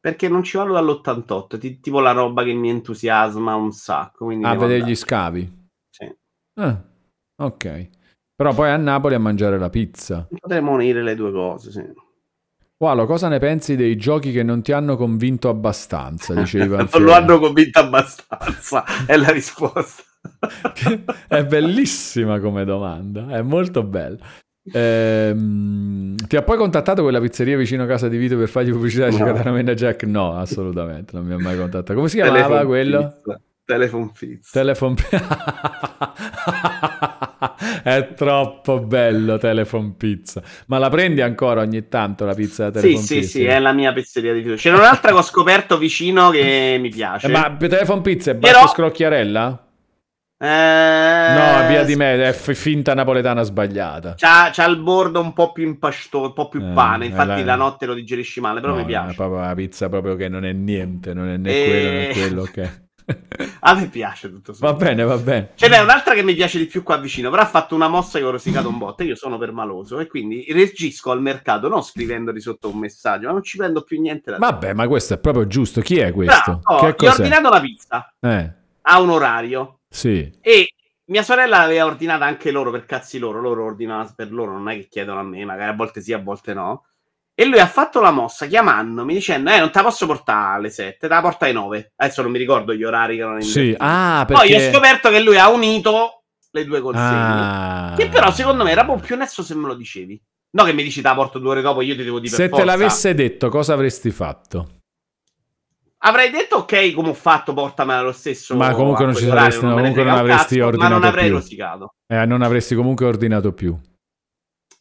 Perché 0.00 0.28
non 0.28 0.42
ci 0.42 0.56
vado 0.56 0.72
dall'88, 0.72 1.58
ti- 1.58 1.80
tipo 1.80 2.00
la 2.00 2.12
roba 2.12 2.42
che 2.44 2.54
mi 2.54 2.70
entusiasma 2.70 3.54
un 3.54 3.72
sacco. 3.72 4.28
A 4.28 4.30
devo 4.30 4.42
vedere 4.42 4.74
andare. 4.74 4.90
gli 4.90 4.94
scavi? 4.94 5.52
Sì. 5.90 6.16
Ah, 6.58 6.82
ok. 7.42 7.88
Però 8.34 8.54
poi 8.54 8.70
a 8.70 8.76
Napoli 8.78 9.14
a 9.14 9.18
mangiare 9.18 9.58
la 9.58 9.68
pizza. 9.68 10.26
Potremmo 10.30 10.72
unire 10.72 11.02
le 11.02 11.14
due 11.14 11.30
cose, 11.30 11.70
sì. 11.70 11.84
Walo, 12.82 13.04
cosa 13.04 13.28
ne 13.28 13.38
pensi 13.38 13.76
dei 13.76 13.96
giochi 13.96 14.32
che 14.32 14.42
non 14.42 14.62
ti 14.62 14.72
hanno 14.72 14.96
convinto 14.96 15.50
abbastanza? 15.50 16.32
Dice 16.32 16.62
Ivan 16.62 16.88
non 16.94 17.02
lo 17.02 17.12
hanno 17.12 17.38
convinto 17.38 17.78
abbastanza, 17.78 18.82
è 19.04 19.18
la 19.18 19.30
risposta. 19.30 20.04
È 21.28 21.44
bellissima 21.44 22.40
come 22.40 22.64
domanda, 22.64 23.28
è 23.30 23.42
molto 23.42 23.82
bella. 23.82 24.18
Ehm, 24.72 26.14
ti 26.28 26.36
ha 26.36 26.42
poi 26.42 26.56
contattato 26.56 27.02
quella 27.02 27.20
pizzeria 27.20 27.56
vicino 27.56 27.82
a 27.84 27.86
casa 27.86 28.08
di 28.08 28.16
Vito 28.18 28.36
per 28.36 28.48
fargli 28.48 28.70
pubblicità 28.70 29.08
di 29.08 29.16
No. 29.16 29.24
Catanamena 29.24 29.74
Jack? 29.74 30.04
No, 30.04 30.36
assolutamente, 30.36 31.16
non 31.16 31.24
mi 31.26 31.32
ha 31.32 31.38
mai 31.38 31.56
contattato. 31.56 31.94
Come 31.94 32.08
si 32.08 32.16
chiamava 32.16 32.36
Telephone 32.38 32.64
quello? 32.66 32.98
Pizza. 33.22 33.40
Telephone 33.64 34.10
Fizz. 34.12 34.50
Telephone 34.50 34.94
È 37.82 38.12
troppo 38.14 38.80
bello 38.80 39.38
Telephone 39.38 39.94
Pizza. 39.96 40.42
Ma 40.66 40.78
la 40.78 40.88
prendi 40.90 41.20
ancora 41.20 41.60
ogni 41.62 41.88
tanto 41.88 42.24
la 42.24 42.34
pizza 42.34 42.68
da 42.70 42.80
Sì, 42.80 42.86
Telephone 42.86 43.06
sì, 43.06 43.14
Pizza? 43.16 43.28
sì, 43.30 43.44
è 43.44 43.58
la 43.58 43.72
mia 43.72 43.92
pizzeria 43.92 44.32
di 44.32 44.42
fiducia. 44.42 44.60
C'era 44.70 44.76
un'altra 44.82 45.12
che 45.12 45.16
ho 45.18 45.22
scoperto 45.22 45.78
vicino 45.78 46.30
che 46.30 46.78
mi 46.80 46.88
piace. 46.90 47.26
Eh, 47.26 47.30
ma 47.30 47.54
Telephone 47.56 48.00
Pizza 48.02 48.32
è 48.32 48.36
Però- 48.36 48.66
scrocchiarella? 48.68 49.64
Eh, 50.42 51.34
No, 51.34 51.68
via 51.68 51.84
di 51.84 51.96
me, 51.96 52.28
è 52.28 52.32
finta 52.32 52.94
napoletana 52.94 53.42
sbagliata. 53.42 54.14
C'ha, 54.16 54.48
c'ha 54.52 54.64
il 54.66 54.78
bordo 54.78 55.20
un 55.20 55.34
po' 55.34 55.52
più 55.52 55.66
impasto, 55.66 56.22
un 56.22 56.32
po' 56.32 56.48
più 56.48 56.60
Eh, 56.62 56.72
pane. 56.72 57.04
è 57.04 57.08
Infatti, 57.08 57.40
la- 57.40 57.44
la... 57.44 57.54
notte 57.56 57.84
lo 57.84 57.92
digerisci 57.94 58.40
male, 58.40 58.60
però 58.60 58.72
No, 58.72 58.78
mi 58.78 58.84
piace. 58.86 59.14
Proprio 59.14 59.38
una 59.38 59.54
pizza 59.54 59.88
proprio 59.90 60.16
che 60.16 60.28
non 60.28 60.44
è 60.46 60.52
niente, 60.52 61.12
non 61.12 61.28
è 61.28 61.36
né 61.36 61.50
Eh. 61.50 61.64
quello 61.66 61.90
né 61.90 62.08
quello, 62.12 62.42
ok. 62.42 62.78
A 63.60 63.74
me 63.74 63.88
piace 63.88 64.30
tutto 64.30 64.52
Va 64.52 64.58
sommato. 64.68 64.84
bene, 64.84 65.02
va 65.02 65.16
bene. 65.18 65.50
Ce 65.56 65.68
n'è 65.68 65.78
un'altra 65.80 66.14
che 66.14 66.22
mi 66.22 66.32
piace 66.34 66.58
di 66.58 66.66
più 66.66 66.82
qua 66.82 66.96
vicino, 66.96 67.28
però 67.28 67.42
ha 67.42 67.46
fatto 67.46 67.74
una 67.74 67.88
mossa 67.88 68.18
che 68.18 68.24
ho 68.24 68.30
rosicato 68.30 68.68
un 68.68 68.78
botto. 68.78 69.02
Io 69.02 69.16
sono 69.16 69.36
permaloso 69.36 69.98
e 69.98 70.06
quindi 70.06 70.46
reagisco 70.48 71.10
al 71.10 71.20
mercato 71.20 71.68
non 71.68 71.82
scrivendo 71.82 72.30
di 72.32 72.40
sotto 72.40 72.70
un 72.70 72.78
messaggio, 72.78 73.26
ma 73.26 73.32
non 73.32 73.42
ci 73.42 73.56
prendo 73.58 73.82
più 73.82 74.00
niente 74.00 74.30
da. 74.30 74.38
Vabbè, 74.38 74.72
ma 74.74 74.86
questo 74.86 75.14
è 75.14 75.18
proprio 75.18 75.46
giusto. 75.46 75.80
Chi 75.82 75.98
è 75.98 76.12
questo? 76.12 76.60
Bravo, 76.62 76.86
oh, 76.86 76.94
che 76.94 77.08
ho 77.08 77.10
ordinato 77.10 77.48
la 77.50 77.60
pizza 77.60 78.14
Eh, 78.20 78.52
a 78.82 79.00
un 79.00 79.10
orario 79.10 79.79
sì. 79.90 80.30
e 80.40 80.74
mia 81.06 81.22
sorella 81.22 81.58
l'aveva 81.58 81.86
ordinata 81.86 82.24
anche 82.24 82.50
loro 82.50 82.70
per 82.70 82.86
cazzi 82.86 83.18
loro. 83.18 83.40
Loro 83.40 83.64
ordinano 83.64 84.10
per 84.14 84.32
loro, 84.32 84.52
non 84.52 84.68
è 84.68 84.76
che 84.76 84.86
chiedono 84.88 85.20
a 85.20 85.24
me, 85.24 85.44
magari 85.44 85.70
a 85.70 85.74
volte 85.74 86.00
sì, 86.00 86.12
a 86.12 86.18
volte 86.18 86.54
no. 86.54 86.84
E 87.34 87.46
lui 87.46 87.58
ha 87.58 87.66
fatto 87.66 88.00
la 88.00 88.10
mossa 88.10 88.46
chiamandomi 88.46 89.14
dicendo: 89.14 89.50
Eh, 89.50 89.58
non 89.58 89.70
te 89.70 89.78
la 89.78 89.84
posso 89.84 90.06
portare 90.06 90.56
alle 90.56 90.70
7, 90.70 90.98
te 90.98 91.08
la 91.08 91.20
porta 91.20 91.46
alle 91.46 91.54
9. 91.54 91.92
Adesso 91.96 92.22
non 92.22 92.30
mi 92.30 92.38
ricordo 92.38 92.74
gli 92.74 92.84
orari 92.84 93.16
che 93.16 93.22
erano 93.22 93.40
Sì, 93.40 93.58
invertiti. 93.58 93.76
ah, 93.80 94.24
Poi 94.26 94.52
ho 94.52 94.56
perché... 94.56 94.72
scoperto 94.72 95.10
che 95.10 95.20
lui 95.20 95.38
ha 95.38 95.48
unito 95.48 96.22
le 96.50 96.64
due 96.64 96.80
consegne. 96.80 97.08
Ah. 97.08 97.94
Che 97.96 98.08
però 98.08 98.30
secondo 98.30 98.62
me 98.62 98.70
era 98.70 98.82
un 98.82 98.86
po' 98.86 98.96
più 98.98 99.14
onesto 99.14 99.42
se 99.42 99.54
me 99.54 99.66
lo 99.66 99.74
dicevi. 99.74 100.22
No, 100.52 100.64
che 100.64 100.72
mi 100.72 100.82
dici 100.82 101.00
te 101.00 101.08
la 101.08 101.14
porto 101.14 101.38
due 101.38 101.50
ore 101.50 101.62
dopo, 101.62 101.80
io 101.80 101.96
ti 101.96 102.02
devo 102.02 102.18
dire 102.18 102.34
Se 102.34 102.48
te 102.48 102.64
l'avesse 102.64 103.14
detto, 103.14 103.48
cosa 103.48 103.72
avresti 103.72 104.10
fatto? 104.10 104.79
Avrei 106.02 106.30
detto 106.30 106.56
ok, 106.56 106.92
come 106.94 107.10
ho 107.10 107.14
fatto, 107.14 107.52
portamela 107.52 108.00
lo 108.00 108.12
stesso. 108.12 108.56
Ma 108.56 108.72
comunque 108.72 109.04
non 109.04 109.14
ci 109.14 109.26
saresti- 109.26 109.66
ne 109.66 109.72
comunque 109.74 110.02
non 110.02 110.14
avresti 110.16 110.56
cazzo, 110.56 110.66
ordinato 110.66 110.90
Ma 110.92 110.98
non 110.98 111.06
avrei 111.08 111.26
più. 111.26 111.34
rosicato. 111.34 111.94
Eh, 112.06 112.24
non 112.26 112.42
avresti 112.42 112.74
comunque 112.74 113.04
ordinato 113.06 113.52
più. 113.52 113.76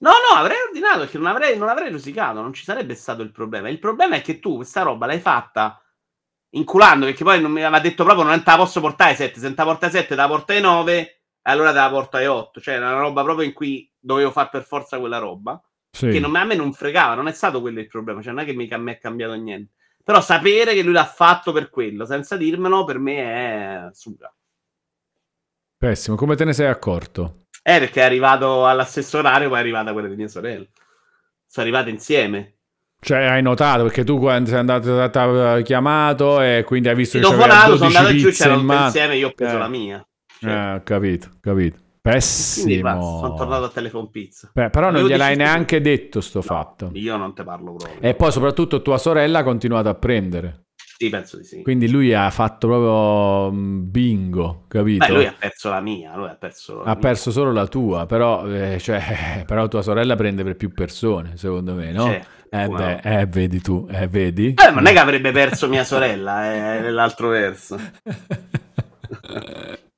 No, 0.02 0.12
no, 0.12 0.38
avrei 0.38 0.56
ordinato 0.66 1.00
perché 1.00 1.18
non 1.18 1.28
avrei, 1.28 1.58
non 1.58 1.68
avrei 1.68 1.92
rosicato, 1.92 2.42
non 2.42 2.54
ci 2.54 2.64
sarebbe 2.64 2.96
stato 2.96 3.22
il 3.22 3.32
problema. 3.34 3.68
Il 3.68 3.80
problema 3.80 4.16
è 4.16 4.22
che 4.22 4.40
tu 4.40 4.56
questa 4.56 4.82
roba 4.84 5.06
l'hai 5.08 5.20
fatta 5.20 5.82
inculando, 6.52 7.06
perché 7.06 7.26
poi 7.26 7.42
non 7.42 7.52
mi 7.52 7.62
aveva 7.64 7.82
detto 7.82 8.06
proprio 8.06 8.24
non 8.26 8.38
te 8.42 8.50
la 8.52 8.56
posso 8.58 8.80
portare 8.80 9.12
ai 9.12 9.16
7, 9.18 9.40
se 9.40 9.46
non 9.46 9.56
te 9.56 9.62
la 9.62 9.68
porta 9.68 9.86
ai 9.88 9.92
7 9.92 10.08
te 10.08 10.16
la 10.16 10.28
porta 10.28 10.54
ai 10.54 10.62
9 10.62 10.98
e 11.00 11.52
allora 11.52 11.72
te 11.72 11.80
la 11.80 11.90
porto 11.90 12.16
ai 12.16 12.28
8. 12.28 12.62
Cioè 12.62 12.76
era 12.76 12.92
una 12.92 13.00
roba 13.02 13.24
proprio 13.24 13.46
in 13.46 13.52
cui 13.54 13.92
dovevo 14.00 14.32
fare 14.32 14.48
per 14.50 14.64
forza 14.64 14.98
quella 15.00 15.18
roba. 15.18 15.62
Sì. 15.92 16.08
che 16.10 16.20
non- 16.20 16.36
a 16.36 16.44
me 16.46 16.54
non 16.56 16.72
fregava, 16.72 17.16
non 17.16 17.28
è 17.28 17.32
stato 17.34 17.60
quello 17.62 17.80
il 17.80 17.88
problema, 17.88 18.22
cioè 18.22 18.32
non 18.32 18.44
è 18.44 18.46
che 18.46 18.54
mica 18.54 18.76
a 18.76 18.78
me 18.78 18.94
è 18.94 18.98
cambiato 19.00 19.34
niente. 19.34 19.74
Però 20.04 20.22
sapere 20.22 20.74
che 20.74 20.82
lui 20.84 20.94
l'ha 20.94 21.06
fatto 21.06 21.52
per 21.52 21.70
quello, 21.70 22.06
senza 22.06 22.36
dirmelo, 22.38 22.84
per 22.84 22.98
me 23.00 23.16
è 23.18 23.90
suga. 23.94 24.34
Pessimo, 25.78 26.16
come 26.16 26.36
te 26.36 26.46
ne 26.46 26.54
sei 26.54 26.68
accorto? 26.68 27.46
Eh, 27.64 27.80
perché 27.80 28.02
è 28.02 28.06
arrivato 28.06 28.66
allo 28.66 28.84
stesso 28.84 29.20
orario, 29.20 29.48
poi 29.50 29.58
è 29.58 29.62
arrivata 29.62 29.94
quella 29.94 30.08
di 30.08 30.16
mia 30.16 30.28
sorella. 30.28 30.66
Sono 31.46 31.66
arrivate 31.68 31.90
insieme. 31.90 32.56
Cioè, 33.02 33.24
hai 33.24 33.42
notato 33.42 33.84
perché 33.84 34.04
tu 34.04 34.20
quando 34.20 34.50
sei 34.50 34.60
andato, 34.60 35.10
ti 35.10 35.18
ha 35.18 35.62
chiamato 35.62 36.42
e 36.42 36.64
quindi 36.66 36.90
hai 36.90 36.96
visto 36.96 37.18
Sì, 37.18 37.24
che 37.24 37.30
dopo 37.30 37.46
nato 37.46 37.78
sono 37.78 37.90
12 37.90 37.98
andato 37.98 38.18
giù, 38.18 38.30
c'erano 38.32 38.86
insieme, 38.86 39.16
io 39.16 39.28
ho 39.28 39.32
preso 39.32 39.56
Eh. 39.56 39.60
la 39.60 39.68
mia. 39.70 40.08
Cioè, 40.40 40.76
Eh, 40.76 40.84
capito, 40.84 41.30
capito. 41.40 41.78
Quindi 42.10 42.82
basta, 42.82 43.00
Pessimo. 43.00 43.20
sono 43.20 43.34
tornato 43.36 43.64
a 43.66 43.70
Telephone 43.70 44.10
Pizza. 44.12 44.52
Beh, 44.54 44.70
però 44.70 44.92
non 44.92 45.06
gliel'hai 45.06 45.36
neanche 45.36 45.82
detto 45.82 46.22
sto 46.22 46.40
No, 46.40 46.44
fatto. 46.44 46.90
Io 46.94 47.18
non 47.18 47.34
te 47.34 47.44
parlo 47.44 47.76
proprio. 47.76 48.02
E 48.02 48.14
poi 48.16 48.32
soprattutto 48.32 48.82
tua 48.82 48.98
sorella 48.98 49.40
ha 49.40 49.44
continuato 49.44 49.90
a 49.90 49.96
prendere. 49.96 50.64
Sì, 51.02 51.10
penso 51.10 51.38
di 51.38 51.46
sì. 51.46 51.62
Quindi 51.62 51.90
lui 51.90 52.14
ha 52.14 52.30
fatto 52.30 52.68
proprio 52.68 53.54
mm, 53.54 53.90
bingo, 53.90 54.66
capito? 54.68 55.06
Beh, 55.06 55.14
lui 55.14 55.26
ha 55.26 55.34
perso 55.38 55.70
la 55.70 55.80
mia, 55.80 56.14
lui 56.18 56.28
ha 56.28 56.36
perso 56.36 56.82
Ha 56.82 56.86
mia. 56.88 56.96
perso 56.96 57.32
solo 57.32 57.54
la 57.54 57.68
tua, 57.68 58.06
però, 58.06 58.46
eh, 58.50 58.78
cioè, 58.80 59.44
però 59.48 59.70
tua 59.70 59.82
sorella 59.82 60.18
prende 60.18 60.44
per 60.44 60.58
più 60.58 60.74
persone, 60.74 61.38
secondo 61.38 61.74
me, 61.74 61.94
no? 61.94 62.04
Certo, 62.08 62.28
eh, 62.50 62.68
beh, 62.68 63.00
eh, 63.22 63.26
vedi 63.28 63.62
tu, 63.62 63.88
eh, 63.90 64.08
vedi? 64.10 64.56
Eh, 64.56 64.72
ma 64.72 64.82
non 64.82 64.88
è 64.88 64.92
che 64.92 65.00
avrebbe 65.00 65.32
perso 65.32 65.70
mia 65.70 65.86
sorella, 65.86 66.44
è 66.44 66.82
nell'altro 66.82 67.30
verso. 67.30 67.80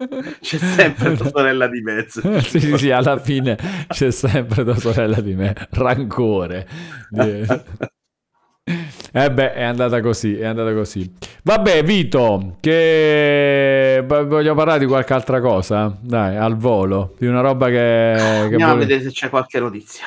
C'è 0.40 0.56
sempre 0.58 1.14
tua 1.16 1.28
sorella 1.28 1.66
di 1.66 1.80
mezzo. 1.82 2.40
sì, 2.40 2.60
sì, 2.60 2.76
sì, 2.78 2.90
alla 2.90 3.18
fine 3.18 3.56
c'è 3.88 4.10
sempre 4.10 4.64
tua 4.64 4.76
sorella 4.76 5.20
di 5.20 5.34
me, 5.34 5.54
rancore. 5.70 6.66
Eh 9.12 9.32
beh, 9.32 9.54
è 9.54 9.62
andata 9.64 10.00
così, 10.00 10.38
è 10.38 10.44
andata 10.44 10.72
così. 10.72 11.12
Vabbè, 11.42 11.82
Vito, 11.82 12.56
che 12.60 14.04
voglio 14.06 14.54
parlare 14.54 14.78
di 14.78 14.86
qualche 14.86 15.12
altra 15.12 15.40
cosa? 15.40 15.98
Dai, 16.00 16.36
al 16.36 16.56
volo, 16.56 17.16
di 17.18 17.26
una 17.26 17.40
roba 17.40 17.66
che... 17.66 17.72
che 17.72 18.20
Andiamo 18.20 18.66
vuole- 18.66 18.84
a 18.84 18.86
vedere 18.86 19.02
se 19.02 19.10
c'è 19.10 19.28
qualche 19.28 19.58
notizia. 19.58 20.04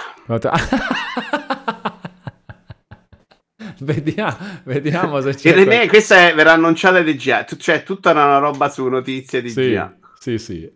vediamo, 3.83 4.37
vediamo 4.65 5.21
se 5.21 5.33
c'è... 5.35 5.63
ne- 5.63 5.63
qual- 5.63 5.87
questa 5.87 6.29
è- 6.29 6.35
verrà 6.35 6.53
annunciata 6.53 7.01
di 7.01 7.15
GA, 7.15 7.45
cioè 7.45 7.83
tutta 7.83 8.11
una 8.11 8.37
roba 8.37 8.69
su 8.69 8.87
notizie 8.87 9.41
di 9.41 9.49
Sì, 9.49 9.55
GA. 9.55 9.97
sì, 10.13 10.37
sì, 10.37 10.71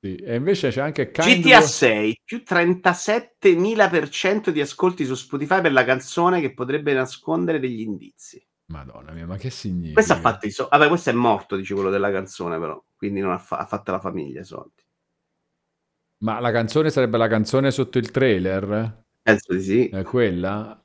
sì. 0.00 0.16
E 0.16 0.34
invece 0.34 0.70
c'è 0.70 0.80
anche 0.80 1.10
Kind 1.10 1.40
GTA 1.40 1.58
World- 1.58 1.60
6 1.60 2.20
più 2.24 2.42
37.000% 2.42 4.50
di 4.50 4.60
ascolti 4.60 5.04
su 5.04 5.14
Spotify 5.14 5.60
per 5.60 5.72
la 5.72 5.84
canzone 5.84 6.40
che 6.40 6.52
potrebbe 6.54 6.92
nascondere 6.92 7.60
degli 7.60 7.80
indizi. 7.80 8.44
Madonna 8.72 9.12
mia, 9.12 9.26
ma 9.26 9.36
che 9.36 9.50
significa? 9.50 9.92
Questo 9.92 10.12
ha 10.14 10.16
fatto 10.16 10.46
i 10.46 10.50
soldi. 10.50 10.70
Vabbè, 10.76 10.88
questo 10.88 11.10
è 11.10 11.12
morto, 11.12 11.56
dice 11.56 11.74
quello 11.74 11.90
della 11.90 12.10
canzone, 12.10 12.58
però. 12.58 12.82
Quindi 12.96 13.20
non 13.20 13.32
ha, 13.32 13.38
fa- 13.38 13.58
ha 13.58 13.66
fatto 13.66 13.92
la 13.92 14.00
famiglia 14.00 14.40
i 14.40 14.44
soldi. 14.44 14.82
Ma 16.24 16.40
la 16.40 16.50
canzone 16.50 16.90
sarebbe 16.90 17.18
la 17.18 17.28
canzone 17.28 17.70
sotto 17.70 17.98
il 17.98 18.10
trailer? 18.10 19.04
Penso 19.22 19.54
di 19.54 19.62
sì. 19.62 19.88
È 19.88 20.02
quella? 20.02 20.81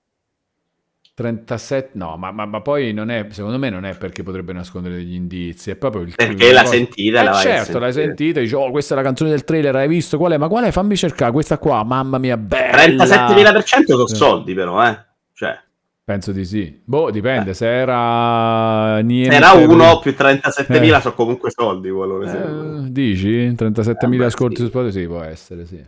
37 1.18 1.90
no 1.94 2.16
ma, 2.16 2.30
ma- 2.32 2.46
ma 2.46 2.62
poi 2.62 2.94
non 2.94 3.10
è 3.10 3.26
secondo 3.32 3.58
me 3.58 3.72
non 3.72 3.86
è 3.86 3.98
perché 3.98 4.22
potrebbe 4.22 4.54
nascondere 4.54 4.98
degli 4.98 5.16
indizi 5.16 5.72
è 5.72 5.76
proprio 5.76 6.04
il 6.04 6.14
Perché 6.16 6.54
l'ha 6.54 6.62
poi- 6.62 6.70
sentita, 6.70 7.22
eh 7.22 7.24
la 7.24 7.34
certo 7.34 7.80
l'hai 7.80 7.92
sentire. 7.92 8.16
sentita 8.16 8.40
dici 8.42 8.54
oh 8.54 8.70
questa 8.70 8.94
è 8.94 8.98
la 8.98 9.04
canzone 9.04 9.32
del 9.32 9.44
trailer 9.44 9.76
hai 9.78 9.88
visto 9.88 10.20
qual 10.20 10.34
è 10.34 10.38
ma 10.38 10.48
qual 10.48 10.66
è 10.66 10.72
fammi 10.72 10.96
cercare 10.96 11.32
questa 11.32 11.58
qua 11.58 11.84
mamma 11.84 12.20
mia 12.20 12.38
bella 12.38 12.84
37.000% 12.86 13.84
sono 13.86 14.06
soldi, 14.08 14.54
però, 14.54 14.88
eh. 14.88 14.96
Cioè, 15.34 15.60
penso 16.04 16.32
di 16.32 16.46
sì 16.46 16.82
boh 16.86 17.10
dipende 17.10 17.56
se 17.56 17.66
era 17.68 19.00
niente 19.00 19.32
se 19.32 19.38
era 19.38 19.54
uno 19.54 19.98
più 19.98 20.12
37.000 20.16 20.98
Eh. 20.98 21.02
sono 21.02 21.14
comunque 21.16 21.50
soldi. 21.50 21.90
Quello. 21.90 22.22
Eh, 22.22 22.92
dici 22.92 23.56
37.000 23.56 24.22
Eh, 24.22 24.26
ascolti 24.26 24.56
sì. 24.58 24.62
su 24.62 24.68
Spotify 24.68 25.00
sì 25.02 25.08
può 25.08 25.22
essere 25.24 25.66
sì 25.66 25.84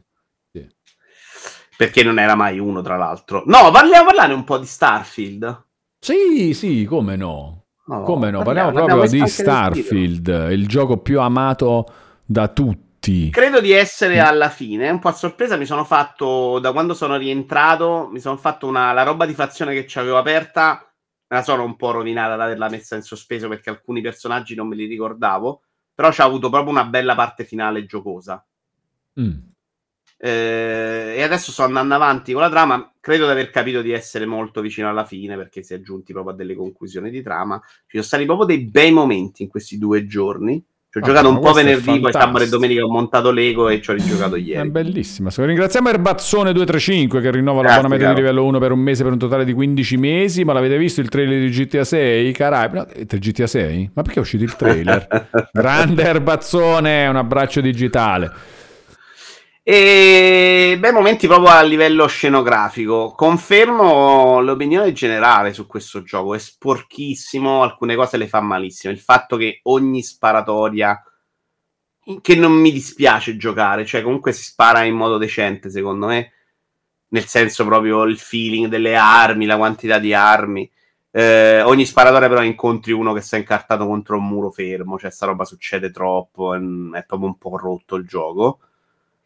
Perché 1.80 2.04
non 2.04 2.20
era 2.20 2.36
mai 2.36 2.60
uno, 2.60 2.82
tra 2.82 2.98
l'altro. 2.98 3.44
No, 3.46 3.72
vogliamo 3.72 4.08
parlare 4.08 4.34
un 4.34 4.44
po' 4.44 4.58
di 4.58 4.66
Starfield. 4.66 5.64
sì 5.98 6.54
sì 6.54 6.84
come 6.84 7.16
no 7.16 7.68
No, 7.86 8.04
come 8.04 8.32
no 8.32 8.44
parliamo 8.44 8.72
l'abbiamo 8.72 9.00
proprio 9.00 9.24
di. 9.24 9.26
Starfield 9.30 10.48
il 10.52 10.68
gioco 10.68 10.98
più 10.98 11.22
amato 11.22 11.86
da 12.26 12.50
tutti 12.50 13.30
Credo 13.30 13.62
di 13.62 13.72
essere 13.72 14.20
alla 14.20 14.50
fine, 14.50 14.90
un 14.90 15.00
po' 15.00 15.08
a 15.08 15.14
sorpresa 15.14 15.56
mi 15.56 15.66
sono 15.66 15.86
fatto, 15.86 16.60
da 16.60 16.74
quando 16.74 16.94
sono 16.94 17.16
rientrato, 17.16 18.10
mi 18.12 18.20
sono 18.20 18.36
fatto 18.36 18.68
una, 18.68 18.92
la 18.92 19.04
roba 19.04 19.26
di 19.26 19.34
fazione 19.34 19.74
che 19.74 19.88
ci 19.88 20.00
avevo 20.00 20.18
aperta, 20.18 20.86
la 21.28 21.42
sono 21.42 21.64
un 21.64 21.78
po' 21.78 21.92
rovinata 21.92 22.34
ad 22.34 22.42
averla 22.42 22.68
messa 22.68 22.98
in 22.98 23.04
sospeso 23.04 23.48
perché 23.48 23.70
alcuni 23.70 24.02
personaggi 24.02 24.54
non 24.54 24.68
me 24.68 24.76
li 24.76 24.86
ricordavo, 24.86 25.62
però 25.96 26.10
c'ha 26.12 26.26
avuto 26.26 26.50
proprio 26.50 26.72
una 26.72 26.84
bella 26.84 27.16
parte 27.16 27.46
finale 27.46 27.86
giocosa. 27.86 28.46
Mm. 29.18 29.49
Eh, 30.22 31.14
e 31.16 31.22
adesso 31.24 31.52
sto 31.52 31.64
andando 31.64 31.94
avanti 31.96 32.34
con 32.34 32.42
la 32.42 32.50
trama, 32.50 32.92
credo 33.00 33.24
di 33.26 33.32
aver 33.32 33.50
capito 33.52 33.82
di 33.82 33.92
essere 33.92 34.26
molto 34.26 34.60
vicino 34.60 34.90
alla 34.90 35.06
fine 35.06 35.38
perché 35.38 35.64
si 35.64 35.74
è 35.74 35.82
giunti 35.82 36.12
proprio 36.12 36.34
a 36.34 36.36
delle 36.36 36.56
conclusioni 36.56 37.10
di 37.10 37.22
trama. 37.22 37.60
Ci 37.64 37.92
sono 37.92 38.04
stati 38.04 38.26
proprio 38.26 38.46
dei 38.46 38.60
bei 38.66 38.92
momenti 38.92 39.44
in 39.44 39.50
questi 39.50 39.78
due 39.78 40.06
giorni. 40.06 40.62
Ci 40.92 40.98
ho 40.98 41.02
Ah, 41.02 41.06
giocato 41.06 41.30
un 41.30 41.40
po' 41.40 41.52
è 41.52 41.54
venerdì, 41.54 42.00
poi 42.00 42.12
sabato 42.12 42.44
e 42.44 42.50
domenica 42.50 42.84
ho 42.84 42.90
montato 42.90 43.32
Lego 43.32 43.70
e 43.70 43.80
ci 43.80 43.92
ho 43.92 43.94
rigiocato 43.94 44.36
È 44.36 44.40
ieri. 44.40 44.70
bellissima. 44.72 45.30
Ringraziamo 45.34 45.88
Erbazzone235 45.88 47.22
che 47.22 47.32
rinnova 47.32 47.62
Grazie, 47.62 47.82
l'abbonamento 47.84 48.08
di 48.08 48.16
livello 48.16 48.44
1 48.46 48.60
per 48.60 48.72
un 48.72 48.80
mese 48.80 49.04
per 49.04 49.12
un 49.12 49.20
totale 49.20 49.46
di 49.46 49.54
15 49.54 49.98
mesi. 49.98 50.44
Ma 50.44 50.54
l'avete 50.54 50.78
visto 50.80 51.00
il 51.00 51.10
trailer 51.10 51.40
di 51.42 51.50
GTA 51.50 51.84
6? 51.84 52.32
Carai, 52.34 52.70
no, 52.74 52.88
eh, 52.88 53.06
GTA 53.06 53.48
6? 53.48 53.92
Ma 53.94 54.02
perché 54.02 54.18
è 54.18 54.22
uscito 54.22 54.44
il 54.44 54.56
trailer? 54.56 55.08
Grande 55.54 56.04
Erbazzone, 56.04 57.08
un 57.08 57.16
abbraccio 57.16 57.62
digitale. 57.62 58.32
E 59.62 60.78
bei 60.80 60.92
momenti 60.92 61.28
proprio 61.28 61.50
a 61.50 61.62
livello 61.62 62.08
scenografico. 62.08 63.14
Confermo 63.16 64.40
l'opinione 64.42 64.94
generale 64.94 65.54
su 65.54 65.68
questo 65.68 66.02
gioco. 66.02 66.34
È 66.34 66.40
sporchissimo, 66.40 67.62
alcune 67.62 67.96
cose 67.96 68.18
le 68.18 68.28
fa 68.28 68.42
malissimo. 68.42 68.94
Il 68.94 69.00
fatto 69.00 69.38
che 69.38 69.60
ogni 69.64 70.02
sparatoria 70.02 71.04
che 72.22 72.36
non 72.36 72.54
mi 72.54 72.72
dispiace 72.72 73.38
giocare, 73.38 73.86
cioè 73.86 74.02
comunque 74.02 74.32
si 74.32 74.44
spara 74.44 74.84
in 74.84 74.96
modo 74.96 75.18
decente, 75.18 75.70
secondo 75.70 76.08
me. 76.08 76.34
Nel 77.10 77.26
senso 77.26 77.66
proprio 77.66 78.04
il 78.04 78.18
feeling 78.18 78.68
delle 78.68 78.96
armi, 78.96 79.46
la 79.46 79.58
quantità 79.58 80.00
di 80.00 80.14
armi. 80.14 80.70
Eh, 81.12 81.62
ogni 81.62 81.86
sparatoria 81.86 82.30
però 82.30 82.44
incontri 82.44 82.92
uno 82.92 83.14
che 83.14 83.22
sta 83.22 83.38
incartato 83.38 83.86
contro 83.88 84.18
un 84.18 84.28
muro 84.28 84.52
fermo, 84.52 84.98
cioè 85.00 85.10
sta 85.12 85.26
roba 85.26 85.44
succede 85.44 85.92
troppo, 85.92 86.54
è, 86.54 86.60
è 86.60 87.06
proprio 87.06 87.28
un 87.30 87.38
po' 87.38 87.58
rotto 87.58 87.96
il 87.96 88.06
gioco. 88.06 88.60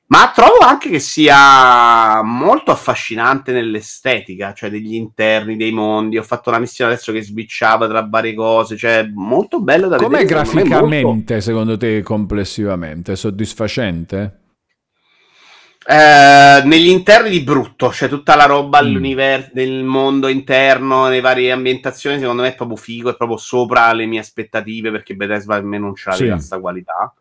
Ma 0.05 0.31
trovo 0.35 0.59
anche 0.59 0.89
che 0.89 0.99
sia 0.99 2.21
molto 2.23 2.69
affascinante 2.71 3.51
nell'estetica, 3.51 4.53
cioè 4.53 4.69
degli 4.69 4.93
interni, 4.93 5.55
dei 5.57 5.71
mondi. 5.71 6.17
Ho 6.19 6.23
fatto 6.23 6.49
una 6.49 6.59
missione 6.59 6.91
adesso 6.91 7.11
che 7.11 7.23
switchava 7.23 7.87
tra 7.87 8.05
varie 8.07 8.35
cose, 8.35 8.77
cioè 8.77 9.09
molto 9.11 9.59
bello 9.61 9.87
da 9.87 9.97
Com'è 9.97 10.09
vedere. 10.19 10.23
me, 10.23 10.29
graficamente, 10.29 11.41
secondo 11.41 11.77
te, 11.77 12.03
complessivamente? 12.03 13.15
Soddisfacente? 13.15 14.39
Eh, 15.85 16.61
negli 16.63 16.87
interni 16.89 17.29
di 17.29 17.41
brutto, 17.41 17.91
cioè 17.91 18.07
tutta 18.07 18.35
la 18.35 18.45
roba 18.45 18.81
Mm. 18.83 19.03
del 19.51 19.83
mondo 19.83 20.27
interno, 20.27 21.05
nelle 21.05 21.21
varie 21.21 21.51
ambientazioni, 21.51 22.19
secondo 22.19 22.43
me 22.43 22.49
è 22.49 22.55
proprio 22.55 22.77
figo, 22.77 23.09
è 23.09 23.15
proprio 23.17 23.37
sopra 23.37 23.91
le 23.93 24.05
mie 24.05 24.19
aspettative 24.19 24.91
perché 24.91 25.15
Bethesda 25.15 25.59
me 25.61 25.77
non 25.79 25.95
ce 25.95 26.09
l'aveva 26.09 26.25
Sì. 26.33 26.35
questa 26.35 26.59
qualità. 26.59 27.13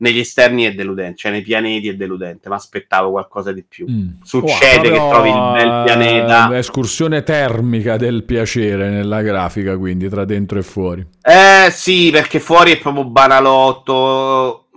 Negli 0.00 0.18
esterni 0.18 0.64
è 0.64 0.72
deludente, 0.74 1.16
cioè 1.18 1.30
nei 1.30 1.42
pianeti 1.42 1.88
è 1.88 1.94
deludente, 1.94 2.48
ma 2.48 2.54
aspettavo 2.54 3.10
qualcosa 3.10 3.52
di 3.52 3.62
più. 3.62 3.84
Mm. 3.90 4.08
Succede 4.22 4.88
Oh, 4.88 4.92
che 4.92 5.08
trovi 5.10 5.28
il 5.28 5.50
bel 5.52 5.82
pianeta. 5.84 6.50
eh, 6.54 6.58
Escursione 6.58 7.22
termica 7.22 7.98
del 7.98 8.24
piacere 8.24 8.88
nella 8.88 9.20
grafica, 9.20 9.76
quindi 9.76 10.08
tra 10.08 10.24
dentro 10.24 10.58
e 10.58 10.62
fuori. 10.62 11.06
Eh 11.20 11.70
sì, 11.70 12.08
perché 12.10 12.40
fuori 12.40 12.72
è 12.72 12.78
proprio 12.78 13.04
banalotto. 13.04 14.68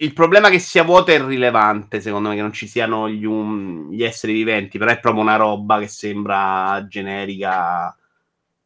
Il 0.00 0.12
problema 0.14 0.48
che 0.48 0.60
sia 0.60 0.82
vuoto 0.84 1.10
è 1.10 1.22
rilevante, 1.22 2.00
secondo 2.00 2.30
me, 2.30 2.36
che 2.36 2.40
non 2.40 2.52
ci 2.54 2.66
siano 2.66 3.06
gli, 3.08 3.24
um- 3.26 3.90
gli 3.92 4.02
esseri 4.02 4.32
viventi, 4.32 4.78
però 4.78 4.92
è 4.92 4.98
proprio 5.00 5.22
una 5.22 5.36
roba 5.36 5.78
che 5.78 5.88
sembra 5.88 6.86
generica 6.88 7.94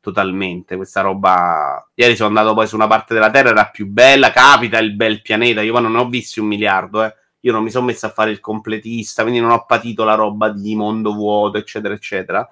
totalmente. 0.03 0.77
Questa 0.77 1.01
roba... 1.01 1.89
Ieri 1.95 2.17
sono 2.17 2.29
andato 2.29 2.53
poi 2.53 2.67
su 2.67 2.75
una 2.75 2.89
parte 2.89 3.15
della 3.15 3.31
Terra, 3.31 3.51
era 3.51 3.71
più 3.71 3.87
bella, 3.87 4.33
capita 4.33 4.79
il 4.79 4.95
bel 4.95 5.23
pianeta, 5.23 5.63
io 5.63 5.79
non 5.79 5.93
ne 5.93 5.99
ho 5.99 6.09
visti 6.09 6.41
un 6.41 6.49
miliardo, 6.49 7.05
eh. 7.05 7.15
Io 7.45 7.53
non 7.53 7.63
mi 7.65 7.71
sono 7.71 7.87
messo 7.87 8.07
a 8.07 8.11
fare 8.11 8.31
il 8.31 8.39
completista, 8.39 9.23
quindi 9.23 9.41
non 9.41 9.51
ho 9.51 9.65
patito 9.65 10.05
la 10.05 10.15
roba 10.15 10.51
di 10.51 10.77
mondo 10.77 11.13
vuoto, 11.13 11.59
eccetera, 11.59 11.95
eccetera. 11.95 12.47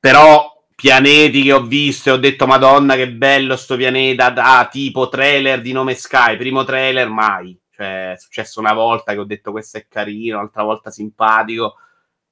Però 0.00 0.64
pianeti 0.74 1.42
che 1.42 1.52
ho 1.52 1.62
visto 1.62 2.08
e 2.08 2.12
ho 2.12 2.16
detto 2.16 2.46
Madonna 2.46 2.96
che 2.96 3.12
bello 3.12 3.54
sto 3.54 3.76
pianeta 3.76 4.30
da 4.30 4.68
tipo 4.68 5.08
trailer 5.08 5.60
di 5.60 5.70
nome 5.70 5.94
Sky, 5.94 6.36
primo 6.36 6.64
trailer 6.64 7.08
mai. 7.08 7.56
Cioè 7.70 8.12
è 8.12 8.16
successo 8.18 8.58
una 8.58 8.72
volta 8.72 9.12
che 9.12 9.18
ho 9.18 9.24
detto 9.24 9.52
questo 9.52 9.78
è 9.78 9.86
carino, 9.88 10.38
l'altra 10.38 10.64
volta 10.64 10.90
simpatico. 10.90 11.76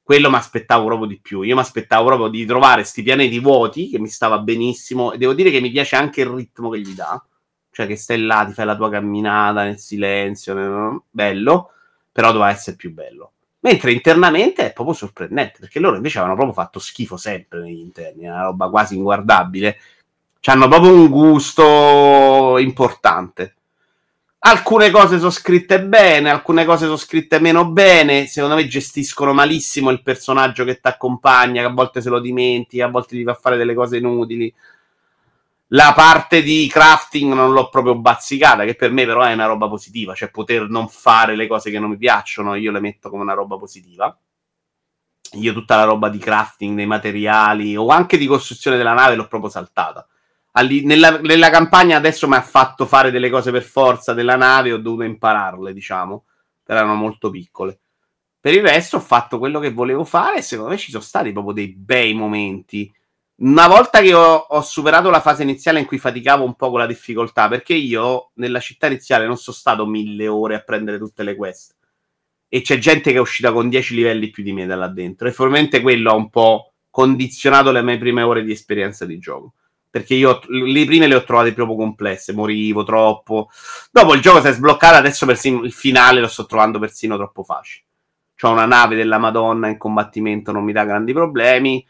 Quello 0.03 0.31
mi 0.31 0.37
aspettavo 0.37 0.87
proprio 0.87 1.07
di 1.07 1.21
più. 1.21 1.43
Io 1.43 1.55
mi 1.55 1.61
aspettavo 1.61 2.07
proprio 2.07 2.29
di 2.29 2.45
trovare 2.45 2.85
sti 2.85 3.03
pianeti 3.03 3.39
vuoti 3.39 3.89
che 3.89 3.99
mi 3.99 4.09
stava 4.09 4.39
benissimo 4.39 5.13
e 5.13 5.19
devo 5.19 5.35
dire 5.35 5.51
che 5.51 5.61
mi 5.61 5.71
piace 5.71 5.97
anche 5.97 6.23
il 6.23 6.27
ritmo 6.27 6.71
che 6.71 6.81
gli 6.81 6.95
dà. 6.95 7.23
Cioè 7.71 7.87
che 7.87 7.97
stai 7.97 8.21
là, 8.21 8.45
ti 8.47 8.53
fai 8.53 8.67
la 8.67 8.77
tua 8.77 8.91
camminata 8.91 9.63
nel 9.63 9.79
silenzio, 9.79 10.55
nel- 10.55 11.01
bello, 11.09 11.71
però 12.11 12.33
doveva 12.33 12.51
essere 12.51 12.77
più 12.77 12.93
bello. 12.93 13.33
Mentre 13.61 13.93
internamente 13.93 14.67
è 14.67 14.73
proprio 14.73 14.95
sorprendente, 14.97 15.59
perché 15.61 15.79
loro 15.79 15.97
invece 15.97 16.19
avevano 16.19 16.39
proprio 16.39 16.63
fatto 16.63 16.79
schifo 16.79 17.17
sempre 17.17 17.61
negli 17.61 17.79
interni, 17.79 18.27
una 18.27 18.43
roba 18.43 18.69
quasi 18.71 18.97
inguardabile. 18.97 19.79
Hanno 20.45 20.69
proprio 20.69 20.93
un 20.93 21.09
gusto 21.09 22.57
importante. 22.59 23.57
Alcune 24.43 24.91
cose 24.91 25.19
sono 25.19 25.31
scritte 25.31 25.83
bene, 25.85 26.31
alcune 26.31 26.65
cose 26.65 26.87
sono 26.87 26.97
scritte 26.97 27.39
meno 27.41 27.71
bene. 27.71 28.27
Secondo 28.27 28.57
me 28.57 28.67
gestiscono 28.67 29.35
malissimo 29.35 29.91
il 29.91 30.03
personaggio 30.03 30.65
che 30.65 30.81
ti 30.81 30.89
accompagna, 30.89 31.61
che 31.61 31.69
a 31.69 31.73
volte 31.73 32.01
se 32.01 32.09
lo 32.09 32.21
dimentichi, 32.21 32.81
a 32.81 32.89
volte 32.89 33.17
ti 33.17 33.23
fa 33.23 33.35
fare 33.35 33.59
delle 33.59 33.75
cose 33.75 33.99
inutili. 33.99 34.53
La 35.73 35.93
parte 35.95 36.43
di 36.43 36.67
crafting 36.69 37.33
non 37.35 37.53
l'ho 37.53 37.69
proprio 37.69 37.97
bazzicata, 37.97 38.65
che 38.65 38.75
per 38.75 38.91
me 38.91 39.05
però 39.05 39.23
è 39.23 39.33
una 39.35 39.47
roba 39.47 39.69
positiva, 39.69 40.15
cioè 40.15 40.31
poter 40.31 40.69
non 40.69 40.89
fare 40.89 41.37
le 41.37 41.47
cose 41.47 41.71
che 41.71 41.79
non 41.79 41.91
mi 41.91 41.99
piacciono, 41.99 42.55
io 42.55 42.73
le 42.73 42.81
metto 42.81 43.11
come 43.11 43.23
una 43.23 43.35
roba 43.35 43.57
positiva. 43.59 44.19
Io 45.35 45.53
tutta 45.53 45.77
la 45.77 45.85
roba 45.85 46.09
di 46.09 46.19
crafting 46.19 46.75
dei 46.75 46.87
materiali 46.87 47.77
o 47.77 47.89
anche 47.89 48.19
di 48.19 48.27
costruzione 48.27 48.77
della 48.77 48.95
nave 48.95 49.15
l'ho 49.15 49.29
proprio 49.29 49.51
saltata. 49.51 50.09
Nella, 50.53 51.21
nella, 51.21 51.49
campagna 51.49 51.97
adesso 51.97 52.27
mi 52.27 52.35
ha 52.35 52.43
fatto 52.43 52.85
fare 52.85 53.13
delle 53.13 53.31
cose 53.31 53.53
per 53.53 53.63
forza 53.63 54.13
della 54.15 54.37
nave, 54.37 54.73
ho 54.73 54.79
dovuto 54.79 55.05
impararle, 55.05 55.73
diciamo, 55.73 56.25
erano 56.67 56.95
molto 56.95 57.31
piccole. 57.31 57.81
Per 58.41 58.55
il 58.55 58.63
resto 58.63 58.97
ho 58.97 59.01
fatto 59.01 59.39
quello 59.39 59.61
che 59.61 59.71
volevo 59.71 60.05
fare 60.05 60.39
e 60.39 60.43
secondo 60.43 60.73
me 60.73 60.79
ci 60.79 60.91
sono 60.91 61.03
stati 61.03 61.31
proprio 61.33 61.53
dei 61.53 61.69
bei 61.69 62.15
momenti. 62.15 62.93
Una 63.37 63.69
volta 63.69 64.01
che 64.01 64.13
ho, 64.13 64.35
ho, 64.35 64.61
superato 64.63 65.09
la 65.09 65.21
fase 65.21 65.43
iniziale 65.43 65.79
in 65.79 65.87
cui 65.87 65.99
faticavo 65.99 66.45
un 66.45 66.55
po' 66.55 66.71
con 66.71 66.81
la 66.81 66.87
difficoltà, 66.87 67.49
perché 67.49 67.75
io 67.75 68.33
nella 68.35 68.61
città 68.61 68.87
iniziale 68.87 69.27
non 69.27 69.37
sono 69.37 69.57
stato 69.57 69.87
mille 69.87 70.27
ore 70.27 70.57
a 70.57 70.61
prendere 70.61 70.99
tutte 70.99 71.23
le 71.23 71.37
quest. 71.37 71.77
E 72.49 72.63
c'è 72.63 72.79
gente 72.79 73.13
che 73.13 73.19
è 73.19 73.21
uscita 73.21 73.53
con 73.53 73.69
10 73.69 73.95
livelli 73.95 74.31
più 74.31 74.43
di 74.43 74.53
me 74.53 74.67
da 74.67 74.75
là 74.75 74.89
dentro. 74.89 75.29
E 75.29 75.33
probabilmente 75.33 75.81
quello 75.81 76.11
ha 76.11 76.15
un 76.15 76.29
po' 76.31 76.73
condizionato 76.91 77.71
le 77.71 77.83
mie 77.83 77.99
prime 77.99 78.23
ore 78.23 78.43
di 78.43 78.53
esperienza 78.53 79.07
di 79.07 79.19
gioco 79.19 79.55
perché 79.91 80.15
io 80.15 80.41
le 80.47 80.85
prime 80.85 81.09
le 81.09 81.17
ho 81.17 81.25
trovate 81.25 81.53
proprio 81.53 81.77
complesse, 81.77 82.33
morivo 82.33 82.85
troppo. 82.85 83.51
Dopo 83.91 84.15
il 84.15 84.21
gioco 84.21 84.41
si 84.41 84.47
è 84.47 84.53
sbloccato, 84.53 84.97
adesso 84.97 85.27
persino 85.27 85.65
il 85.65 85.73
finale 85.73 86.21
lo 86.21 86.29
sto 86.29 86.47
trovando 86.47 86.79
persino 86.79 87.17
troppo 87.17 87.43
facile. 87.43 87.85
C'ho 88.41 88.51
una 88.51 88.67
nave 88.67 88.95
della 88.95 89.19
Madonna 89.19 89.69
in 89.69 89.77
combattimento, 89.77 90.53
non 90.53 90.65
mi 90.65 90.73
dà 90.73 90.85
grandi 90.85 91.13
problemi. 91.13 91.85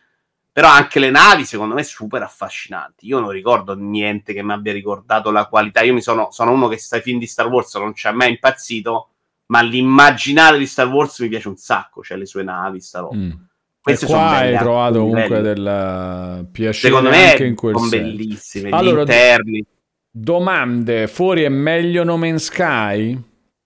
Però 0.53 0.67
anche 0.67 0.99
le 0.99 1.11
navi, 1.11 1.45
secondo 1.45 1.75
me, 1.77 1.85
super 1.85 2.23
affascinanti. 2.23 3.07
Io 3.07 3.21
non 3.21 3.31
ricordo 3.31 3.77
niente 3.77 4.33
che 4.33 4.43
mi 4.43 4.53
abbia 4.53 4.73
ricordato 4.73 5.31
la 5.31 5.47
qualità. 5.47 5.83
Io 5.83 5.99
sono, 6.01 6.33
sono 6.33 6.51
uno 6.51 6.67
che 6.67 6.77
sta 6.77 6.99
film 7.01 7.21
di 7.21 7.27
Star 7.27 7.47
Wars 7.47 7.73
non 7.77 7.95
ci 7.95 8.09
ha 8.09 8.13
mai 8.13 8.31
impazzito, 8.31 9.11
ma 9.47 9.61
l'immaginario 9.61 10.59
di 10.59 10.67
Star 10.67 10.89
Wars 10.89 11.21
mi 11.21 11.29
piace 11.29 11.49
un 11.49 11.57
sacco, 11.57 12.03
cioè 12.03 12.17
le 12.17 12.27
sue 12.27 12.43
navi, 12.43 12.81
sta 12.81 12.99
roba. 12.99 13.15
Mm. 13.17 13.31
Queste 13.83 14.07
qua 14.07 14.29
hai 14.29 14.59
trovato 14.59 15.01
comunque 15.01 15.41
del 15.41 16.49
piacere 16.53 16.89
Secondo 16.89 17.09
me 17.09 17.31
anche 17.31 17.47
in 17.47 17.55
quel 17.55 17.77
sono 17.77 17.89
bellissime, 17.89 18.69
allora, 18.71 19.01
interni. 19.01 19.65
Domande, 20.11 21.07
fuori 21.07 21.45
è 21.45 21.49
meglio 21.49 22.05
No 22.05 22.17
Man's 22.19 22.45
Sky? 22.45 23.19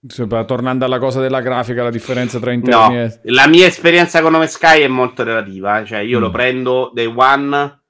Tornando 0.07 0.85
alla 0.85 0.99
cosa 0.99 1.19
della 1.19 1.41
grafica, 1.41 1.83
la 1.83 1.89
differenza 1.89 2.39
tra 2.39 2.51
interni 2.51 2.95
no, 2.95 3.01
e... 3.01 3.19
La 3.23 3.47
mia 3.47 3.65
esperienza 3.65 4.21
con 4.21 4.31
No 4.31 4.37
Man's 4.37 4.51
Sky 4.51 4.81
è 4.81 4.87
molto 4.87 5.23
relativa, 5.23 5.83
cioè 5.83 5.99
io 5.99 6.19
mm. 6.19 6.21
lo 6.21 6.29
prendo 6.29 6.91
day 6.93 7.11
one, 7.13 7.81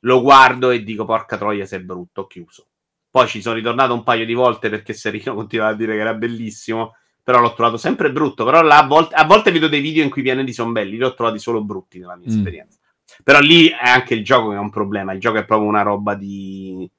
lo 0.00 0.22
guardo 0.22 0.70
e 0.70 0.82
dico 0.82 1.04
porca 1.04 1.36
troia 1.36 1.66
se 1.66 1.76
è 1.76 1.80
brutto, 1.80 2.22
ho 2.22 2.26
chiuso. 2.26 2.68
Poi 3.10 3.26
ci 3.26 3.42
sono 3.42 3.56
ritornato 3.56 3.92
un 3.92 4.04
paio 4.04 4.24
di 4.24 4.32
volte 4.32 4.70
perché 4.70 4.94
Serino 4.94 5.34
continuava 5.36 5.72
a 5.72 5.76
dire 5.76 5.94
che 5.94 6.00
era 6.00 6.14
bellissimo 6.14 6.94
però 7.22 7.40
l'ho 7.40 7.54
trovato 7.54 7.76
sempre 7.76 8.10
brutto. 8.10 8.44
Però 8.44 8.62
là, 8.62 8.78
a, 8.78 8.86
volte, 8.86 9.14
a 9.14 9.24
volte 9.24 9.50
vedo 9.52 9.68
dei 9.68 9.80
video 9.80 10.02
in 10.02 10.10
cui 10.10 10.22
i 10.22 10.24
pianeti 10.24 10.52
sono 10.52 10.72
belli, 10.72 10.96
li 10.96 11.04
ho 11.04 11.14
trovati 11.14 11.38
solo 11.38 11.62
brutti 11.62 11.98
nella 11.98 12.16
mia 12.16 12.30
mm. 12.30 12.36
esperienza. 12.36 12.78
Però 13.22 13.40
lì 13.40 13.68
è 13.68 13.88
anche 13.88 14.14
il 14.14 14.24
gioco 14.24 14.50
che 14.50 14.56
è 14.56 14.58
un 14.58 14.70
problema. 14.70 15.12
Il 15.12 15.20
gioco 15.20 15.38
è 15.38 15.44
proprio 15.44 15.68
una 15.68 15.82
roba 15.82 16.14
di 16.14 16.90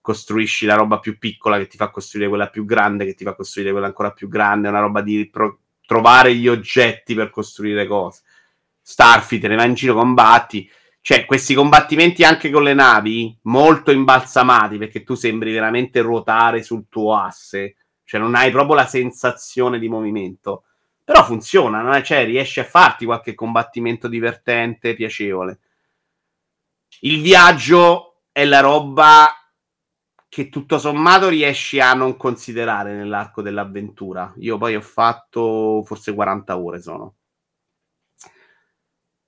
costruisci 0.00 0.66
la 0.66 0.76
roba 0.76 1.00
più 1.00 1.18
piccola 1.18 1.58
che 1.58 1.66
ti 1.66 1.76
fa 1.76 1.90
costruire 1.90 2.28
quella 2.28 2.48
più 2.48 2.64
grande, 2.64 3.04
che 3.04 3.14
ti 3.14 3.24
fa 3.24 3.34
costruire 3.34 3.72
quella 3.72 3.88
ancora 3.88 4.12
più 4.12 4.28
grande, 4.28 4.68
è 4.68 4.70
una 4.70 4.78
roba 4.78 5.00
di 5.00 5.28
pro- 5.28 5.58
trovare 5.84 6.32
gli 6.36 6.46
oggetti 6.46 7.14
per 7.14 7.30
costruire 7.30 7.88
cose. 7.88 8.22
Starfi, 8.80 9.40
te 9.40 9.48
ne 9.48 9.56
vai 9.56 9.66
in 9.66 9.74
giro, 9.74 9.94
combatti. 9.94 10.70
Cioè, 11.00 11.24
questi 11.24 11.54
combattimenti 11.54 12.22
anche 12.22 12.50
con 12.50 12.62
le 12.62 12.74
navi, 12.74 13.36
molto 13.42 13.90
imbalsamati, 13.90 14.78
perché 14.78 15.02
tu 15.02 15.14
sembri 15.14 15.52
veramente 15.52 16.00
ruotare 16.00 16.62
sul 16.62 16.86
tuo 16.88 17.16
asse 17.16 17.76
cioè 18.06 18.20
non 18.20 18.36
hai 18.36 18.50
proprio 18.50 18.76
la 18.76 18.86
sensazione 18.86 19.78
di 19.78 19.88
movimento. 19.88 20.64
Però 21.04 21.24
funziona, 21.24 22.02
cioè, 22.02 22.24
riesci 22.24 22.60
a 22.60 22.64
farti 22.64 23.04
qualche 23.04 23.34
combattimento 23.34 24.08
divertente, 24.08 24.94
piacevole. 24.94 25.58
Il 27.00 27.20
viaggio 27.20 28.22
è 28.32 28.44
la 28.44 28.60
roba 28.60 29.28
che 30.28 30.48
tutto 30.48 30.78
sommato 30.78 31.28
riesci 31.28 31.80
a 31.80 31.94
non 31.94 32.16
considerare 32.16 32.94
nell'arco 32.94 33.42
dell'avventura. 33.42 34.32
Io 34.38 34.56
poi 34.56 34.76
ho 34.76 34.80
fatto 34.80 35.82
forse 35.84 36.14
40 36.14 36.58
ore 36.58 36.80
sono. 36.80 37.14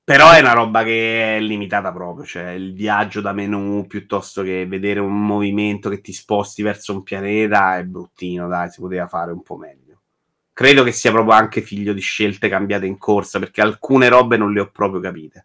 Però 0.08 0.30
è 0.30 0.40
una 0.40 0.54
roba 0.54 0.84
che 0.84 1.36
è 1.36 1.38
limitata 1.38 1.92
proprio, 1.92 2.24
cioè 2.24 2.52
il 2.52 2.72
viaggio 2.72 3.20
da 3.20 3.34
menu 3.34 3.86
piuttosto 3.86 4.42
che 4.42 4.66
vedere 4.66 5.00
un 5.00 5.26
movimento 5.26 5.90
che 5.90 6.00
ti 6.00 6.14
sposti 6.14 6.62
verso 6.62 6.94
un 6.94 7.02
pianeta 7.02 7.76
è 7.76 7.84
bruttino, 7.84 8.48
dai, 8.48 8.70
si 8.70 8.80
poteva 8.80 9.06
fare 9.06 9.32
un 9.32 9.42
po' 9.42 9.58
meglio. 9.58 10.00
Credo 10.54 10.82
che 10.82 10.92
sia 10.92 11.10
proprio 11.10 11.34
anche 11.34 11.60
figlio 11.60 11.92
di 11.92 12.00
scelte 12.00 12.48
cambiate 12.48 12.86
in 12.86 12.96
corsa, 12.96 13.38
perché 13.38 13.60
alcune 13.60 14.08
robe 14.08 14.38
non 14.38 14.54
le 14.54 14.60
ho 14.60 14.70
proprio 14.70 14.98
capite. 14.98 15.44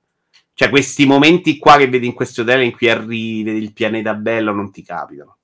Cioè 0.53 0.69
questi 0.69 1.05
momenti 1.05 1.57
qua 1.57 1.75
che 1.75 1.89
vedi 1.89 2.05
in 2.05 2.13
questo 2.13 2.43
hotel 2.43 2.63
in 2.63 2.71
cui 2.71 2.89
arrivi, 2.89 3.43
vedi 3.43 3.61
il 3.61 3.73
pianeta 3.73 4.13
bello, 4.13 4.53
non 4.53 4.71
ti 4.71 4.81
capitano. 4.81 5.39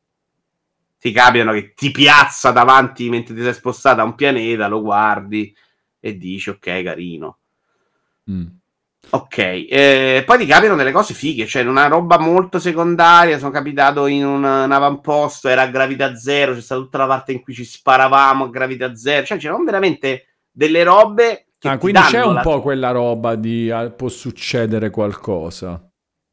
Ti 0.98 1.12
capitano 1.12 1.52
che 1.52 1.74
ti 1.74 1.92
piazza 1.92 2.52
davanti 2.52 3.10
mentre 3.10 3.36
ti 3.36 3.42
sei 3.42 3.54
spostato 3.54 4.00
a 4.00 4.06
un 4.06 4.16
pianeta, 4.16 4.70
lo 4.70 4.82
guardi 4.82 5.54
e 6.00 6.18
dici 6.18 6.52
ok, 6.52 6.84
carino. 6.84 7.38
Mm 8.32 8.59
Ok, 9.12 9.38
eh, 9.38 10.24
poi 10.26 10.38
ti 10.38 10.46
capitano 10.46 10.76
delle 10.76 10.92
cose 10.92 11.16
fighe, 11.16 11.48
cioè 11.48 11.64
una 11.64 11.88
roba 11.88 12.20
molto 12.20 12.60
secondaria. 12.60 13.40
Sono 13.40 13.52
capitato 13.52 14.06
in 14.06 14.26
un, 14.26 14.44
un 14.44 14.72
avamposto, 14.72 15.48
era 15.48 15.64
a 15.64 15.68
gravità 15.68 16.16
zero, 16.16 16.54
c'è 16.54 16.62
stata 16.62 16.82
tutta 16.82 17.00
la 17.00 17.08
parte 17.08 17.32
in 17.32 17.42
cui 17.42 17.54
ci 17.54 17.64
sparavamo 17.64 18.46
a 18.46 18.50
gravità 18.50 18.96
zero, 18.96 19.26
cioè 19.26 19.38
c'erano 19.40 19.64
veramente 19.64 20.36
delle 20.52 20.84
robe. 20.84 21.48
Che 21.58 21.68
ah, 21.68 21.78
quindi 21.78 22.02
c'è 22.02 22.24
un 22.24 22.36
la... 22.36 22.42
po' 22.42 22.62
quella 22.62 22.92
roba 22.92 23.36
di 23.36 23.70
ah, 23.72 23.90
può 23.90 24.10
succedere 24.10 24.92
qualcosa 24.92 25.84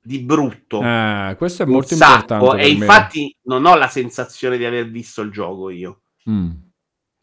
di 0.01 0.21
brutto. 0.21 0.81
Ah, 0.83 1.35
questo 1.37 1.63
è 1.63 1.67
molto 1.67 1.95
importante. 1.95 2.61
E 2.61 2.69
infatti 2.69 3.35
non 3.45 3.65
ho 3.65 3.75
la 3.75 3.89
sensazione 3.89 4.57
di 4.57 4.65
aver 4.65 4.89
visto 4.89 5.23
il 5.23 5.31
gioco 5.31 5.71
io. 5.71 6.03
Mm 6.31 6.66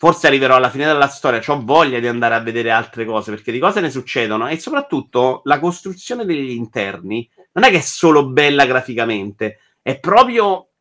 forse 0.04 0.28
arriverò 0.28 0.58
alla 0.58 0.70
fine 0.70 0.86
della 0.86 1.08
storia, 1.08 1.42
ho 1.48 1.62
voglia 1.64 1.98
di 1.98 2.08
andare 2.08 2.36
a 2.36 2.42
vedere 2.42 2.72
altre 2.72 3.06
cose, 3.06 3.32
perché 3.32 3.54
di 3.54 3.60
cose 3.60 3.80
ne 3.80 3.90
succedono 3.90 4.50
e 4.50 4.60
soprattutto 4.60 5.40
la 5.46 5.62
costruzione 5.62 6.26
degli 6.26 6.50
interni 6.50 7.26
non 7.54 7.64
è 7.64 7.70
che 7.70 7.78
è 7.78 7.82
solo 7.82 8.28
bella 8.28 8.66
graficamente, 8.66 9.60
è 9.82 9.98
proprio 10.02 10.72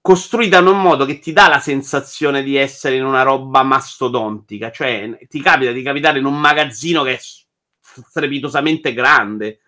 costruita 0.00 0.60
in 0.60 0.68
un 0.68 0.80
modo 0.80 1.04
che 1.04 1.18
ti 1.18 1.32
dà 1.32 1.48
la 1.48 1.58
sensazione 1.58 2.44
di 2.44 2.54
essere 2.54 2.94
in 2.94 3.04
una 3.04 3.22
roba 3.22 3.64
mastodontica, 3.64 4.70
cioè 4.70 5.18
ti 5.28 5.42
capita 5.42 5.72
di 5.72 5.82
capitare 5.82 6.20
in 6.20 6.24
un 6.24 6.38
magazzino 6.38 7.02
che 7.02 7.14
è 7.14 7.18
strepitosamente 7.18 8.92
grande. 8.92 9.58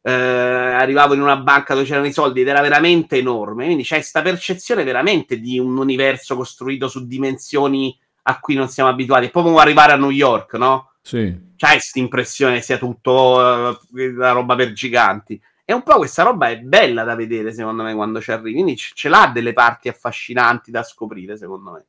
Eh, 0.00 0.10
arrivavo 0.10 1.12
in 1.12 1.20
una 1.20 1.36
banca 1.36 1.74
dove 1.74 1.84
c'erano 1.84 2.06
i 2.06 2.12
soldi 2.12 2.40
ed 2.40 2.48
era 2.48 2.62
veramente 2.62 3.18
enorme, 3.18 3.66
quindi 3.66 3.82
c'è 3.82 3.96
questa 3.96 4.22
percezione 4.22 4.84
veramente 4.84 5.38
di 5.38 5.58
un 5.58 5.76
universo 5.76 6.34
costruito 6.34 6.88
su 6.88 7.06
dimensioni 7.06 7.94
a 8.28 8.40
cui 8.40 8.54
non 8.54 8.68
siamo 8.68 8.90
abituati. 8.90 9.26
È 9.26 9.30
proprio 9.30 9.58
arrivare 9.58 9.92
a 9.92 9.96
New 9.96 10.10
York, 10.10 10.54
no? 10.54 10.92
Sì. 11.00 11.54
C'hai 11.56 11.72
questa 11.72 11.98
impressione 11.98 12.56
che 12.56 12.62
sia 12.62 12.78
tutto 12.78 13.12
uh, 13.12 13.78
una 13.92 14.32
roba 14.32 14.56
per 14.56 14.72
giganti. 14.72 15.40
E 15.64 15.72
un 15.72 15.82
po' 15.82 15.96
questa 15.96 16.22
roba 16.22 16.48
è 16.48 16.58
bella 16.58 17.04
da 17.04 17.14
vedere, 17.14 17.52
secondo 17.52 17.82
me, 17.82 17.94
quando 17.94 18.20
ci 18.20 18.32
arrivi. 18.32 18.52
Quindi 18.52 18.74
c- 18.74 18.92
ce 18.94 19.08
l'ha 19.08 19.30
delle 19.32 19.52
parti 19.52 19.88
affascinanti 19.88 20.70
da 20.70 20.82
scoprire, 20.82 21.36
secondo 21.36 21.70
me. 21.72 21.84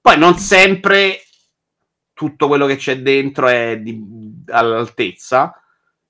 Poi 0.00 0.18
non 0.18 0.38
sempre 0.38 1.22
tutto 2.14 2.48
quello 2.48 2.66
che 2.66 2.76
c'è 2.76 3.00
dentro 3.00 3.46
è 3.46 3.78
di, 3.78 4.02
all'altezza, 4.48 5.54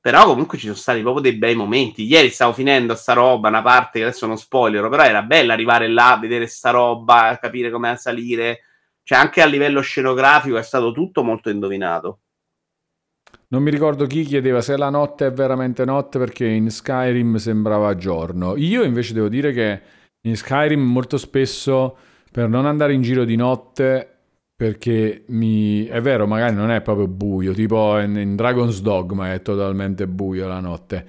però 0.01 0.25
comunque 0.27 0.57
ci 0.57 0.65
sono 0.65 0.77
stati 0.77 1.01
proprio 1.01 1.23
dei 1.23 1.35
bei 1.35 1.57
momenti. 1.57 2.05
Ieri 2.05 2.31
stavo 2.31 2.53
finendo 2.53 2.95
sta 2.95 3.13
roba, 3.13 3.49
una 3.49 3.63
parte 3.63 3.99
che 3.99 4.05
adesso 4.07 4.27
non 4.27 4.39
spoilerò, 4.39 4.89
però 4.89 5.03
era 5.03 5.23
bella 5.23 5.53
arrivare 5.53 5.89
là, 5.89 6.17
vedere 6.21 6.47
sta 6.47 6.71
roba, 6.71 7.37
capire 7.41 7.71
come 7.71 7.97
salire, 7.97 8.63
cioè, 9.09 9.17
anche 9.17 9.41
a 9.41 9.47
livello 9.47 9.81
scenografico 9.81 10.59
è 10.59 10.63
stato 10.63 10.93
tutto 10.93 11.23
molto 11.23 11.49
indovinato. 11.49 12.19
Non 13.49 13.63
mi 13.63 13.71
ricordo 13.71 14.05
chi 14.05 14.23
chiedeva 14.23 14.61
se 14.61 14.77
la 14.77 14.91
notte 14.91 15.29
è 15.29 15.33
veramente 15.33 15.87
notte 15.87 16.19
perché 16.19 16.47
in 16.47 16.71
Skyrim 16.71 17.37
sembrava 17.37 17.97
giorno. 17.97 18.55
Io 18.57 18.83
invece 18.83 19.15
devo 19.15 19.29
dire 19.31 19.53
che 19.53 19.81
in 20.21 20.37
Skyrim 20.37 20.83
molto 20.83 21.17
spesso 21.17 21.97
per 22.31 22.51
non 22.51 22.67
andare 22.67 22.93
in 22.93 23.01
giro 23.01 23.25
di 23.25 23.35
notte 23.35 24.17
perché 24.55 25.25
mi... 25.29 25.87
è 25.87 26.03
vero, 26.03 26.27
magari 26.27 26.55
non 26.55 26.71
è 26.71 26.83
proprio 26.83 27.09
buio, 27.09 27.55
tipo 27.55 27.99
in, 28.01 28.15
in 28.15 28.37
Dragon's 28.37 28.83
Dogma 28.83 29.33
è 29.33 29.41
totalmente 29.41 30.07
buio 30.07 30.47
la 30.47 30.61
notte. 30.61 31.07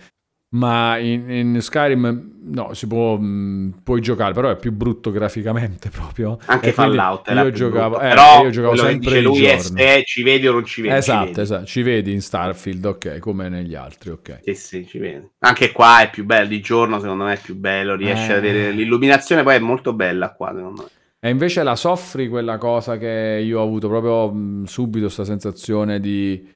Ma 0.52 0.98
in, 0.98 1.30
in 1.30 1.62
Skyrim 1.62 2.38
no, 2.46 2.74
si 2.74 2.88
può, 2.88 3.18
mh, 3.18 3.82
puoi 3.84 4.02
giocare, 4.02 4.34
però 4.34 4.50
è 4.50 4.58
più 4.58 4.72
brutto 4.72 5.12
graficamente 5.12 5.90
proprio. 5.92 6.40
Anche 6.46 6.70
E 6.70 6.74
Fallout 6.74 7.28
era 7.28 7.44
io 7.44 7.52
giocavo, 7.52 7.98
brutto. 7.98 8.00
eh, 8.00 8.08
però 8.08 8.44
io 8.44 8.50
giocavo 8.50 8.76
sempre 8.76 9.00
dice 9.00 9.22
di 9.22 9.22
lui 9.22 9.46
è 9.46 9.58
se 9.58 10.04
ci 10.06 10.24
vedi 10.24 10.48
o 10.48 10.54
non 10.54 10.66
ci 10.66 10.82
vedi. 10.82 10.94
ci 10.96 10.98
Esatto, 10.98 11.26
vedi. 11.26 11.42
esatto, 11.42 11.66
ci 11.66 11.82
vedi 11.84 12.12
in 12.14 12.22
Starfield, 12.22 12.84
ok, 12.86 13.20
come 13.20 13.48
negli 13.50 13.76
altri, 13.76 14.10
ok. 14.10 14.40
Sì, 14.42 14.54
sì, 14.56 14.86
ci 14.88 14.98
vedi. 14.98 15.30
Anche 15.40 15.72
qua 15.72 16.02
è 16.02 16.10
più 16.10 16.26
bello, 16.26 16.48
di 16.48 16.60
giorno 16.62 17.00
secondo 17.00 17.24
me 17.26 17.34
è 17.34 17.42
più 17.42 17.56
bello, 17.56 17.96
riesce 17.96 18.32
Eh. 18.32 18.34
ad 18.34 18.40
avere 18.40 18.72
l'illuminazione 18.72 19.44
poi 19.44 19.56
è 19.56 19.60
molto 19.60 19.94
bella 19.94 20.34
qua 20.34 20.54
secondo 20.56 20.82
me. 20.84 20.90
E 21.22 21.30
invece 21.30 21.64
la 21.64 21.76
soffri 21.76 22.30
quella 22.30 22.58
cosa 22.58 22.98
che 22.98 23.42
io 23.44 23.60
ho 23.60 23.64
avuto 23.64 23.90
proprio 23.90 24.32
mh, 24.32 24.64
subito 24.66 25.06
questa 25.06 25.26
sensazione 25.26 26.00
di 26.00 26.50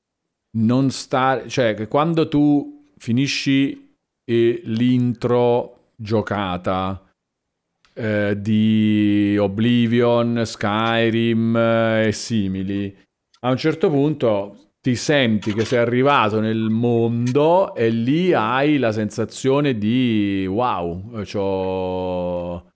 non 0.57 0.89
stare, 0.89 1.49
cioè 1.49 1.73
che 1.73 1.87
quando 1.87 2.27
tu 2.29 2.85
finisci 2.97 3.82
eh, 4.25 4.61
l'intro 4.65 5.91
giocata 5.95 7.01
eh, 7.93 8.35
di 8.39 9.37
Oblivion, 9.39 10.41
Skyrim 10.45 11.55
eh, 11.55 12.07
e 12.07 12.11
simili, 12.11 12.95
a 13.41 13.49
un 13.49 13.57
certo 13.57 13.89
punto 13.89 14.57
ti 14.81 14.95
senti 14.95 15.53
che 15.53 15.63
sei 15.63 15.79
arrivato 15.79 16.41
nel 16.41 16.69
mondo 16.69 17.73
e 17.73 17.89
lì 17.89 18.33
hai 18.33 18.77
la 18.77 18.91
sensazione 18.91 19.77
di 19.77 20.45
wow, 20.45 21.21
c'ho... 21.23 22.72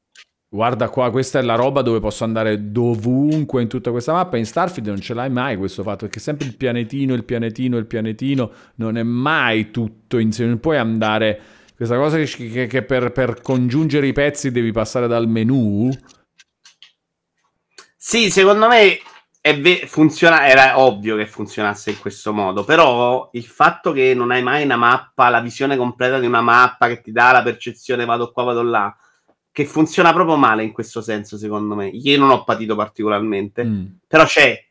Guarda 0.50 0.88
qua, 0.90 1.12
questa 1.12 1.40
è 1.40 1.42
la 1.42 1.56
roba 1.56 1.82
dove 1.82 2.00
posso 2.00 2.24
andare 2.24 2.72
dovunque 2.72 3.62
in 3.62 3.68
tutta 3.68 3.92
questa 3.92 4.14
mappa. 4.14 4.38
In 4.38 4.46
Starfield 4.46 4.88
non 4.88 5.02
ce 5.02 5.14
l'hai 5.14 5.30
mai 5.30 5.58
questo 5.58 5.84
fatto, 5.84 6.06
perché 6.06 6.20
sempre 6.20 6.48
il 6.48 6.56
pianetino, 6.56 7.14
il 7.14 7.26
pianetino, 7.26 7.78
il 7.78 7.86
pianetino, 7.86 8.52
non 8.76 8.98
è 8.98 9.04
mai 9.04 9.72
tutto 9.72 10.18
insieme. 10.18 10.52
Non 10.52 10.60
puoi 10.60 10.78
andare... 10.78 11.42
Questa 11.78 11.96
cosa 11.96 12.18
che, 12.18 12.26
che- 12.26 12.66
che 12.66 12.82
per, 12.82 13.12
per 13.12 13.40
congiungere 13.42 14.08
i 14.08 14.12
pezzi 14.14 14.50
devi 14.50 14.72
passare 14.72 15.06
dal 15.06 15.28
menu. 15.28 15.92
Sì, 17.96 18.32
secondo 18.32 18.68
me 18.68 18.98
ve- 19.60 19.84
funziona, 19.86 20.48
era 20.48 20.80
ovvio 20.80 21.16
che 21.16 21.28
funzionasse 21.28 21.92
in 21.92 22.00
questo 22.00 22.34
modo, 22.34 22.64
però 22.64 23.30
il 23.34 23.46
fatto 23.46 23.92
che 23.92 24.16
non 24.16 24.32
hai 24.32 24.42
mai 24.42 24.64
una 24.64 24.76
mappa, 24.76 25.30
la 25.30 25.40
visione 25.40 25.78
completa 25.78 26.20
di 26.20 26.26
una 26.26 26.42
mappa 26.42 26.88
che 26.88 27.02
ti 27.02 27.12
dà 27.12 27.32
la 27.32 27.44
percezione 27.44 28.06
vado 28.06 28.32
qua, 28.32 28.44
vado 28.44 28.64
là, 28.64 28.96
che 29.58 29.66
funziona 29.66 30.14
proprio 30.14 30.36
male 30.36 30.62
in 30.62 30.72
questo 30.72 31.02
senso, 31.02 31.36
secondo 31.36 31.74
me. 31.74 31.88
Io 31.88 32.20
non 32.20 32.30
ho 32.30 32.44
patito 32.44 32.76
particolarmente, 32.76 33.64
Mm. 33.64 33.86
però 34.08 34.24
c'è. 34.24 34.64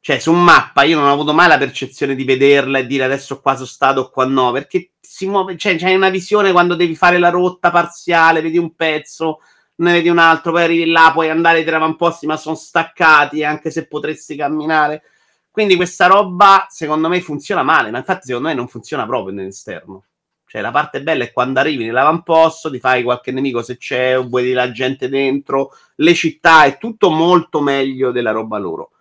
Cioè, 0.00 0.18
su 0.18 0.32
mappa 0.32 0.82
io 0.82 0.98
non 0.98 1.08
ho 1.08 1.12
avuto 1.14 1.32
mai 1.32 1.48
la 1.48 1.56
percezione 1.56 2.14
di 2.14 2.24
vederla 2.24 2.76
e 2.76 2.84
dire 2.86 3.04
adesso 3.04 3.40
qua 3.40 3.54
sono 3.54 3.64
stato, 3.64 4.10
qua 4.10 4.26
no, 4.26 4.52
perché 4.52 4.90
si 5.00 5.26
muove, 5.26 5.56
cioè 5.56 5.76
c'hai 5.78 5.94
una 5.94 6.10
visione 6.10 6.52
quando 6.52 6.74
devi 6.74 6.94
fare 6.94 7.16
la 7.16 7.30
rotta 7.30 7.70
parziale, 7.70 8.42
vedi 8.42 8.58
un 8.58 8.74
pezzo, 8.74 9.38
ne 9.76 9.92
vedi 9.92 10.10
un 10.10 10.18
altro, 10.18 10.52
poi 10.52 10.64
arrivi 10.64 10.90
là, 10.90 11.10
puoi 11.14 11.30
andare 11.30 11.64
ai 11.64 11.68
avamposti, 11.72 12.26
ma 12.26 12.36
sono 12.36 12.54
staccati, 12.54 13.42
anche 13.44 13.70
se 13.70 13.86
potresti 13.86 14.36
camminare. 14.36 15.04
Quindi 15.50 15.74
questa 15.74 16.04
roba, 16.06 16.66
secondo 16.68 17.08
me, 17.08 17.22
funziona 17.22 17.62
male, 17.62 17.90
ma 17.90 17.96
infatti 17.96 18.26
secondo 18.26 18.48
me 18.48 18.54
non 18.54 18.68
funziona 18.68 19.06
proprio 19.06 19.32
nell'esterno. 19.32 20.04
Cioè, 20.54 20.62
la 20.62 20.70
parte 20.70 21.02
bella 21.02 21.24
è 21.24 21.32
quando 21.32 21.58
arrivi 21.58 21.84
nell'avamposto, 21.84 22.70
ti 22.70 22.78
fai 22.78 23.02
qualche 23.02 23.32
nemico 23.32 23.60
se 23.60 23.76
c'è, 23.76 24.16
vuoi 24.22 24.52
la 24.52 24.70
gente 24.70 25.08
dentro, 25.08 25.72
le 25.96 26.14
città, 26.14 26.62
è 26.62 26.78
tutto 26.78 27.10
molto 27.10 27.60
meglio 27.60 28.12
della 28.12 28.30
roba 28.30 28.56
loro. 28.58 28.92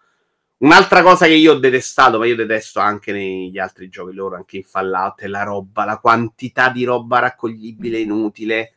Un'altra 0.57 1.03
cosa 1.03 1.27
che 1.27 1.33
io 1.33 1.53
ho 1.53 1.59
detestato, 1.59 2.17
ma 2.17 2.25
io 2.25 2.35
detesto 2.35 2.79
anche 2.79 3.11
negli 3.11 3.59
altri 3.59 3.87
giochi 3.87 4.15
loro, 4.15 4.35
anche 4.35 4.57
in 4.57 4.63
Fallout, 4.63 5.21
è 5.21 5.27
la 5.27 5.43
roba, 5.43 5.85
la 5.85 5.99
quantità 5.99 6.69
di 6.69 6.85
roba 6.85 7.19
raccoglibile 7.19 7.99
inutile 7.99 8.73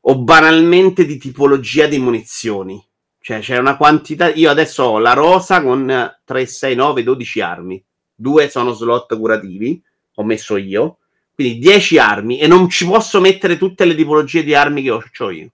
o 0.00 0.18
banalmente 0.20 1.04
di 1.04 1.18
tipologia 1.18 1.86
di 1.86 1.98
munizioni. 1.98 2.82
Cioè, 3.20 3.40
c'è 3.40 3.58
una 3.58 3.76
quantità. 3.76 4.32
Io 4.32 4.48
adesso 4.48 4.84
ho 4.84 4.98
la 4.98 5.12
rosa 5.12 5.60
con 5.60 6.16
3, 6.24 6.46
6, 6.46 6.74
9, 6.74 7.02
12 7.02 7.40
armi. 7.42 7.84
Due 8.14 8.48
sono 8.48 8.72
slot 8.72 9.18
curativi, 9.18 9.82
ho 10.14 10.24
messo 10.24 10.56
io. 10.56 11.00
Quindi 11.34 11.58
10 11.58 11.98
armi 11.98 12.38
e 12.38 12.46
non 12.46 12.68
ci 12.68 12.86
posso 12.86 13.20
mettere 13.20 13.58
tutte 13.58 13.84
le 13.84 13.94
tipologie 13.94 14.44
di 14.44 14.54
armi 14.54 14.82
che 14.82 14.90
ho, 14.90 15.02
c'ho 15.10 15.30
io. 15.30 15.50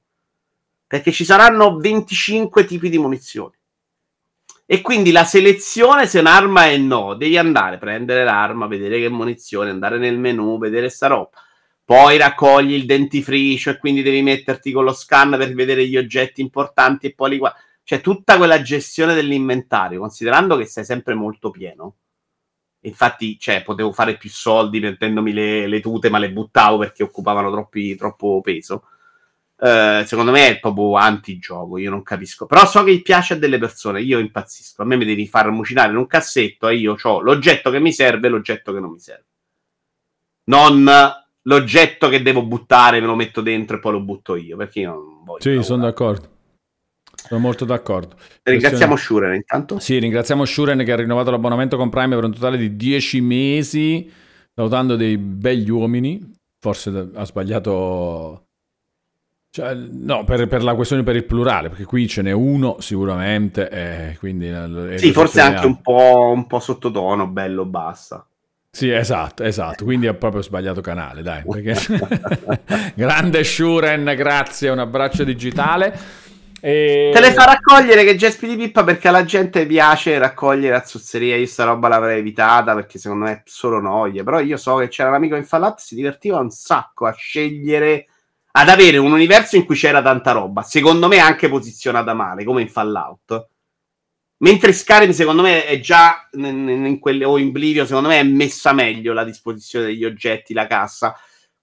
Perché 0.87 1.11
ci 1.11 1.25
saranno 1.25 1.79
25 1.79 2.65
tipi 2.67 2.91
di 2.91 2.99
munizioni. 2.99 3.55
E 4.67 4.83
quindi 4.83 5.11
la 5.11 5.25
selezione 5.25 6.07
se 6.07 6.21
un'arma 6.21 6.67
è 6.67 6.77
no, 6.77 7.15
devi 7.15 7.37
andare 7.37 7.79
prendere 7.79 8.23
l'arma, 8.23 8.67
vedere 8.67 9.01
che 9.01 9.09
munizione, 9.09 9.71
andare 9.71 9.99
nel 9.99 10.19
menu, 10.19 10.59
vedere 10.59 10.91
sta 10.91 11.09
roba. 11.09 11.31
Poi 11.85 12.17
raccogli 12.19 12.75
il 12.75 12.87
dentifricio 12.87 13.71
e 13.71 13.79
quindi 13.79 14.03
devi 14.03 14.23
metterti 14.23 14.71
con 14.71 14.85
lo 14.85 14.93
scan 14.93 15.31
per 15.31 15.55
vedere 15.55 15.89
gli 15.89 15.97
oggetti 15.97 16.41
importanti 16.41 17.07
e 17.07 17.15
poi 17.15 17.31
li 17.31 17.39
guardi. 17.39 17.59
Cioè 17.83 18.01
tutta 18.01 18.37
quella 18.37 18.63
gestione 18.63 19.15
dell'inventario, 19.15 19.99
considerando 19.99 20.57
che 20.57 20.67
sei 20.67 20.85
sempre 20.85 21.15
molto 21.15 21.51
pieno. 21.51 21.97
Infatti, 22.83 23.39
cioè, 23.39 23.63
potevo 23.63 23.93
fare 23.93 24.17
più 24.17 24.31
soldi 24.31 24.81
mettendomi 24.81 25.33
le, 25.33 25.67
le 25.67 25.81
tute, 25.81 26.09
ma 26.09 26.19
le 26.19 26.33
buttavo 26.33 26.79
perché 26.79 27.03
occupavano 27.03 27.51
troppi- 27.51 27.95
troppo 27.95 28.41
peso. 28.43 28.85
Eh, 29.63 30.05
secondo 30.07 30.31
me 30.31 30.49
è 30.49 30.59
proprio 30.59 30.95
anti-gioco, 30.95 31.77
io 31.77 31.91
non 31.91 32.03
capisco. 32.03 32.47
Però 32.47 32.65
so 32.67 32.83
che 32.83 33.03
piace 33.03 33.35
a 33.35 33.37
delle 33.37 33.59
persone, 33.59 34.01
io 34.01 34.19
impazzisco. 34.19 34.81
A 34.83 34.87
me 34.87 34.97
mi 34.97 35.05
devi 35.05 35.27
far 35.27 35.51
mucinare 35.51 35.91
in 35.91 35.97
un 35.97 36.07
cassetto 36.07 36.69
e 36.69 36.77
io 36.77 36.97
ho 37.01 37.21
l'oggetto 37.21 37.71
che 37.71 37.81
mi 37.81 37.93
serve 37.93 38.29
e 38.29 38.31
l'oggetto 38.31 38.73
che 38.73 38.81
non 38.81 38.93
mi 38.93 39.01
serve. 39.01 39.27
Non 40.45 40.91
l'oggetto 41.43 42.09
che 42.09 42.23
devo 42.23 42.45
buttare, 42.45 43.01
me 43.01 43.07
lo 43.07 43.15
metto 43.15 43.43
dentro 43.43 43.77
e 43.77 43.81
poi 43.81 43.93
lo 43.93 44.01
butto 44.01 44.37
io, 44.37 44.57
perché 44.57 44.81
io 44.81 44.93
non 44.93 45.25
voglio. 45.25 45.41
Sì, 45.41 45.63
sono 45.63 45.83
d'accordo. 45.83 46.39
Sono 47.27 47.41
molto 47.41 47.65
d'accordo. 47.65 48.17
Ringraziamo 48.43 48.97
Shuren 48.97 49.35
intanto. 49.35 49.79
Sì, 49.79 49.99
ringraziamo 49.99 50.45
Shuren 50.45 50.85
che 50.85 50.93
ha 50.93 50.97
rinnovato 50.97 51.31
l'abbonamento 51.31 51.77
con 51.77 51.89
Prime 51.89 52.15
per 52.15 52.25
un 52.25 52.33
totale 52.33 52.57
di 52.57 52.77
10 52.77 53.21
mesi, 53.21 54.11
salutando 54.55 54.97
dei 54.97 55.17
begli 55.19 55.71
uomini. 55.71 56.33
Forse 56.59 57.11
ha 57.15 57.25
sbagliato... 57.25 58.47
Cioè, 59.53 59.75
no, 59.75 60.23
per, 60.25 60.47
per 60.47 60.63
la 60.63 60.75
questione 60.75 61.03
per 61.03 61.17
il 61.17 61.25
plurale, 61.25 61.69
perché 61.69 61.85
qui 61.85 62.07
ce 62.07 62.23
n'è 62.23 62.31
uno 62.31 62.77
sicuramente, 62.79 63.69
e 63.69 64.17
quindi... 64.19 64.49
eh, 64.49 64.99
Sì, 64.99 65.13
forse 65.13 65.41
anche 65.41 65.67
un 65.67 65.81
po', 65.81 66.31
un 66.33 66.47
po' 66.47 66.61
sottotono, 66.61 67.27
bello, 67.27 67.65
basta. 67.65 68.25
Sì, 68.73 68.89
esatto, 68.91 69.43
esatto. 69.43 69.85
Quindi 69.85 70.07
ha 70.07 70.15
proprio 70.15 70.43
sbagliato 70.43 70.81
canale, 70.81 71.23
dai. 71.23 71.43
Perché... 71.45 71.75
Grande 72.95 73.43
Shuren, 73.43 74.05
grazie, 74.17 74.71
un 74.71 74.79
abbraccio 74.79 75.25
digitale. 75.25 75.99
E... 76.61 77.11
Te 77.13 77.21
le 77.21 77.33
fa 77.33 77.45
raccogliere 77.45 78.05
che 78.05 78.17
Gespi 78.17 78.47
di 78.47 78.57
Pippa 78.57 78.85
perché 78.85 79.09
alla 79.09 79.25
gente 79.25 79.67
piace 79.67 80.19
raccogliere 80.19 80.77
a 80.77 80.85
zozzeria. 80.85 81.37
Io 81.37 81.47
sta 81.47 81.65
roba 81.65 81.89
l'avrei 81.89 82.19
evitata 82.19 82.75
perché 82.75 82.99
secondo 82.99 83.25
me 83.25 83.33
è 83.33 83.43
solo 83.45 83.81
noia. 83.81 84.23
Però 84.23 84.41
io 84.41 84.57
so 84.57 84.77
che 84.77 84.89
c'era 84.89 85.09
un 85.09 85.15
amico 85.15 85.37
in 85.37 85.45
Fallout 85.45 85.79
si 85.79 85.95
divertiva 85.95 86.39
un 86.39 86.51
sacco 86.51 87.07
a 87.07 87.13
scegliere, 87.13 88.07
ad 88.53 88.69
avere 88.69 88.99
un 88.99 89.13
universo 89.13 89.57
in 89.57 89.65
cui 89.65 89.77
c'era 89.77 90.03
tanta 90.03 90.33
roba. 90.33 90.63
Secondo 90.63 91.09
me 91.09 91.19
anche 91.19 91.49
posizionata 91.49 92.15
male, 92.15 92.45
come 92.45 92.63
in 92.63 92.69
Fallout. 92.69 93.49
Mentre 94.39 94.73
Skyrim, 94.73 95.11
secondo 95.11 95.43
me, 95.43 95.67
è 95.67 95.81
già 95.81 96.29
in, 96.33 96.67
in 96.69 96.99
quelle, 96.99 97.27
o 97.27 97.37
in 97.37 97.49
Oblivion, 97.49 97.87
secondo 97.87 98.09
me 98.09 98.21
è 98.21 98.23
messa 98.23 98.73
meglio 98.73 99.13
la 99.13 99.25
disposizione 99.25 99.87
degli 99.87 100.05
oggetti, 100.05 100.55
la 100.55 100.67
cassa. 100.67 101.15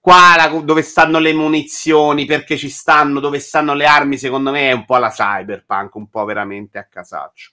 Qua 0.07 0.35
la- 0.37 0.61
dove 0.61 0.83
stanno 0.83 1.19
le 1.19 1.33
munizioni, 1.33 2.23
perché 2.23 2.55
ci 2.55 2.69
stanno, 2.69 3.19
dove 3.19 3.39
stanno 3.39 3.73
le 3.73 3.83
armi, 3.85 4.17
secondo 4.17 4.51
me 4.51 4.69
è 4.69 4.71
un 4.71 4.85
po' 4.85 4.95
la 4.95 5.09
cyberpunk, 5.09 5.95
un 5.95 6.09
po' 6.09 6.23
veramente 6.23 6.77
a 6.77 6.85
casaccio. 6.85 7.51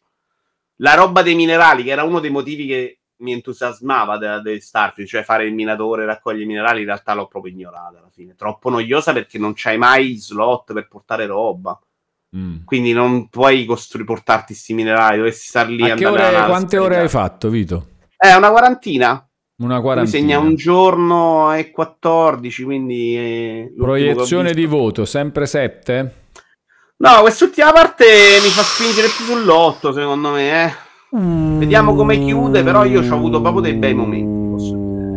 La 0.77 0.95
roba 0.95 1.23
dei 1.23 1.35
minerali, 1.35 1.83
che 1.83 1.91
era 1.91 2.05
uno 2.05 2.21
dei 2.21 2.31
motivi 2.31 2.69
che 2.69 3.01
mi 3.17 3.33
entusiasmava 3.33 4.19
de- 4.19 4.41
del 4.41 4.63
Starfield, 4.63 5.09
cioè 5.09 5.25
fare 5.25 5.47
il 5.47 5.53
minatore, 5.53 6.05
raccogliere 6.05 6.45
i 6.45 6.47
minerali, 6.47 6.81
in 6.83 6.87
realtà 6.87 7.13
l'ho 7.15 7.27
proprio 7.27 7.53
ignorata 7.53 7.99
alla 7.99 8.11
fine. 8.13 8.37
Troppo 8.37 8.71
noiosa 8.71 9.13
perché 9.13 9.37
non 9.37 9.55
c'hai 9.57 9.77
mai 9.77 10.15
slot 10.17 10.73
per 10.73 10.87
portare 10.87 11.27
roba. 11.27 11.77
Mm. 12.37 12.59
Quindi 12.65 12.93
non 12.93 13.29
puoi 13.31 13.65
costru- 13.65 14.05
portarti 14.05 14.53
questi 14.53 14.75
minerali, 14.75 15.17
dovresti 15.17 15.49
star 15.49 15.69
lì 15.69 15.91
A 15.91 15.95
andare 15.95 16.37
ore- 16.37 16.47
quante 16.47 16.79
ore 16.79 17.01
hai 17.01 17.09
fatto, 17.09 17.49
Vito? 17.49 17.89
Eh, 18.17 18.33
una 18.37 18.51
quarantina. 18.53 19.29
Una 19.57 19.81
quarantina. 19.81 20.19
segna 20.19 20.39
un 20.41 20.57
giorno 20.57 21.55
e 21.55 21.71
14, 21.71 22.65
quindi... 22.65 23.17
eh, 23.17 23.73
Proiezione 23.77 24.53
di 24.53 24.67
voto, 24.67 25.05
sempre 25.05 25.47
7? 25.47 26.15
No, 26.97 27.21
quest'ultima 27.21 27.71
parte 27.73 28.05
mi 28.43 28.49
fa 28.49 28.63
spingere 28.63 29.07
più 29.09 29.27
sull'8, 29.37 29.93
secondo 29.93 30.31
me, 30.31 30.65
eh. 30.65 30.73
Vediamo 31.17 31.95
come 31.95 32.19
chiude, 32.19 32.65
però 32.65 32.85
io 32.85 33.01
ho 33.01 33.15
avuto 33.15 33.41
proprio 33.41 33.63
dei 33.63 33.75
bei 33.75 33.95
momenti. 33.95 34.51
posso 34.51 34.75
dire. 34.75 35.13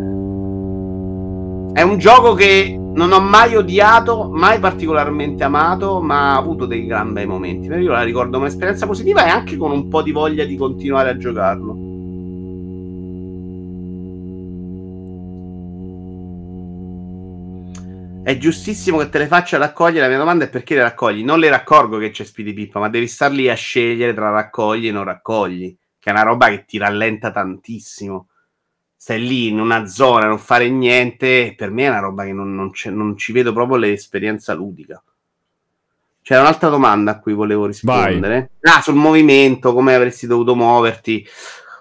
È 1.73 1.81
un 1.81 1.97
gioco 1.97 2.35
che 2.35 2.77
non 2.79 3.11
ho 3.11 3.19
mai 3.19 3.55
odiato, 3.55 4.29
mai 4.31 4.59
particolarmente 4.59 5.43
amato, 5.43 5.99
ma 5.99 6.33
ha 6.33 6.37
avuto 6.37 6.67
dei 6.67 6.85
gran 6.85 7.13
bei 7.13 7.25
momenti. 7.25 7.67
Io 7.69 7.91
la 7.91 8.03
ricordo 8.03 8.33
come 8.33 8.43
un'esperienza 8.45 8.85
positiva 8.85 9.25
e 9.25 9.29
anche 9.29 9.57
con 9.57 9.71
un 9.71 9.87
po' 9.87 10.03
di 10.03 10.11
voglia 10.11 10.45
di 10.45 10.55
continuare 10.55 11.09
a 11.09 11.17
giocarlo. 11.17 11.86
È 18.27 18.37
giustissimo 18.37 18.97
che 18.97 19.07
te 19.07 19.19
le 19.19 19.27
faccia 19.27 19.57
raccogliere. 19.57 20.01
La 20.01 20.09
mia 20.09 20.17
domanda 20.17 20.43
è 20.43 20.49
perché 20.49 20.75
le 20.75 20.81
raccogli? 20.81 21.23
Non 21.23 21.39
le 21.39 21.47
raccorgo 21.47 21.97
che 21.97 22.09
c'è 22.09 22.25
Speedy 22.25 22.51
Pippa, 22.51 22.77
ma 22.77 22.89
devi 22.89 23.07
star 23.07 23.31
lì 23.31 23.47
a 23.47 23.53
scegliere 23.53 24.13
tra 24.13 24.29
raccogli 24.31 24.89
e 24.89 24.91
non 24.91 25.05
raccogli, 25.05 25.73
che 25.97 26.09
è 26.09 26.11
una 26.11 26.23
roba 26.23 26.49
che 26.49 26.65
ti 26.65 26.77
rallenta 26.77 27.31
tantissimo. 27.31 28.27
Stai 28.97 29.25
lì 29.25 29.47
in 29.47 29.61
una 29.61 29.85
zona, 29.85 30.25
non 30.25 30.39
fare 30.39 30.69
niente, 30.69 31.53
per 31.55 31.71
me 31.71 31.85
è 31.85 31.87
una 31.87 31.99
roba 31.99 32.25
che 32.25 32.33
non, 32.33 32.53
non, 32.53 32.69
non 32.87 33.17
ci 33.17 33.31
vedo 33.31 33.53
proprio 33.53 33.77
l'esperienza 33.77 34.53
ludica. 34.53 35.01
C'era 36.21 36.41
un'altra 36.41 36.67
domanda 36.67 37.11
a 37.11 37.19
cui 37.19 37.31
volevo 37.31 37.65
rispondere. 37.65 38.49
Vai. 38.59 38.75
Ah, 38.75 38.81
sul 38.81 38.95
movimento, 38.95 39.71
come 39.71 39.95
avresti 39.95 40.27
dovuto 40.27 40.53
muoverti. 40.53 41.25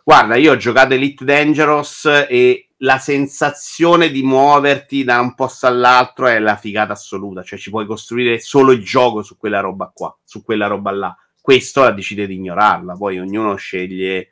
Guarda, 0.05 0.37
io 0.37 0.53
ho 0.53 0.57
giocato 0.57 0.95
Elite 0.95 1.25
Dangerous 1.25 2.05
e 2.29 2.66
la 2.79 2.99
sensazione 2.99 4.11
di 4.11 4.23
muoverti 4.23 5.05
da 5.05 5.21
un 5.21 5.35
posto 5.35 5.67
all'altro 5.67 6.27
è 6.27 6.39
la 6.39 6.57
figata 6.57 6.93
assoluta. 6.93 7.43
Cioè, 7.43 7.59
ci 7.59 7.71
puoi 7.71 7.87
costruire 7.87 8.39
solo 8.41 8.73
il 8.73 8.83
gioco 8.83 9.23
su 9.23 9.37
quella 9.37 9.61
roba 9.61 9.91
qua, 9.95 10.17
su 10.25 10.43
quella 10.43 10.67
roba 10.67 10.91
là. 10.91 11.17
Questo 11.41 11.83
la 11.83 11.93
decide 11.93 12.27
di 12.27 12.35
ignorarla. 12.35 12.95
Poi 12.95 13.19
ognuno 13.19 13.55
sceglie 13.55 14.29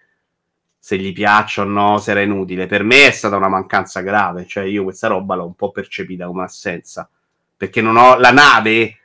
se 0.78 0.98
gli 0.98 1.12
piace 1.12 1.62
o 1.62 1.64
no, 1.64 1.98
se 1.98 2.10
era 2.10 2.20
inutile. 2.20 2.66
Per 2.66 2.82
me 2.82 3.06
è 3.06 3.10
stata 3.10 3.36
una 3.36 3.48
mancanza 3.48 4.00
grave. 4.00 4.47
Cioè, 4.47 4.64
io 4.64 4.82
questa 4.82 5.08
roba 5.08 5.34
l'ho 5.34 5.47
un 5.47 5.55
po' 5.55 5.70
percepita 5.70 6.26
come 6.26 6.42
assenza. 6.42 7.08
Perché 7.56 7.81
non 7.81 7.97
ho 7.97 8.18
la 8.18 8.32
nave 8.32 8.98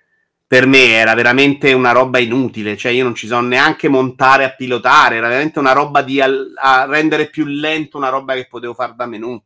per 0.50 0.66
me 0.66 0.94
era 0.94 1.14
veramente 1.14 1.74
una 1.74 1.92
roba 1.92 2.18
inutile, 2.18 2.76
cioè 2.76 2.92
io 2.92 3.04
non 3.04 3.14
ci 3.14 3.28
sono 3.28 3.48
neanche 3.48 3.88
montare 3.88 4.46
a 4.46 4.56
pilotare, 4.56 5.18
era 5.18 5.28
veramente 5.28 5.60
una 5.60 5.74
roba 5.74 6.02
di 6.02 6.20
al- 6.20 6.56
rendere 6.88 7.30
più 7.30 7.46
lento 7.46 7.98
una 7.98 8.10
roba 8.10 8.34
che 8.34 8.48
potevo 8.48 8.74
fare 8.74 8.96
da 8.96 9.06
menu. 9.06 9.40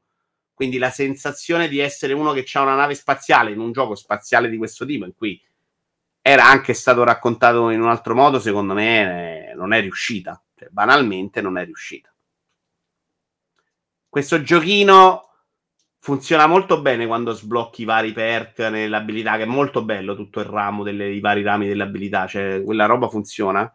Quindi 0.53 0.77
la 0.77 0.91
sensazione 0.91 1.67
di 1.67 1.79
essere 1.79 2.13
uno 2.13 2.31
che 2.31 2.45
ha 2.53 2.61
una 2.61 2.75
nave 2.75 2.95
spaziale 2.95 3.51
in 3.51 3.59
un 3.59 3.73
gioco 3.73 3.95
spaziale 3.95 4.47
di 4.47 4.55
questo 4.55 4.85
tipo, 4.85 5.03
in 5.03 5.13
cui 5.13 5.37
era 6.21 6.45
anche 6.45 6.73
stato 6.73 7.03
raccontato 7.03 7.69
in 7.69 7.81
un 7.81 7.89
altro 7.89 8.15
modo, 8.15 8.39
secondo 8.39 8.73
me 8.73 9.49
eh, 9.49 9.53
non 9.55 9.73
è 9.73 9.81
riuscita. 9.81 10.41
Cioè, 10.57 10.69
banalmente 10.69 11.41
non 11.41 11.57
è 11.57 11.65
riuscita. 11.65 12.15
Questo 14.07 14.41
giochino 14.41 15.32
funziona 16.03 16.47
molto 16.47 16.81
bene 16.81 17.07
quando 17.07 17.31
sblocchi 17.31 17.83
i 17.83 17.85
vari 17.85 18.11
perk 18.11 18.59
nell'abilità, 18.59 19.37
che 19.37 19.43
è 19.43 19.45
molto 19.45 19.85
bello 19.85 20.17
tutto 20.17 20.41
il 20.41 20.45
ramo 20.47 20.83
dei 20.83 21.21
vari 21.21 21.43
rami 21.43 21.65
dell'abilità, 21.65 22.27
cioè 22.27 22.61
quella 22.61 22.85
roba 22.85 23.07
funziona. 23.07 23.73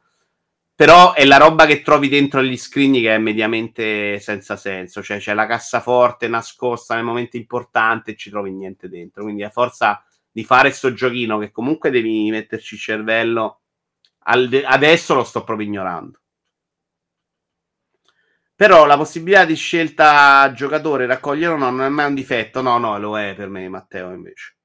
Però 0.74 1.14
è 1.14 1.24
la 1.24 1.38
roba 1.38 1.64
che 1.64 1.80
trovi 1.80 2.08
dentro 2.10 2.40
agli 2.40 2.58
screen 2.58 2.92
che 2.92 3.14
è 3.14 3.18
mediamente 3.18 4.18
senza 4.20 4.56
senso, 4.56 5.02
cioè 5.02 5.16
c'è 5.16 5.32
la 5.32 5.46
cassaforte 5.46 6.28
nascosta 6.28 6.94
nel 6.94 7.04
momento 7.04 7.38
importante 7.38 8.10
e 8.10 8.16
ci 8.16 8.28
trovi 8.28 8.52
niente 8.52 8.90
dentro. 8.90 9.22
Quindi 9.22 9.42
a 9.42 9.48
forza 9.48 10.04
di 10.30 10.44
fare 10.44 10.70
sto 10.70 10.92
giochino 10.92 11.38
che 11.38 11.50
comunque 11.50 11.88
devi 11.88 12.28
metterci 12.30 12.74
il 12.74 12.80
cervello, 12.80 13.60
adesso 14.18 15.14
lo 15.14 15.24
sto 15.24 15.44
proprio 15.44 15.66
ignorando. 15.66 16.20
Però 18.58 18.86
la 18.86 18.96
possibilità 18.96 19.44
di 19.44 19.54
scelta 19.54 20.50
giocatore 20.52 21.06
raccogliere 21.06 21.52
o 21.52 21.56
no 21.56 21.70
non 21.70 21.82
è 21.82 21.88
mai 21.88 22.06
un 22.08 22.14
difetto. 22.14 22.60
No, 22.60 22.76
no, 22.78 22.98
lo 22.98 23.16
è 23.16 23.32
per 23.36 23.48
me, 23.48 23.68
Matteo, 23.68 24.10
invece. 24.10 24.56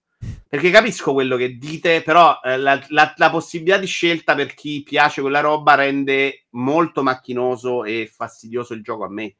Perché 0.49 0.71
capisco 0.71 1.13
quello 1.13 1.37
che 1.37 1.57
dite, 1.59 2.01
però 2.01 2.39
eh, 2.43 2.57
la, 2.57 2.83
la, 2.87 3.13
la, 3.15 3.29
possibilità 3.29 3.77
di 3.77 3.85
scelta 3.85 4.33
per 4.33 4.55
chi 4.55 4.81
piace 4.81 5.21
quella 5.21 5.41
roba 5.41 5.75
rende 5.75 6.47
molto 6.53 7.03
macchinoso 7.03 7.83
e 7.83 8.11
fastidioso 8.11 8.73
il 8.73 8.81
gioco 8.81 9.03
a 9.03 9.11
me. 9.11 9.35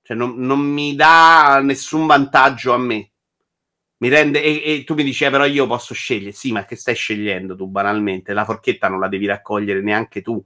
Cioè, 0.00 0.16
non, 0.16 0.36
non 0.38 0.60
mi 0.60 0.94
dà 0.94 1.60
nessun 1.62 2.06
vantaggio 2.06 2.72
a 2.72 2.78
me. 2.78 3.12
Mi 3.98 4.08
rende. 4.08 4.42
E, 4.42 4.62
e 4.64 4.84
tu 4.84 4.94
mi 4.94 5.04
dici, 5.04 5.26
eh, 5.26 5.30
però 5.30 5.44
io 5.44 5.66
posso 5.66 5.92
scegliere. 5.92 6.32
Sì, 6.32 6.50
ma 6.50 6.64
che 6.64 6.76
stai 6.76 6.94
scegliendo 6.94 7.54
tu 7.54 7.66
banalmente? 7.66 8.32
La 8.32 8.46
forchetta 8.46 8.88
non 8.88 9.00
la 9.00 9.08
devi 9.08 9.26
raccogliere 9.26 9.82
neanche 9.82 10.22
tu 10.22 10.42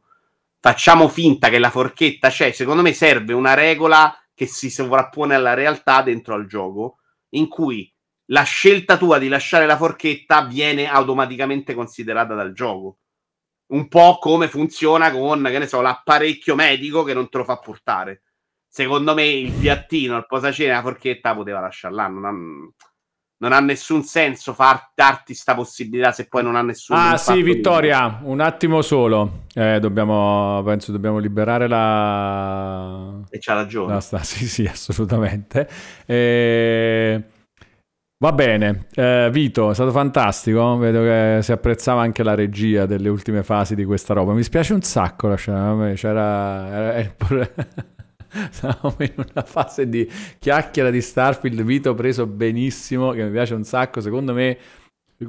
facciamo 0.61 1.09
finta 1.09 1.49
che 1.49 1.59
la 1.59 1.71
forchetta 1.71 2.29
c'è, 2.29 2.53
secondo 2.53 2.83
me 2.83 2.93
serve 2.93 3.33
una 3.33 3.55
regola 3.55 4.15
che 4.35 4.47
si 4.47 4.71
sovrappone 4.71 5.35
alla 5.35 5.55
realtà 5.55 6.03
dentro 6.03 6.35
al 6.35 6.47
gioco, 6.47 6.99
in 7.31 7.49
cui 7.49 7.93
la 8.27 8.43
scelta 8.43 8.97
tua 8.97 9.19
di 9.19 9.29
lasciare 9.29 9.67
la 9.67 9.77
forchetta 9.77 10.45
viene 10.45 10.89
automaticamente 10.89 11.75
considerata 11.75 12.35
dal 12.35 12.53
gioco. 12.53 12.99
Un 13.69 13.89
po' 13.89 14.19
come 14.19 14.49
funziona 14.49 15.11
con, 15.11 15.43
che 15.45 15.59
ne 15.59 15.67
so, 15.67 15.81
l'apparecchio 15.81 16.55
medico 16.55 17.03
che 17.03 17.15
non 17.15 17.29
te 17.29 17.39
lo 17.39 17.45
fa 17.45 17.59
portare. 17.59 18.23
Secondo 18.67 19.15
me 19.15 19.25
il 19.25 19.53
piattino, 19.53 20.17
il 20.17 20.27
posacene, 20.27 20.73
la 20.73 20.83
forchetta 20.83 21.35
poteva 21.35 21.61
lasciarla. 21.61 22.07
Non, 22.07 22.73
non 23.41 23.53
ha 23.53 23.61
nessun 23.61 24.03
senso 24.03 24.53
far, 24.53 24.91
darti 24.95 25.27
questa 25.27 25.55
possibilità 25.55 26.11
se 26.11 26.27
poi 26.27 26.43
non 26.43 26.57
ha 26.57 26.63
nessun 26.63 26.97
Ah 26.97 27.17
sì, 27.17 27.43
Vittoria, 27.43 28.21
un 28.23 28.41
attimo 28.41 28.83
solo. 28.83 29.45
Eh, 29.55 29.79
dobbiamo, 29.81 30.63
penso 30.65 30.91
dobbiamo 30.93 31.19
liberare 31.19 31.69
la... 31.69 33.21
E 33.31 33.39
c'ha 33.39 33.55
ragione. 33.55 33.93
La 33.93 34.01
sta... 34.01 34.19
Sì, 34.29 34.47
sì, 34.47 34.65
assolutamente. 34.65 35.69
Eh... 36.07 37.23
Va 38.21 38.33
bene, 38.33 38.89
eh, 38.97 39.29
Vito, 39.31 39.71
è 39.71 39.75
stato 39.75 39.93
fantastico, 39.93 40.77
vedo 40.77 41.03
che 41.03 41.39
si 41.41 41.53
apprezzava 41.53 42.01
anche 42.03 42.25
la 42.25 42.35
regia 42.35 42.85
delle 42.85 43.09
ultime 43.09 43.45
fasi 43.45 43.77
di 43.77 43.85
questa 43.85 44.13
roba, 44.13 44.33
mi 44.33 44.43
spiace 44.43 44.73
un 44.73 44.83
sacco, 44.83 45.33
c'era... 45.37 45.93
c'era... 45.95 46.97
Era... 46.97 47.15
Siamo 48.51 48.95
in 48.99 49.13
una 49.17 49.45
fase 49.45 49.89
di 49.89 50.09
chiacchiera 50.39 50.91
di 50.91 51.01
Starfield, 51.01 51.63
Vito 51.63 51.95
preso 51.95 52.27
benissimo, 52.27 53.13
che 53.13 53.25
mi 53.25 53.31
piace 53.31 53.55
un 53.55 53.65
sacco, 53.65 54.01
secondo 54.01 54.33
me 54.33 54.59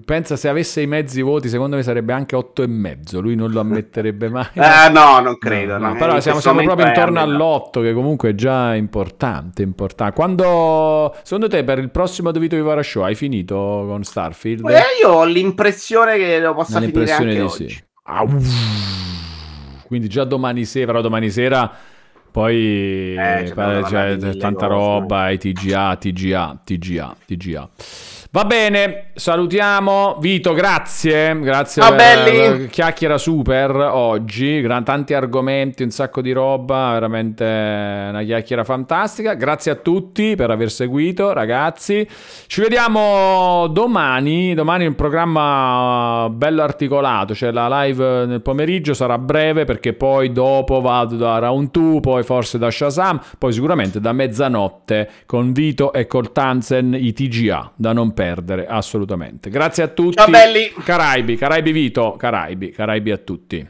Pensa 0.06 0.36
se 0.36 0.48
avesse 0.48 0.82
i 0.82 0.86
mezzi 0.86 1.24
voti, 1.24 1.50
secondo 1.50 1.76
me 1.76 1.82
sarebbe 1.82 2.14
anche 2.14 2.36
8 2.36 2.62
e 2.62 2.68
mezzo. 2.68 3.20
Lui 3.22 3.34
non 3.34 3.50
lo 3.50 3.60
ammetterebbe 3.60 4.30
mai. 4.30 4.46
Eh, 4.54 4.92
no, 4.92 5.20
non 5.20 5.40
credo. 5.40 5.80
No, 5.80 5.94
no. 5.94 5.96
Però 5.96 6.20
siamo, 6.20 6.40
siamo 6.40 6.62
proprio 6.62 6.86
intorno 6.86 7.20
all'8, 7.20 7.82
che 7.82 7.94
comunque 7.94 8.30
è 8.30 8.36
già 8.36 8.76
importante. 8.76 9.64
importante. 9.64 10.14
Quando 10.14 11.16
secondo 11.24 11.48
te 11.48 11.64
per 11.64 11.80
il 11.80 11.90
prossimo 11.90 12.30
The 12.30 12.40
Vito 12.40 12.56
Vivara 12.56 12.84
Show 12.84 13.02
hai 13.02 13.16
finito 13.16 13.56
con 13.56 14.04
Starfield? 14.04 14.70
Eh, 14.70 14.82
io 15.02 15.10
ho 15.10 15.26
l'impressione 15.26 16.18
che 16.18 16.40
lo 16.40 16.54
possa 16.54 16.80
finire 16.80 17.12
anche 17.12 17.34
di 17.34 17.40
oggi. 17.40 17.70
Sì. 17.70 17.84
Ah, 18.04 18.28
Quindi 19.88 20.08
già 20.08 20.24
domani 20.24 20.66
sera, 20.66 20.86
però 20.86 21.02
domani 21.02 21.32
sera 21.32 21.72
poi 22.32 23.16
eh, 23.18 23.52
c'è, 23.54 24.18
tanta 24.38 24.68
roba, 24.68 25.30
i 25.30 25.38
TGA, 25.38 25.96
TGA, 25.96 26.62
TGA, 26.64 27.16
TGA. 27.26 27.70
Va 28.32 28.46
bene, 28.46 29.06
salutiamo 29.16 30.18
Vito, 30.20 30.54
grazie, 30.54 31.40
grazie 31.40 31.82
ah, 31.82 31.94
per 31.94 32.32
la 32.32 32.66
chiacchiera 32.68 33.18
super 33.18 33.72
oggi, 33.72 34.62
gran, 34.62 34.84
tanti 34.84 35.16
argomenti, 35.16 35.82
un 35.82 35.90
sacco 35.90 36.22
di 36.22 36.32
roba, 36.32 36.92
veramente 36.92 37.44
una 37.44 38.22
chiacchiera 38.22 38.64
fantastica. 38.64 39.34
Grazie 39.34 39.72
a 39.72 39.76
tutti 39.78 40.36
per 40.36 40.52
aver 40.52 40.70
seguito, 40.70 41.34
ragazzi. 41.34 42.08
Ci 42.46 42.62
vediamo 42.62 43.66
domani, 43.66 44.54
domani 44.54 44.86
un 44.86 44.94
programma 44.94 46.30
bello 46.32 46.62
articolato, 46.62 47.34
cioè 47.34 47.50
la 47.50 47.82
live 47.82 48.28
nel 48.28 48.44
pomeriggio 48.44 48.94
sarà 48.94 49.18
breve 49.18 49.66
perché 49.66 49.94
poi 49.94 50.32
dopo 50.32 50.82
vado 50.82 51.16
da 51.16 51.40
Round 51.40 51.72
2, 51.72 52.00
poi 52.02 52.22
forse 52.22 52.60
da 52.60 52.70
Shazam, 52.70 53.20
poi 53.40 53.54
sicuramente 53.54 54.00
da 54.00 54.14
mezzanotte 54.14 55.10
con 55.26 55.52
Vito 55.52 55.94
e 55.94 56.06
col 56.06 56.32
Tanzen 56.32 56.94
i 56.94 57.12
TGA, 57.12 57.72
da 57.76 57.92
non 57.92 58.18
perdere 58.20 58.68
assolutamente. 58.68 59.50
Grazie 59.50 59.84
a 59.84 59.88
tutti. 59.88 60.18
Ciao 60.18 60.30
belli. 60.30 60.74
Caraibi, 60.84 61.38
Caraibi 61.38 61.72
Vito, 61.72 62.18
Caraibi, 62.18 62.72
Caraibi 62.72 63.12
a 63.12 63.18
tutti. 63.18 63.70